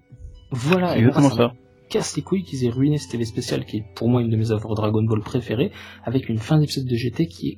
Voilà, 0.51 0.97
exactement 0.97 1.29
ça 1.29 1.35
ça. 1.35 1.43
me 1.53 1.89
casse 1.89 2.15
les 2.15 2.21
couilles 2.21 2.43
qu'ils 2.43 2.63
aient 2.65 2.69
ruiné 2.69 2.97
ce 2.97 3.09
TV 3.09 3.25
spécial 3.25 3.65
qui 3.65 3.77
est 3.77 3.85
pour 3.95 4.07
moi 4.09 4.21
une 4.21 4.29
de 4.29 4.37
mes 4.37 4.51
œuvres 4.51 4.75
Dragon 4.75 5.03
Ball 5.03 5.21
préférées, 5.21 5.71
avec 6.05 6.29
une 6.29 6.37
fin 6.39 6.57
d'épisode 6.57 6.85
de 6.87 6.95
GT 6.95 7.27
qui 7.27 7.49
est 7.49 7.57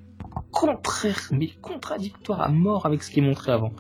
contraire, 0.52 1.22
mais 1.32 1.50
contradictoire 1.62 2.42
à 2.42 2.50
mort 2.50 2.86
avec 2.86 3.04
ce 3.04 3.12
qui 3.12 3.20
est 3.20 3.24
montré 3.24 3.52
avant. 3.52 3.72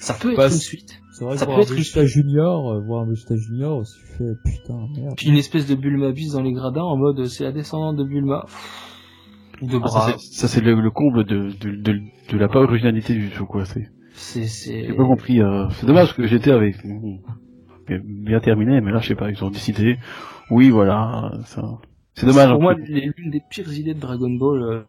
Ça 0.00 0.14
peut 0.14 0.30
être 0.32 0.36
Bah, 0.36 0.46
une 0.48 0.52
suite. 0.54 1.00
C'est 1.16 1.24
vrai 1.24 1.36
Ça 1.36 1.46
que 1.46 1.54
peut 1.54 1.60
être 1.60 1.72
Vegeta 1.72 2.04
Junior, 2.04 2.72
euh, 2.72 2.80
voir 2.80 3.02
un 3.02 3.06
Vegeta 3.08 3.36
Junior, 3.36 3.82
tu 3.84 4.00
fais 4.16 4.24
putain, 4.44 4.88
merde. 4.96 5.14
Puis 5.16 5.28
une 5.28 5.36
espèce 5.36 5.66
de 5.68 5.74
Bulma 5.76 6.10
bis 6.12 6.32
dans 6.32 6.42
les 6.42 6.52
gradins 6.52 6.82
en 6.82 6.96
mode 6.96 7.20
euh, 7.20 7.26
c'est 7.26 7.44
la 7.44 7.52
descendante 7.52 7.96
de 7.96 8.04
Bulma. 8.04 8.42
Pff, 8.46 8.90
De 9.62 9.76
Ah, 9.76 9.78
bras. 9.78 10.00
ça, 10.10 10.18
c'est- 10.18 10.32
ça, 10.40 10.48
c'est 10.48 10.60
le, 10.60 10.74
le 10.80 10.90
comble 10.90 11.24
de, 11.24 11.50
de, 11.60 11.70
de, 11.76 12.00
de 12.32 12.36
la 12.38 12.48
pas 12.48 12.58
originalité 12.60 13.14
du 13.14 13.30
show, 13.30 13.46
quoi. 13.46 13.64
C'est, 13.64 13.88
C'est, 14.14 14.44
c'est. 14.46 14.86
j'ai 14.86 14.92
pas 14.94 15.04
compris, 15.06 15.40
euh, 15.40 15.68
c'est 15.70 15.86
dommage 15.86 16.14
que 16.16 16.26
j'étais 16.26 16.50
avec, 16.50 16.76
bien 18.04 18.40
terminé, 18.40 18.80
mais 18.80 18.90
là, 18.92 18.98
je 18.98 19.08
sais 19.08 19.14
pas, 19.14 19.30
ils 19.30 19.44
ont 19.44 19.50
décidé, 19.50 19.98
oui, 20.50 20.70
voilà, 20.70 21.32
ça, 21.46 21.62
c'est 22.14 22.26
dommage. 22.26 22.50
Pour 22.50 22.60
moi, 22.62 22.74
fait. 22.74 22.82
l'une 23.16 23.30
des 23.30 23.40
pires 23.50 23.72
idées 23.72 23.94
de 23.94 24.00
Dragon 24.00 24.30
Ball, 24.30 24.62
euh, 24.62 24.82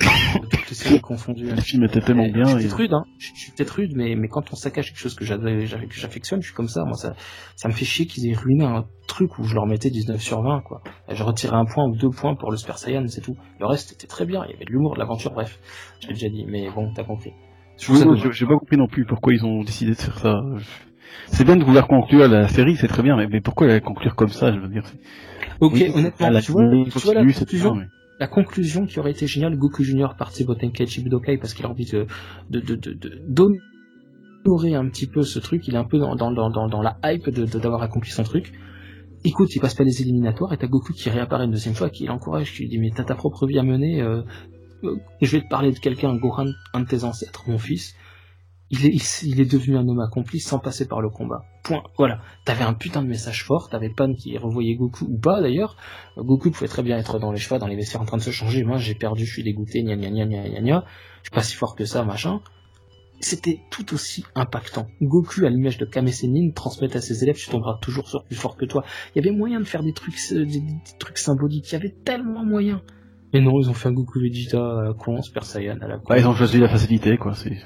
toutes 0.00 0.68
les 0.70 0.74
séries 0.74 1.00
confondues. 1.00 1.50
le 1.50 1.60
film 1.60 1.84
était 1.84 2.00
tellement 2.00 2.24
Et 2.24 2.32
bien. 2.32 2.44
Je 2.44 2.50
suis 2.50 2.58
et- 2.58 2.62
peut-être 2.68 2.76
rude, 2.76 2.92
hein. 2.94 3.04
Je 3.18 3.26
suis 3.34 3.52
peut-être 3.52 3.70
rude, 3.70 3.92
mais, 3.94 4.14
mais 4.16 4.28
quand 4.28 4.52
on 4.52 4.56
saccage 4.56 4.86
quelque 4.90 4.98
chose 4.98 5.14
que 5.14 5.24
j'affectionne, 5.24 6.40
je 6.40 6.46
suis 6.46 6.54
comme 6.54 6.68
ça. 6.68 6.84
Moi, 6.84 6.94
ça, 6.94 7.14
ça 7.56 7.68
me 7.68 7.72
fait 7.72 7.84
chier 7.84 8.06
qu'ils 8.06 8.28
aient 8.30 8.34
ruiné 8.34 8.64
un 8.64 8.84
truc 9.06 9.38
où 9.38 9.44
je 9.44 9.54
leur 9.54 9.66
mettais 9.66 9.90
19 9.90 10.20
sur 10.20 10.42
20, 10.42 10.60
quoi. 10.62 10.82
Je 11.08 11.22
retirais 11.22 11.56
un 11.56 11.64
point 11.64 11.84
ou 11.86 11.96
deux 11.96 12.10
points 12.10 12.34
pour 12.34 12.50
le 12.50 12.56
Super 12.56 12.78
Saiyan, 12.78 13.04
c'est 13.08 13.20
tout. 13.20 13.36
Le 13.58 13.66
reste 13.66 13.92
était 13.92 14.06
très 14.06 14.24
bien. 14.24 14.44
Il 14.46 14.52
y 14.52 14.54
avait 14.54 14.64
de 14.64 14.70
l'humour, 14.70 14.94
de 14.94 14.98
l'aventure, 15.00 15.32
bref. 15.32 15.58
Je 16.00 16.08
l'ai 16.08 16.14
déjà 16.14 16.28
dit, 16.28 16.44
mais 16.48 16.68
bon, 16.70 16.92
t'as 16.94 17.04
compris. 17.04 17.32
Je 17.78 17.92
Oui, 17.92 18.20
j'ai 18.32 18.46
pas 18.46 18.58
compris 18.58 18.76
non 18.76 18.86
plus 18.88 19.06
pourquoi 19.06 19.32
ils 19.32 19.44
ont 19.44 19.62
décidé 19.64 19.92
de 19.92 19.96
faire 19.96 20.18
ça. 20.18 20.40
C'est 21.26 21.44
bien 21.44 21.56
de 21.56 21.64
vouloir 21.64 21.86
conclure 21.88 22.28
la 22.28 22.46
série, 22.48 22.76
c'est 22.76 22.88
très 22.88 23.02
bien, 23.02 23.16
mais, 23.16 23.26
mais 23.26 23.40
pourquoi 23.40 23.66
la 23.66 23.80
conclure 23.80 24.14
comme 24.14 24.28
ça, 24.28 24.52
je 24.52 24.58
veux 24.58 24.68
dire. 24.68 24.84
Ok, 25.60 25.72
Oui, 25.74 25.90
honnêtement, 25.94 26.40
tu 26.40 26.52
vois, 26.52 26.62
tu 26.90 26.98
vois 26.98 27.14
la 27.14 27.24
conclusion, 27.24 27.72
bien, 27.74 27.80
mais- 27.82 27.88
la 28.20 28.28
conclusion 28.28 28.84
qui 28.84 29.00
aurait 29.00 29.12
été 29.12 29.26
géniale, 29.26 29.56
Goku 29.56 29.82
Junior 29.82 30.14
parti 30.14 30.44
Botenkaichi 30.44 31.02
Budokai 31.02 31.38
parce 31.38 31.54
qu'il 31.54 31.64
a 31.64 31.70
envie 31.70 31.86
de, 31.86 32.06
d'honorer 33.26 34.74
un 34.74 34.86
petit 34.90 35.06
peu 35.06 35.22
ce 35.22 35.38
truc, 35.38 35.66
il 35.66 35.74
est 35.74 35.78
un 35.78 35.84
peu 35.84 35.98
dans, 35.98 36.82
la 36.82 36.98
hype 37.02 37.30
d'avoir 37.30 37.82
accompli 37.82 38.10
son 38.10 38.22
truc. 38.22 38.52
Écoute, 39.24 39.54
il 39.54 39.60
passe 39.60 39.74
pas 39.74 39.84
les 39.84 40.02
éliminatoires 40.02 40.52
et 40.52 40.58
t'as 40.58 40.66
Goku 40.66 40.92
qui 40.92 41.08
réapparaît 41.08 41.46
une 41.46 41.50
deuxième 41.50 41.74
fois, 41.74 41.88
qui 41.88 42.04
l'encourage, 42.04 42.52
qui 42.52 42.62
lui 42.62 42.68
dit 42.68 42.78
mais 42.78 42.90
t'as 42.94 43.04
ta 43.04 43.14
propre 43.14 43.46
vie 43.46 43.58
à 43.58 43.62
mener, 43.62 44.02
euh, 44.02 44.20
euh, 44.84 44.96
je 45.22 45.36
vais 45.36 45.42
te 45.42 45.48
parler 45.48 45.72
de 45.72 45.78
quelqu'un, 45.78 46.14
Gohan, 46.14 46.52
un 46.74 46.80
de 46.80 46.86
tes 46.86 47.04
ancêtres, 47.04 47.44
mon 47.48 47.58
fils. 47.58 47.94
Il 48.72 49.40
est, 49.40 49.50
devenu 49.50 49.76
un 49.76 49.88
homme 49.88 49.98
accompli 49.98 50.38
sans 50.38 50.60
passer 50.60 50.86
par 50.86 51.00
le 51.00 51.10
combat. 51.10 51.44
Point. 51.64 51.82
Voilà. 51.98 52.20
T'avais 52.44 52.62
un 52.62 52.72
putain 52.72 53.02
de 53.02 53.08
message 53.08 53.44
fort, 53.44 53.68
t'avais 53.68 53.88
Pan 53.88 54.14
qui 54.14 54.38
revoyait 54.38 54.76
Goku, 54.76 55.06
ou 55.06 55.18
pas 55.18 55.40
d'ailleurs, 55.40 55.76
Goku 56.16 56.52
pouvait 56.52 56.68
très 56.68 56.84
bien 56.84 56.96
être 56.96 57.18
dans 57.18 57.32
les 57.32 57.38
chevaux, 57.38 57.58
dans 57.58 57.66
les 57.66 57.74
vestiaires 57.74 58.00
en 58.00 58.04
train 58.04 58.18
de 58.18 58.22
se 58.22 58.30
changer. 58.30 58.62
Moi, 58.62 58.76
j'ai 58.76 58.94
perdu, 58.94 59.26
je 59.26 59.32
suis 59.32 59.42
dégoûté, 59.42 59.82
gna 59.82 59.96
gna 59.96 60.10
gna 60.10 60.24
gna 60.24 60.48
gna 60.48 60.60
gna. 60.60 60.84
Je 61.22 61.28
suis 61.28 61.34
pas 61.34 61.42
si 61.42 61.56
fort 61.56 61.74
que 61.74 61.84
ça, 61.84 62.04
machin. 62.04 62.40
C'était 63.18 63.60
tout 63.70 63.92
aussi 63.92 64.24
impactant. 64.36 64.86
Goku, 65.02 65.44
à 65.44 65.50
l'image 65.50 65.76
de 65.76 65.84
Kame 65.84 66.06
Sennin, 66.06 66.52
transmettait 66.52 66.98
à 66.98 67.00
ses 67.00 67.24
élèves, 67.24 67.36
tu 67.36 67.50
tomberas 67.50 67.76
toujours 67.82 68.08
sur 68.08 68.24
plus 68.24 68.36
fort 68.36 68.56
que 68.56 68.66
toi. 68.66 68.84
Il 69.14 69.22
y 69.22 69.28
avait 69.28 69.36
moyen 69.36 69.58
de 69.58 69.66
faire 69.66 69.82
des 69.82 69.92
trucs, 69.92 70.16
euh, 70.30 70.46
des, 70.46 70.62
trucs 71.00 71.18
symboliques. 71.18 71.70
Il 71.70 71.72
y 71.72 71.76
avait 71.76 71.94
tellement 72.04 72.44
moyen. 72.44 72.82
Mais 73.34 73.40
non, 73.40 73.60
ils 73.60 73.68
ont 73.68 73.74
fait 73.74 73.88
un 73.88 73.92
Goku 73.92 74.20
Vegeta 74.20 74.58
à 74.58 74.82
la 74.84 74.94
con, 74.94 75.20
Super 75.22 75.44
Saiyan 75.44 75.78
à 75.80 75.88
la 75.88 75.98
con. 75.98 76.14
Ils 76.14 76.26
ont 76.26 76.34
choisi 76.34 76.58
la 76.58 76.68
facilité, 76.68 77.16
quoi. 77.18 77.34
C'est 77.34 77.58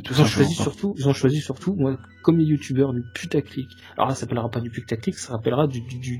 tout 0.00 0.14
Ils 0.14 0.20
ont 0.20 0.26
choisi 0.26 0.54
surtout, 0.54 0.94
ils 0.96 1.08
ont 1.08 1.12
choisi 1.12 1.40
surtout, 1.40 1.74
moi, 1.74 1.98
comme 2.22 2.38
les 2.38 2.44
youtubeurs 2.44 2.92
du 2.92 3.02
putaclic. 3.14 3.68
Alors 3.96 4.08
là, 4.08 4.14
ça 4.14 4.22
s'appellera 4.22 4.48
pas 4.48 4.60
du 4.60 4.70
putaclic, 4.70 5.16
ça 5.16 5.32
s'appellera 5.32 5.66
du, 5.66 5.80
du, 5.80 5.98
du, 5.98 6.18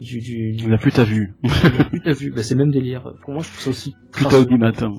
du, 0.00 0.20
du, 0.20 0.52
du, 0.52 0.70
La 0.70 0.78
pute 0.78 0.98
à 0.98 1.04
vue. 1.04 1.34
pute 1.90 2.06
à 2.06 2.12
vue. 2.12 2.32
Bah, 2.32 2.42
c'est 2.42 2.54
même 2.54 2.70
délire. 2.70 3.12
Pour 3.22 3.34
moi, 3.34 3.42
je 3.42 3.48
trouve 3.48 3.60
ça 3.60 3.70
aussi 3.70 3.94
crasseux. 4.12 4.46
du 4.46 4.58
matin. 4.58 4.94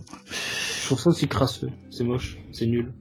Je 0.81 0.85
trouve 0.85 0.99
ça 0.99 1.09
aussi 1.09 1.27
crasseux. 1.27 1.69
C'est 1.89 2.03
moche. 2.03 2.37
C'est 2.51 2.65
nul. 2.67 2.93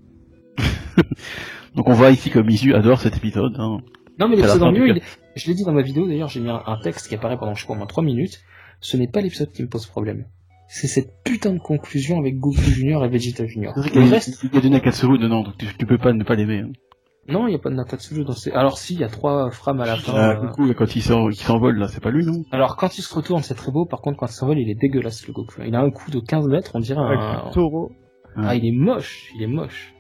Donc 1.75 1.89
on 1.89 1.93
voit 1.93 2.11
ici 2.11 2.31
que 2.31 2.39
Misu 2.39 2.75
adore 2.75 3.01
cet 3.01 3.17
épisode. 3.17 3.55
Hein. 3.59 3.79
Non, 4.19 4.29
mais 4.29 4.37
la 4.37 4.43
l'épisode 4.43 4.63
en 4.63 4.73
mieux, 4.73 4.89
il 4.89 5.03
je 5.35 5.47
l'ai 5.47 5.55
dit 5.55 5.65
dans 5.65 5.73
ma 5.73 5.83
vidéo, 5.83 6.07
d'ailleurs, 6.07 6.29
j'ai 6.29 6.41
mis 6.41 6.51
un, 6.51 6.79
texte 6.83 7.09
qui 7.09 7.15
apparaît 7.15 7.39
pendant, 7.39 7.55
je 7.55 7.67
au 7.67 7.75
moins 7.75 7.87
3 7.87 8.05
minutes. 8.05 8.43
Ce 8.81 8.97
n'est 8.97 9.09
pas 9.09 9.21
l'épisode 9.21 9.51
qui 9.51 9.63
me 9.63 9.69
pose 9.69 9.87
problème. 9.87 10.27
C'est 10.75 10.89
cette 10.89 11.11
putain 11.23 11.53
de 11.53 11.59
conclusion 11.59 12.19
avec 12.19 12.39
Goku 12.39 12.57
Junior 12.63 13.05
et 13.05 13.09
Vegeta 13.09 13.45
Junior. 13.47 13.75
C'est 13.77 13.91
vrai 13.91 14.05
Le 14.07 14.11
reste, 14.11 14.43
il 14.43 14.55
y 14.55 14.57
a 14.57 14.61
du 14.63 14.71
Nakatsuru 14.71 15.19
dedans, 15.19 15.43
donc 15.43 15.59
tu, 15.59 15.67
tu 15.79 15.85
peux 15.85 15.99
pas 15.99 16.15
ne 16.15 16.25
pas 16.25 16.35
l'aimer. 16.35 16.61
Hein. 16.61 16.73
non, 17.29 17.47
il 17.47 17.51
n'y 17.51 17.57
a 17.57 17.59
pas 17.59 17.69
de 17.69 17.75
Nakatsuru 17.75 18.25
dans 18.25 18.33
ces... 18.33 18.51
Alors 18.53 18.79
si, 18.79 18.95
il 18.95 19.01
y 19.01 19.05
a 19.05 19.09
trois 19.09 19.51
frames 19.51 19.81
à 19.83 19.87
la 19.87 19.97
fin. 19.97 20.13
Ah, 20.17 20.31
euh, 20.31 20.47
Goku, 20.47 20.73
quand 20.73 20.97
il 20.97 21.03
s'en- 21.03 21.29
il 21.29 21.35
s'envole, 21.37 21.77
là, 21.79 21.89
c'est 21.89 22.03
pas 22.03 22.11
lui, 22.11 22.25
non? 22.25 22.43
Alors 22.53 22.77
quand 22.77 22.97
il 22.97 23.03
se 23.03 23.15
retourne, 23.15 23.43
c'est 23.43 23.55
très 23.55 23.71
beau. 23.71 23.85
Par 23.85 24.01
contre, 24.01 24.17
quand 24.19 24.27
il 24.29 24.33
s'envole, 24.33 24.59
il 24.59 24.71
est 24.71 24.75
dégueulasse 24.75 25.27
le 25.27 25.35
Goku. 25.35 25.61
Il 25.67 25.75
a 25.75 25.81
un 25.81 25.91
coup 25.91 26.11
de 26.11 26.21
15 26.21 26.49
mètres, 26.49 26.71
on 26.75 26.81
dirait 26.81 27.01
un. 27.01 27.07
Avec 27.07 27.53
taureau. 27.53 27.93
Ah, 28.37 28.55
il 28.57 28.65
est 28.65 28.73
moche. 28.73 29.29
Il 29.37 29.43
est 29.43 29.47
moche. 29.47 29.93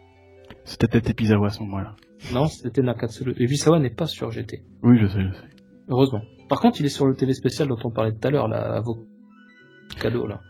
C'était 0.65 0.89
peut-être 0.89 1.11
Epizawa 1.11 1.49
à 1.49 1.51
ce 1.51 1.61
moment-là. 1.65 1.97
Non, 2.33 2.47
c'était 2.47 2.81
Nakatsuru. 2.83 3.35
Et 3.37 3.45
Visawa 3.45 3.79
n'est 3.79 3.91
pas 3.91 4.07
sur 4.07 4.31
GT. 4.31 4.63
Oui, 4.83 4.97
je 4.99 5.07
sais, 5.07 5.21
je 5.21 5.33
sais. 5.35 5.49
Heureusement. 5.89 6.23
Par 6.49 6.61
contre, 6.61 6.81
il 6.81 6.87
est 6.87 6.91
sur 6.91 7.05
le 7.07 7.15
TV 7.15 7.35
spécial 7.35 7.69
dont 7.69 7.79
on 7.85 7.91
parlait 7.91 8.13
tout 8.13 8.27
à 8.27 8.31
l'heure, 8.31 8.49
là, 8.49 8.77
avocado, 8.77 10.27
là. 10.27 10.41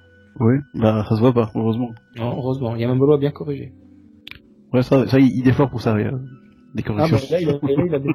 Oui, 0.40 0.54
bah 0.74 1.04
ça 1.08 1.16
se 1.16 1.20
voit 1.20 1.32
pas, 1.34 1.50
heureusement. 1.54 1.90
Non, 2.16 2.36
heureusement. 2.36 2.74
Il 2.76 2.80
y 2.82 2.84
a 2.84 3.18
bien 3.18 3.30
corrigé. 3.30 3.72
Ouais, 4.72 4.82
ça, 4.82 5.06
ça 5.06 5.18
il, 5.18 5.36
il 5.38 5.48
est 5.48 5.52
fort 5.52 5.68
pour 5.70 5.80
ça, 5.82 5.94
regarde. 5.94 6.22
Des 6.74 6.82
Ah, 6.86 6.92
bah, 6.92 7.08
corrections. 7.08 7.28
là, 7.36 7.40
il 7.40 7.48
a, 7.50 7.52
là, 7.52 7.84
il 7.86 7.94
a 7.94 7.98
bien... 7.98 8.12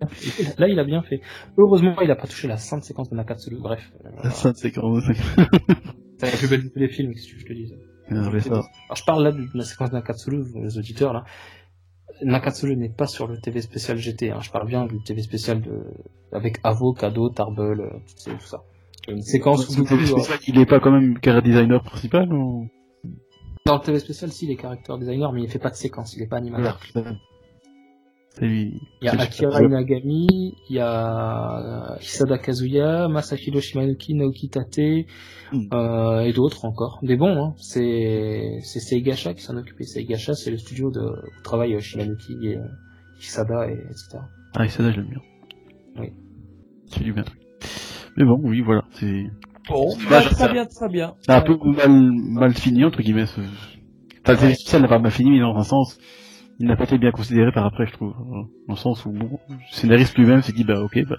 Là, 0.58 0.68
il 0.68 0.78
a 0.78 0.84
bien 0.84 1.02
fait. 1.02 1.20
Heureusement, 1.56 2.00
il 2.02 2.10
a 2.10 2.14
pas 2.14 2.28
touché 2.28 2.46
la 2.46 2.56
sainte 2.56 2.84
séquence 2.84 3.10
de 3.10 3.16
Nakatsuru. 3.16 3.56
Bref. 3.60 3.92
La 4.22 4.30
sainte 4.30 4.56
séquence. 4.56 5.02
C'est 6.18 6.30
la 6.30 6.36
plus 6.36 6.48
belle 6.48 6.62
de 6.64 6.68
tous 6.68 6.78
les 6.78 6.88
films, 6.88 7.12
qu'est-ce 7.12 7.32
que 7.32 7.40
je 7.40 7.46
te 7.46 8.38
ça. 8.40 8.54
Alors 8.54 8.96
je 8.96 9.04
parle 9.04 9.24
là 9.24 9.32
de 9.32 9.44
la 9.54 9.64
séquence 9.64 9.90
de 9.90 9.94
Nakatsuru, 9.96 10.44
les 10.62 10.78
auditeurs 10.78 11.12
là. 11.12 11.24
Nakatsuru 12.22 12.76
n'est 12.76 12.88
pas 12.90 13.06
sur 13.06 13.26
le 13.26 13.38
TV 13.38 13.60
spécial 13.60 13.96
GT, 13.98 14.30
hein. 14.30 14.38
je 14.40 14.50
parle 14.50 14.66
bien 14.66 14.86
du 14.86 15.00
TV 15.02 15.20
spécial 15.22 15.60
de 15.60 15.82
avec 16.32 16.58
Avo, 16.64 16.92
Kado, 16.92 17.28
Tarbell, 17.30 17.80
euh, 17.80 17.90
tout, 18.24 18.38
ça- 18.40 18.62
une 19.08 19.22
séquence 19.22 19.68
où 19.76 19.82
euh, 19.82 19.96
Il 20.46 20.58
est 20.58 20.66
pas 20.66 20.80
quand 20.80 20.90
même 20.92 21.18
cara 21.18 21.40
designer 21.40 21.82
principal 21.82 22.32
ou? 22.32 22.68
Dans 23.66 23.76
le 23.76 23.80
TV 23.82 23.98
spécial, 23.98 24.30
si, 24.30 24.46
il 24.46 24.52
est 24.52 24.56
character 24.60 24.94
designer, 24.98 25.32
mais 25.32 25.42
il 25.42 25.48
fait 25.48 25.58
pas 25.58 25.70
de 25.70 25.74
séquence, 25.76 26.16
il 26.16 26.22
est 26.22 26.26
pas 26.26 26.36
animateur. 26.36 26.80
C'est 28.30 28.46
lui. 28.46 28.80
Il 29.02 29.06
y 29.06 29.08
a 29.08 29.20
Akira 29.20 29.62
Inagami, 29.62 30.54
il 30.70 30.76
y 30.76 30.78
a 30.78 31.92
euh, 31.92 31.98
Hisada 32.00 32.38
Kazuya, 32.38 33.08
Masahiro 33.08 33.60
Shimanuki, 33.60 34.14
Naoki 34.14 34.48
Tate, 34.48 35.06
Hmm. 35.50 35.66
euh, 35.72 36.20
et 36.20 36.32
d'autres 36.34 36.66
encore. 36.66 36.98
Des 37.02 37.16
bons, 37.16 37.42
hein. 37.42 37.54
C'est, 37.56 38.58
c'est 38.62 38.80
Seigasha 38.80 39.32
qui 39.32 39.42
s'en 39.42 39.56
occupait. 39.56 39.84
Seigasha, 39.84 40.34
c'est 40.34 40.50
le 40.50 40.58
studio 40.58 40.90
de, 40.90 41.00
où 41.00 41.42
travaillent 41.42 41.74
euh, 41.74 41.80
Shimanuki 41.80 42.36
et 42.42 42.56
euh, 42.58 42.64
Hisada, 43.18 43.66
et, 43.66 43.72
etc. 43.72 44.18
Ah, 44.54 44.64
là, 44.64 44.66
je 44.68 44.82
l'aime 44.82 45.08
bien. 45.08 45.20
Oui. 45.98 46.12
C'est 46.86 47.02
du 47.02 47.12
bien 47.14 47.22
truc. 47.22 47.40
Mais 48.18 48.24
bon, 48.24 48.40
oui, 48.42 48.60
voilà, 48.62 48.82
c'est... 48.92 49.26
Bon, 49.68 49.94
Bah, 50.10 50.20
bien, 50.52 50.66
très 50.66 50.88
bien. 50.88 51.14
C'est 51.20 51.30
un 51.32 51.40
peu 51.40 51.56
mal, 51.64 51.90
mal 52.12 52.52
fini, 52.54 52.84
entre 52.84 53.00
guillemets, 53.00 53.26
ce... 53.26 53.40
Enfin, 53.40 54.32
le 54.32 54.48
Ouais. 54.48 54.54
spécial 54.54 54.82
n'a 54.82 54.88
pas 54.88 54.98
mal 54.98 55.12
fini, 55.12 55.30
mais 55.30 55.40
dans 55.40 55.54
un 55.56 55.62
sens, 55.62 55.98
il 56.58 56.66
n'a 56.66 56.74
pas 56.76 56.84
été 56.84 56.98
bien 56.98 57.12
considéré 57.12 57.52
par 57.52 57.64
après, 57.64 57.86
je 57.86 57.92
trouve. 57.92 58.12
Dans 58.66 58.74
le 58.74 58.76
sens 58.76 59.04
où, 59.06 59.12
bon, 59.12 59.38
le 59.48 59.56
scénariste 59.70 60.16
lui-même 60.18 60.42
s'est 60.42 60.52
dit, 60.52 60.64
bah, 60.64 60.80
ok, 60.82 60.98
bah, 61.08 61.18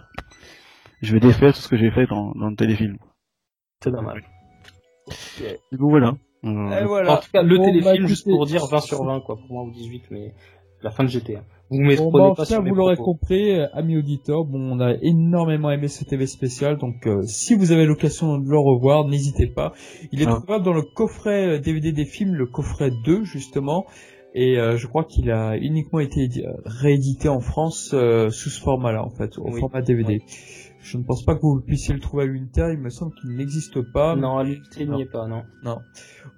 je 1.01 1.13
vais 1.13 1.19
défaire 1.21 1.53
tout 1.53 1.61
ce 1.61 1.69
que 1.69 1.77
j'ai 1.77 1.91
fait 1.91 2.05
dans, 2.07 2.33
dans 2.33 2.49
le 2.49 2.55
téléfilm. 2.55 2.97
C'est 3.81 3.91
dommage. 3.91 4.23
Du 5.71 5.77
coup, 5.77 5.89
voilà. 5.89 6.13
Et 6.43 6.47
Euh, 6.47 6.85
voilà. 6.85 7.13
En 7.13 7.17
tout 7.17 7.29
cas, 7.31 7.43
le 7.43 7.57
Bon, 7.57 7.65
téléfilm, 7.65 8.01
bah, 8.03 8.07
juste 8.07 8.25
pour 8.29 8.45
dire 8.45 8.65
20 8.65 8.79
sur 8.81 9.03
20, 9.05 9.21
quoi, 9.21 9.37
pour 9.37 9.51
moi, 9.53 9.63
ou 9.63 9.71
18, 9.71 10.03
mais 10.11 10.33
la 10.83 10.91
fin 10.91 11.03
de 11.03 11.09
GT. 11.09 11.37
Hein. 11.37 11.43
Vous 11.71 11.77
Bon, 12.11 12.33
bah, 12.33 12.45
cas, 12.47 12.59
vous 12.61 12.73
l'aurez 12.73 12.95
compris, 12.95 13.51
euh, 13.59 13.67
amis 13.73 13.95
auditeurs, 13.97 14.43
bon, 14.43 14.59
on 14.75 14.79
a 14.79 14.95
énormément 15.03 15.69
aimé 15.69 15.87
ce 15.87 16.03
TV 16.03 16.25
spécial, 16.25 16.77
donc 16.77 17.05
euh, 17.05 17.21
si 17.27 17.53
vous 17.53 17.71
avez 17.71 17.85
l'occasion 17.85 18.39
de 18.39 18.49
le 18.49 18.57
revoir, 18.57 19.07
n'hésitez 19.07 19.45
pas. 19.45 19.73
Il 20.11 20.21
est 20.21 20.25
Ah. 20.27 20.35
trouvable 20.35 20.65
dans 20.65 20.73
le 20.73 20.81
coffret 20.81 21.47
euh, 21.47 21.59
DVD 21.59 21.91
des 21.91 22.05
films, 22.05 22.33
le 22.33 22.47
coffret 22.47 22.89
2 23.05 23.23
justement, 23.23 23.85
et 24.33 24.57
euh, 24.57 24.77
je 24.77 24.87
crois 24.87 25.03
qu'il 25.03 25.29
a 25.29 25.57
uniquement 25.57 25.99
été 25.99 26.21
euh, 26.43 26.51
réédité 26.65 27.29
en 27.29 27.39
France 27.39 27.91
euh, 27.93 28.29
sous 28.31 28.49
ce 28.49 28.59
format-là 28.61 29.03
en 29.03 29.09
fait, 29.11 29.37
au 29.37 29.51
Oui. 29.51 29.59
format 29.59 29.81
DVD. 29.83 30.21
Je 30.81 30.97
ne 30.97 31.03
pense 31.03 31.23
pas 31.23 31.35
que 31.35 31.41
vous 31.41 31.59
puissiez 31.61 31.93
le 31.93 31.99
trouver 31.99 32.23
à 32.23 32.25
l'unité. 32.27 32.61
Il 32.71 32.79
me 32.79 32.89
semble 32.89 33.13
qu'il 33.15 33.35
n'existe 33.35 33.81
pas. 33.91 34.15
Non, 34.15 34.37
à 34.37 34.43
l'unité, 34.43 34.83
il 34.83 34.91
n'y 34.91 35.01
est 35.01 35.11
pas, 35.11 35.27
non. 35.27 35.43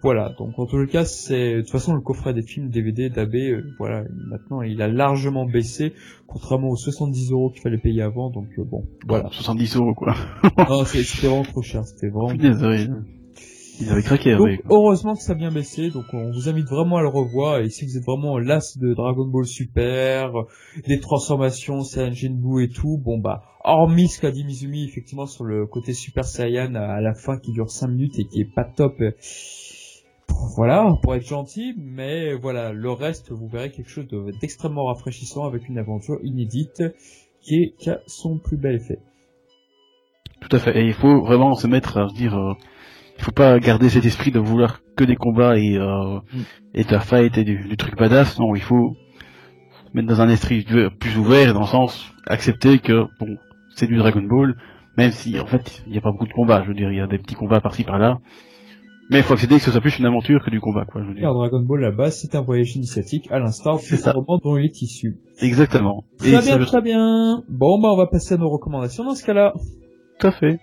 Voilà. 0.02 0.30
Donc 0.38 0.58
en 0.58 0.66
tout 0.66 0.78
le 0.78 0.88
cas, 0.88 1.06
c'est 1.06 1.56
de 1.58 1.62
toute 1.62 1.70
façon 1.70 1.94
le 1.94 2.02
coffret 2.02 2.34
des 2.34 2.42
films 2.42 2.70
DVD 2.70 3.10
d'AB. 3.10 3.36
euh, 3.36 3.62
voilà. 3.78 4.04
Maintenant, 4.28 4.62
il 4.64 4.82
a 4.82 4.88
largement 4.88 5.46
baissé, 5.46 5.94
contrairement 6.28 6.70
aux 6.70 6.76
70 6.76 7.32
euros 7.32 7.50
qu'il 7.52 7.62
fallait 7.62 7.78
payer 7.78 8.02
avant. 8.02 8.30
Donc 8.30 8.48
euh, 8.58 8.64
bon, 8.64 8.86
voilà. 9.08 9.30
70 9.32 9.76
euros, 9.76 9.94
quoi. 9.94 10.16
non, 10.70 10.86
c'était 10.86 11.28
vraiment 11.28 11.44
trop 11.44 11.62
cher. 11.62 11.86
C'était 11.86 12.10
vraiment. 12.10 12.32
Ouais. 12.62 12.88
Ils 13.82 13.92
avaient 13.92 14.04
craqué, 14.04 14.36
Donc 14.36 14.62
heureusement 14.70 15.16
que 15.16 15.22
ça 15.22 15.32
a 15.34 15.36
bien 15.36 15.52
baissé, 15.52 15.90
donc 15.90 16.06
on 16.14 16.32
vous 16.32 16.48
invite 16.50 16.68
vraiment 16.68 16.98
à 16.98 17.02
le 17.02 17.08
revoir, 17.08 17.60
et 17.60 17.70
si 17.70 17.86
vous 17.86 17.98
êtes 17.98 18.04
vraiment 18.06 18.38
las 18.38 18.78
de 18.78 18.94
Dragon 18.94 19.26
Ball 19.28 19.46
Super, 19.46 20.32
des 20.88 21.00
transformations, 21.00 21.82
Saiyan 21.82 22.34
Buu 22.36 22.64
et 22.64 22.70
tout, 22.70 22.98
bon 22.98 23.18
bah, 23.20 23.44
hormis 23.64 24.08
ce 24.08 24.22
qu'a 24.22 24.32
dit 24.32 24.44
Mizumi 24.46 24.84
effectivement 24.86 25.26
sur 25.26 25.44
le 25.44 25.66
côté 25.66 25.94
Super 25.94 26.26
Saiyan 26.26 26.76
à 26.76 27.02
la 27.02 27.14
fin 27.14 27.38
qui 27.38 27.52
dure 27.52 27.70
5 27.72 27.88
minutes 27.88 28.20
et 28.20 28.26
qui 28.26 28.42
est 28.42 28.54
pas 28.56 28.64
top, 28.66 28.94
voilà, 30.56 30.96
pour 31.02 31.16
être 31.16 31.26
gentil, 31.28 31.74
mais 31.78 32.34
voilà, 32.36 32.72
le 32.74 32.92
reste, 32.92 33.32
vous 33.32 33.48
verrez 33.48 33.72
quelque 33.72 33.90
chose 33.90 34.08
de- 34.08 34.32
d'extrêmement 34.40 34.86
rafraîchissant 34.86 35.46
avec 35.46 35.68
une 35.68 35.78
aventure 35.78 36.20
inédite 36.24 36.84
qui 37.42 37.56
est 37.56 37.74
qui 37.78 37.90
a 37.90 38.00
son 38.08 38.38
plus 38.38 38.58
bel 38.58 38.76
effet. 38.76 39.00
Tout 40.40 40.56
à 40.56 40.60
fait. 40.60 40.80
Et 40.80 40.86
il 40.86 40.94
faut 40.94 41.22
vraiment 41.22 41.54
se 41.54 41.68
mettre 41.68 41.98
à 41.98 42.08
se 42.10 42.14
dire, 42.16 42.36
euh, 42.36 42.54
il 43.22 43.24
faut 43.26 43.32
pas 43.32 43.60
garder 43.60 43.88
cet 43.90 44.04
esprit 44.04 44.32
de 44.32 44.40
vouloir 44.40 44.80
que 44.98 45.04
des 45.04 45.16
combats 45.16 45.56
et 45.58 45.78
euh, 45.78 46.20
et 46.74 46.84
de 46.84 46.92
la 46.92 47.00
fight 47.02 47.38
et 47.38 47.44
du, 47.44 47.68
du 47.70 47.78
truc 47.78 47.96
badass. 47.96 48.40
Non, 48.40 48.56
il 48.56 48.62
faut 48.64 48.96
se 49.86 49.90
mettre 49.94 50.08
dans 50.08 50.22
un 50.22 50.30
esprit 50.30 50.66
plus 51.00 51.18
ouvert, 51.18 51.54
dans 51.54 51.62
le 51.62 51.68
sens 51.68 52.12
accepter 52.26 52.80
que 52.80 53.04
bon, 53.20 53.38
c'est 53.76 53.86
du 53.86 53.98
Dragon 53.98 54.24
Ball, 54.24 54.56
même 54.98 55.12
si 55.12 55.40
en 55.40 55.46
fait 55.46 55.84
il 55.86 55.92
n'y 55.92 56.00
a 56.00 56.02
pas 56.02 56.12
beaucoup 56.12 56.26
de 56.28 56.34
combats. 56.34 56.64
Je 56.64 56.70
veux 56.70 56.74
dire, 56.74 56.92
il 56.92 56.98
y 56.98 57.02
a 57.02 57.06
des 57.06 57.20
petits 57.20 57.36
combats 57.36 57.62
par-ci 57.62 57.84
par-là. 57.84 58.18
Mais 59.12 59.18
il 59.18 59.24
faut 59.24 59.34
accepter 59.34 59.58
que 59.58 59.62
ce 59.62 59.72
soit 59.72 59.82
plus 59.82 60.00
une 60.00 60.06
aventure 60.06 60.42
que 60.44 60.50
du 60.50 60.60
combat, 60.62 60.86
quoi. 60.86 61.02
Je 61.04 61.08
veux 61.10 61.14
dire. 61.14 61.24
Car 61.24 61.34
Dragon 61.34 61.60
Ball 61.62 61.82
là-bas, 61.82 62.10
c'est 62.12 62.34
un 62.34 62.42
voyage 62.42 62.76
initiatique 62.78 63.30
à 63.30 63.38
l'instar 63.40 63.78
C'est 63.80 63.98
du 63.98 64.02
ça. 64.02 64.14
roman 64.14 64.40
dont 64.42 64.58
il 64.58 64.66
est 64.66 64.82
issu. 64.82 65.18
Exactement. 65.42 66.06
Et 66.24 66.32
Très 66.32 66.42
ça, 66.42 66.58
bien, 66.58 66.66
très 66.66 66.82
bien. 66.82 67.44
Bon, 67.50 67.78
bah, 67.82 67.90
on 67.92 67.98
va 67.98 68.08
passer 68.08 68.36
à 68.36 68.38
nos 68.38 68.50
recommandations 68.50 69.04
dans 69.04 69.14
ce 69.14 69.26
cas-là. 69.26 69.54
Tout 70.18 70.28
à 70.28 70.32
fait. 70.32 70.60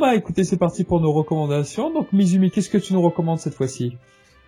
Bah, 0.00 0.14
écoutez, 0.14 0.44
c'est 0.44 0.58
parti 0.58 0.84
pour 0.84 1.00
nos 1.00 1.12
recommandations. 1.12 1.92
Donc, 1.92 2.12
Mizumi, 2.12 2.50
qu'est-ce 2.50 2.70
que 2.70 2.78
tu 2.78 2.92
nous 2.94 3.02
recommandes 3.02 3.38
cette 3.38 3.54
fois-ci? 3.54 3.96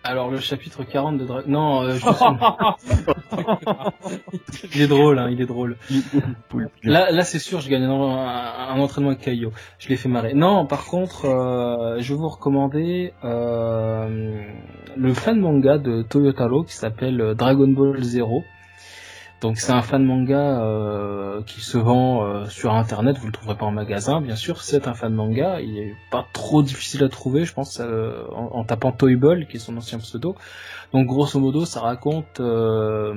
Alors, 0.05 0.29
le 0.29 0.37
chapitre 0.39 0.83
40 0.83 1.17
de 1.17 1.25
Dragon... 1.25 1.45
Non, 1.47 1.81
euh, 1.83 1.95
je 1.95 2.03
il 4.75 4.81
est 4.81 4.87
drôle, 4.87 5.17
hein, 5.17 5.29
il 5.31 5.39
est 5.41 5.45
drôle. 5.45 5.77
Là, 6.83 7.09
là 7.11 7.23
c'est 7.23 7.39
sûr, 7.39 7.61
je 7.61 7.69
gagne 7.69 7.83
un, 7.83 7.91
un- 7.91 8.75
un 8.75 8.79
entraînement 8.79 9.11
avec 9.11 9.21
Kaio. 9.21 9.51
Je 9.79 9.87
l'ai 9.87 9.95
fait 9.95 10.09
marrer. 10.09 10.33
Non, 10.33 10.65
par 10.65 10.85
contre, 10.85 11.25
euh, 11.25 12.01
je 12.01 12.13
vais 12.13 12.19
vous 12.19 12.27
recommander 12.27 13.13
euh, 13.23 14.43
le 14.97 15.13
fan 15.13 15.39
manga 15.39 15.77
de 15.77 16.01
Toyotaro 16.01 16.63
qui 16.63 16.73
s'appelle 16.75 17.33
Dragon 17.37 17.69
Ball 17.69 18.03
Zero. 18.03 18.43
Donc 19.43 19.57
c'est 19.57 19.73
un 19.73 19.81
fan 19.81 20.05
manga 20.05 20.61
euh, 20.61 21.41
qui 21.45 21.59
se 21.59 21.77
vend 21.77 22.23
euh, 22.23 22.45
sur 22.47 22.73
internet, 22.73 23.17
vous 23.17 23.25
le 23.25 23.33
trouverez 23.33 23.57
pas 23.57 23.65
en 23.65 23.71
magasin, 23.71 24.21
bien 24.21 24.37
sûr. 24.37 24.61
C'est 24.61 24.87
un 24.87 24.93
fan 24.93 25.13
manga, 25.13 25.59
il 25.59 25.77
est 25.77 25.93
pas 26.11 26.25
trop 26.31 26.63
difficile 26.63 27.03
à 27.03 27.09
trouver, 27.09 27.43
je 27.43 27.53
pense, 27.53 27.81
euh, 27.81 28.23
en, 28.31 28.57
en 28.57 28.63
tapant 28.63 28.93
Toyball, 28.93 29.45
qui 29.47 29.57
est 29.57 29.59
son 29.59 29.75
ancien 29.75 29.99
pseudo. 29.99 30.37
Donc 30.93 31.07
grosso 31.07 31.37
modo, 31.41 31.65
ça 31.65 31.81
raconte 31.81 32.39
euh, 32.39 33.13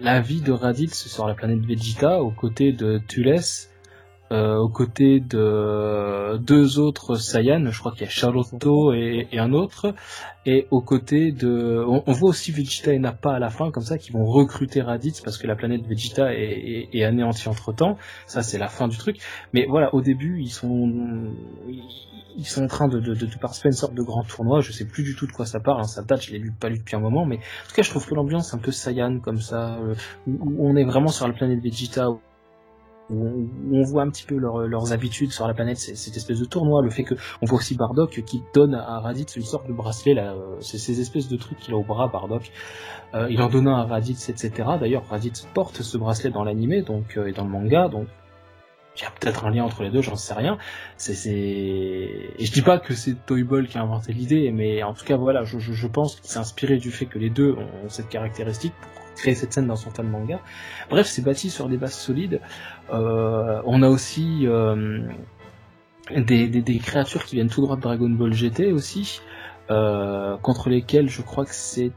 la 0.00 0.20
vie 0.20 0.40
de 0.40 0.50
Raditz 0.50 1.06
sur 1.06 1.28
la 1.28 1.34
planète 1.34 1.60
Vegeta 1.60 2.20
aux 2.20 2.32
côtés 2.32 2.72
de 2.72 2.98
Tules, 2.98 3.38
euh, 4.32 4.56
aux 4.56 4.68
côtés 4.68 5.20
de 5.20 6.38
deux 6.38 6.78
autres 6.78 7.16
Saiyans, 7.16 7.70
je 7.70 7.78
crois 7.78 7.92
qu'il 7.92 8.02
y 8.02 8.06
a 8.06 8.10
Charlotto 8.10 8.92
et, 8.92 9.28
et 9.30 9.38
un 9.38 9.52
autre, 9.52 9.94
et 10.44 10.66
aux 10.70 10.82
côtés 10.82 11.32
de... 11.32 11.84
On, 11.86 12.02
on 12.06 12.12
voit 12.12 12.30
aussi 12.30 12.52
Vegeta 12.52 12.92
et 12.92 12.98
Nappa 12.98 13.32
à 13.32 13.38
la 13.38 13.50
fin, 13.50 13.70
comme 13.70 13.84
ça, 13.84 13.98
qui 13.98 14.12
vont 14.12 14.24
recruter 14.24 14.82
Raditz 14.82 15.20
parce 15.20 15.38
que 15.38 15.46
la 15.46 15.56
planète 15.56 15.86
Vegeta 15.86 16.34
est, 16.34 16.38
est, 16.38 16.88
est 16.92 17.04
anéantie 17.04 17.48
entre-temps. 17.48 17.96
Ça, 18.26 18.42
c'est 18.42 18.58
la 18.58 18.68
fin 18.68 18.88
du 18.88 18.96
truc. 18.96 19.18
Mais 19.52 19.66
voilà, 19.68 19.94
au 19.94 20.00
début, 20.00 20.40
ils 20.40 20.50
sont... 20.50 21.32
Ils 22.38 22.44
sont 22.44 22.64
en 22.64 22.66
train 22.66 22.86
de, 22.86 23.00
de, 23.00 23.14
de, 23.14 23.24
de 23.24 23.38
participer 23.40 23.68
à 23.68 23.70
une 23.70 23.76
sorte 23.76 23.94
de 23.94 24.02
grand 24.02 24.22
tournoi, 24.22 24.60
je 24.60 24.70
sais 24.70 24.84
plus 24.84 25.02
du 25.04 25.16
tout 25.16 25.26
de 25.26 25.32
quoi 25.32 25.46
ça 25.46 25.58
parle, 25.58 25.80
hein, 25.80 25.84
ça 25.84 26.02
date, 26.02 26.20
je 26.20 26.32
l'ai 26.32 26.38
lu, 26.38 26.52
pas 26.52 26.68
lu 26.68 26.76
depuis 26.76 26.94
un 26.94 27.00
moment, 27.00 27.24
mais 27.24 27.36
en 27.36 27.68
tout 27.70 27.74
cas, 27.74 27.80
je 27.80 27.88
trouve 27.88 28.06
que 28.06 28.14
l'ambiance 28.14 28.52
un 28.52 28.58
peu 28.58 28.72
Saiyan 28.72 29.20
comme 29.20 29.38
ça, 29.38 29.76
euh, 29.76 29.94
où, 30.26 30.32
où 30.32 30.68
on 30.68 30.76
est 30.76 30.84
vraiment 30.84 31.08
sur 31.08 31.26
la 31.26 31.32
planète 31.32 31.60
Vegeta, 31.62 32.08
on, 33.10 33.46
on 33.72 33.82
voit 33.82 34.02
un 34.02 34.10
petit 34.10 34.24
peu 34.24 34.36
leur- 34.36 34.66
leurs 34.66 34.92
habitudes 34.92 35.32
sur 35.32 35.46
la 35.46 35.54
planète, 35.54 35.78
cette 35.78 36.16
espèce 36.16 36.38
de 36.40 36.44
tournoi, 36.44 36.82
le 36.82 36.90
fait 36.90 37.04
que 37.04 37.14
on 37.42 37.46
voit 37.46 37.58
aussi 37.58 37.76
Bardock 37.76 38.22
qui 38.26 38.42
donne 38.54 38.74
à 38.74 38.98
Raditz 39.00 39.36
une 39.36 39.42
sorte 39.42 39.66
de 39.68 39.72
bracelet, 39.72 40.14
là, 40.14 40.34
euh, 40.34 40.60
ces 40.60 41.00
espèces 41.00 41.28
de 41.28 41.36
trucs 41.36 41.58
qu'il 41.58 41.74
a 41.74 41.76
au 41.76 41.84
bras, 41.84 42.08
Bardock. 42.08 42.50
Euh, 43.14 43.28
il 43.30 43.40
en 43.40 43.48
donne 43.48 43.68
un 43.68 43.76
à 43.76 43.84
Raditz, 43.84 44.28
etc. 44.28 44.50
D'ailleurs, 44.80 45.04
Raditz 45.08 45.46
porte 45.54 45.82
ce 45.82 45.96
bracelet 45.96 46.30
dans 46.30 46.42
l'animé, 46.44 46.82
donc 46.82 47.16
euh, 47.16 47.26
et 47.28 47.32
dans 47.32 47.44
le 47.44 47.50
manga, 47.50 47.88
donc 47.88 48.08
il 48.96 49.02
y 49.02 49.04
a 49.04 49.10
peut-être 49.10 49.44
un 49.44 49.50
lien 49.50 49.64
entre 49.64 49.82
les 49.82 49.90
deux, 49.90 50.02
j'en 50.02 50.16
sais 50.16 50.34
rien. 50.34 50.58
C'est, 50.96 51.14
c'est... 51.14 52.30
Je 52.38 52.50
dis 52.50 52.62
pas 52.62 52.78
que 52.78 52.94
c'est 52.94 53.14
Toyball 53.26 53.68
qui 53.68 53.78
a 53.78 53.82
inventé 53.82 54.12
l'idée, 54.12 54.50
mais 54.52 54.82
en 54.82 54.94
tout 54.94 55.04
cas, 55.04 55.16
voilà, 55.16 55.44
je, 55.44 55.58
je, 55.58 55.72
je 55.72 55.86
pense 55.86 56.16
qu'il 56.16 56.30
s'est 56.30 56.38
inspiré 56.38 56.78
du 56.78 56.90
fait 56.90 57.06
que 57.06 57.18
les 57.18 57.30
deux 57.30 57.52
ont 57.52 57.88
cette 57.88 58.08
caractéristique 58.08 58.72
pour 58.80 59.14
créer 59.16 59.34
cette 59.34 59.52
scène 59.52 59.66
dans 59.66 59.76
son 59.76 59.90
fan 59.90 60.08
manga. 60.08 60.40
Bref, 60.90 61.06
c'est 61.06 61.22
bâti 61.22 61.50
sur 61.50 61.68
des 61.68 61.76
bases 61.76 61.94
solides. 61.94 62.40
Euh, 62.92 63.60
on 63.64 63.82
a 63.82 63.88
aussi 63.88 64.46
euh, 64.46 65.00
des, 66.14 66.48
des, 66.48 66.62
des 66.62 66.78
créatures 66.78 67.24
qui 67.24 67.36
viennent 67.36 67.50
tout 67.50 67.60
droit 67.60 67.76
de 67.76 67.82
Dragon 67.82 68.08
Ball 68.08 68.32
GT 68.32 68.72
aussi, 68.72 69.20
euh, 69.70 70.36
contre 70.38 70.70
lesquelles 70.70 71.08
je 71.08 71.22
crois 71.22 71.44
que 71.44 71.54
c'est 71.54 71.92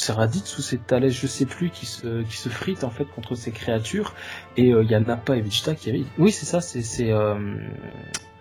c'est 0.00 0.12
Raditz 0.12 0.58
ou 0.58 0.62
c'est 0.62 0.86
Thalès, 0.86 1.12
je 1.12 1.26
sais 1.26 1.46
plus, 1.46 1.70
qui 1.70 1.86
se, 1.86 2.22
qui 2.22 2.36
se 2.36 2.48
frite 2.48 2.84
en 2.84 2.90
fait 2.90 3.04
contre 3.04 3.34
ces 3.34 3.50
créatures. 3.50 4.14
Et 4.56 4.68
il 4.68 4.90
y 4.90 4.94
a 4.94 5.00
Nappa 5.00 5.36
et 5.36 5.40
Vegeta 5.40 5.74
qui 5.74 5.90
avaient... 5.90 6.04
Oui, 6.18 6.32
c'est 6.32 6.46
ça, 6.46 6.60
c'est... 6.60 6.82
c'est 6.82 7.12
euh, 7.12 7.56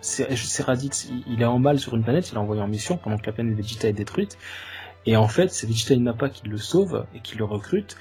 c'est 0.01 0.33
c'est 0.37 0.63
Raditz, 0.63 1.09
il, 1.09 1.23
il 1.33 1.41
est 1.41 1.45
en 1.45 1.59
mal 1.59 1.77
sur 1.77 1.93
une 1.93 2.03
planète, 2.03 2.31
il 2.31 2.35
est 2.35 2.37
envoyé 2.37 2.61
en 2.61 2.69
mission 2.69 2.95
pendant 2.95 3.17
que 3.17 3.25
la 3.25 3.33
planète 3.33 3.57
Vegeta 3.57 3.89
est 3.89 3.93
détruite. 3.93 4.37
Et 5.05 5.15
en 5.15 5.27
fait, 5.27 5.49
c'est 5.51 5.65
Vegeta 5.65 5.93
et 5.93 5.97
Nappa 5.97 6.29
qui 6.29 6.47
le 6.47 6.57
sauvent 6.57 7.05
et 7.15 7.21
qui 7.21 7.37
le 7.37 7.45
recrutent. 7.45 7.95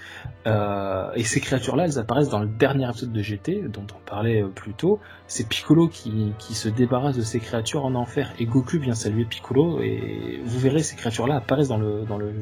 Euh, 0.47 1.11
et 1.15 1.23
ces 1.23 1.41
créatures-là, 1.41 1.85
elles 1.85 1.99
apparaissent 1.99 2.29
dans 2.29 2.41
le 2.41 2.49
dernier 2.49 2.89
épisode 2.89 3.13
de 3.13 3.23
GT, 3.23 3.63
dont 3.69 3.87
on 3.95 4.01
parlait 4.05 4.43
euh, 4.43 4.49
plus 4.49 4.75
tôt. 4.75 5.01
C'est 5.27 5.49
Piccolo 5.49 5.89
qui, 5.89 6.33
qui 6.39 6.55
se 6.55 6.69
débarrasse 6.69 7.17
de 7.17 7.23
ces 7.23 7.39
créatures 7.39 7.85
en 7.85 7.95
enfer. 7.95 8.33
Et 8.39 8.47
Goku 8.47 8.79
vient 8.79 8.95
saluer 8.95 9.25
Piccolo. 9.25 9.81
Et 9.81 10.41
vous 10.45 10.59
verrez, 10.59 10.83
ces 10.83 10.97
créatures-là 10.97 11.37
apparaissent 11.37 11.69
dans 11.69 11.79
le, 11.79 12.03
dans 12.03 12.19
le 12.19 12.33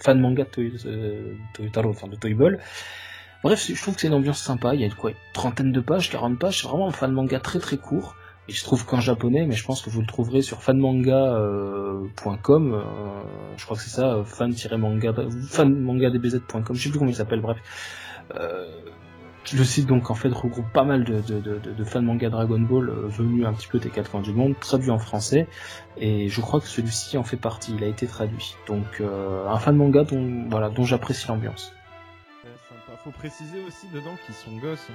fan 0.00 0.20
manga 0.20 0.44
de 0.44 0.48
Toy, 0.48 0.72
euh, 0.86 1.34
Toyotaro, 1.54 1.90
enfin 1.90 2.08
de 2.08 2.16
Toyball. 2.16 2.58
Bref, 3.42 3.66
je 3.66 3.80
trouve 3.80 3.94
que 3.94 4.02
c'est 4.02 4.08
une 4.08 4.14
ambiance 4.14 4.42
sympa. 4.42 4.74
Il 4.74 4.80
y 4.80 4.84
a 4.84 4.86
une 4.86 5.14
trentaine 5.32 5.72
de 5.72 5.80
pages, 5.80 6.10
40 6.10 6.38
pages. 6.38 6.60
C'est 6.60 6.68
vraiment 6.68 6.88
un 6.88 6.92
fan 6.92 7.12
manga 7.12 7.40
très 7.40 7.58
très 7.58 7.78
court. 7.78 8.16
Et 8.48 8.52
je 8.52 8.64
trouve 8.64 8.84
qu'en 8.84 9.00
japonais, 9.00 9.46
mais 9.46 9.54
je 9.54 9.64
pense 9.64 9.80
que 9.80 9.90
vous 9.90 10.00
le 10.00 10.06
trouverez 10.06 10.42
sur 10.42 10.62
fanmanga.com. 10.62 12.74
Euh, 12.74 12.80
je 13.56 13.64
crois 13.64 13.76
que 13.76 13.82
c'est 13.82 13.90
ça, 13.90 14.22
fan-manga, 14.24 15.14
fanmangadbz.com. 15.48 16.74
Je 16.74 16.82
sais 16.82 16.90
plus 16.90 16.98
comment 16.98 17.10
il 17.10 17.16
s'appelle. 17.16 17.40
Bref, 17.40 17.58
euh, 18.34 18.66
le 19.52 19.64
site 19.64 19.86
donc 19.86 20.10
en 20.10 20.14
fait 20.14 20.28
regroupe 20.28 20.70
pas 20.72 20.84
mal 20.84 21.04
de, 21.04 21.20
de, 21.20 21.40
de, 21.40 21.58
de 21.58 21.84
fans 21.84 22.02
manga 22.02 22.28
Dragon 22.30 22.58
Ball 22.60 22.88
euh, 22.90 23.06
venus 23.08 23.46
un 23.46 23.52
petit 23.52 23.68
peu 23.68 23.78
des 23.78 23.88
quatre 23.90 24.10
coins 24.10 24.20
du 24.20 24.32
monde, 24.32 24.54
traduits 24.60 24.90
en 24.90 24.98
français. 24.98 25.46
Et 25.96 26.28
je 26.28 26.40
crois 26.40 26.60
que 26.60 26.66
celui-ci 26.66 27.16
en 27.18 27.24
fait 27.24 27.36
partie. 27.36 27.74
Il 27.76 27.82
a 27.84 27.86
été 27.88 28.06
traduit. 28.06 28.54
Donc 28.66 29.00
euh, 29.00 29.46
un 29.48 29.58
fan 29.58 29.76
manga 29.76 30.04
dont 30.04 30.44
voilà 30.48 30.68
dont 30.70 30.84
j'apprécie 30.84 31.26
l'ambiance. 31.28 31.72
Faut 33.02 33.10
préciser 33.12 33.64
aussi 33.66 33.86
dedans 33.94 34.14
qu'ils 34.26 34.34
sont 34.34 34.54
gosses. 34.58 34.86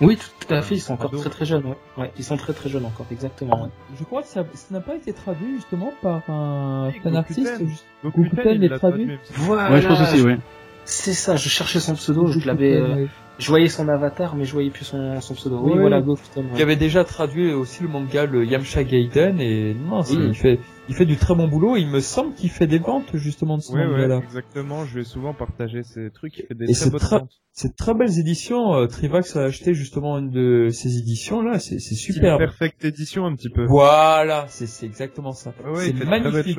Oui, 0.00 0.18
tout 0.18 0.52
à 0.52 0.60
fait. 0.60 0.74
Ils 0.74 0.80
sont 0.80 0.94
encore 0.94 1.12
très 1.12 1.30
très 1.30 1.44
jeunes. 1.44 1.64
Ouais. 1.66 1.76
ouais, 1.98 2.12
ils 2.18 2.24
sont 2.24 2.36
très 2.36 2.52
très 2.52 2.68
jeunes 2.68 2.84
encore. 2.84 3.06
Exactement. 3.12 3.62
ouais. 3.62 3.68
Je 3.96 4.02
crois 4.02 4.22
que 4.22 4.26
ça 4.28 4.44
n'a 4.72 4.80
pas 4.80 4.96
été 4.96 5.12
traduit 5.12 5.54
justement 5.54 5.92
par 6.02 6.28
un 6.28 6.88
Oui, 6.88 6.98
fan 7.00 7.14
artiste. 7.14 7.64
juste- 7.64 7.86
Gokuten, 8.02 8.28
Gokuten 8.30 8.54
il 8.56 8.64
est 8.64 8.76
traduit. 8.76 9.18
Voilà. 9.34 9.70
Ouais, 9.70 9.80
je 9.80 9.86
pense 9.86 10.00
aussi, 10.00 10.20
ouais. 10.22 10.38
C'est 10.84 11.14
ça, 11.14 11.36
je 11.36 11.48
cherchais 11.48 11.80
son 11.80 11.94
pseudo, 11.94 12.26
je 12.26 12.46
l'avais, 12.46 12.74
euh, 12.76 13.06
je 13.38 13.48
voyais 13.48 13.68
son 13.68 13.88
avatar, 13.88 14.36
mais 14.36 14.44
je 14.44 14.52
voyais 14.52 14.70
plus 14.70 14.84
son, 14.84 15.18
son 15.22 15.34
pseudo. 15.34 15.58
Oui, 15.62 15.78
voilà, 15.78 16.02
Go 16.02 16.16
Il 16.54 16.60
avait 16.62 16.76
déjà 16.76 17.04
traduit 17.04 17.52
aussi 17.54 17.82
le 17.82 17.88
manga 17.88 18.26
le 18.26 18.44
Yamcha 18.44 18.84
Gaiden 18.84 19.40
et 19.40 19.74
non, 19.74 20.02
Oui. 20.02 20.18
il 20.28 20.34
fait 20.34 20.60
il 20.90 20.94
fait 20.94 21.06
du 21.06 21.16
très 21.16 21.34
bon 21.34 21.48
boulot. 21.48 21.76
et 21.76 21.80
Il 21.80 21.88
me 21.88 22.00
semble 22.00 22.34
qu'il 22.34 22.50
fait 22.50 22.66
des 22.66 22.78
ventes 22.78 23.06
justement 23.14 23.56
de 23.56 23.62
ce 23.62 23.72
Ouais, 23.72 23.80
ouais, 23.80 23.86
manga-là. 23.86 24.20
exactement. 24.22 24.84
Je 24.84 24.96
vais 24.98 25.04
souvent 25.04 25.32
partager 25.32 25.82
ces 25.82 26.10
trucs. 26.10 26.36
Il 26.38 26.46
fait 26.48 26.54
des 26.54 26.70
Et 26.70 26.74
très 26.74 26.90
bonnes 26.90 27.00
très- 27.00 27.18
ventes. 27.20 27.30
C'est 27.52 27.68
de 27.68 27.74
très 27.74 27.94
belles 27.94 28.18
éditions. 28.18 28.74
euh, 28.74 28.86
Trivax 28.86 29.36
a 29.36 29.44
acheté 29.44 29.72
justement 29.72 30.18
une 30.18 30.30
de 30.30 30.68
ces 30.70 30.98
éditions 30.98 31.40
là. 31.40 31.58
C'est 31.58 31.78
super. 31.78 32.36
Perfect 32.36 32.84
édition 32.84 33.24
un 33.24 33.34
petit 33.34 33.48
peu. 33.48 33.64
Voilà, 33.64 34.44
c'est 34.48 34.84
exactement 34.84 35.32
ça. 35.32 35.54
Ouais, 35.66 35.86
c'est 35.86 36.04
magnifique. 36.04 36.58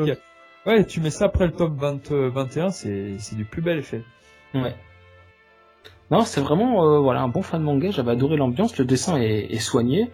Ouais, 0.66 0.84
tu 0.86 1.00
mets 1.00 1.12
ça 1.12 1.26
après 1.26 1.46
le 1.46 1.52
top 1.54 1.74
20, 1.78 2.12
euh, 2.12 2.30
21, 2.30 2.70
c'est 2.70 3.18
c'est 3.20 3.36
du 3.36 3.46
plus 3.46 3.62
bel 3.62 3.78
effet. 3.78 4.04
Ouais. 4.54 4.76
Non, 6.12 6.22
c'est 6.24 6.42
vraiment 6.42 6.84
euh, 6.86 7.00
voilà 7.00 7.22
un 7.22 7.28
bon 7.28 7.42
fan 7.42 7.60
de 7.62 7.66
manga. 7.66 7.92
J'avais 7.92 8.12
adoré 8.12 8.38
l'ambiance, 8.38 8.78
le 8.78 8.86
dessin 8.86 9.18
est, 9.18 9.52
est 9.52 9.60
soigné. 9.60 10.10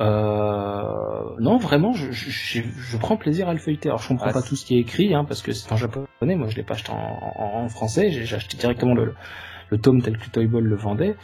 Euh, 0.00 1.36
non, 1.38 1.56
vraiment, 1.56 1.92
je, 1.92 2.10
je, 2.10 2.60
je, 2.62 2.96
prends 2.96 3.16
plaisir 3.16 3.48
à 3.48 3.52
le 3.52 3.60
feuilleter. 3.60 3.88
Alors, 3.88 4.00
je 4.00 4.08
comprends 4.08 4.26
Ah, 4.28 4.32
pas 4.32 4.42
tout 4.42 4.56
ce 4.56 4.64
qui 4.66 4.76
est 4.76 4.80
écrit, 4.80 5.14
hein, 5.14 5.24
parce 5.24 5.40
que 5.40 5.52
c'est 5.52 5.70
en 5.72 5.76
japonais. 5.76 6.34
Moi, 6.34 6.48
je 6.48 6.56
l'ai 6.56 6.64
pas 6.64 6.74
acheté 6.74 6.90
en, 6.90 6.96
en, 6.96 7.64
en 7.64 7.68
français. 7.68 8.10
J'ai 8.10 8.24
j'ai 8.24 8.36
acheté 8.36 8.56
directement 8.56 8.94
le, 8.94 9.14
le 9.70 9.78
tome 9.78 10.02
tel 10.02 10.18
que 10.18 10.28
Toy 10.30 10.46
Ball 10.46 10.64
le 10.64 10.76
vendait. 10.76 11.16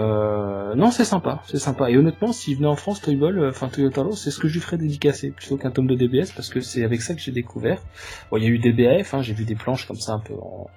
Euh, 0.00 0.74
non, 0.74 0.90
c'est 0.90 1.04
sympa, 1.04 1.42
c'est 1.46 1.58
sympa. 1.58 1.90
Et 1.90 1.96
honnêtement, 1.96 2.32
s'il 2.32 2.56
venait 2.56 2.66
en 2.66 2.74
France, 2.74 3.00
Toy 3.00 3.14
Ball, 3.14 3.38
euh, 3.38 3.50
enfin 3.50 3.70
c'est 3.72 4.30
ce 4.30 4.38
que 4.40 4.48
je 4.48 4.54
lui 4.54 4.60
ferais 4.60 4.76
dédicacer 4.76 5.30
plutôt 5.30 5.56
qu'un 5.56 5.70
tome 5.70 5.86
de 5.86 5.94
DBS, 5.94 6.32
parce 6.34 6.48
que 6.48 6.60
c'est 6.60 6.82
avec 6.82 7.00
ça 7.00 7.14
que 7.14 7.20
j'ai 7.20 7.30
découvert. 7.30 7.80
Bon, 8.30 8.36
il 8.38 8.42
y 8.42 8.46
a 8.46 8.50
eu 8.50 8.58
des 8.58 8.72
BAF, 8.72 9.14
hein, 9.14 9.22
j'ai 9.22 9.34
vu 9.34 9.44
des 9.44 9.54
planches 9.54 9.86
comme 9.86 10.00
ça 10.00 10.14
un 10.14 10.18
peu 10.18 10.34
en, 10.34 10.68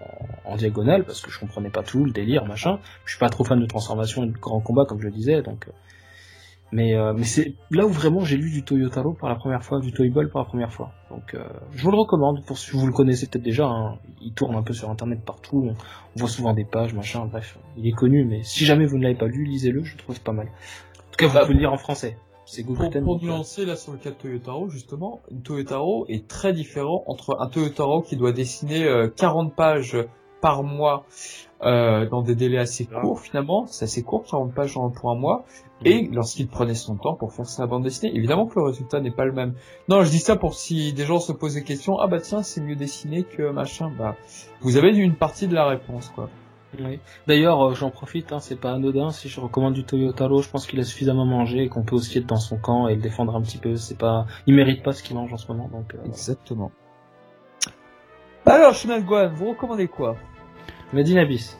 en, 0.45 0.55
diagonale, 0.55 1.03
parce 1.03 1.21
que 1.21 1.31
je 1.31 1.39
comprenais 1.39 1.71
pas 1.71 1.83
tout, 1.83 2.05
le 2.05 2.11
délire, 2.11 2.45
machin. 2.45 2.79
Je 3.05 3.11
suis 3.11 3.19
pas 3.19 3.29
trop 3.29 3.43
fan 3.43 3.59
de 3.59 3.65
transformation 3.65 4.23
et 4.23 4.27
de 4.27 4.37
grand 4.37 4.59
combat, 4.59 4.85
comme 4.85 4.99
je 4.99 5.05
le 5.05 5.13
disais, 5.13 5.41
donc. 5.41 5.67
Euh, 6.73 6.75
Mais, 6.75 6.93
euh, 6.95 7.13
mais 7.15 7.23
c'est 7.23 7.53
là 7.71 7.85
où 7.85 7.89
vraiment 7.89 8.21
j'ai 8.21 8.37
lu 8.37 8.51
du 8.51 8.63
Toyotaro 8.63 9.13
pour 9.13 9.29
la 9.29 9.35
première 9.35 9.63
fois, 9.63 9.79
du 9.79 9.91
Toy 9.91 10.09
Ball 10.09 10.29
pour 10.29 10.39
la 10.39 10.45
première 10.45 10.71
fois. 10.71 10.91
Donc, 11.09 11.33
euh, 11.33 11.43
je 11.71 11.83
vous 11.83 11.91
le 11.91 11.97
recommande. 11.97 12.43
Pour 12.45 12.57
si 12.57 12.71
vous 12.71 12.85
le 12.85 12.93
connaissez 12.93 13.27
peut-être 13.27 13.43
déjà, 13.43 13.67
hein, 13.67 13.97
il 14.21 14.33
tourne 14.33 14.55
un 14.55 14.63
peu 14.63 14.73
sur 14.73 14.89
Internet 14.89 15.21
partout. 15.25 15.63
On, 15.65 15.69
on 15.71 16.19
voit 16.19 16.29
souvent 16.29 16.53
des 16.53 16.65
pages, 16.65 16.93
machin. 16.93 17.25
Bref, 17.25 17.57
il 17.77 17.87
est 17.87 17.91
connu, 17.93 18.25
mais 18.25 18.43
si 18.43 18.65
jamais 18.65 18.85
vous 18.85 18.97
ne 18.97 19.03
l'avez 19.03 19.15
pas 19.15 19.27
lu, 19.27 19.45
lisez-le. 19.45 19.83
Je 19.83 19.93
le 19.93 19.99
trouve 19.99 20.19
pas 20.21 20.33
mal. 20.33 20.47
En 20.47 21.11
tout 21.11 21.17
cas, 21.17 21.27
vous 21.27 21.33
Bah, 21.33 21.41
pouvez 21.41 21.53
le 21.53 21.59
lire 21.61 21.73
en 21.73 21.77
français. 21.77 22.17
C'est 22.45 22.63
Pour, 22.63 22.75
pour 22.77 22.89
donc, 22.89 23.23
euh, 23.23 23.25
nuancer 23.25 23.65
là 23.65 23.75
sur 23.75 23.91
le 23.91 23.97
cas 23.97 24.09
de 24.11 24.15
Toyotaro, 24.15 24.69
justement, 24.69 25.19
une 25.31 25.41
Toyotaro 25.41 26.05
est 26.07 26.29
très 26.29 26.53
différent 26.53 27.03
entre 27.07 27.35
un 27.41 27.47
Toyotaro 27.47 28.01
qui 28.03 28.15
doit 28.15 28.31
dessiner 28.31 28.85
euh, 28.85 29.09
40 29.09 29.53
pages 29.53 29.97
par 30.41 30.63
mois 30.63 31.05
euh, 31.63 32.07
dans 32.07 32.21
des 32.21 32.35
délais 32.35 32.59
assez 32.59 32.87
Ah. 32.93 33.01
courts 33.01 33.19
finalement, 33.19 33.65
c'est 33.65 33.85
assez 33.85 34.03
court, 34.03 34.23
40 34.29 34.53
pages 34.53 34.77
en- 34.77 34.89
pour 34.91 35.09
un 35.09 35.15
mois, 35.15 35.43
et 35.83 36.07
lorsqu'il 36.13 36.47
prenait 36.47 36.75
son 36.75 36.95
temps 36.95 37.15
pour 37.15 37.33
faire 37.33 37.47
sa 37.47 37.65
bande 37.65 37.83
dessinée, 37.83 38.15
évidemment 38.15 38.45
que 38.45 38.59
le 38.59 38.65
résultat 38.65 38.99
n'est 38.99 39.09
pas 39.11 39.25
le 39.25 39.31
même. 39.31 39.53
Non, 39.89 40.03
je 40.03 40.09
dis 40.11 40.19
ça 40.19 40.35
pour 40.35 40.53
si 40.53 40.93
des 40.93 41.05
gens 41.05 41.19
se 41.19 41.31
posent 41.31 41.55
des 41.55 41.63
questions, 41.63 41.97
ah 41.99 42.05
bah 42.07 42.19
tiens, 42.21 42.43
c'est 42.43 42.61
mieux 42.61 42.75
dessiné 42.75 43.23
que 43.23 43.49
machin, 43.49 43.91
bah 43.97 44.15
vous 44.61 44.77
avez 44.77 44.95
une 44.95 45.15
partie 45.15 45.47
de 45.47 45.55
la 45.55 45.65
réponse 45.65 46.09
quoi. 46.13 46.29
Oui. 46.79 46.99
D'ailleurs, 47.27 47.69
euh, 47.69 47.73
j'en 47.73 47.89
profite, 47.89 48.31
hein, 48.33 48.39
c'est 48.39 48.59
pas 48.59 48.73
anodin. 48.73 49.09
Si 49.11 49.29
je 49.29 49.39
recommande 49.39 49.73
du 49.73 49.83
Toyotaro, 49.85 50.41
je 50.41 50.49
pense 50.49 50.67
qu'il 50.67 50.79
a 50.79 50.83
suffisamment 50.83 51.25
mangé 51.25 51.63
et 51.63 51.69
qu'on 51.69 51.81
peut 51.83 51.95
aussi 51.95 52.17
être 52.19 52.27
dans 52.27 52.35
son 52.35 52.57
camp 52.57 52.87
et 52.89 52.95
le 52.95 53.01
défendre 53.01 53.35
un 53.35 53.41
petit 53.41 53.57
peu. 53.57 53.77
C'est 53.77 53.97
pas, 53.97 54.25
il 54.47 54.53
mérite 54.53 54.83
pas 54.83 54.91
ce 54.91 55.01
qu'il 55.01 55.15
mange 55.15 55.31
en 55.33 55.37
ce 55.37 55.47
moment, 55.51 55.69
donc. 55.69 55.95
Euh... 55.95 56.05
Exactement. 56.05 56.71
Alors, 58.47 58.73
Chemin 58.73 58.99
Guan, 58.99 59.31
vous 59.33 59.49
recommandez 59.49 59.87
quoi? 59.87 60.15
Medine 60.93 61.17
Abyss. 61.19 61.59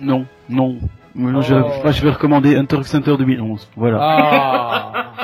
Non, 0.00 0.24
non. 0.48 0.78
Moi, 1.14 1.32
Oh. 1.36 1.42
je, 1.42 1.54
moi, 1.54 1.90
je 1.90 2.02
vais 2.02 2.10
recommander 2.10 2.56
Hunter 2.56 2.76
x 2.78 2.94
Hunter 2.94 3.16
2011. 3.18 3.68
Voilà. 3.76 3.98
Ah 4.00 5.14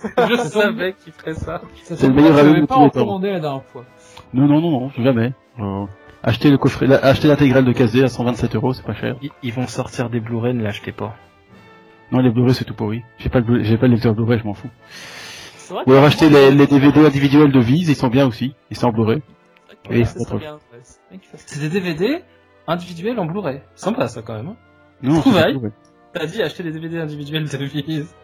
je 0.28 0.36
savais 0.36 0.92
qu'il 1.02 1.12
ferait 1.12 1.34
ça. 1.34 1.60
Ça 1.82 1.96
C'est 1.96 2.06
le 2.08 2.12
meilleur 2.14 2.36
album 2.36 2.60
de 2.60 2.66
pas 2.66 2.74
tous 2.76 2.84
les 2.84 2.90
temps. 2.90 3.00
recommandé 3.00 3.30
la 3.32 3.40
dernière 3.40 3.64
fois. 3.64 3.84
Non, 4.32 4.46
non, 4.46 4.60
non, 4.60 4.70
non, 4.70 4.90
jamais. 4.98 5.32
Euh, 5.58 5.86
acheter 6.22 6.50
le 6.50 6.58
coffret, 6.58 6.86
la- 6.86 7.00
l'intégrale 7.24 7.64
de 7.64 7.72
KZ 7.72 8.02
à 8.04 8.08
127 8.08 8.54
euros, 8.54 8.74
c'est 8.74 8.84
pas 8.84 8.94
cher. 8.94 9.16
Ils, 9.22 9.30
ils 9.42 9.52
vont 9.52 9.66
sortir 9.66 10.08
des 10.10 10.20
Blu-ray, 10.20 10.54
ne 10.54 10.62
l'achetez 10.62 10.92
pas. 10.92 11.14
Non, 12.12 12.20
les 12.20 12.30
Blu-ray 12.30 12.54
c'est 12.54 12.64
tout 12.64 12.74
pourri. 12.74 13.02
J'ai 13.18 13.28
pas 13.28 13.40
le, 13.40 13.62
j'ai 13.64 13.76
pas 13.76 13.86
le 13.88 13.94
lecteur 13.94 14.14
Blu-ray, 14.14 14.38
je 14.38 14.44
m'en 14.44 14.54
fous. 14.54 14.68
Ou 15.86 15.92
alors 15.92 16.04
acheter 16.04 16.28
les, 16.30 16.50
les 16.52 16.66
DVD 16.66 17.04
individuels 17.04 17.50
de 17.52 17.58
Vise, 17.60 17.88
ils 17.88 17.96
sont 17.96 18.08
bien 18.08 18.26
aussi. 18.26 18.54
Ils 18.70 18.76
sont 18.76 18.88
en 18.88 18.92
Blu-ray. 18.92 19.20
Et 19.90 20.04
c'est 20.04 20.24
trop. 20.24 20.38
C'est 21.34 21.60
des 21.60 21.68
DVD 21.68 22.22
individuels 22.66 23.18
en 23.18 23.26
Blu-ray. 23.26 23.60
Sympa 23.74 24.08
ça 24.08 24.22
quand 24.22 24.34
même. 24.34 24.48
Hein. 24.48 24.56
Non, 25.02 25.20
Trouvaille. 25.20 25.56
ouais. 25.56 25.70
T'as 26.12 26.26
dit 26.26 26.42
acheter 26.42 26.62
des 26.62 26.72
DVD 26.72 26.98
individuels 26.98 27.44
de 27.48 27.64
Viz. 27.64 28.14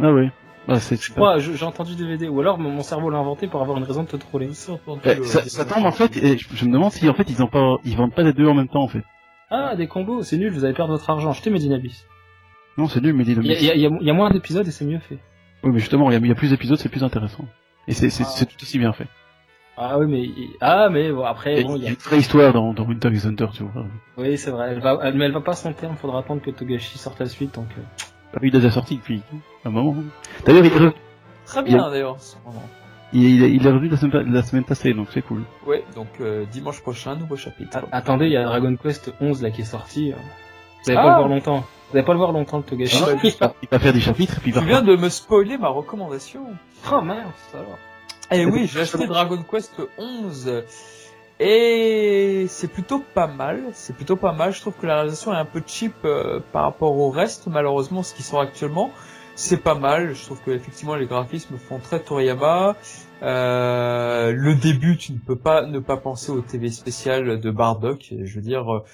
Ah 0.00 0.12
oui. 0.12 0.28
Bah, 0.66 0.78
c'est 0.80 0.96
je- 1.00 1.54
j'ai 1.54 1.64
entendu 1.64 1.94
DVD. 1.96 2.28
Ou 2.28 2.40
alors 2.40 2.58
mon 2.58 2.82
cerveau 2.82 3.08
l'a 3.10 3.18
inventé 3.18 3.46
pour 3.46 3.62
avoir 3.62 3.78
une 3.78 3.84
raison 3.84 4.02
de 4.02 4.08
te 4.08 4.16
troller. 4.16 4.50
Eh, 4.50 5.24
ça, 5.24 5.42
ça 5.48 5.64
tombe 5.64 5.86
en 5.86 5.92
fait, 5.92 6.16
et 6.18 6.36
je, 6.36 6.46
je 6.54 6.64
me 6.66 6.72
demande 6.72 6.92
si 6.92 7.08
en 7.08 7.14
fait 7.14 7.30
ils 7.30 7.42
ont 7.42 7.46
pas, 7.48 7.76
ils 7.84 7.96
vendent 7.96 8.14
pas 8.14 8.22
les 8.22 8.34
deux 8.34 8.46
en 8.46 8.54
même 8.54 8.68
temps 8.68 8.82
en 8.82 8.88
fait. 8.88 9.02
Ah, 9.50 9.74
des 9.76 9.86
combos, 9.86 10.22
c'est 10.22 10.36
nul, 10.36 10.52
vous 10.52 10.64
allez 10.66 10.74
perdre 10.74 10.92
votre 10.92 11.08
argent. 11.08 11.30
Achetez 11.30 11.48
Medine 11.48 11.72
Abyss. 11.72 12.04
Non, 12.76 12.86
c'est 12.86 13.00
nul, 13.00 13.14
mais 13.14 13.24
dis 13.24 13.32
Il 13.32 13.46
y 13.46 13.70
a, 13.70 13.74
y 13.74 13.80
y 13.80 14.08
y 14.08 14.12
moins 14.12 14.30
d'épisodes 14.30 14.66
et 14.68 14.70
c'est 14.70 14.84
mieux 14.84 14.98
fait. 14.98 15.18
Oui, 15.64 15.70
mais 15.72 15.78
justement, 15.78 16.10
il 16.10 16.12
y 16.12 16.16
a, 16.16 16.18
il 16.20 16.26
y 16.28 16.30
a 16.30 16.34
plus 16.34 16.50
d'épisodes, 16.50 16.76
c'est 16.78 16.90
plus 16.90 17.02
intéressant. 17.02 17.44
Et 17.88 17.94
c'est, 17.94 18.06
Ah. 18.20 18.24
c'est 18.24 18.44
tout 18.46 18.62
aussi 18.62 18.78
bien 18.78 18.92
fait. 18.92 19.06
Ah 19.80 19.96
oui, 19.98 20.06
mais 20.08 20.28
ah 20.60 20.88
mais 20.90 21.12
bon 21.12 21.24
après 21.24 21.62
bon, 21.62 21.76
il 21.76 21.84
y 21.84 21.86
a 21.86 21.90
une 21.90 21.94
vraie 21.96 22.18
histoire 22.18 22.52
dans, 22.52 22.72
dans 22.72 22.84
Winter 22.84 23.10
x 23.12 23.26
Hunter, 23.26 23.46
tu 23.52 23.62
vois. 23.62 23.84
oui 24.16 24.36
c'est 24.36 24.50
vrai. 24.50 24.70
Elle 24.72 24.80
va, 24.80 24.98
elle- 25.02 25.14
mais 25.14 25.26
elle 25.26 25.32
va 25.32 25.40
pas 25.40 25.52
à 25.52 25.56
son 25.56 25.72
terme. 25.72 25.96
Faudra 25.96 26.18
attendre 26.20 26.42
que 26.42 26.50
Togashi 26.50 26.98
sorte 26.98 27.20
la 27.20 27.26
suite. 27.26 27.54
Donc 27.54 27.68
euh. 27.78 27.82
Ah, 28.34 28.38
Il 28.42 28.48
a 28.56 28.58
déjà 28.58 28.70
sorti 28.72 28.96
depuis 28.96 29.22
un 29.64 29.70
moment. 29.70 29.94
D'ailleurs, 30.44 30.64
il, 30.64 30.92
Très 31.46 31.62
bien 31.62 31.88
d'ailleurs. 31.90 32.16
il, 33.12 33.22
il, 33.24 33.42
est- 33.44 33.52
il 33.52 33.66
est 33.66 33.70
revenu 33.70 33.88
la 33.88 33.96
semaine, 33.96 34.32
la 34.32 34.42
semaine 34.42 34.64
passée, 34.64 34.92
donc 34.94 35.08
c'est 35.12 35.22
cool. 35.22 35.42
Ouais, 35.66 35.84
donc 35.94 36.08
euh, 36.20 36.44
dimanche 36.50 36.80
prochain, 36.82 37.14
nouveau 37.16 37.36
chapitre. 37.36 37.78
Ah, 37.92 37.98
attendez, 37.98 38.26
il 38.26 38.32
y 38.32 38.36
a 38.36 38.44
Dragon 38.44 38.74
Quest 38.76 39.14
11 39.20 39.42
là 39.42 39.50
qui 39.50 39.60
est 39.62 39.64
sorti. 39.64 40.12
euh. 40.12 40.16
Vous 40.84 40.90
allez 40.90 40.98
Ah. 40.98 41.02
pas 41.02 41.08
le 41.10 41.16
voir 41.18 41.28
longtemps. 41.28 41.64
Vous 41.90 41.96
allez 41.96 42.04
pas 42.04 42.12
le 42.12 42.18
voir 42.18 42.32
longtemps 42.32 42.58
le 42.58 42.64
Togashi. 42.64 43.02
Ah, 43.02 43.12
il, 43.24 43.30
va, 43.40 43.54
il 43.62 43.68
va 43.70 43.78
faire 43.78 43.92
des 43.94 44.00
chapitres, 44.00 44.36
et 44.36 44.40
puis 44.40 44.50
il 44.50 44.54
va 44.54 44.60
Tu 44.60 44.66
viens 44.66 44.82
de 44.82 44.94
me 44.96 45.08
spoiler 45.08 45.56
ma 45.56 45.68
recommandation. 45.68 46.40
oh 46.92 47.00
mince 47.00 47.54
alors. 47.54 47.78
Eh 48.30 48.44
oui, 48.44 48.66
j'ai 48.72 48.80
acheté 48.80 49.06
Dragon 49.06 49.42
Quest 49.42 49.80
11 49.96 50.64
et 51.40 52.46
c'est 52.48 52.68
plutôt 52.68 52.98
pas 52.98 53.26
mal. 53.28 53.70
C'est 53.72 53.94
plutôt 53.94 54.16
pas 54.16 54.32
mal. 54.32 54.52
Je 54.52 54.60
trouve 54.60 54.74
que 54.74 54.86
la 54.86 54.96
réalisation 54.96 55.32
est 55.32 55.36
un 55.36 55.44
peu 55.44 55.62
cheap 55.64 55.94
euh, 56.04 56.40
par 56.52 56.64
rapport 56.64 56.96
au 56.96 57.10
reste, 57.10 57.46
malheureusement, 57.46 58.02
ce 58.02 58.14
qui 58.14 58.22
sort 58.22 58.40
actuellement. 58.40 58.90
C'est 59.36 59.58
pas 59.58 59.76
mal. 59.76 60.14
Je 60.14 60.24
trouve 60.24 60.40
que 60.42 60.50
effectivement 60.50 60.96
les 60.96 61.06
graphismes 61.06 61.56
font 61.58 61.78
très 61.78 62.00
Toriyama. 62.00 62.76
Euh, 63.22 64.32
le 64.32 64.54
début, 64.54 64.96
tu 64.96 65.12
ne 65.12 65.18
peux 65.18 65.36
pas 65.36 65.66
ne 65.66 65.78
pas 65.80 65.96
penser 65.96 66.30
au 66.30 66.40
TV 66.40 66.70
spécial 66.70 67.40
de 67.40 67.50
Bardock. 67.50 68.12
Je 68.22 68.34
veux 68.34 68.40
dire, 68.42 68.72
euh, 68.72 68.84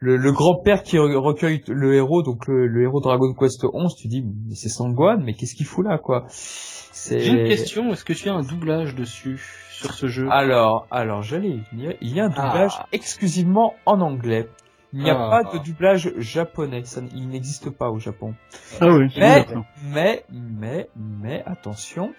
le, 0.00 0.16
le 0.16 0.32
grand-père 0.32 0.82
qui 0.82 0.96
re- 0.96 1.14
recueille 1.16 1.62
le 1.68 1.94
héros, 1.94 2.22
donc 2.22 2.46
le, 2.48 2.66
le 2.66 2.82
héros 2.82 3.00
Dragon 3.00 3.32
Quest 3.38 3.64
11, 3.72 3.94
tu 3.96 4.08
dis, 4.08 4.22
mais 4.22 4.54
c'est 4.54 4.68
Sangwan, 4.68 5.22
mais 5.24 5.34
qu'est-ce 5.34 5.54
qu'il 5.54 5.66
fout 5.66 5.84
là, 5.86 5.98
quoi? 5.98 6.24
C'est 6.30 7.20
J'ai 7.20 7.30
une 7.30 7.48
question. 7.48 7.92
Est-ce 7.92 8.04
que 8.04 8.12
tu 8.12 8.28
as 8.28 8.34
un 8.34 8.42
doublage 8.42 8.94
dessus 8.96 9.40
sur 9.72 9.92
ce 9.94 10.08
jeu? 10.08 10.26
Alors, 10.30 10.86
alors, 10.90 11.22
j'allais 11.22 11.50
y 11.50 11.62
venir. 11.72 11.94
Il 12.00 12.12
y 12.14 12.20
a 12.20 12.24
un 12.24 12.28
doublage 12.30 12.72
Ah. 12.78 12.86
exclusivement 12.92 13.74
en 13.86 14.00
anglais. 14.00 14.48
Il 14.92 15.02
n'y 15.02 15.10
a 15.10 15.16
Ah. 15.18 15.42
pas 15.42 15.52
de 15.58 15.62
doublage 15.64 16.12
japonais. 16.16 16.82
Ça, 16.84 17.00
il 17.14 17.28
n'existe 17.28 17.70
pas 17.70 17.90
au 17.90 17.98
Japon. 17.98 18.34
Ah 18.80 18.88
oui, 18.88 19.12
Mais, 19.18 19.46
mais, 19.84 20.24
mais, 20.30 20.88
mais, 20.96 21.42
attention. 21.46 22.12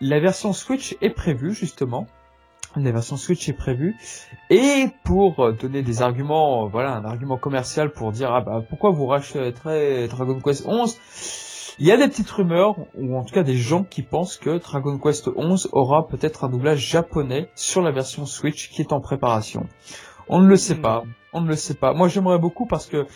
La 0.00 0.20
version 0.20 0.52
Switch 0.52 0.96
est 1.00 1.10
prévue, 1.10 1.52
justement. 1.52 2.06
La 2.76 2.90
version 2.92 3.16
Switch 3.16 3.48
est 3.48 3.52
prévue. 3.52 3.96
Et 4.50 4.86
pour 5.04 5.52
donner 5.52 5.82
des 5.82 6.00
arguments, 6.00 6.66
voilà, 6.68 6.94
un 6.94 7.04
argument 7.04 7.36
commercial 7.38 7.90
pour 7.92 8.12
dire, 8.12 8.32
ah 8.32 8.40
bah, 8.40 8.62
pourquoi 8.68 8.90
vous 8.90 9.06
rachèterez 9.06 10.08
Dragon 10.08 10.40
Quest 10.40 10.64
11? 10.66 10.96
Il 11.78 11.86
y 11.86 11.92
a 11.92 11.96
des 11.96 12.06
petites 12.08 12.30
rumeurs, 12.30 12.76
ou 12.94 13.16
en 13.16 13.24
tout 13.24 13.34
cas 13.34 13.42
des 13.42 13.56
gens 13.56 13.82
qui 13.82 14.02
pensent 14.02 14.36
que 14.36 14.58
Dragon 14.58 14.98
Quest 14.98 15.28
11 15.34 15.68
aura 15.72 16.06
peut-être 16.06 16.44
un 16.44 16.48
doublage 16.48 16.78
japonais 16.86 17.48
sur 17.54 17.82
la 17.82 17.90
version 17.90 18.26
Switch 18.26 18.70
qui 18.70 18.82
est 18.82 18.92
en 18.92 19.00
préparation. 19.00 19.66
On 20.28 20.40
ne 20.40 20.46
le 20.46 20.56
sait 20.56 20.76
pas, 20.76 21.02
on 21.32 21.40
ne 21.40 21.48
le 21.48 21.56
sait 21.56 21.74
pas. 21.74 21.92
Moi 21.94 22.08
j'aimerais 22.08 22.38
beaucoup 22.38 22.66
parce 22.66 22.86
que 22.86 23.06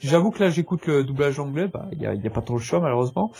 j'avoue 0.00 0.30
que 0.30 0.42
là 0.42 0.50
j'écoute 0.50 0.86
le 0.86 1.04
doublage 1.04 1.38
anglais, 1.40 1.68
bah 1.72 1.86
il 1.92 2.00
y 2.00 2.06
a, 2.06 2.14
y 2.14 2.26
a 2.26 2.30
pas 2.30 2.42
trop 2.42 2.56
le 2.56 2.60
choix 2.62 2.80
malheureusement. 2.80 3.30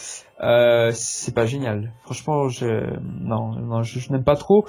Euh, 0.43 0.91
c'est 0.93 1.35
pas 1.35 1.47
génial. 1.47 1.93
Franchement, 2.03 2.49
je 2.49 2.67
non, 3.03 3.53
non, 3.61 3.83
je, 3.83 3.99
je 3.99 4.13
n'aime 4.13 4.25
pas 4.25 4.37
trop. 4.37 4.65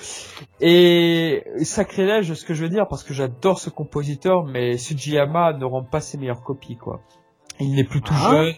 Et 0.61 1.44
sacrilège, 1.61 2.34
ce 2.34 2.45
que 2.45 2.53
je 2.53 2.64
veux 2.64 2.69
dire, 2.69 2.85
parce 2.89 3.03
que 3.03 3.14
j'adore 3.14 3.60
ce 3.60 3.69
compositeur, 3.69 4.44
mais 4.45 4.77
Sujiyama 4.77 5.53
ne 5.53 5.65
rend 5.65 5.84
pas 5.84 5.99
ses 6.02 6.18
meilleures 6.18 6.41
copies, 6.44 6.77
quoi. 6.77 7.02
Il 7.60 7.76
n'est 7.76 7.84
plus 7.85 8.02
tout 8.02 8.14
Ah. 8.15 8.31
jeune. 8.31 8.53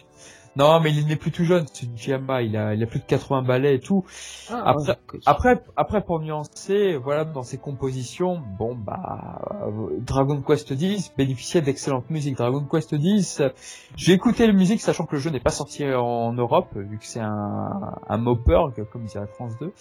Non, 0.56 0.80
mais 0.80 0.92
il 0.92 1.06
n'est 1.06 1.16
plus 1.16 1.30
tout 1.30 1.44
jeune, 1.44 1.66
Tsujiyama, 1.66 2.42
il 2.42 2.56
a, 2.56 2.74
il 2.74 2.82
a 2.82 2.86
plus 2.86 2.98
de 2.98 3.04
80 3.04 3.42
ballets 3.42 3.76
et 3.76 3.80
tout. 3.80 4.04
Ah, 4.50 4.62
Après, 4.70 4.88
ouais, 4.88 4.98
après, 5.26 5.62
après 5.76 6.00
pour 6.02 6.20
nuancer, 6.20 6.96
voilà, 6.96 7.24
dans 7.24 7.44
ses 7.44 7.56
compositions, 7.58 8.42
bon 8.58 8.74
bah, 8.74 9.40
euh, 9.62 9.88
Dragon 10.00 10.42
Quest 10.42 10.70
X 10.72 11.12
bénéficiait 11.16 11.60
d'excellente 11.62 12.10
musique. 12.10 12.36
Dragon 12.36 12.64
Quest 12.68 12.92
X, 12.98 13.42
j'ai 13.94 14.12
écouté 14.12 14.46
la 14.48 14.52
musique, 14.52 14.80
sachant 14.80 15.06
que 15.06 15.14
le 15.14 15.20
jeu 15.20 15.30
n'est 15.30 15.40
pas 15.40 15.50
sorti 15.50 15.84
en 15.84 16.32
Europe, 16.32 16.68
vu 16.74 16.98
que 16.98 17.06
c'est 17.06 17.20
un, 17.20 17.94
un 18.08 18.18
Moperg, 18.18 18.84
comme 18.90 19.04
dirait 19.04 19.28
France 19.28 19.52
2. 19.60 19.72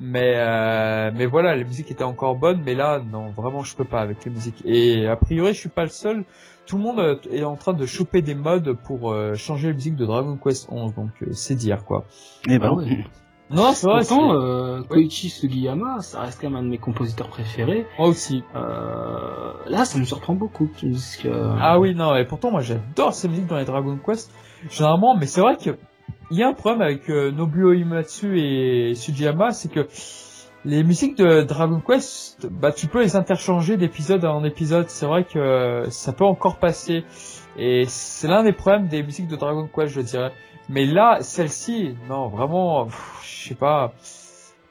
Mais, 0.00 0.32
euh, 0.36 1.10
mais 1.14 1.26
voilà, 1.26 1.54
la 1.56 1.64
musique 1.64 1.90
était 1.90 2.04
encore 2.04 2.36
bonne, 2.36 2.62
mais 2.64 2.74
là, 2.74 3.00
non, 3.00 3.30
vraiment, 3.30 3.62
je 3.62 3.76
peux 3.76 3.84
pas 3.84 4.00
avec 4.00 4.24
les 4.24 4.30
musiques. 4.30 4.62
Et 4.64 5.06
a 5.06 5.16
priori, 5.16 5.52
je 5.52 5.60
suis 5.60 5.68
pas 5.68 5.82
le 5.84 5.90
seul. 5.90 6.24
Tout 6.66 6.78
le 6.78 6.82
monde 6.82 6.98
euh, 6.98 7.16
est 7.30 7.44
en 7.44 7.56
train 7.56 7.74
de 7.74 7.86
choper 7.86 8.22
des 8.22 8.34
modes 8.34 8.72
pour 8.72 9.12
euh, 9.12 9.34
changer 9.34 9.68
la 9.68 9.74
musique 9.74 9.94
de 9.94 10.04
Dragon 10.06 10.38
Quest 10.42 10.68
11, 10.70 10.94
donc 10.94 11.10
euh, 11.22 11.28
c'est 11.32 11.54
dire 11.54 11.84
quoi. 11.84 12.04
Eh 12.48 12.58
ben, 12.58 12.68
Ah 12.68 12.74
ouais. 12.74 13.04
Non, 13.50 13.72
c'est 13.72 13.86
vrai. 13.86 14.00
Pourtant, 14.00 14.34
euh, 14.34 14.82
Koichi 14.82 15.28
Sugiyama, 15.28 16.00
ça 16.00 16.22
reste 16.22 16.40
quand 16.40 16.50
même 16.50 16.58
un 16.58 16.62
de 16.64 16.68
mes 16.68 16.78
compositeurs 16.78 17.28
préférés. 17.28 17.86
Moi 17.98 18.08
aussi. 18.08 18.42
Euh, 18.56 19.52
là, 19.66 19.84
ça 19.84 19.98
me 19.98 20.04
surprend 20.04 20.34
beaucoup 20.34 20.66
me 20.66 21.16
que... 21.16 21.28
Ah 21.60 21.78
oui, 21.78 21.94
non, 21.94 22.16
et 22.16 22.24
pourtant, 22.24 22.50
moi, 22.50 22.60
j'adore 22.60 23.14
ces 23.14 23.28
musiques 23.28 23.46
dans 23.46 23.56
les 23.56 23.64
Dragon 23.64 23.98
Quest, 24.04 24.32
généralement, 24.68 25.16
mais 25.16 25.26
c'est 25.26 25.40
vrai 25.40 25.56
que 25.56 25.76
il 26.32 26.38
y 26.38 26.42
a 26.42 26.48
un 26.48 26.54
problème 26.54 26.82
avec 26.82 27.08
euh, 27.08 27.30
Nobuo 27.30 27.72
Uematsu 27.72 28.40
et 28.40 28.94
Sugiyama, 28.96 29.52
c'est 29.52 29.70
que 29.70 29.86
les 30.64 30.82
musiques 30.82 31.16
de 31.16 31.42
Dragon 31.42 31.80
Quest, 31.80 32.48
bah, 32.50 32.72
tu 32.72 32.88
peux 32.88 33.00
les 33.00 33.14
interchanger 33.14 33.76
d'épisode 33.76 34.24
en 34.24 34.42
épisode. 34.42 34.88
C'est 34.88 35.06
vrai 35.06 35.22
que 35.22 35.84
ça 35.90 36.12
peut 36.12 36.24
encore 36.24 36.56
passer. 36.56 37.04
Et 37.58 37.84
c'est 37.86 38.28
l'un 38.28 38.42
des 38.42 38.52
problèmes 38.52 38.86
des 38.86 39.02
musiques 39.02 39.28
de 39.28 39.36
Dragon 39.36 39.68
Quest, 39.72 39.94
je 39.94 40.00
dirais. 40.00 40.32
Mais 40.68 40.84
là, 40.84 41.18
celle-ci, 41.20 41.96
non, 42.08 42.28
vraiment, 42.28 42.88
je 43.22 43.48
sais 43.48 43.54
pas. 43.54 43.94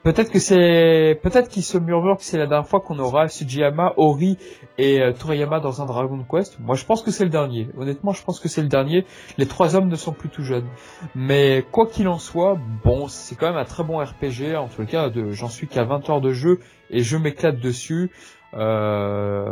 Peut-être 0.05 0.31
que 0.31 0.37
c'est, 0.37 1.19
peut-être 1.23 1.49
qu'il 1.49 1.63
se 1.63 1.79
murmure 1.79 2.17
que 2.17 2.23
c'est 2.23 2.37
la 2.37 2.45
dernière 2.45 2.67
fois 2.67 2.79
qu'on 2.79 2.99
aura 2.99 3.27
Sugiyama, 3.27 3.93
Ori 3.97 4.37
et 4.77 5.01
euh, 5.01 5.13
Toriyama 5.13 5.59
dans 5.59 5.81
un 5.81 5.87
Dragon 5.87 6.23
Quest. 6.29 6.59
Moi, 6.59 6.75
je 6.75 6.85
pense 6.85 7.01
que 7.01 7.09
c'est 7.09 7.23
le 7.23 7.31
dernier. 7.31 7.69
Honnêtement, 7.75 8.11
je 8.11 8.23
pense 8.23 8.39
que 8.39 8.47
c'est 8.47 8.61
le 8.61 8.67
dernier. 8.67 9.03
Les 9.39 9.47
trois 9.47 9.75
hommes 9.75 9.87
ne 9.87 9.95
sont 9.95 10.11
plus 10.11 10.29
tout 10.29 10.43
jeunes. 10.43 10.67
Mais 11.15 11.65
quoi 11.71 11.87
qu'il 11.87 12.07
en 12.07 12.19
soit, 12.19 12.55
bon, 12.83 13.07
c'est 13.07 13.33
quand 13.33 13.47
même 13.47 13.57
un 13.57 13.65
très 13.65 13.83
bon 13.83 13.97
RPG. 13.97 14.55
En 14.55 14.67
tout 14.67 14.85
cas, 14.85 15.09
de, 15.09 15.31
j'en 15.31 15.49
suis 15.49 15.67
qu'à 15.67 15.85
20 15.85 16.07
heures 16.11 16.21
de 16.21 16.33
jeu 16.33 16.59
et 16.91 16.99
je 16.99 17.17
m'éclate 17.17 17.59
dessus. 17.59 18.11
Euh, 18.55 19.45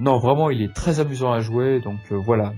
non, 0.00 0.18
vraiment, 0.18 0.50
il 0.50 0.62
est 0.62 0.74
très 0.74 1.00
amusant 1.00 1.32
à 1.32 1.40
jouer. 1.40 1.80
Donc 1.80 2.00
euh, 2.12 2.16
voilà. 2.16 2.52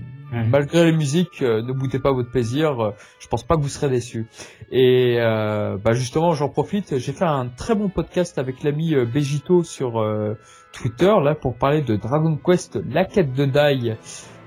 Malgré 0.49 0.85
les 0.85 0.93
musiques, 0.93 1.41
euh, 1.41 1.61
ne 1.61 1.73
boutez 1.73 1.99
pas 1.99 2.13
votre 2.13 2.31
plaisir. 2.31 2.79
euh, 2.81 2.91
je 3.19 3.27
pense 3.27 3.43
pas 3.43 3.57
que 3.57 3.61
vous 3.61 3.67
serez 3.67 3.89
déçus. 3.89 4.27
Et 4.71 5.17
euh, 5.19 5.77
bah 5.77 5.91
justement, 5.91 6.31
j'en 6.33 6.47
profite. 6.47 6.97
J'ai 6.99 7.11
fait 7.11 7.25
un 7.25 7.49
très 7.49 7.75
bon 7.75 7.89
podcast 7.89 8.37
avec 8.37 8.63
l'ami 8.63 8.95
euh, 8.95 9.03
Begito 9.05 9.63
sur 9.63 9.99
euh, 9.99 10.37
Twitter 10.71 11.13
là 11.21 11.35
pour 11.35 11.55
parler 11.55 11.81
de 11.81 11.97
Dragon 11.97 12.37
Quest, 12.37 12.79
la 12.89 13.03
quête 13.03 13.33
de 13.33 13.43
Dai, 13.43 13.97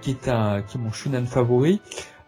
qui 0.00 0.12
est 0.12 0.28
un, 0.28 0.62
qui 0.62 0.78
est 0.78 0.80
mon 0.80 0.90
shunan 0.90 1.26
favori. 1.26 1.82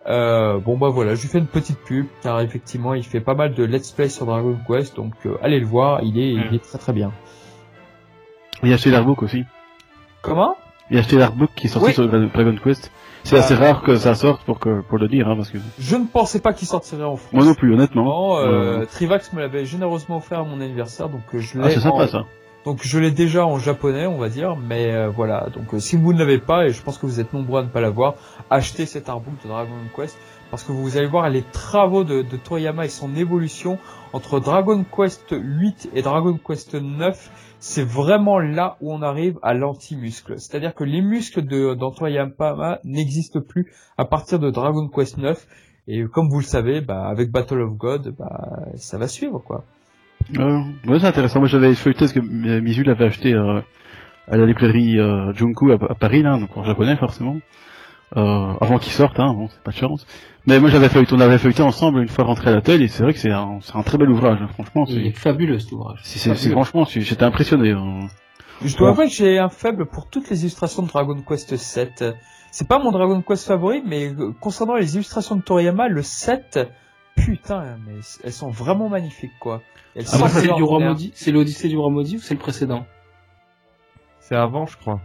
Euh, 0.06 0.58
bon 0.58 0.76
bah 0.76 0.90
voilà, 0.90 1.14
je 1.14 1.22
lui 1.22 1.28
fais 1.28 1.38
une 1.38 1.46
petite 1.46 1.78
pub 1.80 2.06
car 2.22 2.40
effectivement 2.42 2.92
il 2.92 3.02
fait 3.04 3.20
pas 3.20 3.34
mal 3.34 3.54
de 3.54 3.64
let's 3.64 3.90
play 3.90 4.08
sur 4.10 4.26
Dragon 4.26 4.56
Quest, 4.68 4.94
donc 4.96 5.14
euh, 5.24 5.36
allez 5.42 5.58
le 5.60 5.66
voir, 5.66 6.00
il 6.04 6.18
est, 6.18 6.30
il 6.32 6.54
est 6.54 6.62
très 6.62 6.78
très 6.78 6.92
bien. 6.92 7.10
Il 8.62 8.70
a 8.72 8.74
acheté 8.74 8.90
l'artbook 8.90 9.22
aussi. 9.22 9.44
Comment? 10.22 10.56
Il 10.90 10.96
a 10.96 11.00
acheté 11.00 11.16
l'artbook 11.16 11.50
qui 11.54 11.66
est 11.66 11.70
sorti 11.70 11.88
Oui. 11.88 11.94
sur 11.94 12.08
Dragon 12.08 12.56
Quest. 12.62 12.90
C'est 13.24 13.36
Ah. 13.36 13.40
assez 13.40 13.54
rare 13.56 13.82
que 13.82 13.96
ça 13.96 14.14
sorte 14.14 14.44
pour 14.44 14.60
que 14.60 14.82
pour 14.82 14.98
le 14.98 15.08
dire, 15.08 15.28
hein, 15.28 15.34
parce 15.36 15.50
que 15.50 15.58
Je 15.80 15.96
ne 15.96 16.04
pensais 16.06 16.38
pas 16.40 16.52
qu'il 16.52 16.68
sortirait 16.68 17.02
en 17.04 17.16
France. 17.16 17.32
moi 17.32 17.44
non 17.44 17.54
plus, 17.54 17.74
honnêtement. 17.74 18.04
Non, 18.04 18.36
euh, 18.38 18.80
Euh, 18.82 18.86
Trivax 18.86 19.32
me 19.32 19.40
l'avait 19.40 19.64
généreusement 19.64 20.18
offert 20.18 20.40
à 20.40 20.44
mon 20.44 20.60
anniversaire, 20.60 21.08
donc 21.08 21.22
euh, 21.34 21.40
je 21.40 21.58
l'ai. 21.58 21.64
Ah, 21.66 21.70
c'est 21.70 21.80
sympa 21.80 22.04
en- 22.04 22.08
ça. 22.08 22.24
Donc 22.64 22.80
je 22.82 22.98
l'ai 22.98 23.10
déjà 23.12 23.44
en 23.46 23.58
japonais, 23.58 24.06
on 24.06 24.18
va 24.18 24.28
dire, 24.28 24.56
mais 24.56 24.92
euh, 24.92 25.08
voilà. 25.08 25.48
Donc 25.54 25.74
euh, 25.74 25.78
si 25.80 25.96
vous 25.96 26.12
ne 26.12 26.18
l'avez 26.20 26.38
pas, 26.38 26.66
et 26.66 26.70
je 26.70 26.82
pense 26.82 26.98
que 26.98 27.06
vous 27.06 27.18
êtes 27.20 27.32
nombreux 27.32 27.60
à 27.60 27.62
ne 27.64 27.68
pas 27.68 27.80
l'avoir, 27.80 28.14
achetez 28.50 28.86
cet 28.86 29.08
artbook 29.08 29.34
de 29.42 29.48
Dragon 29.48 29.70
Quest 29.94 30.16
parce 30.50 30.62
que 30.62 30.70
vous 30.72 30.96
allez 30.96 31.06
voir 31.08 31.28
les 31.28 31.42
travaux 31.42 32.04
de, 32.04 32.22
de 32.22 32.36
Toriyama 32.36 32.84
et 32.84 32.88
son 32.88 33.14
évolution 33.16 33.78
entre 34.12 34.38
Dragon 34.40 34.84
Quest 34.96 35.26
8 35.32 35.90
et 35.94 36.02
Dragon 36.02 36.38
Quest 36.44 36.74
9. 36.74 37.30
C'est 37.58 37.84
vraiment 37.84 38.38
là 38.38 38.76
où 38.80 38.92
on 38.92 39.02
arrive 39.02 39.38
à 39.42 39.54
l'anti-muscle. 39.54 40.38
C'est-à-dire 40.38 40.74
que 40.74 40.84
les 40.84 41.00
muscles 41.00 41.42
dans 41.76 41.90
Toriyama 41.90 42.80
n'existent 42.84 43.40
plus 43.40 43.72
à 43.96 44.04
partir 44.04 44.38
de 44.38 44.50
Dragon 44.50 44.88
Quest 44.88 45.18
9. 45.18 45.46
Et 45.88 46.04
comme 46.04 46.28
vous 46.28 46.40
le 46.40 46.44
savez, 46.44 46.80
bah, 46.80 47.06
avec 47.06 47.30
Battle 47.30 47.60
of 47.60 47.76
God, 47.76 48.14
bah, 48.18 48.66
ça 48.74 48.98
va 48.98 49.08
suivre 49.08 49.38
quoi. 49.38 49.64
Euh, 50.36 50.60
ouais, 50.86 50.98
c'est 50.98 51.06
intéressant. 51.06 51.38
Moi, 51.38 51.48
j'avais 51.48 51.74
feuilleté 51.74 52.08
ce 52.08 52.14
que 52.14 52.20
Mizu 52.20 52.82
l'avait 52.82 53.04
acheté 53.04 53.32
euh, 53.32 53.60
à 54.28 54.36
la 54.36 54.46
librairie 54.46 54.98
euh, 54.98 55.32
Junku 55.32 55.70
à, 55.70 55.74
à 55.74 55.94
Paris, 55.94 56.22
là, 56.22 56.38
donc 56.38 56.56
en 56.56 56.64
japonais 56.64 56.96
forcément. 56.96 57.36
Euh, 58.16 58.54
avant 58.60 58.78
qu'il 58.78 58.92
sorte, 58.92 59.18
hein, 59.18 59.32
bon, 59.34 59.48
c'est 59.48 59.62
pas 59.62 59.72
de 59.72 59.76
chance. 59.76 60.06
Mais 60.46 60.60
moi, 60.60 60.70
j'avais 60.70 60.88
feuilleté, 60.88 61.12
on 61.14 61.20
avait 61.20 61.38
feuilleté 61.38 61.62
ensemble 61.62 62.02
une 62.02 62.08
fois 62.08 62.24
rentré 62.24 62.50
à 62.50 62.54
l'hôtel, 62.54 62.80
et 62.82 62.86
c'est 62.88 63.02
vrai 63.02 63.12
que 63.12 63.18
c'est 63.18 63.32
un, 63.32 63.58
c'est 63.62 63.74
un 63.74 63.82
très 63.82 63.98
bel 63.98 64.08
ouvrage, 64.10 64.38
hein, 64.40 64.46
franchement. 64.52 64.84
Il 64.88 65.06
est 65.06 65.10
C'est, 65.10 65.18
fabuleux 65.18 65.58
cet 65.58 65.72
ouvrage. 65.72 65.98
c'est, 66.04 66.18
c'est, 66.20 66.28
c'est- 66.30 66.34
Fabuleux. 66.36 66.52
franchement, 66.52 66.84
c'est- 66.84 67.00
j'étais 67.00 67.24
impressionné. 67.24 67.72
hein. 67.72 68.06
Je 68.64 68.76
dois 68.76 68.86
Ouais. 68.88 68.92
avouer 68.92 69.06
que 69.08 69.12
j'ai 69.12 69.38
un 69.38 69.48
faible 69.48 69.86
pour 69.86 70.08
toutes 70.08 70.30
les 70.30 70.42
illustrations 70.42 70.82
de 70.82 70.88
Dragon 70.88 71.16
Quest 71.26 71.56
7. 71.56 72.04
C'est 72.52 72.68
pas 72.68 72.78
mon 72.78 72.90
Dragon 72.92 73.20
Quest 73.22 73.44
favori, 73.46 73.82
mais 73.84 74.08
euh, 74.14 74.32
concernant 74.40 74.76
les 74.76 74.94
illustrations 74.94 75.34
de 75.36 75.42
Toriyama, 75.42 75.88
le 75.88 76.02
7, 76.02 76.60
putain, 77.16 77.76
mais 77.86 77.94
elles 78.24 78.32
sont 78.32 78.48
vraiment 78.50 78.88
magnifiques, 78.88 79.32
quoi. 79.40 79.62
Elles 79.96 80.04
Ah, 80.12 80.16
sortent 80.18 80.30
c'est 80.30 80.42
de 80.42 80.54
du 80.54 80.62
roi 80.62 80.78
l'ordinaire. 80.78 80.90
maudit 80.92 81.10
C'est 81.14 81.32
l'Odyssée 81.32 81.68
du 81.68 81.76
roi 81.76 81.90
maudit 81.90 82.16
ou 82.16 82.20
c'est 82.20 82.34
le 82.34 82.40
précédent? 82.40 82.86
C'est 84.20 84.36
avant, 84.36 84.66
je 84.66 84.76
crois. 84.76 85.00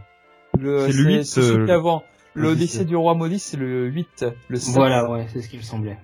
Le, 0.59 0.87
C'est 0.91 0.93
le 0.97 1.03
huit, 1.09 1.23
c'est 1.25 1.41
celui 1.41 1.63
euh, 1.63 1.65
d'avant. 1.65 2.03
L'Odyssée 2.33 2.85
du 2.85 2.95
roi 2.95 3.13
maudit, 3.13 3.39
c'est 3.39 3.57
le 3.57 3.87
8. 3.87 4.25
Le 4.47 4.55
7. 4.57 4.75
Voilà, 4.75 5.09
ouais, 5.09 5.27
c'est 5.29 5.41
ce 5.41 5.49
qui 5.49 5.57
me 5.57 5.61
semblait. 5.61 5.99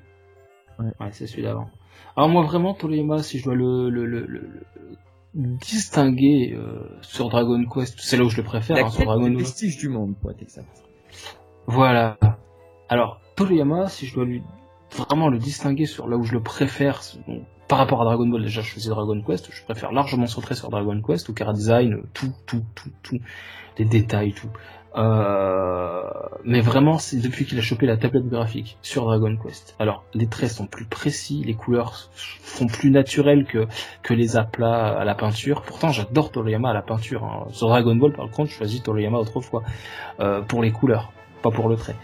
Ouais. 0.80 0.92
Ouais, 1.00 1.10
c'est 1.12 1.28
celui 1.28 1.44
d'avant. 1.44 1.70
Alors 2.16 2.30
moi 2.30 2.44
vraiment, 2.44 2.74
Toriyama, 2.74 3.22
si 3.24 3.40
je 3.40 3.44
dois 3.44 3.56
le, 3.56 3.90
le, 3.90 4.06
le, 4.06 4.66
distinguer 5.34 6.54
euh, 6.56 6.82
sur 7.02 7.30
Dragon 7.30 7.64
Quest, 7.66 8.00
c'est 8.00 8.18
là 8.18 8.24
où 8.24 8.30
je 8.30 8.38
le 8.38 8.44
préfère, 8.44 8.78
hein, 8.78 8.90
sur 8.90 9.06
Dragon 9.06 9.34
Quest. 9.36 9.78
du 9.78 9.90
monde, 9.90 10.16
pour 10.20 10.32
être 10.32 10.42
exact. 10.42 10.84
Voilà. 11.68 12.18
Alors, 12.90 13.22
Toriyama, 13.36 13.88
si 13.88 14.08
je 14.08 14.16
dois 14.16 14.26
lui 14.26 14.42
vraiment 14.98 15.30
le 15.30 15.38
distinguer 15.38 15.86
sur 15.86 16.08
là 16.08 16.18
où 16.18 16.24
je 16.24 16.34
le 16.34 16.42
préfère, 16.42 17.02
bon, 17.28 17.44
par 17.68 17.78
rapport 17.78 18.02
à 18.02 18.06
Dragon 18.06 18.28
Ball, 18.28 18.42
déjà 18.42 18.62
je 18.62 18.72
faisais 18.72 18.90
Dragon 18.90 19.22
Quest, 19.22 19.52
je 19.52 19.64
préfère 19.64 19.92
largement 19.92 20.26
centrer 20.26 20.56
sur 20.56 20.70
Dragon 20.70 21.00
Quest, 21.02 21.30
ou 21.30 21.34
Cara 21.34 21.54
Design, 21.54 22.02
tout, 22.14 22.32
tout, 22.46 22.64
tout, 22.74 22.90
tout, 23.04 23.20
les 23.78 23.86
détails, 23.86 24.34
tout. 24.34 24.50
Euh, 24.98 26.02
mais 26.44 26.60
vraiment, 26.62 26.98
c'est 26.98 27.18
depuis 27.18 27.46
qu'il 27.46 27.58
a 27.60 27.62
chopé 27.62 27.86
la 27.86 27.98
tablette 27.98 28.28
graphique 28.28 28.78
sur 28.82 29.06
Dragon 29.06 29.36
Quest. 29.38 29.76
Alors, 29.80 30.04
les 30.14 30.28
traits 30.28 30.50
sont 30.50 30.66
plus 30.66 30.86
précis, 30.86 31.44
les 31.46 31.54
couleurs 31.54 32.10
sont 32.44 32.68
plus 32.68 32.90
naturelles 32.90 33.46
que, 33.46 33.68
que 34.02 34.14
les 34.14 34.38
aplats 34.38 34.98
à 34.98 35.06
la 35.06 35.14
peinture. 35.14 35.62
Pourtant, 35.62 35.90
j'adore 35.90 36.32
Toriyama 36.32 36.72
à 36.72 36.74
la 36.74 36.82
peinture. 36.82 37.24
hein. 37.24 37.48
Sur 37.52 37.68
Dragon 37.68 37.96
Ball, 37.96 38.14
par 38.14 38.30
contre, 38.30 38.50
je 38.52 38.56
choisis 38.56 38.82
Toriyama 38.82 39.18
autrefois, 39.20 39.64
euh, 40.20 40.42
pour 40.42 40.64
les 40.64 40.72
couleurs, 40.72 41.12
pas 41.44 41.52
pour 41.52 41.70
le 41.70 41.76
trait. 41.76 41.96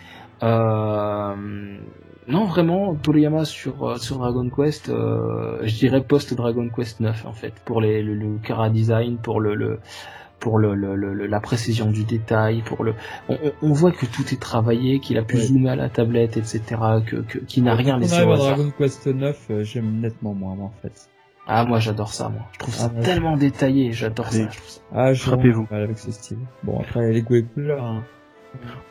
Euh, 0.43 1.35
non, 2.27 2.45
vraiment, 2.45 2.95
Toriyama 2.95 3.43
sur, 3.45 3.83
euh, 3.83 3.95
sur 3.97 4.17
Dragon 4.19 4.49
Quest, 4.49 4.89
euh, 4.89 5.59
je 5.63 5.75
dirais 5.75 6.03
post-Dragon 6.03 6.69
Quest 6.69 6.99
9, 6.99 7.25
en 7.25 7.33
fait, 7.33 7.53
pour 7.65 7.81
les, 7.81 8.03
le, 8.03 8.13
le 8.13 8.69
Design, 8.69 9.17
pour 9.17 9.41
le, 9.41 9.55
le 9.55 9.79
pour 10.43 10.59
le, 10.59 10.75
le, 10.75 10.95
le- 10.97 11.25
la 11.25 11.39
précision 11.39 11.89
du 11.89 12.03
détail, 12.03 12.63
pour 12.65 12.83
le, 12.83 12.93
on, 13.29 13.37
on- 13.61 13.71
voit 13.71 13.91
que 13.91 14.05
tout 14.05 14.23
est 14.33 14.41
travaillé, 14.41 14.99
qu'il 14.99 15.17
a 15.17 15.21
pu 15.23 15.37
Ouais. 15.37 15.41
zoomer 15.43 15.69
à 15.69 15.75
la 15.77 15.87
tablette, 15.87 16.35
etc., 16.35 16.61
que, 17.05 17.15
que, 17.15 17.37
qu'il 17.39 17.63
n'a 17.63 17.75
rien 17.75 17.97
laissé 17.97 18.21
au 18.23 18.31
hasard. 18.33 18.57
Dragon 18.57 18.71
Quest 18.77 19.07
9, 19.07 19.47
euh, 19.51 19.63
j'aime 19.63 20.01
nettement 20.01 20.33
moins, 20.33 20.53
moi, 20.55 20.65
en 20.65 20.81
fait. 20.81 20.91
Ah, 21.47 21.63
moi, 21.63 21.79
j'adore 21.79 22.13
ça, 22.13 22.27
moi. 22.27 22.41
Je 22.51 22.59
trouve 22.59 22.73
ça 22.73 22.91
Ah, 22.93 22.97
ouais. 22.99 23.05
tellement 23.05 23.37
détaillé, 23.37 23.93
j'adore 23.93 24.27
ça. 24.33 24.37
je 24.51 24.57
trouve 24.57 24.67
ça- 24.69 24.81
Ah, 24.93 25.13
je 25.13 25.21
Frappez-vous. 25.23 25.65
mal 25.71 25.83
avec 25.83 25.97
ce 25.97 26.11
style. 26.11 26.39
Bon, 26.63 26.77
après, 26.81 27.11
les 27.13 27.21
goûts 27.21 27.35
et 27.35 27.43
couleurs, 27.43 27.81
hein. 27.83 28.03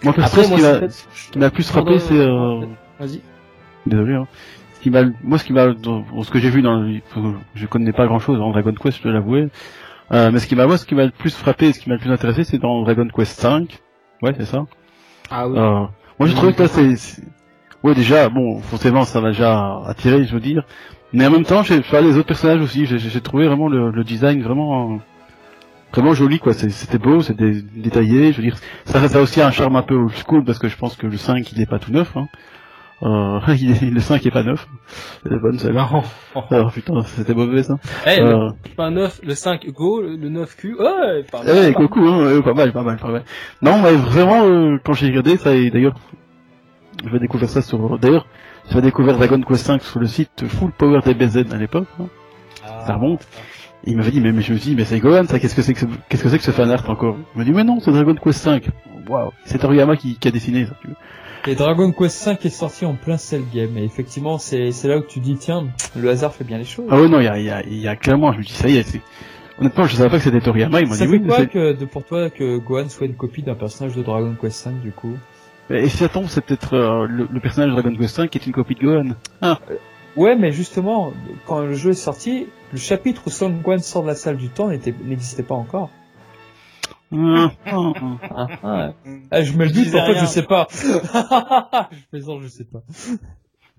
Moi, 0.05 0.15
perso, 0.15 0.41
Après, 0.41 0.45
ce 0.45 0.49
moi, 0.49 0.59
qui 0.59 1.39
m'a, 1.39 1.45
le 1.47 1.51
plus 1.51 1.69
frappé, 1.69 1.99
c'est, 1.99 2.15
euh, 2.19 2.65
Vas-y. 2.99 3.21
désolé, 3.87 4.15
hein. 4.15 4.27
Ce 4.75 4.81
qui 4.81 4.89
m'a, 4.91 5.03
moi, 5.23 5.37
ce 5.39 5.45
qui 5.45 5.53
m'a, 5.53 5.67
ce 5.67 6.31
que 6.31 6.39
j'ai 6.39 6.49
vu 6.51 6.63
dans, 6.63 6.81
le- 6.81 7.01
je 7.55 7.67
connais 7.67 7.93
pas 7.93 8.07
grand 8.07 8.19
chose 8.21 8.41
en 8.41 8.51
Dragon 8.53 8.73
Quest, 8.73 8.99
je 8.99 9.03
dois 9.05 9.13
l'avouer. 9.13 9.49
Euh, 10.13 10.31
mais 10.31 10.39
ce 10.41 10.47
qui 10.47 10.55
m'a, 10.57 10.67
moi, 10.67 10.77
ce 10.77 10.85
qui 10.85 10.95
m'a 10.95 11.05
le 11.07 11.11
plus 11.11 11.35
frappé, 11.35 11.69
et 11.69 11.73
ce 11.73 11.81
qui 11.81 11.89
m'a 11.89 11.95
le 11.97 12.01
plus 12.01 12.11
intéressé, 12.13 12.45
c'est 12.45 12.59
dans 12.59 12.83
Dragon 12.83 13.09
Quest 13.09 13.39
5. 13.41 13.79
Ouais, 14.21 14.35
c'est 14.37 14.45
ça. 14.45 14.67
Ah 15.31 15.49
oui. 15.49 15.59
Euh, 15.59 15.87
moi, 16.19 16.29
j'ai 16.29 16.35
trouvé 16.35 16.53
que 16.53 16.63
là, 16.63 16.69
c'est, 16.69 16.95
ouais, 17.83 17.95
déjà, 17.95 18.29
bon, 18.29 18.61
forcément, 18.61 19.05
ça 19.05 19.21
m'a 19.21 19.29
déjà 19.29 19.81
attiré, 19.87 20.25
je 20.25 20.35
veux 20.35 20.41
dire. 20.41 20.65
Mais 21.15 21.27
en 21.27 21.31
même 21.31 21.45
temps, 21.45 21.63
j'ai, 21.63 21.79
enfin, 21.79 22.01
les 22.01 22.17
autres 22.17 22.27
personnages 22.29 22.61
aussi, 22.61 22.87
j'ai, 22.87 22.99
j'ai 22.99 23.21
trouvé 23.21 23.47
vraiment 23.47 23.69
le, 23.69 23.91
le 23.91 24.05
design 24.05 24.43
vraiment, 24.43 24.99
vraiment 25.93 26.15
joli, 26.15 26.39
quoi. 26.39 26.53
C'est- 26.53 26.71
C'était 26.71 26.99
beau, 26.99 27.23
c'était 27.23 27.53
détaillé, 27.75 28.33
je 28.33 28.37
veux 28.39 28.43
dire. 28.43 28.57
Ça, 28.85 29.09
ça 29.09 29.19
a 29.19 29.23
aussi 29.23 29.41
un 29.41 29.51
charme 29.51 29.77
un 29.77 29.83
peu 29.83 29.95
old 29.95 30.13
school, 30.27 30.45
parce 30.45 30.59
que 30.59 30.69
je 30.69 30.77
pense 30.77 30.97
que 30.97 31.07
le 31.07 31.17
5, 31.17 31.51
il 31.53 31.61
est 31.61 31.67
pas 31.67 31.79
tout 31.79 31.93
neuf, 31.93 32.15
hein. 32.17 32.29
Euh, 33.03 33.41
le 33.49 34.01
5 34.01 34.25
est 34.27 34.31
pas 34.31 34.43
neuf. 34.45 34.67
C'est 35.25 35.39
bonne 35.41 35.59
C'est 35.59 35.65
celle-là. 35.67 35.81
marrant. 35.81 36.05
Alors 36.51 36.73
putain, 36.73 37.03
c'était 37.03 37.35
mauvais 37.35 37.63
ça. 37.63 37.79
Eh, 38.07 38.21
Euh, 38.21 38.51
le, 38.65 38.75
pas 38.77 38.91
9, 38.91 39.21
le 39.25 39.35
5 39.35 39.67
Go, 39.71 40.01
le, 40.03 40.17
le 40.17 40.29
9 40.29 40.57
Q, 40.57 40.77
ouais, 40.79 41.25
pas 41.31 41.41
Eh. 41.47 41.73
Goku, 41.73 42.01
hein, 42.07 42.27
ouais, 42.27 42.43
pas 42.43 42.55
mal, 42.55 42.73
pas 42.73 42.83
mal, 42.83 42.99
pas 42.99 43.09
mal. 43.09 43.25
Non, 43.61 43.81
mais 43.83 43.93
vraiment, 43.95 44.45
euh, 44.47 44.79
quand 44.85 44.93
j'ai 44.93 45.07
regardé 45.09 45.37
ça, 45.37 45.55
et 45.55 45.71
d'ailleurs, 45.71 45.95
j'avais 47.05 47.19
découvert 47.19 47.49
ça 47.49 47.61
sur, 47.63 47.99
d'ailleurs, 47.99 48.27
j'avais 48.71 48.83
découvert 48.83 49.17
Dragon 49.17 49.41
Quest 49.41 49.67
5 49.67 49.83
sur 49.83 49.99
le 49.99 50.07
site 50.07 50.47
Full 50.47 50.71
Power 50.71 51.01
DBZ 51.05 51.53
à 51.53 51.57
l'époque, 51.57 51.89
hein. 52.01 52.05
Ah. 52.65 52.85
ça 52.87 52.95
remonte. 52.95 53.27
Il 53.85 53.97
m'avait 53.97 54.13
dit, 54.13 54.21
mais, 54.21 54.31
mais 54.31 54.43
je 54.43 54.53
me 54.53 54.59
suis 54.59 54.71
dit, 54.71 54.77
mais 54.77 54.85
c'est 54.85 55.01
Gohan, 55.01 55.25
ça, 55.27 55.41
qu'est-ce 55.41 55.57
que 55.57 55.63
c'est 55.63 55.75
que 55.75 55.81
ce, 55.81 55.87
qu'est-ce 56.09 56.23
que 56.23 56.29
c'est 56.29 56.39
que 56.39 56.45
ce 56.45 56.53
fan 56.53 56.71
art 56.71 56.89
encore? 56.89 57.17
Il 57.35 57.39
m'a 57.39 57.45
dit, 57.45 57.51
mais 57.51 57.65
non, 57.65 57.81
c'est 57.81 57.91
Dragon 57.91 58.15
Quest 58.15 58.39
5. 58.41 58.69
Waouh. 59.09 59.33
C'est 59.45 59.59
Toriyama 59.59 59.97
qui, 59.97 60.15
qui 60.21 60.29
a 60.29 60.31
dessiné 60.31 60.67
ça, 60.67 60.75
tu 60.81 60.87
vois. 60.87 60.97
Et 61.47 61.55
Dragon 61.57 61.91
Quest 61.91 62.17
5 62.19 62.47
est 62.47 62.51
sorti 62.51 62.85
en 62.85 62.95
plein 62.95 63.17
cell 63.17 63.43
game. 63.53 63.77
Et 63.77 63.83
effectivement, 63.85 64.39
c'est 64.39 64.71
c'est 64.71 64.87
là 64.89 64.99
où 64.99 65.03
tu 65.03 65.19
dis, 65.19 65.37
tiens, 65.37 65.67
le 65.97 66.09
hasard 66.09 66.33
fait 66.35 66.45
bien 66.45 66.59
les 66.59 66.65
choses. 66.65 66.87
Ah 66.91 67.01
ouais, 67.01 67.09
non, 67.09 67.19
il 67.19 67.25
y 67.25 67.29
a, 67.29 67.39
il 67.39 67.45
y 67.45 67.51
a, 67.51 67.63
il 67.67 67.79
y 67.79 67.89
a 67.89 67.97
clairement, 67.97 68.33
je 68.33 68.39
me 68.39 68.45
dis, 68.45 68.53
ça 68.53 68.69
y 68.69 68.77
est, 68.77 68.85
c'est, 68.85 69.01
honnêtement, 69.59 69.85
je 69.87 69.97
savais 69.97 70.09
pas 70.09 70.19
que 70.19 70.23
c'était 70.25 70.41
Toriyama, 70.41 70.81
il 70.81 70.89
m'a 70.89 70.97
dit, 70.97 71.07
oui, 71.07 71.21
quoi 71.27 71.39
c'est- 71.39 71.47
que, 71.49 71.73
de, 71.73 71.85
pour 71.85 72.05
toi 72.05 72.31
que 72.31 72.59
Gohan 72.59 72.89
soit 72.89 73.07
une 73.07 73.17
copie 73.17 73.43
d'un 73.43 73.57
personnage 73.57 73.97
de 73.97 74.03
Dragon 74.03 74.37
Quest 74.41 74.57
5 74.57 74.81
du 74.81 74.93
coup? 74.93 75.17
Et 75.71 75.89
si 75.89 75.97
ça 75.97 76.09
tombe, 76.09 76.27
c'est 76.29 76.43
peut-être, 76.45 76.75
euh, 76.75 77.07
le, 77.09 77.27
le 77.31 77.41
personnage 77.41 77.71
de 77.71 77.81
Dragon 77.81 77.97
Quest 77.97 78.15
5 78.17 78.31
qui 78.31 78.39
est 78.39 78.47
une 78.47 78.53
copie 78.53 78.75
de 78.77 78.81
Gohan. 78.85 79.15
Ouais, 80.15 80.37
mais 80.37 80.53
justement, 80.53 81.13
quand 81.47 81.61
le 81.63 81.73
jeu 81.75 81.91
est 81.91 81.95
sorti, 81.95 82.47
le 82.73 82.79
chapitre 82.79 83.23
où 83.27 83.31
Son 83.31 83.49
Gohan 83.51 83.79
sort 83.79 84.03
de 84.03 84.09
la 84.09 84.15
salle 84.15 84.37
du 84.37 84.49
temps 84.49 84.69
n'était- 84.69 84.95
n'existait 85.05 85.43
pas 85.43 85.55
encore. 85.55 85.91
Ah, 87.13 88.93
je 89.43 89.53
me 89.57 89.65
le 89.65 89.71
dis, 89.71 89.89
en 89.95 90.07
fait, 90.07 90.19
je 90.19 90.27
sais 90.27 90.43
pas. 90.43 90.67
je 90.73 92.07
plaisante, 92.11 92.43
je 92.43 92.49
sais 92.49 92.65
pas. 92.65 92.83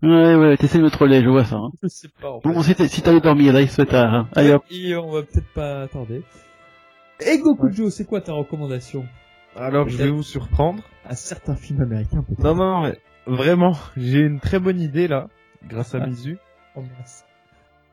Ouais, 0.01 0.35
ouais, 0.35 0.57
t'essaies 0.57 0.79
de 0.79 0.83
me 0.83 0.89
troller, 0.89 1.21
je 1.23 1.29
vois 1.29 1.45
ça, 1.45 1.55
hein. 1.55 1.71
Je 1.81 1.87
sais 1.87 2.09
pas. 2.21 2.31
En 2.31 2.41
fait. 2.41 2.49
Bon, 2.49 2.61
si 2.61 2.75
t'es- 2.75 2.87
si 2.89 3.01
t'allais 3.01 3.21
dormir, 3.21 3.53
là, 3.53 3.61
il 3.61 3.69
se 3.69 3.75
fait 3.75 3.85
tard, 3.85 4.13
hein. 4.13 4.27
Allez 4.35 4.51
hop. 4.53 4.63
Et 4.69 4.95
on 4.95 5.11
va 5.11 5.21
peut-être 5.23 5.47
pas 5.53 5.87
tarder. 5.87 6.23
Et 7.25 7.39
Goku 7.39 7.71
Joe, 7.71 7.93
c'est 7.93 8.05
quoi 8.05 8.19
ta 8.21 8.33
recommandation? 8.33 9.05
Alors 9.55 9.87
je 9.87 9.97
vais 9.97 10.09
vous 10.09 10.23
surprendre. 10.23 10.81
Un 11.07 11.15
certain 11.15 11.55
film 11.55 11.81
américain 11.81 12.23
peut-être. 12.27 12.43
Non, 12.43 12.55
non, 12.55 12.81
mais 12.81 12.97
vraiment, 13.27 13.77
j'ai 13.95 14.19
une 14.21 14.39
très 14.39 14.59
bonne 14.59 14.81
idée 14.81 15.07
là, 15.07 15.27
grâce 15.67 15.93
à 15.95 15.99
Ah. 16.01 16.07
Mizu. 16.07 16.37
Oh. 16.75 16.81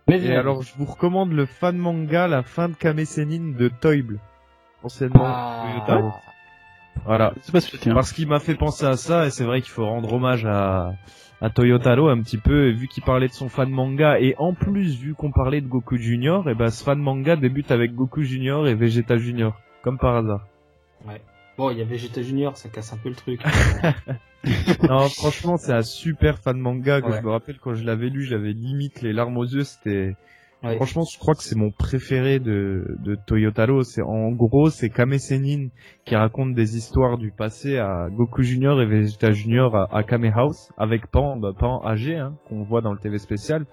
Mais 0.08 0.20
Et 0.24 0.34
alors, 0.34 0.62
je 0.62 0.72
vous 0.76 0.86
recommande 0.86 1.32
le 1.32 1.44
fan 1.46 1.76
manga 1.76 2.26
La 2.26 2.42
fin 2.42 2.68
de 2.70 2.74
Kame 2.74 3.04
Sennin 3.04 3.52
de 3.56 3.68
Toible, 3.68 4.18
anciennement 4.82 5.24
Ah. 5.24 5.82
Toyota. 5.86 6.20
Voilà. 7.04 7.32
C'est 7.40 7.52
pas 7.52 7.60
ce 7.60 7.70
que 7.70 7.76
tiens. 7.76 7.94
Parce 7.94 8.12
qu'il 8.12 8.28
m'a 8.28 8.40
fait 8.40 8.54
penser 8.56 8.84
à 8.84 8.96
ça, 8.96 9.26
et 9.26 9.30
c'est 9.30 9.44
vrai 9.44 9.60
qu'il 9.62 9.70
faut 9.70 9.86
rendre 9.86 10.12
hommage 10.12 10.44
à, 10.44 10.92
à 11.40 11.48
Toyotaro 11.50 12.08
un 12.08 12.20
petit 12.20 12.36
peu, 12.38 12.68
et 12.68 12.72
vu 12.72 12.88
qu'il 12.88 13.02
parlait 13.02 13.28
de 13.28 13.32
son 13.32 13.48
fan 13.48 13.70
manga, 13.70 14.18
et 14.20 14.34
en 14.38 14.52
plus, 14.52 14.96
vu 14.98 15.14
qu'on 15.14 15.30
parlait 15.32 15.60
de 15.60 15.66
Goku 15.68 15.96
Junior, 15.96 16.48
et 16.50 16.54
ben 16.54 16.68
ce 16.68 16.84
fan 16.84 16.98
manga 16.98 17.36
débute 17.36 17.70
avec 17.70 17.94
Goku 17.94 18.22
Junior 18.22 18.66
et 18.68 18.74
Vegeta 18.74 19.16
Junior, 19.16 19.58
comme 19.82 19.98
par 19.98 20.16
hasard. 20.16 20.46
Bon, 21.56 21.70
il 21.70 21.78
y 21.78 21.82
a 21.82 21.84
Vegeta 21.84 22.22
Junior, 22.22 22.56
ça 22.56 22.68
casse 22.70 22.92
un 22.92 22.96
peu 22.96 23.10
le 23.10 23.14
truc. 23.14 23.40
non, 24.88 25.08
franchement, 25.08 25.56
c'est 25.58 25.72
un 25.72 25.82
super 25.82 26.38
fan 26.38 26.58
manga, 26.58 27.00
que 27.02 27.06
Ouais. 27.08 27.18
je 27.18 27.22
me 27.22 27.30
rappelle 27.30 27.58
quand 27.58 27.74
je 27.74 27.84
l'avais 27.84 28.08
lu, 28.08 28.24
j'avais 28.24 28.52
limite 28.52 29.02
les 29.02 29.12
larmes 29.12 29.36
aux 29.36 29.44
yeux, 29.44 29.64
c'était... 29.64 30.16
Franchement, 30.76 31.04
je 31.10 31.18
crois 31.18 31.34
que 31.34 31.42
c'est 31.42 31.56
mon 31.56 31.70
préféré 31.70 32.38
de, 32.38 32.96
de 33.02 33.14
Toyotaro. 33.26 33.82
C'est 33.82 34.02
en 34.02 34.30
gros, 34.30 34.68
c'est 34.68 34.90
Kame 34.90 35.16
Sennin 35.18 35.68
qui 36.04 36.14
raconte 36.16 36.54
des 36.54 36.76
histoires 36.76 37.16
du 37.16 37.30
passé 37.30 37.78
à 37.78 38.08
Goku 38.10 38.42
Junior 38.42 38.80
et 38.82 38.86
Vegeta 38.86 39.32
Junior 39.32 39.74
à, 39.74 39.88
à 39.96 40.02
Kame 40.02 40.30
House 40.34 40.70
avec 40.76 41.06
Pan, 41.06 41.36
bah, 41.38 41.52
Pan 41.58 41.82
âgé, 41.86 42.16
hein, 42.16 42.34
qu'on 42.48 42.62
voit 42.62 42.82
dans 42.82 42.92
le 42.92 42.98
TV 42.98 43.16
spécial. 43.18 43.64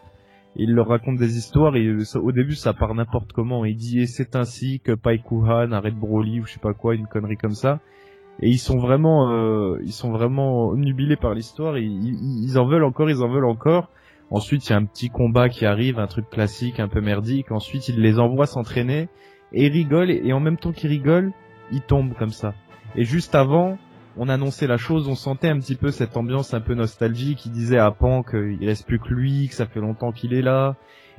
Il 0.55 0.73
leur 0.73 0.88
raconte 0.88 1.18
des 1.18 1.38
histoires 1.38 1.76
et 1.76 2.05
ça- 2.05 2.19
au 2.19 2.31
début 2.31 2.55
ça 2.55 2.73
part 2.73 2.95
n'importe 2.95 3.34
comment. 3.34 3.65
Il 3.65 3.76
dit 3.76 3.99
et 3.99 4.07
c'est 4.07 4.35
ainsi 4.38 4.80
que 4.80 4.93
Pai 4.93 5.19
Kuhan 5.19 5.73
arrête 5.73 5.95
Broly 5.95 6.39
ou 6.39 6.45
je 6.45 6.53
sais 6.53 6.59
pas 6.59 6.73
quoi, 6.73 6.95
une 6.95 7.07
connerie 7.07 7.38
comme 7.38 7.53
ça. 7.53 7.80
Et 8.39 8.49
ils 8.49 8.59
sont 8.59 8.77
vraiment, 8.77 9.31
euh, 9.31 9.77
ils 9.84 9.91
sont 9.91 10.11
vraiment 10.11 10.73
nubilés 10.76 11.15
par 11.18 11.34
l'histoire. 11.34 11.77
Ils, 11.77 12.43
ils 12.45 12.57
en 12.57 12.65
veulent 12.65 12.84
encore, 12.85 13.09
ils 13.09 13.22
en 13.23 13.27
veulent 13.30 13.45
encore. 13.45 13.89
Ensuite, 14.30 14.68
il 14.68 14.72
y 14.72 14.74
a 14.74 14.78
un 14.78 14.86
petit 14.86 15.10
combat 15.10 15.49
qui 15.49 15.66
arrive, 15.66 15.99
un 15.99 16.08
truc 16.08 16.30
classique, 16.30 16.80
un 16.80 16.88
peu 16.88 17.02
merdique. 17.02 17.52
Ensuite, 17.52 17.88
il 17.88 18.02
les 18.02 18.20
envoie 18.20 18.45
s'entraîner 18.45 19.08
et 19.54 19.68
ils 19.68 19.72
rigolent. 19.72 20.12
Et 20.12 20.34
en 20.34 20.40
même 20.40 20.58
temps 20.58 20.74
qu'ils 20.74 20.90
rigolent, 20.90 21.32
ils 21.72 21.82
tombent 21.82 22.14
comme 22.14 22.32
ça. 22.32 22.54
Et 22.95 23.04
juste 23.04 23.36
avant, 23.36 23.78
on 24.18 24.30
annonçait 24.30 24.68
la 24.68 24.78
chose, 24.78 25.08
on 25.08 25.16
sentait 25.16 25.49
un 25.49 25.60
petit 25.60 25.76
peu 25.76 25.91
cette 25.91 26.18
ambiance 26.18 26.54
un 26.54 26.62
peu 26.62 26.74
nostalgique. 26.74 27.45
Il 27.45 27.52
disait 27.52 27.78
à 27.78 27.91
Pan 27.91 28.24
qu'il 28.24 28.66
reste 28.66 28.86
plus 28.86 28.99
que 28.99 29.14
lui, 29.14 29.48
que 29.48 29.56
ça 29.56 29.66
fait 29.66 29.80
longtemps 29.80 30.12
qu'il 30.12 30.34
est 30.34 30.41
là. 30.41 30.76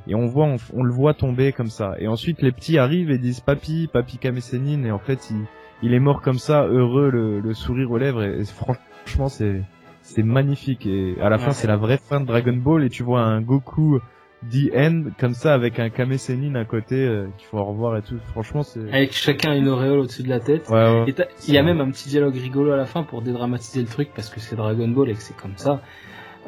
Et 0.07 0.15
on 0.15 0.27
voit, 0.27 0.57
on, 0.75 0.83
le 0.83 0.93
voit 0.93 1.15
tomber 1.15 1.53
comme 1.53 1.69
ça. 1.69 1.95
Et 1.99 2.09
ensuite, 2.09 2.43
les 2.43 2.53
petits 2.53 2.79
arrivent 2.79 3.11
et 3.11 3.19
disent 3.19 3.41
Papi, 3.41 3.89
Papi 3.93 4.19
Kamesenin. 4.19 4.85
Et 4.85 4.91
en 4.91 4.99
fait, 4.99 5.31
il, 5.31 5.45
il 5.83 5.95
est 5.95 6.01
mort 6.01 6.23
comme 6.23 6.39
ça, 6.39 6.65
heureux, 6.67 7.11
le, 7.11 7.55
sourire 7.55 7.91
aux 7.91 7.99
lèvres. 7.99 8.23
Et 8.23 8.45
franchement, 8.45 9.29
c'est 9.29 9.63
c'est 10.15 10.23
magnifique. 10.23 10.87
Et 10.87 11.17
à 11.21 11.29
la 11.29 11.39
fin, 11.39 11.51
c'est 11.53 11.67
la 11.69 11.77
vraie 11.77 11.99
fin 11.99 12.21
de 12.21 12.27
Dragon 12.27 12.55
Ball. 12.57 12.85
Et 12.85 12.89
tu 12.91 13.03
vois 13.03 13.21
un 13.21 13.41
Goku 13.41 14.01
The 14.51 14.71
End 14.75 15.05
comme 15.19 15.35
ça 15.35 15.53
avec 15.55 15.79
un 15.81 15.91
Kame 15.91 16.17
Sennin 16.17 16.55
à 16.55 16.65
côté 16.65 16.95
euh, 16.97 17.27
qu'il 17.39 17.47
faut 17.49 17.63
revoir 17.65 17.97
et 17.97 18.03
tout. 18.03 18.17
Franchement, 18.33 18.63
c'est 18.63 18.81
Avec 18.93 19.13
chacun 19.13 19.53
une 19.55 19.69
auréole 19.69 19.99
au-dessus 19.99 20.23
de 20.23 20.29
la 20.29 20.41
tête. 20.41 20.69
ouais. 20.71 21.05
Et 21.09 21.13
t'as- 21.13 21.27
il 21.49 21.55
y 21.55 21.59
a 21.59 21.63
même 21.63 21.81
un 21.81 21.91
petit 21.91 22.09
dialogue 22.09 22.37
rigolo 22.37 22.71
à 22.73 22.77
la 22.77 22.87
fin 22.87 23.03
pour 23.03 23.21
dédramatiser 23.23 23.81
le 23.81 23.89
truc 23.89 24.11
parce 24.15 24.31
que 24.31 24.39
c'est 24.41 24.55
Dragon 24.57 24.89
Ball 24.89 25.11
et 25.11 25.15
que 25.15 25.23
c'est 25.23 25.37
comme 25.37 25.57
ça. 25.57 25.81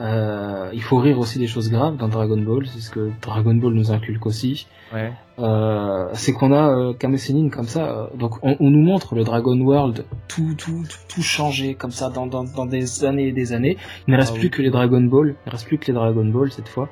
Euh, 0.00 0.70
il 0.72 0.82
faut 0.82 0.96
rire 0.98 1.18
aussi 1.18 1.38
des 1.38 1.46
choses 1.46 1.70
graves 1.70 1.96
dans 1.98 2.08
Dragon 2.08 2.38
Ball, 2.40 2.66
c'est 2.66 2.80
ce 2.80 2.90
que 2.90 3.10
Dragon 3.20 3.54
Ball 3.54 3.74
nous 3.74 3.92
inculque 3.92 4.24
aussi. 4.24 4.66
ouais. 4.94 5.12
Euh, 5.38 6.08
c'est 6.14 6.32
qu'on 6.32 6.52
a 6.52 6.68
euh, 6.70 6.92
Kame 6.94 7.16
Sennin 7.18 7.48
comme 7.50 7.66
ça. 7.66 7.84
euh, 7.88 8.06
donc 8.16 8.36
on, 8.42 8.56
on 8.60 8.70
nous 8.70 8.80
montre 8.82 9.14
le 9.14 9.24
Dragon 9.24 9.58
World 9.60 10.04
tout 10.28 10.54
tout 10.56 10.84
tout, 10.88 10.98
tout 11.08 11.22
changé 11.22 11.74
comme 11.74 11.90
ça 11.90 12.08
dans, 12.10 12.26
dans 12.26 12.44
dans 12.44 12.66
des 12.66 13.04
années 13.04 13.28
et 13.28 13.32
des 13.32 13.52
années. 13.52 13.76
Il 14.06 14.12
ne 14.12 14.16
reste 14.18 14.32
Ah 14.34 14.38
plus 14.38 14.48
oui. 14.48 14.50
que 14.50 14.62
les 14.62 14.70
Dragon 14.70 15.00
Ball. 15.02 15.28
Il 15.44 15.48
ne 15.48 15.52
reste 15.52 15.66
plus 15.66 15.78
que 15.78 15.86
les 15.86 15.92
Dragon 15.94 16.24
Ball 16.26 16.50
cette 16.50 16.68
fois. 16.68 16.88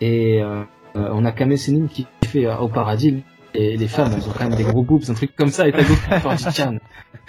Et 0.00 0.42
euh, 0.42 0.62
euh, 0.96 1.08
on 1.12 1.24
a 1.24 1.32
Kame 1.32 1.56
Sennin 1.56 1.86
qui 1.86 2.06
fait 2.26 2.46
au 2.54 2.68
paradis. 2.68 3.22
Et 3.54 3.76
les 3.76 3.88
femmes, 3.88 4.10
elles 4.14 4.28
ont 4.28 4.32
quand 4.32 4.48
même 4.48 4.56
des 4.56 4.64
gros 4.64 4.82
boobs, 4.82 5.04
un 5.08 5.14
truc 5.14 5.34
comme 5.36 5.50
ça. 5.50 5.68
Et 5.68 5.72
t'as 5.72 5.84
Goku 5.84 5.94
qui 5.94 6.36
dit 6.36 6.44
tiens, 6.52 6.74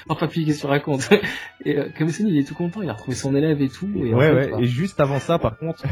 oh 0.09 0.15
papy, 0.15 0.45
qu'est-ce 0.45 0.57
que 0.57 0.61
tu 0.61 0.67
racontes 0.67 1.09
Et 1.65 1.77
euh, 1.77 1.89
il 1.99 2.37
est 2.37 2.47
tout 2.47 2.55
content. 2.55 2.81
Il 2.81 2.89
a 2.89 2.93
retrouvé 2.93 3.15
son 3.15 3.35
élève 3.35 3.61
et 3.61 3.69
tout. 3.69 3.89
Et 3.95 4.13
Ouais, 4.13 4.29
fait, 4.29 4.33
ouais. 4.33 4.51
bah, 4.51 4.57
Et 4.59 4.65
juste 4.65 4.99
avant 4.99 5.19
ça, 5.19 5.37
par 5.37 5.57
contre. 5.57 5.83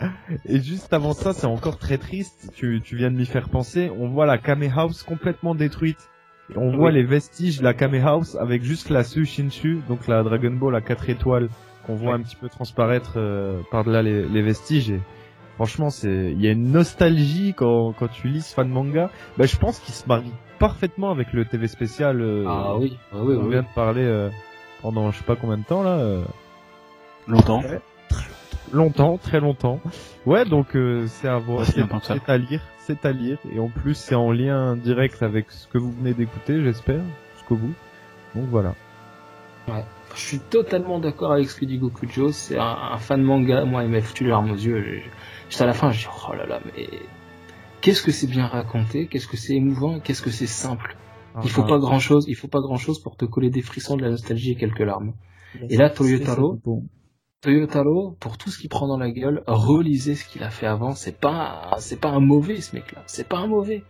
Et 0.46 0.60
juste 0.60 0.92
avant 0.92 1.12
ça, 1.12 1.32
c'est 1.32 1.46
encore 1.46 1.76
très 1.76 1.98
triste. 1.98 2.50
Tu, 2.54 2.80
tu 2.82 2.96
viens 2.96 3.10
de 3.10 3.16
m'y 3.16 3.26
faire 3.26 3.48
penser. 3.50 3.90
On 3.98 4.08
voit 4.08 4.26
la 4.26 4.38
Kame 4.38 4.68
House 4.74 5.02
complètement 5.02 5.54
détruite. 5.54 6.08
Et 6.54 6.56
on 6.56 6.74
voit 6.74 6.90
les 6.90 7.02
vestiges 7.02 7.58
de 7.58 7.64
la 7.64 7.74
Kame 7.74 7.96
House 7.96 8.36
avec 8.40 8.62
juste 8.62 8.88
la 8.88 9.04
Sushinshu, 9.04 9.80
donc 9.86 10.06
la 10.08 10.22
Dragon 10.22 10.52
Ball 10.52 10.74
à 10.76 10.80
4 10.80 11.10
étoiles, 11.10 11.50
qu'on 11.84 11.94
voit 11.94 12.14
un 12.14 12.22
petit 12.22 12.36
peu 12.36 12.48
transparaître 12.48 13.14
euh, 13.16 13.60
par-delà 13.70 14.02
les, 14.02 14.24
les 14.26 14.40
vestiges. 14.40 14.90
Et 14.90 15.00
franchement, 15.58 15.90
c'est, 15.90 16.30
il 16.32 16.40
y 16.40 16.46
a 16.46 16.52
une 16.52 16.70
nostalgie 16.70 17.52
quand, 17.56 17.92
quand 17.98 18.06
tu 18.08 18.28
lis 18.28 18.42
ce 18.42 18.54
fan 18.54 18.68
manga. 18.68 19.10
Bah, 19.36 19.46
je 19.46 19.56
pense 19.56 19.80
qu'il 19.80 19.92
se 19.92 20.06
marie 20.06 20.32
parfaitement 20.60 21.10
avec 21.10 21.32
le 21.32 21.44
TV 21.44 21.66
spécial. 21.66 22.20
euh, 22.20 22.44
ah 22.48 22.76
oui, 22.78 22.96
ah 23.12 23.16
oui, 23.22 23.36
on 23.36 23.44
oui. 23.44 23.50
vient 23.50 23.62
de 23.62 23.74
parler 23.74 24.02
euh, 24.04 24.30
pendant 24.82 25.10
je 25.10 25.18
sais 25.18 25.24
pas 25.24 25.36
combien 25.36 25.58
de 25.58 25.64
temps 25.64 25.82
là. 25.82 25.98
euh, 25.98 26.22
Longtemps. 27.26 27.62
Longtemps, 28.72 29.18
très 29.18 29.40
longtemps. 29.40 29.80
Ouais, 30.26 30.44
donc 30.44 30.76
euh, 30.76 31.06
c'est 31.08 31.28
à 31.28 31.38
voir, 31.38 31.60
Ouais, 31.60 31.64
c'est 31.64 32.28
à 32.28 32.36
lire, 32.38 32.60
c'est 32.80 33.04
à 33.06 33.12
lire, 33.12 33.38
et 33.52 33.58
en 33.58 33.68
plus 33.68 33.94
c'est 33.94 34.14
en 34.14 34.30
lien 34.30 34.76
direct 34.76 35.22
avec 35.22 35.50
ce 35.50 35.66
que 35.68 35.78
vous 35.78 35.90
venez 35.92 36.12
d'écouter, 36.14 36.62
j'espère, 36.62 37.00
jusqu'au 37.34 37.56
bout. 37.56 37.72
Donc 38.34 38.44
voilà. 38.50 38.74
Je 40.14 40.20
suis 40.20 40.38
totalement 40.38 40.98
d'accord 40.98 41.32
avec 41.32 41.48
ce 41.50 41.58
que 41.60 41.64
dit 41.66 41.76
Goku 41.78 42.06
Joe. 42.08 42.34
C'est 42.34 42.58
un, 42.58 42.76
un 42.92 42.96
fan 42.98 43.22
manga. 43.22 43.64
Moi, 43.66 43.84
il 43.84 43.90
m'a 43.90 44.00
foutu 44.00 44.24
les 44.24 44.30
larmes 44.30 44.50
aux 44.50 44.56
yeux. 44.56 44.82
Je- 44.82 45.00
Juste 45.48 45.60
à 45.62 45.66
la 45.66 45.72
fin, 45.72 45.90
je 45.90 46.00
dis 46.00 46.06
oh 46.28 46.34
là 46.34 46.46
là, 46.46 46.60
mais 46.64 46.88
qu'est-ce 47.80 48.02
que 48.02 48.10
c'est 48.10 48.26
bien 48.26 48.46
raconté, 48.46 49.06
qu'est-ce 49.06 49.26
que 49.26 49.36
c'est 49.36 49.54
émouvant, 49.54 50.00
qu'est-ce 50.00 50.22
que 50.22 50.30
c'est 50.30 50.46
simple. 50.46 50.96
Il 51.42 51.50
faut 51.50 51.62
Ah, 51.64 51.68
pas 51.68 51.78
grand 51.78 51.98
chose, 52.00 52.24
il 52.28 52.34
faut 52.34 52.48
pas 52.48 52.60
grand 52.60 52.76
chose 52.78 53.00
pour 53.02 53.16
te 53.16 53.24
coller 53.24 53.50
des 53.50 53.62
frissons, 53.62 53.96
de 53.96 54.02
la 54.02 54.10
nostalgie 54.10 54.52
et 54.52 54.56
quelques 54.56 54.80
larmes. 54.80 55.12
Et 55.70 55.76
là, 55.76 55.88
Toyotaro, 55.88 56.58
Toyotaro, 57.40 58.16
pour 58.18 58.36
tout 58.36 58.50
ce 58.50 58.58
qu'il 58.58 58.68
prend 58.68 58.88
dans 58.88 58.98
la 58.98 59.10
gueule, 59.10 59.42
relisez 59.46 60.16
ce 60.16 60.24
qu'il 60.24 60.42
a 60.42 60.50
fait 60.50 60.66
avant. 60.66 60.92
C'est 60.94 61.18
pas, 61.18 61.76
c'est 61.78 62.00
pas 62.00 62.10
un 62.10 62.20
mauvais 62.20 62.60
ce 62.60 62.74
mec-là. 62.74 63.02
C'est 63.06 63.28
pas 63.28 63.38
un 63.38 63.46
mauvais. 63.46 63.84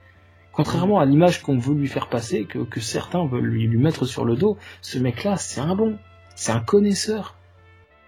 Contrairement 0.52 0.98
à 0.98 1.06
l'image 1.06 1.42
qu'on 1.42 1.56
veut 1.56 1.74
lui 1.74 1.86
faire 1.86 2.08
passer, 2.08 2.44
que, 2.44 2.58
que 2.58 2.80
certains 2.80 3.24
veulent 3.26 3.46
lui, 3.46 3.66
lui 3.66 3.78
mettre 3.78 4.04
sur 4.04 4.24
le 4.24 4.36
dos, 4.36 4.58
ce 4.82 4.98
mec-là, 4.98 5.36
c'est 5.36 5.60
un 5.60 5.74
bon. 5.74 5.96
C'est 6.34 6.52
un 6.52 6.60
connaisseur. 6.60 7.37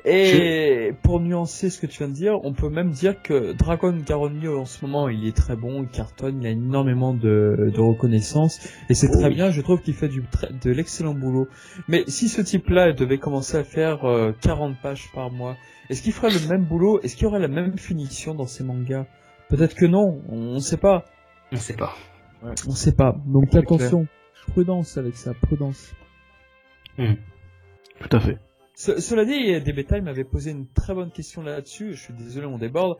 Et 0.05 0.94
pour 1.02 1.20
nuancer 1.20 1.68
ce 1.68 1.78
que 1.78 1.86
tu 1.86 1.98
viens 1.98 2.09
de 2.09 2.14
dire, 2.14 2.43
on 2.44 2.52
peut 2.52 2.70
même 2.70 2.90
dire 2.90 3.20
que 3.22 3.52
Dragon 3.52 3.94
Garonio 3.94 4.59
en 4.59 4.64
ce 4.64 4.85
moment, 4.85 5.09
il 5.09 5.27
est 5.27 5.36
très 5.36 5.56
bon, 5.56 5.82
il 5.82 5.89
cartonne, 5.89 6.40
il 6.43 6.47
a 6.47 6.51
énormément 6.51 7.12
de, 7.12 7.70
de 7.74 7.81
reconnaissance, 7.81 8.60
et 8.89 8.94
c'est 8.94 9.09
Oh 9.12 9.18
très 9.18 9.28
oui. 9.28 9.35
bien, 9.35 9.51
je 9.51 9.60
trouve 9.60 9.82
qu'il 9.82 9.94
fait 9.94 10.09
du 10.09 10.22
très- 10.22 10.51
de 10.52 10.70
l'excellent 10.70 11.14
boulot. 11.14 11.48
Mais 11.89 12.05
si 12.09 12.28
ce 12.28 12.40
type-là 12.40 12.93
devait 12.93 13.18
commencer 13.18 13.56
à 13.59 13.64
faire 13.64 14.05
euh, 14.05 14.32
40 14.40 14.77
pages 14.81 15.10
par 15.12 15.31
mois, 15.31 15.56
est-ce 15.90 16.02
qu'il 16.02 16.12
ferait 16.12 16.31
le 16.31 16.48
même 16.48 16.64
boulot? 16.64 17.01
Est-ce 17.02 17.14
qu'il 17.16 17.24
y 17.24 17.27
aurait 17.27 17.40
la 17.40 17.48
même 17.48 17.77
finition 17.77 18.35
dans 18.35 18.47
ses 18.47 18.64
mangas? 18.64 19.06
Peut-être 19.48 19.74
que 19.74 19.85
non, 19.86 20.22
on 20.28 20.55
ne 20.55 20.60
sait 20.60 20.77
pas. 20.78 21.05
On 21.52 21.56
sait 21.56 21.77
pas. 21.77 21.94
On 22.43 22.70
sait 22.72 22.93
pas. 22.94 23.16
Donc 23.27 23.55
attention, 23.55 24.06
prudence 24.47 24.97
avec 24.97 25.16
ça, 25.16 25.35
prudence. 25.35 25.93
Tout 26.97 28.09
à 28.16 28.20
fait. 28.20 28.39
Ce- 28.81 28.98
cela 28.98 29.27
dit, 29.27 29.61
DB 29.61 29.85
Time 29.85 30.05
m'avait 30.05 30.24
posé 30.24 30.52
une 30.52 30.66
très 30.66 30.94
bonne 30.94 31.11
question 31.11 31.43
là-dessus. 31.43 31.93
Je 31.93 32.01
suis 32.01 32.15
désolé, 32.15 32.47
on 32.47 32.57
déborde. 32.57 32.97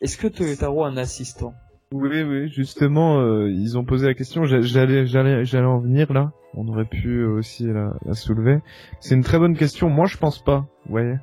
Est-ce 0.00 0.16
que 0.16 0.28
Toyotaro 0.28 0.82
a 0.84 0.88
un 0.88 0.96
assistant? 0.96 1.52
Oui, 1.92 2.22
oui, 2.22 2.48
justement, 2.48 3.20
euh, 3.20 3.50
ils 3.50 3.76
ont 3.76 3.84
posé 3.84 4.06
la 4.06 4.14
question. 4.14 4.44
j'a- 4.44 4.62
J'allais, 4.62 5.04
j'allais, 5.04 5.44
j'allais 5.44 5.66
en 5.66 5.78
venir 5.78 6.10
là. 6.14 6.32
On 6.54 6.66
aurait 6.68 6.86
pu 6.86 7.22
aussi 7.22 7.64
la, 7.66 7.92
la 8.06 8.14
soulever. 8.14 8.60
C'est 9.00 9.14
une 9.14 9.22
très 9.22 9.38
bonne 9.38 9.58
question. 9.58 9.90
Moi, 9.90 10.06
je 10.06 10.16
pense 10.16 10.42
pas. 10.42 10.60
Vous 10.86 10.92
voyez. 10.92 11.16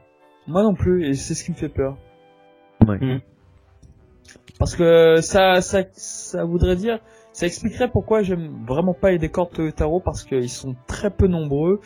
Moi 0.45 0.61
non 0.61 0.75
plus, 0.75 1.07
et 1.07 1.15
c'est 1.15 1.33
ce 1.33 1.43
qui 1.43 1.49
me 1.49 1.55
fait 1.55 1.69
peur. 1.69 1.97
Ouais. 2.87 2.99
Mm. 2.99 3.21
Parce 4.59 4.75
que 4.75 5.21
ça, 5.21 5.59
ça, 5.61 5.85
ça 5.93 6.43
voudrait 6.45 6.75
dire, 6.75 6.99
ça 7.33 7.47
expliquerait 7.47 7.89
pourquoi 7.89 8.21
j'aime 8.21 8.63
vraiment 8.67 8.93
pas 8.93 9.09
les 9.09 9.17
décors 9.17 9.49
de 9.49 9.55
Toyotaro 9.55 10.01
parce 10.01 10.23
qu'ils 10.23 10.49
sont 10.49 10.75
très 10.85 11.09
peu 11.09 11.25
nombreux. 11.27 11.81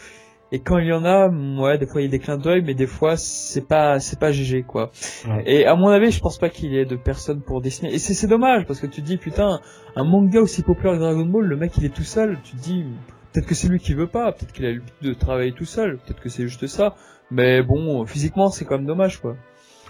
Et 0.52 0.60
quand 0.60 0.78
il 0.78 0.88
y 0.88 0.94
en 0.94 1.04
a, 1.04 1.28
ouais, 1.28 1.78
des 1.78 1.88
fois 1.88 2.02
il 2.02 2.06
y 2.06 2.08
a 2.08 2.12
des 2.12 2.20
clins 2.20 2.38
d'œil, 2.38 2.62
mais 2.64 2.76
des 2.76 2.88
fois 2.88 3.18
c'est 3.18 3.68
pas, 3.68 4.00
c'est 4.00 4.20
pas 4.20 4.32
GG 4.32 4.64
quoi. 4.64 4.92
Ouais. 5.28 5.44
Et 5.46 5.66
à 5.66 5.76
mon 5.76 5.90
avis, 5.90 6.12
je 6.12 6.20
pense 6.20 6.38
pas 6.38 6.50
qu'il 6.50 6.72
y 6.72 6.78
ait 6.78 6.86
de 6.86 6.96
personnes 6.96 7.42
pour 7.42 7.62
dessiner. 7.62 7.94
Et 7.94 8.00
c'est 8.00 8.28
dommage 8.28 8.66
parce 8.66 8.80
que 8.80 8.88
tu 8.88 9.02
te 9.02 9.06
dis 9.08 9.18
putain, 9.18 9.60
un 9.96 10.04
manga 10.04 10.40
aussi 10.40 10.62
populaire 10.62 10.94
que 10.94 11.00
Dragon 11.00 11.26
Ball, 11.26 11.46
le 11.46 11.58
mec 11.58 11.74
il 11.78 11.86
est 11.86 11.94
tout 11.94 12.04
seul. 12.04 12.38
Tu 12.44 12.56
te 12.56 12.62
dis 12.62 12.86
peut-être 13.34 13.48
que 13.48 13.56
c'est 13.56 13.68
lui 13.68 13.80
qui 13.80 13.94
veut 13.94 14.08
pas, 14.08 14.32
peut-être 14.32 14.54
qu'il 14.54 14.66
a 14.66 14.72
l'habitude 14.72 14.96
de 15.02 15.14
travailler 15.14 15.52
tout 15.52 15.66
seul, 15.66 15.98
peut-être 15.98 16.22
que 16.22 16.30
c'est 16.30 16.44
juste 16.44 16.68
ça. 16.68 16.96
Mais 17.32 17.64
bon, 17.64 18.06
physiquement 18.06 18.50
c'est 18.50 18.66
quand 18.66 18.78
même 18.78 18.88
dommage 18.88 19.20
quoi. 19.20 19.36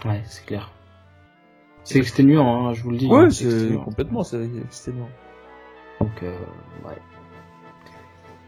Ouais, 0.04 0.22
c'est 0.24 0.44
clair. 0.46 0.72
C'est 1.84 1.98
exténuant, 1.98 2.66
hein, 2.66 2.72
je 2.72 2.82
vous 2.82 2.90
le 2.90 2.96
dis. 2.96 3.06
Ouais, 3.06 3.26
hein, 3.26 3.30
c'est 3.30 3.44
exténuant. 3.44 3.84
complètement, 3.84 4.24
c'est 4.24 4.38
énorme. 4.38 5.10
Donc, 6.00 6.22
euh, 6.22 6.36
ouais. 6.84 6.96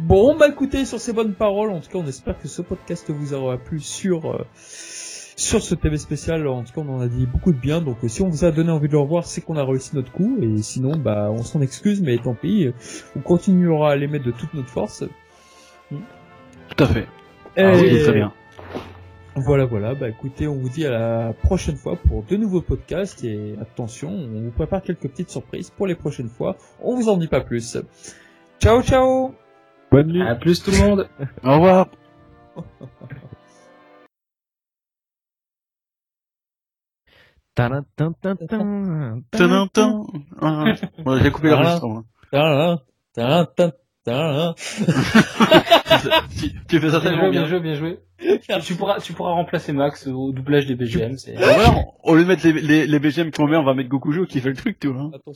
Bon, 0.00 0.36
bah 0.36 0.48
écoutez, 0.48 0.84
sur 0.84 1.00
ces 1.00 1.12
bonnes 1.12 1.34
paroles, 1.34 1.70
en 1.70 1.80
tout 1.80 1.90
cas, 1.90 1.98
on 1.98 2.06
espère 2.06 2.38
que 2.38 2.46
ce 2.48 2.62
podcast 2.62 3.10
vous 3.10 3.34
aura 3.34 3.58
plu 3.58 3.80
sur 3.80 4.30
euh, 4.32 4.44
sur 4.54 5.60
ce 5.62 5.74
TV 5.74 5.98
spécial. 5.98 6.46
En 6.46 6.62
tout 6.62 6.72
cas, 6.72 6.82
on 6.86 6.96
en 6.96 7.00
a 7.00 7.08
dit 7.08 7.26
beaucoup 7.26 7.52
de 7.52 7.58
bien. 7.58 7.80
Donc, 7.80 7.96
euh, 8.04 8.08
si 8.08 8.22
on 8.22 8.28
vous 8.28 8.44
a 8.44 8.52
donné 8.52 8.70
envie 8.70 8.86
de 8.86 8.92
le 8.92 8.98
revoir, 9.00 9.24
c'est 9.26 9.40
qu'on 9.40 9.56
a 9.56 9.64
réussi 9.64 9.96
notre 9.96 10.12
coup. 10.12 10.38
Et 10.40 10.58
sinon, 10.62 10.96
bah, 10.96 11.30
on 11.32 11.42
s'en 11.42 11.60
excuse, 11.60 12.00
mais 12.00 12.16
tant 12.18 12.34
pis. 12.34 12.66
euh, 12.66 12.72
On 13.16 13.20
continuera 13.20 13.90
à 13.92 13.96
l'aimer 13.96 14.20
de 14.20 14.30
toute 14.30 14.54
notre 14.54 14.70
force. 14.70 15.02
Tout 15.90 16.84
à 16.84 16.86
fait. 16.86 17.06
Et 17.56 17.62
Ah 17.62 17.72
oui, 17.74 18.00
très 18.02 18.12
bien. 18.12 18.32
Voilà, 19.34 19.64
voilà. 19.66 19.94
Bah 19.94 20.08
écoutez, 20.08 20.46
on 20.48 20.56
vous 20.56 20.68
dit 20.68 20.84
à 20.86 20.90
la 20.90 21.32
prochaine 21.32 21.76
fois 21.76 21.96
pour 21.96 22.22
de 22.24 22.36
nouveaux 22.36 22.60
podcasts. 22.60 23.24
Et 23.24 23.54
attention, 23.60 24.10
on 24.10 24.42
vous 24.42 24.50
prépare 24.50 24.82
quelques 24.82 25.08
petites 25.08 25.30
surprises 25.30 25.70
pour 25.70 25.86
les 25.88 25.94
prochaines 25.96 26.28
fois. 26.28 26.56
On 26.82 26.94
vous 26.94 27.08
en 27.08 27.16
dit 27.16 27.28
pas 27.28 27.40
plus. 27.40 27.78
Ciao, 28.60 28.82
ciao. 28.82 29.34
Bonne 29.90 30.08
nuit. 30.08 30.22
À 30.22 30.34
plus 30.34 30.62
tout 30.62 30.70
le 30.70 30.78
monde. 30.78 31.08
Au 31.44 31.52
revoir. 31.54 31.88
Ouais, 41.04 41.20
J'ai 41.22 41.30
coupé 41.30 41.48
l'enregistrement. 41.50 42.04
Tu 46.38 46.52
tu 46.68 46.80
fais 46.80 46.90
ça 46.90 47.00
Bien 47.00 47.10
tellement 47.10 47.24
joué, 47.24 47.30
bien 47.30 47.40
bien. 47.42 47.44
joué, 47.46 47.60
bien 47.60 47.74
joué. 47.74 47.98
tu 48.62 48.74
pourras, 48.74 49.00
tu 49.00 49.12
pourras 49.12 49.32
remplacer 49.32 49.72
Max 49.72 50.06
au 50.06 50.32
doublage 50.32 50.66
des 50.66 50.74
BGM. 50.74 51.16
C'est... 51.16 51.34
Voilà, 51.34 51.84
au 52.02 52.14
lieu 52.14 52.22
de 52.22 52.28
mettre 52.28 52.46
les, 52.46 52.52
les, 52.52 52.86
les 52.86 52.98
BGM 52.98 53.30
qu'on 53.30 53.46
met, 53.46 53.56
on 53.56 53.64
va 53.64 53.74
mettre 53.74 53.88
Gokujo 53.88 54.26
qui 54.26 54.40
fait 54.40 54.50
le 54.50 54.56
truc, 54.56 54.78
tu 54.78 54.88
vois. 54.88 55.10
Attention. 55.14 55.34